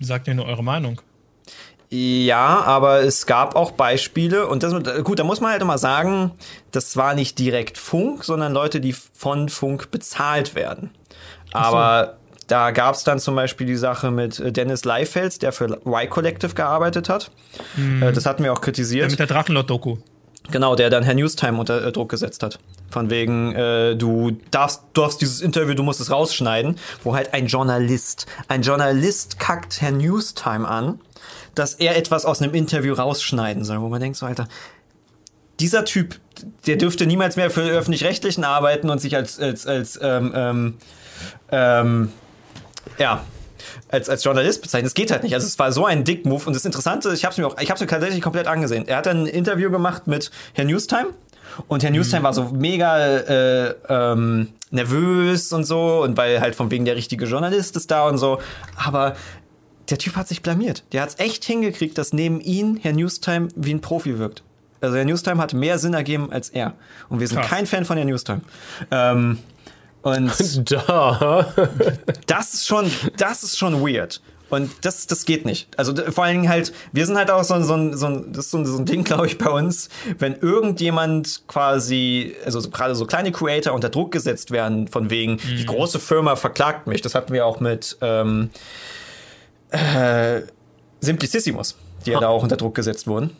sagt 0.00 0.26
ja 0.26 0.34
nur 0.34 0.46
eure 0.46 0.64
Meinung. 0.64 1.00
Ja, 1.90 2.62
aber 2.64 3.00
es 3.02 3.26
gab 3.26 3.54
auch 3.54 3.70
Beispiele 3.70 4.46
und 4.48 4.62
das, 4.62 4.74
gut, 5.04 5.18
da 5.20 5.24
muss 5.24 5.40
man 5.40 5.52
halt 5.52 5.62
immer 5.62 5.78
sagen, 5.78 6.32
das 6.72 6.96
war 6.96 7.14
nicht 7.14 7.38
direkt 7.38 7.78
Funk, 7.78 8.24
sondern 8.24 8.52
Leute, 8.52 8.80
die 8.80 8.92
von 8.92 9.48
Funk 9.48 9.90
bezahlt 9.92 10.54
werden. 10.56 10.90
Aber 11.52 12.16
da 12.48 12.70
gab 12.72 12.94
es 12.94 13.04
dann 13.04 13.18
zum 13.18 13.34
Beispiel 13.36 13.66
die 13.66 13.76
Sache 13.76 14.10
mit 14.10 14.38
äh, 14.40 14.52
Dennis 14.52 14.84
Leifels, 14.84 15.38
der 15.38 15.52
für 15.52 15.64
Y 15.86 16.08
Collective 16.10 16.54
gearbeitet 16.54 17.08
hat. 17.08 17.30
Äh, 17.76 18.12
Das 18.12 18.26
hatten 18.26 18.42
wir 18.44 18.52
auch 18.52 18.60
kritisiert. 18.60 19.10
mit 19.10 19.18
der 19.18 19.26
Drachenlord-Doku. 19.26 19.96
Genau, 20.50 20.76
der 20.76 20.90
dann 20.90 21.02
Herr 21.02 21.14
Newstime 21.14 21.58
unter 21.58 21.84
äh, 21.84 21.90
Druck 21.92 22.08
gesetzt 22.08 22.42
hat. 22.44 22.58
Von 22.90 23.10
wegen, 23.10 23.52
äh, 23.54 23.96
du 23.96 24.32
darfst, 24.52 24.82
du 24.92 25.00
darfst 25.02 25.20
dieses 25.20 25.40
Interview, 25.40 25.74
du 25.74 25.82
musst 25.82 26.00
es 26.00 26.10
rausschneiden, 26.10 26.76
wo 27.02 27.16
halt 27.16 27.34
ein 27.34 27.46
Journalist, 27.46 28.26
ein 28.46 28.62
Journalist 28.62 29.40
kackt 29.40 29.80
Herr 29.80 29.90
Newstime 29.90 30.66
an, 30.68 31.00
dass 31.56 31.74
er 31.74 31.96
etwas 31.96 32.24
aus 32.24 32.40
einem 32.40 32.54
Interview 32.54 32.94
rausschneiden 32.94 33.64
soll, 33.64 33.80
wo 33.80 33.88
man 33.88 34.00
denkt 34.00 34.16
so, 34.16 34.26
Alter, 34.26 34.46
dieser 35.58 35.84
Typ, 35.84 36.20
der 36.66 36.76
dürfte 36.76 37.06
niemals 37.06 37.36
mehr 37.36 37.50
für 37.50 37.62
öffentlich-rechtlichen 37.62 38.44
arbeiten 38.44 38.90
und 38.90 39.00
sich 39.00 39.16
als, 39.16 39.40
als, 39.40 39.66
als, 39.66 39.98
ähm, 40.02 40.32
ähm, 40.34 40.74
ähm, 41.50 42.12
ja, 42.98 43.24
als, 43.88 44.08
als 44.08 44.22
Journalist 44.22 44.62
bezeichnen. 44.62 44.84
Das 44.84 44.94
geht 44.94 45.10
halt 45.10 45.22
nicht. 45.22 45.34
Also 45.34 45.46
es 45.46 45.58
war 45.58 45.72
so 45.72 45.86
ein 45.86 46.04
Dick-Move. 46.04 46.44
Und 46.46 46.54
das 46.54 46.64
Interessante, 46.64 47.12
ich 47.14 47.24
habe 47.24 47.32
es 47.32 47.38
mir 47.38 47.46
auch, 47.46 47.58
ich 47.58 47.70
habe 47.70 47.76
es 47.76 47.80
mir 47.80 47.86
tatsächlich 47.86 48.20
komplett 48.20 48.46
angesehen. 48.46 48.86
Er 48.86 48.98
hat 48.98 49.08
ein 49.08 49.26
Interview 49.26 49.70
gemacht 49.70 50.06
mit 50.06 50.30
Herrn 50.52 50.68
Newstime. 50.68 51.08
Und 51.68 51.82
Herr 51.82 51.90
Newstime 51.90 52.22
war 52.22 52.34
so 52.34 52.50
mega 52.52 52.98
äh, 52.98 53.74
ähm, 53.88 54.48
nervös 54.70 55.52
und 55.54 55.64
so. 55.64 56.02
Und 56.02 56.18
weil 56.18 56.40
halt 56.40 56.54
von 56.54 56.70
wegen 56.70 56.84
der 56.84 56.96
richtige 56.96 57.24
Journalist 57.24 57.76
ist 57.76 57.90
da 57.90 58.06
und 58.06 58.18
so. 58.18 58.40
Aber 58.76 59.16
der 59.90 59.98
Typ 59.98 60.16
hat 60.16 60.28
sich 60.28 60.42
blamiert. 60.42 60.82
Der 60.92 61.02
hat 61.02 61.10
es 61.10 61.18
echt 61.18 61.44
hingekriegt, 61.44 61.96
dass 61.98 62.12
neben 62.12 62.40
ihn 62.40 62.78
Herr 62.82 62.92
Newstime 62.92 63.48
wie 63.56 63.72
ein 63.74 63.80
Profi 63.80 64.18
wirkt. 64.18 64.42
Also 64.80 64.96
Herr 64.96 65.04
Newstime 65.04 65.40
hat 65.40 65.54
mehr 65.54 65.78
Sinn 65.78 65.94
ergeben 65.94 66.30
als 66.32 66.50
er. 66.50 66.74
Und 67.08 67.20
wir 67.20 67.28
sind 67.28 67.38
Krass. 67.38 67.48
kein 67.50 67.66
Fan 67.66 67.84
von 67.84 67.96
Herrn 67.96 68.08
Newstime. 68.08 68.40
Ähm, 68.90 69.38
und 70.02 70.30
Da. 70.70 71.48
das 72.26 72.54
ist 72.54 72.66
schon, 72.66 72.90
das 73.16 73.42
ist 73.42 73.58
schon 73.58 73.80
weird. 73.80 74.20
Und 74.48 74.70
das, 74.82 75.08
das 75.08 75.24
geht 75.24 75.44
nicht. 75.44 75.66
Also 75.76 75.92
vor 76.12 76.22
allen 76.22 76.34
Dingen 76.42 76.48
halt, 76.48 76.72
wir 76.92 77.04
sind 77.04 77.16
halt 77.16 77.32
auch 77.32 77.42
so, 77.42 77.54
ein- 77.54 77.64
so, 77.64 77.74
ein- 77.74 77.96
so, 77.96 78.06
ein- 78.06 78.32
das 78.32 78.44
ist 78.44 78.50
so, 78.52 78.58
ein- 78.58 78.66
so 78.66 78.78
ein 78.78 78.84
Ding, 78.84 79.02
glaube 79.04 79.26
ich, 79.26 79.38
bei 79.38 79.50
uns, 79.50 79.88
wenn 80.20 80.36
irgendjemand 80.36 81.42
quasi, 81.48 82.36
also 82.44 82.60
so, 82.60 82.70
gerade 82.70 82.94
so 82.94 83.06
kleine 83.06 83.32
Creator 83.32 83.72
unter 83.72 83.88
Druck 83.88 84.12
gesetzt 84.12 84.52
werden, 84.52 84.86
von 84.86 85.10
wegen, 85.10 85.38
die 85.38 85.66
große 85.66 85.98
Firma 85.98 86.36
verklagt 86.36 86.86
mich. 86.86 87.02
Das 87.02 87.16
hatten 87.16 87.32
wir 87.32 87.44
auch 87.44 87.58
mit 87.58 87.96
ähm, 88.02 88.50
äh, 89.76 90.42
Simplicissimus, 91.00 91.76
die 92.04 92.10
ja 92.10 92.20
da 92.20 92.28
auch 92.28 92.42
unter 92.42 92.56
Druck 92.56 92.74
gesetzt 92.74 93.06
wurden. 93.06 93.30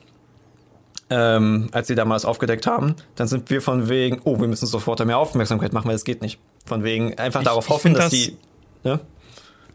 Ähm, 1.09 1.69
als 1.71 1.87
sie 1.87 1.95
damals 1.95 2.25
aufgedeckt 2.25 2.67
haben, 2.67 2.97
dann 3.15 3.29
sind 3.29 3.49
wir 3.49 3.63
von 3.63 3.89
wegen, 3.89 4.21
oh, 4.25 4.41
wir 4.41 4.49
müssen 4.49 4.67
sofort 4.67 5.05
mehr 5.07 5.19
Aufmerksamkeit 5.19 5.73
machen, 5.73 5.87
weil 5.87 5.95
das 5.95 6.05
geht 6.05 6.21
nicht. 6.21 6.41
Von 6.65 6.83
wegen 6.83 7.17
einfach 7.17 7.41
Ich- 7.43 7.47
darauf 7.47 7.67
ich 7.67 7.71
hoffen, 7.71 7.95
dass 7.95 8.05
das- 8.05 8.11
die. 8.13 8.37
Ne? 8.83 8.99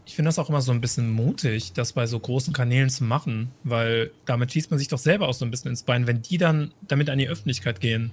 Ich 0.04 0.14
finde 0.16 0.28
das 0.28 0.38
auch 0.38 0.50
immer 0.50 0.60
so 0.60 0.72
ein 0.72 0.80
bisschen 0.82 1.10
mutig, 1.10 1.72
das 1.72 1.94
bei 1.94 2.06
so 2.06 2.18
großen 2.18 2.52
Kanälen 2.52 2.90
zu 2.90 3.04
machen, 3.04 3.50
weil 3.64 4.10
damit 4.26 4.52
schießt 4.52 4.70
man 4.70 4.78
sich 4.78 4.88
doch 4.88 4.98
selber 4.98 5.26
auch 5.28 5.32
so 5.32 5.44
ein 5.46 5.50
bisschen 5.50 5.70
ins 5.70 5.84
Bein, 5.84 6.06
wenn 6.06 6.20
die 6.20 6.36
dann 6.36 6.72
damit 6.86 7.08
an 7.08 7.16
die 7.18 7.28
Öffentlichkeit 7.28 7.80
gehen. 7.80 8.12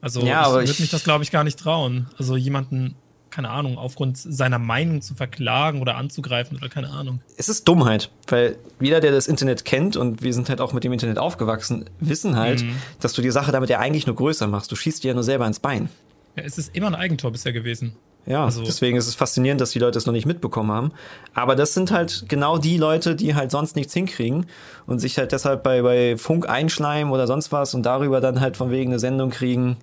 Also 0.00 0.20
Ja, 0.24 0.46
ich- 0.60 0.68
würde 0.68 0.80
mich 0.82 0.90
das, 0.90 1.02
glaube 1.02 1.24
ich, 1.24 1.32
gar 1.32 1.42
nicht 1.42 1.58
trauen. 1.58 2.06
Also 2.18 2.36
jemanden 2.36 2.94
keine 3.30 3.50
Ahnung, 3.50 3.78
aufgrund 3.78 4.16
seiner 4.18 4.58
Meinung 4.58 5.02
zu 5.02 5.14
verklagen 5.14 5.80
oder 5.80 5.96
anzugreifen 5.96 6.56
oder 6.56 6.68
keine 6.68 6.90
Ahnung. 6.90 7.20
Es 7.36 7.48
ist 7.48 7.66
Dummheit, 7.68 8.10
weil 8.28 8.56
jeder, 8.80 9.00
der 9.00 9.12
das 9.12 9.26
Internet 9.28 9.64
kennt 9.64 9.96
und 9.96 10.22
wir 10.22 10.32
sind 10.34 10.48
halt 10.48 10.60
auch 10.60 10.72
mit 10.72 10.84
dem 10.84 10.92
Internet 10.92 11.18
aufgewachsen, 11.18 11.84
wissen 12.00 12.36
halt, 12.36 12.62
Mhm. 12.62 12.76
dass 13.00 13.12
du 13.12 13.22
die 13.22 13.30
Sache 13.30 13.52
damit 13.52 13.70
ja 13.70 13.78
eigentlich 13.78 14.06
nur 14.06 14.16
größer 14.16 14.46
machst. 14.46 14.70
Du 14.72 14.76
schießt 14.76 15.04
dir 15.04 15.08
ja 15.08 15.14
nur 15.14 15.24
selber 15.24 15.46
ins 15.46 15.60
Bein. 15.60 15.88
Ja, 16.36 16.42
es 16.44 16.58
ist 16.58 16.74
immer 16.74 16.86
ein 16.88 16.94
Eigentor 16.94 17.30
bisher 17.32 17.52
gewesen. 17.52 17.92
Ja, 18.26 18.44
Also- 18.44 18.62
deswegen 18.62 18.96
ist 18.98 19.06
es 19.06 19.14
faszinierend, 19.14 19.60
dass 19.60 19.70
die 19.70 19.78
Leute 19.78 19.96
es 19.96 20.04
noch 20.04 20.12
nicht 20.12 20.26
mitbekommen 20.26 20.70
haben. 20.70 20.92
Aber 21.32 21.56
das 21.56 21.72
sind 21.72 21.90
halt 21.90 22.24
genau 22.28 22.58
die 22.58 22.76
Leute, 22.76 23.16
die 23.16 23.34
halt 23.34 23.50
sonst 23.50 23.74
nichts 23.74 23.94
hinkriegen 23.94 24.46
und 24.86 24.98
sich 24.98 25.16
halt 25.16 25.32
deshalb 25.32 25.62
bei, 25.62 25.80
bei 25.80 26.16
Funk 26.18 26.46
einschleimen 26.48 27.10
oder 27.12 27.26
sonst 27.26 27.52
was 27.52 27.72
und 27.74 27.84
darüber 27.84 28.20
dann 28.20 28.40
halt 28.40 28.56
von 28.58 28.70
wegen 28.70 28.90
eine 28.90 28.98
Sendung 28.98 29.30
kriegen. 29.30 29.78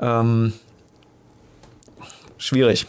Ähm, 0.00 0.52
schwierig. 2.38 2.86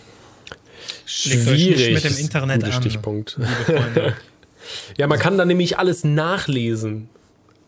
Schwierig. 1.06 1.94
mit 1.94 2.04
dem 2.04 2.18
Internet 2.18 2.64
Guter 2.64 2.76
an. 2.76 2.82
Stichpunkt. 2.82 3.38
Liebe 3.38 3.80
Freunde. 3.82 4.14
Ja, 4.98 5.06
man 5.06 5.20
kann 5.20 5.38
da 5.38 5.46
nämlich 5.46 5.78
alles 5.78 6.04
nachlesen. 6.04 7.08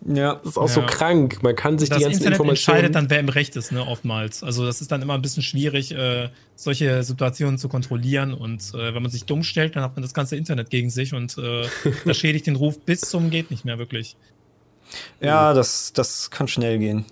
Ja. 0.03 0.35
Das 0.35 0.53
ist 0.53 0.57
auch 0.57 0.67
so 0.67 0.79
Ja. 0.81 0.87
krank. 0.87 1.43
Man 1.43 1.55
kann 1.55 1.77
sich 1.77 1.89
Das 1.89 1.99
die 1.99 2.05
ganzen 2.05 2.17
Internet 2.17 2.39
Informationen. 2.39 2.77
entscheidet 2.77 2.95
dann, 2.95 3.09
wer 3.11 3.19
im 3.19 3.29
Recht 3.29 3.55
ist, 3.55 3.71
ne, 3.71 3.85
oftmals. 3.85 4.41
Also 4.43 4.65
das 4.65 4.81
ist 4.81 4.91
dann 4.91 5.03
immer 5.03 5.13
ein 5.13 5.21
bisschen 5.21 5.43
schwierig, 5.43 5.91
äh, 5.91 6.29
solche 6.55 7.03
Situationen 7.03 7.59
zu 7.59 7.69
kontrollieren. 7.69 8.33
Und 8.33 8.73
äh, 8.73 8.95
wenn 8.95 9.03
man 9.03 9.11
sich 9.11 9.25
dumm 9.25 9.43
stellt, 9.43 9.75
dann 9.75 9.83
hat 9.83 9.95
man 9.95 10.01
das 10.01 10.15
ganze 10.15 10.35
Internet 10.37 10.71
gegen 10.71 10.89
sich 10.89 11.13
und 11.13 11.37
äh, 11.37 11.67
das 12.05 12.17
schädigt 12.17 12.47
den 12.47 12.55
Ruf 12.55 12.79
bis 12.79 13.01
zum 13.01 13.29
geht 13.29 13.51
nicht 13.51 13.63
mehr 13.63 13.77
wirklich. 13.77 14.15
Ja, 15.21 15.53
das, 15.53 15.93
das 15.93 16.31
kann 16.31 16.47
schnell 16.47 16.79
gehen. 16.79 17.05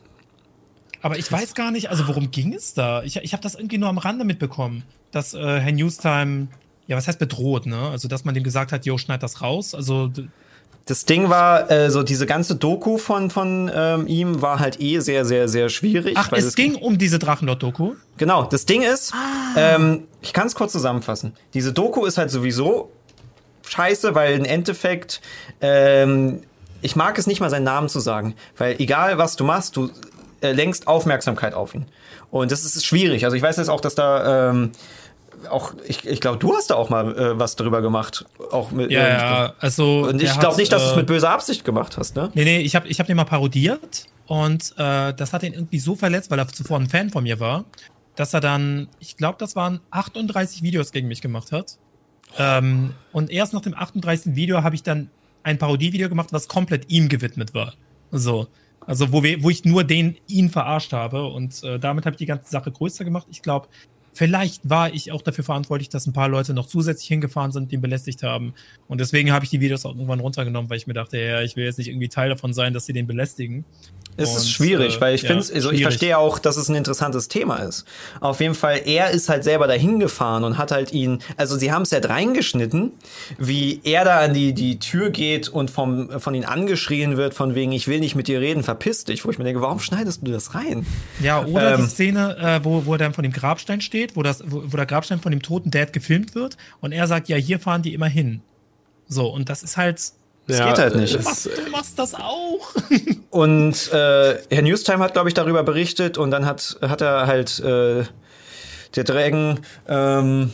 Aber 1.05 1.19
ich 1.19 1.31
weiß 1.31 1.53
gar 1.53 1.69
nicht, 1.69 1.91
also 1.91 2.07
worum 2.07 2.31
ging 2.31 2.55
es 2.55 2.73
da? 2.73 3.03
Ich, 3.03 3.17
ich 3.17 3.33
habe 3.33 3.43
das 3.43 3.53
irgendwie 3.53 3.77
nur 3.77 3.89
am 3.89 3.99
Rande 3.99 4.25
mitbekommen, 4.25 4.81
dass 5.11 5.35
äh, 5.35 5.59
Herr 5.59 5.71
Newstime, 5.71 6.47
ja, 6.87 6.97
was 6.97 7.07
heißt 7.07 7.19
bedroht, 7.19 7.67
ne? 7.67 7.77
Also, 7.91 8.07
dass 8.07 8.25
man 8.25 8.33
dem 8.33 8.43
gesagt 8.43 8.71
hat, 8.71 8.87
jo, 8.87 8.97
schneid 8.97 9.21
das 9.21 9.43
raus. 9.43 9.75
Also, 9.75 10.09
Das 10.87 11.05
Ding 11.05 11.29
war, 11.29 11.69
äh, 11.69 11.91
so 11.91 12.01
diese 12.01 12.25
ganze 12.25 12.55
Doku 12.55 12.97
von, 12.97 13.29
von 13.29 13.69
ähm, 13.71 14.07
ihm 14.07 14.41
war 14.41 14.57
halt 14.57 14.81
eh 14.81 14.99
sehr, 14.99 15.25
sehr, 15.25 15.47
sehr 15.47 15.69
schwierig. 15.69 16.17
ach, 16.17 16.31
es 16.31 16.55
ging 16.55 16.73
um 16.73 16.97
diese 16.97 17.19
Drachenlord-Doku. 17.19 17.93
Genau, 18.17 18.45
das 18.45 18.65
Ding 18.65 18.81
ist, 18.81 19.13
ähm, 19.55 20.05
ich 20.23 20.33
kann 20.33 20.47
es 20.47 20.55
kurz 20.55 20.71
zusammenfassen. 20.71 21.33
Diese 21.53 21.71
Doku 21.71 22.05
ist 22.05 22.17
halt 22.17 22.31
sowieso 22.31 22.91
scheiße, 23.67 24.15
weil 24.15 24.39
im 24.39 24.45
Endeffekt, 24.45 25.21
ähm, 25.61 26.41
ich 26.81 26.95
mag 26.95 27.15
es 27.19 27.27
nicht 27.27 27.41
mal 27.41 27.51
seinen 27.51 27.63
Namen 27.63 27.89
zu 27.89 27.99
sagen, 27.99 28.33
weil 28.57 28.75
egal 28.79 29.19
was 29.19 29.35
du 29.35 29.43
machst, 29.43 29.75
du 29.75 29.91
äh, 30.45 30.51
lenkst 30.53 30.87
Aufmerksamkeit 30.87 31.53
auf 31.53 31.73
ihn. 31.73 31.85
Und 32.31 32.51
das 32.51 32.65
ist 32.65 32.85
schwierig. 32.85 33.25
Also 33.25 33.37
ich 33.37 33.43
weiß 33.43 33.57
jetzt 33.57 33.69
auch, 33.69 33.81
dass 33.81 33.95
da 33.95 34.49
ähm, 34.49 34.71
auch, 35.49 35.73
ich, 35.87 36.05
ich 36.05 36.21
glaube, 36.21 36.37
du 36.37 36.55
hast 36.55 36.69
da 36.69 36.75
auch 36.75 36.89
mal 36.89 37.17
äh, 37.17 37.39
was 37.39 37.55
drüber 37.55 37.81
gemacht. 37.81 38.25
Auch 38.51 38.71
mit, 38.71 38.91
Ja, 38.91 39.07
ähm, 39.07 39.19
ja, 39.19 39.53
also. 39.59 40.07
Und 40.07 40.21
ich 40.21 40.37
glaube 40.39 40.57
nicht, 40.57 40.71
dass 40.71 40.83
du 40.83 40.87
es 40.89 40.93
äh, 40.93 40.97
mit 40.97 41.07
böser 41.07 41.29
Absicht 41.29 41.65
gemacht 41.65 41.97
hast, 41.97 42.15
ne? 42.15 42.31
Nee, 42.33 42.43
nee, 42.43 42.59
ich 42.59 42.75
habe 42.75 42.87
ich 42.87 42.99
hab 42.99 43.07
den 43.07 43.17
mal 43.17 43.25
parodiert 43.25 44.05
und 44.27 44.73
äh, 44.77 45.13
das 45.13 45.33
hat 45.33 45.43
ihn 45.43 45.53
irgendwie 45.53 45.79
so 45.79 45.95
verletzt, 45.95 46.31
weil 46.31 46.39
er 46.39 46.47
zuvor 46.47 46.79
ein 46.79 46.89
Fan 46.89 47.09
von 47.09 47.23
mir 47.23 47.39
war, 47.39 47.65
dass 48.15 48.33
er 48.33 48.41
dann, 48.41 48.87
ich 48.99 49.17
glaube, 49.17 49.37
das 49.39 49.55
waren 49.55 49.81
38 49.91 50.63
Videos 50.63 50.91
gegen 50.91 51.07
mich 51.07 51.21
gemacht 51.21 51.51
hat. 51.51 51.77
Ähm, 52.37 52.93
und 53.11 53.29
erst 53.29 53.53
nach 53.53 53.61
dem 53.61 53.75
38. 53.75 54.35
Video 54.35 54.63
habe 54.63 54.75
ich 54.75 54.83
dann 54.83 55.09
ein 55.43 55.57
Parodievideo 55.57 56.09
gemacht, 56.09 56.29
was 56.31 56.47
komplett 56.47 56.89
ihm 56.89 57.07
gewidmet 57.07 57.53
war. 57.53 57.73
So. 58.11 58.47
Also, 58.87 59.11
wo, 59.11 59.23
wir, 59.23 59.41
wo 59.43 59.49
ich 59.49 59.65
nur 59.65 59.83
den, 59.83 60.15
ihn 60.27 60.49
verarscht 60.49 60.93
habe 60.93 61.25
und 61.25 61.63
äh, 61.63 61.79
damit 61.79 62.05
habe 62.05 62.13
ich 62.13 62.19
die 62.19 62.25
ganze 62.25 62.49
Sache 62.49 62.71
größer 62.71 63.03
gemacht. 63.03 63.27
Ich 63.31 63.41
glaube, 63.41 63.67
vielleicht 64.15 64.67
war 64.69 64.93
ich 64.93 65.11
auch 65.11 65.21
dafür 65.21 65.43
verantwortlich, 65.43 65.89
dass 65.89 66.07
ein 66.07 66.13
paar 66.13 66.29
Leute 66.29 66.53
noch 66.53 66.67
zusätzlich 66.67 67.07
hingefahren 67.07 67.51
sind, 67.51 67.71
die 67.71 67.75
ihn 67.75 67.81
belästigt 67.81 68.23
haben. 68.23 68.53
Und 68.87 69.01
deswegen 69.01 69.31
habe 69.31 69.45
ich 69.45 69.51
die 69.51 69.59
Videos 69.59 69.85
auch 69.85 69.93
irgendwann 69.93 70.21
runtergenommen, 70.21 70.69
weil 70.69 70.77
ich 70.77 70.87
mir 70.87 70.93
dachte, 70.93 71.19
ja, 71.19 71.41
ich 71.41 71.55
will 71.55 71.65
jetzt 71.65 71.77
nicht 71.77 71.89
irgendwie 71.89 72.09
Teil 72.09 72.29
davon 72.29 72.53
sein, 72.53 72.73
dass 72.73 72.85
sie 72.85 72.93
den 72.93 73.07
belästigen. 73.07 73.65
Es 74.17 74.29
ist 74.29 74.43
Und, 74.43 74.47
schwierig, 74.49 74.97
äh, 74.97 75.01
weil 75.01 75.15
ich 75.15 75.23
ja, 75.23 75.27
finde, 75.29 75.53
also 75.53 75.71
ich 75.71 75.81
verstehe 75.81 76.17
auch, 76.17 76.39
dass 76.39 76.55
es 76.57 76.69
ein 76.69 76.75
interessantes 76.75 77.27
Thema 77.27 77.57
ist. 77.57 77.85
Auf 78.21 78.39
jeden 78.39 78.55
Fall, 78.55 78.81
er 78.85 79.09
ist 79.11 79.27
halt 79.27 79.43
selber 79.43 79.67
dahin 79.67 79.99
gefahren 79.99 80.43
und 80.43 80.57
hat 80.57 80.71
halt 80.71 80.93
ihn, 80.93 81.19
also 81.37 81.57
sie 81.57 81.71
haben 81.71 81.81
es 81.81 81.91
halt 81.91 82.07
reingeschnitten, 82.07 82.93
wie 83.37 83.81
er 83.83 84.05
da 84.05 84.19
an 84.19 84.33
die, 84.33 84.53
die 84.53 84.79
Tür 84.79 85.09
geht 85.09 85.49
und 85.49 85.69
vom, 85.69 86.19
von 86.19 86.33
ihnen 86.33 86.45
angeschrien 86.45 87.17
wird, 87.17 87.33
von 87.33 87.55
wegen, 87.55 87.71
ich 87.73 87.87
will 87.87 87.99
nicht 87.99 88.15
mit 88.15 88.27
dir 88.27 88.39
reden, 88.39 88.63
verpiss 88.63 89.03
dich. 89.03 89.25
Wo 89.25 89.29
ich 89.29 89.37
mir 89.37 89.43
denke, 89.43 89.61
warum 89.61 89.79
schneidest 89.79 90.25
du 90.25 90.31
das 90.31 90.55
rein? 90.55 90.85
Ja, 91.21 91.43
oder 91.45 91.73
Ähm. 91.73 91.81
die 91.81 91.89
Szene, 91.89 92.37
äh, 92.37 92.59
wo, 92.63 92.85
wo 92.85 92.93
er 92.93 92.97
dann 92.97 93.13
von 93.13 93.23
dem 93.23 93.33
Grabstein 93.33 93.81
steht, 93.81 94.15
wo, 94.15 94.23
das, 94.23 94.43
wo, 94.47 94.63
wo 94.65 94.77
der 94.77 94.85
Grabstein 94.85 95.19
von 95.19 95.31
dem 95.31 95.41
toten 95.41 95.71
Dad 95.71 95.91
gefilmt 95.93 96.35
wird 96.35 96.57
und 96.79 96.91
er 96.93 97.07
sagt, 97.07 97.27
ja, 97.27 97.35
hier 97.37 97.59
fahren 97.59 97.81
die 97.81 97.93
immer 97.93 98.07
hin. 98.07 98.41
So, 99.07 99.27
und 99.27 99.49
das 99.49 99.61
ist 99.63 99.77
halt. 99.77 100.01
Das 100.47 100.59
geht 100.59 100.77
halt 100.77 100.95
nicht. 100.95 101.15
es- 101.15 101.25
Was, 101.25 101.43
du 101.43 101.71
machst 101.71 101.97
das 101.97 102.13
auch? 102.15 102.59
Und 103.31 103.91
äh, 103.91 104.37
Herr 104.49 104.61
Newstime 104.61 105.03
hat, 105.03 105.13
glaube 105.13 105.27
ich, 105.29 105.33
darüber 105.33 105.63
berichtet 105.63 106.17
und 106.17 106.31
dann 106.31 106.45
hat, 106.45 106.77
hat 106.81 107.01
er 107.01 107.27
halt, 107.27 107.59
äh, 107.59 108.03
der 108.95 109.03
Dragon 109.03 109.59
ähm, 109.89 110.51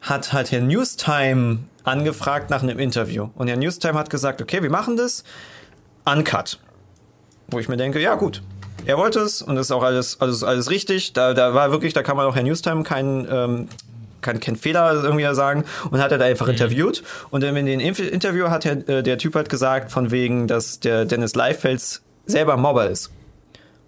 hat 0.00 0.32
halt 0.32 0.50
Herr 0.50 0.60
Newstime 0.62 1.58
angefragt 1.84 2.50
nach 2.50 2.62
einem 2.62 2.78
Interview. 2.80 3.28
Und 3.36 3.46
Herr 3.48 3.56
Newstime 3.56 3.94
hat 3.98 4.10
gesagt, 4.10 4.42
okay, 4.42 4.62
wir 4.62 4.70
machen 4.70 4.96
das. 4.96 5.22
Uncut. 6.04 6.58
Wo 7.48 7.58
ich 7.60 7.68
mir 7.68 7.76
denke, 7.76 8.00
ja 8.00 8.14
gut. 8.16 8.42
Er 8.86 8.98
wollte 8.98 9.20
es 9.20 9.40
und 9.40 9.54
das 9.56 9.66
ist 9.66 9.70
auch 9.70 9.82
alles, 9.84 10.20
alles, 10.20 10.42
alles 10.42 10.70
richtig. 10.70 11.12
Da, 11.12 11.34
da 11.34 11.54
war 11.54 11.70
wirklich, 11.70 11.92
da 11.92 12.02
kann 12.02 12.16
man 12.16 12.26
auch 12.26 12.34
Herr 12.34 12.42
Newstime 12.42 12.82
keinen, 12.82 13.28
ähm, 13.30 13.68
kein, 14.24 14.40
kein 14.40 14.56
Fehler 14.56 14.92
irgendwie 15.04 15.32
sagen 15.34 15.64
und 15.90 16.00
hat 16.02 16.10
er 16.10 16.18
da 16.18 16.24
einfach 16.24 16.48
interviewt. 16.48 17.02
Und 17.30 17.42
dann 17.44 17.54
in 17.56 17.66
dem 17.66 17.80
Interview 17.80 18.48
hat 18.48 18.64
der, 18.64 18.88
äh, 18.88 19.02
der 19.04 19.18
Typ 19.18 19.36
halt 19.36 19.48
gesagt, 19.48 19.92
von 19.92 20.10
wegen, 20.10 20.48
dass 20.48 20.80
der 20.80 21.04
Dennis 21.04 21.34
Leifels 21.36 22.02
selber 22.26 22.56
Mobber 22.56 22.88
ist. 22.90 23.10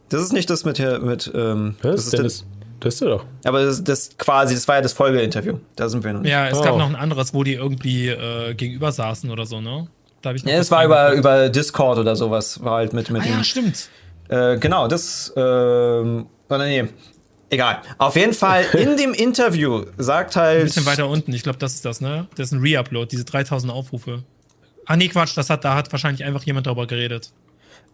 Das 0.09 0.23
ist 0.23 0.33
nicht 0.33 0.49
das 0.51 0.65
mit, 0.65 0.79
mit 1.03 1.33
ähm, 1.35 1.75
Was? 1.83 1.95
das 1.97 2.05
ist 2.05 2.13
Dennis, 2.19 2.45
das 2.79 2.95
ist 2.95 3.01
er 3.03 3.09
doch. 3.09 3.25
aber 3.45 3.65
das, 3.65 3.83
das 3.83 4.11
quasi, 4.19 4.55
das 4.55 4.69
war 4.69 4.77
ja 4.77 4.83
das 4.83 4.93
Folgeinterview. 4.93 5.59
Da 5.75 5.89
sind 5.89 6.05
wir 6.05 6.13
noch 6.13 6.21
nicht. 6.21 6.31
Ja, 6.31 6.47
es 6.49 6.59
Oh. 6.59 6.63
gab 6.63 6.77
noch 6.79 6.89
ein 6.89 6.95
anderes, 6.95 7.35
wo 7.35 7.43
die 7.43 7.55
irgendwie 7.55 8.09
äh, 8.11 8.55
gegenüber 8.55 8.93
saßen 8.93 9.31
oder 9.31 9.47
so, 9.47 9.61
ne? 9.61 9.89
Da 10.23 10.33
ich 10.33 10.45
noch 10.45 10.53
Ja, 10.53 10.59
was 10.59 10.67
es 10.67 10.71
war 10.71 10.85
über, 10.85 11.13
über 11.13 11.49
Discord 11.49 11.99
oder 11.99 12.15
sowas, 12.15 12.63
war 12.63 12.77
halt 12.77 12.93
mit, 12.93 13.11
mit 13.11 13.23
Ah 13.23 13.27
ihm. 13.27 13.33
ja, 13.39 13.45
stimmt. 13.45 13.89
Äh, 14.29 14.59
genau, 14.59 14.87
das, 14.89 15.33
ähm, 15.37 16.27
oder 16.49 16.65
nee, 16.67 16.85
egal. 17.51 17.83
Auf 17.99 18.17
jeden 18.17 18.35
Fall, 18.35 18.65
in 18.75 18.97
dem 18.97 19.15
Interview 19.15 19.85
sagt 19.99 20.37
halt. 20.37 20.61
Ein 20.61 20.65
bisschen 20.65 20.87
weiter 20.87 21.09
unten. 21.09 21.33
Ich 21.33 21.43
glaube, 21.43 21.59
das 21.59 21.75
ist 21.75 21.85
das, 21.85 22.01
ne? 22.01 22.27
Das 22.37 22.49
ist 22.49 22.53
ein 22.53 22.61
Reupload, 22.61 23.09
diese 23.11 23.25
3000 23.25 23.73
Aufrufe. 23.73 24.23
Ah, 24.87 24.97
nee, 24.97 25.09
Quatsch, 25.09 25.37
das 25.37 25.51
hat, 25.51 25.65
da 25.65 25.75
hat 25.75 25.91
wahrscheinlich 25.93 26.25
einfach 26.25 26.45
jemand 26.45 26.67
darüber 26.67 26.87
geredet. 26.87 27.33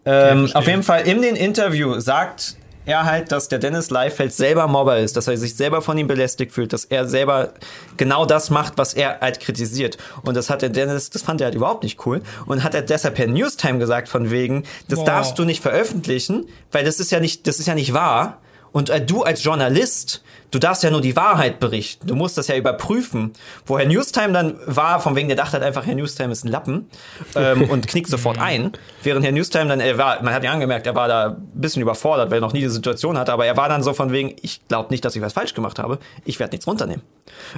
Ähm, 0.05 0.49
auf 0.53 0.67
jeden 0.67 0.83
Fall 0.83 1.07
in 1.07 1.21
dem 1.21 1.35
Interview 1.35 1.99
sagt 1.99 2.57
er 2.85 3.05
halt, 3.05 3.31
dass 3.31 3.47
der 3.47 3.59
Dennis 3.59 3.89
Leifeld 3.89 4.33
selber 4.33 4.67
Mobber 4.67 4.99
ist, 4.99 5.15
dass 5.15 5.27
er 5.27 5.37
sich 5.37 5.55
selber 5.55 5.81
von 5.81 5.97
ihm 5.97 6.07
belästigt 6.07 6.51
fühlt, 6.51 6.73
dass 6.73 6.85
er 6.85 7.07
selber 7.07 7.53
genau 7.97 8.25
das 8.25 8.49
macht, 8.49 8.77
was 8.77 8.93
er 8.93 9.21
halt 9.21 9.39
kritisiert. 9.39 9.97
Und 10.23 10.35
das 10.35 10.49
hat 10.49 10.61
der 10.61 10.69
Dennis, 10.69 11.09
das 11.09 11.21
fand 11.21 11.41
er 11.41 11.45
halt 11.45 11.55
überhaupt 11.55 11.83
nicht 11.83 12.05
cool. 12.05 12.21
Und 12.45 12.63
hat 12.63 12.75
er 12.75 12.81
deshalb 12.81 13.15
per 13.15 13.27
Newstime 13.27 13.79
gesagt, 13.79 14.09
von 14.09 14.31
wegen, 14.31 14.63
das 14.89 14.99
Boah. 14.99 15.05
darfst 15.05 15.39
du 15.39 15.45
nicht 15.45 15.61
veröffentlichen, 15.61 16.47
weil 16.71 16.83
das 16.83 16.99
ist 16.99 17.11
ja 17.11 17.19
nicht, 17.19 17.47
das 17.47 17.59
ist 17.59 17.67
ja 17.67 17.75
nicht 17.75 17.93
wahr. 17.93 18.41
Und 18.73 18.89
äh, 18.89 18.99
du 19.05 19.21
als 19.23 19.43
Journalist, 19.43 20.23
du 20.51 20.57
darfst 20.59 20.83
ja 20.83 20.89
nur 20.89 20.99
die 20.99 21.15
Wahrheit 21.15 21.59
berichten. 21.59 22.07
Du 22.07 22.15
musst 22.15 22.37
das 22.39 22.47
ja 22.47 22.55
überprüfen. 22.57 23.31
Wo 23.67 23.77
Herr 23.77 23.85
Newstime 23.87 24.33
dann 24.33 24.55
war, 24.65 24.99
von 24.99 25.15
wegen, 25.15 25.27
der 25.29 25.37
dachte 25.37 25.53
halt 25.53 25.63
einfach, 25.63 25.85
Herr 25.85 25.93
Newstime 25.95 26.31
ist 26.33 26.43
ein 26.43 26.47
Lappen 26.49 26.89
ähm, 27.35 27.63
und 27.69 27.87
knickt 27.87 28.09
sofort 28.09 28.39
ein. 28.39 28.71
Während 29.03 29.23
Herr 29.23 29.31
Newstime 29.31 29.67
dann, 29.67 29.79
er 29.79 29.97
war, 29.99 30.21
man 30.23 30.33
hat 30.33 30.43
ja 30.43 30.51
angemerkt, 30.51 30.87
er 30.87 30.95
war 30.95 31.07
da 31.07 31.27
ein 31.29 31.47
bisschen 31.53 31.81
überfordert, 31.83 32.31
weil 32.31 32.39
er 32.39 32.41
noch 32.41 32.51
nie 32.53 32.61
die 32.61 32.69
Situation 32.69 33.17
hatte, 33.17 33.31
aber 33.31 33.45
er 33.45 33.55
war 33.55 33.69
dann 33.69 33.83
so 33.83 33.93
von 33.93 34.11
wegen, 34.11 34.35
ich 34.41 34.67
glaube 34.67 34.89
nicht, 34.89 35.05
dass 35.05 35.15
ich 35.15 35.21
was 35.21 35.33
falsch 35.33 35.53
gemacht 35.53 35.77
habe. 35.79 35.99
Ich 36.25 36.39
werde 36.39 36.51
nichts 36.53 36.65
runternehmen. 36.67 37.03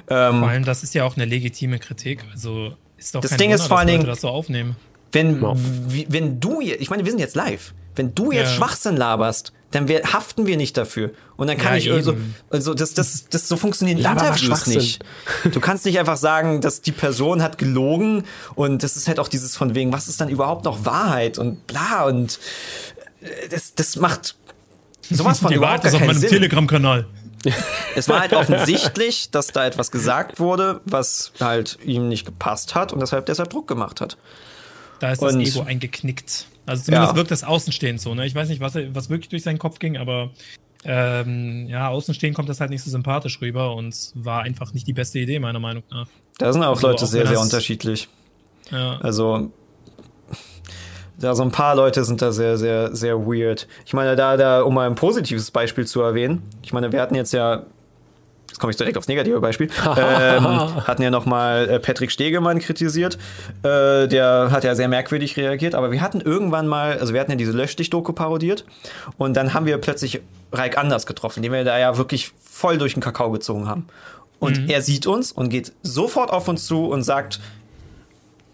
Ähm, 0.10 0.40
Vor 0.42 0.50
allem, 0.50 0.66
das 0.66 0.84
ist 0.84 0.94
ja 0.94 1.06
auch 1.06 1.16
eine 1.16 1.26
legitime 1.26 1.80
Kritik. 1.80 2.26
Also 2.34 2.74
ist 2.98 3.16
doch 3.16 3.22
Das 3.22 3.32
kein 3.32 3.38
Ding 3.40 3.50
Wunder, 3.52 3.64
ist 3.64 3.68
vor 3.70 3.80
allen 3.80 3.88
Dingen- 3.88 4.06
das 4.06 4.22
so 4.22 4.28
aufnehmen. 4.30 4.76
Wenn, 5.14 5.42
wenn 6.10 6.42
du, 6.42 6.60
ich 6.60 6.90
meine, 6.90 7.06
wir 7.06 7.12
sind 7.12 7.20
jetzt 7.20 7.38
live. 7.38 7.74
Wenn 7.96 8.14
du 8.14 8.34
jetzt 8.34 8.50
Ja. 8.50 8.56
Schwachsinn 8.58 8.98
laberst, 8.98 9.54
dann 9.76 9.88
wir, 9.88 10.02
haften 10.14 10.46
wir 10.46 10.58
nicht 10.58 10.78
dafür. 10.78 11.12
Und 11.38 11.48
dann 11.48 11.58
kann 11.58 11.74
Ja, 11.74 11.78
ich 11.78 11.92
also, 11.92 12.14
eben. 12.14 12.34
also 12.50 12.74
das, 12.74 12.94
das, 12.94 13.26
das 13.30 13.48
so 13.48 13.58
funktionieren 13.58 14.02
mal 14.02 14.12
Interviews 14.14 14.68
nicht. 14.68 15.04
Du 15.52 15.60
kannst 15.60 15.86
nicht 15.86 16.00
einfach 16.00 16.18
sagen, 16.18 16.62
dass 16.62 16.82
die 16.82 16.92
Person 16.92 17.42
hat 17.44 17.58
gelogen 17.58 18.24
und 18.56 18.84
das 18.84 18.96
ist 18.96 19.08
halt 19.08 19.20
auch 19.20 19.28
dieses 19.28 19.56
von 19.58 19.76
wegen, 19.76 19.92
was 19.94 20.08
ist 20.08 20.22
dann 20.22 20.30
überhaupt 20.30 20.66
noch 20.66 20.86
Wahrheit 20.86 21.38
und 21.38 21.68
bla 21.68 22.06
und 22.06 22.40
äh, 23.22 23.50
das, 23.50 23.76
das 23.76 23.98
macht 23.98 24.36
sowas 25.10 25.40
von 25.40 25.50
Die 25.50 25.56
überhaupt 25.56 25.84
gar 25.84 25.90
ist 25.92 25.96
auf 25.96 26.06
meinem. 26.06 26.22
Telegram-Kanal. 26.22 27.06
Es 27.96 28.10
war 28.10 28.22
halt 28.22 28.34
offensichtlich, 28.34 29.30
dass 29.30 29.48
da 29.48 29.66
etwas 29.68 29.92
gesagt 29.92 30.40
wurde, 30.40 30.82
was 30.86 31.32
halt 31.40 31.78
ihm 31.84 32.08
nicht 32.08 32.26
gepasst 32.26 32.74
hat 32.74 32.92
und 32.92 33.02
deshalb 33.02 33.28
deshalb 33.28 33.52
Druck 33.52 33.68
gemacht 33.68 34.02
hat. 34.02 34.18
Da 35.00 35.12
ist 35.12 35.22
das 35.22 35.34
Und- 35.36 35.42
Ego 35.42 35.62
eingeknickt. 35.62 36.48
Also 36.66 36.84
zumindest 36.84 37.12
Ja. 37.14 37.16
wirkt 37.18 37.32
das 37.32 37.44
außenstehend 37.44 38.02
so. 38.02 38.16
Ne? 38.16 38.26
Ich 38.26 38.36
weiß 38.36 38.50
nicht, 38.50 38.60
was, 38.60 38.76
was 38.76 39.10
wirklich 39.10 39.30
durch 39.30 39.44
seinen 39.44 39.60
Kopf 39.60 39.80
ging, 39.80 39.98
aber 39.98 40.32
ähm, 40.84 41.68
ja, 41.68 41.90
außenstehend 41.90 42.36
kommt 42.36 42.50
das 42.50 42.60
halt 42.62 42.70
nicht 42.70 42.84
so 42.84 42.92
sympathisch 42.92 43.42
rüber 43.42 43.76
und 43.76 43.96
war 44.16 44.44
einfach 44.44 44.74
nicht 44.74 44.88
die 44.88 44.94
beste 44.94 45.20
Idee, 45.20 45.40
meiner 45.40 45.60
Meinung 45.60 45.84
nach. 45.92 46.08
Da 46.38 46.54
sind 46.54 46.64
auch 46.64 46.76
Also 46.76 46.88
Leute 46.88 47.04
auch 47.06 47.08
sehr, 47.08 47.28
sehr 47.28 47.40
unterschiedlich. 47.40 48.08
Ja. 48.72 48.98
Also, 49.02 49.52
da 51.18 51.34
so 51.34 51.44
ein 51.44 51.52
paar 51.52 51.76
Leute 51.76 52.04
sind 52.04 52.22
da 52.22 52.32
sehr, 52.32 52.58
sehr, 52.58 52.96
sehr 52.96 53.26
weird. 53.26 53.68
Ich 53.86 53.94
meine, 53.94 54.16
da, 54.16 54.38
da, 54.38 54.62
um 54.62 54.74
mal 54.74 54.88
ein 54.88 54.96
positives 54.96 55.50
Beispiel 55.50 55.88
zu 55.88 56.02
erwähnen, 56.02 56.44
ich 56.62 56.74
meine, 56.74 56.92
wir 56.92 57.02
hatten 57.02 57.16
jetzt 57.16 57.34
ja, 57.34 57.64
jetzt 58.56 58.62
komme 58.62 58.72
ich 58.72 58.78
direkt 58.78 58.98
aufs 58.98 59.10
negative 59.10 59.42
Beispiel, 59.42 59.68
ähm, 59.98 60.46
hatten 60.88 61.02
ja 61.02 61.12
nochmal 61.12 61.70
äh, 61.70 61.80
Patrick 61.80 62.10
Stegemann 62.10 62.60
kritisiert. 62.60 63.18
Äh, 63.64 64.08
der 64.08 64.50
hat 64.50 64.64
ja 64.64 64.76
sehr 64.76 64.88
merkwürdig 64.88 65.36
reagiert, 65.36 65.76
aber 65.76 65.92
wir 65.92 66.02
hatten 66.02 66.22
irgendwann 66.22 66.66
mal, 66.66 66.98
also 66.98 67.14
wir 67.14 67.20
hatten 67.20 67.32
ja 67.32 67.38
diese 67.38 67.52
Lösch-Dich-Doku 67.52 68.14
parodiert 68.14 68.66
und 69.18 69.36
dann 69.36 69.54
haben 69.54 69.66
wir 69.66 69.78
plötzlich 69.78 70.22
Reik 70.54 70.78
Anders 70.78 71.06
getroffen, 71.06 71.44
den 71.44 71.52
wir 71.52 71.66
da 71.66 71.78
ja 71.78 71.98
wirklich 71.98 72.32
voll 72.42 72.78
durch 72.78 72.94
den 72.94 73.04
Kakao 73.04 73.30
gezogen 73.32 73.68
haben. 73.68 73.88
Und 74.40 74.70
er 74.70 74.82
sieht 74.82 75.08
uns 75.08 75.32
und 75.32 75.50
geht 75.50 75.74
sofort 75.82 76.30
auf 76.30 76.48
uns 76.48 76.66
zu 76.66 76.86
und 76.86 77.04
sagt, 77.04 77.40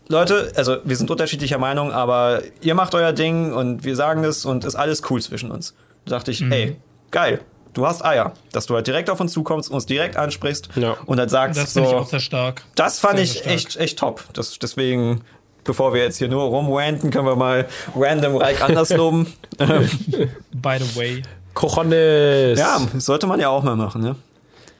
Leute, 0.08 0.52
also 0.56 0.78
wir 0.84 0.96
sind 0.96 1.12
unterschiedlicher 1.12 1.58
Meinung, 1.58 1.92
aber 1.92 2.42
ihr 2.62 2.76
macht 2.76 2.96
euer 2.96 3.14
Ding 3.14 3.54
und 3.54 3.84
wir 3.84 3.96
sagen 3.96 4.24
es 4.24 4.46
und 4.46 4.64
ist 4.64 4.76
alles 4.76 5.04
cool 5.10 5.22
zwischen 5.22 5.52
uns. 5.52 5.76
Da 6.06 6.16
dachte 6.16 6.32
ich, 6.32 6.42
ey, 6.42 6.78
geil, 7.12 7.42
du 7.74 7.86
hast 7.86 8.04
Eier, 8.04 8.34
dass 8.52 8.66
du 8.66 8.76
halt 8.76 8.88
direkt 8.88 9.10
auf 9.10 9.20
uns 9.20 9.32
zukommst, 9.34 9.70
uns 9.72 9.86
direkt 9.86 10.18
ansprichst 10.18 10.70
Ja. 10.76 10.96
und 11.06 11.20
halt 11.20 11.30
sagst, 11.30 11.60
Das 11.60 11.74
finde 11.74 11.88
ich 11.90 11.94
so, 11.96 12.00
auch 12.02 12.08
sehr 12.08 12.20
stark. 12.20 12.64
das 12.76 13.00
fand 13.00 13.16
sehr, 13.18 13.24
ich 13.24 13.32
sehr 13.44 13.48
echt, 13.54 13.76
echt 13.78 14.00
top. 14.00 14.24
Das, 14.34 14.58
deswegen, 14.60 15.22
bevor 15.64 15.94
wir 15.94 16.02
jetzt 16.04 16.18
hier 16.18 16.28
nur 16.28 16.44
rumranten, 16.44 17.12
können 17.12 17.26
wir 17.28 17.36
mal 17.36 17.68
random 17.96 18.36
Reich 18.38 18.64
anders 18.64 18.90
loben. 18.96 19.32
By 19.58 20.78
the 20.80 20.96
way. 20.96 21.22
Cojones. 21.54 22.58
ja, 22.60 22.80
sollte 22.98 23.28
man 23.28 23.40
ja 23.40 23.50
auch 23.50 23.64
mal 23.64 23.76
machen, 23.76 24.02
ne? 24.02 24.16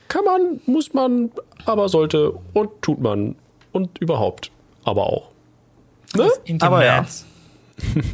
Kann 0.08 0.24
man, 0.26 0.60
muss 0.66 0.94
man, 0.94 1.32
aber 1.66 1.88
sollte 1.90 2.34
und 2.54 2.70
tut 2.82 3.02
man. 3.02 3.36
Und 3.72 3.98
überhaupt. 4.00 4.52
Aber 4.84 5.04
auch. 5.04 5.30
Ne? 6.16 6.30
Aber 6.60 6.84
ja. 6.84 7.06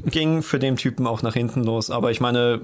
Ging 0.05 0.43
für 0.43 0.59
den 0.59 0.75
Typen 0.75 1.07
auch 1.07 1.23
nach 1.23 1.33
hinten 1.33 1.63
los. 1.63 1.89
Aber 1.89 2.11
ich 2.11 2.19
meine, 2.21 2.61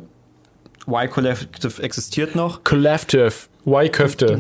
Y 0.87 1.07
Collective 1.09 1.81
existiert 1.81 2.35
noch. 2.35 2.63
Collective. 2.63 3.33
Y-Köfte. 3.65 4.37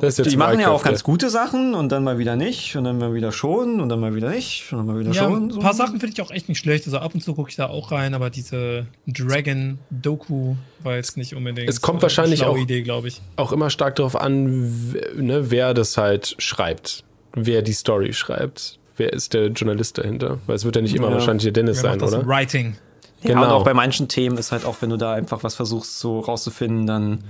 Das 0.00 0.02
ist 0.14 0.18
jetzt 0.18 0.30
Die 0.32 0.38
machen 0.38 0.58
ja 0.58 0.70
auch 0.70 0.82
ganz 0.82 1.02
gute 1.02 1.28
Sachen 1.28 1.74
und 1.74 1.92
dann 1.92 2.02
mal 2.02 2.16
wieder 2.16 2.34
nicht 2.34 2.76
und 2.76 2.84
dann 2.84 2.96
mal 2.96 3.12
wieder 3.12 3.30
schon 3.30 3.78
und 3.78 3.90
dann 3.90 4.00
mal 4.00 4.14
wieder 4.14 4.30
nicht 4.30 4.72
und 4.72 4.78
dann 4.78 4.86
mal 4.86 4.98
wieder 4.98 5.10
Ja, 5.12 5.24
schon. 5.24 5.50
ein 5.50 5.58
paar 5.58 5.74
Sachen 5.74 6.00
finde 6.00 6.14
ich 6.14 6.22
auch 6.22 6.30
echt 6.30 6.48
nicht 6.48 6.58
schlecht. 6.58 6.86
Also 6.86 6.96
ab 6.98 7.12
und 7.14 7.20
zu 7.22 7.34
gucke 7.34 7.50
ich 7.50 7.56
da 7.56 7.66
auch 7.66 7.92
rein, 7.92 8.14
aber 8.14 8.30
diese 8.30 8.86
Dragon-Doku 9.06 10.54
war 10.82 10.96
jetzt 10.96 11.16
nicht 11.16 11.34
unbedingt 11.34 11.68
Es 11.68 11.80
kommt 11.80 11.96
so 12.00 12.06
eine 12.06 12.10
wahrscheinlich 12.10 12.44
auch- 12.44 12.56
Idee, 12.56 12.84
ich. 13.04 13.20
Auch 13.36 13.52
immer 13.52 13.70
stark 13.70 13.96
darauf 13.96 14.16
an, 14.16 14.92
ne, 15.16 15.50
wer 15.50 15.74
das 15.74 15.96
halt 15.96 16.34
schreibt. 16.38 17.04
Wer 17.34 17.62
die 17.62 17.72
Story 17.72 18.12
schreibt. 18.12 18.78
Wer 18.96 19.12
ist 19.12 19.34
der 19.34 19.48
Journalist 19.48 19.98
dahinter? 19.98 20.38
Weil 20.46 20.56
es 20.56 20.64
wird 20.64 20.74
ja 20.76 20.82
nicht 20.82 20.96
immer 20.96 21.08
Ja. 21.08 21.14
wahrscheinlich 21.14 21.44
der 21.44 21.52
Dennis 21.52 21.76
Wer 21.78 21.82
sein, 21.90 21.98
macht 22.00 22.12
das 22.12 22.18
oder? 22.18 22.26
Writing. 22.26 22.76
Ja, 23.22 23.30
Genau. 23.30 23.42
und 23.44 23.50
auch 23.50 23.64
bei 23.64 23.74
manchen 23.74 24.08
Themen 24.08 24.38
ist 24.38 24.52
halt 24.52 24.64
auch, 24.64 24.76
wenn 24.80 24.90
du 24.90 24.96
da 24.96 25.12
einfach 25.12 25.42
was 25.42 25.54
versuchst 25.56 25.98
so 25.98 26.20
rauszufinden, 26.20 26.86
dann 26.86 27.24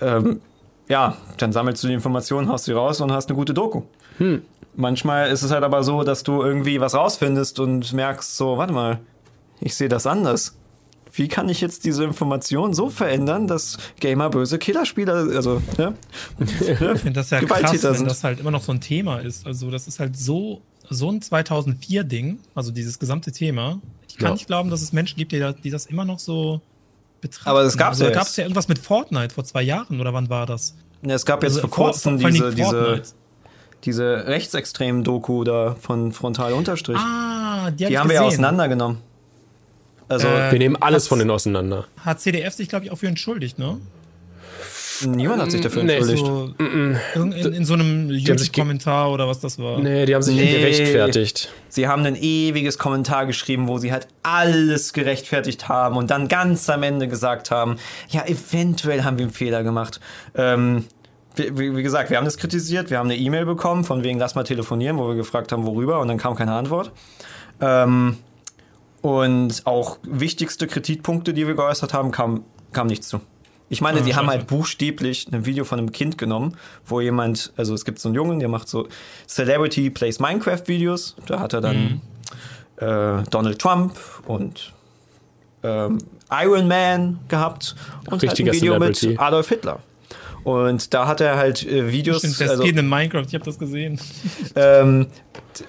ähm, 0.00 0.40
ja, 0.88 1.16
dann 1.36 1.52
sammelst 1.52 1.82
du 1.84 1.88
die 1.88 1.94
Informationen, 1.94 2.48
haust 2.48 2.64
sie 2.64 2.72
raus 2.72 3.00
und 3.00 3.12
hast 3.12 3.28
eine 3.28 3.36
gute 3.36 3.54
Doku. 3.54 3.82
Hm. 4.18 4.42
Manchmal 4.74 5.30
ist 5.30 5.42
es 5.42 5.50
halt 5.50 5.62
aber 5.64 5.82
so, 5.84 6.02
dass 6.02 6.22
du 6.22 6.42
irgendwie 6.42 6.80
was 6.80 6.94
rausfindest 6.94 7.60
und 7.60 7.92
merkst 7.92 8.36
so, 8.36 8.56
warte 8.56 8.72
mal, 8.72 8.98
ich 9.60 9.74
sehe 9.74 9.88
das 9.88 10.06
anders. 10.06 10.56
Wie 11.12 11.26
kann 11.28 11.48
ich 11.48 11.60
jetzt 11.60 11.84
diese 11.84 12.04
Information 12.04 12.72
so 12.72 12.88
verändern, 12.88 13.48
dass 13.48 13.78
Gamer 13.98 14.30
böse 14.30 14.58
Killerspieler, 14.58 15.14
also, 15.34 15.60
ne? 15.76 15.94
Ich 16.38 16.48
finde 16.78 17.12
das 17.12 17.30
ja 17.30 17.40
krass, 17.40 17.48
Gewalttäter 17.58 17.88
wenn 17.90 17.96
sind. 17.98 18.10
das 18.10 18.22
halt 18.24 18.38
immer 18.40 18.52
noch 18.52 18.62
so 18.62 18.70
ein 18.72 18.80
Thema 18.80 19.18
ist. 19.18 19.44
Also 19.46 19.70
das 19.70 19.88
ist 19.88 19.98
halt 19.98 20.16
so, 20.16 20.62
so 20.90 21.10
ein 21.10 21.20
2004-Ding, 21.20 22.38
also 22.54 22.70
dieses 22.72 22.98
gesamte 22.98 23.32
Thema. 23.32 23.80
Ich 24.08 24.16
kann 24.16 24.28
Ja. 24.28 24.32
nicht 24.34 24.46
glauben, 24.46 24.70
dass 24.70 24.82
es 24.82 24.92
Menschen 24.92 25.16
gibt, 25.16 25.32
die, 25.32 25.52
die 25.62 25.70
das 25.70 25.86
immer 25.86 26.04
noch 26.04 26.18
so 26.18 26.60
betrachten. 27.20 27.48
Aber 27.48 27.62
das 27.62 27.76
gab's 27.76 27.92
also, 28.00 28.04
ja 28.04 28.10
da 28.10 28.16
gab 28.18 28.26
es 28.26 28.36
ja 28.36 28.44
irgendwas 28.44 28.68
mit 28.68 28.78
Fortnite 28.78 29.34
vor 29.34 29.44
zwei 29.44 29.62
Jahren, 29.62 30.00
oder 30.00 30.12
wann 30.12 30.28
war 30.28 30.46
das? 30.46 30.74
Ja, 31.02 31.14
Es 31.14 31.24
gab 31.24 31.42
jetzt 31.42 31.56
Also 31.56 31.68
vor 31.68 31.70
kurzem 31.70 32.20
vor 32.20 32.30
diese, 32.30 32.50
diese, 32.54 32.70
Fortnite. 32.70 33.08
diese 33.84 34.26
rechtsextremen 34.26 35.04
Doku 35.04 35.44
da 35.44 35.76
von 35.80 36.12
Frontal 36.12 36.52
Unterstrich. 36.52 36.96
Ah, 36.98 37.70
die, 37.70 37.86
die 37.86 37.98
haben 37.98 38.08
wir 38.08 38.16
ja 38.16 38.22
auseinandergenommen. 38.22 38.98
Also, 40.08 40.26
Äh, 40.26 40.50
Wir 40.52 40.58
nehmen 40.58 40.76
alles 40.76 41.06
von 41.06 41.18
denen 41.20 41.30
auseinander. 41.30 41.86
Hat 42.04 42.20
CDF 42.20 42.52
sich, 42.54 42.68
glaube 42.68 42.84
ich, 42.84 42.90
auch 42.90 42.96
für 42.98 43.06
entschuldigt, 43.06 43.58
ne? 43.60 43.78
Niemand 45.06 45.42
hat 45.42 45.50
sich 45.50 45.60
dafür 45.60 45.82
nee, 45.84 45.94
entschuldigt. 45.94 46.26
So, 46.26 46.54
in, 46.58 47.32
in, 47.32 47.52
in 47.52 47.64
so 47.64 47.74
einem 47.74 48.10
YouTube-Kommentar 48.10 49.10
oder 49.10 49.26
was 49.28 49.40
das 49.40 49.58
war. 49.58 49.78
Nee, 49.78 50.06
die 50.06 50.14
haben 50.14 50.22
sich 50.22 50.36
Nee. 50.36 50.52
gerechtfertigt. 50.58 51.52
Sie 51.68 51.86
haben 51.88 52.04
ein 52.04 52.16
ewiges 52.16 52.78
Kommentar 52.78 53.26
geschrieben, 53.26 53.68
wo 53.68 53.78
sie 53.78 53.92
halt 53.92 54.08
alles 54.22 54.92
gerechtfertigt 54.92 55.68
haben 55.68 55.96
und 55.96 56.10
dann 56.10 56.28
ganz 56.28 56.68
am 56.70 56.82
Ende 56.82 57.08
gesagt 57.08 57.50
haben, 57.50 57.76
ja, 58.08 58.24
eventuell 58.26 59.04
haben 59.04 59.18
wir 59.18 59.24
einen 59.24 59.32
Fehler 59.32 59.62
gemacht. 59.62 60.00
Ähm, 60.34 60.84
wie, 61.36 61.56
wie 61.58 61.76
wie 61.76 61.82
gesagt, 61.82 62.10
wir 62.10 62.16
haben 62.16 62.24
das 62.24 62.36
kritisiert, 62.38 62.90
wir 62.90 62.98
haben 62.98 63.06
eine 63.08 63.16
E-Mail 63.16 63.46
bekommen, 63.46 63.84
von 63.84 64.02
wegen 64.02 64.18
lass 64.18 64.34
mal 64.34 64.44
telefonieren, 64.44 64.98
wo 64.98 65.08
wir 65.08 65.14
gefragt 65.14 65.52
haben, 65.52 65.64
worüber, 65.64 66.00
und 66.00 66.08
dann 66.08 66.18
kam 66.18 66.34
keine 66.34 66.52
Antwort. 66.54 66.92
Ähm, 67.60 68.16
und 69.00 69.62
auch 69.66 69.98
wichtigste 70.02 70.66
Kritikpunkte, 70.66 71.32
die 71.32 71.46
wir 71.46 71.54
geäußert 71.54 71.94
haben, 71.94 72.10
kam, 72.10 72.44
kam 72.72 72.86
nichts 72.88 73.08
zu. 73.08 73.20
Ich 73.70 73.80
meine, 73.80 74.00
Ah, 74.00 74.02
die 74.02 74.16
haben 74.16 74.26
halt 74.26 74.48
buchstäblich 74.48 75.28
ein 75.32 75.46
Video 75.46 75.64
von 75.64 75.78
einem 75.78 75.92
Kind 75.92 76.18
genommen, 76.18 76.56
wo 76.84 77.00
jemand, 77.00 77.52
also 77.56 77.72
es 77.72 77.84
gibt 77.84 78.00
so 78.00 78.08
einen 78.08 78.16
Jungen, 78.16 78.40
der 78.40 78.48
macht 78.48 78.68
so 78.68 78.88
Celebrity 79.28 79.90
Plays 79.90 80.18
Minecraft 80.18 80.62
Videos. 80.66 81.14
Da 81.26 81.38
hat 81.38 81.52
er 81.52 81.60
dann 81.60 82.00
äh, 82.76 83.22
Donald 83.30 83.60
Trump 83.60 83.96
und 84.26 84.72
ähm, 85.62 85.98
Iron 86.30 86.66
Man 86.66 87.20
gehabt 87.28 87.76
und 88.10 88.22
Richtiger 88.22 88.50
halt 88.50 88.56
ein 88.56 88.60
Video 88.60 88.72
Celebrity. 88.74 89.08
mit 89.08 89.20
Adolf 89.20 89.48
Hitler. 89.48 89.78
Und 90.42 90.94
da 90.94 91.06
hat 91.06 91.20
er 91.20 91.36
halt 91.36 91.66
äh, 91.66 91.92
Videos. 91.92 92.18
Stimmt, 92.18 92.40
der 92.40 92.50
also, 92.50 92.62
Skin 92.64 92.78
in 92.78 92.88
Minecraft, 92.88 93.24
ich 93.26 93.34
habe 93.34 93.44
das 93.44 93.58
gesehen. 93.58 94.00
ähm, 94.56 95.06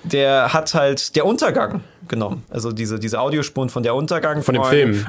der 0.04 0.54
hat 0.54 0.74
halt 0.74 1.16
der 1.16 1.26
Untergang 1.26 1.82
genommen. 2.08 2.44
Also 2.50 2.72
diese, 2.72 2.98
diese 2.98 3.20
Audiospuren 3.20 3.70
von 3.70 3.84
der 3.84 3.96
Untergang. 3.96 4.42
Von 4.42 4.56
dem 4.56 4.64
Film. 4.64 5.08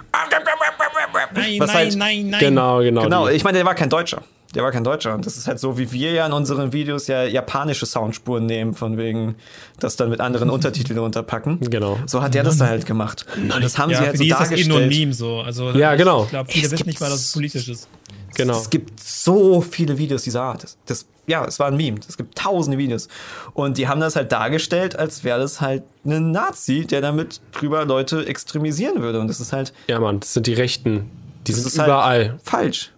Nein, 1.34 1.60
Was 1.60 1.68
nein, 1.68 1.76
halt- 1.76 1.96
nein, 1.96 2.30
nein. 2.30 2.40
Genau, 2.40 2.80
genau. 2.80 3.02
Genau, 3.02 3.28
die. 3.28 3.34
ich 3.34 3.44
meine, 3.44 3.58
der 3.58 3.64
war 3.66 3.74
kein 3.74 3.90
Deutscher. 3.90 4.22
Der 4.54 4.62
war 4.62 4.70
kein 4.70 4.84
Deutscher. 4.84 5.14
Und 5.14 5.24
das 5.24 5.38
ist 5.38 5.48
halt 5.48 5.58
so, 5.58 5.78
wie 5.78 5.90
wir 5.92 6.12
ja 6.12 6.26
in 6.26 6.32
unseren 6.32 6.72
Videos 6.74 7.06
ja 7.06 7.24
japanische 7.24 7.86
Soundspuren 7.86 8.44
nehmen, 8.44 8.74
von 8.74 8.98
wegen 8.98 9.34
das 9.80 9.96
dann 9.96 10.10
mit 10.10 10.20
anderen 10.20 10.50
Untertiteln 10.56 10.98
unterpacken. 10.98 11.58
Genau. 11.60 11.98
So 12.06 12.20
hat 12.22 12.34
der 12.34 12.42
das 12.44 12.58
da 12.58 12.66
halt 12.66 12.84
gemacht. 12.84 13.24
Und 13.34 13.64
das 13.64 13.78
haben 13.78 13.90
Ja, 13.90 13.96
sie 13.96 14.02
für 14.02 14.08
halt 14.08 14.18
so 14.18 14.24
die 14.24 14.30
ist 14.30 14.38
das 14.40 14.50
eh 14.50 14.64
nur 14.64 14.76
ein 14.78 14.82
dargestellt. 14.82 15.00
Meme 15.00 15.14
so. 15.14 15.40
Also, 15.40 15.70
Ja, 15.70 15.94
genau. 15.94 16.24
Ich 16.24 16.30
glaube, 16.30 16.50
viele 16.52 16.66
Es 16.66 16.72
wissen 16.72 16.76
gibt 16.78 16.86
nicht 16.88 17.00
mal, 17.00 17.08
dass 17.08 17.20
es 17.20 17.32
politisch 17.32 17.66
ist. 17.68 17.88
genau. 18.34 18.58
Es 18.58 18.68
gibt 18.68 19.00
so 19.02 19.62
viele 19.62 19.96
Videos 19.96 20.22
dieser 20.24 20.42
Art. 20.42 20.64
Das, 20.64 20.76
das, 20.84 21.06
ja, 21.26 21.46
es 21.46 21.58
war 21.58 21.68
ein 21.68 21.76
Meme. 21.78 21.98
Es 22.06 22.18
gibt 22.18 22.36
tausende 22.36 22.76
Videos. 22.76 23.08
Und 23.54 23.78
die 23.78 23.88
haben 23.88 24.02
das 24.02 24.16
halt 24.16 24.32
dargestellt, 24.32 24.96
als 24.98 25.24
wäre 25.24 25.38
das 25.40 25.62
halt 25.62 25.82
ein 26.04 26.30
Nazi, 26.30 26.84
der 26.86 27.00
damit 27.00 27.40
drüber 27.52 27.86
Leute 27.86 28.26
extremisieren 28.26 29.00
würde. 29.00 29.18
Und 29.18 29.28
das 29.28 29.40
ist 29.40 29.54
halt, 29.54 29.72
Ja, 29.88 29.98
Mann, 29.98 30.20
das 30.20 30.34
sind 30.34 30.46
die 30.46 30.52
Rechten. 30.52 31.08
Die 31.46 31.52
das 31.52 31.62
sind 31.62 31.72
ist 31.72 31.78
halt 31.78 31.88
überall. 31.88 32.38
falsch. 32.42 32.92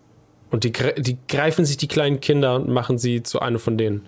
Und 0.51 0.65
die, 0.65 0.73
die 0.99 1.19
greifen 1.29 1.65
sich 1.65 1.77
die 1.77 1.89
kleinen 1.89 2.21
Kinder 2.21 2.57
und 2.57 2.69
machen 2.69 2.99
sie 2.99 3.23
zu 3.23 3.41
einem 3.41 3.59
von 3.59 3.77
denen. 3.77 4.07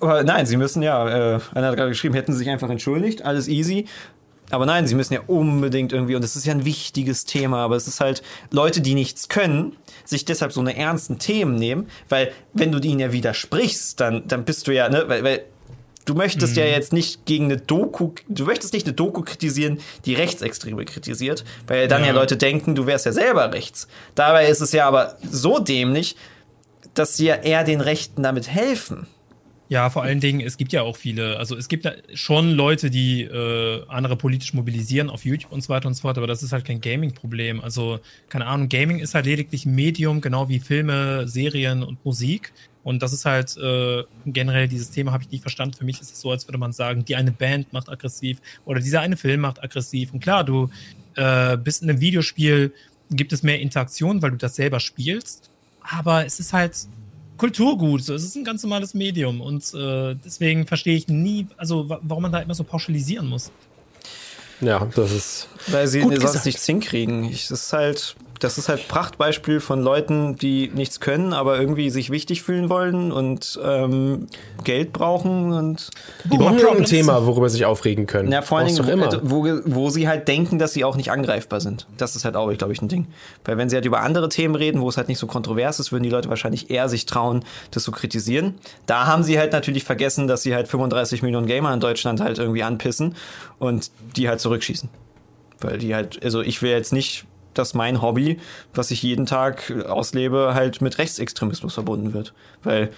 Aber 0.00 0.22
nein, 0.22 0.46
sie 0.46 0.56
müssen 0.56 0.82
ja, 0.82 1.36
äh, 1.36 1.40
einer 1.54 1.68
hat 1.68 1.76
gerade 1.76 1.90
geschrieben, 1.90 2.14
hätten 2.14 2.32
sie 2.32 2.38
sich 2.38 2.48
einfach 2.48 2.70
entschuldigt, 2.70 3.22
alles 3.24 3.48
easy. 3.48 3.86
Aber 4.50 4.64
nein, 4.64 4.86
sie 4.86 4.94
müssen 4.94 5.12
ja 5.12 5.20
unbedingt 5.26 5.92
irgendwie, 5.92 6.14
und 6.14 6.22
das 6.22 6.36
ist 6.36 6.46
ja 6.46 6.54
ein 6.54 6.64
wichtiges 6.64 7.26
Thema, 7.26 7.58
aber 7.58 7.76
es 7.76 7.86
ist 7.86 8.00
halt 8.00 8.22
Leute, 8.50 8.80
die 8.80 8.94
nichts 8.94 9.28
können, 9.28 9.76
sich 10.04 10.24
deshalb 10.24 10.52
so 10.52 10.60
eine 10.60 10.74
ernsten 10.74 11.18
Themen 11.18 11.56
nehmen, 11.56 11.88
weil 12.08 12.32
wenn 12.54 12.72
du 12.72 12.78
ihnen 12.78 13.00
ja 13.00 13.12
widersprichst, 13.12 14.00
dann, 14.00 14.26
dann 14.26 14.44
bist 14.44 14.66
du 14.66 14.72
ja, 14.72 14.88
ne, 14.88 15.04
weil, 15.06 15.22
weil 15.22 15.44
du 16.08 16.14
möchtest 16.14 16.56
ja 16.56 16.64
jetzt 16.64 16.92
nicht 16.92 17.26
gegen 17.26 17.46
eine 17.46 17.58
Doku, 17.58 18.12
du 18.28 18.44
möchtest 18.44 18.72
nicht 18.72 18.86
eine 18.86 18.94
Doku 18.94 19.22
kritisieren, 19.22 19.78
die 20.04 20.14
Rechtsextreme 20.14 20.84
kritisiert, 20.84 21.44
weil 21.66 21.88
dann 21.88 22.02
ja, 22.02 22.08
Ja. 22.08 22.12
Leute 22.14 22.36
denken, 22.36 22.74
du 22.74 22.86
wärst 22.86 23.06
ja 23.06 23.12
selber 23.12 23.52
rechts. 23.52 23.88
Dabei 24.14 24.46
ist 24.46 24.60
es 24.60 24.72
ja 24.72 24.86
aber 24.86 25.16
so 25.30 25.58
dämlich, 25.58 26.16
dass 26.94 27.16
sie 27.16 27.26
ja 27.26 27.34
eher 27.34 27.64
den 27.64 27.80
Rechten 27.80 28.22
damit 28.22 28.48
helfen. 28.48 29.06
Ja, 29.70 29.90
vor 29.90 30.02
allen 30.02 30.20
Dingen, 30.20 30.40
es 30.40 30.56
gibt 30.56 30.72
ja 30.72 30.80
auch 30.80 30.96
viele, 30.96 31.36
also 31.36 31.54
es 31.54 31.68
gibt 31.68 31.84
ja 31.84 31.92
schon 32.14 32.52
Leute, 32.52 32.88
die 32.88 33.24
äh, 33.24 33.84
andere 33.88 34.16
politisch 34.16 34.54
mobilisieren 34.54 35.10
auf 35.10 35.26
YouTube 35.26 35.52
und 35.52 35.60
so 35.60 35.68
weiter 35.68 35.88
und 35.88 35.94
so 35.94 36.00
fort, 36.02 36.16
aber 36.16 36.26
das 36.26 36.42
ist 36.42 36.52
halt 36.52 36.64
kein 36.64 36.80
Gaming-Problem. 36.80 37.60
Also, 37.60 38.00
keine 38.30 38.46
Ahnung, 38.46 38.70
Gaming 38.70 38.98
ist 38.98 39.14
halt 39.14 39.26
lediglich 39.26 39.66
ein 39.66 39.74
Medium, 39.74 40.22
genau 40.22 40.48
wie 40.48 40.58
Filme, 40.58 41.28
Serien 41.28 41.82
und 41.82 42.02
Musik. 42.02 42.54
Und 42.88 43.02
das 43.02 43.12
ist 43.12 43.24
halt 43.26 43.56
äh, 43.58 44.02
generell 44.24 44.66
dieses 44.66 44.90
Thema 44.90 45.12
habe 45.12 45.22
ich 45.22 45.30
nicht 45.30 45.42
verstanden. 45.42 45.74
Für 45.76 45.84
mich 45.84 46.00
ist 46.00 46.10
es 46.12 46.20
so, 46.22 46.30
als 46.30 46.48
würde 46.48 46.56
man 46.56 46.72
sagen, 46.72 47.04
die 47.04 47.16
eine 47.16 47.32
Band 47.32 47.72
macht 47.72 47.88
aggressiv 47.90 48.38
oder 48.64 48.80
dieser 48.80 49.00
eine 49.00 49.16
Film 49.16 49.42
macht 49.42 49.62
aggressiv. 49.62 50.12
Und 50.14 50.20
klar, 50.20 50.42
du 50.42 50.70
äh, 51.14 51.56
bist 51.58 51.82
in 51.82 51.90
einem 51.90 52.00
Videospiel 52.00 52.72
gibt 53.10 53.32
es 53.32 53.42
mehr 53.42 53.60
Interaktion, 53.60 54.22
weil 54.22 54.30
du 54.30 54.36
das 54.36 54.56
selber 54.56 54.80
spielst. 54.80 55.50
Aber 55.82 56.24
es 56.24 56.40
ist 56.40 56.52
halt 56.52 56.74
Kulturgut. 57.36 58.02
So. 58.04 58.14
Es 58.14 58.24
ist 58.24 58.36
ein 58.36 58.44
ganz 58.44 58.62
normales 58.62 58.94
Medium. 58.94 59.40
Und 59.40 59.62
äh, 59.74 60.14
deswegen 60.24 60.66
verstehe 60.66 60.96
ich 60.96 61.08
nie, 61.08 61.46
also 61.56 61.88
wa- 61.88 62.00
warum 62.02 62.22
man 62.22 62.32
da 62.32 62.40
immer 62.40 62.54
so 62.54 62.64
pauschalisieren 62.64 63.26
muss. 63.26 63.50
Ja, 64.60 64.84
das 64.96 65.12
ist. 65.12 65.48
Weil 65.68 65.86
sie 65.86 66.00
sonst 66.00 66.44
nichts 66.44 66.66
hinkriegen. 66.66 67.24
Ich, 67.24 67.48
das 67.48 67.66
ist 67.66 67.72
halt, 67.72 68.16
das 68.40 68.58
ist 68.58 68.68
halt 68.68 68.88
Prachtbeispiel 68.88 69.60
von 69.60 69.82
Leuten, 69.82 70.36
die 70.36 70.70
nichts 70.74 71.00
können, 71.00 71.32
aber 71.32 71.58
irgendwie 71.58 71.90
sich 71.90 72.10
wichtig 72.10 72.42
fühlen 72.42 72.68
wollen 72.68 73.12
und 73.12 73.58
ähm, 73.62 74.26
Geld 74.64 74.92
brauchen 74.92 75.52
und 75.52 75.90
Die 76.24 76.28
Boomer 76.28 76.44
brauchen 76.44 76.54
irgendein 76.54 76.66
Problems. 76.68 76.90
Thema, 76.90 77.26
worüber 77.26 77.48
sie 77.48 77.56
sich 77.56 77.66
aufregen 77.66 78.06
können. 78.06 78.30
ja, 78.30 78.42
vor 78.42 78.58
allen 78.58 78.66
Dingen, 78.66 78.78
doch 78.78 78.88
immer. 78.88 79.20
wo, 79.22 79.46
wo 79.64 79.90
sie 79.90 80.08
halt 80.08 80.28
denken, 80.28 80.58
dass 80.58 80.72
sie 80.72 80.84
auch 80.84 80.96
nicht 80.96 81.10
angreifbar 81.10 81.60
sind. 81.60 81.86
Das 81.96 82.16
ist 82.16 82.24
halt 82.24 82.36
auch, 82.36 82.52
glaube 82.56 82.72
ich, 82.72 82.82
ein 82.82 82.88
Ding. 82.88 83.06
Weil 83.44 83.58
wenn 83.58 83.68
sie 83.68 83.76
halt 83.76 83.84
über 83.84 84.00
andere 84.00 84.28
Themen 84.28 84.54
reden, 84.54 84.80
wo 84.80 84.88
es 84.88 84.96
halt 84.96 85.08
nicht 85.08 85.18
so 85.18 85.26
kontrovers 85.26 85.80
ist, 85.80 85.92
würden 85.92 86.04
die 86.04 86.10
Leute 86.10 86.28
wahrscheinlich 86.28 86.70
eher 86.70 86.88
sich 86.88 87.06
trauen, 87.06 87.44
das 87.70 87.82
zu 87.82 87.92
kritisieren. 87.92 88.54
Da 88.86 89.06
haben 89.06 89.22
sie 89.22 89.38
halt 89.38 89.52
natürlich 89.52 89.84
vergessen, 89.84 90.28
dass 90.28 90.42
sie 90.42 90.54
halt 90.54 90.68
35 90.68 91.22
Millionen 91.22 91.46
Gamer 91.46 91.72
in 91.72 91.80
Deutschland 91.80 92.20
halt 92.20 92.38
irgendwie 92.38 92.62
anpissen 92.62 93.14
und 93.58 93.90
die 94.16 94.28
halt 94.28 94.40
zurückschießen. 94.40 94.88
Weil 95.60 95.78
die 95.78 95.94
halt, 95.94 96.22
also 96.22 96.40
ich 96.40 96.62
will 96.62 96.70
jetzt 96.70 96.92
nicht, 96.92 97.24
dass 97.54 97.74
mein 97.74 98.02
Hobby, 98.02 98.38
was 98.74 98.90
ich 98.90 99.02
jeden 99.02 99.26
Tag 99.26 99.72
auslebe, 99.86 100.52
halt 100.54 100.80
mit 100.80 100.98
Rechtsextremismus 100.98 101.74
verbunden 101.74 102.12
wird. 102.12 102.32
Weil 102.62 102.90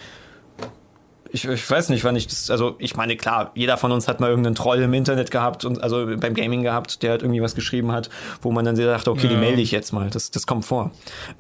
ich, 1.33 1.45
ich 1.45 1.71
weiß 1.71 1.89
nicht, 1.91 2.05
wann 2.05 2.17
ich 2.17 2.27
das, 2.27 2.51
also 2.51 2.77
ich 2.79 2.97
meine, 2.97 3.17
klar, 3.17 3.53
jeder 3.55 3.77
von 3.77 3.93
uns 3.93 4.09
hat 4.09 4.21
mal 4.21 4.29
irgendeinen 4.31 4.55
Troll 4.55 4.81
im 4.83 4.93
Internet 4.95 5.31
gehabt 5.31 5.65
und 5.65 5.83
also 5.83 6.07
beim 6.17 6.35
Gaming 6.35 6.63
gehabt, 6.63 7.03
der 7.03 7.13
halt 7.13 7.23
irgendwie 7.23 7.41
was 7.43 7.55
geschrieben 7.55 7.93
hat, 7.93 8.11
wo 8.43 8.51
man 8.51 8.65
dann 8.65 8.77
dachte, 8.77 9.11
okay, 9.11 9.29
die 9.29 9.35
Ja. 9.35 9.41
melde 9.41 9.63
ich 9.63 9.71
jetzt 9.71 9.93
mal. 9.93 10.11
Das, 10.11 10.31
das 10.31 10.47
kommt 10.47 10.65
vor. 10.65 10.91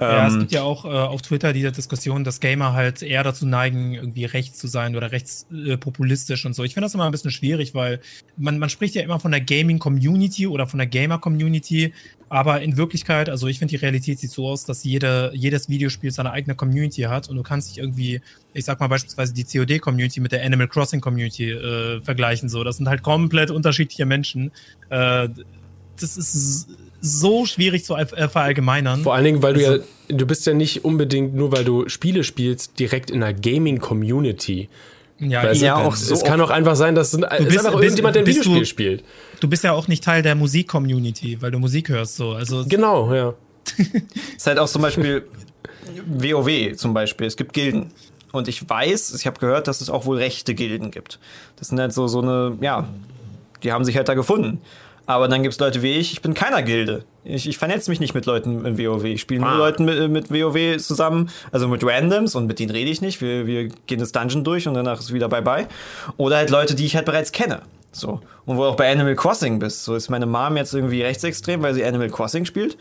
Ja, 0.01 0.27
es 0.27 0.35
Ähm, 0.35 0.41
gibt 0.41 0.53
ja 0.53 0.63
auch 0.63 0.85
äh, 0.85 0.89
auf 0.89 1.23
Twitter 1.23 1.53
diese 1.53 1.73
Diskussion, 1.73 2.25
dass 2.25 2.41
Gamer 2.41 2.73
halt 2.73 3.03
eher 3.03 3.25
dazu 3.25 3.47
neigen, 3.47 3.95
irgendwie 3.95 4.25
rechts 4.25 4.59
zu 4.59 4.67
sein 4.69 4.97
oder 4.97 5.11
rechtspopulistisch 5.13 6.45
äh, 6.45 6.49
und 6.49 6.55
so. 6.55 6.65
Ich 6.65 6.75
finde 6.75 6.87
das 6.87 6.95
immer 6.95 7.05
ein 7.05 7.13
bisschen 7.13 7.31
schwierig, 7.31 7.75
weil 7.75 8.01
man, 8.37 8.59
man 8.59 8.69
spricht 8.69 8.95
ja 8.95 9.03
immer 9.03 9.21
von 9.21 9.31
der 9.31 9.41
Gaming-Community 9.41 10.47
oder 10.47 10.67
von 10.67 10.79
der 10.79 10.87
Gamer-Community, 10.87 11.93
aber 12.29 12.61
in 12.63 12.77
Wirklichkeit, 12.77 13.29
also 13.29 13.49
ich 13.49 13.59
finde, 13.59 13.71
die 13.73 13.77
Realität 13.77 14.21
sieht 14.21 14.31
so 14.31 14.47
aus, 14.47 14.65
dass 14.65 14.85
jede, 14.85 15.33
jedes 15.35 15.69
Videospiel 15.69 16.11
seine 16.13 16.31
eigene 16.31 16.55
Community 16.55 17.03
hat 17.03 17.29
und 17.29 17.37
du 17.37 17.43
kannst 17.43 17.71
dich 17.71 17.79
irgendwie, 17.79 18.21
ich 18.53 18.65
sag 18.65 18.81
mal 18.81 18.89
beispielsweise 18.89 19.33
die 19.33 19.45
COD-Community 19.45 20.21
mit 20.21 20.33
der 20.33 20.45
Animal 20.45 20.69
Crossing-Community 20.69 21.51
äh, 21.53 22.01
vergleichen. 22.01 22.49
So, 22.49 22.65
das 22.65 22.77
sind 22.79 22.89
halt 22.89 23.03
komplett 23.03 23.51
unterschiedliche 23.51 24.07
Menschen. 24.07 24.51
Äh, 24.89 25.29
das 26.01 26.17
ist 26.17 26.67
so 27.03 27.47
schwierig 27.47 27.85
zu 27.85 27.95
verallgemeinern. 27.97 29.03
Vor 29.03 29.15
allen 29.15 29.25
Dingen, 29.25 29.43
weil 29.43 29.55
du 29.55 29.67
Also- 29.67 29.83
ja, 30.09 30.17
du 30.17 30.27
bist 30.27 30.47
ja 30.47 30.53
nicht 30.55 30.85
unbedingt, 30.85 31.35
nur 31.35 31.53
weil 31.53 31.65
du 31.65 31.89
Spiele 31.89 32.25
spielst, 32.25 32.79
direkt 32.79 33.11
in 33.11 33.23
einer 33.23 33.33
Gaming-Community. 33.33 34.69
Ja, 35.19 35.43
Weißt 35.45 35.61
du, 35.61 35.65
Ja, 35.67 35.77
auch 35.77 35.95
so- 35.97 36.15
es 36.15 36.25
kann 36.25 36.41
auch 36.41 36.51
einfach 36.51 36.77
sein, 36.77 36.95
dass 36.95 37.09
es 37.09 37.15
ist 37.15 37.21
bist- 37.21 37.33
einfach 37.33 37.73
bist- 37.73 37.83
irgendjemand, 37.85 38.17
der 38.17 38.23
ein 38.23 38.27
Videospiel 38.27 38.59
du- 38.61 38.65
spielt. 38.65 39.05
Du 39.41 39.49
bist 39.49 39.63
ja 39.65 39.73
auch 39.73 39.87
nicht 39.87 40.03
Teil 40.03 40.23
der 40.23 40.35
Musik-Community, 40.35 41.39
weil 41.41 41.51
du 41.51 41.59
Musik 41.59 41.89
hörst 41.91 42.17
so. 42.17 42.33
Also 42.33 42.65
Genau, 42.67 43.13
ja. 43.15 43.35
ist 44.37 44.47
halt 44.47 44.59
auch 44.59 44.69
zum 44.69 44.81
Beispiel 44.83 45.25
WoW 46.07 46.75
zum 46.77 46.95
Beispiel. 46.95 47.27
Es 47.27 47.37
gibt 47.37 47.53
Gilden. 47.53 47.93
Und 48.33 48.49
ich 48.49 48.69
weiß, 48.69 49.15
ich 49.15 49.27
habe 49.27 49.41
gehört, 49.41 49.67
dass 49.69 49.81
es 49.81 49.91
auch 49.91 50.07
wohl 50.07 50.19
rechte 50.19 50.55
Gilden 50.55 50.91
gibt. 50.91 51.19
Das 51.57 51.69
sind 51.69 51.81
halt 51.81 51.93
so, 51.93 52.07
so 52.09 52.21
eine, 52.21 52.57
ja, 52.61 52.89
die 53.63 53.73
haben 53.73 53.85
sich 53.85 53.97
halt 53.97 54.09
da 54.09 54.15
gefunden. 54.15 54.61
Aber 55.07 55.27
dann 55.27 55.43
gibt 55.43 55.55
es 55.55 55.59
Leute 55.59 55.83
wie 55.83 55.95
ich, 55.95 56.13
ich 56.13 56.23
bin 56.23 56.35
keiner 56.35 56.63
Gilde. 56.63 57.05
Ich, 57.25 57.49
ich 57.49 57.59
vernetze 57.59 57.91
mich 57.91 57.99
nicht 57.99 58.15
mit 58.15 58.27
Leuten 58.27 58.65
in 58.65 58.79
WoW. 58.79 59.03
Ich 59.05 59.21
spiele 59.23 59.41
nur 59.41 59.51
Ah. 59.51 59.57
Leuten 59.57 59.85
mit, 59.85 60.11
mit 60.11 60.31
WoW 60.31 60.77
zusammen, 60.79 61.31
also 61.51 61.67
mit 61.67 61.83
Randoms 61.85 62.37
und 62.37 62.47
mit 62.47 62.61
denen 62.61 62.71
rede 62.71 62.91
ich 62.91 63.01
nicht. 63.01 63.21
Wir, 63.21 63.47
wir 63.47 63.69
gehen 63.87 63.99
das 63.99 64.13
Dungeon 64.13 64.45
durch 64.45 64.69
und 64.69 64.75
danach 64.75 65.01
ist 65.01 65.13
wieder 65.13 65.29
bye-bye. 65.29 65.67
Oder 66.17 66.37
halt 66.37 66.51
Leute, 66.51 66.77
die 66.77 66.87
ich 66.87 66.95
halt 66.95 67.07
bereits 67.07 67.33
kenne. 67.33 67.63
So. 67.91 68.21
Und 68.47 68.57
wo 68.57 68.63
du 68.63 68.69
auch 68.69 68.77
bei 68.77 68.91
Animal 68.91 69.17
Crossing 69.17 69.59
bist. 69.59 69.83
So 69.85 69.97
ist 69.97 70.11
meine 70.11 70.27
Mom 70.27 70.57
jetzt 70.57 70.75
irgendwie 70.75 71.03
rechtsextrem, 71.03 71.61
weil 71.63 71.75
sie 71.75 71.85
Animal 71.85 72.09
Crossing 72.11 72.45
spielt. 72.45 72.77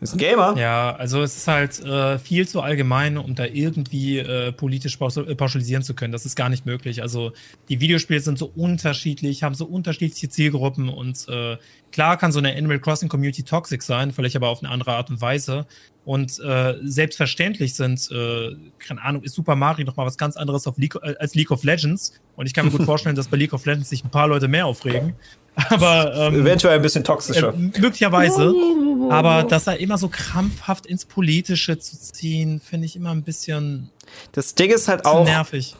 Ist 0.00 0.14
ein 0.14 0.18
Gamer. 0.18 0.56
Ja, 0.56 0.96
also 0.96 1.22
es 1.22 1.36
ist 1.36 1.46
halt 1.46 1.78
äh, 1.80 2.18
viel 2.18 2.48
zu 2.48 2.62
allgemein, 2.62 3.18
um 3.18 3.34
da 3.34 3.44
irgendwie 3.44 4.18
äh, 4.18 4.50
politisch 4.50 4.98
äh, 4.98 5.34
pauschalisieren 5.34 5.82
zu 5.82 5.94
können. 5.94 6.10
Das 6.10 6.24
ist 6.24 6.36
gar 6.36 6.48
nicht 6.48 6.64
möglich. 6.64 7.02
Also 7.02 7.32
die 7.68 7.80
Videospiele 7.80 8.20
sind 8.20 8.38
so 8.38 8.50
unterschiedlich, 8.56 9.42
haben 9.42 9.54
so 9.54 9.66
unterschiedliche 9.66 10.30
Zielgruppen 10.30 10.88
und 10.88 11.28
äh, 11.28 11.58
klar 11.92 12.16
kann 12.16 12.32
so 12.32 12.38
eine 12.38 12.56
Animal 12.56 12.80
Crossing 12.80 13.10
Community 13.10 13.42
toxic 13.42 13.82
sein, 13.82 14.12
vielleicht 14.12 14.36
aber 14.36 14.48
auf 14.48 14.62
eine 14.62 14.72
andere 14.72 14.92
Art 14.92 15.10
und 15.10 15.20
Weise. 15.20 15.66
Und 16.06 16.40
äh, 16.40 16.76
selbstverständlich 16.82 17.74
sind, 17.74 18.10
äh, 18.10 18.56
keine 18.78 19.02
Ahnung, 19.02 19.22
ist 19.22 19.34
Super 19.34 19.54
Mario 19.54 19.84
noch 19.84 19.96
mal 19.96 20.06
was 20.06 20.16
ganz 20.16 20.36
anderes 20.36 20.66
auf 20.66 20.78
League, 20.78 20.96
äh, 21.02 21.14
als 21.18 21.34
League 21.34 21.50
of 21.50 21.62
Legends. 21.62 22.14
Und 22.36 22.46
ich 22.46 22.54
kann 22.54 22.64
mir 22.64 22.72
gut 22.72 22.82
vorstellen, 22.86 23.16
dass 23.16 23.28
bei 23.28 23.36
League 23.36 23.52
of 23.52 23.66
Legends 23.66 23.90
sich 23.90 24.02
ein 24.02 24.10
paar 24.10 24.28
Leute 24.28 24.48
mehr 24.48 24.64
aufregen. 24.64 25.14
Aber 25.54 26.14
ähm, 26.14 26.40
Eventuell 26.40 26.76
ein 26.76 26.82
bisschen 26.82 27.04
toxischer. 27.04 27.52
äh, 27.52 27.56
möglicherweise. 27.80 28.54
Aber 29.10 29.42
das 29.42 29.64
da 29.64 29.72
immer 29.72 29.98
so 29.98 30.08
krampfhaft 30.08 30.86
ins 30.86 31.04
Politische 31.04 31.78
zu 31.78 31.98
ziehen, 31.98 32.60
finde 32.60 32.86
ich 32.86 32.94
immer 32.96 33.10
ein 33.10 33.22
bisschen 33.24 33.90
Das 34.32 34.54
Ding 34.54 34.70
ist 34.70 34.86
halt 34.88 35.04
auch, 35.04 35.24
nervig. 35.24 35.74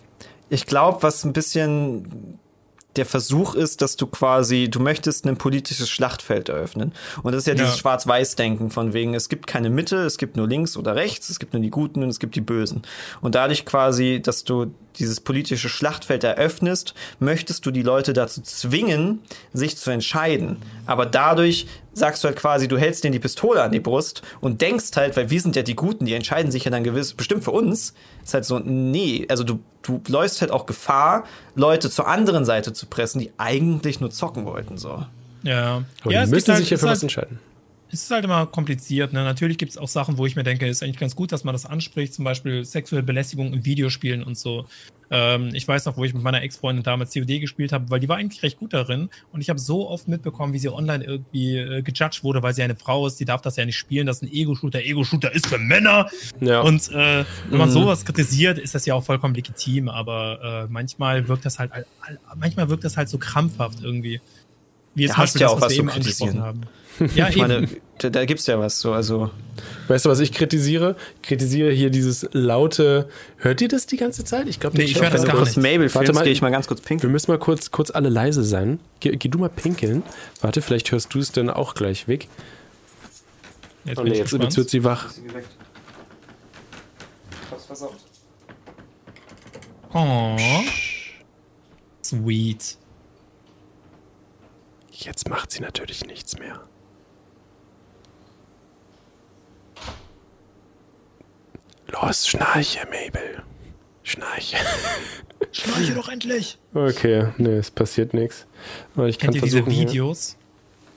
ich 0.48 0.66
glaube, 0.66 1.02
was 1.02 1.24
ein 1.24 1.32
bisschen 1.32 2.38
der 2.96 3.06
Versuch 3.06 3.54
ist, 3.54 3.82
dass 3.82 3.96
du 3.96 4.06
quasi, 4.06 4.68
du 4.68 4.80
möchtest 4.80 5.24
ein 5.26 5.36
politisches 5.36 5.88
Schlachtfeld 5.88 6.48
eröffnen. 6.48 6.92
Und 7.22 7.32
das 7.32 7.40
ist 7.42 7.46
ja, 7.46 7.54
Ja. 7.54 7.62
dieses 7.64 7.78
Schwarz-Weiß-Denken 7.78 8.70
von 8.70 8.92
wegen, 8.92 9.14
es 9.14 9.28
gibt 9.28 9.46
keine 9.46 9.70
Mitte, 9.70 9.98
es 9.98 10.18
gibt 10.18 10.36
nur 10.36 10.48
links 10.48 10.76
oder 10.76 10.96
rechts, 10.96 11.30
es 11.30 11.38
gibt 11.38 11.52
nur 11.52 11.62
die 11.62 11.70
Guten 11.70 12.02
und 12.02 12.08
es 12.08 12.18
gibt 12.18 12.34
die 12.34 12.40
Bösen. 12.40 12.82
Und 13.20 13.34
dadurch 13.36 13.64
quasi, 13.64 14.20
dass 14.22 14.44
du 14.44 14.74
dieses 14.98 15.20
politische 15.20 15.68
Schlachtfeld 15.68 16.24
eröffnest, 16.24 16.94
möchtest 17.20 17.64
du 17.64 17.70
die 17.70 17.82
Leute 17.82 18.12
dazu 18.12 18.42
zwingen, 18.42 19.20
sich 19.52 19.76
zu 19.76 19.90
entscheiden. 19.90 20.56
Aber 20.86 21.06
dadurch 21.06 21.66
sagst 21.92 22.22
du 22.22 22.28
halt 22.28 22.38
quasi, 22.38 22.68
du 22.68 22.78
hältst 22.78 23.04
denen 23.04 23.12
die 23.12 23.18
Pistole 23.18 23.62
an 23.62 23.72
die 23.72 23.80
Brust 23.80 24.22
und 24.40 24.60
denkst 24.60 24.90
halt, 24.96 25.16
weil 25.16 25.30
wir 25.30 25.40
sind 25.40 25.56
ja 25.56 25.62
die 25.62 25.74
Guten, 25.74 26.04
die 26.04 26.14
entscheiden 26.14 26.50
sich 26.50 26.64
ja 26.64 26.70
dann 26.70 26.84
gewiss, 26.84 27.14
bestimmt 27.14 27.44
für 27.44 27.50
uns, 27.50 27.94
ist 28.22 28.34
halt 28.34 28.44
so, 28.44 28.58
nee, 28.58 29.26
also 29.28 29.44
du, 29.44 29.60
du 29.82 30.00
läufst 30.08 30.40
halt 30.40 30.50
auch 30.50 30.66
Gefahr, 30.66 31.24
Leute 31.54 31.90
zur 31.90 32.06
anderen 32.06 32.44
Seite 32.44 32.72
zu 32.72 32.86
pressen, 32.86 33.20
die 33.20 33.32
eigentlich 33.38 34.00
nur 34.00 34.10
zocken 34.10 34.44
wollten, 34.44 34.78
so. 34.78 35.04
Ja, 35.42 35.82
Aber 36.02 36.12
ja 36.12 36.24
die 36.24 36.30
müssen 36.30 36.46
gibt 36.46 36.58
sich 36.58 36.70
ja 36.70 36.76
für 36.76 36.84
was 36.84 36.90
halt, 36.90 37.02
entscheiden. 37.04 37.38
Es 37.92 38.02
ist 38.02 38.10
halt 38.10 38.24
immer 38.24 38.46
kompliziert. 38.46 39.12
Ne? 39.12 39.24
Natürlich 39.24 39.58
gibt 39.58 39.72
es 39.72 39.78
auch 39.78 39.88
Sachen, 39.88 40.18
wo 40.18 40.26
ich 40.26 40.36
mir 40.36 40.44
denke, 40.44 40.66
ist 40.66 40.82
eigentlich 40.82 40.98
ganz 40.98 41.16
gut, 41.16 41.32
dass 41.32 41.44
man 41.44 41.54
das 41.54 41.66
anspricht, 41.66 42.14
zum 42.14 42.24
Beispiel 42.24 42.64
sexuelle 42.64 43.02
Belästigung 43.02 43.52
in 43.52 43.64
Videospielen 43.64 44.22
und 44.22 44.38
so. 44.38 44.66
Ähm, 45.10 45.50
ich 45.52 45.66
weiß 45.66 45.86
noch, 45.86 45.96
wo 45.96 46.04
ich 46.04 46.14
mit 46.14 46.22
meiner 46.22 46.42
Ex-Freundin 46.42 46.84
damals 46.84 47.12
COD 47.12 47.40
gespielt 47.40 47.72
habe, 47.72 47.90
weil 47.90 47.98
die 47.98 48.08
war 48.08 48.16
eigentlich 48.16 48.42
recht 48.42 48.58
gut 48.58 48.72
darin. 48.72 49.10
Und 49.32 49.40
ich 49.40 49.50
habe 49.50 49.58
so 49.58 49.88
oft 49.88 50.06
mitbekommen, 50.06 50.52
wie 50.52 50.58
sie 50.58 50.68
online 50.68 51.04
irgendwie 51.04 51.56
äh, 51.56 51.82
gejudged 51.82 52.22
wurde, 52.22 52.42
weil 52.42 52.54
sie 52.54 52.62
eine 52.62 52.76
Frau 52.76 53.06
ist, 53.06 53.18
die 53.18 53.24
darf 53.24 53.42
das 53.42 53.56
ja 53.56 53.64
nicht 53.64 53.76
spielen, 53.76 54.06
das 54.06 54.18
ist 54.18 54.22
ein 54.22 54.32
Ego-Shooter. 54.32 54.80
Ego-Shooter 54.80 55.32
ist 55.34 55.48
für 55.48 55.58
Männer. 55.58 56.08
Ja. 56.40 56.60
Und 56.60 56.90
äh, 56.92 57.24
wenn 57.48 57.58
man 57.58 57.70
sowas 57.70 58.04
kritisiert, 58.04 58.58
ist 58.58 58.74
das 58.74 58.86
ja 58.86 58.94
auch 58.94 59.04
vollkommen 59.04 59.34
legitim, 59.34 59.88
aber 59.88 60.66
äh, 60.68 60.72
manchmal 60.72 61.26
wirkt 61.26 61.44
das 61.44 61.58
halt, 61.58 61.72
manchmal 62.36 62.68
wirkt 62.68 62.84
das 62.84 62.96
halt 62.96 63.08
so 63.08 63.18
krampfhaft 63.18 63.82
irgendwie. 63.82 64.20
Wie 64.94 65.06
Da 65.06 65.16
hast 65.16 65.34
Beispiel 65.34 65.40
ja 65.42 65.48
auch 65.48 65.56
was 65.60 65.62
was 65.62 65.70
wir 65.76 65.78
zu 65.86 65.90
kritisieren. 65.92 66.40
haben. 66.42 66.60
Ja, 67.14 67.28
Ich 67.30 67.36
eben. 67.36 67.48
meine, 67.48 67.68
da, 67.98 68.10
da 68.10 68.24
gibt's 68.26 68.46
ja 68.46 68.58
was, 68.58 68.78
so, 68.78 68.92
also. 68.92 69.30
Weißt 69.88 70.04
du, 70.04 70.10
was 70.10 70.20
ich 70.20 70.32
kritisiere? 70.32 70.96
Ich 71.16 71.22
kritisiere 71.28 71.70
hier 71.72 71.88
dieses 71.88 72.28
laute. 72.32 73.08
Hört 73.38 73.62
ihr 73.62 73.68
das 73.68 73.86
die 73.86 73.96
ganze 73.96 74.22
Zeit? 74.22 74.46
Ich 74.48 74.60
glaube 74.60 74.76
Nee, 74.76 74.84
ich 74.84 75.00
hör 75.00 75.08
das 75.08 75.24
gar 75.24 75.40
nicht. 75.40 75.56
Mabel 75.56 75.94
Warte 75.94 76.12
mal. 76.12 76.24
gehe 76.24 76.32
ich 76.32 76.42
mal 76.42 76.50
ganz 76.50 76.66
kurz 76.66 76.80
Wir 76.82 76.86
pinkeln. 76.88 77.10
müssen 77.12 77.30
mal 77.30 77.38
kurz, 77.38 77.70
kurz 77.70 77.90
alle 77.90 78.10
leise 78.10 78.44
sein. 78.44 78.80
Geh, 79.00 79.16
geh 79.16 79.28
du 79.30 79.38
mal 79.38 79.48
pinkeln. 79.48 80.02
Warte, 80.42 80.60
vielleicht 80.60 80.92
hörst 80.92 81.14
du 81.14 81.20
es 81.20 81.32
dann 81.32 81.48
auch 81.48 81.74
gleich 81.74 82.06
weg. 82.06 82.28
Jetzt 83.86 83.98
Oh 83.98 84.02
bin 84.02 84.12
nee, 84.12 84.18
ich 84.18 84.30
jetzt, 84.30 84.32
jetzt 84.42 84.56
wird 84.58 84.68
sie 84.68 84.84
wach. 84.84 85.06
Oh. 89.92 90.36
Sweet. 92.04 92.76
Jetzt 95.02 95.28
macht 95.28 95.50
sie 95.50 95.60
natürlich 95.60 96.04
nichts 96.06 96.38
mehr. 96.38 96.60
Los, 101.90 102.28
schnarche, 102.28 102.80
Mabel. 102.86 103.42
Schnarche. 104.02 104.56
Schleiche 105.52 105.94
doch 105.94 106.08
endlich. 106.08 106.58
Okay, 106.74 107.28
nee, 107.38 107.54
es 107.56 107.70
passiert 107.70 108.14
nichts. 108.14 108.46
Aber 108.94 109.08
ich 109.08 109.18
kann 109.18 109.30
Kennt 109.32 109.36
ihr 109.36 109.42
diese 109.42 109.66
Videos, 109.66 110.36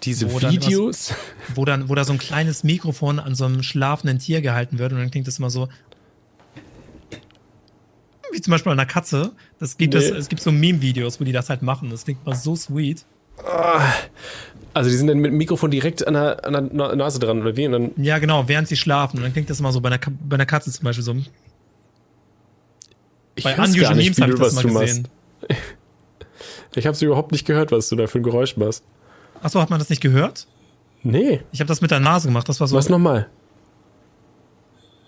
Diese 0.04 0.32
wo 0.32 0.40
dann 0.40 0.52
Videos? 0.52 1.14
wo 1.56 1.66
dann, 1.66 1.90
wo 1.90 1.96
da 1.96 2.04
so 2.04 2.14
ein 2.14 2.20
kleines 2.20 2.64
Mikrofon 2.64 3.20
an 3.20 3.36
so 3.36 3.46
einem 3.46 3.64
schlafenden 3.64 4.20
Tier 4.20 4.42
gehalten 4.42 4.78
wird 4.80 4.92
und 4.92 5.00
dann 5.00 5.10
klingt 5.12 5.28
das 5.28 5.40
immer 5.40 5.50
so. 5.50 5.70
Wie 8.32 8.42
zum 8.42 8.52
Beispiel 8.52 8.72
an 8.72 8.80
einer 8.80 8.88
Katze. 8.88 9.32
Das 9.60 9.78
gibt 9.78 9.94
Nee. 9.94 10.00
es, 10.02 10.12
es 10.12 10.28
gibt 10.30 10.42
so 10.42 10.52
Meme-Videos, 10.52 11.20
wo 11.20 11.24
die 11.24 11.32
das 11.32 11.50
halt 11.50 11.62
machen. 11.62 11.90
Das 11.90 12.04
klingt 12.04 12.26
mal 12.26 12.36
so 12.36 12.56
sweet. 12.56 13.06
Also 14.74 14.90
die 14.90 14.96
sind 14.96 15.08
dann 15.08 15.20
mit 15.20 15.32
dem 15.32 15.38
Mikrofon 15.38 15.70
direkt 15.72 16.06
an 16.08 16.14
der, 16.16 16.44
an 16.46 16.54
der 16.54 16.62
Na- 16.72 16.96
Nase 16.96 17.20
dran 17.20 17.42
oder 17.42 17.56
wie? 17.56 17.66
Und 17.68 17.72
dann, 17.74 17.92
Ja, 17.98 18.18
genau, 18.20 18.48
während 18.48 18.68
sie 18.68 18.76
schlafen. 18.76 19.18
Und 19.18 19.24
dann 19.24 19.34
klingt 19.34 19.50
das 19.50 19.60
immer 19.60 19.72
so 19.72 19.82
bei 19.82 19.90
einer, 19.90 20.00
bei 20.28 20.36
einer 20.36 20.46
Katze 20.46 20.72
zum 20.72 20.84
Beispiel 20.86 21.04
so. 21.04 21.16
ich 23.36 23.44
Bei 23.44 23.56
Unusual 23.56 23.96
Memes 23.96 24.20
habe 24.20 24.34
ich 24.34 24.40
das 24.40 24.54
mal 24.56 24.64
gesehen. 24.64 25.08
machst. 25.48 25.62
Ich 26.76 26.88
habe 26.88 26.96
es 26.96 27.02
überhaupt 27.04 27.32
nicht 27.32 27.46
gehört, 27.46 27.72
was 27.72 27.88
du 27.90 27.96
da 27.96 28.08
für 28.08 28.18
ein 28.18 28.24
Geräusch 28.24 28.58
machst. 28.58 28.84
Achso, 29.44 29.62
hat 29.62 29.70
man 29.70 29.78
das 29.78 29.92
nicht 29.92 30.02
gehört? 30.02 30.48
Nee, 31.04 31.42
Ich 31.52 31.60
habe 31.60 31.68
das 31.68 31.82
mit 31.82 31.92
der 31.92 32.00
Nase 32.00 32.30
gemacht. 32.30 32.50
Das 32.50 32.60
war 32.60 32.68
so. 32.68 32.76
was 32.76 32.90
nochmal? 32.90 33.28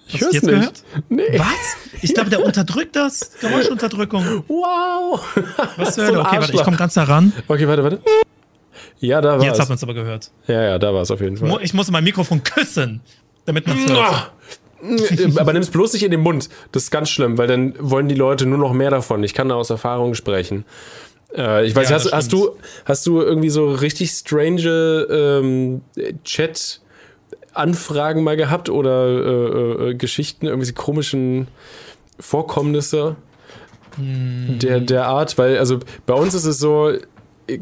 Ich 0.08 0.20
du 0.20 0.26
hör's 0.26 0.34
jetzt 0.34 0.44
nicht. 0.46 0.56
gehört? 0.56 0.84
Nee. 1.10 1.40
Was? 1.40 1.78
Ich 2.02 2.14
glaube, 2.14 2.30
der 2.30 2.46
unterdrückt 2.46 2.96
das. 2.96 3.32
Geräuschunterdrückung. 3.42 4.44
Wow. 4.48 5.20
Was 5.78 5.96
zur 5.96 6.06
Hölle? 6.06 6.20
Okay, 6.22 6.38
warte, 6.40 6.54
ich 6.54 6.64
komme 6.64 6.78
ganz 6.78 6.96
nah 6.96 7.04
ran. 7.04 7.34
Okay, 7.48 7.68
warte, 7.68 7.84
warte. 7.84 8.00
Ja, 9.00 9.22
da 9.22 9.40
Jetzt 9.40 9.60
hat 9.60 9.68
man 9.70 9.78
es 9.78 9.84
aber 9.84 9.94
gehört. 9.94 10.32
Ja, 10.48 10.62
ja, 10.62 10.80
da 10.80 10.94
war 10.94 11.02
es 11.02 11.12
auf 11.12 11.22
jeden 11.22 11.38
Fall. 11.38 11.60
Ich 11.62 11.74
muss 11.74 11.90
mein 11.92 12.04
Mikrofon 12.04 12.44
küssen, 12.44 13.02
damit 13.46 13.68
man 13.68 13.78
es 13.78 13.92
hört. 13.92 14.32
Aber 15.40 15.54
nimm's 15.54 15.70
bloß 15.70 15.94
nicht 15.94 16.04
in 16.04 16.12
den 16.12 16.22
Mund. 16.22 16.50
Das 16.72 16.84
ist 16.84 16.92
ganz 16.92 17.10
schlimm, 17.10 17.38
weil 17.38 17.48
dann 17.48 17.74
wollen 17.80 18.08
die 18.08 18.16
Leute 18.16 18.46
nur 18.46 18.58
noch 18.60 18.74
mehr 18.74 18.92
davon. 18.92 19.24
Ich 19.24 19.34
kann 19.34 19.50
da 19.50 19.56
aus 19.56 19.70
Erfahrung 19.70 20.14
sprechen. 20.14 20.66
Äh, 21.36 21.66
ich 21.66 21.76
weiß, 21.76 21.90
Ja, 21.90 21.96
hast, 21.96 22.12
hast, 22.12 22.32
du, 22.34 22.56
hast 22.86 23.06
du 23.08 23.22
irgendwie 23.22 23.50
so 23.50 23.72
richtig 23.72 24.12
strange 24.12 24.62
ähm, 25.10 25.82
Chat-Anfragen 27.56 28.24
mal 28.24 28.38
gehabt 28.38 28.70
oder 28.70 29.08
äh, 29.08 29.90
äh, 29.90 29.96
Geschichten, 29.96 30.46
irgendwie 30.46 30.68
so 30.68 30.74
komischen 30.74 31.48
Vorkommnisse 32.20 33.16
Hm. 33.96 34.60
der, 34.60 34.82
der 34.82 35.08
Art? 35.08 35.38
Weil, 35.38 35.58
also 35.58 35.80
bei 36.06 36.14
uns 36.14 36.34
ist 36.34 36.46
es 36.46 36.60
so, 36.60 36.94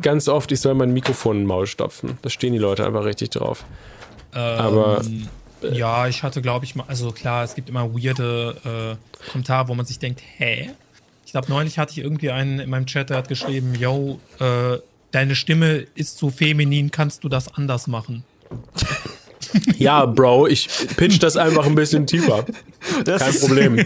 ganz 0.02 0.28
oft, 0.28 0.52
ich 0.52 0.60
soll 0.60 0.74
mein 0.74 0.92
Mikrofon 0.94 1.38
in 1.38 1.44
den 1.44 1.48
Maul 1.48 1.68
stopfen. 1.68 2.18
Da 2.22 2.30
stehen 2.30 2.54
die 2.54 2.60
Leute 2.60 2.86
einfach 2.86 3.06
richtig 3.06 3.32
drauf. 3.32 3.66
Aber 4.32 5.02
Ähm, 5.04 5.30
ja, 5.72 6.08
ich 6.08 6.24
hatte, 6.24 6.42
glaube 6.42 6.66
ich, 6.66 6.76
mal, 6.76 6.86
also 6.88 7.12
klar, 7.12 7.44
es 7.44 7.56
gibt 7.56 7.70
immer 7.70 7.94
weirde 7.94 8.98
äh, 9.00 9.30
Kommentare, 9.32 9.68
wo 9.68 9.76
man 9.76 9.86
sich 9.86 10.00
denkt, 10.00 10.22
hä? 10.38 10.72
Ich 11.26 11.32
glaube, 11.32 11.48
neulich 11.50 11.78
hatte 11.80 11.92
ich 11.92 12.00
irgendwie 12.00 12.32
einen 12.32 12.60
in 12.60 12.70
meinem 12.70 12.86
Chat, 12.86 13.10
der 13.10 13.18
hat 13.18 13.28
geschrieben, 13.28 13.76
yo, 13.76 14.20
äh, 14.40 14.78
deine 15.12 15.36
Stimme 15.36 15.86
ist 15.96 16.18
zu 16.18 16.32
feminin, 16.32 16.92
kannst 16.92 17.24
du 17.24 17.30
das 17.30 17.54
anders 17.54 17.88
machen? 17.88 18.24
ja, 19.78 20.06
Bro, 20.06 20.48
ich 20.48 20.68
pitch 20.98 21.22
das 21.22 21.38
einfach 21.38 21.66
ein 21.66 21.76
bisschen 21.76 22.08
tiefer. 22.08 22.46
Das 23.06 23.22
Kein 23.22 23.40
Problem. 23.40 23.86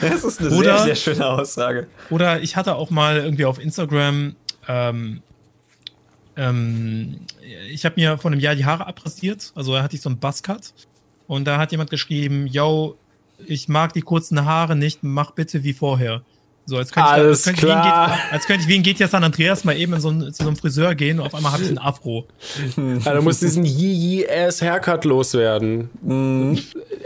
Das 0.00 0.24
ist 0.24 0.40
eine 0.40 0.50
Oder- 0.50 0.78
sehr, 0.78 0.94
sehr 0.94 0.96
schöne 0.96 1.26
Aussage. 1.26 1.86
Oder 2.10 2.42
ich 2.42 2.56
hatte 2.56 2.74
auch 2.74 2.90
mal 2.90 3.16
irgendwie 3.18 3.44
auf 3.44 3.58
Instagram, 3.58 4.34
ähm, 4.68 5.22
ähm, 6.36 7.20
ich 7.70 7.84
habe 7.84 7.94
mir 7.96 8.18
vor 8.18 8.30
einem 8.30 8.40
Jahr 8.40 8.54
die 8.54 8.64
Haare 8.64 8.86
abrasiert, 8.86 9.52
also 9.54 9.74
da 9.74 9.82
hatte 9.82 9.96
ich 9.96 10.02
so 10.02 10.08
einen 10.08 10.18
Buzzcut 10.18 10.72
und 11.26 11.44
da 11.44 11.58
hat 11.58 11.70
jemand 11.72 11.90
geschrieben, 11.90 12.46
yo, 12.46 12.96
ich 13.46 13.68
mag 13.68 13.92
die 13.92 14.02
kurzen 14.02 14.44
Haare 14.44 14.76
nicht, 14.76 15.02
mach 15.02 15.30
bitte 15.32 15.64
wie 15.64 15.72
vorher. 15.72 16.22
So, 16.66 16.78
als 16.78 16.90
könnte, 16.92 17.08
Alles 17.10 17.40
ich, 17.42 17.46
als, 17.48 17.56
könnte 17.60 17.66
klar. 17.66 18.18
Ich 18.28 18.32
als 18.32 18.46
könnte 18.46 18.62
ich 18.62 18.68
wie 18.68 18.76
in 18.76 18.82
GTA 18.82 19.06
San 19.06 19.22
Andreas 19.22 19.64
mal 19.64 19.76
eben 19.76 19.92
in 19.92 20.00
so 20.00 20.08
ein, 20.08 20.20
zu 20.32 20.42
so 20.42 20.48
einem 20.48 20.56
Friseur 20.56 20.94
gehen 20.94 21.20
und 21.20 21.26
auf 21.26 21.34
einmal 21.34 21.52
habe 21.52 21.62
ich 21.62 21.68
einen 21.68 21.78
Afro. 21.78 22.26
Ja, 23.04 23.14
du 23.14 23.22
musst 23.22 23.42
diesen 23.42 23.64
Yee-Yee-Ass-Haircut 23.64 25.04
loswerden. 25.04 25.90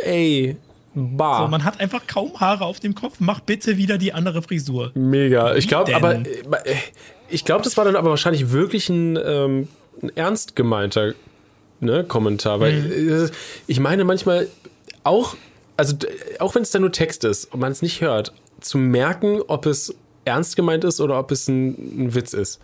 Ey, 0.04 0.56
bah. 0.94 1.42
So, 1.42 1.48
man 1.48 1.64
hat 1.64 1.80
einfach 1.80 2.06
kaum 2.06 2.38
Haare 2.38 2.64
auf 2.64 2.80
dem 2.80 2.94
Kopf, 2.94 3.16
mach 3.18 3.40
bitte 3.40 3.76
wieder 3.76 3.98
die 3.98 4.12
andere 4.12 4.42
Frisur. 4.42 4.92
Mega. 4.94 5.54
Ich 5.56 5.66
glaube, 5.68 5.94
aber 5.96 6.14
äh, 6.14 6.24
ich 7.28 7.44
glaube, 7.44 7.64
das 7.64 7.76
war 7.76 7.84
dann 7.84 7.96
aber 7.96 8.10
wahrscheinlich 8.10 8.50
wirklich 8.52 8.88
ein, 8.88 9.18
ähm, 9.22 9.68
ein 10.02 10.10
ernst 10.16 10.54
gemeinter 10.56 11.14
ne, 11.80 12.04
Kommentar, 12.04 12.60
weil 12.60 12.74
Mhm. 12.80 13.24
äh, 13.26 13.30
ich 13.66 13.80
meine 13.80 14.04
manchmal 14.04 14.48
auch, 15.04 15.36
also 15.76 15.96
auch 16.38 16.54
wenn 16.54 16.62
es 16.62 16.70
dann 16.70 16.82
nur 16.82 16.92
Text 16.92 17.24
ist 17.24 17.52
und 17.52 17.60
man 17.60 17.72
es 17.72 17.82
nicht 17.82 18.00
hört, 18.00 18.32
zu 18.60 18.78
merken, 18.78 19.40
ob 19.46 19.66
es 19.66 19.94
ernst 20.24 20.56
gemeint 20.56 20.84
ist 20.84 21.00
oder 21.00 21.18
ob 21.18 21.30
es 21.30 21.48
ein, 21.48 22.04
ein 22.04 22.14
Witz 22.14 22.32
ist. 22.32 22.60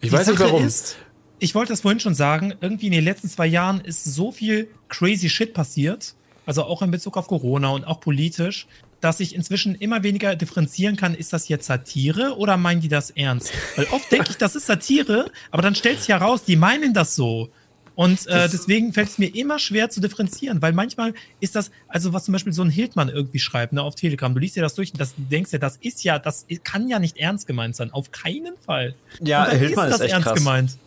Ich 0.00 0.10
Die 0.10 0.16
weiß 0.16 0.26
nicht 0.28 0.38
Sache 0.38 0.50
warum. 0.50 0.66
Ist, 0.66 0.96
ich 1.38 1.54
wollte 1.54 1.72
das 1.72 1.82
vorhin 1.82 2.00
schon 2.00 2.14
sagen, 2.14 2.54
irgendwie 2.60 2.86
in 2.86 2.92
den 2.92 3.04
letzten 3.04 3.28
zwei 3.28 3.46
Jahren 3.46 3.80
ist 3.80 4.04
so 4.04 4.32
viel 4.32 4.68
crazy 4.88 5.28
Shit 5.28 5.54
passiert, 5.54 6.14
also 6.46 6.64
auch 6.64 6.82
in 6.82 6.90
Bezug 6.90 7.16
auf 7.16 7.28
Corona 7.28 7.70
und 7.70 7.84
auch 7.84 8.00
politisch, 8.00 8.66
dass 9.00 9.20
ich 9.20 9.34
inzwischen 9.34 9.74
immer 9.74 10.02
weniger 10.02 10.34
differenzieren 10.34 10.96
kann, 10.96 11.14
ist 11.14 11.32
das 11.32 11.48
jetzt 11.48 11.66
Satire 11.66 12.36
oder 12.36 12.56
meinen 12.56 12.80
die 12.80 12.88
das 12.88 13.10
ernst? 13.10 13.52
Weil 13.76 13.86
oft 13.92 14.10
denke 14.10 14.30
ich, 14.30 14.38
das 14.38 14.56
ist 14.56 14.66
Satire, 14.66 15.30
aber 15.50 15.62
dann 15.62 15.74
stellt 15.74 16.00
sich 16.00 16.08
heraus, 16.08 16.44
die 16.44 16.56
meinen 16.56 16.94
das 16.94 17.14
so. 17.14 17.50
Und 17.98 18.28
äh, 18.28 18.48
deswegen 18.48 18.92
fällt 18.92 19.08
es 19.08 19.18
mir 19.18 19.34
immer 19.34 19.58
schwer 19.58 19.90
zu 19.90 20.00
differenzieren, 20.00 20.62
weil 20.62 20.72
manchmal 20.72 21.14
ist 21.40 21.56
das, 21.56 21.72
also 21.88 22.12
was 22.12 22.26
zum 22.26 22.32
Beispiel 22.32 22.52
so 22.52 22.62
ein 22.62 22.70
Hildmann 22.70 23.08
irgendwie 23.08 23.40
schreibt, 23.40 23.72
ne, 23.72 23.82
auf 23.82 23.96
Telegram, 23.96 24.32
du 24.32 24.38
liest 24.38 24.54
dir 24.54 24.62
das 24.62 24.76
durch 24.76 24.92
und 24.92 25.00
das, 25.00 25.14
denkst 25.16 25.50
dir, 25.50 25.58
das 25.58 25.78
ist 25.78 26.04
ja, 26.04 26.20
das 26.20 26.46
kann 26.62 26.88
ja 26.88 27.00
nicht 27.00 27.16
ernst 27.16 27.48
gemeint 27.48 27.74
sein. 27.74 27.92
Auf 27.92 28.12
keinen 28.12 28.56
Fall. 28.64 28.94
Ja, 29.20 29.48
Hildmann 29.50 29.88
ist 29.88 29.94
das 29.94 30.02
echt 30.02 30.12
ernst 30.12 30.28
krass. 30.28 30.38
gemeint. 30.38 30.78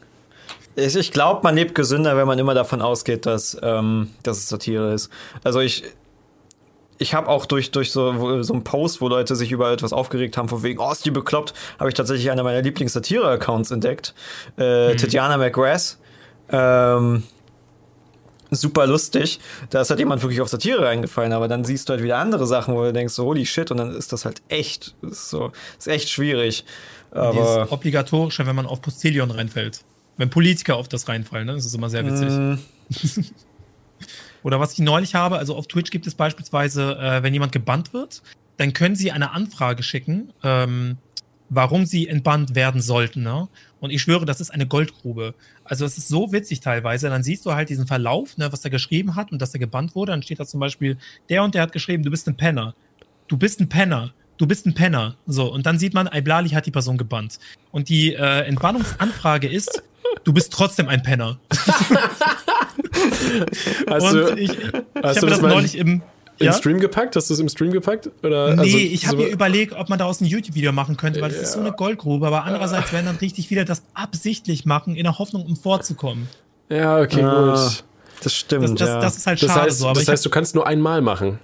Ich, 0.78 0.96
ich 0.96 1.12
glaube, 1.12 1.42
man 1.44 1.54
lebt 1.54 1.76
gesünder, 1.76 2.16
wenn 2.16 2.28
man 2.28 2.40
immer 2.40 2.54
davon 2.54 2.82
ausgeht, 2.82 3.26
dass, 3.26 3.58
ähm, 3.62 4.12
dass 4.24 4.38
es 4.38 4.48
Satire 4.48 4.94
ist. 4.94 5.10
Also 5.44 5.60
ich, 5.60 5.84
ich 6.98 7.14
habe 7.14 7.28
auch 7.28 7.46
durch, 7.46 7.72
durch 7.72 7.92
so, 7.92 8.42
so 8.42 8.54
einen 8.54 8.64
Post, 8.64 9.02
wo 9.02 9.10
Leute 9.10 9.36
sich 9.36 9.52
über 9.52 9.70
etwas 9.70 9.92
aufgeregt 9.92 10.38
haben, 10.38 10.48
von 10.48 10.64
wegen, 10.64 10.80
oh, 10.80 10.90
ist 10.94 11.04
die 11.04 11.12
bekloppt, 11.12 11.54
habe 11.78 11.90
ich 11.90 11.94
tatsächlich 11.94 12.32
einer 12.32 12.44
meiner 12.44 12.62
Lieblings-Satire-Accounts 12.62 13.72
entdeckt. 13.72 14.14
Äh, 14.56 14.96
Tatjana 14.96 15.36
McGrath. 15.36 15.98
Ähm, 16.52 17.23
super 18.52 18.86
lustig. 18.86 19.40
Da 19.69 19.82
ist 19.82 19.90
halt 19.90 19.99
jemand 19.99 20.22
wirklich 20.22 20.41
auf 20.41 20.49
Satire 20.49 20.86
reingefallen, 20.86 21.34
aber 21.34 21.48
dann 21.48 21.64
siehst 21.64 21.90
du 21.90 21.94
halt 21.94 22.03
wieder 22.03 22.18
andere 22.18 22.45
Sachen, 22.45 22.76
wo 22.76 22.84
du 22.84 22.94
denkst, 22.94 23.14
so, 23.14 23.26
holy 23.26 23.45
shit, 23.45 23.72
und 23.72 23.78
dann 23.78 23.95
ist 23.95 24.14
das 24.14 24.26
halt 24.26 24.41
echt, 24.49 24.95
ist 25.02 25.30
so, 25.30 25.52
ist 25.78 25.88
echt 25.88 26.10
schwierig. 26.10 26.65
Aber 27.11 27.32
Dieses 27.32 27.72
Obligatorische, 27.72 28.45
wenn 28.45 28.56
man 28.56 28.65
auf 28.65 28.82
Postillion 28.82 29.32
reinfällt. 29.32 29.84
Wenn 30.18 30.30
Politiker 30.30 30.76
auf 30.76 30.88
das 30.88 31.07
reinfallen, 31.07 31.48
ne? 31.48 31.53
das 31.53 31.65
ist 31.65 31.73
immer 31.73 31.90
sehr 31.90 32.06
witzig. 32.06 32.30
Mm. 32.30 33.23
Oder 34.44 34.60
was 34.60 34.73
ich 34.73 34.80
neulich 34.80 35.15
habe, 35.15 35.38
also 35.38 35.56
auf 35.56 35.68
Twitch 35.68 35.91
gibt 35.91 36.07
es 36.07 36.15
beispielsweise, 36.15 36.98
äh, 36.98 37.23
wenn 37.23 37.34
jemand 37.34 37.52
gebannt 37.52 37.94
wird, 37.94 38.22
dann 38.57 38.73
können 38.73 38.95
sie 38.95 39.11
eine 39.11 39.32
Anfrage 39.32 39.84
schicken, 39.84 40.34
ähm, 40.44 40.98
warum 41.53 41.86
sie 41.86 42.07
entbannt 42.07 42.56
werden 42.56 42.82
sollten. 42.82 43.23
Ne? 43.23 43.49
Und 43.82 43.91
ich 43.91 44.02
schwöre, 44.02 44.26
das 44.26 44.40
ist 44.40 44.52
eine 44.52 44.65
Goldgrube. 44.65 45.36
Also 45.65 45.86
es 45.86 45.98
ist 45.98 46.07
so 46.07 46.32
witzig 46.32 46.61
teilweise. 46.61 47.10
Dann 47.10 47.23
siehst 47.23 47.45
du 47.45 47.53
halt 47.53 47.69
diesen 47.69 47.86
Verlauf, 47.86 48.38
ne, 48.38 48.52
was 48.52 48.64
er 48.64 48.69
geschrieben 48.69 49.15
hat 49.18 49.34
und 49.34 49.41
dass 49.41 49.53
er 49.53 49.60
gebannt 49.60 49.94
wurde. 49.94 50.14
Dann 50.14 50.23
steht 50.23 50.40
da 50.40 50.45
zum 50.45 50.61
Beispiel, 50.61 50.98
der 51.30 51.44
und 51.44 51.53
der 51.53 51.61
hat 51.61 51.73
geschrieben, 51.73 52.03
du 52.03 52.10
bist 52.10 52.26
ein 52.28 52.38
Penner. 52.38 52.73
Du 53.28 53.38
bist 53.38 53.60
ein 53.60 53.68
Penner. 53.68 54.14
Du 54.38 54.48
bist 54.48 54.65
ein 54.65 54.73
Penner. 54.73 55.18
So, 55.28 55.52
und 55.52 55.65
dann 55.65 55.78
sieht 55.78 55.94
man, 55.94 56.07
Iblali 56.07 56.49
hat 56.49 56.65
die 56.65 56.72
Person 56.72 56.98
gebannt. 56.98 57.38
Und 57.72 57.90
die 57.90 58.14
äh, 58.14 58.45
Entbannungsanfrage 58.45 59.49
ist, 59.49 59.84
du 60.23 60.32
bist 60.32 60.53
trotzdem 60.53 60.88
ein 60.88 61.03
Penner. 61.03 61.38
Hast 63.90 64.03
und 64.03 64.14
du, 64.14 64.36
ich, 64.38 64.52
ich 64.57 64.73
habe 64.95 65.28
das 65.28 65.41
neulich 65.41 65.78
im. 65.78 66.02
Im 66.41 66.47
Ja? 66.47 66.53
Stream 66.53 66.80
gepackt? 66.80 67.15
Hast 67.15 67.30
du 67.30 67.34
es 67.34 67.39
im 67.39 67.49
Stream 67.49 67.72
gepackt? 67.72 68.09
Oder, 68.23 68.55
Nee, 68.55 68.61
also, 68.61 68.77
ich 68.77 69.07
habe 69.07 69.18
so- 69.18 69.23
mir 69.23 69.30
überlegt, 69.30 69.73
ob 69.73 69.89
man 69.89 69.97
daraus 69.99 70.22
ein 70.22 70.26
YouTube-Video 70.26 70.72
machen 70.72 70.97
könnte, 70.97 71.22
weil 71.22 71.31
das 71.31 71.41
ist 71.41 71.53
so 71.53 71.59
eine 71.59 71.72
Goldgrube. 71.72 72.26
Aber 72.27 72.43
andererseits 72.45 72.91
werden 72.91 73.05
dann 73.05 73.15
richtig 73.18 73.47
viele 73.47 73.63
das 73.65 73.84
absichtlich 73.93 74.65
machen, 74.65 74.95
in 74.95 75.03
der 75.03 75.18
Hoffnung, 75.19 75.45
um 75.45 75.55
vorzukommen. 75.55 76.27
Ja, 76.69 76.99
okay, 76.99 77.22
Ah, 77.23 77.53
gut. 77.68 77.84
das 78.23 78.34
stimmt, 78.35 78.63
Das, 78.63 78.73
das, 78.76 78.88
ja. 78.89 78.99
das 78.99 79.18
ist 79.18 79.27
halt 79.27 79.41
Das 79.41 79.49
schade 79.49 79.61
heißt, 79.68 79.80
so. 79.80 79.85
Aber 79.85 79.93
das 79.95 80.03
ich 80.03 80.09
heißt, 80.09 80.26
du 80.26 80.30
kannst 80.30 80.55
nur 80.55 80.65
einmal 80.68 81.01
machen. 81.01 81.39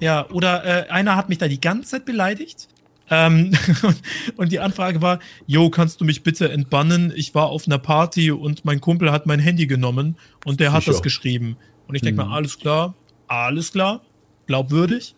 ja, 0.00 0.28
oder 0.30 0.64
äh, 0.64 0.90
einer 0.90 1.16
hat 1.16 1.28
mich 1.28 1.38
da 1.38 1.48
die 1.48 1.60
ganze 1.60 1.90
Zeit 1.92 2.04
beleidigt. 2.04 2.68
Ähm, 3.10 3.52
und, 4.36 4.50
die 4.50 4.60
Anfrage 4.60 5.02
war, 5.02 5.18
Jo, 5.46 5.68
kannst 5.68 6.00
du 6.00 6.06
mich 6.06 6.22
bitte 6.22 6.50
entbannen? 6.50 7.12
Ich 7.14 7.34
war 7.34 7.46
auf 7.50 7.66
einer 7.66 7.76
Party 7.78 8.30
und 8.30 8.64
mein 8.64 8.80
Kumpel 8.80 9.12
hat 9.12 9.26
mein 9.26 9.40
Handy 9.40 9.66
genommen 9.66 10.16
und 10.46 10.58
der 10.58 10.72
hat 10.72 10.80
Sicher. 10.84 10.92
das 10.92 11.02
geschrieben. 11.02 11.56
Und 11.86 11.96
ich 11.96 12.00
denke 12.02 12.24
mir, 12.24 12.30
alles 12.30 12.58
klar, 12.58 12.94
alles 13.28 13.72
klar, 13.72 14.00
glaubwürdig. 14.46 15.14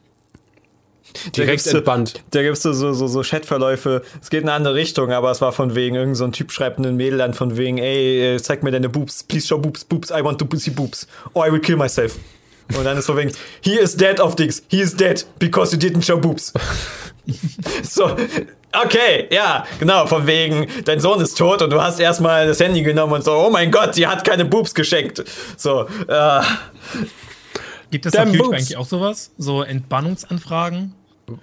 Direkt 1.36 1.66
entbannt. 1.66 2.22
Da 2.30 2.42
gibt's 2.42 2.62
so, 2.62 2.72
so, 2.72 2.92
so, 2.92 3.06
so 3.06 3.22
Chatverläufe, 3.22 4.02
es 4.20 4.28
geht 4.28 4.42
in 4.42 4.48
eine 4.48 4.56
andere 4.56 4.74
Richtung, 4.74 5.12
aber 5.12 5.30
es 5.30 5.40
war 5.40 5.52
von 5.52 5.74
wegen, 5.74 5.96
irgend 5.96 6.16
so 6.16 6.24
ein 6.24 6.32
Typ 6.32 6.52
schreibt 6.52 6.78
einen 6.78 6.96
Mädel 6.96 7.20
an 7.20 7.32
von 7.32 7.56
wegen, 7.56 7.78
ey, 7.78 8.34
äh, 8.34 8.42
zeig 8.42 8.62
mir 8.62 8.70
deine 8.70 8.88
Boobs, 8.88 9.22
please 9.22 9.46
show 9.46 9.58
boobs, 9.58 9.84
boobs, 9.84 10.10
I 10.10 10.22
want 10.22 10.38
to 10.38 10.56
see 10.56 10.70
boobs, 10.70 11.06
or 11.32 11.46
I 11.46 11.52
will 11.52 11.60
kill 11.60 11.76
myself. 11.76 12.16
Und 12.76 12.84
dann 12.84 12.98
ist 12.98 13.06
von 13.06 13.16
wegen, 13.16 13.32
he 13.60 13.78
is 13.78 13.96
dead 13.96 14.20
of 14.20 14.34
things, 14.34 14.62
he 14.68 14.80
is 14.80 14.94
dead 14.94 15.24
because 15.38 15.74
you 15.74 15.80
didn't 15.80 16.02
show 16.02 16.18
boobs. 16.18 16.52
so, 17.82 18.16
okay, 18.84 19.28
ja, 19.30 19.64
genau, 19.78 20.06
von 20.06 20.26
wegen, 20.26 20.66
dein 20.84 21.00
Sohn 21.00 21.20
ist 21.20 21.38
tot 21.38 21.62
und 21.62 21.70
du 21.70 21.80
hast 21.80 22.00
erstmal 22.00 22.46
das 22.46 22.58
Handy 22.60 22.82
genommen 22.82 23.12
und 23.12 23.24
so, 23.24 23.32
oh 23.32 23.50
mein 23.50 23.70
Gott, 23.70 23.94
sie 23.94 24.06
hat 24.06 24.24
keine 24.24 24.44
Boobs 24.44 24.74
geschenkt. 24.74 25.24
So, 25.56 25.86
äh, 26.08 26.40
Gibt 27.90 28.06
es 28.06 28.16
auf 28.16 28.32
YouTube 28.32 28.52
eigentlich 28.52 28.76
auch 28.76 28.86
sowas? 28.86 29.30
So 29.38 29.62
Entbannungsanfragen? 29.62 30.92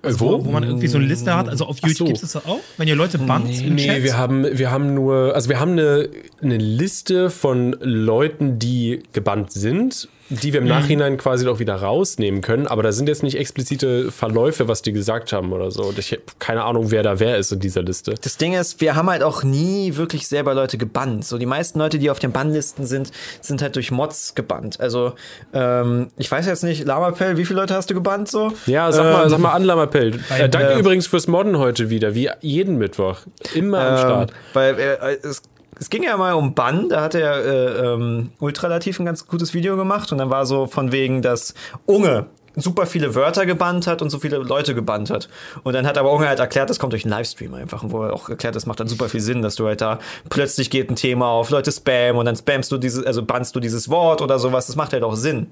Äh, 0.02 0.14
Wo, 0.18 0.46
wo 0.46 0.52
man 0.52 0.64
irgendwie 0.64 0.88
so 0.88 0.98
eine 0.98 1.08
Liste 1.08 1.36
hat. 1.36 1.50
Also 1.50 1.66
auf 1.66 1.78
YouTube 1.80 1.98
so. 1.98 2.06
gibt 2.06 2.24
es 2.24 2.32
das 2.32 2.46
auch? 2.46 2.60
Wenn 2.78 2.88
ihr 2.88 2.96
Leute 2.96 3.18
bannt 3.18 3.50
im 3.62 3.76
Nee, 3.76 3.86
Chat? 3.88 4.04
wir 4.04 4.18
haben, 4.18 4.46
wir 4.58 4.72
haben 4.72 4.94
nur, 4.94 5.36
also 5.36 5.50
wir 5.50 5.60
haben 5.60 5.74
eine, 5.74 6.10
eine 6.42 6.58
Liste 6.58 7.30
von 7.30 7.76
Leuten, 7.82 8.60
die 8.60 9.04
gebannt 9.12 9.52
sind, 9.52 10.08
die 10.30 10.54
wir 10.54 10.62
im 10.62 10.68
Nachhinein 10.68 11.18
quasi 11.18 11.48
auch 11.48 11.60
wieder 11.60 11.76
rausnehmen 11.76 12.42
können, 12.42 12.66
aber 12.68 12.82
da 12.82 12.92
sind 12.92 13.08
jetzt 13.10 13.24
nicht 13.24 13.38
explizite 13.38 14.12
Verläufe, 14.12 14.68
was 14.68 14.82
die 14.82 14.94
gesagt 14.94 15.34
haben 15.34 15.52
oder 15.54 15.70
so. 15.72 15.84
Und 15.84 16.00
Ich 16.00 16.12
habe 16.12 16.22
keine 16.40 16.64
Ahnung, 16.64 16.92
wer 16.92 17.04
da 17.04 17.20
wer 17.20 17.38
ist 17.38 17.52
in 17.52 17.60
dieser 17.60 17.82
Liste. 17.84 18.16
Das 18.22 18.38
Ding 18.38 18.54
ist, 18.54 18.82
wir 18.82 18.96
haben 18.96 19.10
halt 19.10 19.22
auch 19.24 19.44
nie 19.44 19.96
wirklich 19.96 20.28
selber 20.28 20.54
Leute 20.54 20.78
gebannt. 20.78 21.26
So 21.26 21.38
die 21.38 21.46
meisten 21.46 21.78
Leute, 21.80 22.00
die 22.00 22.10
auf 22.10 22.20
den 22.20 22.32
Bannlisten 22.32 22.86
sind, 22.86 23.12
sind 23.42 23.62
halt 23.62 23.76
durch 23.76 23.92
Mods 23.92 24.34
gebannt. 24.36 24.80
Also 24.80 25.14
ähm, 25.54 26.10
ich 26.18 26.32
weiß 26.32 26.46
jetzt 26.48 26.64
nicht, 26.64 26.86
Lamapel, 26.86 27.38
wie 27.38 27.46
viele 27.46 27.60
Leute 27.60 27.76
hast 27.76 27.90
du 27.90 27.94
gebannt 27.94 28.30
so? 28.30 28.52
Ja, 28.66 28.92
sag 28.92 29.04
mal, 29.04 29.30
sag 29.30 29.40
mal 29.40 29.52
an, 29.52 29.64
Lamappel. 29.64 30.20
Äh, 30.38 30.50
danke 30.50 30.74
äh, 30.74 30.80
übrigens 30.80 31.08
fürs 31.08 31.28
Modden 31.28 31.58
heute 31.58 31.90
wieder, 31.90 32.16
wie 32.16 32.30
jeden 32.42 32.78
Mittwoch. 32.78 33.20
Immer 33.54 33.80
am 33.82 33.94
Ähm, 33.94 34.00
Start. 34.00 34.34
weil 34.54 34.80
äh, 34.80 35.18
es, 35.28 35.42
es 35.80 35.90
ging 35.90 36.04
ja 36.04 36.16
mal 36.18 36.34
um 36.34 36.54
Bann, 36.54 36.90
da 36.90 37.02
hat 37.02 37.16
er 37.16 37.46
äh, 37.46 37.94
ähm, 37.94 38.32
Ultralativ 38.40 39.00
ein 39.00 39.06
ganz 39.06 39.28
gutes 39.28 39.54
Video 39.54 39.76
gemacht 39.76 40.12
und 40.12 40.18
dann 40.18 40.30
war 40.30 40.46
so 40.46 40.68
von 40.68 40.92
wegen, 40.92 41.22
dass 41.22 41.54
Unge 41.86 42.28
super 42.56 42.86
viele 42.86 43.16
Wörter 43.16 43.46
gebannt 43.46 43.88
hat 43.88 44.02
und 44.02 44.10
so 44.10 44.20
viele 44.20 44.38
Leute 44.38 44.76
gebannt 44.76 45.10
hat. 45.10 45.28
Und 45.64 45.74
dann 45.74 45.88
hat 45.88 45.98
aber 45.98 46.12
Unge 46.12 46.28
halt 46.28 46.40
erklärt, 46.40 46.70
das 46.70 46.78
kommt 46.80 46.94
durch 46.94 47.04
einen 47.04 47.12
Livestream 47.12 47.54
einfach, 47.56 47.84
wo 47.88 48.04
er 48.04 48.14
auch 48.14 48.30
erklärt, 48.30 48.56
das 48.56 48.66
macht 48.66 48.80
dann 48.80 48.88
super 48.88 49.10
viel 49.10 49.22
Sinn, 49.22 49.42
dass 49.42 49.56
du 49.56 49.66
halt 49.66 49.82
da 49.82 50.00
plötzlich 50.30 50.70
geht 50.70 50.90
ein 50.90 50.96
Thema 50.96 51.28
auf, 51.28 51.50
Leute 51.50 51.72
spam 51.72 52.18
und 52.18 52.26
dann 52.26 52.36
spammst 52.36 52.72
du 52.72 52.78
dieses, 52.78 53.06
also 53.06 53.24
bannst 53.24 53.56
du 53.56 53.60
dieses 53.60 53.90
Wort 53.90 54.22
oder 54.22 54.38
sowas, 54.40 54.68
das 54.68 54.76
macht 54.76 54.94
halt 54.94 55.04
auch 55.04 55.16
Sinn. 55.16 55.48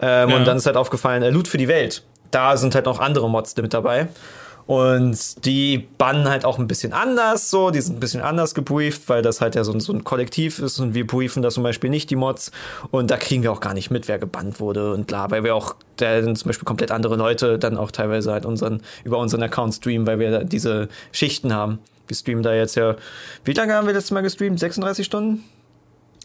Ähm, 0.00 0.30
Ja. 0.30 0.36
Und 0.36 0.46
dann 0.46 0.56
ist 0.56 0.66
halt 0.66 0.76
aufgefallen, 0.76 1.22
äh, 1.22 1.30
Loot 1.30 1.48
für 1.48 1.58
die 1.58 1.68
Welt. 1.68 2.02
Da 2.30 2.56
sind 2.56 2.74
halt 2.74 2.86
noch 2.86 2.98
andere 2.98 3.28
Mods 3.28 3.54
mit 3.56 3.74
dabei. 3.74 4.08
Und 4.66 5.44
die 5.44 5.88
bannen 5.98 6.28
halt 6.28 6.44
auch 6.44 6.58
ein 6.58 6.68
bisschen 6.68 6.92
anders, 6.92 7.50
so, 7.50 7.70
die 7.70 7.80
sind 7.80 7.96
ein 7.96 8.00
bisschen 8.00 8.22
anders 8.22 8.54
gebrieft, 8.54 9.08
weil 9.08 9.22
das 9.22 9.40
halt 9.40 9.54
ja 9.54 9.64
so 9.64 9.72
ein, 9.72 9.80
so 9.80 9.92
ein 9.92 10.04
Kollektiv 10.04 10.58
ist 10.58 10.78
und 10.78 10.94
wir 10.94 11.06
briefen 11.06 11.42
das 11.42 11.54
zum 11.54 11.62
Beispiel 11.62 11.90
nicht, 11.90 12.10
die 12.10 12.16
Mods. 12.16 12.52
Und 12.90 13.10
da 13.10 13.16
kriegen 13.16 13.42
wir 13.42 13.52
auch 13.52 13.60
gar 13.60 13.74
nicht 13.74 13.90
mit, 13.90 14.08
wer 14.08 14.18
gebannt 14.18 14.60
wurde 14.60 14.92
und 14.92 15.08
klar, 15.08 15.30
weil 15.30 15.44
wir 15.44 15.54
auch 15.54 15.74
da 15.96 16.22
sind 16.22 16.38
zum 16.38 16.48
Beispiel 16.48 16.64
komplett 16.64 16.90
andere 16.90 17.16
Leute 17.16 17.58
dann 17.58 17.76
auch 17.76 17.90
teilweise 17.90 18.32
halt 18.32 18.46
unseren, 18.46 18.82
über 19.04 19.18
unseren 19.18 19.42
Account 19.42 19.74
streamen, 19.74 20.06
weil 20.06 20.18
wir 20.18 20.30
da 20.30 20.44
diese 20.44 20.88
Schichten 21.12 21.52
haben. 21.52 21.78
Wir 22.06 22.16
streamen 22.16 22.42
da 22.42 22.54
jetzt 22.54 22.74
ja, 22.74 22.96
wie 23.44 23.52
lange 23.52 23.74
haben 23.74 23.86
wir 23.86 23.94
letztes 23.94 24.10
Mal 24.10 24.22
gestreamt? 24.22 24.58
36 24.58 25.06
Stunden? 25.06 25.44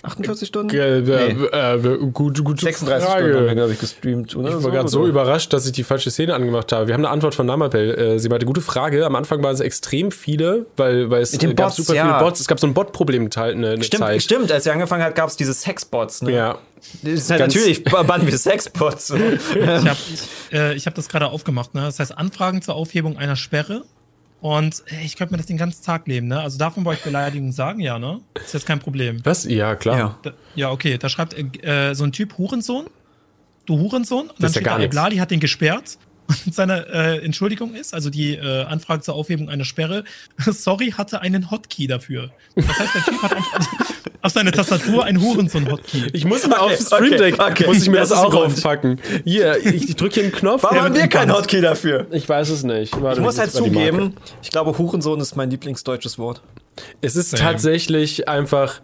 48 0.04 0.48
Stunden? 0.48 0.76
Äh, 0.76 1.02
Nee. 1.02 1.12
äh, 1.52 1.74
äh, 1.76 1.98
gut, 2.12 2.44
gute 2.44 2.64
36 2.64 3.08
Frage. 3.08 3.24
Stunden 3.24 3.38
haben 3.40 3.46
wir, 3.48 3.56
glaube 3.56 3.74
ich, 3.74 3.80
gestreamt, 3.80 4.36
oder? 4.36 4.58
Ich 4.58 4.64
war 4.64 4.72
gerade 4.72 4.90
so 4.90 5.08
überrascht, 5.08 5.52
dass 5.54 5.66
ich 5.66 5.72
die 5.72 5.84
falsche 5.84 6.12
Szene 6.12 6.34
angemacht 6.36 6.72
habe. 6.72 6.88
Wir 6.88 6.94
haben 6.94 7.02
eine 7.06 7.10
Antwort 7.10 7.36
von 7.36 7.46
Namapel. 7.46 7.94
Äh, 7.98 8.20
sie 8.20 8.30
meinte, 8.30 8.46
gute 8.46 8.62
Frage. 8.62 9.06
Am 9.06 9.16
Anfang 9.16 9.42
waren 9.44 9.54
es 9.54 9.60
extrem 9.60 10.12
viele, 10.12 10.66
weil, 10.78 11.10
weil 11.10 11.22
es 11.22 11.32
Mit 11.34 11.42
den 11.42 11.52
äh, 11.52 11.54
gab 11.56 11.68
Bots, 11.68 11.78
super 11.78 11.94
ja. 11.96 12.06
viele 12.06 12.20
Bots. 12.20 12.40
Es 12.40 12.48
gab 12.48 12.60
so 12.60 12.68
ein 12.68 12.74
Bot-Problem 12.74 13.30
halt 13.36 13.56
eine, 13.56 13.84
Stimmt, 13.84 14.04
Zeit. 14.04 14.24
stimmt, 14.24 14.52
als 14.52 14.66
er 14.66 14.74
angefangen 14.74 15.04
hat, 15.04 15.16
gab 15.16 15.30
es 15.30 15.36
diese 15.38 15.54
Sexbots. 15.54 16.22
Ne? 16.22 16.32
Ja. 16.34 16.58
Das 17.02 17.12
ist 17.14 17.30
halt 17.32 17.40
Ganz- 17.40 17.56
natürlich 17.56 17.84
bannen 17.84 18.28
wir 18.28 18.38
Sexbots. 18.38 19.08
So. 19.08 19.16
Ich 19.16 19.66
habe 19.66 19.98
äh, 20.54 20.74
ich 20.76 20.86
hab 20.86 20.96
das 20.96 21.10
gerade 21.10 21.28
aufgemacht. 21.28 21.74
Ne? 21.74 21.82
Das 21.82 22.00
heißt, 22.00 22.18
Anfragen 22.18 22.62
zur 22.62 22.76
Aufhebung 22.76 23.18
einer 23.18 23.36
Sperre. 23.36 23.84
Und 24.40 24.84
äh, 24.88 25.04
ich 25.04 25.16
könnte 25.16 25.34
mir 25.34 25.38
das 25.38 25.48
den 25.48 25.58
ganzen 25.58 25.84
Tag 25.84 26.08
leben. 26.08 26.28
Ne? 26.28 26.40
Also 26.40 26.58
davon 26.58 26.86
wollte 26.86 27.00
ich 27.00 27.06
Beleidigungen 27.06 27.52
sagen, 27.52 27.80
ja, 27.80 27.98
ne? 27.98 28.22
Ist 28.36 28.54
jetzt 28.54 28.66
kein 28.66 28.80
Problem. 28.80 29.20
Was? 29.24 29.46
Ja, 29.46 29.76
klar. 29.76 29.98
ja. 29.98 30.20
Da, 30.22 30.34
ja, 30.56 30.72
okay. 30.72 30.98
Da 30.98 31.10
schreibt 31.10 31.36
äh, 31.66 31.94
so 31.94 32.04
ein 32.04 32.12
Typ 32.12 32.38
Hurensohn. 32.38 32.86
Du 33.66 33.80
Hurensohn. 33.80 34.30
Und 34.30 34.40
dann 34.40 34.48
ist 34.48 34.56
ja 34.56 34.62
steht 34.62 34.64
gar 34.64 34.76
da, 34.76 34.80
nichts. 34.80 34.96
Iblali 34.96 35.18
hat 35.18 35.32
den 35.32 35.40
gesperrt. 35.40 35.98
Und 36.46 36.54
seine 36.54 36.88
äh, 36.88 37.24
Entschuldigung 37.24 37.74
ist, 37.74 37.94
also 37.94 38.10
die 38.10 38.36
äh, 38.36 38.64
Anfrage 38.66 39.02
zur 39.02 39.16
Aufhebung 39.16 39.50
einer 39.50 39.64
Sperre, 39.64 40.04
sorry, 40.38 40.92
hatte 40.92 41.22
einen 41.22 41.50
Hotkey 41.52 41.88
dafür. 41.88 42.32
Das 42.56 42.68
heißt, 42.68 42.96
der 42.96 43.04
Typ 43.04 43.24
hat 43.24 43.34
einfach 43.34 43.68
auf 44.28 44.34
seine 44.34 44.52
Tastatur 44.52 45.06
einen 45.06 45.22
Hurensohn-Hotkey. 45.22 46.10
Ich 46.14 46.26
muss 46.26 46.46
mal 46.48 46.60
Okay, 46.60 46.74
auf 46.76 46.80
Stream 46.80 47.18
Deck, 47.18 47.34
okay, 47.36 47.52
okay. 47.52 47.68
muss 47.68 47.82
ich 47.82 47.90
mir 47.90 47.98
Das 47.98 48.10
das, 48.10 48.20
auch 48.20 48.32
ein 48.34 48.52
aufpacken. 48.52 49.00
Hier, 49.26 49.58
ich, 49.66 49.90
ich 49.90 49.96
drücke 49.96 50.16
hier 50.16 50.24
einen 50.24 50.32
Knopf. 50.32 50.64
Warum 50.64 50.80
haben 50.82 50.94
wir 50.96 51.08
keinen 51.08 51.28
gebannt. 51.28 51.40
Hotkey 51.46 51.62
dafür? 51.62 52.06
Ich 52.12 52.28
weiß 52.30 52.50
es 52.50 52.64
nicht. 52.64 52.94
Warte, 53.02 53.20
Ich 53.20 53.24
muss 53.26 53.36
ich 53.36 53.40
halt 53.40 53.52
zugeben, 53.52 54.16
ich 54.44 54.52
glaube, 54.52 54.78
Hurensohn 54.78 55.20
ist 55.20 55.36
mein 55.36 55.50
lieblingsdeutsches 55.50 56.20
Wort. 56.20 56.42
Es 57.02 57.16
ist 57.16 57.32
Same. 57.32 57.42
tatsächlich 57.42 58.28
einfach. 58.30 58.82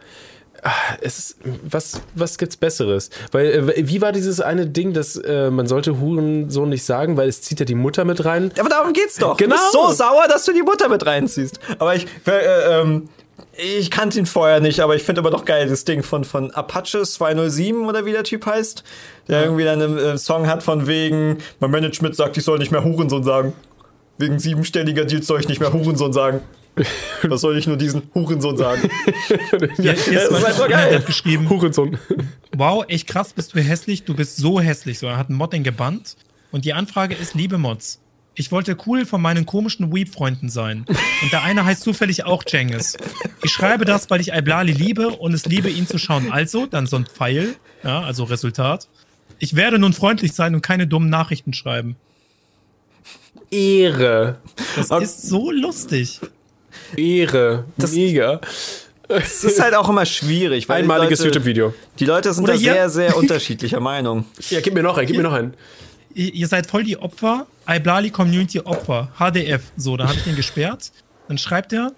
ah, 0.64 0.72
Es 1.02 1.20
ist, 1.20 1.38
was, 1.64 2.02
was 2.16 2.38
gibt's 2.38 2.58
Besseres? 2.58 3.10
Weil, 3.32 3.48
äh, 3.76 3.88
wie 3.88 4.02
war 4.02 4.12
dieses 4.14 4.40
eine 4.42 4.66
Ding, 4.66 4.94
dass 4.94 5.16
äh, 5.18 5.52
man 5.52 5.68
sollte 5.68 6.00
Hurensohn 6.00 6.70
nicht 6.70 6.86
sagen, 6.86 7.18
weil 7.18 7.28
es 7.30 7.42
zieht 7.42 7.60
ja 7.60 7.66
die 7.66 7.76
Mutter 7.76 8.06
mit 8.06 8.24
rein? 8.26 8.52
Aber 8.60 8.70
darum 8.70 8.94
geht's 8.94 9.18
doch. 9.18 9.38
Genau. 9.38 9.56
Du 9.56 9.62
bist 9.62 9.74
so 9.74 9.92
sauer, 9.92 10.26
dass 10.30 10.46
du 10.46 10.54
die 10.54 10.64
Mutter 10.64 10.90
mit 10.90 11.06
reinziehst. 11.06 11.60
Aber 11.80 11.96
ich, 11.96 12.08
äh, 12.28 12.80
ähm, 12.82 13.10
ich 13.56 13.92
kannte 13.92 14.20
ihn 14.20 14.26
vorher 14.26 14.60
nicht, 14.60 14.80
aber 14.80 14.96
ich 14.96 15.04
finde 15.04 15.22
immer 15.22 15.30
doch 15.30 15.46
geil, 15.46 15.68
das 15.68 15.86
Ding 15.86 16.04
von, 16.04 16.24
von 16.24 16.52
Apache 16.52 17.04
207 17.04 17.86
oder 17.86 18.06
wie 18.06 18.12
der 18.12 18.24
Typ 18.24 18.46
heißt, 18.46 18.84
der 19.28 19.44
irgendwie 19.44 19.64
dann 19.64 19.82
einen 19.82 19.98
äh, 19.98 20.18
Song 20.18 20.48
hat 20.48 20.64
von 20.64 20.88
wegen, 20.88 21.38
mein 21.60 21.72
Management 21.72 22.16
sagt, 22.16 22.38
ich 22.38 22.44
soll 22.44 22.58
nicht 22.58 22.72
mehr 22.72 22.84
Hurensohn 22.84 23.24
sagen. 23.24 23.54
Wegen 24.18 24.40
siebenstelliger 24.40 25.06
Deals 25.06 25.28
soll 25.28 25.40
ich 25.40 25.48
nicht 25.48 25.60
mehr 25.60 25.74
Hurensohn 25.74 26.14
sagen. 26.14 26.42
Was 27.24 27.42
soll 27.42 27.58
ich 27.58 27.68
nur 27.68 27.78
diesen 27.78 28.04
Hurensohn 28.16 28.58
sagen? 28.58 28.90
Das 29.52 29.76
zum 29.76 29.84
Beispiel 29.86 30.20
halt 30.20 30.56
so 30.56 30.64
einer, 30.64 30.74
geil. 30.74 30.90
der 30.90 31.00
hat 31.00 31.06
geschrieben, 31.06 31.50
Hurensohn. 31.50 31.98
wow, 32.56 32.84
echt 32.88 33.08
krass, 33.08 33.34
bist 33.34 33.54
du 33.54 33.60
hässlich, 33.60 34.04
du 34.04 34.16
bist 34.16 34.38
so 34.38 34.60
hässlich. 34.60 35.00
So, 35.00 35.08
er 35.08 35.18
hat 35.18 35.30
einen 35.30 35.38
Mod 35.38 35.54
den 35.54 35.64
gebannt. 35.64 36.16
Und 36.52 36.66
die 36.66 36.74
Anfrage 36.74 37.16
ist, 37.16 37.34
liebe 37.34 37.58
Mods, 37.58 38.00
ich 38.36 38.52
wollte 38.52 38.76
cool 38.88 39.06
von 39.06 39.22
meinen 39.22 39.46
komischen 39.46 39.94
Weep-Freunden 39.94 40.50
sein. 40.50 40.86
Und 41.22 41.32
der 41.32 41.44
eine 41.44 41.66
heißt 41.66 41.82
zufällig 41.84 42.26
auch 42.26 42.44
Cengiz. 42.44 42.98
Ich 43.44 43.52
schreibe 43.52 43.86
das, 43.86 44.10
weil 44.10 44.22
ich 44.22 44.30
Iblali 44.34 44.72
liebe 44.72 45.10
und 45.10 45.34
es 45.34 45.46
liebe, 45.46 45.70
ihn 45.70 45.86
zu 45.88 45.98
schauen. 45.98 46.32
Also, 46.32 46.66
dann 46.66 46.88
so 46.88 46.96
ein 46.96 47.06
Pfeil, 47.06 47.56
ja, 47.84 48.02
also 48.02 48.24
Resultat. 48.24 48.88
Ich 49.40 49.56
werde 49.56 49.78
nun 49.78 49.94
freundlich 49.94 50.34
sein 50.34 50.56
und 50.56 50.62
keine 50.62 50.88
dummen 50.88 51.10
Nachrichten 51.10 51.54
schreiben. 51.54 51.96
Ehre. 53.52 54.38
Das 54.76 54.90
ist 54.90 55.28
so 55.30 55.52
lustig. 55.52 56.20
Ehre. 56.96 57.66
Mega. 57.78 58.42
Es 59.10 59.44
ist 59.44 59.60
halt 59.62 59.76
auch 59.76 59.90
immer 59.90 60.06
schwierig, 60.06 60.68
weil 60.70 60.82
Einmaliges 60.82 61.24
YouTube-Video. 61.24 61.74
die 62.00 62.06
Leute 62.06 62.34
sind 62.34 62.46
Oder 62.46 62.54
da 62.54 62.60
hier- 62.60 62.74
sehr, 62.74 62.90
sehr 62.90 63.18
unterschiedlicher 63.18 63.80
Meinung. 63.80 64.26
Ja, 64.50 64.62
gib 64.62 64.74
mir 64.74 64.82
noch 64.82 64.98
einen, 64.98 65.06
gib 65.08 65.18
mir 65.18 65.24
noch 65.24 65.34
einen. 65.34 65.54
Ihr, 66.16 66.48
seid 66.48 66.68
voll 66.68 66.84
die 66.84 66.98
Opfer. 66.98 67.48
Iblali 67.68 68.10
Community 68.10 68.60
Opfer. 68.60 69.12
HDF. 69.18 69.62
So, 69.78 69.98
da 69.98 70.08
habe 70.08 70.16
ich 70.16 70.24
den 70.24 70.36
gesperrt. 70.36 70.92
Dann 71.28 71.38
schreibt 71.38 71.74
er, 71.74 71.94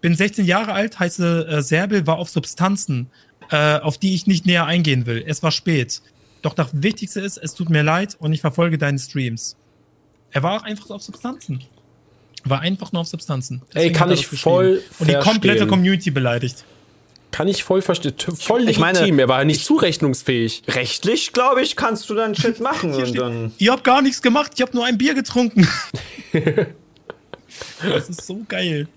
bin 0.00 0.14
16 0.14 0.44
Jahre 0.44 0.72
alt, 0.72 0.98
heiße 0.98 1.46
äh, 1.48 1.62
Särbel, 1.62 2.06
war 2.06 2.18
auf 2.18 2.28
Substanzen, 2.28 3.10
äh, 3.50 3.78
auf 3.78 3.98
die 3.98 4.14
ich 4.14 4.26
nicht 4.26 4.46
näher 4.46 4.66
eingehen 4.66 5.06
will. 5.06 5.24
Es 5.26 5.42
war 5.42 5.50
spät. 5.50 6.02
Doch 6.42 6.54
das 6.54 6.68
Wichtigste 6.72 7.20
ist, 7.20 7.38
es 7.38 7.54
tut 7.54 7.70
mir 7.70 7.82
leid 7.82 8.16
und 8.18 8.32
ich 8.32 8.40
verfolge 8.40 8.78
deine 8.78 8.98
Streams. 8.98 9.56
Er 10.30 10.42
war 10.42 10.60
auch 10.60 10.62
einfach 10.64 10.90
auf 10.90 11.02
Substanzen. 11.02 11.64
War 12.44 12.60
einfach 12.60 12.92
nur 12.92 13.00
auf 13.02 13.08
Substanzen. 13.08 13.62
Ey, 13.70 13.74
Deswegen 13.74 13.94
kann 13.94 14.10
hat 14.10 14.16
er 14.16 14.20
ich 14.20 14.26
voll 14.26 14.82
Und 14.98 15.08
die 15.10 15.14
komplette. 15.14 15.66
Community 15.66 16.10
beleidigt. 16.10 16.64
Kann 17.32 17.48
ich 17.48 17.64
voll 17.64 17.82
verstehen. 17.82 18.14
Voll 18.38 18.68
Ich 18.68 18.78
meine- 18.78 18.98
legitim, 18.98 19.18
er 19.18 19.28
war 19.28 19.44
nicht 19.44 19.64
zurechnungsfähig. 19.64 20.62
Rechtlich, 20.68 21.32
glaube 21.32 21.60
ich, 21.62 21.76
kannst 21.76 22.08
du 22.08 22.14
dann 22.14 22.34
Shit 22.34 22.60
machen. 22.60 22.94
Und 22.94 23.06
steht, 23.08 23.20
dann 23.20 23.52
ihr 23.58 23.72
habt 23.72 23.84
gar 23.84 24.00
nichts 24.00 24.22
gemacht, 24.22 24.52
ich 24.54 24.62
habe 24.62 24.72
nur 24.74 24.84
ein 24.86 24.96
Bier 24.96 25.14
getrunken. 25.14 25.68
das 27.82 28.08
ist 28.08 28.26
so 28.26 28.40
geil. 28.48 28.88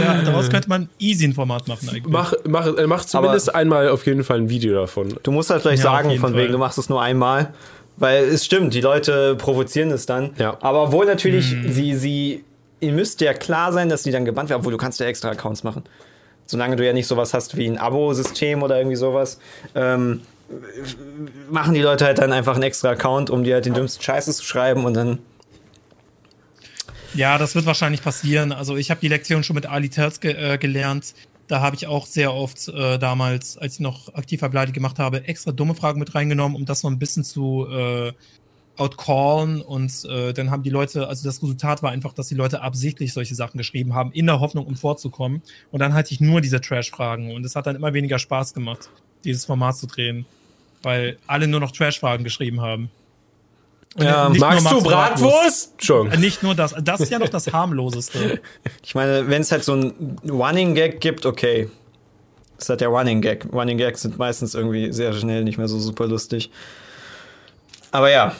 Ja, 0.00 0.20
daraus 0.22 0.50
könnte 0.50 0.68
man 0.68 0.88
easy 0.98 1.26
ein 1.28 1.32
Format 1.32 1.68
machen 1.68 1.88
eigentlich. 1.88 2.06
Mach, 2.08 2.34
mach, 2.44 2.66
äh, 2.76 2.86
mach 2.88 3.04
zumindest 3.04 3.54
einmal 3.54 3.88
auf 3.88 4.04
jeden 4.04 4.24
Fall 4.24 4.38
ein 4.38 4.48
Video 4.50 4.74
davon. 4.74 5.14
Du 5.22 5.30
musst 5.30 5.48
halt 5.50 5.62
vielleicht 5.62 5.84
Ja, 5.84 5.90
sagen, 5.92 6.10
von 6.18 6.32
Fall. 6.32 6.42
wegen, 6.42 6.52
du 6.52 6.58
machst 6.58 6.76
es 6.78 6.88
nur 6.88 7.00
einmal. 7.00 7.52
Weil 7.98 8.24
es 8.24 8.44
stimmt, 8.44 8.74
die 8.74 8.80
Leute 8.82 9.36
provozieren 9.36 9.90
es 9.90 10.04
dann. 10.04 10.34
Ja. 10.38 10.58
Aber 10.60 10.82
obwohl 10.82 11.06
natürlich 11.06 11.52
Hm. 11.52 11.72
sie, 11.72 11.94
sie, 11.94 12.44
ihr 12.80 12.92
müsst 12.92 13.20
ja 13.22 13.32
klar 13.32 13.72
sein, 13.72 13.88
dass 13.88 14.02
die 14.02 14.10
dann 14.10 14.24
gebannt 14.26 14.50
werden, 14.50 14.60
obwohl 14.60 14.72
du 14.72 14.76
kannst 14.78 15.00
ja 15.00 15.06
extra 15.06 15.30
Accounts 15.30 15.62
machen. 15.64 15.82
Solange 16.46 16.76
du 16.76 16.86
ja 16.86 16.92
nicht 16.92 17.06
sowas 17.06 17.34
hast 17.34 17.56
wie 17.56 17.66
ein 17.66 17.78
Abo-System 17.78 18.62
oder 18.62 18.78
irgendwie 18.78 18.96
sowas, 18.96 19.38
ähm, 19.74 20.22
machen 21.50 21.74
die 21.74 21.82
Leute 21.82 22.04
halt 22.04 22.18
dann 22.18 22.32
einfach 22.32 22.54
einen 22.54 22.62
extra 22.62 22.90
Account, 22.90 23.30
um 23.30 23.44
dir 23.44 23.54
halt 23.54 23.66
den 23.66 23.74
dümmsten 23.74 24.02
Scheiße 24.02 24.32
zu 24.32 24.44
schreiben 24.44 24.84
und 24.84 24.94
dann. 24.94 25.18
Ja, 27.14 27.38
das 27.38 27.54
wird 27.54 27.66
wahrscheinlich 27.66 28.02
passieren. 28.02 28.52
Also 28.52 28.76
ich 28.76 28.90
habe 28.90 29.00
die 29.00 29.08
Lektion 29.08 29.42
schon 29.42 29.54
mit 29.54 29.66
Ali 29.66 29.88
Terz 29.88 30.20
ge 30.20 30.32
äh, 30.32 30.58
gelernt. 30.58 31.14
Da 31.48 31.60
habe 31.60 31.76
ich 31.76 31.86
auch 31.86 32.06
sehr 32.06 32.34
oft 32.34 32.68
äh, 32.68 32.98
damals, 32.98 33.56
als 33.56 33.74
ich 33.74 33.80
noch 33.80 34.12
aktiv 34.14 34.42
Ableite 34.42 34.72
gemacht 34.72 34.98
habe, 34.98 35.24
extra 35.26 35.52
dumme 35.52 35.74
Fragen 35.74 35.98
mit 35.98 36.14
reingenommen, 36.14 36.56
um 36.56 36.66
das 36.66 36.82
noch 36.82 36.90
ein 36.90 36.98
bisschen 36.98 37.24
zu 37.24 37.66
äh, 37.70 38.12
outcallen. 38.76 39.60
Und 39.60 40.04
äh, 40.04 40.32
dann 40.32 40.50
haben 40.50 40.62
die 40.62 40.70
Leute, 40.70 41.08
also 41.08 41.24
das 41.24 41.42
Resultat 41.42 41.82
war 41.82 41.90
einfach, 41.90 42.12
dass 42.12 42.28
die 42.28 42.34
Leute 42.34 42.62
absichtlich 42.62 43.12
solche 43.12 43.34
Sachen 43.34 43.58
geschrieben 43.58 43.94
haben, 43.94 44.12
in 44.12 44.26
der 44.26 44.40
Hoffnung, 44.40 44.66
um 44.66 44.76
vorzukommen. 44.76 45.42
Und 45.70 45.80
dann 45.80 45.94
hatte 45.94 46.12
ich 46.12 46.20
nur 46.20 46.40
diese 46.40 46.60
Trash-Fragen. 46.60 47.34
Und 47.34 47.44
es 47.44 47.56
hat 47.56 47.66
dann 47.66 47.76
immer 47.76 47.94
weniger 47.94 48.18
Spaß 48.18 48.54
gemacht, 48.54 48.90
dieses 49.24 49.44
Format 49.44 49.76
zu 49.76 49.86
drehen. 49.86 50.26
Weil 50.82 51.18
alle 51.26 51.48
nur 51.48 51.60
noch 51.60 51.72
Trash-Fragen 51.72 52.24
geschrieben 52.24 52.60
haben. 52.60 52.90
Ja, 53.98 54.28
Magst 54.28 54.70
du 54.70 54.82
Bratwurst? 54.82 55.82
Schon. 55.82 56.12
Äh, 56.12 56.18
Nicht 56.18 56.42
nur 56.42 56.54
das. 56.54 56.74
Das 56.82 57.00
ist 57.00 57.10
ja 57.10 57.18
noch 57.18 57.28
das 57.28 57.46
harmloseste. 57.52 58.40
Ich 58.84 58.94
meine, 58.94 59.28
wenn 59.28 59.40
es 59.42 59.50
halt 59.50 59.64
so 59.64 59.74
ein 59.74 60.18
Running 60.28 60.74
Gag 60.74 61.00
gibt, 61.00 61.24
okay. 61.24 61.70
Das 62.56 62.66
ist 62.66 62.68
halt 62.70 62.80
der 62.80 62.88
Running 62.88 63.20
Gag. 63.20 63.46
Running 63.52 63.78
Gags 63.78 64.02
sind 64.02 64.18
meistens 64.18 64.54
irgendwie 64.54 64.92
sehr 64.92 65.12
schnell 65.12 65.44
nicht 65.44 65.58
mehr 65.58 65.68
so 65.68 65.78
super 65.78 66.06
lustig. 66.06 66.50
Aber 67.90 68.10
ja, 68.10 68.34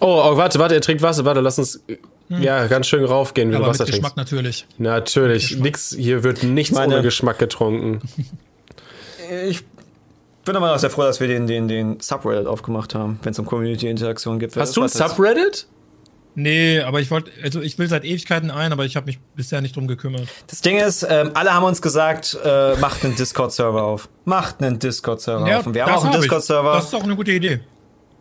Oh, 0.00 0.22
oh, 0.24 0.36
warte, 0.36 0.58
warte, 0.58 0.74
er 0.74 0.80
trinkt 0.80 1.02
Wasser. 1.02 1.24
Warte, 1.24 1.40
lass 1.40 1.58
uns 1.58 1.80
ja 2.28 2.66
ganz 2.66 2.86
schön 2.86 3.04
raufgehen, 3.04 3.50
wenn 3.50 3.56
Aber 3.56 3.66
du 3.66 3.70
mit 3.72 3.80
Wasser 3.80 3.90
Geschmack 3.90 4.14
trinkst. 4.14 4.32
natürlich. 4.32 4.66
Natürlich, 4.78 5.58
nix, 5.58 5.94
hier 5.96 6.22
wird 6.22 6.42
nichts 6.42 6.74
Meine- 6.74 6.94
ohne 6.94 7.02
Geschmack 7.02 7.38
getrunken. 7.38 8.00
ich 9.48 9.64
bin 10.44 10.56
aber 10.56 10.68
noch 10.72 10.78
sehr 10.78 10.90
froh, 10.90 11.02
dass 11.02 11.20
wir 11.20 11.28
den, 11.28 11.46
den, 11.46 11.68
den 11.68 12.00
Subreddit 12.00 12.46
aufgemacht 12.46 12.94
haben, 12.94 13.18
wenn 13.22 13.32
es 13.32 13.38
um 13.38 13.46
Community-Interaktion 13.46 14.38
geht. 14.38 14.56
Hast 14.56 14.76
du 14.76 14.82
ein 14.82 14.88
Subreddit? 14.88 15.66
Nee, 16.38 16.80
aber 16.80 17.00
ich 17.00 17.10
wollte, 17.10 17.30
also 17.42 17.62
ich 17.62 17.78
will 17.78 17.88
seit 17.88 18.04
Ewigkeiten 18.04 18.50
ein, 18.50 18.70
aber 18.70 18.84
ich 18.84 18.94
habe 18.96 19.06
mich 19.06 19.18
bisher 19.34 19.62
nicht 19.62 19.74
drum 19.74 19.86
gekümmert. 19.88 20.28
Das 20.48 20.60
Ding 20.60 20.76
ist, 20.76 21.02
ähm, 21.08 21.30
alle 21.32 21.54
haben 21.54 21.64
uns 21.64 21.80
gesagt, 21.80 22.36
äh, 22.44 22.76
macht 22.76 23.04
einen 23.04 23.16
Discord-Server 23.16 23.82
auf. 23.82 24.10
Macht 24.26 24.62
einen 24.62 24.78
Discord-Server 24.78 25.58
auf. 25.60 25.66
Und 25.66 25.74
wir 25.74 25.86
haben 25.86 25.94
auch 25.94 26.04
einen. 26.04 26.20
Discord-Server. 26.20 26.74
Das 26.74 26.84
ist 26.84 26.94
auch 26.94 27.04
eine 27.04 27.16
gute 27.16 27.32
Idee. 27.32 27.60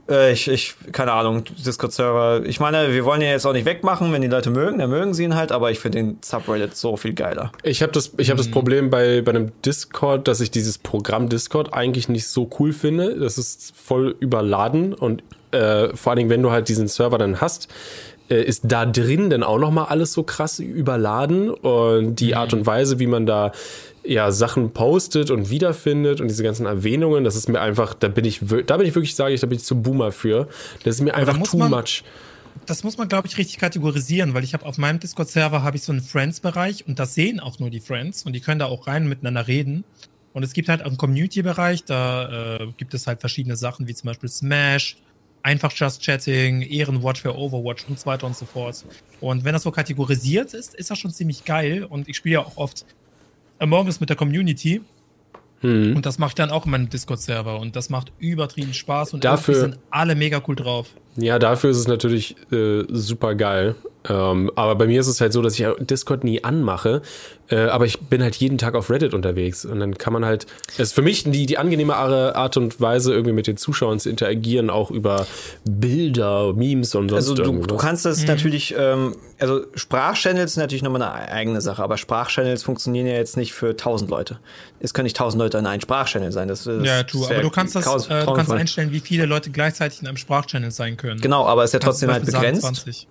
Äh, 0.10 0.34
ich, 0.34 0.48
ich, 0.48 0.76
keine 0.92 1.14
Ahnung, 1.14 1.44
Discord-Server. 1.66 2.44
Ich 2.46 2.60
meine, 2.60 2.94
wir 2.94 3.06
wollen 3.06 3.22
ihn 3.22 3.28
jetzt 3.28 3.46
auch 3.46 3.54
nicht 3.54 3.66
wegmachen, 3.66 4.12
wenn 4.12 4.22
die 4.22 4.28
Leute 4.28 4.50
mögen, 4.50 4.80
dann 4.80 4.90
mögen 4.90 5.14
sie 5.14 5.24
ihn 5.24 5.36
halt, 5.36 5.52
aber 5.52 5.72
ich 5.72 5.80
finde 5.80 6.00
den 6.00 6.18
Subreddit 6.22 6.76
so 6.76 6.98
viel 6.98 7.14
geiler. 7.14 7.52
Ich 7.64 7.82
habe 7.82 7.92
das, 7.92 8.12
ich 8.18 8.30
hab 8.30 8.38
das 8.38 8.50
Problem 8.50 8.90
bei, 8.90 9.22
bei 9.22 9.32
einem 9.32 9.52
Discord, 9.64 10.28
dass 10.28 10.42
ich 10.42 10.52
dieses 10.52 10.78
Programm 10.78 11.30
Discord 11.30 11.74
eigentlich 11.74 12.10
nicht 12.10 12.28
so 12.28 12.50
cool 12.60 12.74
finde. 12.74 13.20
Das 13.20 13.38
ist 13.38 13.76
voll 13.76 14.16
überladen 14.20 14.94
und 14.94 15.24
äh, 15.52 15.96
vor 15.96 16.12
allen 16.12 16.18
Dingen, 16.18 16.30
wenn 16.30 16.44
du 16.44 16.52
halt 16.52 16.70
diesen 16.70 16.88
Server 16.88 17.18
dann 17.18 17.42
hast, 17.42 17.70
äh, 18.30 18.42
ist 18.42 18.64
da 18.66 18.86
drin 18.86 19.30
dann 19.30 19.44
auch 19.44 19.60
nochmal 19.60 19.86
alles 19.86 20.14
so 20.14 20.24
krass 20.24 20.60
überladen 20.60 21.50
und 21.50 22.20
die 22.20 22.36
Art 22.36 22.54
und 22.54 22.66
Weise, 22.66 23.00
wie 23.00 23.08
man 23.08 23.26
da 23.26 23.52
ja 24.08 24.32
Sachen 24.32 24.72
postet 24.72 25.32
und 25.32 25.50
wiederfindet 25.50 26.22
und 26.22 26.28
diese 26.28 26.44
ganzen 26.44 26.66
Erwähnungen, 26.66 27.24
das 27.24 27.36
ist 27.36 27.50
mir 27.50 27.62
einfach, 27.62 27.94
da 27.94 28.08
bin 28.08 28.26
ich, 28.26 28.42
da 28.66 28.78
bin 28.78 28.88
ich 28.88 28.96
wirklich, 28.96 29.16
sage 29.16 29.34
ich, 29.34 29.42
da 29.42 29.48
bin 29.48 29.58
ich 29.58 29.64
zu 29.64 29.82
Boomer 29.82 30.12
für. 30.12 30.48
Das 30.84 30.96
ist 30.96 31.02
mir 31.02 31.14
einfach 31.14 31.38
too 31.44 31.58
man- 31.58 31.72
much. 31.72 32.04
Das 32.66 32.84
muss 32.84 32.98
man, 32.98 33.10
glaube 33.10 33.28
ich, 33.28 33.38
richtig 33.38 33.58
kategorisieren, 33.58 34.34
weil 34.34 34.44
ich 34.44 34.54
habe 34.54 34.66
auf 34.66 34.78
meinem 34.78 35.00
Discord-Server 35.00 35.62
habe 35.62 35.76
ich 35.76 35.84
so 35.84 35.92
einen 35.92 36.02
Friends-Bereich 36.02 36.88
und 36.88 37.00
das 37.00 37.14
sehen 37.14 37.40
auch 37.40 37.60
nur 37.60 37.70
die 37.70 37.82
Friends 37.82 38.24
und 38.24 38.34
die 38.34 38.40
können 38.40 38.60
da 38.60 38.66
auch 38.68 38.88
rein 38.88 39.08
miteinander 39.08 39.48
reden. 39.48 39.84
Und 40.34 40.44
es 40.44 40.54
gibt 40.54 40.70
halt 40.70 40.82
auch 40.82 40.88
einen 40.88 40.98
Community-Bereich, 40.98 41.84
da 41.84 42.58
äh, 42.58 42.68
gibt 42.78 42.94
es 42.94 43.08
halt 43.08 43.20
verschiedene 43.20 43.56
Sachen, 43.56 43.88
wie 43.88 43.94
zum 43.94 44.08
Beispiel 44.08 44.30
Smash, 44.30 44.98
einfach 45.44 45.72
Just 45.74 46.02
Chatting, 46.02 46.62
Ehrenwatch 46.64 47.22
für 47.22 47.38
Overwatch 47.38 47.86
und 47.88 48.00
so 48.00 48.06
weiter 48.08 48.26
und 48.26 48.36
so 48.36 48.46
fort. 48.46 48.84
Und 49.22 49.44
wenn 49.44 49.54
das 49.54 49.64
so 49.64 49.72
kategorisiert 49.72 50.54
ist, 50.54 50.74
ist 50.74 50.90
das 50.90 50.98
schon 50.98 51.12
ziemlich 51.12 51.46
geil. 51.46 51.84
Und 51.84 52.10
ich 52.10 52.18
spiele 52.18 52.34
ja 52.34 52.40
auch 52.40 52.58
oft 52.58 52.86
Us 53.60 54.00
mit 54.00 54.10
der 54.10 54.18
Community. 54.18 54.82
Hm. 55.62 55.96
Und 55.96 56.06
das 56.06 56.20
mache 56.20 56.30
ich 56.30 56.36
dann 56.36 56.50
auch 56.52 56.66
in 56.66 56.72
meinem 56.72 56.90
Discord-Server. 56.90 57.60
Und 57.60 57.76
das 57.76 57.90
macht 57.90 58.12
übertrieben 58.20 58.74
Spaß 58.74 59.14
und 59.14 59.24
Dafür- 59.24 59.56
sind 59.56 59.80
alle 59.90 60.16
mega 60.16 60.42
cool 60.48 60.56
drauf. 60.56 60.90
Ja, 61.16 61.40
dafür 61.40 61.70
ist 61.70 61.78
es 61.78 61.88
natürlich 61.88 62.36
äh, 62.52 62.84
super 62.90 63.36
geil. 63.36 63.76
Ähm, 64.08 64.52
aber 64.56 64.76
bei 64.76 64.88
mir 64.88 65.00
ist 65.00 65.08
es 65.08 65.20
halt 65.22 65.34
so, 65.34 65.42
dass 65.42 65.60
ich 65.60 65.66
Discord 65.80 66.24
nie 66.24 66.44
anmache. 66.44 67.02
Äh, 67.48 67.58
aber 67.58 67.86
ich 67.86 68.00
bin 68.00 68.24
halt 68.24 68.36
jeden 68.38 68.58
Tag 68.58 68.74
auf 68.76 68.90
Reddit 68.90 69.14
unterwegs. 69.14 69.66
Und 69.66 69.80
dann 69.80 69.98
kann 69.98 70.14
man 70.14 70.26
halt. 70.26 70.48
Es 70.74 70.80
ist 70.80 70.94
für 70.94 71.02
mich 71.04 71.24
die, 71.24 71.46
die 71.46 71.58
angenehme 71.58 71.96
Art 71.96 72.58
und 72.58 72.82
Weise, 72.82 73.14
irgendwie 73.14 73.34
mit 73.34 73.48
den 73.48 73.58
Zuschauern 73.58 74.00
zu 74.00 74.10
interagieren, 74.10 74.70
auch 74.70 74.90
über 74.92 75.28
Bilder, 75.64 76.54
Memes 76.54 76.96
und 76.96 77.10
sonst 77.10 77.22
Also 77.24 77.36
du, 77.36 77.44
irgendwas. 77.44 77.68
du 77.68 77.78
kannst 77.78 78.06
das 78.06 78.26
natürlich, 78.26 78.74
ähm, 78.78 79.16
also 79.40 79.62
Sprachchannels 79.76 80.54
sind 80.54 80.62
natürlich 80.62 80.84
nochmal 80.84 81.02
eine 81.04 81.32
eigene 81.32 81.62
Sache, 81.62 81.84
aber 81.84 81.98
Sprachchannels 81.98 82.64
funktionieren 82.64 83.08
ja 83.08 83.14
jetzt 83.14 83.38
nicht 83.38 83.54
für 83.54 83.70
1000 83.70 84.10
Leute. 84.10 84.40
Es 84.80 84.94
können 84.94 85.06
nicht 85.06 85.18
1000 85.20 85.40
Leute 85.42 85.58
in 85.58 85.66
einem 85.68 85.82
Sprachchannel 85.82 86.32
sein. 86.32 86.48
Das, 86.48 86.64
das 86.64 86.86
Ja, 86.86 87.04
true. 87.04 87.26
ist 87.26 87.32
Aber 87.32 87.42
du 87.42 87.50
kannst 87.50 87.76
das, 87.76 87.86
äh, 88.08 88.26
du 88.26 88.34
kannst 88.34 88.52
einstellen, 88.52 88.92
wie 88.92 89.00
viele 89.00 89.26
Leute 89.26 89.50
gleichzeitig 89.52 90.02
in 90.02 90.08
einem 90.08 90.18
Sprachchannel 90.18 90.72
sein 90.72 90.98
können. 90.98 91.22
Genau, 91.22 91.46
aber 91.46 91.64
ist 91.64 91.74
ja 91.74 91.80
Kannst 91.80 92.02
trotzdem 92.02 92.12
halt 92.12 92.26
begrenzt. 92.26 92.62
20. 92.62 93.08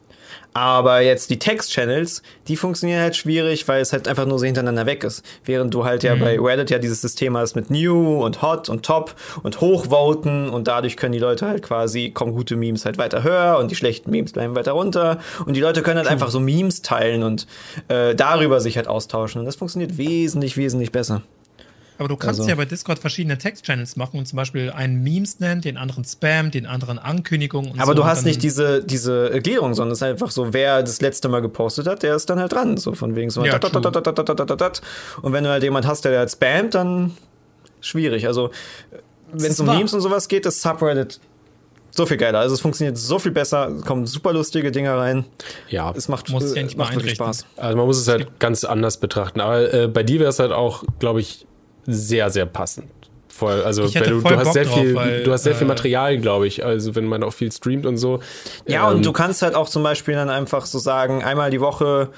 Aber 0.56 1.00
jetzt 1.00 1.30
die 1.30 1.40
Text-Channels, 1.40 2.22
die 2.46 2.56
funktionieren 2.56 3.00
halt 3.00 3.16
schwierig, 3.16 3.66
weil 3.66 3.82
es 3.82 3.92
halt 3.92 4.06
einfach 4.06 4.24
nur 4.24 4.38
so 4.38 4.46
hintereinander 4.46 4.86
weg 4.86 5.02
ist. 5.02 5.24
Während 5.44 5.74
du 5.74 5.84
halt 5.84 6.04
ja 6.04 6.14
bei 6.14 6.38
Reddit 6.38 6.70
ja 6.70 6.78
dieses 6.78 7.00
System 7.00 7.36
hast 7.36 7.56
mit 7.56 7.70
New 7.70 8.22
und 8.24 8.40
Hot 8.40 8.68
und 8.68 8.84
Top 8.84 9.16
und 9.42 9.60
Hochvoten 9.60 10.48
und 10.48 10.68
dadurch 10.68 10.96
können 10.96 11.12
die 11.12 11.18
Leute 11.18 11.48
halt 11.48 11.62
quasi, 11.62 12.10
kommen 12.10 12.32
gute 12.32 12.54
Memes 12.54 12.84
halt 12.84 12.98
weiter 12.98 13.24
höher 13.24 13.58
und 13.58 13.72
die 13.72 13.74
schlechten 13.74 14.12
Memes 14.12 14.32
bleiben 14.32 14.54
weiter 14.54 14.72
runter 14.72 15.18
und 15.44 15.56
die 15.56 15.60
Leute 15.60 15.82
können 15.82 15.98
halt 15.98 16.08
einfach 16.08 16.30
so 16.30 16.38
Memes 16.38 16.82
teilen 16.82 17.24
und 17.24 17.48
äh, 17.88 18.14
darüber 18.14 18.60
sich 18.60 18.76
halt 18.76 18.86
austauschen 18.86 19.40
und 19.40 19.46
das 19.46 19.56
funktioniert 19.56 19.98
wesentlich, 19.98 20.56
wesentlich 20.56 20.92
besser. 20.92 21.22
Aber 21.98 22.08
du 22.08 22.16
kannst 22.16 22.40
also. 22.40 22.50
ja 22.50 22.56
bei 22.56 22.64
Discord 22.64 22.98
verschiedene 22.98 23.38
Text-Channels 23.38 23.96
machen 23.96 24.18
und 24.18 24.26
zum 24.26 24.36
Beispiel 24.36 24.70
einen 24.70 25.02
Memes 25.02 25.38
nennen, 25.38 25.60
den 25.60 25.76
anderen 25.76 26.04
Spam, 26.04 26.50
den 26.50 26.66
anderen 26.66 26.98
Ankündigung. 26.98 27.74
Aber 27.78 27.92
so. 27.92 27.94
du 27.94 28.04
hast 28.04 28.24
nicht 28.24 28.42
diese, 28.42 28.82
diese 28.82 29.30
Gliederung, 29.40 29.74
sondern 29.74 29.92
es 29.92 29.98
ist 29.98 30.02
einfach 30.02 30.30
so, 30.30 30.52
wer 30.52 30.82
das 30.82 31.00
letzte 31.00 31.28
Mal 31.28 31.40
gepostet 31.40 31.86
hat, 31.86 32.02
der 32.02 32.16
ist 32.16 32.28
dann 32.30 32.40
halt 32.40 32.52
dran. 32.52 32.76
So 32.76 32.94
von 32.94 33.14
wegen 33.14 33.30
so. 33.30 33.44
Ja, 33.44 33.54
und 35.22 35.32
wenn 35.32 35.44
du 35.44 35.50
halt 35.50 35.62
jemand 35.62 35.86
hast, 35.86 36.04
der 36.04 36.18
halt 36.18 36.30
spammt, 36.30 36.74
dann 36.74 37.12
schwierig. 37.80 38.26
Also, 38.26 38.50
wenn 39.32 39.50
es 39.50 39.60
um. 39.60 39.66
Memes 39.66 39.94
und 39.94 40.00
sowas 40.00 40.28
geht, 40.28 40.46
ist 40.46 40.62
Subreddit 40.62 41.20
so 41.96 42.06
viel 42.06 42.16
geiler. 42.16 42.40
Also 42.40 42.54
es 42.54 42.60
funktioniert 42.60 42.98
so 42.98 43.20
viel 43.20 43.30
besser, 43.30 43.68
es 43.68 43.82
kommen 43.82 44.06
super 44.06 44.32
lustige 44.32 44.72
Dinge 44.72 44.96
rein. 44.96 45.24
Ja, 45.68 45.92
es 45.96 46.08
macht, 46.08 46.28
muss 46.30 46.52
äh, 46.52 46.66
macht 46.76 46.94
wirklich 46.96 47.14
Spaß. 47.14 47.46
Also 47.56 47.76
man 47.76 47.86
muss 47.86 47.98
es 47.98 48.08
halt 48.08 48.40
ganz 48.40 48.64
anders 48.64 48.98
betrachten. 48.98 49.40
Aber 49.40 49.72
äh, 49.72 49.86
bei 49.86 50.02
dir 50.02 50.18
wäre 50.18 50.30
es 50.30 50.40
halt 50.40 50.50
auch, 50.50 50.82
glaube 50.98 51.20
ich, 51.20 51.46
sehr, 51.86 52.30
sehr 52.30 52.46
passend. 52.46 52.90
Voll, 53.28 53.62
also 53.62 53.82
Ich 53.84 53.96
hätte 53.96 54.06
weil 54.06 54.12
du, 54.14 54.20
voll 54.20 54.32
du 54.32 54.38
hast 54.38 54.44
Bock 54.44 54.52
sehr 54.54 54.64
drauf, 54.64 54.78
viel, 54.78 54.94
weil, 54.94 55.22
du 55.24 55.32
hast 55.32 55.42
sehr 55.42 55.54
viel 55.56 55.66
äh, 55.66 55.68
Material, 55.68 56.18
glaube 56.18 56.46
ich. 56.46 56.64
Also 56.64 56.94
wenn 56.94 57.06
man 57.06 57.24
auch 57.24 57.32
viel 57.32 57.50
streamt 57.50 57.84
und 57.84 57.96
so. 57.96 58.20
Ja, 58.66 58.88
Ähm, 58.88 58.98
und 58.98 59.06
du 59.06 59.12
kannst 59.12 59.42
halt 59.42 59.56
auch 59.56 59.68
zum 59.68 59.82
Beispiel 59.82 60.14
dann 60.14 60.30
einfach 60.30 60.66
so 60.66 60.78
sagen, 60.78 61.24
einmal 61.24 61.50
die 61.50 61.60
Woche 61.60 62.10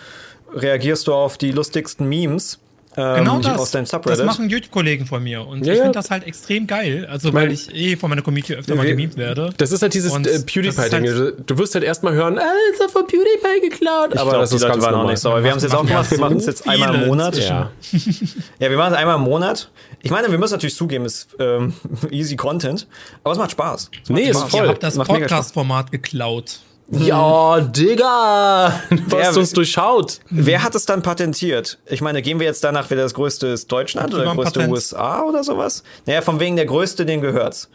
reagierst 0.55 1.07
du 1.07 1.15
auf 1.15 1.39
die 1.39 1.53
lustigsten 1.53 2.07
Memes. 2.09 2.61
Ähm, 2.98 3.16
Genau 3.24 3.36
aus 3.39 3.70
das. 3.70 3.89
deinem 3.90 4.02
Das 4.05 4.23
machen 4.23 4.48
YouTube-Kollegen 4.48 5.05
von 5.06 5.23
mir. 5.23 5.47
Und 5.47 5.66
Ja, 5.66 5.73
ich 5.74 5.78
finde 5.81 5.93
das 5.94 6.10
halt 6.10 6.24
extrem 6.27 6.66
geil. 6.66 7.06
Also, 7.10 7.32
weil 7.35 7.52
ich 7.52 7.74
eh 7.74 7.97
von 7.97 8.09
meiner 8.09 8.23
Community 8.23 8.55
öfter 8.55 8.74
mal 8.74 8.86
gememt 8.86 9.16
werde. 9.16 9.52
Das 9.59 9.70
ist 9.73 9.82
halt 9.82 9.93
dieses 9.94 10.12
Und 10.12 10.27
äh, 10.27 10.31
ist 10.31 10.47
PewDiePie-Ding. 10.47 11.05
halt- 11.06 11.35
du, 11.47 11.59
wirst 11.59 11.74
halt 11.74 11.85
erstmal 11.85 12.14
hören, 12.14 12.39
äh, 12.39 12.43
ist 12.73 12.81
er 12.81 12.89
von 12.89 13.06
PewDiePie 13.06 13.68
geklaut. 13.68 14.10
Ich 14.14 14.20
aber 14.20 14.31
glaub, 14.31 14.43
das 14.43 14.52
ist 14.52 14.62
ganz 14.66 14.82
normal. 14.85 15.06
nicht 15.06 15.18
sauer. 15.20 15.43
Wir 15.43 15.51
haben 15.51 15.59
es 15.59 15.62
jetzt 15.64 15.74
auch 15.74 15.82
Machen 15.82 15.89
gemacht. 15.89 16.10
Wir 16.10 16.18
machen 16.20 16.36
es 16.39 16.44
so 16.44 16.51
jetzt 16.51 16.68
einmal 16.68 16.94
im 16.94 17.06
Monat. 17.06 17.36
Ja. 17.36 17.70
Ja, 18.59 18.70
wir 18.70 18.77
machen 18.78 18.93
es 18.94 18.98
einmal 18.98 19.16
im 19.16 19.23
Monat. 19.23 19.70
Ich 20.02 20.10
meine, 20.10 20.31
wir 20.31 20.39
müssen 20.39 20.52
natürlich 20.55 20.74
zugeben, 20.77 21.05
es 21.05 21.14
ist 21.24 21.36
ähm, 21.39 21.74
easy 22.10 22.36
Content, 22.36 22.86
aber 23.23 23.32
es 23.32 23.39
macht 23.39 23.51
Spaß. 23.51 23.90
Es 24.02 24.09
macht 24.09 24.20
Nee, 24.23 24.28
ist 24.31 24.39
Spaß. 24.39 24.51
voll. 24.51 24.62
Ihr 24.64 24.68
habt 24.70 24.82
das. 24.82 24.97
Podcast-Format 24.97 25.93
geklaut. 25.93 26.60
Ja, 26.89 27.61
Digga! 27.61 28.73
Du 28.91 28.97
Wer- 29.09 29.27
hast 29.27 29.37
uns 29.37 29.53
durchschaut. 29.53 30.21
Wer 30.31 30.63
hat 30.63 30.75
es 30.75 30.87
dann 30.87 31.03
patentiert? 31.03 31.79
Ich 31.87 32.01
meine, 32.01 32.23
gehen 32.23 32.39
wir 32.39 32.47
jetzt 32.47 32.63
danach, 32.63 32.89
wer 32.91 32.97
das 32.97 33.15
größte 33.15 33.49
ist 33.49 33.71
Deutschland 33.73 34.15
oder 34.15 34.25
der 34.25 34.35
größte 34.35 34.61
Patent? 34.61 34.73
USA 34.73 35.23
oder 35.23 35.43
sowas? 35.43 35.83
Naja, 36.07 36.23
von 36.23 36.39
wegen 36.39 36.55
der 36.57 36.67
größte, 36.67 37.05
den 37.05 37.21
gehört's. 37.21 37.69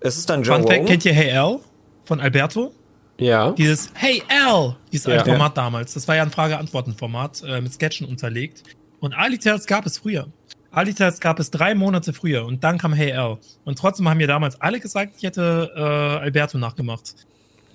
Es 0.00 0.16
ist 0.16 0.28
dann 0.28 0.42
Joe 0.42 0.56
Fun 0.58 0.66
Fact, 0.66 0.86
kennt 0.86 1.04
ihr 1.04 1.12
Hey 1.12 1.32
Al 1.32 1.60
von 2.04 2.20
Alberto? 2.20 2.72
Ja. 3.18 3.52
Dieses 3.52 3.90
Hey 3.94 4.22
Al, 4.28 4.76
dieses 4.92 5.06
alte 5.06 5.30
Ja. 5.30 5.36
Format 5.36 5.56
damals. 5.56 5.94
Das 5.94 6.06
war 6.08 6.16
ja 6.16 6.22
ein 6.22 6.30
Frage-Antworten-Format 6.30 7.42
äh, 7.46 7.60
mit 7.60 7.72
Sketchen 7.72 8.06
unterlegt. 8.06 8.62
Und 9.00 9.14
Ali-Tales 9.14 9.66
gab 9.66 9.86
es 9.86 9.98
früher. 9.98 10.26
Ali-Tales 10.72 11.20
gab 11.20 11.38
es 11.38 11.50
drei 11.50 11.74
Monate 11.74 12.12
früher 12.12 12.44
und 12.44 12.62
dann 12.64 12.76
kam 12.78 12.92
Hey 12.92 13.12
Al. 13.12 13.38
Und 13.64 13.78
trotzdem 13.78 14.08
haben 14.08 14.18
mir 14.18 14.26
damals 14.26 14.60
alle 14.60 14.80
gesagt, 14.80 15.14
ich 15.18 15.22
hätte 15.22 15.70
äh, 15.76 15.80
Alberto 15.80 16.58
nachgemacht. 16.58 17.14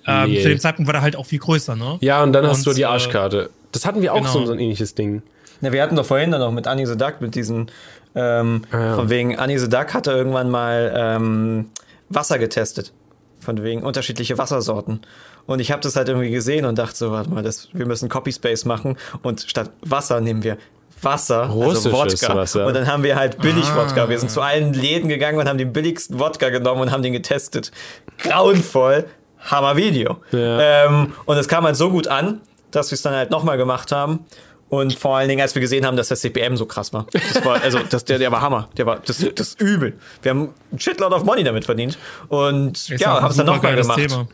Ähm, 0.06 0.30
Nee. 0.30 0.42
Zu 0.42 0.48
dem 0.48 0.58
Zeitpunkt 0.58 0.88
war 0.88 0.94
er 0.94 1.02
halt 1.02 1.16
auch 1.16 1.26
viel 1.26 1.38
größer, 1.38 1.76
ne? 1.76 1.98
Ja, 2.00 2.22
und 2.22 2.32
dann 2.32 2.46
hast 2.46 2.58
Und, 2.58 2.66
du 2.66 2.72
die 2.74 2.82
äh, 2.82 2.86
Arschkarte. 2.86 3.50
Das 3.72 3.86
hatten 3.86 4.02
wir 4.02 4.12
auch 4.12 4.18
genau. 4.18 4.32
so, 4.32 4.46
so 4.46 4.52
ein 4.52 4.58
ähnliches 4.58 4.94
Ding. 4.94 5.22
Na, 5.60 5.72
wir 5.72 5.82
hatten 5.82 5.96
doch 5.96 6.04
vorhin 6.06 6.30
dann 6.30 6.40
noch 6.40 6.50
mit 6.52 6.66
Annie 6.66 6.86
the 6.86 6.96
Duck, 6.96 7.20
mit 7.20 7.34
diesen, 7.34 7.70
ähm, 8.14 8.62
Ah, 8.72 8.78
ja. 8.80 8.94
von 8.96 9.10
wegen, 9.10 9.38
Annie 9.38 9.58
the 9.58 9.68
Duck 9.68 9.94
hatte 9.94 10.10
irgendwann 10.10 10.50
mal 10.50 10.92
ähm, 10.96 11.66
Wasser 12.08 12.38
getestet. 12.38 12.92
Von 13.40 13.62
wegen 13.62 13.82
unterschiedliche 13.82 14.38
Wassersorten. 14.38 15.00
Und 15.46 15.60
ich 15.60 15.72
habe 15.72 15.80
das 15.82 15.96
halt 15.96 16.08
irgendwie 16.08 16.30
gesehen 16.30 16.64
und 16.64 16.78
dachte 16.78 16.96
so, 16.96 17.10
warte 17.10 17.30
mal, 17.30 17.42
das, 17.42 17.68
wir 17.72 17.86
müssen 17.86 18.08
Copy 18.08 18.30
Space 18.32 18.64
machen 18.64 18.96
und 19.22 19.40
statt 19.48 19.70
Wasser 19.82 20.20
nehmen 20.20 20.44
wir 20.44 20.58
Wasser, 21.00 21.42
also 21.44 21.54
Russisches 21.60 21.92
Wodka. 22.22 22.36
Wasser. 22.36 22.66
Und 22.66 22.74
dann 22.74 22.86
haben 22.86 23.02
wir 23.02 23.16
halt 23.16 23.38
billig 23.40 23.64
Ah. 23.66 23.76
Wodka. 23.78 24.08
Wir 24.08 24.20
sind 24.20 24.30
zu 24.30 24.40
allen 24.40 24.72
Läden 24.72 25.08
gegangen 25.08 25.38
und 25.40 25.48
haben 25.48 25.58
den 25.58 25.72
billigsten 25.72 26.20
Wodka 26.20 26.50
genommen 26.50 26.80
und 26.82 26.90
haben 26.92 27.02
den 27.02 27.12
getestet. 27.12 27.72
Grauenvoll. 28.18 29.06
Hammer 29.44 29.76
Video. 29.76 30.18
Ja. 30.32 30.86
Ähm, 30.86 31.12
und 31.24 31.36
es 31.36 31.48
kam 31.48 31.64
halt 31.64 31.76
so 31.76 31.90
gut 31.90 32.08
an, 32.08 32.40
dass 32.70 32.90
wir 32.90 32.96
es 32.96 33.02
dann 33.02 33.14
halt 33.14 33.30
nochmal 33.30 33.56
gemacht 33.56 33.92
haben. 33.92 34.20
Und 34.68 34.98
vor 34.98 35.18
allen 35.18 35.28
Dingen, 35.28 35.42
als 35.42 35.54
wir 35.54 35.60
gesehen 35.60 35.84
haben, 35.84 35.98
dass 35.98 36.08
der 36.08 36.16
CPM 36.16 36.56
so 36.56 36.64
krass 36.64 36.94
war. 36.94 37.06
Das 37.12 37.44
war, 37.44 37.62
also, 37.62 37.80
das, 37.90 38.06
der, 38.06 38.18
der 38.18 38.32
war 38.32 38.40
Hammer. 38.40 38.68
Der 38.78 38.86
war, 38.86 39.00
das, 39.04 39.18
das 39.34 39.48
ist 39.48 39.60
übel. 39.60 39.98
Wir 40.22 40.30
haben 40.30 40.54
ein 40.72 40.78
Shitload 40.78 41.14
of 41.14 41.24
Money 41.24 41.44
damit 41.44 41.66
verdient. 41.66 41.98
Und 42.28 42.78
Ist 42.88 42.88
ja, 42.88 43.20
haben 43.20 43.30
es 43.30 43.36
dann 43.36 43.44
nochmal 43.44 43.76
gemacht. 43.76 43.98
Thema. 43.98 44.26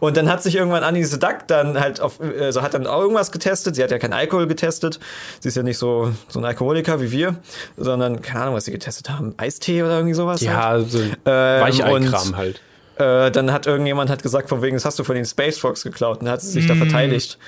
Und 0.00 0.16
dann 0.16 0.30
hat 0.30 0.42
sich 0.42 0.54
irgendwann 0.56 0.82
Annie 0.82 1.04
the 1.04 1.18
Duck 1.18 1.46
dann 1.46 1.78
halt 1.78 2.00
auf, 2.00 2.20
also 2.20 2.62
hat 2.62 2.72
dann 2.72 2.86
auch 2.86 3.00
irgendwas 3.02 3.32
getestet. 3.32 3.76
Sie 3.76 3.82
hat 3.82 3.90
ja 3.90 3.98
keinen 3.98 4.14
Alkohol 4.14 4.46
getestet. 4.46 4.98
Sie 5.40 5.48
ist 5.48 5.56
ja 5.58 5.62
nicht 5.62 5.76
so, 5.76 6.10
so 6.28 6.38
ein 6.38 6.44
Alkoholiker 6.46 7.02
wie 7.02 7.10
wir, 7.10 7.36
sondern 7.76 8.22
keine 8.22 8.44
Ahnung, 8.44 8.54
was 8.54 8.64
sie 8.64 8.72
getestet 8.72 9.10
haben. 9.10 9.34
Eistee 9.36 9.82
oder 9.82 9.96
irgendwie 9.96 10.14
sowas? 10.14 10.40
Ja, 10.40 10.56
halt. 10.68 10.90
so 10.90 11.00
Ähm, 11.00 11.14
Weicheikram 11.26 11.92
und- 12.28 12.36
halt. 12.36 12.60
Äh, 12.96 13.30
dann 13.30 13.52
hat 13.52 13.66
irgendjemand 13.66 14.10
hat 14.10 14.22
gesagt, 14.22 14.48
von 14.48 14.60
wegen, 14.62 14.76
das 14.76 14.84
hast 14.84 14.98
du 14.98 15.04
von 15.04 15.14
den 15.14 15.24
Space 15.24 15.58
Frogs 15.58 15.82
geklaut. 15.82 16.20
Und 16.20 16.28
hat 16.28 16.42
sich 16.42 16.66
da 16.66 16.74
verteidigt. 16.74 17.38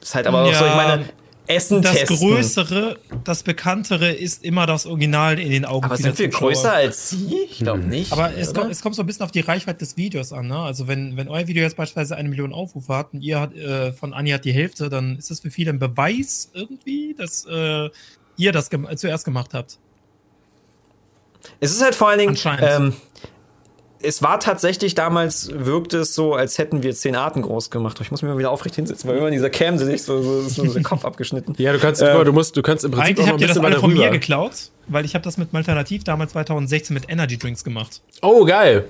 Ist 0.00 0.14
halt 0.14 0.26
aber 0.26 0.42
auch 0.42 0.46
so, 0.46 0.52
ich 0.52 0.60
Ja, 0.60 0.74
meine, 0.76 1.04
Essen 1.48 1.82
Das 1.82 1.92
testen. 1.96 2.16
Größere, 2.18 2.98
das 3.24 3.42
Bekanntere 3.42 4.12
ist 4.12 4.44
immer 4.44 4.64
das 4.66 4.86
Original 4.86 5.38
in 5.40 5.50
den 5.50 5.64
Augen 5.64 5.84
aber 5.84 5.96
sind 5.96 6.16
wir 6.18 6.30
Zuschauer. 6.30 6.48
größer 6.50 6.72
als 6.72 7.10
sie? 7.10 7.36
Ich 7.50 7.58
glaube 7.58 7.80
nicht. 7.80 8.12
Aber 8.12 8.32
es 8.36 8.54
kommt, 8.54 8.70
es 8.70 8.80
kommt 8.80 8.94
so 8.94 9.02
ein 9.02 9.06
bisschen 9.06 9.24
auf 9.24 9.32
die 9.32 9.40
Reichweite 9.40 9.80
des 9.80 9.96
Videos 9.96 10.32
an. 10.32 10.46
Ne? 10.46 10.56
Also 10.56 10.86
wenn, 10.86 11.16
wenn 11.16 11.28
euer 11.28 11.48
Video 11.48 11.62
jetzt 11.64 11.76
beispielsweise 11.76 12.16
eine 12.16 12.28
Million 12.28 12.52
Aufrufe 12.52 12.94
hat 12.96 13.12
und 13.12 13.22
ihr 13.22 13.40
hat, 13.40 13.54
äh, 13.56 13.92
von 13.92 14.14
Anni 14.14 14.30
hat 14.30 14.44
die 14.44 14.52
Hälfte, 14.52 14.88
dann 14.88 15.16
ist 15.18 15.30
das 15.32 15.40
für 15.40 15.50
viele 15.50 15.70
ein 15.72 15.80
Beweis 15.80 16.48
irgendwie, 16.54 17.14
dass 17.18 17.44
äh, 17.44 17.90
ihr 18.36 18.52
das 18.52 18.70
gem 18.70 18.86
zuerst 18.96 19.24
gemacht 19.24 19.52
habt. 19.52 19.78
Es 21.58 21.72
ist 21.72 21.82
halt 21.82 21.96
vor 21.96 22.08
allen 22.08 22.18
Dingen, 22.20 22.30
Anscheinend. 22.30 22.62
ähm, 22.62 22.92
es 24.02 24.22
war 24.22 24.40
tatsächlich 24.40 24.94
damals, 24.94 25.50
wirkte 25.52 25.98
es 25.98 26.14
so, 26.14 26.34
als 26.34 26.58
hätten 26.58 26.82
wir 26.82 26.94
zehn 26.94 27.16
Arten 27.16 27.42
groß 27.42 27.70
gemacht. 27.70 27.98
Ich 28.00 28.10
muss 28.10 28.22
mich 28.22 28.30
mal 28.30 28.38
wieder 28.38 28.50
aufrecht 28.50 28.74
hinsetzen, 28.76 29.08
weil 29.08 29.16
immer 29.18 29.28
in 29.28 29.32
dieser 29.32 29.50
Cam 29.50 29.78
sich 29.78 30.02
so, 30.02 30.20
so, 30.22 30.40
ist 30.40 30.56
so 30.56 30.64
der 30.72 30.82
Kopf 30.82 31.04
abgeschnitten. 31.04 31.54
Ja, 31.58 31.72
du 31.72 31.78
kannst, 31.78 32.02
Äh, 32.02 32.24
du 32.24 32.32
musst, 32.32 32.56
du 32.56 32.62
kannst 32.62 32.84
im 32.84 32.90
Prinzip 32.90 33.08
Eigentlich 33.18 33.24
auch 33.24 33.26
noch 33.26 33.32
habt 33.34 33.38
ein 33.38 33.42
ihr 33.42 33.46
das 33.48 33.54
bisschen 33.56 33.64
alle 33.64 33.74
weiter 33.74 33.80
von 33.80 33.92
mir 33.92 34.00
rüber. 34.00 34.10
geklaut, 34.10 34.52
weil 34.88 35.04
ich 35.04 35.14
habe 35.14 35.24
das 35.24 35.36
mit 35.38 35.52
Malternativ 35.52 36.04
damals 36.04 36.32
2016 36.32 36.94
mit 36.94 37.08
Energy 37.08 37.38
Drinks 37.38 37.64
gemacht. 37.64 38.00
Oh, 38.22 38.44
geil. 38.44 38.88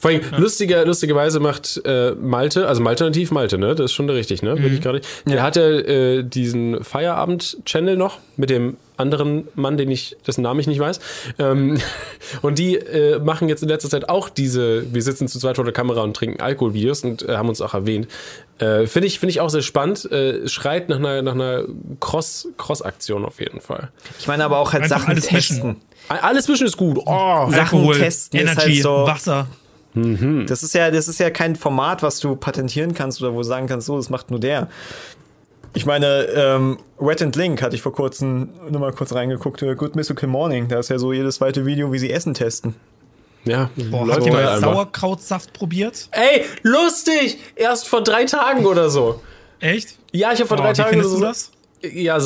Vor 0.00 0.10
allem, 0.10 0.22
lustiger, 0.38 0.84
lustigerweise 0.86 1.40
macht 1.40 1.80
äh, 1.84 2.12
Malte, 2.12 2.66
also 2.66 2.80
Malternativ 2.82 3.30
Malte, 3.30 3.58
ne? 3.58 3.74
Das 3.74 3.86
ist 3.86 3.92
schon 3.92 4.08
richtig, 4.10 4.42
ne? 4.42 4.56
Mhm. 4.56 4.62
Bin 4.62 4.74
ich 4.74 4.80
gerade. 4.80 5.00
Der 5.26 5.42
hat 5.42 5.56
ja 5.56 5.62
äh, 5.68 6.22
diesen 6.24 6.82
Feierabend-Channel 6.82 7.96
noch 7.96 8.18
mit 8.36 8.48
dem 8.50 8.76
anderen 8.96 9.48
Mann, 9.54 9.76
den 9.76 9.90
ich, 9.90 10.16
dessen 10.26 10.42
Namen 10.42 10.58
ich 10.60 10.66
nicht 10.66 10.80
weiß. 10.80 11.00
Ähm, 11.38 11.78
und 12.42 12.58
die 12.58 12.76
äh, 12.76 13.18
machen 13.18 13.48
jetzt 13.50 13.62
in 13.62 13.68
letzter 13.68 13.88
Zeit 13.90 14.08
auch 14.08 14.28
diese, 14.30 14.92
wir 14.92 15.02
sitzen 15.02 15.28
zu 15.28 15.38
zweit 15.38 15.56
vor 15.56 15.64
der 15.64 15.72
Kamera 15.74 16.00
und 16.02 16.14
trinken 16.16 16.40
Alkoholvideos 16.40 17.04
und 17.04 17.28
äh, 17.28 17.36
haben 17.36 17.48
uns 17.50 17.60
auch 17.60 17.74
erwähnt. 17.74 18.08
Äh, 18.58 18.86
Finde 18.86 19.06
ich, 19.06 19.18
finde 19.20 19.30
ich 19.30 19.40
auch 19.40 19.50
sehr 19.50 19.62
spannend. 19.62 20.10
Äh, 20.10 20.48
schreit 20.48 20.88
nach 20.88 20.98
einer, 20.98 21.22
nach 21.22 21.34
einer 21.34 21.64
Cross, 22.00 22.48
Cross-Aktion 22.58 23.24
auf 23.24 23.40
jeden 23.40 23.60
Fall. 23.60 23.90
Ich 24.18 24.26
meine 24.26 24.44
aber 24.44 24.58
auch 24.58 24.72
halt 24.72 24.84
Einfach 24.84 25.00
Sachen 25.00 25.10
alles 25.10 25.30
mischen. 25.30 25.56
testen. 25.56 25.76
Alles 26.08 26.44
zwischen 26.46 26.66
ist 26.66 26.76
gut. 26.76 26.98
Oh, 27.06 27.50
Sachen 27.50 27.90
testen 27.92 28.40
ist 28.40 28.50
Energy, 28.50 28.72
halt 28.74 28.82
so- 28.82 29.06
Wasser. 29.06 29.46
Das 29.94 30.62
ist 30.62 30.74
ja, 30.74 30.90
das 30.90 31.08
ist 31.08 31.18
ja 31.18 31.30
kein 31.30 31.56
Format, 31.56 32.02
was 32.02 32.20
du 32.20 32.36
patentieren 32.36 32.94
kannst 32.94 33.20
oder 33.22 33.32
wo 33.32 33.38
du 33.38 33.42
sagen 33.44 33.66
kannst, 33.66 33.86
so, 33.86 33.96
das 33.96 34.08
macht 34.10 34.30
nur 34.30 34.38
der. 34.40 34.68
Ich 35.74 35.86
meine, 35.86 36.24
ähm, 36.34 36.78
Red 37.00 37.22
and 37.22 37.36
Link 37.36 37.62
hatte 37.62 37.76
ich 37.76 37.82
vor 37.82 37.92
kurzem 37.92 38.50
nur 38.68 38.80
mal 38.80 38.92
kurz 38.92 39.12
reingeguckt, 39.12 39.62
äh, 39.62 39.74
Good 39.74 39.94
Mystical 39.96 40.28
Morning. 40.28 40.68
Da 40.68 40.78
ist 40.80 40.90
ja 40.90 40.98
so 40.98 41.12
jedes 41.12 41.36
zweite 41.36 41.64
Video, 41.66 41.92
wie 41.92 41.98
sie 41.98 42.10
Essen 42.10 42.34
testen. 42.34 42.74
ja, 43.44 43.70
Boah, 43.90 44.04
läuft 44.06 44.18
habt 44.20 44.26
ihr 44.26 44.32
mal. 44.32 44.58
Sauerkrautsaft 44.60 45.52
probiert? 45.52 46.08
Ey, 46.12 46.44
lustig! 46.62 47.38
Erst 47.56 47.86
vor 47.88 48.02
drei 48.02 48.24
Tagen 48.24 48.66
oder 48.66 48.90
so. 48.90 49.20
Echt? 49.60 49.96
Ja, 50.12 50.32
ich 50.32 50.40
habe 50.40 50.48
vor 50.48 50.56
Boah, 50.56 50.64
drei 50.64 50.72
wie 50.72 50.76
Tagen 50.76 50.90
findest 50.90 51.16
oder 51.16 51.28
du 51.28 51.34
so. 51.34 51.50
das? 51.82 51.92
Ja, 51.92 52.18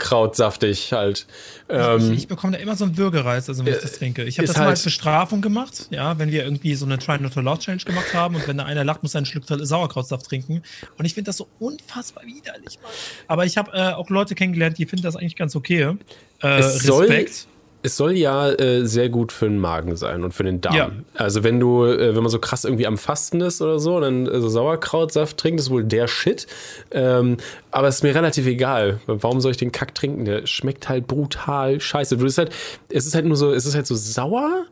Sauerkrautsaftig 0.00 0.92
halt. 0.92 1.26
Ähm, 1.68 2.12
ich, 2.12 2.18
ich 2.20 2.28
bekomme 2.28 2.54
da 2.54 2.58
immer 2.58 2.76
so 2.76 2.84
einen 2.84 2.94
Bürgerreiz, 2.94 3.48
also 3.48 3.64
wenn 3.64 3.72
ich 3.74 3.80
das 3.80 3.92
trinke. 3.92 4.24
Ich 4.24 4.38
habe 4.38 4.46
das 4.46 4.56
mal 4.56 4.62
halt- 4.62 4.70
als 4.70 4.82
Bestrafung 4.84 5.40
gemacht, 5.40 5.86
ja, 5.90 6.18
wenn 6.18 6.30
wir 6.30 6.44
irgendwie 6.44 6.74
so 6.74 6.84
eine 6.86 6.98
Try 6.98 7.18
Not 7.20 7.34
to 7.34 7.40
Laugh 7.40 7.58
Challenge 7.60 7.82
gemacht 7.84 8.12
haben 8.14 8.34
und 8.36 8.46
wenn 8.48 8.58
da 8.58 8.64
einer 8.64 8.84
lacht, 8.84 9.02
muss 9.02 9.14
er 9.14 9.18
einen 9.18 9.26
Schluck 9.26 9.44
Sauerkrautsaft 9.46 10.26
trinken. 10.26 10.62
Und 10.98 11.04
ich 11.04 11.14
finde 11.14 11.28
das 11.28 11.36
so 11.36 11.48
unfassbar 11.58 12.24
widerlich, 12.24 12.78
Mann. 12.82 12.90
Aber 13.28 13.44
ich 13.46 13.56
habe 13.56 13.72
äh, 13.72 13.92
auch 13.92 14.10
Leute 14.10 14.34
kennengelernt, 14.34 14.78
die 14.78 14.86
finden 14.86 15.04
das 15.04 15.16
eigentlich 15.16 15.36
ganz 15.36 15.54
okay. 15.56 15.96
Äh, 16.42 16.58
Es 16.58 16.80
soll- 16.80 17.06
Respekt. 17.06 17.46
Es 17.82 17.96
soll 17.96 18.12
ja 18.12 18.50
äh, 18.50 18.84
sehr 18.86 19.08
gut 19.08 19.32
für 19.32 19.46
den 19.46 19.58
Magen 19.58 19.96
sein 19.96 20.22
und 20.24 20.32
für 20.32 20.42
den 20.44 20.60
Darm. 20.60 20.74
Ja. 20.76 20.90
Also 21.14 21.42
wenn 21.44 21.58
du, 21.60 21.84
äh, 21.86 22.14
wenn 22.14 22.22
man 22.22 22.30
so 22.30 22.38
krass 22.38 22.64
irgendwie 22.64 22.86
am 22.86 22.98
Fasten 22.98 23.40
ist 23.40 23.62
oder 23.62 23.78
so, 23.78 23.98
dann 24.00 24.26
äh, 24.26 24.40
so 24.40 24.48
Sauerkrautsaft 24.48 25.36
trinkt, 25.38 25.60
ist 25.60 25.70
wohl 25.70 25.84
der 25.84 26.06
Shit. 26.06 26.46
Ähm, 26.90 27.38
aber 27.70 27.88
es 27.88 27.96
ist 27.96 28.02
mir 28.02 28.14
relativ 28.14 28.46
egal. 28.46 29.00
Warum 29.06 29.40
soll 29.40 29.52
ich 29.52 29.56
den 29.56 29.72
Kack 29.72 29.94
trinken? 29.94 30.24
Der 30.24 30.46
schmeckt 30.46 30.88
halt 30.88 31.06
brutal 31.06 31.80
scheiße. 31.80 32.16
Du 32.16 32.24
bist 32.24 32.38
halt, 32.38 32.50
es 32.90 33.06
ist 33.06 33.14
halt 33.14 33.24
nur 33.24 33.36
so, 33.36 33.52
es 33.52 33.64
ist 33.64 33.74
halt 33.74 33.86
so 33.86 33.94
sauer, 33.94 34.66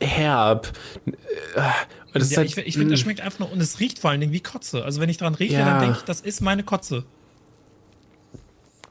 herb. 0.00 0.68
Äh, 1.06 1.12
Ja, 2.14 2.36
halt, 2.36 2.48
ich 2.48 2.58
ich 2.58 2.74
finde, 2.76 2.90
das 2.92 3.00
schmeckt 3.00 3.20
einfach 3.22 3.38
nur 3.38 3.50
und 3.50 3.60
es 3.60 3.80
riecht 3.80 3.98
vor 3.98 4.10
allen 4.10 4.20
Dingen 4.20 4.32
wie 4.32 4.40
Kotze. 4.40 4.84
Also 4.84 5.00
wenn 5.00 5.08
ich 5.08 5.16
dran 5.16 5.34
rieche, 5.34 5.54
Ja. 5.54 5.64
dann 5.64 5.80
denke 5.80 5.96
ich, 5.98 6.04
das 6.04 6.20
ist 6.20 6.40
meine 6.42 6.62
Kotze. 6.62 7.04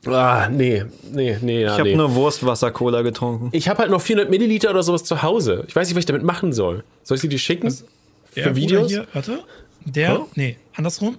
Ah, 0.08 0.48
nee, 0.50 0.84
nee, 1.12 1.38
nee, 1.42 1.62
ja, 1.62 1.74
Ich 1.74 1.80
habe 1.80 1.90
nee. 1.90 1.96
nur 1.96 2.16
Wurstwasser-Cola 2.16 3.02
getrunken. 3.02 3.50
Ich 3.52 3.68
habe 3.70 3.80
halt 3.80 3.92
noch 3.92 4.02
400 4.02 4.30
Milliliter 4.30 4.70
oder 4.72 4.84
sowas 4.84 5.04
zu 5.04 5.22
Hause. 5.22 5.64
Ich 5.68 5.76
weiß 5.76 5.88
nicht, 5.88 5.96
was 5.96 6.02
ich 6.02 6.06
damit 6.08 6.24
machen 6.24 6.54
soll. 6.54 6.84
Soll 7.04 7.16
ich 7.16 7.22
dir 7.22 7.30
die 7.30 7.40
schicken? 7.40 7.68
Der 8.36 8.44
Für 8.44 8.50
Bruder 8.52 8.56
Videos? 8.56 8.92
Hier, 8.92 9.08
warte. 9.14 9.40
Der, 9.86 10.22
Oh. 10.22 10.28
nee, 10.36 10.58
andersrum. 10.76 11.18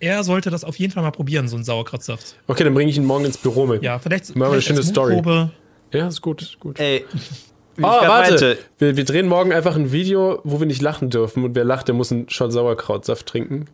Er 0.00 0.24
sollte 0.24 0.50
das 0.50 0.64
auf 0.64 0.76
jeden 0.76 0.92
Fall 0.92 1.02
mal 1.04 1.12
probieren, 1.12 1.46
so 1.48 1.54
einen 1.56 1.64
Sauerkrautsaft. 1.64 2.34
Okay, 2.48 2.64
dann 2.64 2.74
bringe 2.74 2.90
ich 2.90 2.96
ihn 2.96 3.04
morgen 3.04 3.24
ins 3.24 3.38
Büro 3.38 3.66
mit. 3.66 3.82
Ja, 3.84 3.98
vielleicht, 4.00 4.30
Machen 4.30 4.38
wir 4.40 4.44
eine 4.46 4.52
vielleicht 4.60 4.66
schöne 4.66 4.82
Story. 4.82 5.14
Mutprobe. 5.14 5.50
Ja, 5.92 6.08
ist 6.08 6.20
gut, 6.20 6.42
ist 6.42 6.58
gut. 6.58 6.80
Ey, 6.80 7.04
wie 7.76 7.84
Oh, 7.84 7.86
warte. 7.86 8.58
Wir, 8.78 8.96
wir 8.96 9.04
drehen 9.04 9.28
morgen 9.28 9.52
einfach 9.52 9.76
ein 9.76 9.92
Video, 9.92 10.40
wo 10.42 10.58
wir 10.58 10.66
nicht 10.66 10.82
lachen 10.82 11.08
dürfen. 11.10 11.44
Und 11.44 11.54
wer 11.54 11.64
lacht, 11.64 11.86
der 11.86 11.94
muss 11.94 12.10
einen 12.10 12.28
Shot 12.28 12.52
Sauerkrautsaft 12.52 13.26
trinken. 13.26 13.66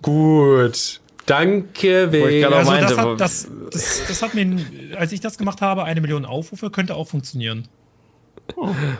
Gut. 0.00 1.00
Danke, 1.26 2.10
Wo 2.12 2.16
ich 2.16 2.22
Weg. 2.24 2.42
gerade 2.42 2.54
auch 2.56 2.58
Also 2.60 2.70
meinte, 2.70 2.88
das 2.94 2.98
hat, 2.98 3.20
das, 3.20 3.48
das, 3.70 4.02
das 4.08 4.22
hat 4.22 4.34
mir, 4.34 4.56
als 4.96 5.12
ich 5.12 5.20
das 5.20 5.38
gemacht 5.38 5.60
habe, 5.60 5.84
eine 5.84 6.00
Million 6.00 6.24
Aufrufe, 6.24 6.70
könnte 6.70 6.94
auch 6.96 7.08
funktionieren. 7.08 7.68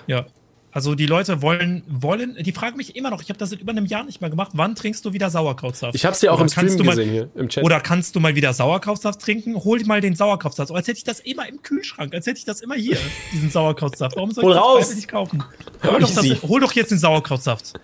Ja. 0.07 0.27
Also 0.75 0.95
die 0.95 1.05
Leute 1.05 1.43
wollen, 1.43 1.83
wollen, 1.87 2.35
die 2.41 2.53
fragen 2.53 2.79
mich 2.79 2.97
immer 2.97 3.11
noch, 3.11 3.21
ich 3.21 3.29
habe 3.29 3.39
das 3.39 3.51
seit 3.51 3.61
über 3.61 3.73
einem 3.73 3.85
Jahr 3.85 4.05
nicht 4.05 4.23
mehr 4.23 4.31
gemacht, 4.31 4.53
wann 4.55 4.75
trinkst 4.75 5.05
du 5.05 5.13
wieder 5.13 5.29
Sauerkrautsaft? 5.29 5.95
Ich 5.95 6.07
hab's 6.07 6.21
dir 6.21 6.31
auch 6.33 6.37
Oder 6.37 6.45
im 6.45 6.49
Stream 6.49 6.79
du 6.79 6.85
mal- 6.85 6.97
gesehen 6.97 7.11
hier, 7.13 7.29
im 7.35 7.51
Chat. 7.51 7.63
Oder 7.63 7.79
kannst 7.81 8.17
du 8.17 8.21
mal 8.21 8.35
wieder 8.37 8.55
Sauerkrautsaft 8.55 9.21
trinken? 9.21 9.55
Hol 9.55 9.79
dir 9.81 9.87
mal 9.87 10.01
den 10.01 10.17
Sauerkrautsaft. 10.17 10.71
Oh, 10.71 10.75
als 10.75 10.89
hätte 10.89 10.97
ich 10.97 11.05
das 11.05 11.21
immer 11.21 11.47
im 11.47 11.61
Kühlschrank, 11.61 12.15
als 12.15 12.25
hätte 12.27 12.39
ich 12.39 12.47
das 12.47 12.63
immer 12.63 12.75
hier, 12.77 12.97
diesen 13.35 13.51
Sauerkrautsaft. 13.51 14.17
Warum 14.17 14.31
soll 14.31 14.45
Hol 14.45 14.53
ich 14.53 14.57
das 14.57 14.65
raus! 14.65 14.85
freiwillig 14.87 15.09
kaufen? 15.09 15.45
Hol 15.85 15.99
doch, 16.01 16.15
das, 16.15 16.43
hol 16.43 16.61
doch 16.61 16.73
jetzt 16.73 16.91
den 16.91 16.99
Sauerkrautsaft. 16.99 17.75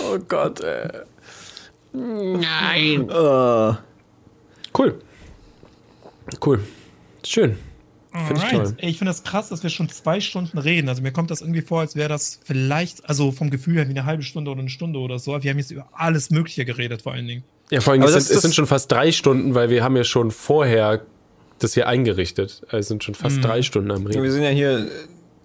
oh 0.00 0.18
Gott, 0.28 0.60
ey. 0.60 0.88
Äh, 1.96 3.74
Cool. 4.78 4.98
Cool. 6.44 6.60
Schön. 7.24 7.56
Find 8.26 8.38
ich 8.42 8.48
toll. 8.50 8.74
Ich 8.78 8.98
finde 8.98 9.10
das 9.10 9.24
krass, 9.24 9.50
dass 9.50 9.62
wir 9.62 9.68
schon 9.70 9.88
zwei 9.90 10.20
Stunden 10.20 10.56
reden. 10.58 10.88
Also 10.88 11.02
mir 11.02 11.12
kommt 11.12 11.30
das 11.30 11.40
irgendwie 11.42 11.60
vor, 11.60 11.80
als 11.80 11.96
wäre 11.96 12.08
das 12.08 12.40
vielleicht, 12.44 13.06
also 13.08 13.30
vom 13.30 13.50
Gefühl 13.50 13.76
her 13.76 13.86
wie 13.86 13.90
eine 13.90 14.04
halbe 14.06 14.22
Stunde 14.22 14.50
oder 14.50 14.60
eine 14.60 14.70
Stunde 14.70 14.98
oder 14.98 15.18
so. 15.18 15.42
Wir 15.42 15.50
haben 15.50 15.58
jetzt 15.58 15.70
über 15.70 15.86
alles 15.92 16.30
Mögliche 16.30 16.64
geredet, 16.64 17.02
vor 17.02 17.12
allen 17.12 17.26
Dingen. 17.26 17.44
Ja, 17.70 17.80
vor 17.80 17.92
allem, 17.92 18.02
Aber 18.02 18.08
es 18.10 18.14
das- 18.14 18.24
sind, 18.26 18.30
es 18.36 18.36
das- 18.36 18.42
sind 18.42 18.54
schon 18.54 18.66
fast 18.66 18.90
drei 18.90 19.12
Stunden, 19.12 19.54
weil 19.54 19.68
wir 19.70 19.84
haben 19.84 19.96
ja 19.96 20.04
schon 20.04 20.30
vorher 20.30 21.02
das 21.58 21.74
hier 21.74 21.88
eingerichtet. 21.88 22.62
Also 22.68 22.78
es 22.78 22.88
sind 22.88 23.04
schon 23.04 23.12
Mhm. 23.12 23.18
fast 23.18 23.44
drei 23.44 23.62
Stunden 23.62 23.90
am 23.90 24.06
Reden. 24.06 24.22
wir 24.22 24.32
sind 24.32 24.42
ja 24.42 24.50
hier 24.50 24.88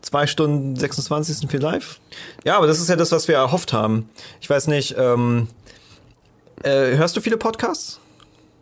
zwei 0.02 0.26
Stunden 0.28 0.76
26. 0.78 1.38
sind 1.38 1.52
wir 1.52 1.60
live. 1.60 2.00
Ja, 2.46 2.58
aber 2.58 2.68
das 2.68 2.80
ist 2.80 2.90
ja 2.90 2.96
das, 2.96 3.12
was 3.12 3.28
wir 3.28 3.36
erhofft 3.36 3.74
haben. 3.74 4.10
Ich 4.40 4.50
weiß 4.50 4.68
nicht, 4.68 4.96
ähm, 4.98 5.48
äh, 6.64 6.98
hörst 6.98 7.16
du 7.18 7.22
viele 7.22 7.38
Podcasts? 7.38 8.00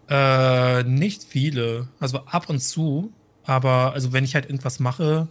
Äh, 0.10 0.84
nicht 0.84 1.24
viele. 1.24 1.88
Also 2.00 2.20
ab 2.26 2.50
und 2.50 2.60
zu. 2.60 3.12
Aber 3.44 3.94
also 3.94 4.14
wenn 4.14 4.24
ich 4.24 4.36
halt 4.36 4.46
irgendwas 4.46 4.80
mache, 4.80 5.28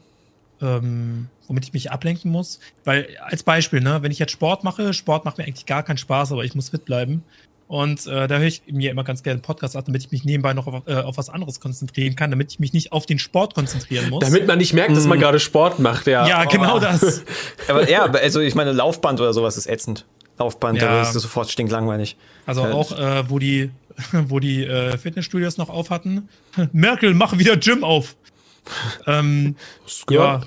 ähm, 0.61 1.29
womit 1.47 1.65
ich 1.65 1.73
mich 1.73 1.91
ablenken 1.91 2.31
muss. 2.31 2.59
Weil 2.85 3.09
als 3.25 3.43
Beispiel, 3.43 3.81
ne, 3.81 4.03
wenn 4.03 4.11
ich 4.13 4.19
jetzt 4.19 4.33
Sport 4.33 4.65
mache, 4.65 4.93
Sport 4.93 5.25
macht 5.25 5.39
mir 5.39 5.45
eigentlich 5.45 5.67
gar 5.67 5.83
keinen 5.83 5.99
Spaß, 5.99 6.33
aber 6.33 6.45
ich 6.45 6.55
muss 6.55 6.71
fit 6.71 6.85
bleiben. 6.85 7.23
Und 7.69 8.07
äh, 8.07 8.27
da 8.29 8.39
höre 8.39 8.47
ich 8.47 8.63
mir 8.67 8.91
immer 8.91 9.05
ganz 9.05 9.23
gerne 9.23 9.35
einen 9.35 9.43
Podcast 9.43 9.77
ab, 9.77 9.85
damit 9.85 10.03
ich 10.03 10.11
mich 10.11 10.25
nebenbei 10.25 10.55
noch 10.55 10.67
auf, 10.67 10.83
äh, 10.87 10.95
auf 10.95 11.19
was 11.19 11.29
anderes 11.29 11.61
konzentrieren 11.61 12.17
kann, 12.17 12.31
damit 12.31 12.51
ich 12.53 12.59
mich 12.59 12.73
nicht 12.73 12.93
auf 12.93 13.05
den 13.05 13.19
Sport 13.19 13.55
konzentrieren 13.55 14.09
muss. 14.09 14.25
Damit 14.25 14.47
man 14.47 14.57
nicht 14.57 14.73
merkt, 14.73 14.97
dass 14.97 15.05
man 15.07 15.19
gerade 15.21 15.39
Sport 15.39 15.79
macht, 15.79 16.07
ja. 16.07 16.27
ja, 16.27 16.45
Oh. 16.47 16.51
genau 16.51 16.79
das. 16.79 17.23
Aber 17.69 17.89
ja, 17.91 18.05
aber 18.05 18.21
also 18.21 18.41
ich 18.41 18.55
meine, 18.55 18.73
Laufband 18.73 19.21
oder 19.21 19.35
sowas 19.35 19.59
ist 19.59 19.67
ätzend. 19.67 20.07
Laufband, 20.39 20.81
Ja. 20.81 20.87
da 20.89 21.03
ist 21.03 21.15
es 21.15 21.23
sofort 21.23 21.51
stinklangweilig. 21.51 22.17
Also 22.47 22.65
Äh, 22.65 22.73
auch, 22.73 22.93
äh, 22.99 23.29
wo 23.29 23.39
die, 23.39 23.71
wo 24.13 24.39
die 24.41 24.65
äh, 24.65 24.97
Fitnessstudios 24.97 25.57
noch 25.59 25.69
auf 25.69 25.91
hatten. 25.91 26.29
Merkel, 26.73 27.15
mach 27.15 27.39
wieder 27.39 27.57
Gym 27.57 27.85
auf. 27.85 28.17
ähm, 29.07 29.57
ja, 30.11 30.43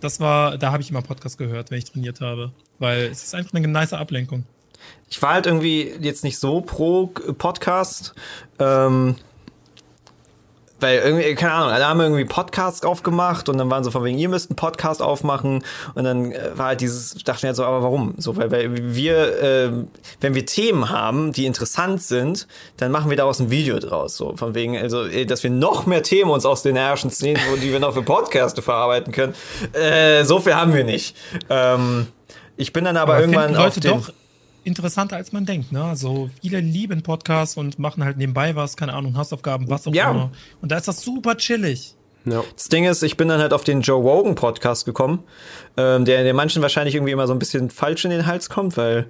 das 0.00 0.20
war, 0.20 0.58
da 0.58 0.72
habe 0.72 0.82
ich 0.82 0.90
immer 0.90 1.02
Podcast 1.02 1.38
gehört, 1.38 1.70
wenn 1.70 1.78
ich 1.78 1.84
trainiert 1.84 2.20
habe. 2.20 2.52
Weil 2.78 3.04
es 3.04 3.22
ist 3.22 3.34
einfach 3.34 3.54
eine 3.54 3.68
nice 3.68 3.92
Ablenkung. 3.92 4.44
Ich 5.08 5.22
war 5.22 5.34
halt 5.34 5.46
irgendwie 5.46 5.92
jetzt 6.00 6.24
nicht 6.24 6.38
so 6.38 6.60
pro 6.60 7.06
Podcast, 7.06 8.14
ähm, 8.58 9.14
weil 10.84 10.98
irgendwie, 10.98 11.34
keine 11.34 11.52
Ahnung, 11.52 11.70
alle 11.70 11.88
haben 11.88 12.00
irgendwie 12.00 12.26
Podcasts 12.26 12.84
aufgemacht 12.84 13.48
und 13.48 13.56
dann 13.56 13.70
waren 13.70 13.82
so 13.84 13.90
von 13.90 14.04
wegen, 14.04 14.18
ihr 14.18 14.28
müsst 14.28 14.50
einen 14.50 14.56
Podcast 14.56 15.00
aufmachen 15.00 15.64
und 15.94 16.04
dann 16.04 16.30
äh, 16.30 16.50
war 16.56 16.66
halt 16.66 16.82
dieses, 16.82 17.14
dachte 17.24 17.38
ich 17.38 17.44
halt 17.44 17.56
so, 17.56 17.64
aber 17.64 17.82
warum? 17.82 18.12
So, 18.18 18.36
weil, 18.36 18.50
weil 18.50 18.94
wir, 18.94 19.42
äh, 19.42 19.70
wenn 20.20 20.34
wir 20.34 20.44
Themen 20.44 20.90
haben, 20.90 21.32
die 21.32 21.46
interessant 21.46 22.02
sind, 22.02 22.46
dann 22.76 22.92
machen 22.92 23.08
wir 23.08 23.16
daraus 23.16 23.40
ein 23.40 23.50
Video 23.50 23.78
draus, 23.78 24.18
so 24.18 24.36
von 24.36 24.54
wegen, 24.54 24.76
also, 24.76 25.06
äh, 25.06 25.24
dass 25.24 25.42
wir 25.42 25.50
noch 25.50 25.86
mehr 25.86 26.02
Themen 26.02 26.30
uns 26.30 26.44
aus 26.44 26.62
den 26.62 26.76
herrschen 26.76 27.10
Szenen, 27.10 27.40
die 27.62 27.72
wir 27.72 27.80
noch 27.80 27.94
für 27.94 28.02
Podcaste 28.02 28.60
verarbeiten 28.60 29.10
können, 29.10 29.34
äh, 29.72 30.24
so 30.24 30.38
viel 30.38 30.54
haben 30.54 30.74
wir 30.74 30.84
nicht. 30.84 31.16
Ähm, 31.48 32.08
ich 32.58 32.74
bin 32.74 32.84
dann 32.84 32.98
aber, 32.98 33.14
Aber 33.14 33.22
irgendwann 33.22 33.56
auf 33.56 33.80
den, 33.80 33.90
doch 33.90 34.12
interessanter, 34.64 35.16
als 35.16 35.32
man 35.32 35.46
denkt. 35.46 35.72
Ne? 35.72 35.82
Also 35.84 36.28
viele 36.42 36.60
lieben 36.60 37.02
Podcasts 37.02 37.56
und 37.56 37.78
machen 37.78 38.02
halt 38.04 38.16
nebenbei 38.16 38.56
was, 38.56 38.76
keine 38.76 38.92
Ahnung, 38.94 39.16
Hausaufgaben, 39.16 39.68
was 39.68 39.86
auch 39.86 39.94
Ja. 39.94 40.10
immer. 40.10 40.30
Und 40.62 40.72
da 40.72 40.76
ist 40.78 40.88
das 40.88 41.02
super 41.02 41.36
chillig. 41.36 41.94
Ja. 42.26 42.42
Das 42.56 42.68
Ding 42.68 42.84
ist, 42.84 43.02
ich 43.02 43.16
bin 43.18 43.28
dann 43.28 43.40
halt 43.40 43.52
auf 43.52 43.64
den 43.64 43.82
Joe 43.82 44.00
Rogan 44.02 44.34
Podcast 44.34 44.86
gekommen, 44.86 45.22
ähm, 45.76 46.06
der, 46.06 46.22
der 46.24 46.32
manchen 46.32 46.62
wahrscheinlich 46.62 46.94
irgendwie 46.94 47.12
immer 47.12 47.26
so 47.26 47.34
ein 47.34 47.38
bisschen 47.38 47.68
falsch 47.68 48.04
in 48.06 48.10
den 48.10 48.26
Hals 48.26 48.48
kommt, 48.48 48.76
weil 48.78 49.06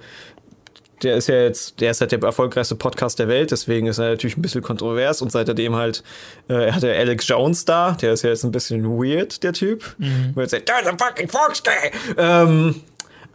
der 1.03 1.17
ist 1.17 1.29
ja 1.29 1.37
jetzt, 1.37 1.81
der 1.81 1.91
ist 1.93 2.01
halt 2.01 2.11
der 2.13 2.23
erfolgreichste 2.23 2.75
Podcast 2.77 3.19
der 3.21 3.29
Welt, 3.29 3.51
deswegen 3.51 3.87
ist 3.87 3.99
er 3.99 4.11
natürlich 4.11 4.37
ein 4.37 4.43
bisschen 4.43 4.63
kontrovers 4.63 5.23
und 5.23 5.31
seitdem 5.31 5.77
halt, 5.77 6.03
äh, 6.49 6.67
er 6.67 6.75
hatte 6.75 6.93
Alex 6.93 7.29
Jones 7.29 7.65
da, 7.65 7.93
der 7.93 8.15
ist 8.15 8.23
ja 8.23 8.31
jetzt 8.31 8.43
ein 8.45 8.51
bisschen 8.53 8.85
weird, 8.85 9.43
der 9.45 9.53
Typ. 9.53 9.95
Mhm. 9.99 10.33
Wo 10.35 10.41
er 10.41 10.49
sagt, 10.49 10.67
"There's 10.67 10.87
a 10.87 10.97
fucking 10.97 11.29
Fox 11.29 11.63
Day! 11.63 11.93
Ähm, 12.17 12.81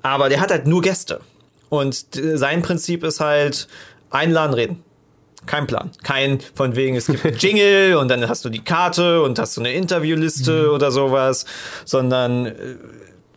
aber 0.01 0.27
der 0.29 0.41
hat 0.41 0.51
halt 0.51 0.67
nur 0.67 0.81
Gäste. 0.81 1.21
Und 1.69 2.05
sein 2.13 2.61
Prinzip 2.61 3.03
ist 3.03 3.19
halt 3.19 3.67
einladen, 4.09 4.53
reden. 4.53 4.83
Kein 5.45 5.67
Plan. 5.67 5.91
Kein 6.03 6.39
von 6.53 6.75
wegen, 6.75 6.95
es 6.95 7.07
gibt 7.07 7.25
einen 7.25 7.37
Jingle 7.39 7.95
und 7.95 8.09
dann 8.09 8.27
hast 8.27 8.43
du 8.43 8.49
die 8.49 8.63
Karte 8.63 9.21
und 9.23 9.39
hast 9.39 9.55
du 9.55 9.61
eine 9.61 9.71
Interviewliste 9.71 10.71
oder 10.71 10.91
sowas, 10.91 11.45
sondern 11.85 12.47
äh, 12.47 12.53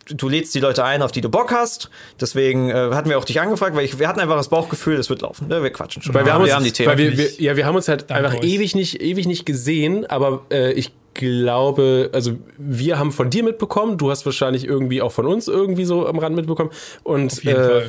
du 0.07 0.27
lädst 0.27 0.53
die 0.53 0.59
Leute 0.59 0.83
ein, 0.83 1.01
auf 1.01 1.11
die 1.11 1.21
du 1.21 1.29
Bock 1.29 1.51
hast. 1.51 1.89
Deswegen 2.19 2.69
äh, 2.69 2.91
hatten 2.91 3.09
wir 3.09 3.17
auch 3.17 3.25
dich 3.25 3.39
angefragt, 3.39 3.75
weil 3.75 3.85
ich, 3.85 3.99
wir 3.99 4.07
hatten 4.07 4.19
einfach 4.19 4.35
das 4.35 4.49
Bauchgefühl, 4.49 4.97
es 4.97 5.09
wird 5.09 5.21
laufen. 5.21 5.47
Ne? 5.47 5.63
Wir 5.63 5.71
quatschen 5.71 6.01
schon. 6.01 6.13
Weil 6.13 6.25
wir 6.25 6.33
haben, 6.33 6.43
uns, 6.43 6.63
die 6.63 6.71
Themen. 6.71 6.89
weil 6.89 6.97
wir, 6.97 7.17
wir, 7.17 7.41
ja, 7.41 7.55
wir 7.55 7.65
haben 7.65 7.75
uns 7.75 7.87
halt 7.87 8.11
einfach 8.11 8.35
euch. 8.35 8.43
ewig 8.43 8.75
nicht, 8.75 9.01
ewig 9.01 9.25
nicht 9.25 9.45
gesehen, 9.45 10.05
aber 10.05 10.45
äh, 10.51 10.73
ich 10.73 10.91
glaube, 11.13 12.09
also 12.13 12.33
wir 12.57 12.97
haben 12.99 13.11
von 13.11 13.29
dir 13.29 13.43
mitbekommen, 13.43 13.97
du 13.97 14.09
hast 14.11 14.25
wahrscheinlich 14.25 14.65
irgendwie 14.65 15.01
auch 15.01 15.11
von 15.11 15.25
uns 15.25 15.47
irgendwie 15.47 15.85
so 15.85 16.07
am 16.07 16.17
Rand 16.19 16.35
mitbekommen 16.35 16.71
und 17.03 17.31
Auf 17.33 17.43
jeden 17.43 17.55
äh, 17.59 17.63
Fall. 17.63 17.85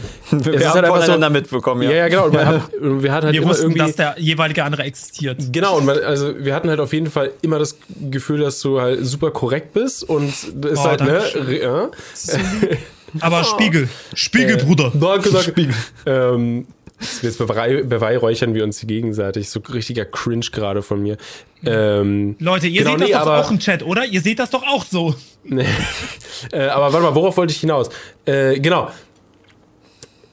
wir 0.61 0.69
haben 0.69 0.75
halt 0.83 0.86
voneinander 0.89 1.27
so- 1.28 1.33
mitbekommen, 1.33 1.83
ja, 1.83 1.91
ja. 1.91 1.97
ja, 1.97 2.09
genau. 2.09 2.27
Und 2.27 2.33
wir, 2.33 2.47
haben, 2.47 2.62
und 2.81 3.03
wir 3.03 3.12
hatten 3.12 3.25
halt 3.27 3.35
Wir 3.35 3.43
immer 3.43 3.51
wussten, 3.51 3.65
irgendwie 3.65 3.78
dass 3.81 3.97
der 3.97 4.15
jeweilige 4.19 4.65
andere 4.65 4.83
existiert. 4.83 5.39
Genau, 5.53 5.78
und 5.78 5.86
man, 5.86 5.99
also 5.99 6.35
wir 6.39 6.55
hatten 6.55 6.69
halt 6.69 6.81
auf 6.81 6.93
jeden 6.93 7.11
Fall 7.11 7.31
immer 7.43 7.59
das 7.59 7.77
Gefühl, 8.11 8.41
dass 8.41 8.61
du 8.61 8.81
halt 8.81 9.05
super 9.07 9.31
korrekt 9.31 9.73
bist 9.73 10.09
und 10.09 10.33
das 10.55 10.73
ist 10.73 10.78
Oh, 10.78 10.85
halt, 10.85 11.01
ne? 11.01 11.20
Ja. 11.62 11.91
Aber 13.20 13.44
Spiegel. 13.44 13.89
Spiegel, 14.15 14.59
Äh, 14.61 14.65
Bruder. 14.65 14.93
Danke, 14.94 15.31
danke. 15.31 15.69
ähm, 16.07 16.67
jetzt 17.23 17.39
beweih, 17.39 17.82
beweihräuchern 17.82 18.55
wir 18.55 18.64
uns 18.64 18.81
gegenseitig. 18.86 19.50
So 19.50 19.60
richtiger 19.60 20.05
Cringe 20.05 20.47
gerade 20.52 20.82
von 20.82 21.02
mir. 21.02 21.16
Ähm, 21.66 22.36
Leute, 22.39 22.66
ihr 22.66 22.82
genau, 22.82 22.92
seht 22.92 23.00
das 23.00 23.08
nee, 23.08 23.14
doch 23.14 23.20
aber- 23.23 23.40
auch 23.40 23.50
im 23.50 23.58
Chat, 23.58 23.82
oder? 23.82 24.05
Ihr 24.05 24.20
seht 24.20 24.39
das 24.39 24.50
doch 24.50 24.62
auch 24.62 24.84
so. 24.84 25.14
äh, 26.52 26.66
aber 26.68 26.92
warte 26.92 27.06
mal, 27.06 27.14
worauf 27.14 27.36
wollte 27.36 27.52
ich 27.52 27.60
hinaus? 27.60 27.90
Äh, 28.24 28.60
genau. 28.60 28.90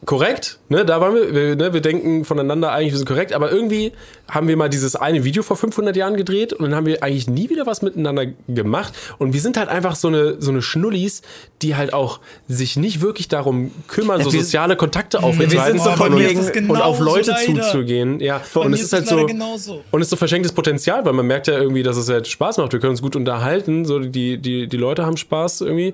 Korrekt, 0.03 0.57
ne, 0.67 0.83
da 0.83 0.99
waren 0.99 1.13
wir, 1.13 1.31
wir, 1.35 1.55
ne, 1.55 1.73
wir 1.73 1.81
denken 1.81 2.25
voneinander 2.25 2.71
eigentlich, 2.71 2.93
wir 2.93 2.97
sind 2.97 3.07
korrekt, 3.07 3.33
aber 3.33 3.51
irgendwie 3.51 3.91
haben 4.27 4.47
wir 4.47 4.57
mal 4.57 4.67
dieses 4.67 4.95
eine 4.95 5.23
Video 5.23 5.43
vor 5.43 5.57
500 5.57 5.95
Jahren 5.95 6.17
gedreht 6.17 6.53
und 6.53 6.63
dann 6.63 6.73
haben 6.73 6.87
wir 6.87 7.03
eigentlich 7.03 7.29
nie 7.29 7.51
wieder 7.51 7.67
was 7.67 7.83
miteinander 7.83 8.25
gemacht 8.47 8.93
und 9.19 9.33
wir 9.33 9.41
sind 9.41 9.57
halt 9.57 9.69
einfach 9.69 9.95
so 9.95 10.07
eine, 10.07 10.41
so 10.41 10.49
eine 10.49 10.63
Schnullis, 10.63 11.21
die 11.61 11.75
halt 11.75 11.93
auch 11.93 12.19
sich 12.47 12.77
nicht 12.77 13.01
wirklich 13.01 13.27
darum 13.27 13.69
kümmern, 13.87 14.23
so 14.23 14.33
wir- 14.33 14.41
soziale 14.41 14.75
Kontakte 14.75 15.19
wir 15.19 15.23
aufrechtzuerhalten 15.25 15.79
so 15.79 15.91
und, 15.91 16.17
wegen- 16.19 16.69
und 16.71 16.81
auf 16.81 16.99
Leute 16.99 17.31
leider. 17.31 17.61
zuzugehen, 17.61 18.19
ja, 18.19 18.41
Bei 18.55 18.61
und 18.61 18.73
es 18.73 18.81
ist 18.81 18.93
halt 18.93 19.07
so, 19.07 19.23
genauso. 19.27 19.83
und 19.91 20.01
es 20.01 20.07
ist 20.07 20.09
so 20.09 20.15
verschenktes 20.15 20.51
Potenzial, 20.51 21.05
weil 21.05 21.13
man 21.13 21.27
merkt 21.27 21.45
ja 21.45 21.53
irgendwie, 21.59 21.83
dass 21.83 21.97
es 21.97 22.09
halt 22.09 22.27
Spaß 22.27 22.57
macht. 22.57 22.73
Wir 22.73 22.79
können 22.79 22.91
uns 22.91 23.03
gut 23.03 23.15
unterhalten, 23.15 23.85
so 23.85 23.99
die, 23.99 24.39
die, 24.39 24.65
die 24.67 24.77
Leute 24.77 25.05
haben 25.05 25.17
Spaß 25.17 25.61
irgendwie. 25.61 25.93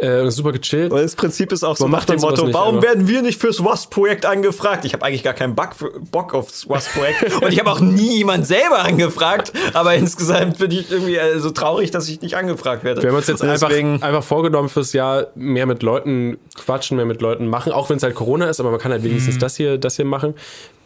Äh, 0.00 0.20
und 0.20 0.30
super 0.30 0.52
gechillt. 0.52 0.92
Weil 0.92 1.02
das 1.02 1.16
Prinzip 1.16 1.50
ist 1.52 1.64
auch 1.64 1.76
so 1.76 1.88
nach 1.88 2.04
dem 2.04 2.20
Motto, 2.20 2.44
nicht, 2.44 2.54
warum 2.54 2.76
aber- 2.76 2.86
werden 2.86 3.08
wir 3.08 3.20
nicht 3.20 3.40
fürs 3.40 3.64
Wasp-Projekt 3.64 4.26
angefragt? 4.26 4.84
Ich 4.84 4.92
habe 4.92 5.04
eigentlich 5.04 5.24
gar 5.24 5.34
keinen 5.34 5.56
Bock, 5.56 5.74
für, 5.74 5.90
Bock 6.12 6.34
aufs 6.34 6.68
Wasp-Projekt 6.68 7.42
und 7.42 7.52
ich 7.52 7.58
habe 7.58 7.70
auch 7.72 7.80
nie 7.80 8.18
jemand 8.18 8.46
selber 8.46 8.78
angefragt, 8.78 9.52
aber 9.74 9.94
insgesamt 9.94 10.58
bin 10.58 10.70
ich 10.70 10.88
irgendwie 10.90 11.16
äh, 11.16 11.40
so 11.40 11.50
traurig, 11.50 11.90
dass 11.90 12.08
ich 12.08 12.20
nicht 12.20 12.36
angefragt 12.36 12.84
werde. 12.84 13.02
Wir 13.02 13.08
haben 13.10 13.16
uns 13.16 13.26
jetzt 13.26 13.42
Und 13.42 13.48
einfach, 13.48 13.70
einfach 13.70 14.22
vorgenommen 14.22 14.68
fürs 14.68 14.92
Jahr, 14.92 15.28
mehr 15.34 15.66
mit 15.66 15.82
Leuten 15.82 16.38
quatschen, 16.54 16.96
mehr 16.96 17.06
mit 17.06 17.20
Leuten 17.20 17.48
machen, 17.48 17.72
auch 17.72 17.90
wenn 17.90 17.96
es 17.96 18.02
halt 18.04 18.14
Corona 18.14 18.48
ist, 18.48 18.60
aber 18.60 18.70
man 18.70 18.78
kann 18.78 18.92
halt 18.92 19.02
wenigstens 19.02 19.38
das 19.38 19.56
hier, 19.56 19.78
das 19.78 19.96
hier 19.96 20.04
machen. 20.04 20.34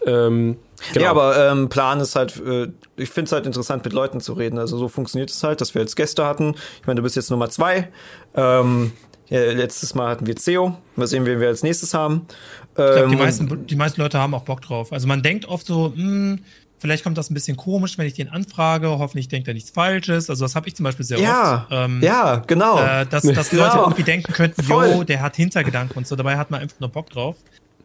Ähm, 0.07 0.57
genau. 0.93 1.05
Ja, 1.05 1.11
aber 1.11 1.51
ähm, 1.51 1.69
Plan 1.69 2.01
ist 2.01 2.17
halt, 2.17 2.41
äh, 2.45 2.69
ich 2.97 3.11
finde 3.11 3.29
es 3.29 3.33
halt 3.33 3.47
interessant, 3.47 3.85
mit 3.85 3.93
Leuten 3.93 4.21
zu 4.21 4.33
reden. 4.33 4.59
Also 4.59 4.79
so 4.79 4.89
funktioniert 4.89 5.31
es 5.31 5.43
halt, 5.43 5.61
dass 5.61 5.75
wir 5.75 5.83
jetzt 5.83 5.97
Gäste 5.97 6.25
hatten. 6.27 6.55
Ich 6.81 6.87
meine, 6.87 6.97
du 6.99 7.03
bist 7.03 7.17
jetzt 7.17 7.31
Nummer 7.31 7.51
zwei. 7.51 7.89
Ähm, 8.35 8.93
ja, 9.29 9.41
letztes 9.53 9.95
Mal 9.95 10.11
hatten 10.11 10.27
wir 10.27 10.35
Theo. 10.35 10.77
Mal 10.97 11.07
sehen, 11.07 11.25
wen 11.25 11.41
wir 11.41 11.49
als 11.49 11.63
nächstes 11.63 11.95
haben. 11.95 12.27
Ich 12.71 12.75
glaube, 12.77 13.09
die, 13.09 13.15
Ähm, 13.15 13.19
meisten, 13.19 13.67
die 13.67 13.77
meisten 13.77 14.01
Leute 14.01 14.19
haben 14.19 14.35
auch 14.35 14.43
Bock 14.45 14.61
drauf. 14.61 14.93
Also 14.93 15.07
man 15.09 15.23
denkt 15.23 15.47
oft 15.47 15.67
so, 15.67 15.93
hm, 15.95 16.41
vielleicht 16.79 17.05
kommt 17.05 17.17
das 17.17 17.31
ein 17.31 17.35
bisschen 17.35 17.57
komisch, 17.57 17.97
wenn 17.97 18.07
ich 18.07 18.15
den 18.15 18.29
anfrage. 18.29 18.89
Hoffentlich 18.89 19.29
denkt 19.29 19.49
er 19.49 19.55
nichts 19.55 19.71
Falsches. 19.71 20.29
Also 20.29 20.45
das 20.45 20.55
habe 20.55 20.69
ich 20.69 20.77
zum 20.77 20.85
Beispiel 20.85 21.07
sehr 21.07 21.19
ja, 21.19 21.63
oft. 21.63 21.67
Ähm, 21.71 22.01
ja, 22.03 22.43
genau. 22.47 22.79
Äh, 22.79 23.07
dass, 23.07 23.23
dass 23.23 23.49
Genau. 23.51 23.65
Leute 23.65 23.79
irgendwie 23.79 24.03
denken 24.03 24.33
könnten, 24.33 24.63
yo, 24.69 25.05
der 25.05 25.23
hat 25.23 25.37
Hintergedanken 25.37 25.97
und 25.97 26.07
so. 26.07 26.17
Dabei 26.17 26.37
hat 26.37 26.51
man 26.51 26.61
einfach 26.61 26.81
nur 26.81 26.91
Bock 26.91 27.09
drauf. 27.09 27.37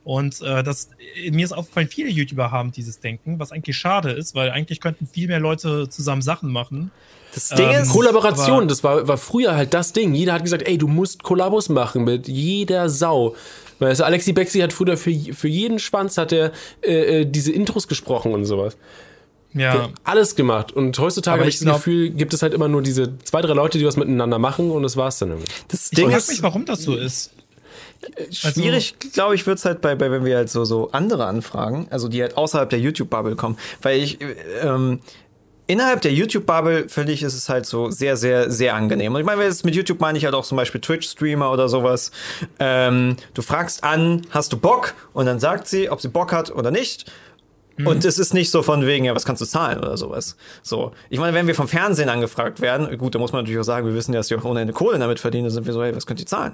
Und 0.08 0.42
äh, 0.42 0.64
das, 0.64 0.88
mir 1.32 1.44
ist 1.44 1.52
aufgefallen, 1.52 1.90
viele 1.90 2.10
YouTuber 2.10 2.50
haben 2.50 2.72
dieses 2.72 3.02
Denken, 3.02 3.40
was 3.40 3.52
eigentlich 3.52 3.76
schade 3.76 4.12
ist, 4.12 4.36
weil 4.36 4.52
eigentlich 4.52 4.80
könnten 4.80 5.06
viel 5.06 5.28
mehr 5.28 5.42
Leute 5.42 5.90
zusammen 5.90 6.22
Sachen 6.22 6.50
machen. 6.50 6.92
das 7.34 7.50
Ding 7.50 7.70
ähm, 7.70 7.82
ist, 7.84 7.90
Kollaboration, 7.92 8.60
aber- 8.60 8.66
das 8.68 8.86
war, 8.86 9.06
war 9.06 9.18
früher 9.18 9.54
halt 9.58 9.74
das 9.74 9.92
Ding. 9.92 10.14
Jeder 10.16 10.32
hat 10.32 10.44
gesagt, 10.44 10.66
ey, 10.66 10.78
du 10.78 10.88
musst 10.88 11.24
Kollabos 11.24 11.68
machen 11.68 12.06
mit 12.06 12.30
jeder 12.30 12.88
Sau. 12.90 13.36
Weißt 13.80 14.00
du, 14.00 14.06
Alexi 14.06 14.32
Bexi 14.32 14.60
hat 14.60 14.72
früher 14.72 14.96
für, 14.96 15.12
für 15.34 15.50
jeden 15.50 15.78
Schwanz 15.78 16.18
hat 16.18 16.32
er 16.32 16.54
äh, 16.82 17.24
äh, 17.24 17.26
diese 17.26 17.52
Intros 17.52 17.90
gesprochen 17.90 18.34
und 18.34 18.46
sowas. 18.46 18.78
Ja, 19.54 19.90
alles 20.06 20.36
gemacht. 20.38 20.72
Und 20.72 20.98
heutzutage 21.00 21.40
habe 21.42 21.50
ich 21.50 21.56
ich 21.56 21.60
das 21.60 21.66
glaub- 21.66 21.76
Gefühl, 21.80 22.12
gibt 22.12 22.34
es 22.34 22.42
halt 22.44 22.54
immer 22.54 22.70
nur 22.70 22.82
diese 22.82 23.18
zwei, 23.26 23.42
drei 23.42 23.54
Leute, 23.54 23.78
die 23.78 23.86
was 23.86 23.98
miteinander 23.98 24.40
machen 24.40 24.72
und 24.72 24.84
das 24.84 24.96
war's 24.96 25.20
dann 25.20 25.32
irgendwie. 25.32 25.52
das 25.68 25.92
ich 25.92 25.98
Ding 25.98 26.06
frage 26.06 26.18
ist 26.18 26.30
mich, 26.30 26.42
warum 26.44 26.64
das 26.66 26.84
so 26.84 26.96
ist. 26.96 27.32
Also- 28.44 28.62
schwierig, 28.62 28.96
glaube 29.14 29.36
ich, 29.36 29.46
wird's 29.48 29.66
halt 29.66 29.82
bei, 29.82 29.96
bei, 29.96 30.12
wenn 30.12 30.26
wir 30.26 30.38
halt 30.38 30.50
so, 30.50 30.66
so 30.66 30.92
andere 30.92 31.26
Anfragen, 31.26 31.88
also 31.90 32.08
die 32.08 32.22
halt 32.22 32.38
außerhalb 32.38 32.70
der 32.70 32.80
YouTube-Bubble 32.80 33.36
kommen. 33.36 33.58
Weil 33.82 34.00
ich, 34.00 34.22
äh, 34.22 34.36
ähm, 34.62 35.00
innerhalb 35.68 36.02
der 36.02 36.14
YouTube-Bubble, 36.14 36.90
finde 36.90 37.12
ich, 37.12 37.24
ist 37.24 37.34
es 37.34 37.50
halt 37.50 37.66
so 37.66 37.92
sehr, 37.92 38.18
sehr, 38.18 38.50
sehr 38.50 38.76
angenehm. 38.76 39.14
Und 39.14 39.20
ich 39.20 39.26
meine, 39.26 39.44
mit 39.64 39.76
YouTube 39.76 40.00
meine 40.00 40.18
ich 40.18 40.26
halt 40.26 40.34
auch 40.34 40.46
zum 40.46 40.56
Beispiel 40.56 40.82
Twitch-Streamer 40.82 41.52
oder 41.52 41.70
sowas. 41.70 42.12
Ähm, 42.60 43.18
du 43.34 43.42
fragst 43.42 43.84
an, 43.84 44.26
hast 44.30 44.54
du 44.54 44.58
Bock? 44.58 44.94
Und 45.14 45.26
dann 45.26 45.40
sagt 45.40 45.68
sie, 45.68 45.90
ob 45.90 46.02
sie 46.02 46.08
Bock 46.08 46.32
hat 46.32 46.52
oder 46.52 46.72
nicht. 46.72 47.12
Und 47.86 48.06
es 48.06 48.18
ist 48.18 48.34
nicht 48.34 48.50
so 48.50 48.64
von 48.64 48.86
wegen, 48.86 49.06
ja, 49.06 49.16
was 49.16 49.26
kannst 49.26 49.42
du 49.42 49.46
zahlen 49.46 49.80
oder 49.80 49.98
sowas. 49.98 50.36
So. 50.64 50.92
Ich 51.10 51.20
meine, 51.20 51.36
wenn 51.36 51.48
wir 51.48 51.56
vom 51.56 51.68
Fernsehen 51.68 52.10
angefragt 52.10 52.62
werden, 52.62 52.98
gut, 52.98 53.14
da 53.14 53.20
muss 53.20 53.32
man 53.32 53.42
natürlich 53.42 53.60
auch 53.60 53.66
sagen, 53.66 53.86
wir 53.86 53.94
wissen 53.94 54.14
ja, 54.14 54.20
dass 54.20 54.28
die 54.28 54.36
auch 54.36 54.44
ohne 54.44 54.62
Ende 54.62 54.74
Kohle 54.74 54.98
damit 54.98 55.20
verdienen, 55.20 55.46
dann 55.46 55.52
sind 55.52 55.66
wir 55.66 55.74
so, 55.74 55.84
hey, 55.84 55.96
was 55.96 56.06
könnt 56.06 56.20
ihr 56.20 56.26
zahlen? 56.26 56.54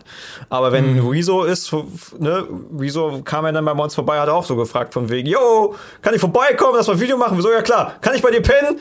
Aber 0.49 0.71
wenn 0.71 0.99
Rezo 0.99 1.43
ist, 1.43 1.73
ne, 2.19 2.45
Rezo 2.77 3.21
kam 3.23 3.45
ja 3.45 3.51
dann 3.51 3.65
bei 3.65 3.71
uns 3.71 3.95
vorbei, 3.95 4.19
hat 4.19 4.29
auch 4.29 4.45
so 4.45 4.55
gefragt 4.55 4.93
von 4.93 5.09
wegen, 5.09 5.27
yo, 5.27 5.75
kann 6.01 6.13
ich 6.13 6.19
vorbeikommen, 6.19 6.75
lass 6.75 6.87
mal 6.87 6.93
ein 6.93 6.99
Video 6.99 7.17
machen? 7.17 7.37
Wir 7.37 7.41
so, 7.41 7.51
ja 7.51 7.61
klar. 7.61 7.95
Kann 8.01 8.15
ich 8.15 8.21
bei 8.21 8.31
dir 8.31 8.41
pennen? 8.41 8.79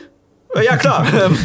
Ja, 0.61 0.77
klar. 0.77 1.07
Ähm, 1.13 1.37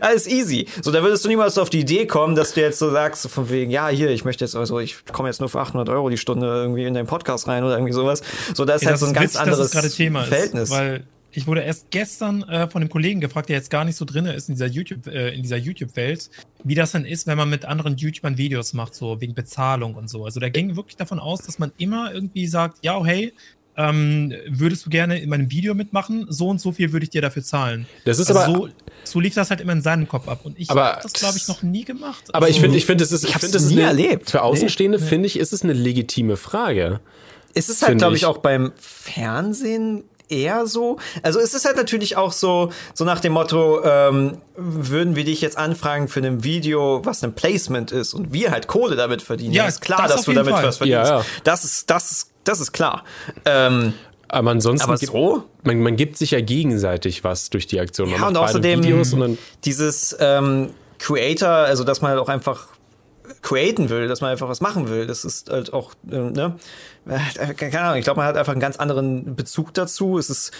Alles 0.00 0.26
easy. 0.26 0.66
So, 0.82 0.90
da 0.90 1.02
würdest 1.02 1.24
du 1.24 1.28
niemals 1.28 1.58
auf 1.58 1.70
die 1.70 1.80
Idee 1.80 2.06
kommen, 2.06 2.34
dass 2.34 2.54
du 2.54 2.60
jetzt 2.60 2.78
so 2.78 2.90
sagst, 2.90 3.28
von 3.28 3.50
wegen, 3.50 3.70
ja, 3.70 3.88
hier, 3.88 4.10
ich 4.10 4.24
möchte 4.24 4.44
jetzt, 4.44 4.56
also 4.56 4.78
ich 4.78 5.04
komme 5.12 5.28
jetzt 5.28 5.40
nur 5.40 5.48
für 5.48 5.60
800 5.60 5.88
Euro 5.88 6.08
die 6.10 6.16
Stunde 6.18 6.46
irgendwie 6.46 6.84
in 6.84 6.94
deinen 6.94 7.06
Podcast 7.06 7.48
rein 7.48 7.64
oder 7.64 7.74
irgendwie 7.74 7.92
sowas. 7.92 8.22
So, 8.54 8.64
da 8.64 8.74
ist 8.74 8.82
Ja, 8.82 8.88
halt 8.88 8.94
das 8.94 9.00
so 9.00 9.06
ein 9.06 9.12
ganz 9.12 9.34
witzig, 9.34 9.38
dass 9.40 9.42
anderes 9.48 9.70
das 9.70 9.82
gerade 9.82 9.90
Thema 9.94 10.24
Verhältnis. 10.24 10.64
ist. 10.64 10.70
Weil 10.70 11.04
ich 11.32 11.46
wurde 11.46 11.60
erst 11.62 11.90
gestern 11.90 12.42
äh, 12.44 12.68
von 12.68 12.82
einem 12.82 12.90
Kollegen 12.90 13.20
gefragt, 13.20 13.48
der 13.48 13.56
jetzt 13.56 13.70
gar 13.70 13.84
nicht 13.84 13.96
so 13.96 14.04
drin 14.04 14.26
ist 14.26 14.48
in 14.48 14.54
dieser 14.56 14.66
YouTube, 14.66 15.06
äh, 15.06 15.30
in 15.34 15.42
dieser 15.42 15.56
YouTube-Welt, 15.56 16.28
wie 16.64 16.74
das 16.74 16.92
dann 16.92 17.04
ist, 17.04 17.26
wenn 17.26 17.38
man 17.38 17.48
mit 17.48 17.64
anderen 17.64 17.96
YouTubern 17.96 18.36
Videos 18.36 18.72
macht, 18.72 18.94
so 18.94 19.20
wegen 19.20 19.34
Bezahlung 19.34 19.94
und 19.94 20.10
so. 20.10 20.24
Also 20.24 20.40
der 20.40 20.50
ging 20.50 20.74
wirklich 20.76 20.96
davon 20.96 21.18
aus, 21.20 21.40
dass 21.42 21.58
man 21.58 21.72
immer 21.78 22.12
irgendwie 22.12 22.46
sagt, 22.46 22.78
ja, 22.82 23.02
hey, 23.04 23.32
ähm, 23.76 24.32
würdest 24.48 24.84
du 24.86 24.90
gerne 24.90 25.18
in 25.20 25.28
meinem 25.30 25.50
Video 25.50 25.74
mitmachen? 25.74 26.26
So 26.28 26.48
und 26.48 26.60
so 26.60 26.72
viel 26.72 26.92
würde 26.92 27.04
ich 27.04 27.10
dir 27.10 27.22
dafür 27.22 27.42
zahlen. 27.42 27.86
Das 28.04 28.18
ist 28.18 28.28
also 28.28 28.40
aber- 28.40 28.52
so, 28.52 28.68
so 29.04 29.20
lief 29.20 29.34
das 29.34 29.50
halt 29.50 29.60
immer 29.60 29.72
in 29.72 29.82
seinem 29.82 30.06
Kopf 30.08 30.28
ab. 30.28 30.40
Und 30.44 30.58
ich 30.58 30.70
Aber- 30.70 30.84
habe 30.86 31.00
das, 31.02 31.12
glaube 31.14 31.36
ich, 31.38 31.48
noch 31.48 31.62
nie 31.62 31.84
gemacht. 31.84 32.24
Aber 32.34 32.48
ich 32.48 32.54
Also- 32.56 32.62
finde, 32.62 32.78
ich 32.78 32.86
finde, 32.86 33.04
es 33.04 33.12
ist, 33.12 33.24
ich 33.24 33.34
hab's 33.34 33.44
finde, 33.44 33.58
es 33.58 33.66
nie 33.70 33.74
eine, 33.78 33.86
erlebt. 33.86 34.30
Für 34.30 34.42
Außenstehende 34.42 34.98
finde 34.98 35.26
ich, 35.26 35.38
ist 35.38 35.52
es 35.52 35.62
eine 35.62 35.72
legitime 35.72 36.36
Frage. 36.36 37.00
es 37.54 37.68
ist 37.68 37.82
halt, 37.82 37.98
glaube 37.98 38.14
ich, 38.16 38.22
ich. 38.22 38.26
auch 38.26 38.38
beim 38.38 38.72
Fernsehen 38.78 40.04
eher 40.28 40.66
so. 40.68 40.98
Also 41.24 41.40
es 41.40 41.54
ist 41.54 41.64
halt 41.64 41.76
natürlich 41.76 42.16
auch 42.16 42.30
so, 42.32 42.70
so 42.94 43.04
nach 43.04 43.18
dem 43.18 43.32
Motto, 43.32 43.82
ähm, 43.84 44.38
würden 44.56 45.16
wir 45.16 45.24
dich 45.24 45.40
jetzt 45.40 45.58
anfragen 45.58 46.06
für 46.06 46.20
ein 46.20 46.44
Video, 46.44 47.04
was 47.04 47.24
ein 47.24 47.32
Placement 47.34 47.90
ist 47.90 48.14
und 48.14 48.32
wir 48.32 48.52
halt 48.52 48.68
Kohle 48.68 48.94
damit 48.94 49.22
verdienen. 49.22 49.52
Ja, 49.54 49.66
ist 49.66 49.80
klar, 49.80 50.02
das 50.06 50.12
dass 50.16 50.24
du 50.26 50.32
damit 50.32 50.52
Fall. 50.54 50.64
was 50.64 50.76
verdienst. 50.76 51.10
Ja, 51.10 51.18
ja. 51.18 51.24
Das 51.42 51.64
ist, 51.64 51.90
das 51.90 52.12
ist, 52.12 52.29
das 52.50 52.60
ist 52.60 52.72
klar. 52.72 53.04
Ähm, 53.44 53.94
Aber 54.28 54.50
ansonsten 54.50 54.88
Aber 54.88 54.98
gibt, 54.98 55.12
so? 55.12 55.44
man, 55.64 55.80
man 55.80 55.96
gibt 55.96 56.16
sich 56.18 56.30
ja 56.32 56.40
gegenseitig 56.40 57.24
was 57.24 57.50
durch 57.50 57.66
die 57.66 57.80
Aktion. 57.80 58.10
Man 58.10 58.20
Ja, 58.20 58.28
und 58.28 58.36
außerdem 58.36 58.82
Videos 58.82 59.12
und 59.12 59.20
dann 59.20 59.38
dieses 59.64 60.16
ähm, 60.20 60.70
Creator, 60.98 61.48
also 61.48 61.84
dass 61.84 62.00
man 62.02 62.10
halt 62.12 62.20
auch 62.20 62.28
einfach 62.28 62.68
createn 63.42 63.88
will, 63.90 64.08
dass 64.08 64.20
man 64.20 64.30
einfach 64.30 64.48
was 64.48 64.60
machen 64.60 64.88
will. 64.88 65.06
Das 65.06 65.24
ist 65.24 65.50
halt 65.50 65.72
auch, 65.72 65.92
ähm, 66.10 66.32
ne? 66.32 66.56
Äh, 67.08 67.54
Keine 67.54 67.80
Ahnung, 67.80 67.98
ich 67.98 68.04
glaube, 68.04 68.18
man 68.18 68.26
hat 68.26 68.36
einfach 68.36 68.52
einen 68.52 68.60
ganz 68.60 68.76
anderen 68.76 69.34
Bezug 69.36 69.72
dazu. 69.72 70.18
Es 70.18 70.28
ist 70.30 70.50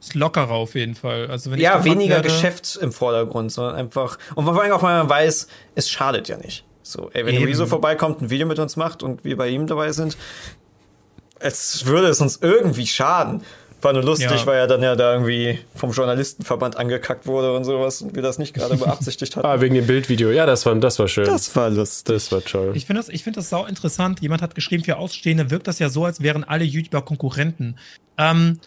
Ist 0.00 0.14
lockerer 0.14 0.52
auf 0.52 0.74
jeden 0.74 0.94
Fall. 0.94 1.28
Also 1.30 1.50
ja 1.54 1.82
weniger 1.84 2.16
werde- 2.16 2.28
Geschäft 2.28 2.78
im 2.80 2.92
Vordergrund, 2.92 3.50
sondern 3.52 3.74
einfach 3.74 4.18
und 4.34 4.44
vor 4.44 4.60
allem 4.62 4.72
auch, 4.72 4.82
weil 4.82 4.98
man 4.98 5.08
weiß, 5.08 5.48
es 5.74 5.88
schadet 5.90 6.28
ja 6.28 6.36
nicht. 6.36 6.64
So, 6.82 7.08
ey, 7.12 7.24
wenn 7.24 7.34
Eben. 7.36 7.44
Rezo 7.44 7.66
vorbeikommt, 7.66 8.20
ein 8.20 8.30
Video 8.30 8.46
mit 8.46 8.58
uns 8.58 8.76
macht 8.76 9.02
und 9.02 9.24
wir 9.24 9.36
bei 9.36 9.48
ihm 9.48 9.66
dabei 9.66 9.92
sind, 9.92 10.16
es 11.40 11.86
würde 11.86 12.08
es 12.08 12.20
uns 12.20 12.38
irgendwie 12.40 12.86
schaden. 12.86 13.42
War 13.82 13.94
nur 13.94 14.02
lustig, 14.02 14.30
Ja. 14.30 14.46
weil 14.46 14.58
er 14.58 14.66
dann 14.66 14.82
ja 14.82 14.94
da 14.94 15.14
irgendwie 15.14 15.58
vom 15.74 15.90
Journalistenverband 15.92 16.76
angekackt 16.76 17.26
wurde 17.26 17.54
und 17.54 17.64
sowas 17.64 18.02
und 18.02 18.14
wir 18.14 18.20
das 18.20 18.38
nicht 18.38 18.52
gerade 18.52 18.76
beabsichtigt 18.76 19.36
hatten. 19.36 19.46
Ah, 19.48 19.62
wegen 19.62 19.74
dem 19.74 19.86
Bildvideo. 19.86 20.30
Ja, 20.30 20.44
das 20.44 20.66
war, 20.66 20.74
das 20.74 20.98
war 20.98 21.08
schön. 21.08 21.24
Das, 21.24 21.56
war 21.56 21.70
lustig. 21.70 22.30
war 22.30 22.42
toll. 22.44 22.72
Ich 22.74 22.84
finde 22.84 23.00
das, 23.00 23.08
ich 23.08 23.24
finde 23.24 23.38
das 23.38 23.48
sau 23.48 23.64
interessant. 23.64 24.20
Jemand 24.20 24.42
hat 24.42 24.54
geschrieben, 24.54 24.84
für 24.84 24.98
Ausstehende 24.98 25.50
wirkt 25.50 25.66
das 25.66 25.78
ja 25.78 25.88
so, 25.88 26.04
als 26.04 26.20
wären 26.22 26.44
alle 26.44 26.64
YouTuber 26.64 27.00
Konkurrenten. 27.02 27.76
Ähm, 28.18 28.60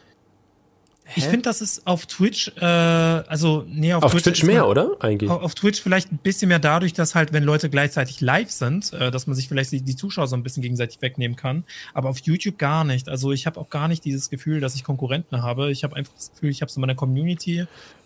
ich 1.16 1.26
finde, 1.26 1.42
das 1.44 1.62
ist 1.62 1.86
auf 1.86 2.06
Twitch, 2.06 2.52
äh, 2.60 2.64
also 2.66 3.66
nee, 3.68 3.94
auf, 3.94 4.04
Auf 4.04 4.12
Twitch 4.14 4.42
ist 4.42 4.44
mehr, 4.48 4.62
man- 4.62 4.70
oder? 4.70 4.92
Eigentlich. 5.00 5.30
Auf 5.30 5.44
auf 5.44 5.56
Twitch 5.56 5.82
vielleicht 5.82 6.12
ein 6.12 6.18
bisschen 6.18 6.48
mehr 6.50 6.60
dadurch, 6.60 6.94
dass 6.94 7.14
halt, 7.16 7.34
wenn 7.34 7.44
Leute 7.44 7.70
gleichzeitig 7.70 8.22
live 8.22 8.50
sind, 8.50 8.94
äh, 8.94 9.12
dass 9.12 9.28
man 9.28 9.36
sich 9.36 9.48
vielleicht 9.48 9.72
die, 9.72 9.82
die 9.82 9.96
Zuschauer 9.96 10.28
so 10.28 10.36
ein 10.36 10.44
bisschen 10.44 10.64
gegenseitig 10.64 11.02
wegnehmen 11.02 11.36
kann. 11.36 11.64
Aber 11.94 12.10
auf 12.10 12.20
YouTube 12.20 12.58
gar 12.58 12.84
nicht. 12.84 13.10
Also 13.10 13.32
ich 13.32 13.46
habe 13.46 13.60
auch 13.60 13.70
gar 13.70 13.88
nicht 13.88 14.06
dieses 14.06 14.30
Gefühl, 14.30 14.60
dass 14.60 14.76
ich 14.76 14.84
Konkurrenten 14.84 15.44
habe. 15.44 15.72
Ich 15.72 15.84
habe 15.84 15.96
einfach 15.96 16.14
das 16.16 16.32
Gefühl, 16.32 16.50
ich 16.50 16.62
habe 16.62 16.72
so 16.72 16.80
meine 16.80 16.96
Community 16.96 17.66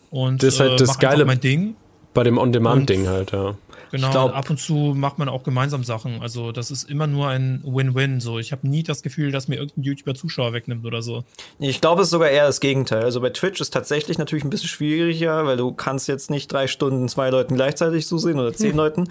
und 0.09 0.41
Das 0.43 0.55
ist 0.55 0.59
halt 0.59 0.79
das 0.79 0.87
mach 0.87 0.95
einfach 0.95 1.09
Geile- 1.11 1.25
mein 1.25 1.39
Ding. 1.39 1.75
Bei 2.13 2.23
dem 2.23 2.37
On-Demand-Ding 2.39 3.07
halt, 3.07 3.31
ja. 3.31 3.53
Genau, 3.91 4.07
Ich 4.07 4.11
glaub- 4.11 4.35
ab 4.35 4.49
und 4.49 4.59
zu 4.59 4.93
macht 4.95 5.17
man 5.19 5.29
auch 5.29 5.43
gemeinsam 5.43 5.83
Sachen. 5.83 6.21
Also 6.21 6.51
das 6.51 6.71
ist 6.71 6.89
immer 6.89 7.07
nur 7.07 7.27
ein 7.29 7.61
Win-Win. 7.65 8.19
So, 8.19 8.39
ich 8.39 8.51
habe 8.51 8.67
nie 8.67 8.83
das 8.83 9.01
Gefühl, 9.01 9.31
dass 9.31 9.47
mir 9.47 9.55
irgendein 9.55 9.83
YouTuber 9.83 10.15
Zuschauer 10.15 10.53
wegnimmt 10.53 10.85
oder 10.85 11.01
so. 11.01 11.23
Ich 11.59 11.81
glaube, 11.81 12.01
es 12.01 12.07
ist 12.07 12.11
sogar 12.11 12.29
eher 12.29 12.45
das 12.47 12.59
Gegenteil. 12.59 13.03
Also 13.03 13.21
bei 13.21 13.29
Twitch 13.29 13.61
ist 13.61 13.71
tatsächlich 13.73 14.17
natürlich 14.17 14.43
ein 14.43 14.49
bisschen 14.49 14.69
schwieriger, 14.69 15.45
weil 15.45 15.57
du 15.57 15.71
kannst 15.71 16.07
jetzt 16.07 16.29
nicht 16.29 16.51
drei 16.51 16.67
Stunden 16.67 17.07
zwei 17.09 17.29
Leuten 17.29 17.55
gleichzeitig 17.55 18.05
zusehen 18.07 18.39
oder 18.39 18.53
zehn 18.53 18.75
Leuten. 18.75 19.09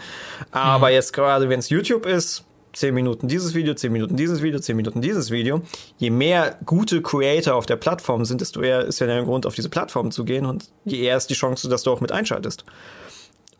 Aber 0.50 0.90
jetzt 0.90 1.12
gerade, 1.12 1.48
wenn 1.48 1.58
es 1.60 1.68
YouTube 1.68 2.06
ist, 2.06 2.44
zehn 2.72 2.92
Minuten 2.92 3.26
dieses 3.26 3.54
Video, 3.54 3.72
zehn 3.72 3.90
Minuten 3.90 4.16
dieses 4.16 4.42
Video, 4.42 4.60
zehn 4.60 4.76
Minuten 4.76 5.00
dieses 5.00 5.30
Video. 5.30 5.62
Je 5.96 6.10
mehr 6.10 6.58
gute 6.66 7.00
Creator 7.00 7.54
auf 7.54 7.64
der 7.64 7.76
Plattform 7.76 8.26
sind, 8.26 8.42
desto 8.42 8.60
eher 8.60 8.82
ist 8.84 8.98
ja 8.98 9.06
der 9.06 9.22
Grund, 9.22 9.46
auf 9.46 9.54
diese 9.54 9.70
Plattform 9.70 10.10
zu 10.10 10.26
gehen 10.26 10.44
und 10.44 10.68
je 10.84 10.98
eher 11.00 11.16
ist 11.16 11.28
die 11.30 11.34
Chance, 11.34 11.70
dass 11.70 11.84
du 11.84 11.90
auch 11.90 12.02
mit 12.02 12.12
einschaltest. 12.12 12.66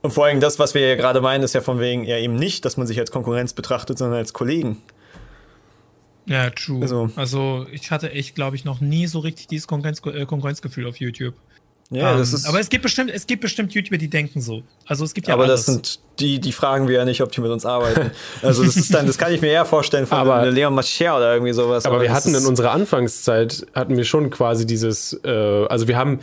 Und 0.06 0.12
vor 0.12 0.26
allem 0.26 0.38
das, 0.38 0.60
was 0.60 0.72
wir 0.72 0.86
ja 0.88 0.94
gerade 0.94 1.20
meinen, 1.20 1.42
ist 1.42 1.52
ja 1.52 1.60
von 1.60 1.80
wegen 1.80 2.04
ja 2.04 2.16
eben 2.16 2.36
nicht, 2.36 2.64
dass 2.64 2.76
man 2.76 2.86
sich 2.86 3.00
als 3.00 3.10
Konkurrenz 3.10 3.54
betrachtet, 3.54 3.98
sondern 3.98 4.18
als 4.18 4.32
Kollegen. 4.32 4.80
Ja, 6.26 6.48
true. 6.50 6.80
Also- 6.80 7.10
Also, 7.16 7.66
ich 7.72 7.90
hatte 7.90 8.12
echt, 8.12 8.36
glaube 8.36 8.54
ich, 8.54 8.64
noch 8.64 8.80
nie 8.80 9.08
so 9.08 9.18
richtig 9.18 9.48
dieses 9.48 9.66
Konkurrenz 9.66 10.00
äh, 10.06 10.24
Konkurrenzgefühl 10.24 10.86
auf 10.86 10.98
YouTube. 11.00 11.34
Ja, 11.90 12.12
Ähm, 12.12 12.18
das 12.18 12.32
ist. 12.32 12.46
aber 12.48 12.58
es 12.58 12.68
gibt 12.68 12.82
bestimmt, 12.82 13.10
es 13.14 13.26
gibt 13.26 13.42
bestimmt 13.42 13.72
YouTuber, 13.72 13.96
die 13.96 14.08
denken 14.08 14.40
so. 14.40 14.62
Also 14.86 15.04
es 15.04 15.14
gibt 15.14 15.28
ja 15.28 15.34
aber 15.34 15.44
alles. 15.44 15.66
das 15.66 15.74
sind 15.74 16.00
die, 16.18 16.40
die 16.40 16.50
fragen 16.52 16.88
wir 16.88 16.96
ja 16.96 17.04
nicht, 17.04 17.20
ob 17.20 17.30
die 17.30 17.40
mit 17.40 17.50
uns 17.50 17.64
arbeiten. 17.66 18.10
Also 18.42 18.64
das 18.64 18.76
ist 18.76 18.92
dann, 18.94 19.06
das 19.06 19.18
kann 19.18 19.32
ich 19.32 19.40
mir 19.40 19.48
eher 19.48 19.64
vorstellen 19.66 20.06
von 20.06 20.18
Aber- 20.18 20.46
Leon 20.46 20.74
Mascher 20.74 21.16
oder 21.16 21.34
irgendwie 21.34 21.52
sowas. 21.52 21.84
Aber 21.84 22.00
wir 22.00 22.08
das 22.08 22.16
hatten 22.16 22.34
in 22.34 22.44
unserer 22.46 22.72
Anfangszeit, 22.72 23.66
hatten 23.74 23.96
wir 23.96 24.04
schon 24.04 24.30
quasi 24.30 24.66
dieses, 24.66 25.12
äh, 25.24 25.28
also 25.30 25.86
wir 25.88 25.96
haben 25.96 26.20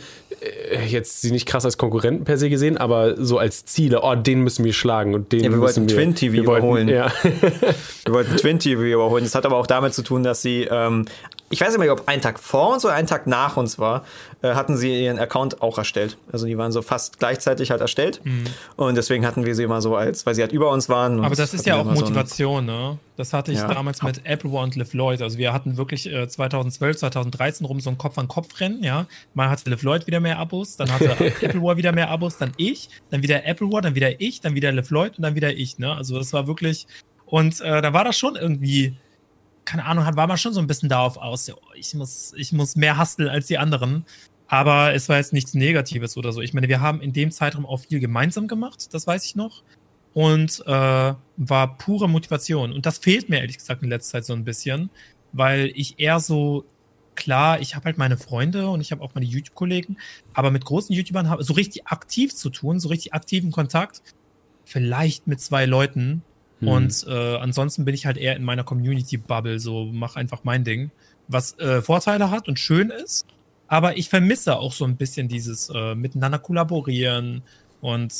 äh, 0.70 0.84
jetzt 0.86 1.22
sie 1.22 1.30
nicht 1.30 1.46
krass 1.46 1.64
als 1.64 1.78
Konkurrenten 1.78 2.24
per 2.24 2.36
se 2.38 2.50
gesehen, 2.50 2.76
aber 2.76 3.14
so 3.24 3.38
als 3.38 3.64
Ziele, 3.64 4.02
oh, 4.02 4.14
den 4.16 4.40
müssen 4.40 4.64
wir 4.64 4.72
schlagen 4.72 5.14
und 5.14 5.32
den 5.32 5.44
Ja, 5.44 5.50
wir 5.50 5.56
müssen 5.58 5.62
wollten 5.62 5.88
wir, 5.88 5.96
Twin 5.96 6.14
TV 6.14 6.32
wir 6.32 6.46
wollten, 6.46 6.64
überholen. 6.66 6.88
Ja. 6.88 7.12
Wir 8.04 8.12
wollten 8.12 8.36
Twin 8.36 8.58
TV 8.58 8.82
überholen. 8.82 9.24
Das 9.24 9.34
hat 9.34 9.46
aber 9.46 9.56
auch 9.56 9.66
damit 9.66 9.94
zu 9.94 10.02
tun, 10.02 10.22
dass 10.24 10.42
sie, 10.42 10.68
ähm, 10.70 11.06
ich 11.54 11.60
weiß 11.60 11.68
nicht 11.70 11.78
mehr, 11.78 11.92
ob 11.92 12.08
einen 12.08 12.20
Tag 12.20 12.40
vor 12.40 12.72
uns 12.74 12.84
oder 12.84 12.94
einen 12.94 13.06
Tag 13.06 13.26
nach 13.28 13.56
uns 13.56 13.78
war, 13.78 14.04
äh, 14.42 14.54
hatten 14.54 14.76
sie 14.76 15.04
ihren 15.04 15.18
Account 15.20 15.62
auch 15.62 15.78
erstellt. 15.78 16.18
Also 16.32 16.46
die 16.46 16.58
waren 16.58 16.72
so 16.72 16.82
fast 16.82 17.18
gleichzeitig 17.20 17.70
halt 17.70 17.80
erstellt. 17.80 18.20
Und 18.76 18.96
deswegen 18.96 19.24
hatten 19.24 19.46
wir 19.46 19.54
sie 19.54 19.62
immer 19.62 19.80
so 19.80 19.94
als, 19.96 20.26
weil 20.26 20.34
sie 20.34 20.42
halt 20.42 20.50
über 20.52 20.70
uns 20.70 20.88
waren. 20.88 21.18
Mhm. 21.18 21.24
Aber 21.24 21.36
das 21.36 21.54
ist 21.54 21.64
ja 21.64 21.76
auch 21.76 21.82
immer 21.82 21.94
so 21.96 22.04
ein- 22.06 22.12
Motivation, 22.12 22.66
ne? 22.66 22.98
Das 23.16 23.32
hatte 23.32 23.52
ich 23.52 23.58
Ja. 23.58 23.68
damals 23.72 24.02
mit 24.02 24.22
Apple 24.26 24.50
War 24.52 24.64
und 24.64 24.74
Liv 24.74 24.92
Lloyd. 24.92 25.22
Also 25.22 25.38
wir 25.38 25.52
hatten 25.52 25.76
wirklich 25.76 26.12
äh, 26.12 26.26
2012, 26.26 26.96
2013 26.96 27.64
rum 27.64 27.78
so 27.78 27.88
ein 27.90 27.96
Kopf-an-Kopf-Rennen, 27.96 28.82
ja. 28.82 29.06
Mal 29.34 29.48
hatte 29.50 29.70
Liv 29.70 29.82
Lloyd 29.84 30.08
wieder 30.08 30.18
mehr 30.18 30.38
Abos, 30.40 30.76
dann 30.76 30.90
hatte 30.92 31.14
Apple 31.40 31.62
War 31.62 31.76
wieder 31.76 31.92
mehr 31.92 32.10
Abos, 32.10 32.36
dann 32.38 32.52
ich, 32.56 32.88
dann 33.10 33.22
wieder 33.22 33.46
Apple 33.46 33.70
War, 33.72 33.82
dann 33.82 33.94
wieder 33.94 34.20
ich, 34.20 34.40
dann 34.40 34.56
wieder 34.56 34.72
Liv 34.72 34.90
Lloyd 34.90 35.16
und 35.16 35.22
dann 35.22 35.36
wieder 35.36 35.52
ich, 35.52 35.78
ne? 35.78 35.94
Also 35.94 36.18
das 36.18 36.32
war 36.32 36.48
wirklich, 36.48 36.88
und 37.26 37.60
äh, 37.60 37.80
da 37.80 37.92
war 37.92 38.02
das 38.04 38.18
schon 38.18 38.34
irgendwie, 38.36 38.96
keine 39.64 39.84
Ahnung, 39.84 40.04
hat, 40.04 40.16
war 40.16 40.26
man 40.26 40.38
schon 40.38 40.52
so 40.52 40.60
ein 40.60 40.66
bisschen 40.66 40.88
darauf 40.88 41.16
aus, 41.16 41.50
oh, 41.50 41.56
ich 41.74 41.94
muss, 41.94 42.32
ich 42.36 42.52
muss 42.52 42.76
mehr 42.76 42.98
husteln 42.98 43.28
als 43.28 43.46
die 43.46 43.58
anderen. 43.58 44.04
Aber 44.46 44.92
es 44.94 45.08
war 45.08 45.16
jetzt 45.16 45.32
nichts 45.32 45.54
Negatives 45.54 46.16
oder 46.16 46.32
so. 46.32 46.42
Ich 46.42 46.52
meine, 46.52 46.68
wir 46.68 46.80
haben 46.80 47.00
in 47.00 47.12
dem 47.12 47.30
Zeitraum 47.30 47.64
auch 47.64 47.80
viel 47.80 47.98
gemeinsam 47.98 48.46
gemacht, 48.46 48.92
das 48.92 49.06
weiß 49.06 49.24
ich 49.24 49.36
noch 49.36 49.62
und 50.14 50.62
äh, 50.66 51.14
war 51.36 51.78
pure 51.78 52.08
Motivation. 52.08 52.72
Und 52.72 52.86
das 52.86 52.98
fehlt 52.98 53.28
mir 53.28 53.40
ehrlich 53.40 53.58
gesagt 53.58 53.82
in 53.82 53.88
letzter 53.88 54.12
Zeit 54.12 54.24
so 54.24 54.32
ein 54.32 54.44
bisschen, 54.44 54.88
weil 55.32 55.72
ich 55.74 55.98
eher 55.98 56.20
so, 56.20 56.64
klar, 57.16 57.60
ich 57.60 57.74
habe 57.74 57.86
halt 57.86 57.98
meine 57.98 58.16
Freunde 58.16 58.68
und 58.68 58.80
ich 58.80 58.92
habe 58.92 59.02
auch 59.02 59.14
meine 59.14 59.26
YouTube-Kollegen, 59.26 59.98
aber 60.32 60.50
mit 60.52 60.64
großen 60.64 60.94
YouTubern 60.94 61.28
habe 61.28 61.42
so 61.42 61.52
richtig 61.54 61.88
aktiv 61.88 62.34
zu 62.34 62.48
tun, 62.50 62.78
so 62.78 62.88
richtig 62.88 63.12
aktiven 63.12 63.50
Kontakt, 63.50 64.02
vielleicht 64.64 65.26
mit 65.26 65.40
zwei 65.40 65.66
Leuten. 65.66 66.22
Und 66.68 67.06
äh, 67.08 67.36
ansonsten 67.36 67.84
bin 67.84 67.94
ich 67.94 68.06
halt 68.06 68.16
eher 68.16 68.36
in 68.36 68.44
meiner 68.44 68.64
Community-Bubble, 68.64 69.58
so 69.60 69.86
mach 69.92 70.16
einfach 70.16 70.44
mein 70.44 70.64
Ding, 70.64 70.90
was 71.28 71.58
äh, 71.58 71.82
Vorteile 71.82 72.30
hat 72.30 72.48
und 72.48 72.58
schön 72.58 72.90
ist. 72.90 73.26
Aber 73.66 73.96
ich 73.96 74.08
vermisse 74.08 74.56
auch 74.58 74.72
so 74.72 74.84
ein 74.84 74.96
bisschen 74.96 75.28
dieses 75.28 75.70
äh, 75.74 75.94
miteinander 75.94 76.38
kollaborieren 76.38 77.42
und 77.80 78.12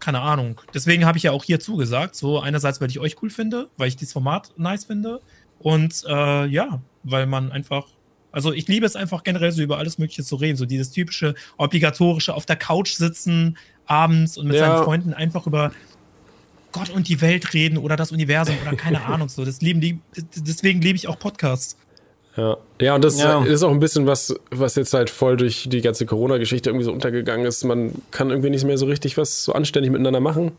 keine 0.00 0.20
Ahnung. 0.20 0.60
Deswegen 0.74 1.06
habe 1.06 1.16
ich 1.16 1.24
ja 1.24 1.32
auch 1.32 1.44
hier 1.44 1.60
zugesagt. 1.60 2.14
So 2.14 2.40
einerseits, 2.40 2.80
weil 2.80 2.90
ich 2.90 2.98
euch 2.98 3.22
cool 3.22 3.30
finde, 3.30 3.68
weil 3.76 3.88
ich 3.88 3.96
dieses 3.96 4.12
Format 4.12 4.52
nice 4.56 4.84
finde 4.84 5.20
und 5.58 6.02
äh, 6.06 6.46
ja, 6.46 6.82
weil 7.04 7.26
man 7.26 7.52
einfach, 7.52 7.86
also 8.32 8.52
ich 8.52 8.66
liebe 8.68 8.84
es 8.84 8.96
einfach 8.96 9.22
generell 9.22 9.52
so 9.52 9.62
über 9.62 9.78
alles 9.78 9.98
Mögliche 9.98 10.24
zu 10.24 10.36
reden, 10.36 10.56
so 10.56 10.66
dieses 10.66 10.90
typische 10.90 11.34
obligatorische 11.56 12.34
auf 12.34 12.44
der 12.44 12.56
Couch 12.56 12.94
sitzen 12.94 13.56
abends 13.86 14.36
und 14.36 14.46
mit 14.46 14.56
Ja. 14.56 14.66
seinen 14.66 14.84
Freunden 14.84 15.14
einfach 15.14 15.46
über 15.46 15.72
Gott 16.74 16.90
und 16.90 17.08
die 17.08 17.20
Welt 17.20 17.54
reden 17.54 17.78
oder 17.78 17.94
das 17.96 18.10
Universum 18.10 18.56
oder 18.66 18.76
keine 18.76 19.04
Ahnung 19.06 19.28
so. 19.28 19.44
Das 19.44 19.60
lieben 19.62 19.80
die, 19.80 20.00
deswegen 20.36 20.80
liebe 20.82 20.96
ich 20.96 21.06
auch 21.08 21.18
Podcasts. 21.18 21.76
Ja, 22.36 22.56
ja 22.80 22.96
und 22.96 23.04
das 23.04 23.20
Ja. 23.20 23.44
ist 23.44 23.62
auch 23.62 23.70
ein 23.70 23.78
bisschen 23.78 24.06
was, 24.08 24.34
was 24.50 24.74
jetzt 24.74 24.92
halt 24.92 25.08
voll 25.08 25.36
durch 25.36 25.68
die 25.68 25.80
ganze 25.80 26.04
Corona-Geschichte 26.04 26.68
irgendwie 26.70 26.84
so 26.84 26.92
untergegangen 26.92 27.46
ist. 27.46 27.62
Man 27.62 27.92
kann 28.10 28.30
irgendwie 28.30 28.50
nicht 28.50 28.64
mehr 28.64 28.76
so 28.76 28.86
richtig 28.86 29.16
was 29.16 29.44
so 29.44 29.52
anständig 29.52 29.92
miteinander 29.92 30.18
machen. 30.18 30.50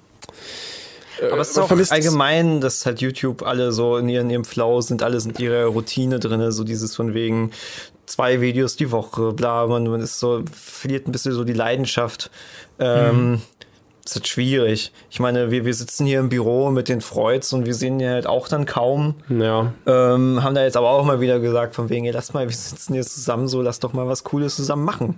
Aber 1.21 1.41
es 1.41 1.51
ist 1.51 1.57
auch 1.57 1.71
allgemein, 1.71 2.61
dass 2.61 2.85
halt 2.85 3.01
YouTube 3.01 3.43
alle 3.43 3.71
so 3.73 3.97
in 3.97 4.07
ihrem, 4.09 4.27
in 4.27 4.31
ihrem 4.31 4.45
Flow 4.45 4.81
sind, 4.81 5.03
alle 5.03 5.19
sind 5.19 5.37
in 5.37 5.45
ihrer 5.45 5.65
Routine 5.65 6.19
drin, 6.19 6.51
so 6.51 6.63
dieses 6.63 6.95
von 6.95 7.13
wegen 7.13 7.51
zwei 8.05 8.39
Videos 8.41 8.75
die 8.75 8.91
Woche, 8.91 9.33
bla, 9.33 9.67
man, 9.67 9.85
man 9.87 10.01
ist 10.01 10.19
so, 10.19 10.43
verliert 10.53 11.07
ein 11.07 11.11
bisschen 11.11 11.33
so 11.33 11.43
die 11.43 11.53
Leidenschaft. 11.53 12.31
Ähm, 12.79 13.41
ist 14.06 14.16
halt 14.16 14.27
schwierig. 14.27 14.92
Ich 15.09 15.19
meine, 15.19 15.50
wir, 15.50 15.66
wir 15.66 15.74
sitzen 15.74 16.06
hier 16.06 16.19
im 16.19 16.30
Büro 16.30 16.69
mit 16.69 16.90
den 16.90 17.01
Freuds 17.01 17.51
und 17.53 17.66
wir 17.66 17.74
sehen 17.74 17.98
die 17.98 18.08
halt 18.08 18.27
auch 18.27 18.48
dann 18.48 18.66
kaum. 18.66 19.16
Ja, 19.30 19.74
Ähm, 19.88 20.43
haben 20.43 20.53
da 20.53 20.64
jetzt 20.64 20.77
aber 20.77 20.90
auch 20.90 21.03
mal 21.06 21.22
wieder 21.22 21.40
gesagt, 21.40 21.74
von 21.74 21.90
wegen, 21.90 22.06
ey, 22.06 22.11
lass 22.11 22.32
mal, 22.34 22.48
wir 22.48 22.56
sitzen 22.56 22.93
hier 22.93 23.03
zusammen, 23.03 23.48
so 23.48 23.64
lass 23.64 23.80
doch 23.80 23.93
mal 23.93 24.08
was 24.08 24.24
Cooles 24.24 24.56
zusammen 24.56 24.85
machen. 24.85 25.17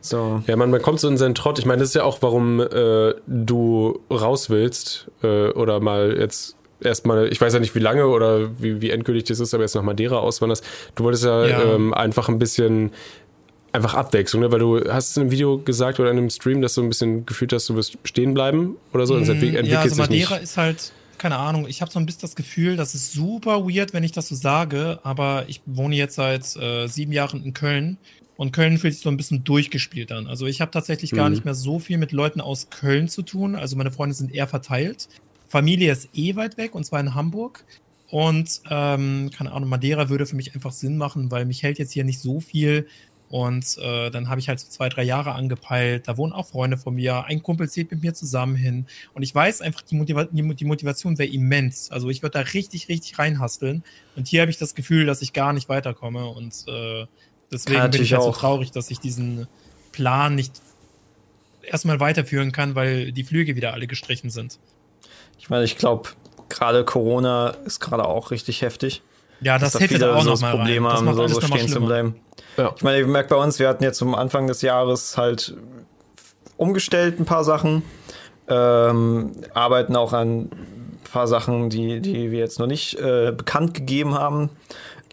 So. 0.00 0.42
Ja, 0.46 0.56
man, 0.56 0.70
man 0.70 0.82
kommt 0.82 0.98
so 0.98 1.08
in 1.08 1.16
seinen 1.16 1.36
Trott. 1.36 1.58
Ich 1.60 1.66
meine, 1.66 1.78
das 1.80 1.90
ist 1.90 1.94
ja 1.94 2.02
auch, 2.02 2.18
warum 2.22 2.60
äh, 2.60 3.14
du 3.28 4.00
raus 4.10 4.50
willst 4.50 5.10
äh, 5.22 5.50
oder 5.50 5.78
mal 5.78 6.16
jetzt 6.18 6.56
erstmal, 6.80 7.28
ich 7.28 7.40
weiß 7.40 7.54
ja 7.54 7.60
nicht 7.60 7.74
wie 7.74 7.80
lange 7.80 8.08
oder 8.08 8.50
wie, 8.60 8.80
wie 8.80 8.90
endgültig 8.90 9.24
das 9.24 9.38
ist, 9.40 9.54
aber 9.54 9.62
jetzt 9.62 9.74
nach 9.74 9.82
Madeira 9.82 10.18
auswanderst. 10.18 10.64
Du 10.96 11.04
wolltest 11.04 11.24
ja, 11.24 11.46
Ja. 11.46 11.62
Ähm, 11.62 11.94
einfach 11.94 12.28
ein 12.28 12.38
bisschen 12.38 12.90
einfach 13.74 13.94
Abwechslung, 13.94 14.42
ne? 14.42 14.50
weil 14.52 14.58
du 14.60 14.80
hast 14.92 15.10
es 15.10 15.16
in 15.16 15.22
einem 15.22 15.30
Video 15.30 15.58
gesagt 15.58 16.00
oder 16.00 16.10
in 16.10 16.16
einem 16.18 16.30
Stream, 16.30 16.62
dass 16.62 16.74
du 16.74 16.82
ein 16.82 16.88
bisschen 16.88 17.26
gefühlt 17.26 17.52
hast, 17.52 17.68
du 17.68 17.74
wirst 17.76 17.98
stehen 18.04 18.32
bleiben 18.34 18.76
oder 18.92 19.06
so. 19.06 19.14
entwick- 19.16 19.30
entwickelt 19.56 19.68
ja, 19.68 19.80
also 19.80 19.96
Madeira 19.96 20.36
ist 20.36 20.56
halt, 20.56 20.92
keine 21.18 21.36
Ahnung, 21.36 21.66
ich 21.68 21.80
habe 21.82 21.90
so 21.90 21.98
ein 21.98 22.06
bisschen 22.06 22.22
das 22.22 22.36
Gefühl, 22.36 22.76
das 22.76 22.94
ist 22.94 23.12
super 23.12 23.64
weird, 23.68 23.92
wenn 23.92 24.04
ich 24.04 24.12
das 24.12 24.28
so 24.28 24.34
sage, 24.34 25.00
aber 25.02 25.44
ich 25.48 25.60
wohne 25.66 25.96
jetzt 25.96 26.14
seit 26.14 26.56
äh, 26.56 26.86
sieben 26.86 27.12
Jahren 27.12 27.44
in 27.44 27.52
Köln 27.52 27.98
und 28.36 28.52
Köln 28.52 28.78
fühlt 28.78 28.94
sich 28.94 29.02
so 29.02 29.10
ein 29.10 29.16
bisschen 29.16 29.44
durchgespielt 29.44 30.10
an. 30.12 30.26
Also 30.26 30.46
ich 30.46 30.60
habe 30.60 30.70
tatsächlich 30.70 31.10
gar 31.12 31.26
Mhm. 31.28 31.34
nicht 31.34 31.44
mehr 31.44 31.54
so 31.54 31.78
viel 31.78 31.98
mit 31.98 32.12
Leuten 32.12 32.40
aus 32.40 32.68
Köln 32.70 33.08
zu 33.08 33.22
tun. 33.22 33.54
Also 33.54 33.76
meine 33.76 33.90
Freunde 33.92 34.14
sind 34.14 34.32
eher 34.34 34.46
verteilt. 34.48 35.08
Familie 35.48 35.92
ist 35.92 36.08
eh 36.14 36.34
weit 36.36 36.56
weg 36.58 36.74
und 36.74 36.84
zwar 36.84 36.98
in 37.00 37.14
Hamburg. 37.14 37.64
Und 38.10 38.60
ähm, 38.70 39.30
keine 39.36 39.52
Ahnung, 39.52 39.68
Madeira 39.68 40.08
würde 40.08 40.26
für 40.26 40.36
mich 40.36 40.54
einfach 40.54 40.72
Sinn 40.72 40.96
machen, 40.96 41.30
weil 41.30 41.44
mich 41.46 41.62
hält 41.62 41.78
jetzt 41.78 41.92
hier 41.92 42.04
nicht 42.04 42.20
so 42.20 42.38
viel. 42.40 42.86
Und 43.34 43.78
äh, 43.78 44.10
dann 44.10 44.28
habe 44.28 44.38
ich 44.38 44.48
halt 44.48 44.60
so 44.60 44.68
zwei, 44.68 44.88
drei 44.88 45.02
Jahre 45.02 45.32
angepeilt. 45.32 46.06
Da 46.06 46.16
wohnen 46.16 46.32
auch 46.32 46.46
Freunde 46.46 46.76
von 46.76 46.94
mir. 46.94 47.24
Ein 47.24 47.42
Kumpel 47.42 47.68
zieht 47.68 47.90
mit 47.90 48.00
mir 48.00 48.14
zusammen 48.14 48.54
hin. 48.54 48.86
Und 49.12 49.24
ich 49.24 49.34
weiß 49.34 49.60
einfach, 49.60 49.82
die, 49.82 49.96
Motiva 49.96 50.26
die, 50.26 50.42
Mo- 50.42 50.52
die 50.52 50.64
Motivation 50.64 51.18
wäre 51.18 51.28
immens. 51.28 51.90
Also 51.90 52.10
ich 52.10 52.22
würde 52.22 52.38
da 52.38 52.44
richtig, 52.52 52.88
richtig 52.88 53.18
reinhasteln. 53.18 53.82
Und 54.14 54.28
hier 54.28 54.42
habe 54.42 54.52
ich 54.52 54.58
das 54.58 54.76
Gefühl, 54.76 55.04
dass 55.04 55.20
ich 55.20 55.32
gar 55.32 55.52
nicht 55.52 55.68
weiterkomme. 55.68 56.26
Und 56.26 56.64
äh, 56.68 57.06
deswegen 57.50 57.90
bin 57.90 58.02
ich 58.02 58.12
halt 58.12 58.22
so 58.22 58.28
auch. 58.28 58.38
traurig, 58.38 58.70
dass 58.70 58.88
ich 58.92 59.00
diesen 59.00 59.48
Plan 59.90 60.36
nicht 60.36 60.52
erstmal 61.64 61.98
weiterführen 61.98 62.52
kann, 62.52 62.76
weil 62.76 63.10
die 63.10 63.24
Flüge 63.24 63.56
wieder 63.56 63.72
alle 63.72 63.88
gestrichen 63.88 64.30
sind. 64.30 64.60
Ich 65.40 65.50
meine, 65.50 65.64
ich 65.64 65.76
glaube, 65.76 66.10
gerade 66.48 66.84
Corona 66.84 67.48
ist 67.66 67.80
gerade 67.80 68.04
auch 68.04 68.30
richtig 68.30 68.62
heftig. 68.62 69.02
Ja, 69.40 69.58
das 69.58 69.72
dass 69.72 69.72
da 69.74 69.78
hätte 69.80 69.94
viele 69.94 70.14
auch 70.14 70.20
so 70.20 70.26
noch 70.26 70.32
das 70.34 70.40
mal 70.42 70.56
Problem 70.56 70.86
rein. 70.86 71.06
Das 71.06 71.16
haben, 71.16 71.28
so, 71.28 71.40
so 71.40 71.46
stehen 71.46 71.68
zu 71.68 71.80
bleiben. 71.80 72.16
Ja. 72.56 72.72
Ich 72.76 72.82
meine, 72.82 72.98
ihr 72.98 73.06
merkt 73.06 73.30
bei 73.30 73.36
uns, 73.36 73.58
wir 73.58 73.68
hatten 73.68 73.84
jetzt 73.84 73.98
zum 73.98 74.14
Anfang 74.14 74.46
des 74.46 74.62
Jahres 74.62 75.16
halt 75.16 75.54
umgestellt 76.56 77.18
ein 77.18 77.24
paar 77.24 77.44
Sachen, 77.44 77.82
ähm, 78.48 79.32
arbeiten 79.54 79.96
auch 79.96 80.12
an 80.12 80.42
ein 80.42 81.00
paar 81.12 81.26
Sachen, 81.26 81.70
die, 81.70 82.00
die 82.00 82.30
wir 82.30 82.38
jetzt 82.38 82.58
noch 82.58 82.66
nicht 82.66 82.98
äh, 82.98 83.32
bekannt 83.32 83.74
gegeben 83.74 84.14
haben. 84.14 84.50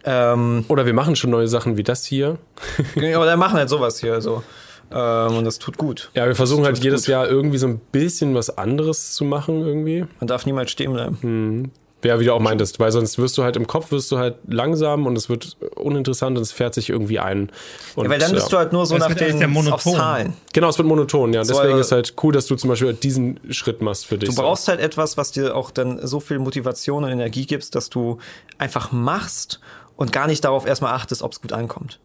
Ähm, 0.03 0.65
Oder 0.67 0.85
wir 0.85 0.93
machen 0.93 1.15
schon 1.15 1.29
neue 1.29 1.47
Sachen 1.47 1.77
wie 1.77 1.83
das 1.83 2.05
hier. 2.05 2.37
aber 2.95 3.25
dann 3.25 3.39
machen 3.39 3.57
halt 3.57 3.69
sowas 3.69 3.99
hier 3.99 4.21
so. 4.21 4.43
Ähm, 4.91 5.37
und 5.37 5.45
das 5.45 5.59
tut 5.59 5.77
gut. 5.77 6.09
Ja, 6.15 6.27
wir 6.27 6.35
versuchen 6.35 6.65
halt 6.65 6.83
jedes 6.83 7.03
gut. 7.03 7.09
Jahr 7.09 7.27
irgendwie 7.27 7.57
so 7.57 7.67
ein 7.67 7.79
bisschen 7.91 8.35
was 8.35 8.57
anderes 8.57 9.13
zu 9.13 9.23
machen 9.23 9.61
irgendwie. 9.61 10.05
Man 10.19 10.27
darf 10.27 10.45
niemals 10.45 10.71
stehen 10.71 10.93
bleiben. 10.93 11.71
Ja, 12.03 12.19
wie 12.19 12.25
du 12.25 12.33
auch 12.33 12.39
meintest, 12.39 12.79
weil 12.79 12.91
sonst 12.91 13.17
wirst 13.19 13.37
du 13.37 13.43
halt 13.43 13.55
im 13.55 13.67
Kopf 13.67 13.91
wirst 13.91 14.11
du 14.11 14.17
halt 14.17 14.35
langsam 14.47 15.05
und 15.05 15.15
es 15.17 15.29
wird 15.29 15.57
uninteressant 15.75 16.37
und 16.37 16.41
es 16.43 16.51
fährt 16.51 16.73
sich 16.73 16.89
irgendwie 16.89 17.19
ein. 17.19 17.49
Und, 17.95 18.05
Ja, 18.05 18.09
weil 18.09 18.19
dann 18.19 18.31
bist 18.31 18.47
du 18.51 18.55
ja. 18.55 18.59
halt 18.63 18.73
nur 18.73 18.85
so 18.85 18.95
Es 18.95 19.01
nach 19.01 19.13
den. 19.13 19.77
Zahlen. 19.79 20.33
Genau, 20.53 20.69
es 20.69 20.77
wird 20.77 20.87
monoton, 20.87 21.33
ja. 21.33 21.43
So, 21.43 21.53
Deswegen 21.53 21.77
äh, 21.77 21.81
ist 21.81 21.91
halt 21.91 22.13
cool, 22.23 22.33
dass 22.33 22.47
du 22.47 22.55
zum 22.55 22.69
Beispiel 22.69 22.93
diesen 22.93 23.39
Schritt 23.51 23.81
machst 23.81 24.05
für 24.07 24.17
dich. 24.17 24.29
Du 24.29 24.35
brauchst 24.35 24.67
halt 24.67 24.79
etwas, 24.79 25.17
was 25.17 25.31
dir 25.31 25.55
auch 25.55 25.71
dann 25.71 25.99
so 26.05 26.19
viel 26.19 26.39
Motivation 26.39 27.03
und 27.03 27.09
Energie 27.11 27.45
gibst, 27.45 27.75
dass 27.75 27.89
du 27.89 28.17
einfach 28.57 28.91
machst 28.91 29.59
und 29.95 30.11
gar 30.11 30.27
nicht 30.27 30.43
darauf 30.43 30.65
erstmal 30.65 30.93
achtest, 30.93 31.21
ob 31.21 31.33
es 31.33 31.41
gut 31.41 31.53
ankommt. 31.53 31.99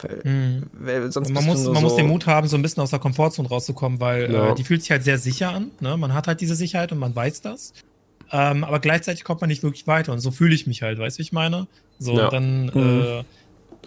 Weil, 0.00 0.62
weil 0.72 1.12
sonst 1.12 1.28
Mhm. 1.28 1.34
Man, 1.34 1.44
muss, 1.44 1.62
du 1.62 1.70
man 1.72 1.82
so, 1.82 1.88
muss 1.88 1.96
den 1.96 2.08
Mut 2.08 2.26
haben, 2.26 2.48
so 2.48 2.56
ein 2.56 2.62
bisschen 2.62 2.82
aus 2.82 2.90
der 2.90 2.98
Komfortzone 2.98 3.48
rauszukommen, 3.48 4.00
weil 4.00 4.32
Ja. 4.32 4.50
äh, 4.50 4.54
die 4.54 4.64
fühlt 4.64 4.80
sich 4.82 4.90
halt 4.90 5.04
sehr 5.04 5.18
sicher 5.18 5.50
an. 5.50 5.70
Ne? 5.80 5.96
Man 5.96 6.12
hat 6.14 6.26
halt 6.26 6.40
diese 6.40 6.54
Sicherheit 6.56 6.90
und 6.92 6.98
man 6.98 7.14
weiß 7.14 7.42
das. 7.42 7.72
Ähm, 8.32 8.64
aber 8.64 8.80
gleichzeitig 8.80 9.24
kommt 9.24 9.40
man 9.40 9.48
nicht 9.48 9.62
wirklich 9.62 9.86
weiter. 9.86 10.12
Und 10.12 10.20
so 10.20 10.30
fühle 10.30 10.54
ich 10.54 10.66
mich 10.66 10.82
halt, 10.82 10.98
weißt 10.98 11.16
du, 11.16 11.18
wie 11.18 11.22
ich 11.22 11.32
meine? 11.32 11.68
So, 11.98 12.18
Ja. 12.18 12.30
dann, 12.30 12.66
Mhm. 12.66 13.02
äh, 13.02 13.24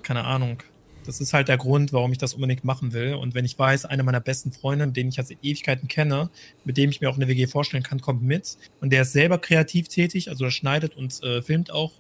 keine 0.04 0.24
Ahnung. 0.24 0.62
Das 1.04 1.20
ist 1.20 1.34
halt 1.34 1.48
der 1.50 1.58
Grund, 1.58 1.94
warum 1.94 2.12
ich 2.12 2.18
das 2.18 2.34
unbedingt 2.34 2.64
machen 2.64 2.92
will. 2.94 3.14
Und 3.14 3.36
wenn 3.36 3.46
ich 3.46 3.58
weiß, 3.60 3.86
eine 3.86 4.02
meiner 4.04 4.20
besten 4.22 4.52
Freunde, 4.52 4.88
den 4.88 5.10
ich 5.10 5.18
jetzt 5.18 5.28
seit 5.30 5.38
Ewigkeiten 5.44 5.88
kenne, 5.88 6.30
mit 6.64 6.78
dem 6.78 6.90
ich 6.90 7.00
mir 7.02 7.10
auch 7.10 7.16
eine 7.16 7.28
WG 7.28 7.46
vorstellen 7.48 7.84
kann, 7.84 8.02
kommt 8.02 8.24
mit. 8.24 8.58
Und 8.80 8.92
der 8.92 9.04
ist 9.04 9.14
selber 9.14 9.38
kreativ 9.38 9.88
tätig, 9.88 10.30
also 10.30 10.46
er 10.46 10.52
schneidet 10.52 10.96
und 10.96 11.22
äh, 11.24 11.42
filmt 11.44 11.72
auch. 11.72 11.92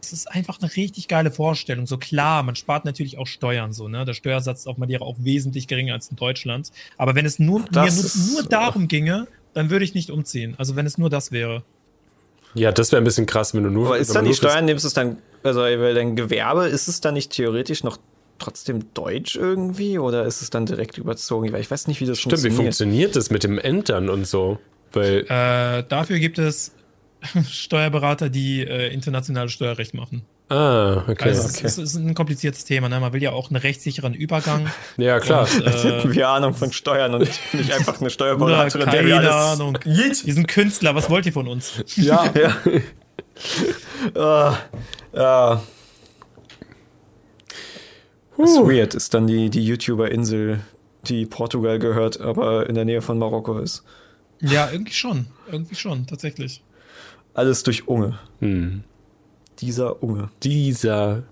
Es 0.00 0.12
ist 0.12 0.30
einfach 0.30 0.60
eine 0.60 0.74
richtig 0.76 1.08
geile 1.08 1.32
Vorstellung. 1.32 1.86
So 1.88 1.98
klar, 1.98 2.44
man 2.44 2.54
spart 2.54 2.84
natürlich 2.84 3.18
auch 3.18 3.26
Steuern 3.26 3.72
so, 3.72 3.88
ne? 3.88 4.04
Der 4.04 4.14
Steuersatz 4.14 4.60
ist 4.60 4.66
auf 4.68 4.78
Madeira 4.78 5.04
auch 5.04 5.16
wesentlich 5.18 5.66
geringer 5.66 5.94
als 5.94 6.08
in 6.08 6.16
Deutschland. 6.16 6.70
Aber 6.96 7.16
wenn 7.16 7.26
es 7.26 7.40
nur, 7.40 7.60
mir 7.60 7.66
Das 7.72 8.14
nur, 8.14 8.34
nur 8.34 8.42
darum 8.48 8.86
ginge, 8.86 9.26
dann 9.58 9.70
würde 9.70 9.84
ich 9.84 9.92
nicht 9.92 10.10
umziehen. 10.10 10.54
Also 10.56 10.76
wenn 10.76 10.86
es 10.86 10.98
nur 10.98 11.10
das 11.10 11.32
wäre. 11.32 11.64
ja, 12.54 12.70
das 12.70 12.92
wäre 12.92 13.02
ein 13.02 13.04
bisschen 13.04 13.26
krass, 13.26 13.54
wenn 13.54 13.64
du 13.64 13.70
nur. 13.70 13.86
aber 13.86 13.98
ist 13.98 14.14
dann 14.14 14.24
die 14.24 14.32
Steuern, 14.32 14.66
nimmst 14.66 14.84
du 14.84 14.86
es 14.86 14.94
dann, 14.94 15.18
also 15.42 15.60
weil 15.62 15.94
dein 15.94 16.14
Gewerbe, 16.14 16.66
ist 16.66 16.86
es 16.86 17.00
dann 17.00 17.14
nicht 17.14 17.32
theoretisch 17.32 17.82
noch 17.82 17.98
trotzdem 18.38 18.94
deutsch 18.94 19.34
irgendwie 19.34 19.98
oder 19.98 20.24
ist 20.26 20.42
es 20.42 20.50
dann 20.50 20.64
direkt 20.64 20.96
überzogen? 20.96 21.52
Weil 21.52 21.60
ich 21.60 21.70
weiß 21.70 21.88
nicht, 21.88 22.00
wie 22.00 22.06
das 22.06 22.20
Stimmt, 22.20 22.44
wie 22.44 22.50
funktioniert 22.50 23.16
das 23.16 23.30
mit 23.30 23.42
dem 23.42 23.58
Entern 23.58 24.08
und 24.08 24.28
so? 24.28 24.58
Weil, 24.92 25.24
Äh, 25.28 25.82
dafür 25.88 26.20
gibt 26.20 26.38
es 26.38 26.72
Steuerberater, 27.50 28.30
die 28.30 28.60
äh, 28.60 28.94
internationales 28.94 29.50
Steuerrecht 29.50 29.92
machen. 29.92 30.22
Ah, 30.48 31.04
okay. 31.08 31.28
Also 31.28 31.48
es, 31.48 31.60
ist, 31.60 31.64
es 31.64 31.78
ist 31.78 31.96
ein 31.96 32.14
kompliziertes 32.14 32.64
Thema. 32.64 32.88
Ne? 32.88 33.00
Man 33.00 33.12
will 33.12 33.22
ja 33.22 33.32
auch 33.32 33.50
einen 33.50 33.56
rechtssicheren 33.56 34.14
Übergang. 34.14 34.70
ja, 34.96 35.20
klar. 35.20 35.42
Und, 35.42 35.64
Jetzt 35.64 35.84
äh, 35.84 35.92
hätten 35.92 36.14
wir 36.14 36.28
Ahnung 36.28 36.54
von 36.54 36.72
Steuern 36.72 37.14
und 37.14 37.20
nicht, 37.20 37.54
nicht 37.54 37.72
einfach 37.72 38.00
eine 38.00 38.10
Steuerberaterin, 38.10 38.90
der 38.90 38.94
keine 38.94 39.06
wir 39.08 39.16
alles 39.16 39.34
Ahnung. 39.34 39.78
Wir 39.84 40.14
sind 40.14 40.48
Künstler, 40.48 40.94
was 40.94 41.10
wollt 41.10 41.26
ihr 41.26 41.32
von 41.32 41.48
uns? 41.48 41.72
ja. 41.96 42.24
Ja. 42.34 42.56
Ah, 44.14 44.58
ja. 45.12 45.62
Das 48.36 48.50
ist 48.50 48.58
weird, 48.58 48.94
ist 48.94 49.14
dann 49.14 49.26
die, 49.26 49.50
die 49.50 49.64
YouTuber-Insel, 49.64 50.60
die 51.04 51.26
Portugal 51.26 51.78
gehört, 51.78 52.20
aber 52.20 52.68
in 52.68 52.74
der 52.76 52.84
Nähe 52.84 53.02
von 53.02 53.18
Marokko 53.18 53.58
ist. 53.58 53.82
Ja, 54.40 54.70
irgendwie 54.70 54.92
schon. 54.92 55.26
Irgendwie 55.50 55.74
schon, 55.74 56.06
tatsächlich. 56.06 56.62
Alles 57.34 57.62
durch 57.64 57.88
Unge. 57.88 58.18
Hm. 58.40 58.84
Dieser 59.60 60.02
Unge. 60.02 60.28
Dieser 60.42 61.22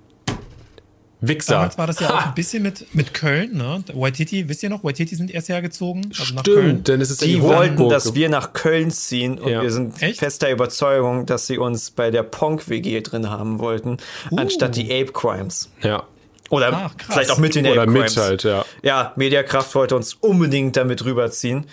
Wichser. 1.22 1.54
Damals 1.54 1.78
war 1.78 1.86
das 1.86 1.98
ja 2.00 2.10
auch 2.14 2.26
ein 2.26 2.34
bisschen 2.34 2.62
mit, 2.62 2.94
mit 2.94 3.14
Köln, 3.14 3.56
ne? 3.56 3.82
Waititi, 3.94 4.48
wisst 4.50 4.62
ihr 4.62 4.68
noch? 4.68 4.84
Waititi 4.84 5.14
sind 5.16 5.30
erst 5.32 5.48
hergezogen. 5.48 6.10
Also 6.18 6.34
nach 6.34 6.42
Köln. 6.44 6.66
Stimmt, 6.66 6.88
denn 6.88 7.00
es 7.00 7.10
ist 7.10 7.24
Die 7.24 7.40
wollten, 7.40 7.70
Hamburg. 7.70 7.90
dass 7.90 8.14
wir 8.14 8.28
nach 8.28 8.52
Köln 8.52 8.90
ziehen 8.90 9.38
und 9.38 9.48
Ja. 9.50 9.62
wir 9.62 9.70
sind 9.70 10.00
Echt? 10.02 10.18
fester 10.18 10.50
Überzeugung, 10.50 11.24
dass 11.24 11.46
sie 11.46 11.56
uns 11.56 11.90
bei 11.90 12.10
der 12.10 12.22
Ponk-WG 12.22 13.00
drin 13.00 13.30
haben 13.30 13.58
wollten, 13.60 13.96
Uh. 14.30 14.36
anstatt 14.36 14.76
die 14.76 14.84
Ape 14.92 15.12
Crimes. 15.12 15.70
Ja. 15.82 16.02
Oder 16.50 16.70
Ach, 16.72 16.94
vielleicht 17.08 17.30
auch 17.30 17.38
mit 17.38 17.54
den 17.56 17.66
Oder 17.66 17.82
Ape 17.82 17.90
mit 17.90 18.02
Crimes. 18.02 18.16
halt, 18.18 18.42
ja. 18.44 18.64
Ja, 18.82 19.12
Mediakraft 19.16 19.74
wollte 19.74 19.96
uns 19.96 20.14
unbedingt 20.14 20.76
damit 20.76 21.04
rüberziehen. 21.04 21.66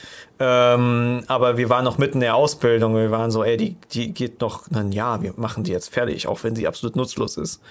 Ähm, 0.46 1.24
aber 1.28 1.58
wir 1.58 1.70
waren 1.70 1.86
noch 1.86 1.98
mitten 1.98 2.16
in 2.16 2.20
der 2.22 2.36
Ausbildung. 2.36 2.96
Wir 2.96 3.12
waren 3.12 3.32
so, 3.32 3.44
ey, 3.44 3.56
die, 3.56 3.78
die 3.94 4.14
geht 4.14 4.42
noch 4.42 4.70
ein 4.72 4.92
Jahr, 4.92 5.22
wir 5.22 5.34
machen 5.38 5.64
die 5.64 5.72
jetzt 5.72 5.90
fertig, 5.94 6.28
auch 6.28 6.44
wenn 6.44 6.56
sie 6.56 6.68
absolut 6.68 6.96
nutzlos 6.98 7.38
ist. 7.38 7.62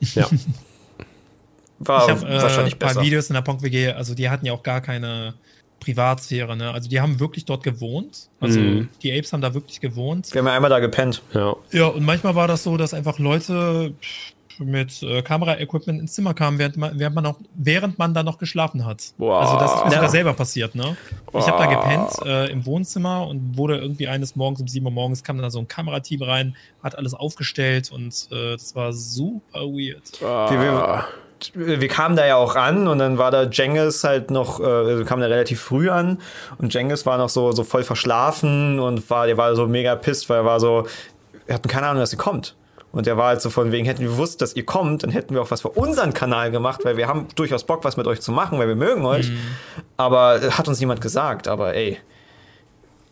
Ja. 0.00 0.28
War 1.78 2.04
Ich 2.04 2.10
habe 2.10 2.26
äh, 2.26 2.42
wahrscheinlich 2.42 2.74
ein 2.74 2.78
paar 2.78 2.88
besser. 2.90 3.02
Videos 3.02 3.28
in 3.28 3.34
der 3.34 3.42
Ponk 3.42 3.62
WG, 3.62 3.90
also 3.92 4.14
die 4.14 4.28
hatten 4.30 4.46
ja 4.46 4.52
auch 4.52 4.62
gar 4.62 4.80
keine 4.80 5.34
Privatsphäre, 5.80 6.56
ne? 6.56 6.70
Also 6.72 6.88
die 6.88 7.00
haben 7.00 7.20
wirklich 7.20 7.44
dort 7.44 7.62
gewohnt. 7.62 8.28
Also 8.40 8.58
Mhm. 8.60 8.88
die 9.02 9.12
Apes 9.12 9.32
haben 9.32 9.40
da 9.42 9.52
wirklich 9.54 9.80
gewohnt. 9.80 10.32
Wir 10.32 10.38
haben 10.40 10.46
ja 10.46 10.54
einmal 10.54 10.70
da 10.70 10.78
gepennt. 10.78 11.22
ja. 11.34 11.54
Ja, 11.72 11.86
und 11.88 12.04
manchmal 12.04 12.34
war 12.34 12.48
das 12.48 12.62
so, 12.62 12.76
dass 12.76 12.94
einfach 12.94 13.18
Leute 13.18 13.92
mit 14.58 15.02
äh, 15.02 15.22
Kameraequipment 15.22 16.00
ins 16.00 16.12
Zimmer 16.14 16.34
kamen, 16.34 16.58
während 16.58 16.76
man, 16.76 16.98
während 16.98 17.14
man, 17.16 17.26
auch, 17.26 17.36
während 17.54 17.98
man 17.98 18.14
da 18.14 18.22
noch 18.22 18.38
geschlafen 18.38 18.84
hat. 18.84 19.12
Boah. 19.18 19.40
Also 19.40 19.58
das 19.58 19.70
ist 19.74 19.84
mir 19.84 19.90
Ja. 19.90 19.96
sogar 19.96 20.08
selber 20.10 20.32
passiert, 20.34 20.74
ne? 20.74 20.96
Ich 21.32 21.46
habe 21.46 21.58
da 21.58 21.66
gepennt 21.66 22.10
äh, 22.24 22.50
im 22.50 22.64
Wohnzimmer 22.66 23.26
und 23.26 23.56
wurde 23.56 23.76
irgendwie 23.78 24.08
eines 24.08 24.36
Morgens 24.36 24.60
um 24.60 24.68
7 24.68 24.84
Uhr 24.86 24.92
morgens 24.92 25.22
kam 25.24 25.38
dann 25.38 25.50
so 25.50 25.58
ein 25.58 25.68
Kamerateam 25.68 26.22
rein, 26.22 26.56
hat 26.82 26.96
alles 26.96 27.14
aufgestellt 27.14 27.90
und 27.92 28.28
äh, 28.30 28.52
das 28.52 28.74
war 28.76 28.92
super 28.92 29.60
weird. 29.60 30.20
Wir, 30.20 31.04
wir, 31.54 31.80
wir 31.80 31.88
kamen 31.88 32.16
da 32.16 32.24
ja 32.26 32.36
auch 32.36 32.54
an 32.56 32.86
und 32.88 32.98
dann 33.00 33.18
war 33.18 33.30
da 33.30 33.42
Jengis 33.44 34.04
halt 34.04 34.30
noch, 34.30 34.60
äh, 34.60 34.64
also 34.64 35.04
kam 35.04 35.20
da 35.20 35.26
relativ 35.26 35.60
früh 35.60 35.90
an 35.90 36.18
und 36.58 36.72
Jengis 36.72 37.04
war 37.04 37.18
noch 37.18 37.28
so, 37.28 37.52
so 37.52 37.64
voll 37.64 37.82
verschlafen 37.82 38.78
und 38.78 39.10
war, 39.10 39.26
der 39.26 39.36
war 39.36 39.54
so 39.56 39.66
mega 39.66 39.94
pisst, 39.96 40.28
weil 40.30 40.38
er 40.38 40.44
war 40.44 40.60
so, 40.60 40.86
wir 41.46 41.54
hatten 41.56 41.68
keine 41.68 41.88
Ahnung, 41.88 42.00
dass 42.00 42.10
sie 42.10 42.16
kommt. 42.16 42.54
Und 42.94 43.06
der 43.06 43.16
war 43.16 43.26
halt 43.26 43.42
so 43.42 43.50
von 43.50 43.72
wegen, 43.72 43.86
hätten 43.86 44.02
wir 44.02 44.08
gewusst, 44.08 44.40
dass 44.40 44.54
ihr 44.54 44.64
kommt, 44.64 45.02
dann 45.02 45.10
hätten 45.10 45.34
wir 45.34 45.42
auch 45.42 45.50
was 45.50 45.62
für 45.62 45.70
unseren 45.70 46.14
Kanal 46.14 46.52
gemacht, 46.52 46.84
weil 46.84 46.96
wir 46.96 47.08
haben 47.08 47.26
durchaus 47.34 47.64
Bock, 47.64 47.82
was 47.82 47.96
mit 47.96 48.06
euch 48.06 48.20
zu 48.20 48.30
machen, 48.30 48.58
weil 48.60 48.68
wir 48.68 48.76
mögen 48.76 49.04
euch. 49.04 49.30
Mhm. 49.30 49.38
Aber 49.96 50.40
äh, 50.40 50.50
hat 50.52 50.68
uns 50.68 50.78
niemand 50.78 51.00
gesagt, 51.00 51.48
aber 51.48 51.74
ey. 51.74 51.98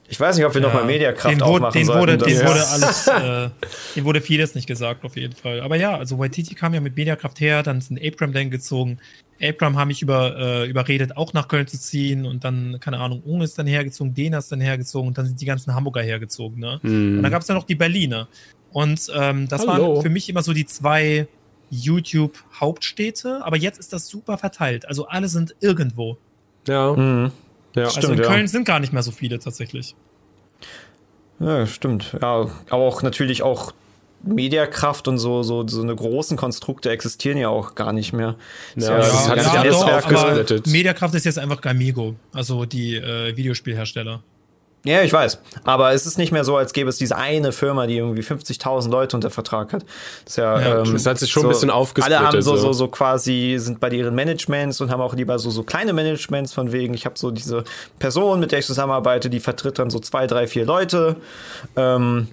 Ich 0.09 0.21
weiß 0.21 0.37
nicht, 0.37 0.45
ob 0.45 0.55
wir 0.55 0.61
nochmal 0.61 0.85
Mediakraft 0.85 1.35
den 1.35 1.43
aufmachen 1.43 1.73
den 1.73 1.87
sollten. 1.87 2.01
wurde, 2.01 2.19
den 2.19 2.39
wurde 2.47 2.65
alles, 2.69 3.07
äh, 3.09 3.49
den 3.97 4.05
wurde 4.05 4.21
vieles 4.21 4.55
nicht 4.55 4.69
gesagt, 4.69 5.05
auf 5.05 5.17
jeden 5.17 5.35
Fall. 5.35 5.63
Aber 5.63 5.77
ja, 5.77 5.97
also 5.97 6.19
Waititi 6.19 6.55
kam 6.55 6.75
ja 6.75 6.81
mit 6.81 6.97
Mediakraft 6.97 7.41
her, 7.41 7.63
dann 7.63 7.81
sind 7.81 7.99
Abram 8.01 8.33
dann 8.33 8.51
gezogen. 8.51 8.99
Abram 9.43 9.77
haben 9.77 9.89
mich 9.89 10.03
über, 10.03 10.37
äh, 10.37 10.69
überredet, 10.69 11.17
auch 11.17 11.33
nach 11.33 11.49
Köln 11.49 11.67
zu 11.67 11.81
ziehen 11.81 12.27
und 12.27 12.45
dann, 12.45 12.79
keine 12.79 12.99
Ahnung, 12.99 13.23
Unge 13.23 13.45
ist 13.45 13.59
dann 13.59 13.67
hergezogen, 13.67 14.15
Dena 14.15 14.39
ist 14.39 14.53
dann 14.53 14.61
hergezogen 14.61 15.09
und 15.09 15.19
dann 15.19 15.27
sind 15.27 15.41
die 15.41 15.47
ganzen 15.47 15.75
Hamburger 15.75 16.03
hergezogen, 16.03 16.61
ne? 16.61 16.79
Mhm. 16.83 17.17
Und 17.17 17.23
dann 17.23 17.33
gab 17.33 17.43
es 17.43 17.49
ja 17.49 17.55
noch 17.55 17.65
die 17.65 17.75
Berliner. 17.75 18.29
Und 18.73 19.11
ähm, 19.15 19.49
das 19.49 19.67
Hallo. 19.67 19.95
waren 19.95 20.03
für 20.03 20.11
mich 20.11 20.29
immer 20.29 20.43
so 20.43 20.53
die 20.53 20.67
zwei 20.67 21.27
YouTube-Hauptstädte, 21.71 23.41
aber 23.45 23.57
jetzt 23.57 23.79
ist 23.79 23.93
das 23.93 24.09
super 24.09 24.39
verteilt. 24.39 24.87
Also 24.87 25.07
alle 25.07 25.29
sind 25.29 25.55
irgendwo. 25.61 26.19
Ja. 26.69 26.93
Mhm. 26.93 27.33
ja. 27.75 27.89
Stimmt, 27.91 28.05
also 28.05 28.13
in 28.13 28.19
ja. 28.19 28.25
Köln 28.27 28.49
sind 28.49 28.65
gar 28.65 28.81
nicht 28.81 28.93
mehr 28.93 29.03
so 29.03 29.11
viele 29.11 29.39
tatsächlich. 29.39 29.95
Ja, 31.41 31.67
stimmt. 31.67 32.17
Ja, 32.21 32.49
aber 32.69 32.83
auch 32.83 33.03
natürlich 33.03 33.43
auch 33.43 33.73
Mediakraft 34.23 35.09
und 35.09 35.19
so, 35.19 35.43
so, 35.43 35.67
so 35.67 35.83
eine 35.83 35.97
großen 35.97 36.37
Konstrukte 36.37 36.91
existieren 36.91 37.39
ja 37.39 37.49
auch 37.49 37.75
gar 37.75 37.93
nicht 37.93 38.13
mehr. 38.13 38.37
Ist 38.77 38.89
Ja, 38.89 38.99
das 38.99 39.29
hat 39.29 39.41
sich 39.41 39.53
alles 39.53 39.79
doch. 39.81 40.67
Mediakraft 40.67 41.15
ist 41.15 41.25
jetzt 41.25 41.39
einfach 41.39 41.61
Gamigo, 41.61 42.15
also 42.33 42.65
die 42.65 42.95
äh, 42.95 43.37
Videospielhersteller. 43.37 44.23
Ja, 44.85 45.03
ich 45.03 45.13
weiß. 45.13 45.39
Aber 45.63 45.93
es 45.93 46.07
ist 46.07 46.19
nicht 46.19 46.33
mehr 46.33 46.43
so, 46.45 46.57
als 46.57 46.73
gäbe 46.73 46.91
es 46.91 46.97
diese 46.97 47.17
eine 47.17 47.53
Firma, 47.53 47.87
die 47.87 47.99
irgendwie 47.99 48.23
50.000 48.23 48.91
Leute 48.91 49.17
unter 49.17 49.31
Vertrag 49.31 49.73
hat. 49.73 49.85
Das, 50.25 50.33
ist 50.33 50.37
ja, 50.39 50.61
Ja, 50.61 50.79
ähm, 50.81 50.93
das 50.93 51.07
hat 51.07 51.19
sich 51.19 51.31
schon 51.31 51.45
ein 51.45 51.51
bisschen 51.51 51.71
aufgesplittet, 51.71 52.19
Alle 52.19 52.27
haben 52.27 52.43
so, 52.43 52.57
so. 52.57 52.63
so, 52.63 52.73
so 52.73 52.89
quasi, 52.89 53.57
sind 53.59 53.79
bei 53.79 53.91
ihren 53.91 54.15
Managements 54.15 54.81
und 54.81 54.91
haben 54.91 55.01
auch 55.01 55.15
lieber 55.15 55.39
so, 55.39 55.51
so 55.51 55.63
kleine 55.63 55.93
Managements 55.93 56.53
von 56.53 56.73
wegen, 56.73 56.95
ich 56.95 57.07
habe 57.07 57.17
so 57.17 57.31
diese 57.31 57.63
Person, 58.01 58.41
mit 58.41 58.51
der 58.51 58.59
ich 58.59 58.67
zusammenarbeite, 58.67 59.31
die 59.31 59.39
vertritt 59.39 59.79
dann 59.79 59.91
so 59.91 60.01
zwei, 60.01 60.27
drei, 60.27 60.49
vier 60.49 60.67
Leute. 60.67 61.17
Ähm, 61.77 62.29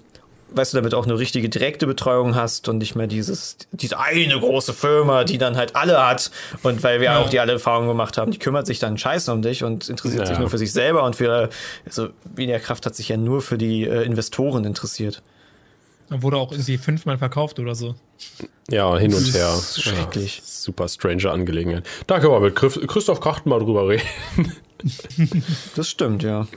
weißt 0.52 0.74
du, 0.74 0.78
damit 0.78 0.94
auch 0.94 1.06
eine 1.06 1.18
richtige 1.20 1.50
direkte 1.50 1.86
Betreuung 1.88 2.36
hast 2.36 2.68
und 2.70 2.78
nicht 2.80 2.96
mehr 2.96 3.08
dieses, 3.08 3.58
diese 3.72 4.00
eine 4.00 4.40
große 4.40 4.74
Firma, 4.74 5.24
die 5.24 5.38
dann 5.38 5.56
halt 5.58 5.76
alle 5.76 6.06
hat. 6.06 6.32
Und 6.64 6.82
weil 6.84 7.00
wir 7.00 7.06
Ja. 7.12 7.20
auch 7.20 7.30
die 7.30 7.40
alle 7.40 7.54
Erfahrungen 7.54 7.88
gemacht 7.88 8.18
haben, 8.18 8.32
die 8.32 8.40
kümmert 8.40 8.66
sich 8.68 8.80
dann 8.80 8.98
scheiße 8.98 9.32
um 9.32 9.42
dich 9.42 9.64
und 9.64 9.90
interessiert 9.90 10.22
Ja. 10.22 10.28
sich 10.28 10.40
nur 10.40 10.50
für 10.50 10.58
sich 10.58 10.72
selber 10.72 11.04
und 11.04 11.16
für, 11.16 11.50
also 11.86 12.10
Mediakraft 12.36 12.86
hat 12.86 12.96
sich 12.96 13.10
ja 13.10 13.18
nur 13.18 13.42
für 13.42 13.58
die 13.58 13.84
äh, 13.86 14.04
Investoren 14.04 14.66
interessiert. 14.66 15.22
Da 16.10 16.24
wurde 16.24 16.38
auch 16.38 16.52
irgendwie 16.52 16.78
fünfmal 16.80 17.20
verkauft 17.20 17.60
oder 17.60 17.76
so. 17.76 17.94
Ja, 18.72 18.98
hin 18.98 19.14
und 19.14 19.32
her. 19.34 19.54
ist 19.56 19.82
schrecklich. 19.84 20.38
Ja, 20.38 20.44
super 20.44 20.88
strange 20.88 21.30
Angelegenheit. 21.30 21.86
Da 22.08 22.20
können 22.20 22.34
wir 22.34 22.40
mit 22.40 22.56
Christ- 22.56 22.88
Christoph 22.88 23.20
Krachten 23.20 23.50
mal 23.50 23.60
drüber 23.60 23.88
reden. 23.88 24.04
Das 25.76 25.88
stimmt, 25.90 26.24
ja. 26.24 26.48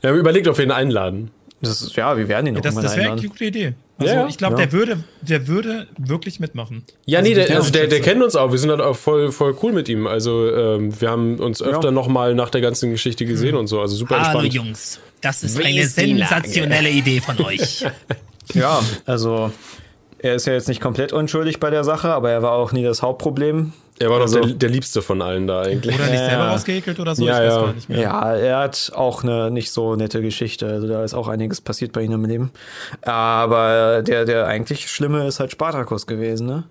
Wir 0.00 0.10
haben 0.10 0.18
überlegt, 0.18 0.48
ob 0.48 0.58
wir 0.58 0.64
ihn 0.64 0.70
einladen. 0.72 1.30
Das 1.60 1.82
ist, 1.82 1.96
ja, 1.96 2.16
wir 2.16 2.28
werden 2.28 2.46
ihn 2.46 2.54
Ja, 2.54 2.60
auch 2.60 2.62
das 2.62 2.74
das 2.76 2.96
wäre 2.96 3.12
eine 3.12 3.20
gute 3.22 3.44
Idee. 3.44 3.74
Also 3.98 4.14
Ja, 4.14 4.28
ich 4.28 4.38
glaube, 4.38 4.54
Ja. 4.54 4.66
der 4.66 4.72
würde, 4.72 5.02
der 5.22 5.48
würde 5.48 5.88
wirklich 5.98 6.38
mitmachen. 6.38 6.84
Ja, 7.04 7.20
nee, 7.20 7.34
der, 7.34 7.50
also 7.56 7.72
der, 7.72 7.88
der 7.88 8.00
kennt 8.00 8.22
uns 8.22 8.36
auch. 8.36 8.52
Wir 8.52 8.58
sind 8.58 8.70
halt 8.70 8.80
auch 8.80 8.94
voll, 8.96 9.32
voll 9.32 9.56
cool 9.62 9.72
mit 9.72 9.88
ihm. 9.88 10.06
Also 10.06 10.48
ähm, 10.54 11.00
wir 11.00 11.10
haben 11.10 11.40
uns 11.40 11.60
öfter 11.60 11.88
Ja. 11.88 11.90
noch 11.90 12.06
mal 12.06 12.34
nach 12.36 12.50
der 12.50 12.60
ganzen 12.60 12.90
Geschichte 12.92 13.24
gesehen 13.24 13.56
und 13.56 13.66
so. 13.66 13.80
Also 13.80 13.96
super 13.96 14.18
entspannt. 14.18 14.54
Jungs, 14.54 15.00
das 15.20 15.42
ist 15.42 15.58
Wie 15.58 15.64
eine 15.64 15.80
ist 15.80 15.96
sensationelle 15.96 16.90
Idee 16.90 17.20
von 17.20 17.40
euch. 17.44 17.84
Ja, 18.54 18.80
also 19.04 19.50
er 20.18 20.34
ist 20.34 20.46
ja 20.46 20.52
jetzt 20.52 20.68
nicht 20.68 20.80
komplett 20.80 21.12
unschuldig 21.12 21.60
bei 21.60 21.70
der 21.70 21.84
Sache, 21.84 22.08
aber 22.12 22.30
er 22.30 22.42
war 22.42 22.52
auch 22.52 22.72
nie 22.72 22.82
das 22.84 23.02
Hauptproblem. 23.02 23.72
Er 24.00 24.10
war 24.10 24.16
doch 24.18 24.26
Also- 24.26 24.40
der, 24.40 24.54
der 24.54 24.68
Liebste 24.68 25.02
von 25.02 25.20
allen 25.22 25.46
da 25.48 25.62
eigentlich. 25.62 25.94
Oder 25.96 26.04
nicht 26.06 26.20
Ja. 26.20 26.28
selber 26.30 26.48
rausgehekelt 26.48 27.00
oder 27.00 27.14
so, 27.16 27.24
Ja, 27.26 27.34
ich 27.42 27.46
weiß 27.48 27.54
ja. 27.54 27.60
gar 27.62 27.72
nicht 27.72 27.88
mehr. 27.88 28.00
Ja, 28.00 28.34
er 28.36 28.58
hat 28.58 28.92
auch 28.94 29.24
eine 29.24 29.50
nicht 29.50 29.72
so 29.72 29.96
nette 29.96 30.20
Geschichte. 30.22 30.66
Also 30.68 30.86
da 30.86 31.02
ist 31.02 31.14
auch 31.14 31.26
einiges 31.28 31.60
passiert 31.60 31.92
bei 31.92 32.02
ihm 32.02 32.12
im 32.12 32.24
Leben. 32.24 32.50
Aber 33.02 34.02
der, 34.02 34.24
der 34.24 34.46
eigentlich 34.46 34.88
Schlimme 34.90 35.26
ist 35.26 35.40
halt 35.40 35.50
Spartacus 35.50 36.06
gewesen, 36.06 36.46
ne? 36.46 36.64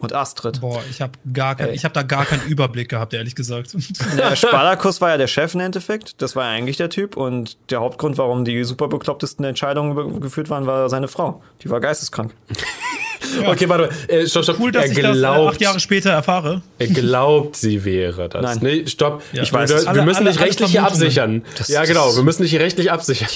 Und 0.00 0.14
Astrid. 0.14 0.60
Boah, 0.60 0.82
ich 0.90 1.00
habe 1.00 1.12
gar 1.32 1.54
kein, 1.54 1.72
ich 1.74 1.84
habe 1.84 1.94
da 1.94 2.02
gar 2.02 2.24
keinen 2.24 2.42
Überblick 2.46 2.88
gehabt, 2.88 3.12
ehrlich 3.14 3.34
gesagt. 3.34 3.74
Der 4.16 4.34
Spartacus 4.34 5.00
war 5.00 5.10
ja 5.10 5.16
der 5.18 5.26
Chef 5.28 5.54
im 5.54 5.60
Endeffekt. 5.60 6.20
Das 6.22 6.34
war 6.36 6.44
ja 6.46 6.50
eigentlich 6.50 6.78
der 6.78 6.88
Typ. 6.90 7.16
Und 7.16 7.56
der 7.70 7.80
Hauptgrund, 7.80 8.16
warum 8.18 8.44
die 8.44 8.64
super 8.64 8.88
beklopptesten 8.88 9.44
Entscheidungen 9.44 10.20
geführt 10.20 10.48
waren, 10.50 10.66
war 10.66 10.88
seine 10.88 11.08
Frau. 11.08 11.42
Die 11.62 11.70
war 11.70 11.80
geisteskrank. 11.80 12.32
Okay, 13.46 13.68
warte. 13.68 13.90
Äh, 14.08 14.26
stopp, 14.26 14.44
stopp. 14.44 14.58
Cool, 14.58 14.72
dass 14.72 14.86
er 14.86 14.90
ich 14.92 14.98
das 15.00 15.16
äh, 15.16 15.20
glaubt, 15.20 15.52
acht 15.54 15.60
Jahre 15.60 15.78
später 15.78 16.10
erfahre. 16.10 16.62
Er 16.78 16.88
glaubt, 16.88 17.54
sie 17.54 17.84
wäre 17.84 18.28
das. 18.28 18.42
Nein. 18.42 18.58
Nee, 18.60 18.86
stopp. 18.86 19.22
Ja. 19.32 19.42
Ich 19.42 19.52
weiß, 19.52 19.70
wir, 19.70 19.88
Alle- 19.88 19.98
wir 20.00 20.04
müssen 20.04 20.16
alle- 20.22 20.30
dich 20.30 20.38
alle 20.40 20.46
rechtlich 20.48 20.70
hier 20.70 20.82
absichern. 20.84 21.42
Das- 21.56 21.68
ja, 21.68 21.84
genau. 21.84 22.16
Wir 22.16 22.22
müssen 22.24 22.42
dich 22.42 22.50
hier 22.50 22.60
rechtlich 22.60 22.90
absichern. 22.90 23.28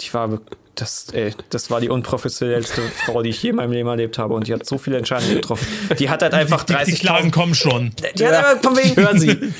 Die 0.00 0.12
war, 0.12 0.28
be- 0.28 0.40
das, 0.80 1.06
ey, 1.12 1.34
das 1.50 1.70
war 1.70 1.80
die 1.80 1.88
unprofessionellste 1.88 2.82
Frau, 3.06 3.22
die 3.22 3.30
ich 3.30 3.42
je 3.42 3.50
in 3.50 3.56
meinem 3.56 3.72
Leben 3.72 3.88
erlebt 3.88 4.18
habe. 4.18 4.34
Und 4.34 4.46
die 4.46 4.54
hat 4.54 4.64
so 4.66 4.78
viele 4.78 4.96
Entscheidungen 4.98 5.34
getroffen. 5.34 5.66
Die 5.98 6.08
hat 6.10 6.22
halt 6.22 6.34
einfach 6.34 6.64
Die, 6.64 6.72
die 6.72 6.76
30 6.78 7.00
Klagen 7.00 7.30
kommen 7.30 7.54
schon. 7.54 7.92
Die 8.16 8.26
hat 8.26 8.34
aber 8.34 8.60
von 8.60 8.76
wegen, 8.76 8.96
Hör 8.96 9.16
sie. 9.18 9.52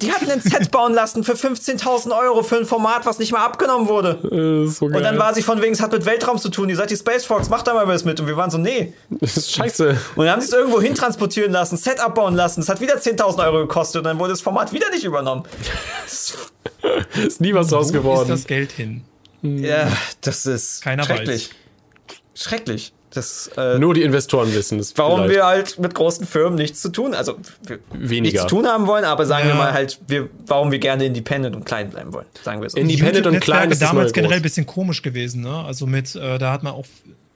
die 0.00 0.12
hat 0.12 0.28
ein 0.28 0.40
Set 0.40 0.70
bauen 0.70 0.94
lassen 0.94 1.24
für 1.24 1.32
15.000 1.34 2.16
Euro 2.18 2.42
für 2.42 2.56
ein 2.56 2.66
Format, 2.66 3.06
was 3.06 3.18
nicht 3.18 3.32
mal 3.32 3.44
abgenommen 3.44 3.88
wurde. 3.88 4.64
Äh, 4.64 4.68
so 4.70 4.86
Und 4.86 5.02
dann 5.02 5.18
war 5.18 5.34
sie 5.34 5.42
von 5.42 5.60
wegen, 5.62 5.72
es 5.72 5.80
hat 5.80 5.92
mit 5.92 6.04
Weltraum 6.06 6.38
zu 6.38 6.48
tun. 6.48 6.68
Ihr 6.68 6.76
seid 6.76 6.90
die 6.90 6.96
Space 6.96 7.24
Fox, 7.24 7.48
macht 7.48 7.66
da 7.66 7.74
mal 7.74 7.86
was 7.88 8.04
mit. 8.04 8.18
Und 8.20 8.26
wir 8.26 8.36
waren 8.36 8.50
so, 8.50 8.58
nee. 8.58 8.92
das 9.10 9.36
ist 9.36 9.52
scheiße. 9.52 9.96
Und 10.16 10.24
dann 10.24 10.32
haben 10.34 10.40
sie 10.40 10.48
es 10.48 10.52
irgendwo 10.52 10.80
hintransportieren 10.80 11.52
lassen, 11.52 11.76
Set 11.76 12.00
abbauen 12.00 12.34
lassen. 12.34 12.60
Es 12.60 12.68
hat 12.68 12.80
wieder 12.80 12.96
10.000 12.96 13.44
Euro 13.44 13.58
gekostet 13.60 13.98
und 13.98 14.04
dann 14.04 14.18
wurde 14.18 14.30
das 14.30 14.40
Format 14.40 14.72
wieder 14.72 14.90
nicht 14.90 15.04
übernommen. 15.04 15.44
Ist 17.26 17.40
nie 17.40 17.54
was 17.54 17.68
draus 17.68 17.86
Wo 17.86 17.88
ist 17.88 17.92
geworden. 17.92 18.28
das 18.28 18.46
Geld 18.46 18.72
hin? 18.72 19.04
Ja, 19.42 19.90
das 20.20 20.46
ist 20.46 20.82
Keiner 20.82 21.04
schrecklich. 21.04 21.50
Schrecklich. 22.34 22.92
Das, 23.10 23.50
äh, 23.58 23.78
Nur 23.78 23.92
die 23.92 24.00
Investoren 24.02 24.54
wissen 24.54 24.78
es. 24.78 24.96
warum 24.96 25.20
vielleicht. 25.24 25.34
wir 25.34 25.44
halt 25.44 25.78
mit 25.78 25.94
großen 25.94 26.26
Firmen 26.26 26.54
nichts 26.54 26.80
zu 26.80 26.88
tun, 26.88 27.12
also 27.12 27.36
wir 27.66 27.78
Weniger. 27.92 28.22
nichts 28.22 28.40
zu 28.42 28.46
tun 28.48 28.66
haben 28.66 28.86
wollen, 28.86 29.04
aber 29.04 29.26
sagen 29.26 29.44
wir 29.48 29.50
Ja. 29.50 29.56
mal 29.58 29.72
halt, 29.74 30.00
wir, 30.06 30.30
warum 30.46 30.70
wir 30.72 30.78
gerne 30.78 31.04
independent 31.04 31.54
und 31.54 31.64
klein 31.66 31.90
bleiben 31.90 32.14
wollen, 32.14 32.24
sagen 32.42 32.62
wir 32.62 32.70
so. 32.70 32.78
Independent 32.78 33.26
und 33.26 33.40
klein 33.40 33.70
ist 33.70 33.82
damals 33.82 34.14
generell 34.14 34.36
ein 34.38 34.42
bisschen 34.42 34.64
komisch 34.64 35.02
gewesen, 35.02 35.42
ne? 35.42 35.62
Also 35.62 35.86
mit, 35.86 36.14
äh, 36.14 36.38
da 36.38 36.52
hat 36.52 36.62
man 36.62 36.72
auch, 36.72 36.86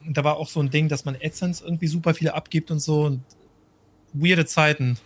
da 0.08 0.24
war 0.24 0.38
auch 0.38 0.48
so 0.48 0.60
ein 0.60 0.70
Ding, 0.70 0.88
dass 0.88 1.04
man 1.04 1.14
AdSense 1.22 1.62
irgendwie 1.62 1.88
super 1.88 2.14
viele 2.14 2.32
abgibt 2.32 2.70
und 2.70 2.78
so 2.78 3.02
und 3.02 3.20
weirde 4.14 4.46
Zeiten. 4.46 4.96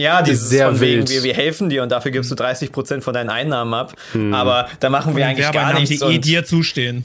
Ja, 0.00 0.22
dieses 0.22 0.48
sehr 0.48 0.68
von 0.68 0.80
wegen, 0.80 0.98
wild. 1.00 1.10
wir, 1.10 1.22
wir 1.22 1.34
helfen 1.34 1.68
dir 1.68 1.82
und 1.82 1.90
dafür 1.92 2.10
gibst 2.10 2.30
du 2.30 2.34
30% 2.34 3.00
von 3.02 3.14
deinen 3.14 3.30
Einnahmen 3.30 3.74
ab. 3.74 3.94
Aber 4.32 4.68
da 4.80 4.88
machen 4.90 5.14
wir 5.16 5.26
eigentlich 5.26 5.50
gar 5.52 5.74
nichts. 5.74 5.90
die 5.90 6.04
eh 6.04 6.16
Und, 6.16 6.24
dir 6.24 6.44
zustehen. 6.44 7.04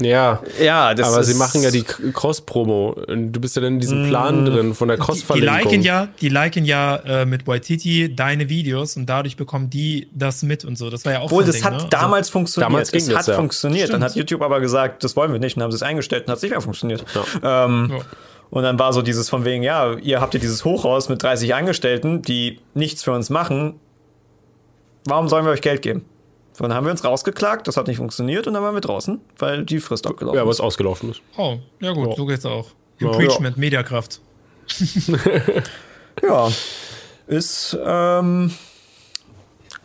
Ja, 0.00 0.40
ja, 0.62 0.94
das 0.94 1.08
aber 1.08 1.22
ist, 1.22 1.26
sie 1.26 1.34
machen 1.34 1.60
ja 1.60 1.72
die 1.72 1.82
Cross-Promo. 1.82 2.90
Und 3.08 3.32
Du 3.32 3.40
bist 3.40 3.56
ja 3.56 3.62
dann 3.62 3.74
in 3.74 3.80
diesem 3.80 4.06
Plan 4.08 4.44
drin 4.44 4.72
von 4.74 4.86
der 4.86 4.96
Die, 4.96 5.00
die 5.00 5.06
Cross-Verlinkung. 5.06 5.56
liken 5.58 5.82
ja, 5.82 6.06
die 6.20 6.28
liken 6.28 6.64
ja 6.64 6.96
äh, 7.04 7.26
mit 7.26 7.48
Waititi 7.48 8.14
deine 8.14 8.48
Videos 8.48 8.96
und 8.96 9.06
dadurch 9.06 9.36
bekommen 9.36 9.70
die 9.70 10.06
das 10.12 10.44
mit 10.44 10.64
und 10.64 10.78
so. 10.78 10.88
Das 10.88 11.04
war 11.04 11.12
ja 11.14 11.18
auch 11.20 11.32
ein 11.32 11.44
das 11.46 11.56
Ding, 11.56 11.64
hat 11.64 11.72
ne? 11.72 11.76
Also- 11.78 11.88
damals 11.88 12.30
funktioniert. 12.30 12.70
damals 12.70 12.92
ging 12.92 13.00
es 13.00 13.08
das, 13.08 13.16
hat 13.16 13.26
ja. 13.26 13.34
funktioniert. 13.34 13.88
Dann 13.88 14.00
Stimmt. 14.00 14.04
hat 14.04 14.14
YouTube 14.16 14.42
aber 14.42 14.60
gesagt, 14.60 15.02
das 15.02 15.16
wollen 15.16 15.32
wir 15.32 15.40
nicht 15.40 15.56
und 15.56 15.64
haben 15.64 15.72
sie 15.72 15.76
es 15.76 15.82
eingestellt 15.82 16.26
und 16.26 16.30
hat 16.30 16.36
es 16.36 16.42
nicht 16.42 16.52
mehr 16.52 16.60
funktioniert. 16.60 17.04
Ähm, 17.42 17.90
Ja. 17.90 17.98
Und 18.50 18.62
dann 18.62 18.78
war 18.78 18.92
so 18.92 19.02
dieses 19.02 19.28
von 19.28 19.44
wegen, 19.44 19.62
ja, 19.62 19.94
ihr 19.94 20.20
habt 20.20 20.34
ja 20.34 20.40
dieses 20.40 20.64
Hochhaus 20.64 21.08
mit 21.08 21.22
30 21.22 21.54
Angestellten, 21.54 22.22
die 22.22 22.60
nichts 22.74 23.02
für 23.02 23.12
uns 23.12 23.28
machen. 23.30 23.78
Warum 25.04 25.28
sollen 25.28 25.44
wir 25.44 25.52
euch 25.52 25.60
Geld 25.62 25.82
geben? 25.82 26.04
Dann 26.58 26.74
haben 26.74 26.84
wir 26.86 26.90
uns 26.90 27.04
rausgeklagt, 27.04 27.68
das 27.68 27.76
hat 27.76 27.86
nicht 27.86 27.98
funktioniert 27.98 28.48
und 28.48 28.54
dann 28.54 28.62
waren 28.64 28.74
wir 28.74 28.80
draußen, 28.80 29.20
weil 29.38 29.64
die 29.64 29.78
Frist 29.78 30.06
abgelaufen 30.08 30.36
ja, 30.36 30.42
ist. 30.42 30.48
was 30.48 30.60
ausgelaufen 30.60 31.10
ist. 31.10 31.20
Oh, 31.36 31.58
ja 31.80 31.92
gut, 31.92 32.08
Ja. 32.08 32.16
so 32.16 32.26
geht's 32.26 32.44
auch. 32.44 32.66
Ja. 32.98 33.12
Impeachment, 33.12 33.56
Mediakraft. 33.56 34.20
Ja, 36.20 36.48
ist 37.28 37.78
ähm, 37.80 38.52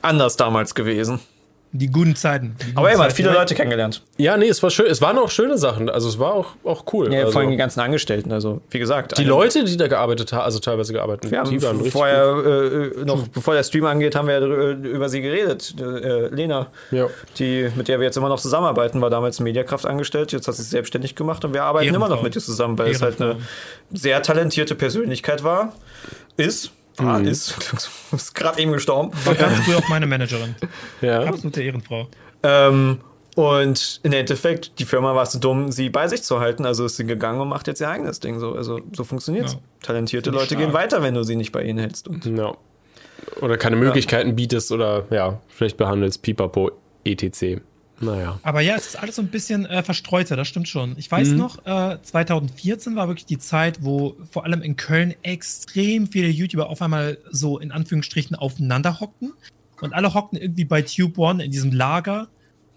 anders 0.02 0.36
damals 0.36 0.74
gewesen. 0.74 1.20
Die 1.76 1.88
guten 1.88 2.16
Zeiten. 2.16 2.56
Die 2.62 2.66
guten 2.66 2.78
Aber 2.78 2.92
ey, 2.92 2.98
man 2.98 3.08
hat 3.08 3.14
viele 3.14 3.34
Leute 3.34 3.56
kennengelernt. 3.56 4.04
Ja, 4.18 4.38
nee, 4.38 4.48
es 4.48 4.62
war 4.62 4.70
schön. 4.70 4.86
Es 4.86 5.02
waren 5.02 5.18
auch 5.18 5.32
schöne 5.32 5.58
Sachen. 5.58 5.90
Also 5.90 6.08
es 6.08 6.20
war 6.20 6.34
auch, 6.34 6.50
auch 6.64 6.86
cool. 6.94 7.12
Ja, 7.12 7.22
also, 7.22 7.32
vor 7.32 7.42
allem 7.42 7.50
die 7.50 7.58
ganzen 7.58 7.80
Angestellten. 7.80 8.32
Also, 8.32 8.62
wie 8.70 8.78
gesagt. 8.78 9.18
die 9.18 9.24
Leute, 9.24 9.64
die 9.64 9.76
da 9.76 9.88
gearbeitet 9.88 10.32
haben, 10.34 10.44
also 10.44 10.60
teilweise 10.60 10.94
gearbeitet 10.94 11.32
Wir 11.32 11.40
haben 11.40 11.50
die 11.50 11.60
waren 11.64 11.78
richtig 11.78 11.92
vorher, 11.94 12.92
äh, 12.96 13.06
noch 13.06 13.28
bevor 13.28 13.56
der 13.56 13.64
Stream 13.64 13.86
angeht, 13.86 14.16
haben 14.16 14.28
wir 14.28 14.36
ja 14.40 14.46
drü- 14.46 14.84
über 14.84 15.10
sie 15.10 15.22
geredet. 15.22 15.74
Äh, 15.80 16.28
Lena, 16.28 16.68
Ja. 16.92 17.08
die, 17.40 17.68
mit 17.76 17.88
der 17.88 18.00
wir 18.00 18.06
jetzt 18.06 18.18
immer 18.18 18.30
noch 18.30 18.40
zusammenarbeiten, 18.40 19.02
war 19.02 19.10
damals 19.10 19.40
Mediakraft 19.40 19.88
angestellt. 19.88 20.32
Jetzt 20.32 20.48
hat 20.48 20.54
sie 20.54 20.62
sich 20.62 20.70
selbstständig 20.70 21.16
gemacht 21.16 21.44
und 21.44 21.56
wir 21.56 21.64
arbeiten 21.64 21.88
immer 21.88 21.98
noch 22.02 22.18
Ehrenfrau. 22.18 22.24
mit 22.24 22.36
ihr 22.36 22.42
zusammen, 22.42 22.78
weil 22.78 22.92
es 22.92 23.02
halt 23.02 23.20
eine 23.20 23.38
sehr 23.92 24.22
talentierte 24.22 24.76
Persönlichkeit 24.76 25.44
war. 25.44 25.74
Ist. 26.38 26.72
Mhm. 27.00 27.26
ist. 27.26 27.56
Ist 28.12 28.36
gerade 28.36 28.62
eben 28.62 28.72
gestorben. 28.72 29.12
War 29.26 29.36
ganz 29.36 29.60
früh 29.62 29.76
auch 29.76 29.88
meine 29.90 30.06
Managerin. 30.06 30.56
Ja. 31.02 31.24
Absolute 31.24 31.64
Ehrenfrau. 31.64 32.08
Ähm, 32.44 33.00
und 33.36 34.00
im 34.04 34.14
Endeffekt, 34.14 34.80
die 34.80 34.86
Firma 34.86 35.16
war 35.16 35.26
so 35.26 35.40
dumm, 35.40 35.72
sie 35.72 35.90
bei 35.90 36.08
sich 36.08 36.24
zu 36.24 36.40
halten. 36.40 36.66
Also 36.66 36.86
ist 36.86 36.98
sie 36.98 37.06
gegangen 37.06 37.42
und 37.42 37.50
macht 37.50 37.68
jetzt 37.68 37.82
ihr 37.82 37.90
eigenes 37.90 38.20
Ding. 38.20 38.40
So, 38.40 38.54
also 38.54 38.80
so 38.92 39.04
funktioniert's. 39.04 39.54
Ja. 39.54 39.60
Talentierte 39.82 40.30
Leute 40.30 40.48
stark. 40.48 40.62
gehen 40.62 40.74
weiter, 40.74 41.02
wenn 41.02 41.16
du 41.16 41.24
sie 41.24 41.36
nicht 41.36 41.52
bei 41.52 41.64
ihnen 41.64 41.80
hältst. 41.80 42.08
Und 42.08 42.26
ja. 42.26 42.56
Oder 43.42 43.58
keine 43.58 43.76
Möglichkeiten 43.76 44.36
bietest 44.36 44.72
oder 44.72 45.06
ja, 45.10 45.42
schlecht 45.56 45.78
behandelst, 45.78 46.22
pipapo, 46.22 46.72
etc. 47.06 47.62
Naja. 48.00 48.40
Aber 48.44 48.62
ja, 48.62 48.76
es 48.76 48.88
ist 48.88 48.96
alles 48.96 49.16
so 49.16 49.22
ein 49.22 49.28
bisschen 49.28 49.66
äh, 49.66 49.84
verstreuter, 49.84 50.36
das 50.36 50.48
stimmt 50.48 50.68
schon. 50.68 50.96
Ich 50.98 51.12
weiß 51.12 51.30
noch, 51.30 51.66
äh, 51.66 51.98
2014 52.02 52.96
war 52.96 53.08
wirklich 53.08 53.26
die 53.26 53.38
Zeit, 53.38 53.84
wo 53.84 54.16
vor 54.30 54.46
allem 54.46 54.62
in 54.62 54.76
Köln 54.76 55.14
extrem 55.22 56.08
viele 56.08 56.28
YouTuber 56.28 56.70
auf 56.70 56.82
einmal 56.82 57.18
so 57.30 57.60
in 57.60 57.72
Anführungsstrichen 57.72 58.36
aufeinander 58.36 59.00
hockten. 59.00 59.34
Und 59.82 59.94
alle 59.94 60.14
hockten 60.14 60.40
irgendwie 60.40 60.66
bei 60.66 60.82
Tube 60.82 61.18
One 61.18 61.44
in 61.44 61.52
diesem 61.52 61.72
Lager. 61.72 62.28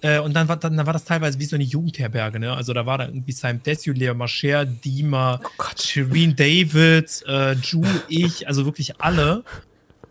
Äh, 0.01 0.19
und 0.19 0.35
dann 0.35 0.49
war, 0.49 0.57
dann, 0.57 0.77
dann 0.77 0.87
war 0.87 0.93
das 0.93 1.05
teilweise 1.05 1.39
wie 1.39 1.45
so 1.45 1.57
eine 1.57 1.65
Jugendherberge, 1.65 2.39
ne? 2.39 2.53
Also 2.53 2.73
da 2.73 2.85
war 2.85 2.99
da 2.99 3.07
irgendwie 3.07 3.33
Simon 3.33 3.63
Desue, 3.65 3.95
Leo 3.95 4.15
Mascher, 4.15 4.65
Dima, 4.65 5.41
Shireen 5.79 6.37
David, 6.37 7.25
äh, 7.27 7.53
Ju, 7.55 7.83
ich, 8.09 8.47
also 8.47 8.65
wirklich 8.67 9.01
alle. 9.01 9.45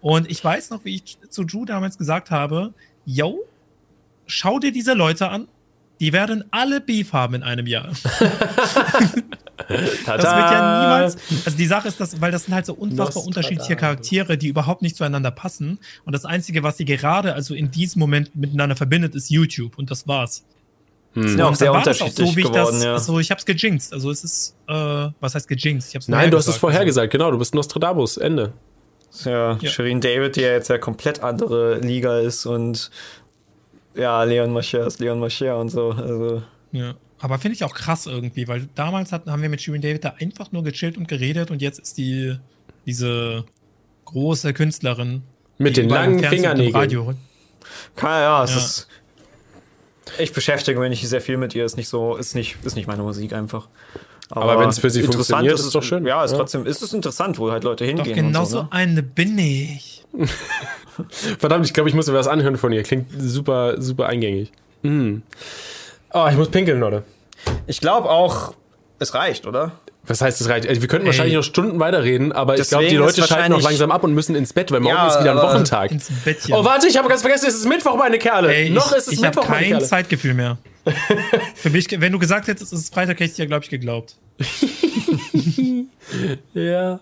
Und 0.02 0.30
ich 0.30 0.44
weiß 0.44 0.72
noch, 0.72 0.86
wie 0.86 0.96
ich 0.96 1.18
zu 1.30 1.44
Ju 1.44 1.66
damals 1.66 1.98
gesagt 1.98 2.32
habe, 2.32 2.74
yo, 3.06 3.40
schau 4.28 4.60
dir 4.60 4.72
diese 4.72 4.94
Leute 4.94 5.30
an 5.30 5.48
die 6.00 6.14
werden 6.14 6.44
alle 6.52 6.82
Beef 6.82 7.14
haben 7.14 7.36
in 7.36 7.44
einem 7.44 7.68
Jahr. 7.68 7.92
Das 9.68 10.18
wird 10.18 10.26
ja 10.26 10.82
niemals. 10.82 11.18
Also 11.46 11.58
die 11.58 11.66
Sache 11.66 11.88
ist, 11.88 12.00
dass, 12.00 12.20
weil 12.20 12.30
das 12.30 12.44
sind 12.44 12.54
halt 12.54 12.66
so 12.66 12.74
unfassbar 12.74 13.26
unterschiedliche 13.26 13.78
Charaktere, 13.78 14.38
die 14.38 14.50
überhaupt 14.50 14.82
nicht 14.82 14.98
zueinander 14.98 15.32
passen. 15.32 15.80
Und 16.04 16.14
das 16.14 16.26
Einzige, 16.26 16.62
was 16.62 16.76
sie 16.78 16.84
gerade, 16.84 17.34
also 17.34 17.56
in 17.56 17.72
diesem 17.72 18.02
Moment 18.02 18.36
miteinander 18.36 18.76
verbindet, 18.76 19.16
ist 19.16 19.32
YouTube. 19.32 19.78
Und 19.78 19.90
das 19.90 20.08
war's. 20.10 20.44
Sind 21.14 21.40
ja 21.40 21.48
auch 21.48 21.56
sehr 21.56 21.72
unterschiedlich 21.74 22.16
so, 22.16 22.36
wie 22.36 22.42
ich 22.42 22.48
geworden, 22.48 22.76
das, 22.76 22.84
ja. 22.84 22.94
Also 22.94 23.18
ich 23.18 23.32
hab's 23.32 23.46
gejinxt. 23.46 23.94
Also 23.94 24.12
es 24.12 24.26
ist, 24.26 24.56
äh, 24.68 24.74
was 25.22 25.36
heißt 25.36 25.48
gejinxt? 25.48 25.90
Ich 25.90 25.96
hab's 25.96 26.10
Nein, 26.10 26.30
du 26.30 26.38
hast 26.38 26.48
es 26.50 26.58
vorhergesagt. 26.58 26.60
vorher 26.60 26.80
Also, 26.82 26.88
gesagt, 26.88 27.12
genau. 27.14 27.32
Du 27.32 27.38
bist 27.38 27.56
Nostradamus. 27.56 28.18
Ende. 28.18 28.52
Ja, 29.24 29.58
Ja. 29.62 29.70
Shirin 29.70 30.02
David, 30.02 30.36
die 30.36 30.42
ja 30.42 30.52
jetzt 30.52 30.70
ja 30.70 30.78
komplett 30.78 31.24
andere 31.24 31.80
Liga 31.80 32.20
ist 32.20 32.46
und 32.46 32.92
ja, 33.96 34.24
Leon 34.24 34.52
Mascher 34.52 34.86
ist 34.86 35.00
Leon 35.00 35.20
Mascher 35.20 35.58
und 35.58 35.70
so. 35.70 35.92
Also, 35.92 36.44
Ja. 36.72 36.96
Aber 37.20 37.40
finde 37.40 37.56
ich 37.56 37.64
auch 37.64 37.74
krass 37.74 38.08
irgendwie, 38.08 38.48
weil 38.48 38.68
damals 38.76 39.12
hatten, 39.14 39.32
haben 39.32 39.42
wir 39.42 39.50
mit 39.50 39.62
Shirin 39.62 39.82
David 39.82 40.04
da 40.04 40.16
einfach 40.20 40.52
nur 40.52 40.64
gechillt 40.64 40.98
und 40.98 41.08
geredet 41.08 41.50
und 41.50 41.62
jetzt 41.62 41.80
ist 41.80 41.98
die 41.98 42.36
diese 42.86 43.46
große 44.06 44.54
Künstlerin. 44.54 45.24
Mit 45.58 45.78
den 45.78 45.90
langen 45.90 46.24
Fingernägeln. 46.24 46.76
Radio. 46.76 47.14
kann, 47.96 48.22
ja, 48.22 48.44
es 48.44 48.52
Ja. 48.52 48.58
ist. 48.58 48.88
Ich 50.20 50.34
beschäftige 50.34 50.80
mich 50.80 50.90
nicht 50.90 51.08
sehr 51.08 51.22
viel 51.22 51.38
mit 51.38 51.56
ihr, 51.56 51.66
ist 51.66 51.78
nicht 51.78 51.88
so, 51.88 52.16
ist 52.16 52.36
nicht, 52.36 52.58
ist 52.64 52.76
nicht 52.76 52.86
meine 52.88 53.02
Musik 53.02 53.34
einfach. 53.34 53.70
Aber 54.30 54.60
wenn's 54.60 54.80
für 54.80 54.90
sie 54.90 55.02
interessant 55.02 55.28
funktioniert, 55.28 55.54
es, 55.54 55.60
ist 55.62 55.68
es 55.68 55.74
doch 55.74 55.84
schön. 55.84 56.06
Ja, 56.06 56.24
ist 56.24 56.32
Ja. 56.32 56.38
trotzdem, 56.38 56.66
ist 56.66 56.82
es 56.82 56.94
interessant, 56.94 57.38
wo 57.38 57.52
halt 57.52 57.64
Leute 57.64 57.84
Doch 57.86 58.04
hingehen. 58.04 58.16
genau 58.16 58.40
und 58.42 58.46
so, 58.48 58.58
so 58.58 58.64
ne? 58.64 58.68
eine 58.72 59.04
bin 59.04 59.38
ich. 59.38 60.04
Verdammt, 61.40 61.66
ich 61.66 61.74
glaube, 61.74 61.90
ich 61.90 61.96
muss 61.96 62.08
mir 62.08 62.14
was 62.14 62.28
anhören 62.28 62.58
von 62.58 62.72
ihr. 62.72 62.84
Klingt 62.84 63.08
super, 63.18 63.82
super 63.82 64.08
eingängig. 64.08 64.52
Mm. 64.82 65.18
Oh, 66.14 66.28
ich 66.30 66.38
muss 66.38 66.50
pinkeln, 66.50 66.80
Leute. 66.80 67.04
Ich 67.68 67.80
glaube 67.82 68.10
auch, 68.10 68.54
es 69.00 69.14
reicht, 69.14 69.46
oder? 69.46 69.74
Was 70.08 70.22
heißt 70.22 70.40
das 70.40 70.50
reicht? 70.50 70.68
Also, 70.68 70.82
wir 70.82 70.88
könnten 70.88 71.06
Ey. 71.06 71.12
wahrscheinlich 71.14 71.36
noch 71.36 71.44
Stunden 71.44 71.80
weiterreden, 71.80 72.32
aber 72.32 72.58
ich 72.60 72.68
glaube, 72.70 72.84
die 72.86 72.92
Deswegen 72.92 73.06
Leute 73.06 73.24
schalten 73.24 73.52
noch 73.52 73.62
langsam 73.62 73.92
ab 73.92 74.04
und 74.04 74.14
müssen 74.14 74.36
ins 74.36 74.54
Bett, 74.54 74.72
weil 74.72 74.80
morgen 74.80 74.96
Ja, 74.96 75.08
ist 75.08 75.20
wieder 75.20 75.32
ein 75.32 75.38
aber- 75.38 75.50
Wochentag. 75.54 75.92
Ins 75.92 76.10
Bettchen. 76.24 76.54
Oh, 76.54 76.64
warte, 76.64 76.88
ich 76.88 76.98
habe 76.98 77.08
ganz 77.10 77.22
vergessen, 77.22 77.48
es 77.48 77.56
ist 77.56 77.66
Mittwoch, 77.68 77.96
meine 77.98 78.18
Kerle. 78.20 78.54
Ey, 78.54 78.70
noch 78.70 78.92
ich, 78.92 78.98
ist 78.98 79.08
es 79.08 79.14
ich 79.14 79.18
habe 79.20 79.28
Mittwoch, 79.30 79.50
meine 79.50 79.62
kein 79.62 79.70
Kerle. 79.72 79.86
Zeitgefühl 79.86 80.34
mehr. 80.34 80.58
Für 81.56 81.70
mich, 81.72 81.88
wenn 82.00 82.12
du 82.12 82.20
gesagt 82.20 82.48
hättest, 82.48 82.72
es 82.72 82.80
ist 82.80 82.94
Freitag, 82.94 83.16
hätte 83.20 83.24
ich 83.32 83.34
dir, 83.34 83.48
glaube 83.48 83.64
ich, 83.64 83.70
geglaubt. 83.70 84.16
Ja, 86.54 87.00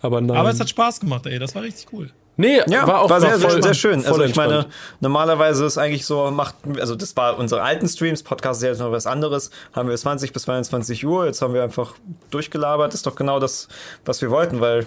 aber 0.00 0.20
nein. 0.20 0.36
Aber 0.36 0.50
es 0.50 0.58
hat 0.58 0.68
Spaß 0.68 1.00
gemacht, 1.00 1.26
ey. 1.26 1.38
Das 1.38 1.54
war 1.54 1.62
richtig 1.62 1.86
cool. 1.92 2.10
Nee, 2.36 2.60
Ja, 2.68 2.86
war 2.86 3.00
auch 3.02 3.10
war 3.10 3.20
sehr, 3.20 3.38
voll, 3.38 3.62
sehr, 3.62 3.74
schön. 3.74 4.00
voll 4.02 4.12
Also 4.12 4.24
ich 4.24 4.36
meine, 4.36 4.66
normalerweise 5.00 5.64
ist 5.64 5.78
eigentlich 5.78 6.06
so, 6.06 6.30
macht, 6.30 6.54
also 6.78 6.94
das 6.94 7.16
war 7.16 7.38
unsere 7.38 7.62
alten 7.62 7.88
Streams, 7.88 8.22
Podcast 8.22 8.60
ist 8.60 8.64
ja 8.64 8.68
jetzt 8.70 8.78
noch 8.80 8.92
was 8.92 9.06
anderes, 9.06 9.50
haben 9.74 9.88
wir 9.88 9.96
20 9.96 10.32
bis 10.32 10.42
22 10.42 11.04
Uhr, 11.06 11.26
jetzt 11.26 11.42
haben 11.42 11.54
wir 11.54 11.62
einfach 11.62 11.94
durchgelabert, 12.30 12.94
ist 12.94 13.06
doch 13.06 13.14
genau 13.14 13.38
das, 13.40 13.68
was 14.04 14.20
wir 14.22 14.30
wollten, 14.30 14.60
weil 14.60 14.86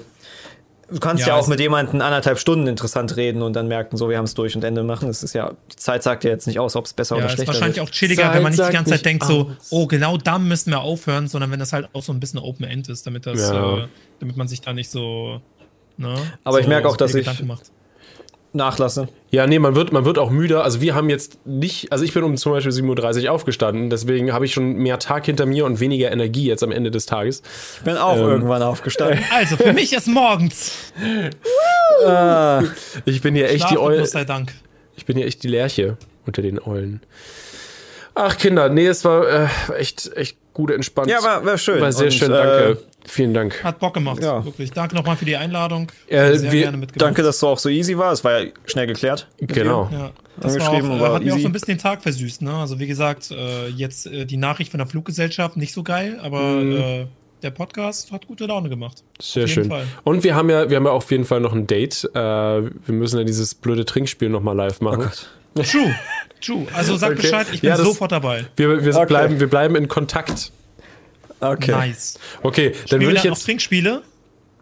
du 0.90 0.99
kannst 0.99 1.22
Ja, 1.25 1.30
ja, 1.33 1.35
auch 1.40 1.48
mit 1.48 1.59
jemandem 1.59 1.99
anderthalb 2.01 2.38
Stunden 2.38 2.67
interessant 2.67 3.15
reden 3.17 3.41
und 3.41 3.53
dann 3.53 3.67
merken, 3.67 3.98
so, 3.98 4.07
wir 4.09 4.17
haben 4.17 4.25
es 4.25 4.35
durch 4.35 4.56
und 4.56 4.64
Ende 4.64 4.83
machen. 4.83 5.09
Es 5.09 5.24
ist 5.24 5.33
ja, 5.33 5.53
die 5.72 5.75
Zeit 5.77 6.03
sagt 6.03 6.24
ja 6.24 6.30
jetzt 6.30 6.45
nicht 6.45 6.59
aus, 6.59 6.75
ob 6.75 6.85
es 6.85 6.93
besser 6.93 7.15
Ja, 7.15 7.22
oder 7.22 7.25
ist 7.25 7.33
schlechter 7.33 7.53
wahrscheinlich 7.53 7.77
wird. 7.77 7.88
auch 7.88 7.91
chilliger, 7.91 8.22
Zeit 8.24 8.33
wenn 8.35 8.43
man 8.43 8.51
nicht 8.53 8.67
die 8.67 8.72
ganze 8.72 8.91
Zeit 8.91 9.03
denkt, 9.06 9.25
so, 9.25 9.49
aus. 9.59 9.67
oh, 9.72 9.88
genau 9.88 10.17
da 10.17 10.38
müssen 10.38 10.69
wir 10.72 10.82
aufhören, 10.82 11.27
sondern 11.27 11.49
wenn 11.51 11.59
das 11.59 11.74
halt 11.74 11.90
auch 11.93 12.03
so 12.03 12.14
ein 12.14 12.19
bisschen 12.19 12.40
Open 12.40 12.65
End 12.65 12.88
ist, 12.88 13.07
damit 13.07 13.25
das, 13.25 13.49
Ja. 13.49 13.77
äh, 13.80 13.88
damit 14.19 14.38
man 14.38 14.48
sich 14.48 14.61
da 14.61 14.74
nicht 14.74 14.91
so. 14.91 15.41
Ne, 15.98 16.15
Aber 16.43 16.57
so, 16.57 16.61
ich 16.61 16.67
merke 16.67 16.88
auch, 16.88 16.98
dass 16.98 17.14
ich-. 17.15 17.27
Nachlasse. 18.53 19.09
Ja, 19.32 19.48
nee, 19.48 19.59
man 19.59 19.75
wird, 19.75 19.91
man 19.91 20.06
wird 20.06 20.17
auch 20.17 20.30
müder. 20.30 20.64
Also 20.64 20.80
wir 20.80 20.95
haben 20.95 21.09
jetzt 21.09 21.45
nicht, 21.45 21.91
also 21.91 22.06
ich 22.06 22.14
bin 22.14 22.24
um 22.24 22.38
zum 22.38 22.53
Beispiel 22.53 22.72
7.30 22.72 23.25
Uhr 23.25 23.32
aufgestanden, 23.33 23.90
deswegen 23.90 24.32
habe 24.32 24.45
ich 24.45 24.53
schon 24.53 24.75
mehr 24.77 24.98
Tag 24.98 25.25
hinter 25.25 25.45
mir 25.45 25.65
und 25.65 25.82
weniger 25.82 26.09
Energie 26.09 26.45
jetzt 26.48 26.64
am 26.64 26.72
Ende 26.72 26.90
des 26.90 27.06
Tages. 27.06 27.43
Ich 27.80 27.82
bin 27.83 27.98
auch 27.98 28.15
Ähm. 28.15 28.22
irgendwann 28.30 28.64
aufgestanden. 28.64 29.19
Also, 29.32 29.57
für 29.57 29.74
mich 29.74 29.91
ist 29.91 30.07
morgens. 30.07 30.72
Ich 33.06 33.22
bin 33.22 33.35
hier 33.35 33.49
echt 33.49 33.56
die 33.56 33.75
Schlafrhythmus 33.75 33.80
Eule, 33.82 34.06
sei 34.06 34.24
Dank. 34.24 34.53
ich 34.95 35.06
bin 35.06 35.17
hier 35.17 35.25
echt 35.25 35.43
die 35.43 35.48
Lerche 35.49 35.98
unter 36.25 36.41
den 36.41 36.59
Eulen. 36.61 37.01
Ach 38.14 38.38
Kinder, 38.38 38.69
nee, 38.69 38.88
es 38.88 39.03
war 39.03 39.27
äh, 39.27 39.48
echt, 39.77 40.15
echt 40.15 40.38
gut 40.53 40.72
entspannt. 40.72 41.09
Ja, 41.09 41.22
war, 41.22 41.45
war 41.45 41.57
schön. 41.57 41.82
war 41.82 41.91
sehr 41.91 42.06
Und, 42.06 42.11
schön, 42.14 42.32
äh, 42.32 42.35
danke. 42.35 42.77
Vielen 43.08 43.34
Dank. 43.34 43.64
Hat 43.64 43.80
Bock 43.80 43.93
gemacht, 43.93 44.22
Ja. 44.24 44.43
wirklich. 44.43 44.72
Danke 44.72 44.95
nochmal 44.95 45.16
für 45.16 45.25
die 45.25 45.38
Einladung. 45.38 45.92
Äh, 46.08 46.34
Sehr 46.38 46.51
wir- 46.51 46.61
gerne 46.64 46.77
mitgemacht. 46.77 47.01
Danke, 47.01 47.22
dass 47.24 47.40
du 47.40 47.48
auch 47.48 47.59
so 47.59 47.69
easy 47.69 47.98
war. 47.98 48.11
Es 48.11 48.24
war 48.24 48.40
ja 48.42 48.51
schnell 48.66 48.88
geklärt. 48.88 49.27
Genau. 49.40 49.90
Ja, 49.92 50.11
das 50.40 50.58
war 50.59 50.67
Angeschrieben, 50.69 50.92
auch, 50.92 50.98
äh, 50.98 51.00
war 51.01 51.14
hat 51.14 51.24
mir 51.24 51.32
auch 51.32 51.35
easy. 51.35 51.42
so 51.43 51.50
ein 51.50 51.51
bisschen 51.53 51.67
den 51.75 51.77
Tag 51.77 52.01
versüßt. 52.01 52.42
Ne? 52.42 52.53
Also 52.53 52.80
wie 52.80 52.88
gesagt, 52.88 53.32
äh, 53.32 53.67
jetzt 53.67 54.08
äh, 54.08 54.25
die 54.25 54.38
Nachricht 54.38 54.72
von 54.72 54.80
der 54.80 54.88
Fluggesellschaft 54.88 55.56
nicht 55.58 55.74
so 55.74 55.84
geil, 55.84 56.19
aber 56.22 56.40
Mhm. 56.42 56.75
äh, 56.77 57.06
der 57.43 57.51
Podcast 57.51 58.11
hat 58.11 58.25
gute 58.27 58.45
Laune 58.48 58.69
gemacht. 58.69 59.03
Sehr 59.22 59.48
schön. 59.48 59.69
Fall. 59.69 59.85
Und 60.03 60.24
wir 60.24 60.34
haben 60.35 60.50
ja, 60.50 60.67
wir 60.69 60.77
haben 60.77 60.85
ja 60.85 60.92
auf 60.92 61.11
jeden 61.11 61.25
Fall 61.25 61.42
noch 61.42 61.53
ein 61.53 61.67
Date. 61.67 62.09
Äh, 62.14 62.17
wir 62.17 62.72
müssen 62.88 63.19
ja 63.19 63.24
dieses 63.24 63.53
blöde 63.53 63.85
Trinkspiel 63.85 64.30
nochmal 64.30 64.56
live 64.56 64.82
machen. 64.82 65.11
True, 65.56 65.95
true. 66.42 66.66
Also 66.74 66.98
sag 66.98 67.11
Okay. 67.11 67.22
Bescheid, 67.22 67.48
ich 67.53 67.61
bin 67.61 67.69
Ja, 67.69 67.77
das- 67.77 67.85
sofort 67.85 68.11
dabei. 68.11 68.45
wir, 68.56 68.84
wir, 68.84 68.95
Okay. 68.95 69.06
bleiben, 69.06 69.40
wir 69.40 69.48
bleiben 69.48 69.75
in 69.75 69.88
Kontakt. 69.88 70.51
Okay. 71.39 71.72
Nice. 71.72 72.19
Okay, 72.43 72.69
dann 72.72 72.75
Spielen 72.88 73.01
wir 73.01 73.07
würde 73.07 73.15
ich 73.17 73.22
dann 73.23 73.30
noch 73.31 73.38
jetzt. 73.38 73.45
Trinkspiele? 73.45 74.01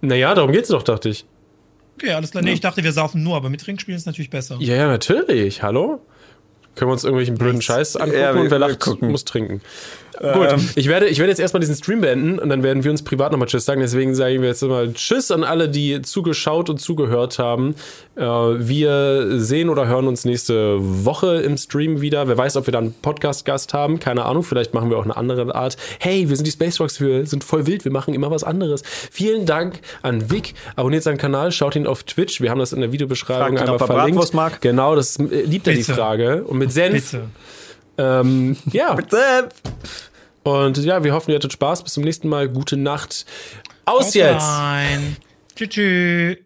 Naja, 0.01 0.33
darum 0.35 0.51
geht's 0.51 0.69
doch, 0.69 0.83
dachte 0.83 1.09
ich. 1.09 1.25
Okay, 1.95 2.11
alles 2.13 2.31
klar. 2.31 2.43
Nee, 2.43 2.53
ich 2.53 2.59
dachte, 2.61 2.83
wir 2.83 2.91
saufen 2.91 3.23
nur, 3.23 3.35
aber 3.35 3.49
mit 3.49 3.61
Trinkspielen 3.61 3.97
ist 3.97 4.05
natürlich 4.05 4.29
besser. 4.31 4.57
Ja, 4.59 4.75
ja, 4.75 4.87
natürlich. 4.87 5.61
Hallo? 5.61 6.01
Können 6.75 6.89
wir 6.89 6.93
uns 6.93 7.03
irgendwelchen 7.03 7.35
blöden 7.37 7.61
Scheiß 7.61 7.95
angucken 7.97 8.19
Ja, 8.19 8.33
wir- 8.33 8.41
und 8.41 8.49
wer 8.51 8.59
wir 8.59 8.67
lacht, 8.67 8.79
gucken. 8.79 9.11
muss 9.11 9.25
trinken. 9.25 9.61
Gut, 10.19 10.55
ich 10.75 10.87
werde, 10.87 11.07
ich 11.07 11.19
werde 11.19 11.31
jetzt 11.31 11.39
erstmal 11.39 11.61
diesen 11.61 11.75
Stream 11.75 12.01
beenden 12.01 12.39
und 12.39 12.49
dann 12.49 12.63
werden 12.63 12.83
wir 12.83 12.91
uns 12.91 13.03
privat 13.03 13.31
nochmal 13.31 13.47
Tschüss 13.47 13.65
sagen. 13.65 13.81
Deswegen 13.81 14.15
sagen 14.15 14.41
wir 14.41 14.49
jetzt 14.49 14.61
mal 14.63 14.91
Tschüss 14.93 15.31
an 15.31 15.43
alle, 15.43 15.69
die 15.69 16.01
zugeschaut 16.01 16.69
und 16.69 16.79
zugehört 16.79 17.39
haben. 17.39 17.75
Äh, 18.15 18.23
wir 18.23 19.39
sehen 19.39 19.69
oder 19.69 19.87
hören 19.87 20.07
uns 20.07 20.25
nächste 20.25 20.77
Woche 20.79 21.41
im 21.41 21.57
Stream 21.57 22.01
wieder. 22.01 22.27
Wer 22.27 22.37
weiß, 22.37 22.57
ob 22.57 22.67
wir 22.67 22.71
dann 22.71 22.83
einen 22.85 22.95
Podcast-Gast 23.01 23.73
haben. 23.73 23.99
Keine 23.99 24.25
Ahnung, 24.25 24.43
vielleicht 24.43 24.73
machen 24.73 24.89
wir 24.89 24.97
auch 24.97 25.05
eine 25.05 25.15
andere 25.15 25.53
Art. 25.55 25.77
Hey, 25.99 26.29
wir 26.29 26.35
sind 26.35 26.45
die 26.45 26.51
Space 26.51 26.79
Rocks, 26.79 26.99
wir 26.99 27.25
sind 27.25 27.43
voll 27.43 27.65
wild, 27.65 27.85
wir 27.85 27.91
machen 27.91 28.13
immer 28.13 28.31
was 28.31 28.43
anderes. 28.43 28.83
Vielen 29.11 29.45
Dank 29.45 29.79
an 30.01 30.29
Vic. 30.29 30.53
Abonniert 30.75 31.03
seinen 31.03 31.17
Kanal, 31.17 31.51
schaut 31.51 31.75
ihn 31.75 31.87
auf 31.87 32.03
Twitch. 32.03 32.41
Wir 32.41 32.49
haben 32.49 32.59
das 32.59 32.73
in 32.73 32.81
der 32.81 32.91
Videobeschreibung 32.91 33.39
Fragt 33.39 33.53
ihn, 33.53 33.57
einmal 33.59 33.75
ob 33.75 33.81
er 33.81 33.87
verlinkt. 33.87 34.61
Genau, 34.61 34.95
das 34.95 35.17
äh, 35.17 35.43
liebt 35.43 35.67
er 35.67 35.73
die. 35.73 35.83
Frage. 35.83 36.43
Und 36.43 36.57
mit 36.57 36.71
Senf. 36.71 37.11
Bitte. 37.11 37.25
Ähm, 37.97 38.57
ja. 38.71 38.93
Bitte. 38.93 39.49
Und 40.43 40.77
ja, 40.77 41.03
wir 41.03 41.13
hoffen, 41.13 41.31
ihr 41.31 41.35
hattet 41.35 41.53
Spaß. 41.53 41.83
Bis 41.83 41.93
zum 41.93 42.03
nächsten 42.03 42.27
Mal. 42.27 42.49
Gute 42.49 42.77
Nacht. 42.77 43.25
Aus 43.85 44.13
jetzt! 44.13 44.41
Nein. 44.41 45.17
Tschüss. 45.55 45.69
tschüss. 45.69 46.37